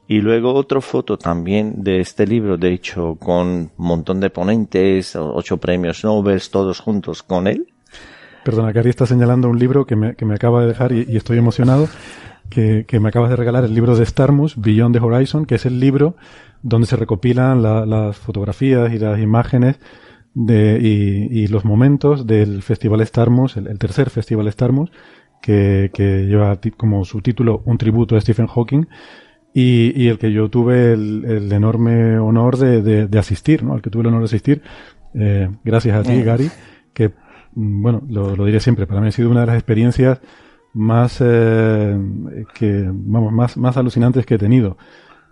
Y 0.07 0.19
luego 0.19 0.53
otra 0.53 0.81
foto 0.81 1.17
también 1.17 1.81
de 1.83 2.01
este 2.01 2.27
libro, 2.27 2.57
de 2.57 2.73
hecho, 2.73 3.15
con 3.15 3.47
un 3.47 3.71
montón 3.77 4.19
de 4.19 4.29
ponentes, 4.29 5.15
ocho 5.15 5.55
premios 5.57 6.03
Nobel, 6.03 6.41
todos 6.51 6.81
juntos 6.81 7.23
con 7.23 7.47
él. 7.47 7.73
Perdona, 8.43 8.73
Gary 8.73 8.89
está 8.89 9.05
señalando 9.05 9.47
un 9.47 9.57
libro 9.57 9.85
que 9.85 9.95
me, 9.95 10.15
que 10.15 10.25
me 10.25 10.35
acaba 10.35 10.61
de 10.61 10.67
dejar 10.67 10.91
y 10.91 11.15
estoy 11.15 11.37
emocionado, 11.37 11.87
que, 12.53 12.85
que 12.87 12.99
me 12.99 13.09
acabas 13.09 13.29
de 13.29 13.35
regalar, 13.35 13.63
el 13.63 13.73
libro 13.73 13.95
de 13.95 14.05
Starmus, 14.05 14.55
Beyond 14.57 14.95
the 14.95 15.01
Horizon, 15.03 15.45
que 15.45 15.55
es 15.55 15.65
el 15.65 15.79
libro 15.79 16.15
donde 16.61 16.87
se 16.87 16.95
recopilan 16.95 17.61
la- 17.61 17.85
las 17.85 18.17
fotografías 18.17 18.93
y 18.93 18.99
las 18.99 19.19
imágenes 19.19 19.79
de, 20.33 20.79
y, 20.81 21.39
y 21.41 21.47
los 21.47 21.65
momentos 21.65 22.25
del 22.25 22.61
Festival 22.61 23.05
Starmus, 23.05 23.57
el, 23.57 23.67
el 23.67 23.77
tercer 23.79 24.09
Festival 24.09 24.51
Starmus, 24.51 24.91
que, 25.41 25.91
que 25.93 26.25
lleva 26.25 26.57
como 26.77 27.03
su 27.05 27.21
título 27.21 27.61
un 27.65 27.77
tributo 27.77 28.15
a 28.15 28.21
Stephen 28.21 28.47
Hawking, 28.47 28.85
y, 29.53 29.93
y 30.01 30.07
el 30.07 30.17
que 30.17 30.31
yo 30.31 30.49
tuve 30.49 30.93
el, 30.93 31.25
el 31.25 31.51
enorme 31.51 32.17
honor 32.17 32.57
de, 32.57 32.81
de- 32.81 33.07
de 33.07 33.19
asistir, 33.19 33.61
¿no? 33.63 33.73
Al 33.73 33.81
que 33.81 33.89
tuve 33.91 34.01
el 34.01 34.07
honor 34.07 34.21
de 34.21 34.25
asistir, 34.25 34.61
eh, 35.13 35.49
gracias 35.63 35.95
a 35.95 36.01
ti, 36.03 36.13
Mm. 36.13 36.23
Gary, 36.23 36.49
que, 36.93 37.09
mm, 37.53 37.81
bueno, 37.83 38.01
lo, 38.09 38.35
lo 38.35 38.45
diré 38.45 38.59
siempre, 38.59 38.87
para 38.87 38.99
mí 39.01 39.09
ha 39.09 39.11
sido 39.11 39.29
una 39.29 39.41
de 39.41 39.47
las 39.47 39.55
experiencias 39.55 40.21
más, 40.73 41.17
eh, 41.21 41.97
que, 42.53 42.89
vamos, 42.91 43.31
más, 43.31 43.57
más 43.57 43.77
alucinantes 43.77 44.25
que 44.25 44.35
he 44.35 44.37
tenido. 44.37 44.77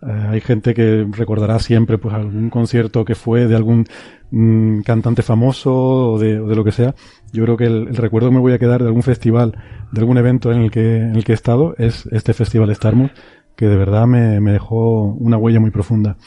Eh, 0.01 0.27
hay 0.29 0.41
gente 0.41 0.73
que 0.73 1.07
recordará 1.11 1.59
siempre, 1.59 1.97
pues, 1.97 2.13
algún 2.13 2.49
concierto 2.49 3.05
que 3.05 3.15
fue 3.15 3.47
de 3.47 3.55
algún 3.55 3.85
mm, 4.31 4.81
cantante 4.81 5.21
famoso 5.21 6.13
o 6.13 6.19
de, 6.19 6.39
o 6.39 6.47
de 6.47 6.55
lo 6.55 6.63
que 6.63 6.71
sea. 6.71 6.95
Yo 7.31 7.43
creo 7.43 7.57
que 7.57 7.65
el, 7.65 7.87
el 7.89 7.95
recuerdo 7.95 8.29
que 8.29 8.35
me 8.35 8.41
voy 8.41 8.53
a 8.53 8.59
quedar 8.59 8.81
de 8.81 8.87
algún 8.87 9.03
festival, 9.03 9.57
de 9.91 9.99
algún 9.99 10.17
evento 10.17 10.51
en 10.51 10.61
el 10.61 10.71
que, 10.71 10.97
en 10.97 11.15
el 11.15 11.23
que 11.23 11.33
he 11.33 11.35
estado, 11.35 11.75
es 11.77 12.07
este 12.11 12.33
Festival 12.33 12.73
Starmus, 12.75 13.11
que 13.55 13.67
de 13.67 13.75
verdad 13.75 14.07
me, 14.07 14.39
me 14.39 14.51
dejó 14.51 15.03
una 15.03 15.37
huella 15.37 15.59
muy 15.59 15.71
profunda. 15.71 16.17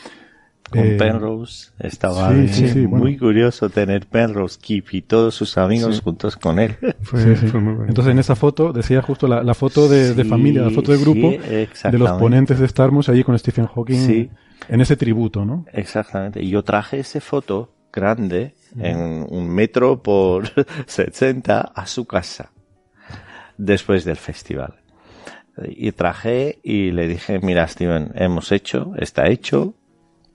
Con 0.74 0.82
Eh, 0.86 0.96
Penrose 0.98 1.70
estaba 1.78 2.28
sí, 2.30 2.34
bien. 2.34 2.48
sí, 2.48 2.68
sí, 2.68 2.86
bueno. 2.86 3.04
muy 3.04 3.16
curioso 3.16 3.70
tener 3.70 4.06
Penrose, 4.06 4.58
Keep 4.60 4.84
y 4.92 5.02
todos 5.02 5.34
sus 5.34 5.56
amigos 5.56 5.96
Sí. 5.96 6.02
juntos 6.04 6.36
con 6.36 6.58
él. 6.58 6.76
Fue, 7.02 7.22
Sí, 7.22 7.36
sí. 7.36 7.46
fue 7.48 7.60
muy 7.60 7.74
bueno. 7.74 7.88
Entonces 7.88 8.12
en 8.12 8.18
esa 8.18 8.34
foto, 8.36 8.72
decía 8.72 9.00
justo 9.02 9.26
la, 9.26 9.42
la 9.42 9.54
foto 9.54 9.88
de, 9.88 10.24
familia, 10.24 10.62
la 10.62 10.70
foto 10.70 10.92
de 10.92 10.98
grupo, 10.98 11.30
sí, 11.30 11.88
de 11.90 11.98
los 11.98 12.10
ponentes 12.12 12.58
de 12.58 12.68
Starmus 12.68 13.08
allí 13.08 13.22
con 13.24 13.38
Stephen 13.38 13.66
Hawking 13.66 14.06
Sí. 14.06 14.30
en 14.68 14.80
ese 14.80 14.96
tributo, 14.96 15.44
¿no? 15.44 15.64
Exactamente. 15.72 16.42
Y 16.42 16.50
yo 16.50 16.62
traje 16.62 16.98
esa 17.00 17.20
foto 17.20 17.70
grande 17.92 18.54
en 18.78 19.24
un 19.30 19.48
metro 19.48 20.02
por 20.02 20.44
60 20.86 21.60
a 21.60 21.86
su 21.86 22.04
casa 22.06 22.50
después 23.56 24.04
del 24.04 24.16
festival. 24.16 24.74
Y 25.68 25.92
traje 25.92 26.58
y 26.64 26.90
le 26.90 27.06
dije, 27.06 27.38
mira 27.40 27.68
Steven, 27.68 28.10
hemos 28.16 28.50
hecho, 28.50 28.92
está 28.98 29.28
hecho, 29.28 29.74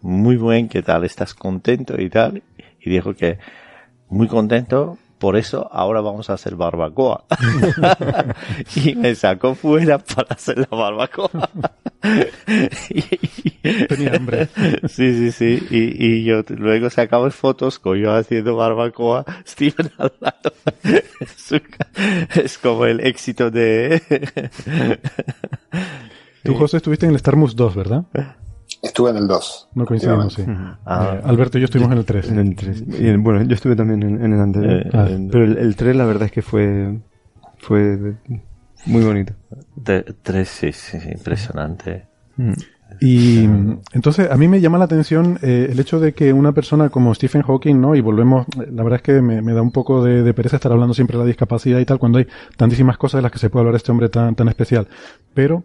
muy 0.01 0.37
buen, 0.37 0.69
¿qué 0.69 0.81
tal? 0.81 1.03
¿Estás 1.03 1.33
contento 1.33 1.99
y 1.99 2.09
tal? 2.09 2.41
Y 2.81 2.89
dijo 2.89 3.13
que 3.13 3.37
muy 4.09 4.27
contento, 4.27 4.97
por 5.19 5.35
eso 5.35 5.69
ahora 5.71 5.99
vamos 6.01 6.29
a 6.29 6.33
hacer 6.33 6.55
barbacoa. 6.55 7.25
y 8.75 8.95
me 8.95 9.13
sacó 9.15 9.53
fuera 9.55 9.97
para 9.97 10.29
hacer 10.35 10.59
la 10.59 10.67
barbacoa. 10.77 11.49
Y- 12.89 13.03
Tenía 13.89 14.13
hambre. 14.15 14.47
Sí, 14.87 15.13
sí, 15.13 15.31
sí. 15.33 15.67
Y, 15.69 16.05
y 16.05 16.23
yo 16.23 16.43
luego 16.47 16.89
sacamos 16.89 17.35
fotos 17.35 17.77
con 17.77 17.97
yo 17.97 18.13
haciendo 18.15 18.55
barbacoa, 18.55 19.25
Steven 19.45 19.91
al 19.97 20.13
lado. 20.21 20.53
Es 22.35 22.57
como 22.57 22.85
el 22.85 23.01
éxito 23.05 23.51
de... 23.51 24.01
Tú, 26.43 26.55
José, 26.55 26.77
estuviste 26.77 27.05
en 27.05 27.11
el 27.11 27.19
Starmus 27.19 27.55
2, 27.55 27.75
¿verdad? 27.75 28.03
Estuve 28.81 29.09
en 29.11 29.17
el 29.17 29.27
2. 29.27 29.69
No 29.75 29.85
coincidimos, 29.85 30.33
sí. 30.33 30.43
Ah. 30.85 31.15
Eh, 31.17 31.21
Alberto 31.25 31.57
y 31.57 31.61
yo 31.61 31.65
estuvimos 31.65 31.91
en 31.91 31.97
el 31.97 32.05
3. 32.05 32.29
En 32.29 32.39
el 32.39 32.55
3. 32.55 32.83
Y 32.99 33.07
en- 33.09 33.23
bueno, 33.23 33.41
yo 33.43 33.53
estuve 33.55 33.75
también 33.75 34.01
en, 34.03 34.23
en 34.23 34.33
el 34.33 34.39
anterior. 34.39 34.73
Eh, 34.85 34.89
Ah, 34.93 35.07
en- 35.09 35.29
Pero 35.29 35.43
el, 35.43 35.57
el 35.57 35.75
3 35.75 35.95
la 35.95 36.05
verdad 36.05 36.23
es 36.27 36.31
que 36.31 36.41
fue, 36.41 36.97
fue 37.57 38.15
muy 38.85 39.03
bonito. 39.03 39.33
de- 39.75 40.03
tres, 40.23 40.47
sí, 40.49 40.71
sí, 40.71 40.99
sí, 40.99 41.09
impresionante. 41.11 42.05
Mm. 42.37 42.53
Y 43.01 43.43
entonces 43.93 44.31
a 44.31 44.35
mí 44.35 44.47
me 44.47 44.59
llama 44.61 44.77
la 44.79 44.85
atención 44.85 45.37
eh, 45.43 45.67
el 45.71 45.79
hecho 45.79 45.99
de 45.99 46.13
que 46.13 46.33
una 46.33 46.53
persona 46.53 46.89
como 46.89 47.13
Stephen 47.13 47.43
Hawking, 47.43 47.79
¿no? 47.79 47.93
Y 47.95 48.01
volvemos, 48.01 48.47
la 48.57 48.81
verdad 48.83 48.95
es 48.97 49.01
que 49.03 49.21
me, 49.21 49.41
me 49.43 49.53
da 49.53 49.61
un 49.61 49.71
poco 49.71 50.03
de, 50.03 50.23
de 50.23 50.33
pereza 50.33 50.55
estar 50.55 50.71
hablando 50.71 50.93
siempre 50.95 51.15
de 51.17 51.23
la 51.23 51.27
discapacidad 51.27 51.79
y 51.79 51.85
tal, 51.85 51.99
cuando 51.99 52.17
hay 52.17 52.27
tantísimas 52.57 52.97
cosas 52.97 53.19
de 53.19 53.23
las 53.23 53.31
que 53.31 53.37
se 53.39 53.49
puede 53.51 53.61
hablar 53.61 53.75
este 53.75 53.91
hombre 53.91 54.09
tan, 54.09 54.33
tan 54.35 54.47
especial. 54.47 54.87
Pero 55.35 55.63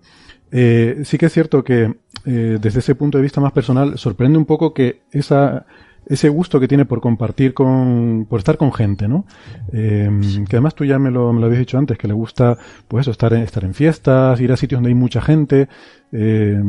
eh, 0.52 1.02
sí 1.04 1.18
que 1.18 1.26
es 1.26 1.32
cierto 1.32 1.64
que 1.64 1.94
eh, 2.26 2.58
desde 2.60 2.78
ese 2.78 2.94
punto 2.94 3.18
de 3.18 3.22
vista 3.22 3.40
más 3.40 3.52
personal 3.52 3.98
sorprende 3.98 4.38
un 4.38 4.46
poco 4.46 4.72
que 4.72 5.02
esa 5.10 5.66
ese 6.06 6.28
gusto 6.28 6.60
que 6.60 6.68
tiene 6.68 6.84
por 6.84 7.00
compartir 7.00 7.54
con, 7.54 8.26
por 8.28 8.38
estar 8.38 8.56
con 8.56 8.72
gente, 8.72 9.08
¿no? 9.08 9.24
Eh, 9.72 10.10
que 10.48 10.56
además 10.56 10.74
tú 10.74 10.84
ya 10.84 10.98
me 10.98 11.10
lo, 11.10 11.32
me 11.32 11.40
lo 11.40 11.46
habías 11.46 11.60
dicho 11.60 11.78
antes, 11.78 11.98
que 11.98 12.08
le 12.08 12.14
gusta, 12.14 12.58
pues 12.88 13.02
eso, 13.02 13.10
estar 13.10 13.32
en, 13.32 13.42
estar 13.42 13.64
en 13.64 13.74
fiestas, 13.74 14.40
ir 14.40 14.52
a 14.52 14.56
sitios 14.56 14.78
donde 14.78 14.90
hay 14.90 14.94
mucha 14.94 15.22
gente, 15.22 15.68
eh, 16.12 16.62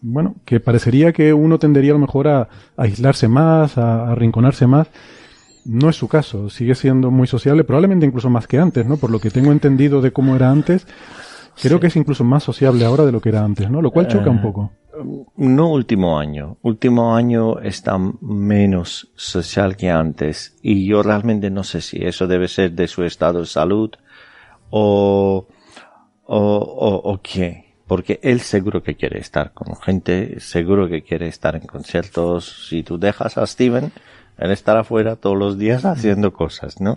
bueno, 0.00 0.36
que 0.44 0.60
parecería 0.60 1.12
que 1.12 1.32
uno 1.32 1.58
tendería 1.58 1.90
a 1.90 1.94
lo 1.94 2.00
mejor 2.00 2.28
a, 2.28 2.48
aislarse 2.76 3.28
más, 3.28 3.76
a, 3.76 4.04
a 4.04 4.12
arrinconarse 4.12 4.66
más. 4.66 4.88
No 5.64 5.90
es 5.90 5.96
su 5.96 6.08
caso, 6.08 6.48
sigue 6.48 6.74
siendo 6.74 7.10
muy 7.10 7.26
sociable, 7.26 7.64
probablemente 7.64 8.06
incluso 8.06 8.30
más 8.30 8.46
que 8.46 8.58
antes, 8.58 8.86
¿no? 8.86 8.96
Por 8.96 9.10
lo 9.10 9.18
que 9.18 9.30
tengo 9.30 9.52
entendido 9.52 10.00
de 10.00 10.12
cómo 10.12 10.34
era 10.36 10.50
antes, 10.50 10.86
creo 11.60 11.80
que 11.80 11.88
es 11.88 11.96
incluso 11.96 12.24
más 12.24 12.42
sociable 12.42 12.84
ahora 12.84 13.04
de 13.04 13.12
lo 13.12 13.20
que 13.20 13.28
era 13.30 13.44
antes, 13.44 13.70
¿no? 13.70 13.82
Lo 13.82 13.90
cual 13.90 14.08
choca 14.08 14.30
un 14.30 14.38
Eh, 14.38 14.42
poco. 14.42 14.72
No 15.36 15.68
último 15.70 16.18
año. 16.18 16.56
Último 16.62 17.14
año 17.14 17.60
está 17.60 17.96
menos 18.20 19.12
social 19.14 19.76
que 19.76 19.90
antes. 19.90 20.56
Y 20.62 20.86
yo 20.86 21.02
realmente 21.02 21.50
no 21.50 21.62
sé 21.62 21.80
si 21.80 22.04
eso 22.04 22.26
debe 22.26 22.48
ser 22.48 22.72
de 22.72 22.88
su 22.88 23.04
estado 23.04 23.40
de 23.40 23.46
salud 23.46 23.90
o, 24.70 25.46
o, 26.24 26.36
o, 26.36 27.12
o 27.12 27.20
qué. 27.22 27.74
Porque 27.86 28.18
él 28.22 28.40
seguro 28.40 28.82
que 28.82 28.96
quiere 28.96 29.18
estar 29.18 29.52
con 29.52 29.76
gente, 29.76 30.40
seguro 30.40 30.88
que 30.88 31.02
quiere 31.02 31.28
estar 31.28 31.54
en 31.56 31.66
conciertos. 31.66 32.66
Si 32.68 32.82
tú 32.82 32.98
dejas 32.98 33.38
a 33.38 33.46
Steven, 33.46 33.92
él 34.38 34.52
estará 34.52 34.80
afuera 34.80 35.16
todos 35.16 35.36
los 35.36 35.58
días 35.58 35.84
haciendo 35.84 36.32
cosas, 36.32 36.80
¿no? 36.80 36.94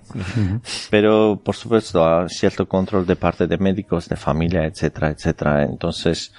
Pero, 0.92 1.42
por 1.44 1.56
supuesto, 1.56 2.06
hay 2.06 2.30
cierto 2.30 2.68
control 2.68 3.06
de 3.08 3.16
parte 3.16 3.48
de 3.48 3.58
médicos, 3.58 4.08
de 4.08 4.16
familia, 4.16 4.66
etcétera, 4.66 5.10
etcétera. 5.10 5.64
Entonces, 5.64 6.34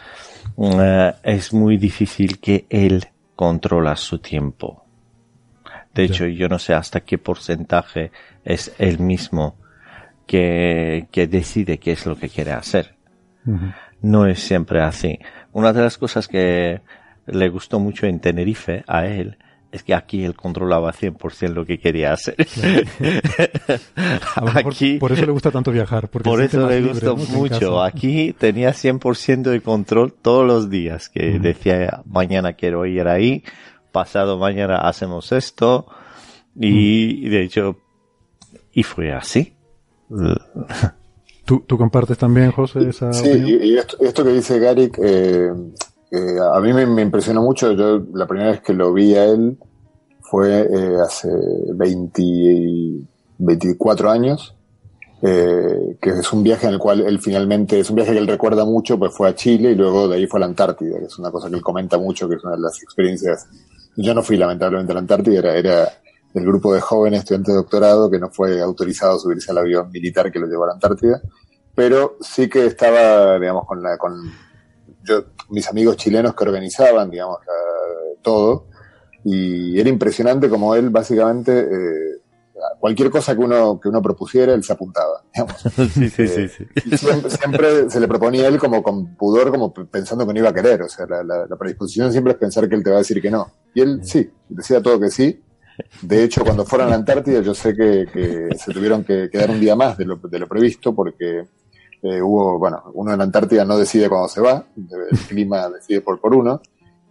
eh, 0.57 1.13
es 1.25 1.53
muy 1.53 1.77
difícil 1.77 2.39
que 2.39 2.67
él 2.71 3.05
controla 3.35 3.97
su 3.97 4.21
tiempo. 4.21 4.85
De 5.93 6.05
hecho, 6.05 6.27
yo 6.27 6.49
no 6.49 6.59
sé 6.59 6.73
hasta 6.73 7.01
qué 7.01 7.19
porcentaje 7.19 8.13
es 8.45 8.73
él 8.79 9.01
mismo 9.01 9.57
que, 10.27 11.09
que 11.11 11.27
decide 11.27 11.79
qué 11.79 11.93
es 11.93 12.07
lo 12.07 12.17
que 12.17 12.29
quiere 12.29 12.53
hacer. 12.53 12.95
No 14.01 14.27
es 14.27 14.39
siempre 14.39 14.81
así. 14.81 15.19
Una 15.53 15.73
de 15.73 15.83
las 15.83 15.99
cosas 15.99 16.29
que 16.29 16.81
le 17.27 17.49
gustó 17.49 17.81
mucho 17.81 18.07
en 18.07 18.21
Tenerife 18.21 18.85
a 18.87 19.07
él 19.07 19.37
es 19.73 19.83
que 19.83 19.95
aquí 19.95 20.23
él 20.23 20.35
controlaba 20.35 20.93
100% 20.93 21.55
lo 21.55 21.65
que 21.65 21.79
quería 21.79 22.13
hacer. 22.13 22.37
Aquí, 24.37 24.99
por 24.99 25.13
eso 25.13 25.25
le 25.25 25.33
gusta 25.33 25.51
tanto 25.51 25.73
viajar. 25.73 26.09
Porque 26.09 26.29
por 26.29 26.43
eso 26.43 26.69
le 26.69 26.81
libre, 26.81 26.93
gustó 26.93 27.17
¿no? 27.17 27.17
que 27.17 27.23
en 27.23 27.33
mucho. 27.33 27.83
Aquí 27.83 28.35
tenía 28.39 28.73
100% 28.73 29.43
de 29.45 29.63
control 29.63 30.13
todos 30.13 30.47
los 30.47 30.69
días, 30.69 31.09
que 31.09 31.39
decía 31.39 32.03
mañana 32.05 32.53
quiero 32.53 32.85
ir 32.85 33.09
ahí, 33.09 33.45
pasado 33.93 34.39
mañana 34.39 34.77
hacemos 34.77 35.33
esto. 35.33 35.87
Y, 36.55 37.31
de 37.31 37.43
hecho, 37.43 37.79
y 38.75 38.83
fue 38.83 39.13
así. 39.13 39.55
¿Tú, 41.47 41.65
compartes 41.67 42.19
también, 42.19 42.51
José, 42.53 42.91
esa 42.91 43.11
Sí, 43.15 43.31
y, 43.31 43.79
esto, 43.79 44.23
que 44.23 44.33
dice 44.33 44.61
eh, 45.03 45.51
eh, 46.13 46.37
a 46.41 46.61
mí 46.61 46.75
me, 46.75 47.01
impresionó 47.01 47.41
mucho. 47.41 47.73
Yo 47.73 48.03
la 48.13 48.27
primera 48.27 48.51
vez 48.51 48.61
que 48.61 48.75
lo 48.75 48.93
vi 48.93 49.15
a 49.15 49.25
él 49.25 49.57
fue 50.21 50.61
eh, 50.61 50.97
hace 51.03 51.29
20, 51.75 52.23
24 53.39 54.11
años, 54.11 54.55
que 55.23 55.99
es 56.03 56.33
un 56.33 56.43
viaje 56.43 56.67
en 56.67 56.75
el 56.75 56.79
cual 56.79 57.01
él 57.01 57.19
finalmente, 57.19 57.81
es 57.81 57.89
un 57.89 57.97
viaje 57.97 58.13
que 58.13 58.19
él 58.19 58.27
recuerda 58.27 58.65
mucho, 58.67 58.99
pues 58.99 59.15
fue 59.15 59.29
a 59.29 59.35
Chile 59.35 59.71
y 59.71 59.75
luego 59.75 60.07
de 60.07 60.17
ahí 60.17 60.27
fue 60.27 60.39
a 60.39 60.41
la 60.41 60.47
Antártida, 60.47 60.99
que 60.99 61.07
es 61.07 61.19
una 61.19 61.31
cosa 61.31 61.49
que 61.49 61.55
él 61.55 61.63
comenta 61.63 61.97
mucho, 61.97 62.29
que 62.29 62.35
es 62.35 62.45
una 62.45 62.57
de 62.57 62.61
las 62.63 62.83
experiencias. 62.83 63.47
Yo 63.97 64.15
no 64.15 64.23
fui 64.23 64.37
lamentablemente 64.37 64.93
a 64.93 64.95
la 64.95 65.01
Antártida, 65.01 65.39
era, 65.39 65.55
era 65.57 65.89
del 66.35 66.45
grupo 66.45 66.75
de 66.75 66.81
jóvenes 66.81 67.21
estudiantes 67.21 67.55
de 67.55 67.61
doctorado 67.61 68.11
que 68.11 68.19
no 68.19 68.29
fue 68.31 68.61
autorizado 68.61 69.17
a 69.17 69.19
subirse 69.19 69.51
al 69.51 69.59
avión 69.59 69.91
militar 69.91 70.31
que 70.31 70.41
lo 70.41 70.47
llevó 70.47 70.65
a 70.65 70.69
la 70.69 70.73
Antártida, 70.75 71.23
pero 71.75 72.17
sí 72.21 72.49
que 72.49 72.67
estaba, 72.67 73.39
digamos, 73.39 73.65
con 73.67 73.83
la, 73.83 73.97
con 73.97 74.13
yo, 75.05 75.25
mis 75.51 75.69
amigos 75.69 75.97
chilenos 75.97 76.35
que 76.35 76.45
organizaban, 76.45 77.11
digamos, 77.11 77.39
todo, 78.23 78.67
y 79.25 79.79
era 79.79 79.89
impresionante 79.89 80.49
como 80.49 80.75
él 80.75 80.91
básicamente 80.91 81.61
eh, 81.61 82.23
cualquier 82.81 83.11
cosa 83.11 83.35
que 83.37 83.41
uno 83.41 83.79
que 83.81 83.89
uno 83.89 84.03
propusiera 84.03 84.53
él 84.53 84.65
se 84.65 84.73
apuntaba 84.73 85.23
sí, 85.95 86.11
sí, 86.11 86.27
sí, 86.27 86.65
eh, 86.75 87.23
siempre, 87.29 87.89
se 87.89 88.01
le 88.01 88.09
proponía 88.09 88.45
a 88.45 88.49
él 88.49 88.59
como 88.59 88.83
con 88.83 89.15
pudor 89.15 89.53
como 89.53 89.73
pensando 89.73 90.27
que 90.27 90.33
no 90.33 90.41
iba 90.41 90.49
a 90.49 90.55
querer 90.55 90.83
o 90.83 90.89
sea 90.89 91.07
la, 91.07 91.23
la, 91.23 91.57
predisposición 91.57 92.11
siempre 92.11 92.33
es 92.33 92.39
pensar 92.39 92.69
que 92.69 92.75
él 92.75 92.83
te 92.83 92.91
va 92.91 92.97
a 92.97 92.99
decir 92.99 93.23
que 93.23 93.31
no. 93.31 93.49
Y 93.75 93.81
él 93.81 94.01
sí. 94.03 94.31
decía 94.49 94.83
todo 94.83 95.01
que 95.01 95.11
sí. 95.11 95.41
De 96.03 96.23
hecho, 96.23 96.45
cuando 96.45 96.65
fueron 96.65 96.89
a 96.89 96.91
la 96.91 96.97
Antártida, 96.97 97.41
yo 97.41 97.55
sé 97.55 97.75
que, 97.75 98.49
se 98.59 98.73
tuvieron 98.73 99.05
que 99.05 99.31
quedar 99.31 99.51
un 99.51 99.61
día 99.61 99.75
más 99.75 99.97
de 99.97 100.05
lo, 100.05 100.21
previsto 100.21 100.95
porque 100.95 101.47
eh, 102.03 102.21
hubo, 102.21 102.59
bueno, 102.59 102.83
uno 102.95 103.13
en 103.13 103.19
la 103.19 103.25
Antártida 103.25 103.65
no 103.65 103.79
decide 103.79 104.09
cuándo 104.09 104.29
se 104.29 104.41
va, 104.41 104.67
el 104.77 105.19
clima 105.29 105.69
decide 105.69 106.01
por, 106.01 106.21
por 106.21 106.35
uno, 106.35 106.61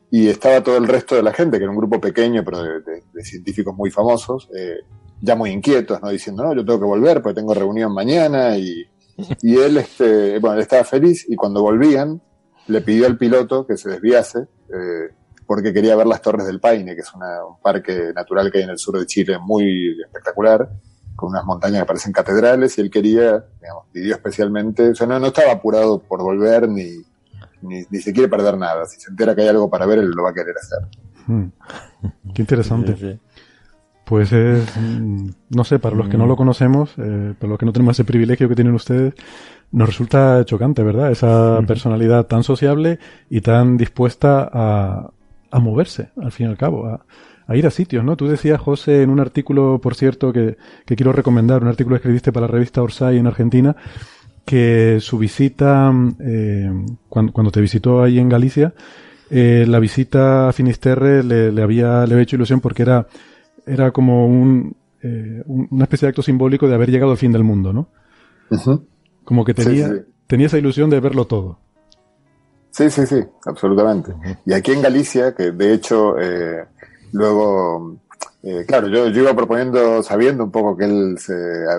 y 0.10 0.28
estaba 0.28 0.62
todo 0.62 0.76
el 0.76 0.88
resto 0.88 1.16
de 1.16 1.24
la 1.24 1.32
gente, 1.32 1.58
que 1.58 1.64
era 1.64 1.72
un 1.72 1.78
grupo 1.78 2.02
pequeño, 2.02 2.44
pero 2.44 2.62
de, 2.62 3.24
científicos 3.24 3.74
muy 3.74 3.90
famosos, 3.90 4.50
eh, 4.54 4.80
ya 5.22 5.36
muy 5.36 5.52
inquietos, 5.52 6.02
¿no? 6.02 6.10
Diciendo, 6.10 6.44
no, 6.44 6.54
yo 6.54 6.66
tengo 6.66 6.80
que 6.80 6.86
volver 6.86 7.22
porque 7.22 7.40
tengo 7.40 7.54
reunión 7.54 7.94
mañana, 7.94 8.58
y, 8.58 8.86
y 9.42 9.56
él, 9.56 9.78
este, 9.78 10.40
bueno, 10.40 10.56
él 10.56 10.62
estaba 10.62 10.84
feliz, 10.84 11.26
y 11.30 11.36
cuando 11.38 11.62
volvían, 11.62 12.22
le 12.68 12.82
pidió 12.82 13.06
al 13.06 13.18
piloto 13.18 13.66
que 13.66 13.78
se 13.78 13.90
desviase, 13.90 14.40
eh, 14.40 15.16
porque 15.48 15.74
quería 15.74 15.96
ver 15.96 16.08
las 16.08 16.22
Torres 16.22 16.46
del 16.46 16.60
Paine, 16.60 16.96
que 16.96 17.02
es 17.02 17.14
un 17.14 17.22
parque 17.62 18.12
natural 18.14 18.52
que 18.52 18.60
hay 18.60 18.64
en 18.66 18.70
el 18.72 18.78
sur 18.78 19.00
de 19.00 19.06
Chile 19.06 19.38
muy 19.40 19.98
espectacular, 20.02 20.70
con 21.22 21.30
unas 21.30 21.46
montañas 21.46 21.82
que 21.82 21.86
parecen 21.86 22.12
catedrales, 22.12 22.78
y 22.78 22.82
él 22.82 22.90
quería, 22.90 23.46
digamos, 23.62 23.86
pidió 23.92 24.16
especialmente, 24.16 24.90
o 24.90 24.96
sea, 24.96 25.06
no, 25.06 25.20
no 25.20 25.28
estaba 25.28 25.52
apurado 25.52 26.00
por 26.00 26.22
volver 26.22 26.68
ni, 26.68 27.04
ni, 27.62 27.84
se 28.02 28.12
quiere 28.12 28.28
perder 28.28 28.58
nada. 28.58 28.86
Si 28.88 29.00
se 29.00 29.12
entera 29.12 29.36
que 29.36 29.44
hay 29.44 29.48
algo 29.48 29.70
para 29.70 29.86
ver, 29.86 30.00
él 30.00 30.10
lo 30.10 30.24
va 30.24 30.32
a 30.32 30.34
querer 30.34 30.56
hacer. 30.58 30.80
Hmm. 31.28 31.52
Qué 32.34 32.42
interesante. 32.42 33.20
Pues 34.04 34.34
es, 34.34 34.66
mm, 34.76 35.30
no 35.50 35.64
sé, 35.64 35.78
para 35.78 35.96
los 35.96 36.10
que 36.10 36.18
no 36.18 36.26
lo 36.26 36.36
conocemos, 36.36 36.92
eh, 36.98 37.36
para 37.40 37.52
los 37.52 37.60
que 37.60 37.66
no 37.68 37.72
tenemos 37.72 37.96
ese 37.96 38.04
privilegio 38.04 38.50
que 38.50 38.56
tienen 38.56 38.74
ustedes, 38.74 39.14
nos 39.72 39.88
resulta 39.88 40.44
chocante, 40.44 40.84
¿verdad? 40.84 41.12
Esa 41.12 41.62
personalidad 41.68 42.26
tan 42.26 42.44
sociable 42.44 43.00
y 43.30 43.42
tan 43.42 43.78
dispuesta 43.78 44.50
a, 44.52 45.12
a 45.52 45.60
moverse, 45.60 46.10
al 46.20 46.32
fin 46.32 46.48
y 46.48 46.50
al 46.50 46.58
cabo, 46.58 46.88
a, 46.88 47.06
ir 47.56 47.68
a 47.68 47.72
sitios, 47.72 48.04
¿no? 48.04 48.16
Tú 48.16 48.28
decías, 48.28 48.60
José, 48.60 49.04
en 49.04 49.10
un 49.10 49.20
artículo, 49.20 49.80
por 49.82 49.96
cierto, 49.96 50.32
que, 50.34 50.58
quiero 50.86 51.14
recomendar, 51.14 51.62
un 51.62 51.68
artículo 51.68 51.96
que 51.96 52.00
escribiste 52.00 52.32
para 52.32 52.48
la 52.48 52.52
revista 52.52 52.82
Orsay 52.82 53.18
en 53.18 53.28
Argentina, 53.28 53.76
que 54.46 54.98
su 55.00 55.18
visita, 55.18 55.92
eh, 56.20 56.72
cuando, 57.10 57.52
te 57.52 57.62
visitó 57.62 58.04
ahí 58.04 58.20
en 58.20 58.30
Galicia, 58.30 58.74
eh, 59.30 59.66
la 59.68 59.80
visita 59.80 60.50
a 60.50 60.54
Finisterre 60.54 61.24
le, 61.24 61.62
había, 61.62 62.06
le 62.06 62.14
había 62.14 62.24
hecho 62.24 62.36
ilusión 62.36 62.60
porque 62.60 62.84
era, 62.84 63.08
era 63.66 63.92
como 63.92 64.28
un, 64.28 64.76
eh, 65.02 65.44
una 65.46 65.86
especie 65.86 66.06
de 66.06 66.10
acto 66.10 66.22
simbólico 66.22 66.68
de 66.68 66.76
haber 66.76 66.92
llegado 66.92 67.12
al 67.12 67.18
fin 67.18 67.32
del 67.32 67.44
mundo, 67.44 67.74
¿no? 67.74 67.88
Como 69.24 69.46
que 69.46 69.54
tenía, 69.54 69.90
tenía 70.28 70.48
esa 70.48 70.58
ilusión 70.58 70.90
de 70.90 71.00
verlo 71.00 71.26
todo. 71.26 71.60
Sí, 72.72 72.90
sí, 72.90 73.06
sí, 73.06 73.22
absolutamente. 73.46 74.14
Y 74.46 74.54
aquí 74.54 74.72
en 74.72 74.82
Galicia, 74.82 75.36
que 75.36 75.52
de 75.52 75.74
hecho, 75.74 76.18
eh, 76.18 76.66
luego, 77.12 77.98
eh, 78.44 78.66
claro, 78.68 78.88
yo, 78.88 79.08
yo 79.10 79.22
iba 79.22 79.36
proponiendo, 79.36 80.04
sabiendo 80.04 80.44
un 80.44 80.52
poco 80.52 80.76
que 80.78 80.86
él 80.86 81.18
se, 81.18 81.34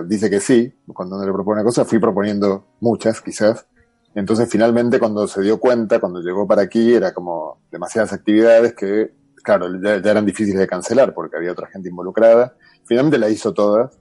dice 0.07 0.31
que 0.31 0.41
sí, 0.41 0.73
cuando 0.87 1.25
le 1.25 1.33
propone 1.33 1.63
cosas, 1.63 1.87
fui 1.89 1.99
proponiendo 1.99 2.67
muchas, 2.81 3.21
quizás. 3.21 3.67
Entonces, 4.15 4.49
finalmente, 4.51 4.99
cuando 4.99 5.27
se 5.27 5.43
dio 5.43 5.59
cuenta, 5.59 5.99
cuando 5.99 6.21
llegó 6.21 6.47
para 6.47 6.63
aquí, 6.63 6.95
era 6.95 7.15
como 7.15 7.59
demasiadas 7.71 8.13
actividades 8.13 8.75
que, 8.75 9.13
claro, 9.43 9.69
ya, 9.81 9.95
eran 9.95 10.27
difíciles 10.27 10.61
de 10.61 10.67
cancelar 10.67 11.15
porque 11.15 11.37
había 11.37 11.53
otra 11.53 11.69
gente 11.69 11.89
involucrada. 11.89 12.55
Finalmente 12.85 13.19
la 13.19 13.31
hizo 13.31 13.55
todas. 13.55 13.99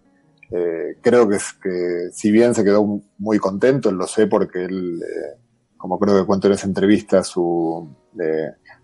Eh, 0.52 0.98
creo 1.02 1.30
que, 1.30 1.38
que 1.64 2.10
si 2.12 2.30
bien 2.30 2.54
se 2.54 2.64
quedó 2.66 3.02
muy 3.18 3.40
contento, 3.40 3.90
lo 3.92 4.06
sé 4.06 4.28
porque 4.28 4.66
él 4.66 5.02
eh, 5.02 5.42
como 5.82 5.98
creo 5.98 6.20
que 6.20 6.28
cuento 6.28 6.46
en 6.46 6.54
esa 6.54 6.68
entrevista, 6.68 7.24
su, 7.24 7.90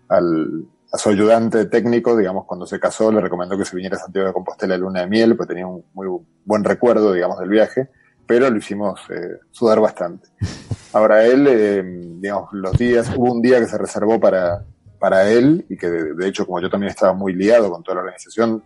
al, 0.08 0.66
a 0.90 0.98
su 0.98 1.10
ayudante 1.10 1.66
técnico, 1.66 2.16
digamos, 2.16 2.46
cuando 2.46 2.66
se 2.66 2.80
casó, 2.80 3.12
le 3.12 3.20
recomendó 3.20 3.58
que 3.58 3.64
se 3.64 3.76
viniera 3.76 3.96
a 3.96 4.00
Santiago 4.00 4.28
de 4.28 4.32
Compostela 4.32 4.74
de 4.74 4.80
luna 4.80 5.00
de 5.00 5.06
miel, 5.06 5.36
pues 5.36 5.48
tenía 5.48 5.66
un 5.66 5.84
muy 5.92 6.06
buen 6.44 6.64
recuerdo, 6.64 7.12
digamos, 7.12 7.38
del 7.38 7.50
viaje, 7.50 7.88
pero 8.26 8.48
lo 8.50 8.56
hicimos 8.56 9.00
eh, 9.10 9.38
sudar 9.50 9.80
bastante. 9.80 10.28
Ahora 10.92 11.24
él, 11.26 11.46
eh, 11.48 11.82
digamos, 12.20 12.52
los 12.52 12.76
días, 12.78 13.10
hubo 13.14 13.32
un 13.32 13.42
día 13.42 13.60
que 13.60 13.66
se 13.66 13.76
reservó 13.76 14.18
para, 14.18 14.64
para 14.98 15.30
él 15.30 15.66
y 15.68 15.76
que 15.76 15.88
de, 15.88 16.28
hecho, 16.28 16.46
como 16.46 16.60
yo 16.60 16.70
también 16.70 16.90
estaba 16.90 17.12
muy 17.12 17.34
liado 17.34 17.70
con 17.70 17.82
toda 17.82 17.96
la 17.96 18.00
organización, 18.02 18.62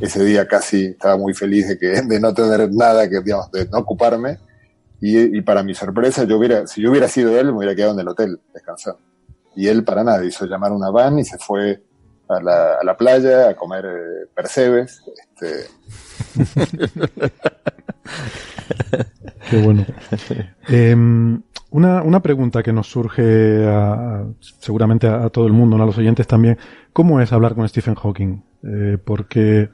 ese 0.00 0.24
día 0.24 0.48
casi 0.48 0.86
estaba 0.86 1.16
muy 1.16 1.34
feliz 1.34 1.68
de 1.68 1.78
que 1.78 2.02
de 2.02 2.20
no 2.20 2.34
tener 2.34 2.70
nada 2.72 3.08
que, 3.08 3.20
digamos, 3.20 3.50
de 3.52 3.68
no 3.68 3.78
ocuparme 3.78 4.38
y, 5.00 5.42
para 5.42 5.62
mi 5.62 5.74
sorpresa, 5.74 6.24
yo 6.24 6.38
hubiera, 6.38 6.66
si 6.66 6.80
yo 6.80 6.90
hubiera 6.90 7.06
sido 7.06 7.38
él, 7.38 7.46
me 7.46 7.58
hubiera 7.58 7.74
quedado 7.74 7.92
en 7.92 8.00
el 8.00 8.08
hotel 8.08 8.40
descansando. 8.52 9.00
Y 9.56 9.68
él 9.68 9.82
para 9.84 10.04
nada, 10.04 10.24
hizo 10.24 10.46
llamar 10.46 10.70
una 10.70 10.90
van 10.90 11.18
y 11.18 11.24
se 11.24 11.38
fue 11.38 11.82
a 12.28 12.40
la, 12.40 12.74
a 12.74 12.84
la 12.84 12.96
playa 12.96 13.48
a 13.48 13.56
comer 13.56 13.86
eh, 13.86 14.26
percebes. 14.34 15.02
Este... 15.16 15.64
Qué 19.50 19.62
bueno. 19.62 19.86
Em, 20.68 21.40
una, 21.70 22.02
una, 22.02 22.20
pregunta 22.20 22.62
que 22.62 22.72
nos 22.72 22.88
surge 22.88 23.66
seguramente 24.60 25.06
a, 25.06 25.30
todo 25.30 25.46
el 25.46 25.52
mundo, 25.52 25.76
a 25.76 25.86
los 25.86 25.96
oyentes 25.98 26.26
también. 26.26 26.58
¿Cómo 26.92 27.20
es 27.20 27.32
hablar 27.32 27.54
con 27.54 27.68
Stephen 27.68 27.94
Hawking? 27.94 28.42
Eh, 28.64 28.98
porque 29.02 29.70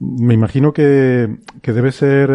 me 0.00 0.34
imagino 0.34 0.72
que, 0.72 1.38
que 1.62 1.72
debe 1.72 1.92
ser 1.92 2.30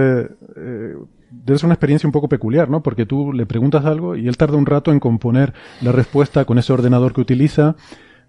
eh, 0.56 0.96
debe 1.44 1.58
ser 1.58 1.66
una 1.66 1.76
experiencia 1.76 2.08
un 2.08 2.14
poco 2.14 2.30
peculiar, 2.30 2.70
¿no? 2.70 2.82
Porque 2.84 3.06
tú 3.06 3.34
le 3.34 3.46
preguntas 3.46 3.86
algo 3.86 4.16
y 4.16 4.28
él 4.28 4.38
tarda 4.38 4.58
un 4.58 4.66
rato 4.66 4.92
en 4.92 5.00
componer 5.00 5.54
la 5.82 5.92
respuesta 5.92 6.46
con 6.46 6.58
ese 6.58 6.74
ordenador 6.74 7.14
que 7.14 7.22
utiliza. 7.22 7.76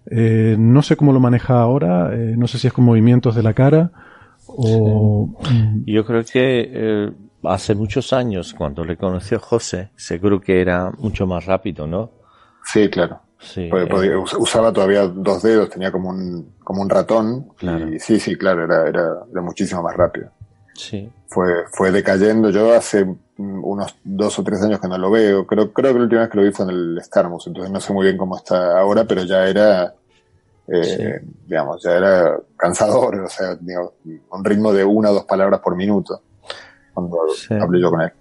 Eh, 0.07 0.55
no 0.59 0.81
sé 0.81 0.95
cómo 0.95 1.13
lo 1.13 1.19
maneja 1.19 1.59
ahora, 1.59 2.13
eh, 2.13 2.35
no 2.37 2.47
sé 2.47 2.59
si 2.59 2.67
es 2.67 2.73
con 2.73 2.85
movimientos 2.85 3.35
de 3.35 3.43
la 3.43 3.53
cara 3.53 3.91
o... 4.47 5.37
Yo 5.85 6.05
creo 6.05 6.23
que 6.23 6.69
eh, 6.71 7.11
hace 7.43 7.75
muchos 7.75 8.13
años, 8.13 8.53
cuando 8.53 8.83
le 8.83 8.97
conoció 8.97 9.39
José, 9.39 9.89
seguro 9.95 10.39
que 10.39 10.61
era 10.61 10.91
mucho 10.97 11.25
más 11.25 11.45
rápido, 11.45 11.87
¿no? 11.87 12.11
Sí, 12.63 12.89
claro. 12.89 13.21
Sí, 13.37 13.69
usaba 14.39 14.71
todavía 14.71 15.07
dos 15.07 15.43
dedos, 15.43 15.69
tenía 15.69 15.91
como 15.91 16.09
un, 16.09 16.55
como 16.63 16.81
un 16.81 16.89
ratón. 16.89 17.49
Y 17.93 17.99
sí, 17.99 18.19
sí, 18.19 18.35
claro, 18.37 18.63
era, 18.63 18.87
era, 18.87 19.07
era 19.31 19.41
muchísimo 19.41 19.83
más 19.83 19.95
rápido. 19.95 20.31
Sí. 20.75 21.09
Fue, 21.27 21.65
fue 21.71 21.91
decayendo. 21.91 22.49
Yo 22.49 22.73
hace 22.73 23.05
unos 23.37 23.95
dos 24.03 24.39
o 24.39 24.43
tres 24.43 24.61
años 24.61 24.79
que 24.79 24.87
no 24.87 24.97
lo 24.97 25.09
veo. 25.11 25.45
Creo, 25.45 25.71
creo 25.73 25.93
que 25.93 25.99
la 25.99 26.03
última 26.03 26.21
vez 26.21 26.29
que 26.29 26.37
lo 26.37 26.43
vi 26.43 26.51
fue 26.51 26.65
en 26.65 26.71
el 26.71 27.01
Starmus, 27.03 27.47
entonces 27.47 27.71
no 27.71 27.79
sé 27.79 27.93
muy 27.93 28.05
bien 28.05 28.17
cómo 28.17 28.37
está 28.37 28.79
ahora, 28.79 29.05
pero 29.05 29.23
ya 29.23 29.47
era, 29.47 29.93
eh, 30.67 31.21
digamos, 31.45 31.81
ya 31.83 31.91
era 31.91 32.37
cansador, 32.57 33.15
o 33.25 33.29
sea, 33.29 33.57
un 34.29 34.45
ritmo 34.45 34.71
de 34.73 34.83
una 34.83 35.11
o 35.11 35.13
dos 35.13 35.25
palabras 35.25 35.59
por 35.61 35.75
minuto 35.75 36.21
cuando 36.93 37.19
hablé 37.59 37.81
yo 37.81 37.91
con 37.91 38.01
él. 38.01 38.11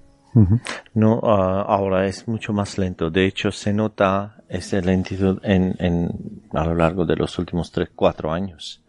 No, 0.94 1.20
ah, 1.22 1.64
ahora 1.68 2.06
es 2.06 2.26
mucho 2.26 2.52
más 2.52 2.76
lento. 2.76 3.08
De 3.08 3.24
hecho, 3.24 3.52
se 3.52 3.72
nota 3.72 4.42
esa 4.48 4.80
lentitud 4.80 5.38
en, 5.44 5.76
en, 5.78 6.42
a 6.52 6.64
lo 6.64 6.74
largo 6.74 7.06
de 7.06 7.14
los 7.14 7.38
últimos 7.38 7.70
tres, 7.70 7.90
cuatro 7.94 8.32
años. 8.32 8.82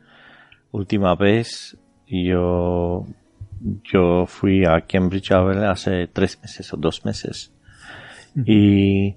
Última 0.72 1.16
vez 1.16 1.78
yo 2.08 3.06
yo 3.62 4.26
fui 4.26 4.66
a 4.66 4.82
Cambridge 4.82 5.32
hace 5.32 6.08
tres 6.08 6.40
meses 6.42 6.74
o 6.74 6.78
dos 6.78 7.06
meses 7.06 7.54
y 8.36 9.16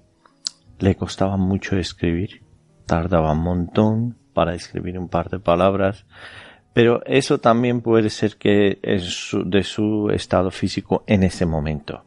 le 0.79 0.95
costaba 0.97 1.37
mucho 1.37 1.77
escribir. 1.77 2.43
Tardaba 2.87 3.33
un 3.33 3.43
montón 3.43 4.17
para 4.33 4.55
escribir 4.55 4.99
un 4.99 5.09
par 5.09 5.29
de 5.29 5.41
palabras, 5.41 6.07
Pero 6.79 7.03
eso 7.07 7.39
también 7.39 7.81
puede 7.81 8.09
ser 8.09 8.37
que 8.37 8.79
es 8.83 9.31
de 9.47 9.65
su 9.65 10.11
estado 10.11 10.53
físico 10.53 11.03
en 11.09 11.25
ese 11.25 11.45
momento. 11.45 12.05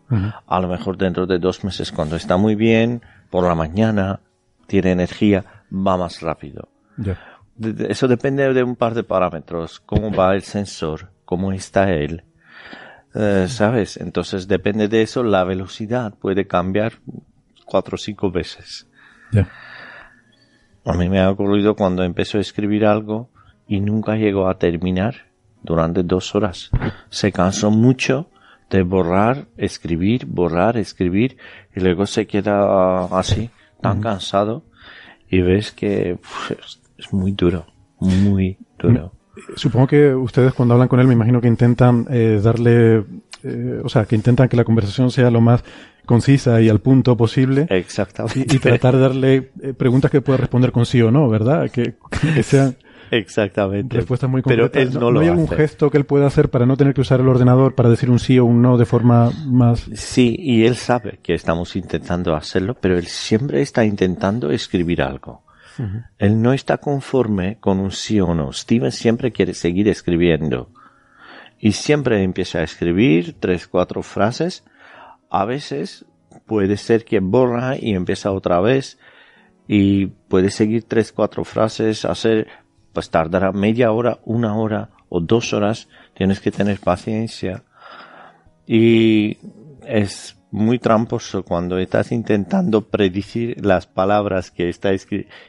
A 0.48 0.62
lo 0.62 0.70
mejor 0.70 0.98
dentro 0.98 1.26
de 1.26 1.40
dos 1.40 1.66
meses, 1.66 1.92
cuando 1.92 2.16
está 2.16 2.38
muy 2.38 2.56
bien, 2.56 3.02
por 3.30 3.44
la 3.44 3.54
mañana, 3.54 4.22
tiene 4.68 4.92
energía, 4.92 5.44
va 5.74 5.98
más 5.98 6.22
rápido. 6.22 6.70
Eso 7.90 8.08
depende 8.08 8.54
de 8.54 8.64
un 8.64 8.78
par 8.78 8.94
de 8.94 9.04
parámetros. 9.04 9.82
Cómo 9.82 10.10
va 10.10 10.34
el 10.36 10.44
sensor, 10.44 11.12
cómo 11.32 11.54
está 11.54 11.94
él. 11.94 12.26
Eh, 13.16 13.46
¿Sabes? 13.48 13.96
Entonces 13.96 14.50
depende 14.50 14.90
de 14.90 15.02
eso, 15.02 15.24
la 15.24 15.46
velocidad 15.46 16.14
puede 16.14 16.46
cambiar 16.46 16.96
cuatro 17.64 17.96
o 17.96 17.98
cinco 17.98 18.32
veces. 18.32 18.86
A 20.84 20.92
mí 20.92 21.08
me 21.08 21.22
ha 21.22 21.30
ocurrido 21.30 21.74
cuando 21.78 22.04
empezó 22.04 22.38
a 22.38 22.42
escribir 22.42 22.86
algo 22.86 23.30
y 23.66 23.80
nunca 23.80 24.18
llegó 24.18 24.50
a 24.50 24.58
terminar 24.58 25.28
durante 25.64 26.04
dos 26.04 26.36
horas. 26.36 26.70
Se 27.10 27.32
cansó 27.32 27.72
mucho 27.72 28.30
de 28.70 28.84
borrar, 28.84 29.48
escribir, 29.56 30.26
borrar, 30.26 30.76
escribir 30.76 31.38
y 31.74 31.80
luego 31.80 32.08
se 32.08 32.28
queda 32.28 33.06
así, 33.06 33.52
tan 33.80 34.02
cansado 34.02 34.66
y 35.30 35.40
ves 35.40 35.72
que 35.72 36.20
es 36.98 37.14
muy 37.14 37.32
duro, 37.32 37.68
muy 38.02 38.58
duro. 38.78 39.14
Supongo 39.56 39.88
que 39.88 40.14
ustedes 40.14 40.54
cuando 40.54 40.74
hablan 40.74 40.88
con 40.88 41.00
él 41.00 41.08
me 41.08 41.14
imagino 41.14 41.40
que 41.40 41.48
intentan 41.48 42.06
eh, 42.10 42.40
darle, 42.44 43.04
eh, 43.44 43.82
o 43.84 43.90
sea, 43.90 44.06
que 44.06 44.16
intentan 44.16 44.50
que 44.50 44.58
la 44.58 44.64
conversación 44.64 45.10
sea 45.10 45.32
lo 45.32 45.42
más 45.42 45.64
concisa 46.06 46.60
y 46.62 46.70
al 46.70 46.80
punto 46.80 47.16
posible. 47.16 47.68
Exactamente. 47.70 48.56
Y, 48.56 48.60
tratar 48.60 48.96
de 48.96 49.02
darle 49.02 49.52
eh, 49.62 49.74
preguntas 49.74 50.12
que 50.12 50.22
pueda 50.22 50.38
responder 50.38 50.72
con 50.72 50.86
sí 50.86 51.02
o 51.02 51.12
no, 51.12 51.30
¿verdad? 51.30 51.70
Que, 51.72 51.96
sean 52.44 52.76
Exactamente. 53.12 53.96
respuestas 53.96 54.30
muy 54.30 54.42
concretas. 54.42 54.72
Pero 54.72 54.90
él 54.90 54.94
no, 55.00 55.12
¿No, 55.12 55.20
hay 55.22 55.28
algún 55.28 55.48
gesto 55.48 55.90
que 55.90 55.98
él 55.98 56.06
pueda 56.06 56.28
hacer 56.28 56.50
para 56.50 56.66
no 56.66 56.76
tener 56.76 56.94
que 56.94 57.02
usar 57.02 57.22
el 57.22 57.28
ordenador 57.28 57.76
para 57.76 57.90
decir 57.90 58.10
un 58.10 58.20
sí 58.20 58.40
o 58.40 58.46
un 58.46 58.62
no 58.62 58.78
de 58.78 58.86
forma 58.86 59.32
más... 59.46 59.90
Sí, 59.94 60.36
y 60.38 60.66
él 60.66 60.76
sabe 60.76 61.20
que 61.22 61.34
estamos 61.34 61.76
intentando 61.76 62.36
hacerlo, 62.36 62.76
pero 62.80 62.98
él 62.98 63.08
siempre 63.08 63.62
está 63.62 63.86
intentando 63.86 64.52
escribir 64.52 65.02
algo. 65.02 65.44
Él 66.18 66.42
no 66.42 66.54
está 66.54 66.78
conforme 66.78 67.60
con 67.60 67.80
un 67.80 67.92
sí 67.92 68.20
o 68.20 68.34
no. 68.34 68.52
Steven 68.54 68.92
siempre 68.92 69.32
quiere 69.32 69.54
seguir 69.54 69.88
escribiendo. 69.88 70.70
Y 71.60 71.74
siempre 71.74 72.24
empieza 72.24 72.60
a 72.60 72.64
escribir 72.64 73.36
tres, 73.40 73.68
cuatro 73.68 74.02
frases 74.02 74.64
a 75.32 75.46
veces 75.46 76.06
puede 76.46 76.78
ser 76.78 77.06
que 77.06 77.20
borra 77.22 77.78
y 77.78 77.96
empieza 77.96 78.32
otra 78.32 78.60
vez 78.60 79.00
y 79.68 80.08
puede 80.08 80.50
seguir 80.50 80.84
tres, 80.84 81.14
cuatro 81.14 81.46
frases, 81.46 82.04
hacer, 82.04 82.48
pues 82.92 83.10
tardará 83.10 83.54
media 83.54 83.94
hora, 83.94 84.20
una 84.26 84.56
hora 84.58 84.90
o 85.08 85.22
dos 85.22 85.54
horas. 85.54 85.88
Tienes 86.14 86.42
que 86.42 86.52
tener 86.52 86.80
paciencia. 86.80 87.64
Y 88.68 89.38
es 89.88 90.38
muy 90.52 90.80
tramposo 90.80 91.44
cuando 91.44 91.80
estás 91.80 92.12
intentando 92.12 92.90
predecir 92.90 93.66
las 93.66 93.88
palabras 93.88 94.52
que 94.52 94.70
está 94.70 94.92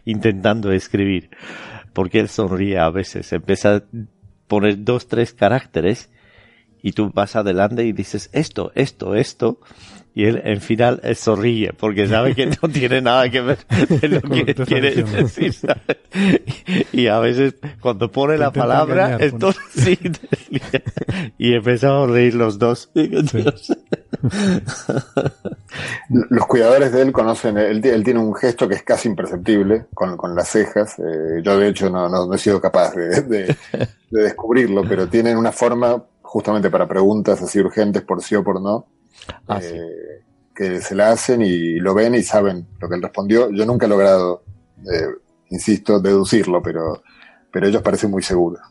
intentando 0.04 0.72
escribir. 0.72 1.30
Porque 1.92 2.20
él 2.20 2.28
sonríe 2.28 2.78
a 2.78 2.88
veces, 2.88 3.32
empieza 3.32 3.76
a 3.76 3.82
poner 4.46 4.82
dos, 4.84 5.08
tres 5.08 5.34
caracteres 5.34 6.08
y 6.82 6.92
tú 6.92 7.10
vas 7.12 7.36
adelante 7.36 7.84
y 7.84 7.92
dices 7.92 8.30
esto, 8.32 8.72
esto, 8.74 9.14
esto, 9.14 9.60
y 10.14 10.24
él 10.24 10.42
en 10.44 10.60
final 10.60 11.00
sonríe 11.14 11.72
porque 11.72 12.06
sabe 12.06 12.34
que 12.34 12.46
no 12.46 12.68
tiene 12.72 13.00
nada 13.00 13.30
que 13.30 13.40
ver 13.40 13.58
con 13.66 14.10
lo 14.10 14.20
que 14.20 14.54
quiere 14.54 15.02
decir. 15.02 15.54
Y, 16.92 17.06
a 17.06 17.18
veces 17.18 17.54
cuando 17.80 18.10
pone 18.10 18.36
la 18.36 18.50
palabra, 18.52 19.16
esto 19.16 19.52
sí, 19.74 19.98
y 21.38 21.54
empezamos 21.54 22.10
a 22.10 22.12
reír 22.12 22.34
los 22.34 22.58
dos. 22.58 22.90
Los 26.30 26.46
cuidadores 26.46 26.92
de 26.92 27.02
él 27.02 27.12
conocen, 27.12 27.58
él, 27.58 27.80
tiene 27.80 28.20
un 28.20 28.34
gesto 28.34 28.68
que 28.68 28.74
es 28.74 28.82
casi 28.82 29.08
imperceptible 29.08 29.86
con, 29.94 30.34
las 30.34 30.48
cejas. 30.48 30.98
Eh, 30.98 31.40
yo 31.42 31.58
de 31.58 31.68
hecho 31.68 31.90
no, 31.90 32.08
no, 32.08 32.32
he 32.32 32.38
sido 32.38 32.60
capaz 32.60 32.94
de, 32.94 33.22
de 33.22 33.56
descubrirlo, 34.10 34.82
pero 34.86 35.08
tienen 35.08 35.36
una 35.36 35.52
forma 35.52 36.02
justamente 36.32 36.70
para 36.70 36.88
preguntas 36.88 37.42
así 37.42 37.60
urgentes 37.60 38.02
por 38.02 38.22
sí 38.22 38.34
o 38.34 38.42
por 38.42 38.58
no, 38.58 38.86
ah, 39.48 39.60
eh, 39.62 40.22
que 40.54 40.80
se 40.80 40.94
la 40.94 41.10
hacen 41.10 41.42
y 41.42 41.74
lo 41.74 41.92
ven 41.92 42.14
y 42.14 42.22
saben 42.22 42.66
lo 42.80 42.88
que 42.88 42.94
él 42.94 43.02
respondió. 43.02 43.50
Yo 43.50 43.66
nunca 43.66 43.84
he 43.84 43.88
logrado, 43.88 44.42
eh, 44.90 45.08
insisto, 45.50 46.00
deducirlo, 46.00 46.62
pero, 46.62 47.02
pero 47.52 47.66
ellos 47.66 47.82
parecen 47.82 48.10
muy 48.10 48.22
seguros. 48.22 48.62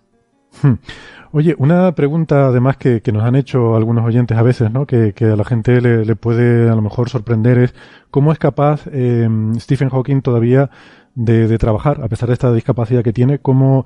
Oye, 1.34 1.56
una 1.58 1.94
pregunta 1.96 2.48
además 2.48 2.76
que, 2.78 3.02
nos 3.14 3.24
han 3.24 3.36
hecho 3.36 3.76
algunos 3.76 4.06
oyentes 4.06 4.38
a 4.38 4.44
veces, 4.44 4.70
¿no? 4.72 4.86
Que, 4.86 5.14
a 5.22 5.36
la 5.36 5.46
gente 5.46 5.80
le, 5.80 6.16
puede 6.16 6.70
a 6.70 6.76
lo 6.76 6.82
mejor 6.82 7.10
sorprender 7.10 7.58
es 7.58 7.74
cómo 8.10 8.34
es 8.34 8.40
capaz 8.40 8.86
eh, 8.92 9.30
Stephen 9.58 9.90
Hawking 9.90 10.22
todavía 10.22 10.70
de, 11.16 11.48
de, 11.48 11.58
trabajar, 11.58 12.02
a 12.04 12.10
pesar 12.10 12.28
de 12.28 12.34
esta 12.34 12.54
discapacidad 12.54 13.04
que 13.04 13.14
tiene, 13.14 13.40
cómo 13.40 13.86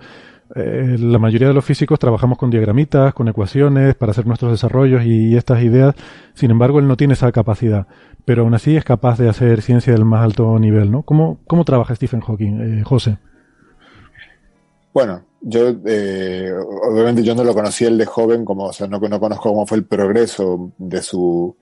eh, 0.53 0.97
la 0.99 1.17
mayoría 1.17 1.47
de 1.47 1.53
los 1.53 1.65
físicos 1.65 1.97
trabajamos 1.97 2.37
con 2.37 2.51
diagramitas, 2.51 3.13
con 3.13 3.27
ecuaciones 3.27 3.95
para 3.95 4.11
hacer 4.11 4.27
nuestros 4.27 4.51
desarrollos 4.51 5.03
y 5.03 5.35
estas 5.35 5.63
ideas. 5.63 5.95
Sin 6.33 6.51
embargo, 6.51 6.79
él 6.79 6.87
no 6.87 6.97
tiene 6.97 7.13
esa 7.13 7.31
capacidad, 7.31 7.87
pero 8.25 8.43
aún 8.43 8.53
así 8.53 8.75
es 8.77 8.83
capaz 8.83 9.17
de 9.17 9.29
hacer 9.29 9.61
ciencia 9.61 9.93
del 9.93 10.05
más 10.05 10.23
alto 10.23 10.57
nivel, 10.59 10.91
¿no? 10.91 11.01
¿Cómo, 11.01 11.39
cómo 11.47 11.65
trabaja 11.65 11.95
Stephen 11.95 12.21
Hawking, 12.21 12.79
eh, 12.79 12.83
José? 12.83 13.17
Bueno, 14.95 15.25
yo 15.41 15.75
eh, 15.85 16.53
obviamente 16.53 17.21
yo 17.21 17.35
no 17.35 17.43
lo 17.43 17.53
conocí 17.53 17.83
él 17.83 17.97
de 17.97 18.05
joven, 18.05 18.45
como 18.45 18.67
o 18.67 18.71
sea, 18.71 18.87
no, 18.87 18.97
no 18.97 19.19
conozco 19.19 19.49
cómo 19.49 19.67
fue 19.67 19.79
el 19.79 19.85
progreso 19.85 20.71
de 20.77 21.01
su 21.01 21.53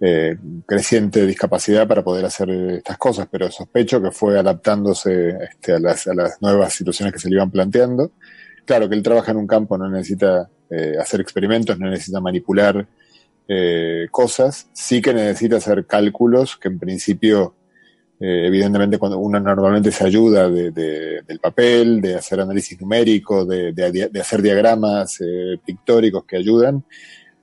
eh, 0.00 0.38
creciente 0.64 1.26
discapacidad 1.26 1.86
para 1.86 2.02
poder 2.02 2.24
hacer 2.24 2.48
estas 2.48 2.96
cosas, 2.96 3.28
pero 3.30 3.50
sospecho 3.50 4.00
que 4.00 4.10
fue 4.10 4.38
adaptándose 4.38 5.36
este, 5.50 5.74
a, 5.74 5.78
las, 5.78 6.06
a, 6.06 6.14
las, 6.14 6.40
nuevas 6.40 6.72
situaciones 6.72 7.12
que 7.12 7.18
se 7.18 7.28
le 7.28 7.34
iban 7.34 7.50
planteando. 7.50 8.12
Claro 8.64 8.88
que 8.88 8.94
él 8.94 9.02
trabaja 9.02 9.32
en 9.32 9.36
un 9.36 9.46
campo, 9.46 9.76
no 9.76 9.90
necesita 9.90 10.48
eh, 10.70 10.94
hacer 10.98 11.20
experimentos, 11.20 11.78
no 11.78 11.90
necesita 11.90 12.22
manipular 12.22 12.88
eh, 13.48 14.06
cosas, 14.10 14.70
sí 14.72 15.02
que 15.02 15.12
necesita 15.12 15.56
hacer 15.56 15.84
cálculos 15.84 16.56
que 16.56 16.68
en 16.68 16.78
principio, 16.78 17.54
eh, 18.20 18.46
evidentemente 18.46 18.98
cuando 18.98 19.18
uno 19.18 19.38
normalmente 19.38 19.92
se 19.92 20.04
ayuda 20.04 20.48
de, 20.48 20.70
de, 20.70 21.22
del 21.22 21.38
papel, 21.38 22.00
de 22.00 22.16
hacer 22.16 22.40
análisis 22.40 22.80
numérico, 22.80 23.44
de, 23.44 23.72
de 23.72 24.20
hacer 24.20 24.42
diagramas 24.42 25.20
eh, 25.20 25.58
pictóricos 25.64 26.24
que 26.24 26.36
ayudan, 26.36 26.84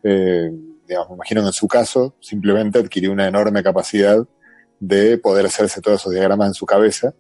eh, 0.04 0.52
digamos, 0.88 1.10
me 1.10 1.16
imagino 1.16 1.42
que 1.42 1.48
en 1.48 1.54
su 1.54 1.68
caso 1.68 2.16
simplemente 2.20 2.78
adquirió 2.80 3.12
una 3.12 3.28
enorme 3.28 3.64
capacidad 3.64 4.24
de 4.80 5.18
poder 5.18 5.46
hacerse 5.48 5.82
todos 5.82 6.02
esos 6.02 6.14
diagramas 6.14 6.50
en 6.50 6.54
su 6.54 6.66
cabeza 6.66 7.14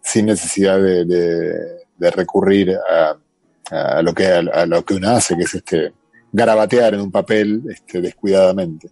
sin 0.00 0.26
necesidad 0.26 0.80
de, 0.80 1.04
de, 1.04 2.10
recurrir 2.12 2.76
a, 2.76 3.16
a, 3.70 4.02
lo 4.02 4.14
que, 4.14 4.26
a, 4.26 4.66
lo 4.66 4.84
que 4.84 4.94
uno 4.94 5.10
hace, 5.10 5.36
que 5.36 5.42
es 5.42 5.54
este 5.54 5.92
garabatear 6.30 6.94
en 6.94 7.00
un 7.00 7.10
papel 7.10 7.62
este, 7.68 8.00
descuidadamente. 8.00 8.90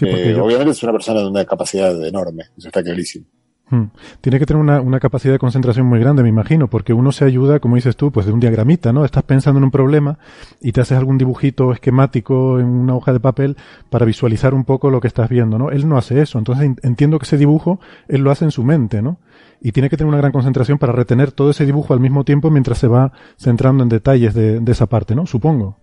Eh, 0.00 0.34
obviamente 0.40 0.70
es 0.70 0.82
una 0.82 0.92
persona 0.92 1.20
de 1.20 1.26
una 1.26 1.44
capacidad 1.44 2.06
enorme, 2.06 2.44
eso 2.56 2.68
está 2.68 2.82
clarísimo. 2.82 3.26
Hmm. 3.70 3.84
Tiene 4.22 4.38
que 4.38 4.46
tener 4.46 4.62
una, 4.62 4.80
una, 4.80 4.98
capacidad 4.98 5.34
de 5.34 5.38
concentración 5.38 5.86
muy 5.86 6.00
grande, 6.00 6.22
me 6.22 6.30
imagino, 6.30 6.68
porque 6.68 6.94
uno 6.94 7.12
se 7.12 7.26
ayuda, 7.26 7.60
como 7.60 7.76
dices 7.76 7.96
tú, 7.96 8.10
pues 8.10 8.24
de 8.24 8.32
un 8.32 8.40
diagramita, 8.40 8.92
¿no? 8.94 9.04
Estás 9.04 9.24
pensando 9.24 9.58
en 9.58 9.64
un 9.64 9.70
problema 9.70 10.18
y 10.60 10.72
te 10.72 10.80
haces 10.80 10.96
algún 10.96 11.18
dibujito 11.18 11.72
esquemático 11.72 12.58
en 12.58 12.66
una 12.66 12.94
hoja 12.94 13.12
de 13.12 13.20
papel 13.20 13.56
para 13.90 14.06
visualizar 14.06 14.54
un 14.54 14.64
poco 14.64 14.90
lo 14.90 15.00
que 15.00 15.08
estás 15.08 15.28
viendo, 15.28 15.58
¿no? 15.58 15.70
Él 15.70 15.86
no 15.86 15.98
hace 15.98 16.22
eso, 16.22 16.38
entonces 16.38 16.70
entiendo 16.82 17.18
que 17.18 17.24
ese 17.24 17.36
dibujo 17.36 17.78
él 18.08 18.22
lo 18.22 18.30
hace 18.30 18.46
en 18.46 18.52
su 18.52 18.64
mente, 18.64 19.02
¿no? 19.02 19.18
Y 19.60 19.72
tiene 19.72 19.90
que 19.90 19.96
tener 19.96 20.08
una 20.08 20.18
gran 20.18 20.32
concentración 20.32 20.78
para 20.78 20.92
retener 20.92 21.32
todo 21.32 21.50
ese 21.50 21.66
dibujo 21.66 21.92
al 21.92 22.00
mismo 22.00 22.24
tiempo 22.24 22.50
mientras 22.50 22.78
se 22.78 22.86
va 22.86 23.12
centrando 23.36 23.82
en 23.82 23.90
detalles 23.90 24.32
de, 24.32 24.60
de 24.60 24.72
esa 24.72 24.86
parte, 24.86 25.14
¿no? 25.14 25.26
Supongo. 25.26 25.76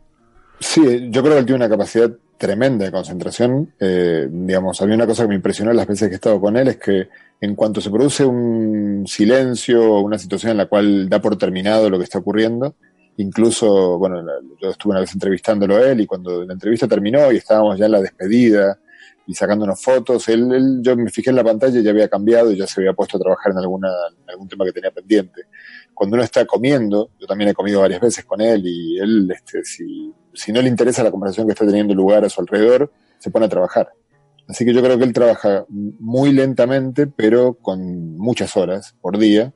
Sí, 0.59 1.09
yo 1.09 1.21
creo 1.21 1.33
que 1.33 1.39
él 1.39 1.45
tiene 1.45 1.57
una 1.57 1.69
capacidad 1.69 2.09
tremenda 2.37 2.85
de 2.85 2.91
concentración. 2.91 3.73
Eh, 3.79 4.27
digamos, 4.29 4.81
había 4.81 4.95
una 4.95 5.07
cosa 5.07 5.23
que 5.23 5.29
me 5.29 5.35
impresionó 5.35 5.73
las 5.73 5.87
veces 5.87 6.07
que 6.07 6.13
he 6.13 6.15
estado 6.15 6.39
con 6.39 6.57
él, 6.57 6.67
es 6.67 6.77
que 6.77 7.09
en 7.41 7.55
cuanto 7.55 7.81
se 7.81 7.89
produce 7.89 8.25
un 8.25 9.05
silencio 9.07 9.93
o 9.93 10.01
una 10.01 10.17
situación 10.17 10.51
en 10.51 10.57
la 10.57 10.65
cual 10.67 11.09
da 11.09 11.21
por 11.21 11.37
terminado 11.37 11.89
lo 11.89 11.97
que 11.97 12.05
está 12.05 12.19
ocurriendo, 12.19 12.75
incluso, 13.17 13.97
bueno, 13.97 14.23
yo 14.61 14.69
estuve 14.69 14.91
una 14.91 15.01
vez 15.01 15.13
entrevistándolo 15.13 15.77
a 15.77 15.91
él 15.91 16.01
y 16.01 16.05
cuando 16.05 16.43
la 16.43 16.53
entrevista 16.53 16.87
terminó 16.87 17.31
y 17.31 17.37
estábamos 17.37 17.77
ya 17.77 17.85
en 17.85 17.91
la 17.91 18.01
despedida 18.01 18.79
y 19.27 19.33
sacándonos 19.33 19.81
fotos, 19.81 20.27
él, 20.29 20.51
él 20.53 20.79
yo 20.81 20.95
me 20.95 21.09
fijé 21.09 21.31
en 21.31 21.37
la 21.37 21.43
pantalla 21.43 21.79
y 21.79 21.83
ya 21.83 21.91
había 21.91 22.07
cambiado 22.07 22.51
y 22.51 22.57
ya 22.57 22.67
se 22.67 22.79
había 22.79 22.93
puesto 22.93 23.17
a 23.17 23.19
trabajar 23.19 23.51
en, 23.53 23.57
alguna, 23.57 23.89
en 24.23 24.29
algún 24.29 24.47
tema 24.47 24.65
que 24.65 24.71
tenía 24.71 24.91
pendiente. 24.91 25.43
Cuando 25.93 26.15
uno 26.15 26.23
está 26.23 26.45
comiendo, 26.45 27.09
yo 27.19 27.25
también 27.25 27.49
he 27.49 27.53
comido 27.53 27.81
varias 27.81 28.01
veces 28.01 28.23
con 28.25 28.41
él 28.41 28.61
y 28.65 28.99
él, 28.99 29.29
este, 29.31 29.63
si, 29.63 30.13
si 30.33 30.51
no 30.51 30.61
le 30.61 30.69
interesa 30.69 31.03
la 31.03 31.11
conversación 31.11 31.47
que 31.47 31.53
está 31.53 31.65
teniendo 31.65 31.95
lugar 31.95 32.23
a 32.23 32.29
su 32.29 32.41
alrededor, 32.41 32.91
se 33.17 33.31
pone 33.31 33.45
a 33.45 33.49
trabajar. 33.49 33.89
Así 34.47 34.63
que 34.63 34.73
yo 34.73 34.81
creo 34.81 34.97
que 34.97 35.03
él 35.05 35.13
trabaja 35.13 35.65
muy 35.69 36.31
lentamente, 36.31 37.07
pero 37.07 37.55
con 37.55 38.17
muchas 38.17 38.55
horas 38.55 38.95
por 39.01 39.17
día. 39.17 39.53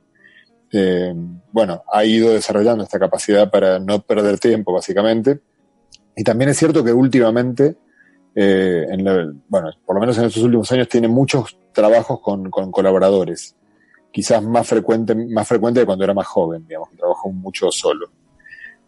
eh, 0.72 1.12
bueno, 1.52 1.82
ha 1.92 2.04
ido 2.04 2.32
desarrollando 2.32 2.84
esta 2.84 2.98
capacidad 2.98 3.50
para 3.50 3.78
no 3.80 4.02
perder 4.02 4.38
tiempo, 4.38 4.72
básicamente. 4.72 5.40
Y 6.16 6.22
también 6.24 6.50
es 6.50 6.58
cierto 6.58 6.84
que 6.84 6.92
últimamente, 6.92 7.76
eh, 8.34 8.86
en 8.88 9.42
bueno, 9.48 9.70
por 9.84 9.96
lo 9.96 10.00
menos 10.00 10.18
en 10.18 10.26
estos 10.26 10.42
últimos 10.42 10.70
años, 10.72 10.88
tiene 10.88 11.08
muchos 11.08 11.58
trabajos 11.72 12.20
con, 12.20 12.50
con 12.50 12.70
colaboradores. 12.70 13.56
Quizás 14.12 14.42
más 14.42 14.66
frecuente, 14.68 15.14
más 15.14 15.46
frecuente 15.46 15.80
de 15.80 15.86
cuando 15.86 16.04
era 16.04 16.14
más 16.14 16.26
joven, 16.26 16.66
digamos, 16.66 16.90
que 16.90 16.96
trabajó 16.96 17.30
mucho 17.30 17.70
solo. 17.70 18.10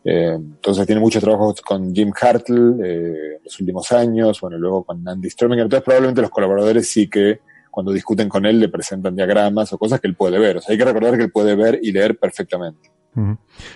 Eh, 0.04 0.32
entonces 0.34 0.86
tiene 0.86 1.00
muchos 1.00 1.22
trabajos 1.22 1.60
con 1.60 1.94
Jim 1.94 2.12
Hartle 2.20 2.74
eh, 2.84 3.38
los 3.44 3.60
últimos 3.60 3.92
años, 3.92 4.40
bueno, 4.40 4.58
luego 4.58 4.84
con 4.84 5.06
Andy 5.06 5.30
Strominger. 5.30 5.64
Entonces 5.64 5.84
probablemente 5.84 6.22
los 6.22 6.30
colaboradores 6.30 6.88
sí 6.88 7.08
que 7.08 7.40
cuando 7.70 7.92
discuten 7.92 8.28
con 8.28 8.44
él 8.44 8.60
le 8.60 8.68
presentan 8.68 9.16
diagramas 9.16 9.72
o 9.72 9.78
cosas 9.78 10.00
que 10.00 10.08
él 10.08 10.14
puede 10.14 10.38
ver. 10.38 10.58
O 10.58 10.60
sea, 10.60 10.72
hay 10.72 10.78
que 10.78 10.84
recordar 10.84 11.16
que 11.16 11.24
él 11.24 11.32
puede 11.32 11.54
ver 11.54 11.78
y 11.82 11.92
leer 11.92 12.18
perfectamente. 12.18 12.90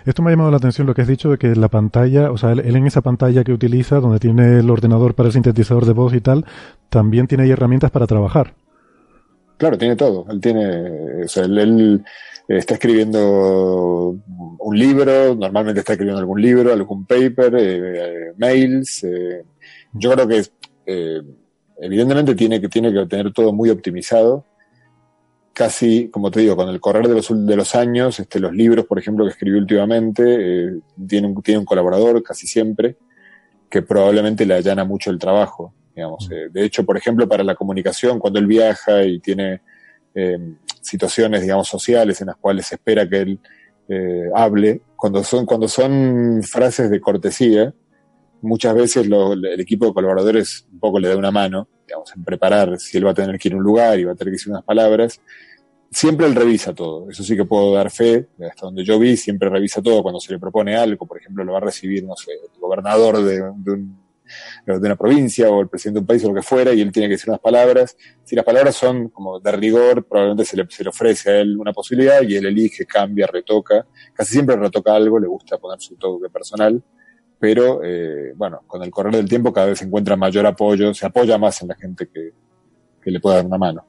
Esto 0.06 0.22
me 0.22 0.30
ha 0.30 0.32
llamado 0.32 0.50
la 0.50 0.56
atención 0.56 0.86
lo 0.86 0.94
que 0.94 1.02
has 1.02 1.08
dicho 1.08 1.30
de 1.30 1.36
que 1.36 1.54
la 1.54 1.68
pantalla, 1.68 2.30
o 2.30 2.38
sea, 2.38 2.52
él, 2.52 2.60
en 2.60 2.86
esa 2.86 3.02
pantalla 3.02 3.44
que 3.44 3.52
utiliza, 3.52 4.00
donde 4.00 4.18
tiene 4.18 4.60
el 4.60 4.70
ordenador 4.70 5.14
para 5.14 5.26
el 5.26 5.34
sintetizador 5.34 5.84
de 5.84 5.92
voz 5.92 6.14
y 6.14 6.22
tal, 6.22 6.46
también 6.88 7.26
tiene 7.26 7.44
ahí 7.44 7.50
herramientas 7.50 7.90
para 7.90 8.06
trabajar. 8.06 8.54
Claro, 9.58 9.76
tiene 9.76 9.96
todo. 9.96 10.26
Él 10.30 10.40
tiene, 10.40 11.24
o 11.24 11.28
sea, 11.28 11.44
él 11.44 12.04
está 12.48 12.74
escribiendo 12.74 14.16
un 14.58 14.78
libro, 14.78 15.34
normalmente 15.34 15.80
está 15.80 15.92
escribiendo 15.92 16.20
algún 16.20 16.40
libro, 16.40 16.72
algún 16.72 17.04
paper, 17.04 17.54
eh, 17.58 18.32
mails. 18.36 19.04
Eh, 19.04 19.42
yo 19.92 20.12
creo 20.12 20.28
que 20.28 20.42
eh, 20.86 21.22
evidentemente 21.78 22.34
tiene 22.34 22.60
que, 22.60 22.68
tiene 22.68 22.92
que 22.92 23.06
tener 23.06 23.32
todo 23.32 23.52
muy 23.52 23.70
optimizado. 23.70 24.44
Casi, 25.52 26.10
como 26.10 26.30
te 26.30 26.40
digo, 26.40 26.54
con 26.54 26.68
el 26.68 26.80
correr 26.80 27.08
de 27.08 27.14
los, 27.14 27.46
de 27.46 27.56
los 27.56 27.74
años, 27.74 28.20
este, 28.20 28.38
los 28.38 28.52
libros, 28.52 28.84
por 28.84 28.98
ejemplo, 28.98 29.24
que 29.24 29.30
escribió 29.30 29.58
últimamente, 29.58 30.80
tiene, 31.08 31.28
un, 31.28 31.42
tiene 31.42 31.60
un 31.60 31.64
colaborador 31.64 32.22
casi 32.22 32.46
siempre 32.46 32.96
que 33.70 33.82
probablemente 33.82 34.44
le 34.44 34.54
allana 34.54 34.84
mucho 34.84 35.10
el 35.10 35.18
trabajo. 35.18 35.72
Digamos. 35.94 36.28
De 36.28 36.62
hecho, 36.62 36.84
por 36.84 36.98
ejemplo, 36.98 37.26
para 37.26 37.42
la 37.42 37.54
comunicación, 37.54 38.18
cuando 38.18 38.38
él 38.38 38.46
viaja 38.46 39.02
y 39.02 39.18
tiene 39.18 39.62
eh, 40.18 40.38
situaciones, 40.86 41.42
digamos, 41.42 41.68
sociales 41.68 42.20
en 42.20 42.28
las 42.28 42.36
cuales 42.36 42.66
se 42.66 42.76
espera 42.76 43.08
que 43.08 43.18
él 43.18 43.40
eh, 43.88 44.30
hable, 44.34 44.82
cuando 44.96 45.22
son, 45.22 45.44
cuando 45.46 45.68
son 45.68 46.42
frases 46.42 46.90
de 46.90 47.00
cortesía, 47.00 47.74
muchas 48.42 48.74
veces 48.74 49.06
el 49.06 49.60
equipo 49.60 49.86
de 49.86 49.94
colaboradores 49.94 50.66
un 50.72 50.78
poco 50.78 51.00
le 51.00 51.08
da 51.08 51.16
una 51.16 51.30
mano, 51.30 51.68
digamos, 51.86 52.12
en 52.16 52.24
preparar 52.24 52.78
si 52.78 52.96
él 52.98 53.06
va 53.06 53.10
a 53.10 53.14
tener 53.14 53.38
que 53.38 53.48
ir 53.48 53.54
a 53.54 53.58
un 53.58 53.62
lugar 53.62 53.98
y 53.98 54.04
va 54.04 54.12
a 54.12 54.14
tener 54.14 54.32
que 54.32 54.36
decir 54.36 54.52
unas 54.52 54.64
palabras. 54.64 55.20
Siempre 55.90 56.26
él 56.26 56.34
revisa 56.34 56.74
todo, 56.74 57.10
eso 57.10 57.22
sí 57.22 57.36
que 57.36 57.44
puedo 57.44 57.72
dar 57.74 57.90
fe, 57.90 58.28
hasta 58.48 58.66
donde 58.66 58.84
yo 58.84 58.98
vi, 58.98 59.16
siempre 59.16 59.48
revisa 59.48 59.80
todo 59.80 60.02
cuando 60.02 60.20
se 60.20 60.32
le 60.32 60.38
propone 60.38 60.76
algo, 60.76 61.06
por 61.06 61.18
ejemplo, 61.18 61.44
lo 61.44 61.52
va 61.52 61.58
a 61.58 61.62
recibir, 61.62 62.04
no 62.04 62.16
sé, 62.16 62.32
el 62.32 62.60
gobernador 62.60 63.22
de 63.22 63.42
un 63.70 64.05
de 64.64 64.78
una 64.78 64.96
provincia 64.96 65.48
o 65.50 65.60
el 65.60 65.68
presidente 65.68 65.98
de 65.98 66.00
un 66.00 66.06
país 66.06 66.24
o 66.24 66.28
lo 66.28 66.34
que 66.34 66.42
fuera, 66.42 66.72
y 66.72 66.80
él 66.80 66.92
tiene 66.92 67.08
que 67.08 67.14
decir 67.14 67.28
unas 67.30 67.40
palabras. 67.40 67.96
Si 68.24 68.34
las 68.34 68.44
palabras 68.44 68.74
son 68.74 69.08
como 69.08 69.40
de 69.40 69.52
rigor, 69.52 70.04
probablemente 70.04 70.44
se 70.44 70.56
le, 70.56 70.66
se 70.68 70.82
le 70.82 70.90
ofrece 70.90 71.30
a 71.30 71.40
él 71.40 71.56
una 71.58 71.72
posibilidad 71.72 72.22
y 72.22 72.36
él 72.36 72.46
elige, 72.46 72.86
cambia, 72.86 73.26
retoca. 73.26 73.86
Casi 74.12 74.32
siempre 74.32 74.56
retoca 74.56 74.94
algo, 74.94 75.18
le 75.18 75.26
gusta 75.26 75.58
poner 75.58 75.80
su 75.80 75.96
toque 75.96 76.28
personal, 76.28 76.82
pero 77.38 77.80
eh, 77.84 78.32
bueno, 78.34 78.62
con 78.66 78.82
el 78.82 78.90
correr 78.90 79.14
del 79.14 79.28
tiempo 79.28 79.52
cada 79.52 79.68
vez 79.68 79.78
se 79.78 79.84
encuentra 79.84 80.16
mayor 80.16 80.46
apoyo, 80.46 80.94
se 80.94 81.06
apoya 81.06 81.38
más 81.38 81.60
en 81.62 81.68
la 81.68 81.74
gente 81.74 82.08
que, 82.08 82.32
que 83.02 83.10
le 83.10 83.20
pueda 83.20 83.36
dar 83.36 83.46
una 83.46 83.58
mano. 83.58 83.84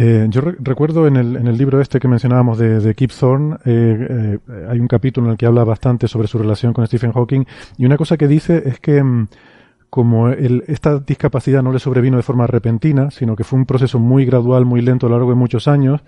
Eh, 0.00 0.28
yo 0.30 0.42
recuerdo 0.60 1.08
en 1.08 1.16
el, 1.16 1.34
en 1.34 1.48
el, 1.48 1.58
libro 1.58 1.80
este 1.80 1.98
que 1.98 2.06
mencionábamos 2.06 2.56
de, 2.56 2.78
de 2.78 2.94
Kip 2.94 3.10
Thorne, 3.10 3.56
eh, 3.64 4.38
eh, 4.48 4.66
hay 4.68 4.78
un 4.78 4.86
capítulo 4.86 5.26
en 5.26 5.32
el 5.32 5.36
que 5.36 5.44
habla 5.44 5.64
bastante 5.64 6.06
sobre 6.06 6.28
su 6.28 6.38
relación 6.38 6.72
con 6.72 6.86
Stephen 6.86 7.10
Hawking 7.10 7.44
y 7.78 7.84
una 7.84 7.96
cosa 7.96 8.16
que 8.16 8.28
dice 8.28 8.62
es 8.64 8.78
que 8.78 9.02
mm, 9.02 9.26
como 9.90 10.28
esta 10.28 11.00
discapacidad 11.00 11.64
no 11.64 11.72
le 11.72 11.80
sobrevino 11.80 12.16
de 12.16 12.22
forma 12.22 12.46
repentina, 12.46 13.10
sino 13.10 13.34
que 13.34 13.42
fue 13.42 13.58
un 13.58 13.66
proceso 13.66 13.98
muy 13.98 14.24
gradual, 14.24 14.64
muy 14.64 14.82
lento 14.82 15.06
a 15.06 15.10
lo 15.10 15.16
largo 15.16 15.30
de 15.30 15.36
muchos 15.36 15.66
años, 15.66 16.00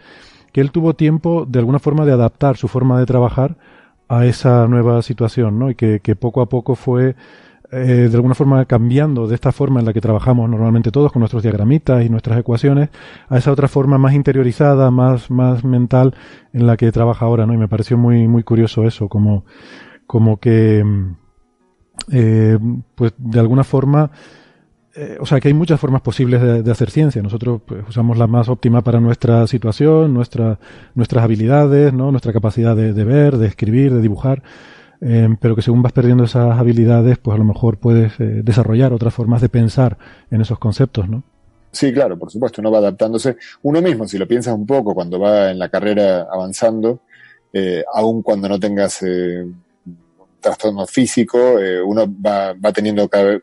que 0.52 0.60
él 0.60 0.70
tuvo 0.70 0.94
tiempo 0.94 1.44
de 1.44 1.58
alguna 1.58 1.80
forma 1.80 2.06
de 2.06 2.12
adaptar 2.12 2.56
su 2.56 2.68
forma 2.68 2.96
de 2.96 3.06
trabajar 3.06 3.56
a 4.08 4.24
esa 4.24 4.68
nueva 4.68 5.02
situación, 5.02 5.58
¿no? 5.58 5.68
Y 5.68 5.74
que 5.74 6.16
poco 6.16 6.42
a 6.42 6.48
poco 6.48 6.76
fue 6.76 7.16
eh, 7.72 8.08
de 8.10 8.16
alguna 8.16 8.34
forma 8.34 8.64
cambiando 8.64 9.28
de 9.28 9.36
esta 9.36 9.52
forma 9.52 9.78
en 9.78 9.86
la 9.86 9.92
que 9.92 10.00
trabajamos 10.00 10.50
normalmente 10.50 10.90
todos 10.90 11.12
con 11.12 11.20
nuestros 11.20 11.44
diagramitas 11.44 12.04
y 12.04 12.08
nuestras 12.08 12.36
ecuaciones 12.36 12.88
a 13.28 13.38
esa 13.38 13.52
otra 13.52 13.68
forma 13.68 13.96
más 13.96 14.12
interiorizada, 14.12 14.90
más, 14.90 15.30
más 15.30 15.64
mental 15.64 16.14
en 16.52 16.66
la 16.66 16.76
que 16.76 16.90
trabaja 16.90 17.26
ahora, 17.26 17.46
¿no? 17.46 17.54
Y 17.54 17.58
me 17.58 17.68
pareció 17.68 17.96
muy, 17.96 18.26
muy 18.26 18.42
curioso 18.42 18.84
eso, 18.84 19.08
como, 19.08 19.44
como 20.08 20.38
que, 20.38 20.84
eh, 22.10 22.58
pues 22.96 23.14
de 23.16 23.38
alguna 23.38 23.62
forma, 23.62 24.10
eh, 24.96 25.18
o 25.20 25.26
sea, 25.26 25.38
que 25.38 25.46
hay 25.46 25.54
muchas 25.54 25.78
formas 25.78 26.02
posibles 26.02 26.64
de, 26.64 26.68
hacer 26.72 26.90
ciencia. 26.90 27.22
Nosotros 27.22 27.60
pues, 27.64 27.84
usamos 27.88 28.18
la 28.18 28.26
más 28.26 28.48
óptima 28.48 28.82
para 28.82 28.98
nuestra 28.98 29.46
situación, 29.46 30.12
nuestra, 30.12 30.58
nuestras 30.96 31.22
habilidades, 31.22 31.92
¿no? 31.92 32.10
Nuestra 32.10 32.32
capacidad 32.32 32.74
de 32.74 33.04
ver, 33.04 33.38
de 33.38 33.46
escribir, 33.46 33.94
de 33.94 34.00
dibujar. 34.00 34.42
Em, 35.00 35.36
pero 35.36 35.56
que 35.56 35.62
según 35.62 35.82
vas 35.82 35.92
perdiendo 35.92 36.24
esas 36.24 36.58
habilidades, 36.58 37.16
pues 37.18 37.34
a 37.34 37.38
lo 37.38 37.44
mejor 37.44 37.78
puedes 37.78 38.12
eh, 38.20 38.42
desarrollar 38.44 38.92
otras 38.92 39.14
formas 39.14 39.40
de 39.40 39.48
pensar 39.48 39.96
en 40.30 40.42
esos 40.42 40.58
conceptos, 40.58 41.08
¿no? 41.08 41.22
Sí, 41.72 41.92
claro, 41.92 42.18
por 42.18 42.30
supuesto, 42.30 42.60
uno 42.60 42.70
va 42.70 42.78
adaptándose. 42.78 43.36
Uno 43.62 43.80
mismo, 43.80 44.06
si 44.06 44.18
lo 44.18 44.26
piensas 44.26 44.54
un 44.54 44.66
poco, 44.66 44.94
cuando 44.94 45.18
va 45.20 45.50
en 45.50 45.58
la 45.58 45.68
carrera 45.68 46.26
avanzando, 46.30 47.00
eh, 47.52 47.84
aun 47.94 48.22
cuando 48.22 48.48
no 48.48 48.58
tengas 48.58 49.02
eh, 49.02 49.42
un 49.42 49.96
trastorno 50.40 50.86
físico, 50.86 51.58
eh, 51.58 51.80
uno 51.80 52.06
va, 52.24 52.54
va 52.54 52.72
teniendo, 52.72 53.08
cada, 53.08 53.38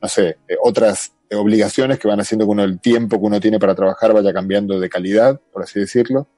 no 0.00 0.08
sé, 0.08 0.38
otras 0.62 1.12
obligaciones 1.32 1.98
que 1.98 2.08
van 2.08 2.20
haciendo 2.20 2.44
que 2.44 2.50
uno 2.50 2.62
el 2.62 2.78
tiempo 2.78 3.18
que 3.18 3.26
uno 3.26 3.40
tiene 3.40 3.58
para 3.58 3.74
trabajar 3.74 4.12
vaya 4.12 4.32
cambiando 4.32 4.78
de 4.78 4.88
calidad, 4.88 5.40
por 5.52 5.62
así 5.62 5.80
decirlo, 5.80 6.28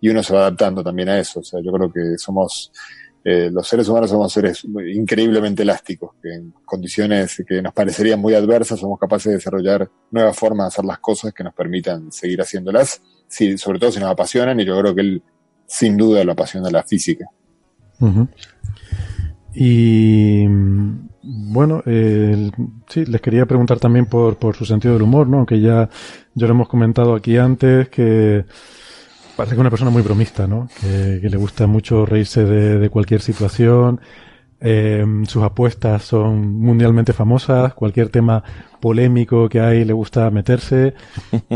y 0.00 0.08
uno 0.08 0.22
se 0.22 0.34
va 0.34 0.40
adaptando 0.40 0.82
también 0.82 1.10
a 1.10 1.18
eso. 1.18 1.40
O 1.40 1.44
sea, 1.44 1.60
yo 1.62 1.70
creo 1.70 1.92
que 1.92 2.18
somos 2.18 2.72
eh, 3.24 3.50
los 3.52 3.68
seres 3.68 3.88
humanos 3.88 4.10
somos 4.10 4.32
seres 4.32 4.64
increíblemente 4.64 5.62
elásticos, 5.62 6.12
que 6.20 6.34
en 6.34 6.54
condiciones 6.64 7.42
que 7.46 7.62
nos 7.62 7.72
parecerían 7.72 8.20
muy 8.20 8.34
adversas 8.34 8.80
somos 8.80 8.98
capaces 8.98 9.30
de 9.30 9.36
desarrollar 9.36 9.88
nuevas 10.10 10.36
formas 10.36 10.64
de 10.64 10.68
hacer 10.68 10.84
las 10.84 10.98
cosas 10.98 11.32
que 11.32 11.44
nos 11.44 11.54
permitan 11.54 12.10
seguir 12.10 12.40
haciéndolas, 12.40 13.00
sí, 13.28 13.56
sobre 13.58 13.78
todo 13.78 13.92
si 13.92 14.00
nos 14.00 14.10
apasionan, 14.10 14.58
y 14.58 14.64
yo 14.64 14.78
creo 14.80 14.94
que 14.94 15.00
él 15.00 15.22
sin 15.66 15.96
duda 15.96 16.24
lo 16.24 16.32
apasiona 16.32 16.70
la 16.70 16.82
física. 16.82 17.26
Y 19.54 20.46
bueno, 21.22 21.82
sí, 21.84 23.04
les 23.06 23.20
quería 23.20 23.46
preguntar 23.46 23.78
también 23.78 24.06
por, 24.06 24.36
por 24.36 24.56
su 24.56 24.64
sentido 24.64 24.94
del 24.94 25.02
humor, 25.02 25.28
¿no? 25.28 25.38
Aunque 25.38 25.60
ya, 25.60 25.88
ya 26.34 26.46
lo 26.46 26.54
hemos 26.54 26.68
comentado 26.68 27.14
aquí 27.14 27.36
antes, 27.36 27.88
que 27.88 28.44
Parece 29.42 29.56
que 29.56 29.58
es 29.58 29.60
una 29.62 29.70
persona 29.70 29.90
muy 29.90 30.02
bromista, 30.02 30.46
¿no? 30.46 30.68
Que, 30.80 31.18
le 31.20 31.36
gusta 31.36 31.66
mucho 31.66 32.06
reírse 32.06 32.44
de, 32.44 32.88
cualquier 32.90 33.20
situación. 33.20 34.00
Eh, 34.60 35.04
sus 35.26 35.42
apuestas 35.42 36.04
son 36.04 36.60
mundialmente 36.60 37.12
famosas. 37.12 37.74
Cualquier 37.74 38.08
tema 38.08 38.44
polémico 38.78 39.48
que 39.48 39.58
hay 39.58 39.84
le 39.84 39.92
gusta 39.94 40.30
meterse. 40.30 40.94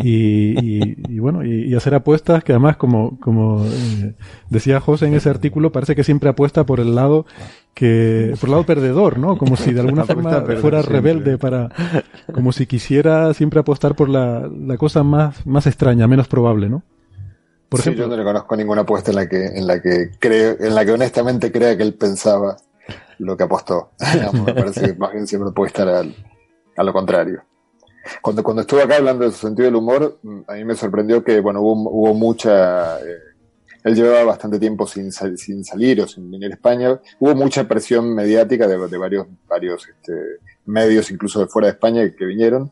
Y, 0.03 1.21
bueno, 1.21 1.45
y, 1.45 1.73
hacer 1.77 1.95
apuestas 1.95 2.43
que 2.43 2.51
además, 2.51 2.77
como, 2.77 3.21
como 3.21 3.65
eh, 3.65 4.17
decía 4.51 4.81
José 4.81 5.07
en 5.07 5.15
ese 5.15 5.31
artículo, 5.31 5.71
parece 5.71 5.95
que 5.95 6.03
siempre 6.03 6.29
apuesta 6.29 6.67
por 6.67 6.81
el 6.81 6.97
lado 6.97 7.25
que 7.73 8.35
por 8.41 8.49
el 8.49 8.51
lado 8.51 8.67
perdedor, 8.67 9.21
¿no? 9.21 9.39
Como 9.39 9.55
si 9.55 9.73
de 9.73 9.79
alguna 9.79 10.05
forma 10.07 10.41
fuera 10.61 10.83
rebelde 10.83 11.39
para, 11.39 11.69
como 12.33 12.51
si 12.51 12.67
quisiera 12.67 13.33
siempre 13.33 13.61
apostar 13.61 13.95
por 13.95 14.09
la, 14.09 14.51
la 14.53 14.77
cosa 14.77 15.05
más, 15.05 15.47
más 15.47 15.69
extraña, 15.69 16.09
menos 16.09 16.27
probable, 16.27 16.69
¿no? 16.69 16.83
Por 17.69 17.81
ejemplo, 17.81 18.05
yo 18.05 18.09
no 18.09 18.17
le 18.17 18.25
conozco 18.25 18.57
ninguna 18.57 18.83
apuesta 18.83 19.11
en 19.11 19.17
la 19.17 19.29
que, 19.29 19.45
en 19.45 19.67
la 19.67 19.83
que 19.83 20.13
creo, 20.19 20.57
en 20.59 20.75
la 20.75 20.85
que 20.85 20.93
honestamente 20.93 21.51
crea 21.51 21.77
que 21.77 21.83
él 21.83 21.95
pensaba 21.95 22.57
lo 23.19 23.37
que 23.37 23.43
apostó. 23.43 23.93
me 24.47 24.55
parece 24.55 24.83
que 24.83 24.95
más 24.95 25.13
bien 25.13 25.27
siempre 25.27 25.53
puede 25.53 25.69
estar 25.69 25.89
a 25.89 26.83
lo 26.83 26.93
contrario. 26.93 27.43
Cuando, 28.23 28.43
cuando 28.43 28.63
estuve 28.63 28.83
acá 28.83 28.97
hablando 28.97 29.25
de 29.25 29.33
su 29.33 29.39
sentido 29.39 29.67
del 29.67 29.77
humor, 29.77 30.19
a 30.47 30.55
mí 30.55 30.65
me 30.65 30.75
sorprendió 30.75 31.25
que, 31.25 31.41
bueno, 31.41 31.61
hubo, 31.61 31.91
hubo 31.91 32.15
mucha, 32.15 33.01
eh, 33.01 33.19
él 33.85 33.95
llevaba 33.95 34.25
bastante 34.25 34.59
tiempo 34.59 34.87
sin, 34.87 35.11
sin 35.13 35.65
salir 35.65 36.01
o 36.01 36.07
sin 36.07 36.31
venir 36.31 36.51
a 36.51 36.55
España. 36.55 37.01
Hubo 37.19 37.35
mucha 37.35 37.67
presión 37.67 38.15
mediática 38.15 38.67
de, 38.67 38.79
de 38.89 38.99
varios, 38.99 39.27
varios 39.49 39.89
este, 39.89 40.13
medios, 40.67 41.11
incluso 41.11 41.41
de 41.41 41.47
fuera 41.47 41.67
de 41.67 41.73
España, 41.73 42.09
que 42.17 42.25
vinieron. 42.25 42.71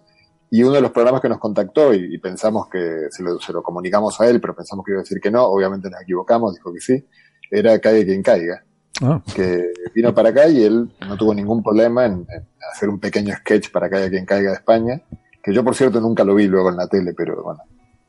Y 0.50 0.62
uno 0.62 0.74
de 0.74 0.80
los 0.80 0.92
programas 0.92 1.20
que 1.20 1.28
nos 1.28 1.38
contactó 1.38 1.92
y, 1.92 2.18
pensamos 2.18 2.68
que 2.68 3.06
se 3.10 3.22
lo, 3.22 3.40
se 3.40 3.52
lo, 3.52 3.62
comunicamos 3.62 4.20
a 4.20 4.28
él, 4.28 4.40
pero 4.40 4.54
pensamos 4.54 4.84
que 4.84 4.92
iba 4.92 5.00
a 5.00 5.02
decir 5.02 5.20
que 5.20 5.30
no, 5.30 5.44
obviamente 5.44 5.90
nos 5.90 6.02
equivocamos, 6.02 6.54
dijo 6.54 6.72
que 6.72 6.80
sí, 6.80 7.04
era 7.50 7.78
Caiga 7.78 8.04
quien 8.04 8.22
caiga. 8.22 8.64
Ah. 9.02 9.20
Que 9.34 9.72
vino 9.92 10.14
para 10.14 10.28
acá 10.28 10.46
y 10.48 10.62
él 10.62 10.88
no 11.08 11.16
tuvo 11.16 11.34
ningún 11.34 11.62
problema 11.62 12.06
en, 12.06 12.26
hacer 12.72 12.88
un 12.88 13.00
pequeño 13.00 13.34
sketch 13.34 13.72
para 13.72 13.90
Caiga 13.90 14.08
quien 14.10 14.24
caiga 14.24 14.50
de 14.50 14.56
España, 14.56 15.02
que 15.42 15.52
yo 15.52 15.64
por 15.64 15.74
cierto 15.74 16.00
nunca 16.00 16.22
lo 16.22 16.34
vi 16.34 16.46
luego 16.46 16.70
en 16.70 16.76
la 16.76 16.86
tele, 16.86 17.12
pero 17.14 17.42
bueno, 17.42 17.60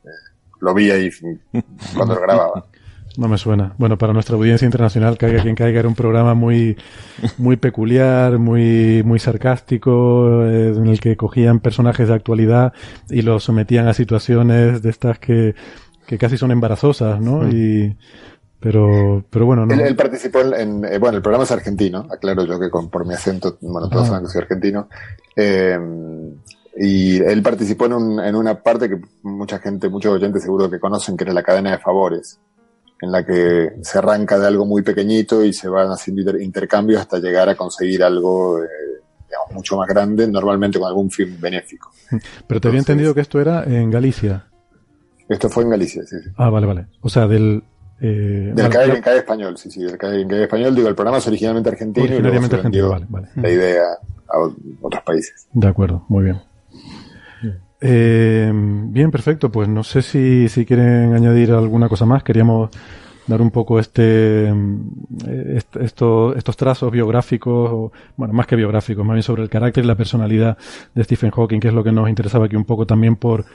eh, 0.04 0.10
lo 0.62 0.74
vi 0.74 0.92
ahí 0.92 1.10
cuando 1.96 2.16
lo 2.16 2.22
grababa. 2.22 2.66
No 3.18 3.28
me 3.28 3.38
suena. 3.38 3.74
Bueno, 3.78 3.98
para 3.98 4.14
nuestra 4.14 4.36
audiencia 4.36 4.66
internacional, 4.66 5.18
Caiga 5.18 5.42
quien 5.42 5.56
caiga 5.56 5.80
era 5.80 5.88
un 5.88 5.96
programa 5.96 6.34
muy, 6.34 6.78
muy 7.38 7.56
peculiar, 7.56 8.38
muy, 8.38 9.04
muy 9.04 9.20
sarcástico, 9.20 10.44
eh, 10.46 10.74
en 10.76 10.88
el 10.88 11.00
que 11.00 11.16
cogían 11.16 11.60
personajes 11.60 12.08
de 12.08 12.14
actualidad 12.14 12.74
y 13.10 13.22
los 13.22 13.44
sometían 13.44 13.88
a 13.88 13.94
situaciones 13.94 14.82
de 14.82 14.90
estas 14.90 15.20
que, 15.20 15.56
que 16.08 16.18
casi 16.18 16.38
son 16.38 16.52
embarazosas, 16.52 17.22
¿no? 17.22 17.48
Y, 17.50 17.96
pero, 18.60 19.24
pero 19.30 19.46
bueno, 19.46 19.66
no. 19.66 19.74
Él, 19.74 19.96
participó 19.96 20.42
en, 20.42 20.84
eh, 20.86 20.98
bueno, 20.98 21.18
el 21.18 21.24
programa 21.24 21.44
es 21.44 21.52
argentino, 21.52 22.08
aclaro 22.12 22.46
yo 22.46 22.60
que 22.60 22.70
con, 22.70 22.90
por 22.90 23.06
mi 23.06 23.14
acento, 23.14 23.58
bueno, 23.62 23.90
todos 23.90 24.06
ah. 24.06 24.08
saben 24.08 24.26
que 24.26 24.32
soy 24.32 24.42
argentino. 24.42 24.90
Eh, 25.36 25.78
y 26.78 27.18
él 27.24 27.42
participó 27.42 27.86
en, 27.86 27.94
un, 27.94 28.20
en 28.20 28.36
una 28.36 28.62
parte 28.62 28.90
que 28.90 29.00
mucha 29.24 29.60
gente, 29.60 29.88
muchos 29.88 30.14
oyentes 30.14 30.44
seguro 30.44 30.70
que 30.70 30.80
conocen, 30.80 31.16
que 31.16 31.24
era 31.24 31.34
la 31.34 31.44
cadena 31.44 31.72
de 31.72 31.78
favores, 31.78 32.40
en 33.02 33.12
la 33.12 33.26
que 33.26 33.74
se 33.82 33.98
arranca 33.98 34.40
de 34.40 34.48
algo 34.48 34.66
muy 34.66 34.82
pequeñito 34.82 35.44
y 35.44 35.54
se 35.54 35.68
van 35.68 35.90
haciendo 35.90 36.38
intercambios 36.40 37.02
hasta 37.02 37.20
llegar 37.20 37.50
a 37.50 37.56
conseguir 37.56 38.04
algo, 38.04 38.64
eh, 38.64 38.68
digamos, 39.28 39.52
mucho 39.54 39.78
más 39.78 39.88
grande, 39.88 40.28
normalmente 40.28 40.80
con 40.80 40.88
algún 40.88 41.12
fin 41.12 41.38
benéfico. 41.40 41.92
Pero 42.48 42.62
te 42.62 42.68
había 42.68 42.80
entendido 42.80 43.14
que 43.14 43.22
esto 43.22 43.40
era 43.40 43.64
en 43.64 43.92
Galicia. 43.92 44.48
Esto 45.28 45.50
fue 45.50 45.64
en 45.64 45.72
Galicia, 45.72 46.04
sí, 46.06 46.18
sí. 46.24 46.30
Ah, 46.38 46.50
vale, 46.50 46.68
vale. 46.68 46.88
O 47.02 47.10
sea, 47.10 47.28
del... 47.28 47.64
Eh, 48.02 48.52
del 48.54 48.70
vale, 48.70 49.02
CAE, 49.02 49.18
español, 49.18 49.58
sí, 49.58 49.72
sí, 49.72 49.82
del 49.82 49.98
CAE, 49.98 50.26
español. 50.44 50.76
Digo, 50.76 50.88
el 50.88 50.96
programa 50.96 51.18
es 51.18 51.28
originalmente 51.28 51.70
argentino 51.70 52.06
originariamente 52.06 52.56
y 52.56 52.60
argentino, 52.60 52.90
vale, 52.90 53.06
vale. 53.10 53.30
la 53.36 53.50
idea 53.50 53.84
a 54.28 54.38
otros 54.82 55.04
países. 55.04 55.48
De 55.54 55.68
acuerdo, 55.68 56.06
muy 56.10 56.26
bien. 56.26 56.42
Eh, 57.82 58.52
bien, 58.54 59.12
perfecto. 59.12 59.52
Pues 59.52 59.68
no 59.68 59.84
sé 59.84 60.02
si, 60.02 60.50
si 60.50 60.66
quieren 60.66 61.14
añadir 61.14 61.52
alguna 61.52 61.90
cosa 61.90 62.06
más. 62.06 62.24
Queríamos 62.24 62.70
dar 63.28 63.42
un 63.42 63.52
poco 63.52 63.80
este, 63.80 64.50
eh, 64.50 65.62
estos 65.80 66.58
trazos 66.58 66.92
biográficos, 66.92 67.92
bueno, 68.16 68.34
más 68.34 68.48
que 68.48 68.56
biográficos, 68.56 69.06
más 69.06 69.16
bien 69.16 69.24
sobre 69.24 69.44
el 69.44 69.50
carácter 69.50 69.84
y 69.84 69.88
la 69.88 69.96
personalidad 69.96 70.58
de 70.94 71.04
Stephen 71.04 71.32
Hawking, 71.32 71.60
que 71.60 71.70
es 71.70 71.74
lo 71.74 71.84
que 71.84 71.92
nos 71.92 72.08
interesaba 72.08 72.46
aquí 72.46 72.56
un 72.56 72.66
poco 72.66 72.86
también 72.86 73.16
por, 73.16 73.46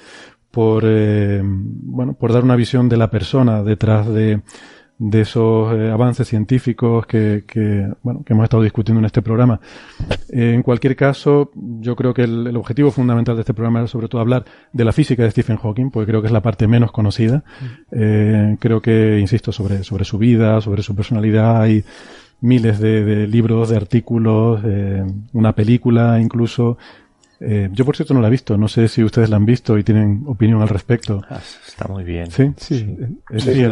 por, 0.51 0.83
eh, 0.87 1.41
bueno, 1.45 2.15
por 2.15 2.33
dar 2.33 2.43
una 2.43 2.57
visión 2.57 2.89
de 2.89 2.97
la 2.97 3.11
persona 3.11 3.63
detrás 3.63 4.09
de, 4.09 4.41
de 5.01 5.23
esos 5.23 5.73
eh, 5.73 5.91
avances 5.91 6.29
científicos 6.29 7.07
que, 7.07 7.45
que, 7.47 7.91
bueno, 8.03 8.23
que 8.23 8.35
hemos 8.35 8.45
estado 8.45 8.63
discutiendo 8.63 8.99
en 8.99 9.07
este 9.07 9.23
programa. 9.23 9.59
Eh, 10.29 10.53
en 10.55 10.63
cualquier 10.63 10.95
caso, 10.95 11.51
yo 11.55 11.97
creo 11.97 12.13
que 12.13 12.25
el, 12.25 12.55
objetivo 12.55 12.91
fundamental 12.91 13.35
de 13.35 13.41
este 13.41 13.55
programa 13.55 13.79
era 13.79 13.89
sobre 13.89 14.09
todo 14.09 14.21
hablar 14.21 14.45
de 14.75 14.85
la 14.85 14.93
física 14.93 15.23
de 15.23 15.31
Stephen 15.31 15.57
Hawking, 15.57 15.91
porque 15.91 16.07
creo 16.07 16.21
que 16.21 16.27
es 16.27 16.33
la 16.33 16.43
parte 16.43 16.69
menos 16.69 16.93
conocida. 16.93 17.43
Eh, 17.91 18.57
creo 18.61 18.83
que, 18.83 19.19
insisto, 19.19 19.53
sobre, 19.53 19.85
sobre 19.85 20.05
su 20.05 20.19
vida, 20.19 20.61
sobre 20.61 20.83
su 20.83 20.95
personalidad, 20.95 21.63
hay 21.63 21.83
miles 22.43 22.79
de, 22.79 23.27
libros, 23.27 23.71
de 23.71 23.79
artículos, 23.79 24.61
una 25.33 25.55
película 25.55 26.21
incluso. 26.21 26.77
yo, 27.41 27.85
por 27.87 27.97
cierto, 27.97 28.13
no 28.13 28.21
la 28.21 28.29
he 28.29 28.31
visto. 28.31 28.59
No 28.59 28.69
sé 28.69 28.87
si 28.89 29.03
ustedes 29.03 29.31
la 29.31 29.37
han 29.37 29.47
visto 29.47 29.79
y 29.79 29.83
tienen 29.83 30.25
opinión 30.27 30.61
al 30.61 30.69
respecto. 30.69 31.23
Ah, 31.31 31.41
está 31.67 31.89
muy 31.89 32.05
bien. 32.05 32.31
Sí, 32.31 32.53
sí. 32.57 32.97
sí, 33.39 33.65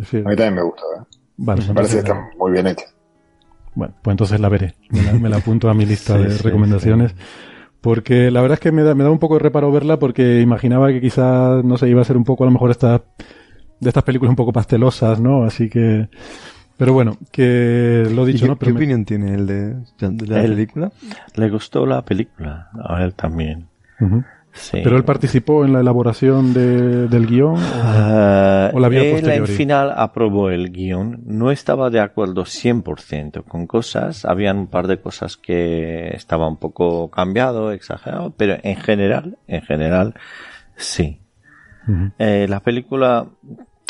a 0.00 0.28
mí 0.28 0.36
también 0.36 0.54
me 0.54 0.62
gusta. 0.62 0.82
¿eh? 0.96 1.04
me 1.38 1.74
parece 1.74 1.94
que 1.94 1.98
está 2.00 2.30
muy 2.38 2.52
bien 2.52 2.66
hecha. 2.66 2.86
Bueno, 3.74 3.94
pues 4.02 4.12
entonces 4.12 4.40
la 4.40 4.48
veré. 4.48 4.74
Me 4.90 5.28
la, 5.28 5.36
apunto 5.36 5.70
a 5.70 5.74
mi 5.74 5.86
lista 5.86 6.18
de 6.18 6.36
recomendaciones. 6.38 7.14
Porque 7.80 8.30
la 8.30 8.40
verdad 8.40 8.54
es 8.54 8.60
que 8.60 8.72
me 8.72 8.82
da, 8.82 8.94
me 8.94 9.04
da 9.04 9.10
un 9.10 9.20
poco 9.20 9.34
de 9.34 9.40
reparo 9.40 9.70
verla 9.70 9.98
porque 9.98 10.40
imaginaba 10.40 10.88
que 10.88 11.00
quizás, 11.00 11.64
no 11.64 11.78
sé, 11.78 11.88
iba 11.88 12.00
a 12.02 12.04
ser 12.04 12.16
un 12.16 12.24
poco 12.24 12.42
a 12.42 12.46
lo 12.46 12.50
mejor 12.50 12.72
esta, 12.72 13.04
de 13.78 13.88
estas 13.88 14.02
películas 14.02 14.30
un 14.30 14.36
poco 14.36 14.52
pastelosas, 14.52 15.20
¿no? 15.20 15.44
Así 15.44 15.68
que... 15.68 16.08
Pero 16.76 16.92
bueno, 16.92 17.16
que 17.32 18.08
lo 18.12 18.24
dicho, 18.24 18.44
qué, 18.44 18.48
¿no? 18.48 18.58
¿Qué 18.58 18.70
opinión 18.70 19.04
tiene 19.04 19.34
él 19.34 19.46
de, 19.46 19.76
la 20.26 20.42
película? 20.42 20.92
Le 21.34 21.50
gustó 21.50 21.86
la 21.86 22.02
película, 22.02 22.70
a 22.84 23.02
él 23.02 23.14
también. 23.14 23.66
¿Pero 24.72 24.96
él 24.96 25.04
participó 25.04 25.64
en 25.64 25.72
la 25.72 25.80
elaboración 25.80 26.52
del 26.52 27.26
guion? 27.26 27.54
¿O, 27.54 27.58
ah, 27.58 28.70
la 28.74 28.88
vio 28.88 29.02
Él 29.02 29.30
al 29.30 29.46
final 29.46 29.92
aprobó 29.96 30.50
el 30.50 30.70
guion. 30.70 31.22
No 31.24 31.50
estaba 31.50 31.90
de 31.90 32.00
acuerdo 32.00 32.44
100% 32.44 33.44
con 33.44 33.66
cosas. 33.66 34.24
Habían 34.24 34.58
un 34.58 34.66
par 34.66 34.86
de 34.86 35.00
cosas 35.00 35.36
que 35.36 36.08
estaba 36.14 36.48
un 36.48 36.56
poco 36.56 37.10
cambiado, 37.10 37.72
exagerado, 37.72 38.34
pero 38.36 38.56
en 38.62 38.76
general, 38.76 39.38
en 39.46 39.62
general, 39.62 40.14
sí. 40.76 41.20
Eh, 42.18 42.46
la 42.48 42.60
película, 42.60 43.26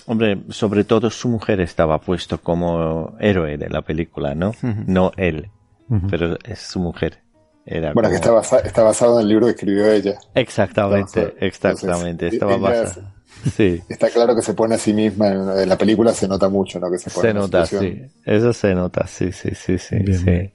hombre, 0.07 0.43
sobre 0.51 0.85
todo 0.85 1.11
su 1.11 1.28
mujer 1.28 1.61
estaba 1.61 2.01
puesto 2.01 2.39
como 2.41 3.17
héroe 3.19 3.57
de 3.57 3.69
la 3.69 3.83
película, 3.83 4.35
¿no? 4.37 4.53
No 4.87 5.11
él, 5.17 5.51
pero 6.09 6.37
es 6.45 6.61
su 6.61 6.78
mujer 6.78 7.23
bueno, 7.95 8.09
que 8.09 8.17
está, 8.17 8.41
está, 8.65 8.83
basado 8.83 9.17
en 9.17 9.23
el 9.23 9.29
libro 9.29 9.47
que 9.47 9.53
escribió 9.53 9.91
ella. 9.91 10.19
Exactamente, 10.35 11.35
exactamente. 11.41 12.29
estaba 12.29 12.57
basado. 12.57 13.19
Sí. 13.57 13.81
Está 13.89 14.11
claro 14.11 14.35
que 14.35 14.43
se 14.43 14.55
pone 14.55 14.75
a 14.75 14.79
sí 14.79 14.93
misma 14.93 15.29
en, 15.29 15.69
la 15.69 15.79
película, 15.79 16.13
se 16.13 16.27
nota 16.27 16.49
mucho, 16.49 16.81
¿no? 16.81 16.91
Que 16.91 16.99
se, 16.99 17.11
se 17.11 17.35
nota, 17.35 17.67
sí. 17.67 18.03
Eso 18.25 18.53
se 18.53 18.75
nota, 18.75 19.07
sí, 19.07 19.33
sí, 19.33 19.51
sí, 19.55 19.79
sí. 19.79 20.53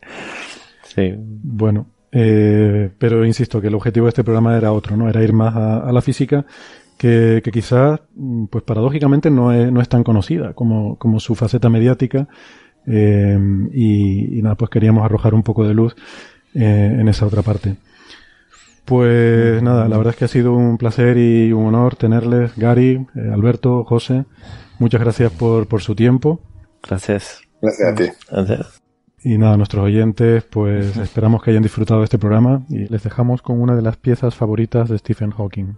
sí. 0.83 1.16
Bueno, 1.17 1.88
eh, 2.11 2.90
pero 2.98 3.25
insisto 3.25 3.61
que 3.61 3.67
el 3.67 3.75
objetivo 3.75 4.06
de 4.06 4.09
este 4.09 4.24
programa 4.24 4.58
era 4.58 4.72
otro, 4.72 4.98
¿no? 4.98 5.09
Era 5.09 5.24
ir 5.24 5.33
más 5.33 5.56
a, 5.56 5.92
la 5.92 6.01
física, 6.01 6.45
que, 6.98 7.42
que, 7.43 7.51
quizás, 7.51 8.01
pues 8.50 8.64
paradójicamente, 8.64 9.30
no 9.30 9.51
es, 9.51 9.72
no 9.72 9.82
es 9.82 9.88
tan 9.88 10.03
conocida 10.03 10.53
como, 10.53 10.98
como 10.98 11.19
su 11.19 11.35
faceta 11.35 11.69
mediática. 11.69 12.27
Eh, 12.85 13.38
y, 13.72 14.40
y, 14.40 14.42
nada, 14.42 14.56
pues 14.56 14.69
queríamos 14.69 15.06
arrojar 15.06 15.33
un 15.33 15.43
poco 15.43 15.66
de 15.66 15.74
luz 15.74 15.95
eh, 16.53 16.98
en 16.99 17.07
esa 17.07 17.25
otra 17.25 17.41
parte. 17.41 17.75
Pues 18.85 19.64
nada, 19.64 19.88
la 19.88 19.98
verdad 19.98 20.14
es 20.14 20.17
que 20.17 20.25
ha 20.25 20.30
sido 20.30 20.53
un 20.53 20.77
placer 20.77 21.17
y 21.17 21.53
un 21.53 21.67
honor 21.67 21.95
tenerles, 21.95 22.56
Gary, 22.57 23.06
eh, 23.15 23.30
Alberto, 23.33 23.83
José. 23.85 24.25
Muchas 24.80 25.01
gracias 25.01 25.32
por, 25.32 25.67
por 25.67 25.82
su 25.82 25.95
tiempo. 25.95 26.41
Gracias. 26.82 27.41
Gracias 27.61 27.91
a 27.91 27.95
ti. 27.95 28.03
Gracias. 28.30 28.82
Y 29.23 29.38
nada, 29.38 29.56
nuestros 29.56 29.85
oyentes, 29.85 30.43
pues 30.43 30.98
esperamos 30.98 31.41
que 31.41 31.51
hayan 31.51 31.64
disfrutado 31.64 32.01
de 32.01 32.06
este 32.06 32.19
programa 32.19 32.65
y 32.67 32.90
les 32.90 33.03
dejamos 33.03 33.41
con 33.41 33.61
una 33.61 33.73
de 33.73 33.82
las 33.82 33.95
piezas 33.95 34.35
favoritas 34.35 34.90
de 34.90 34.98
Stephen 34.98 35.32
Hawking. 35.32 35.77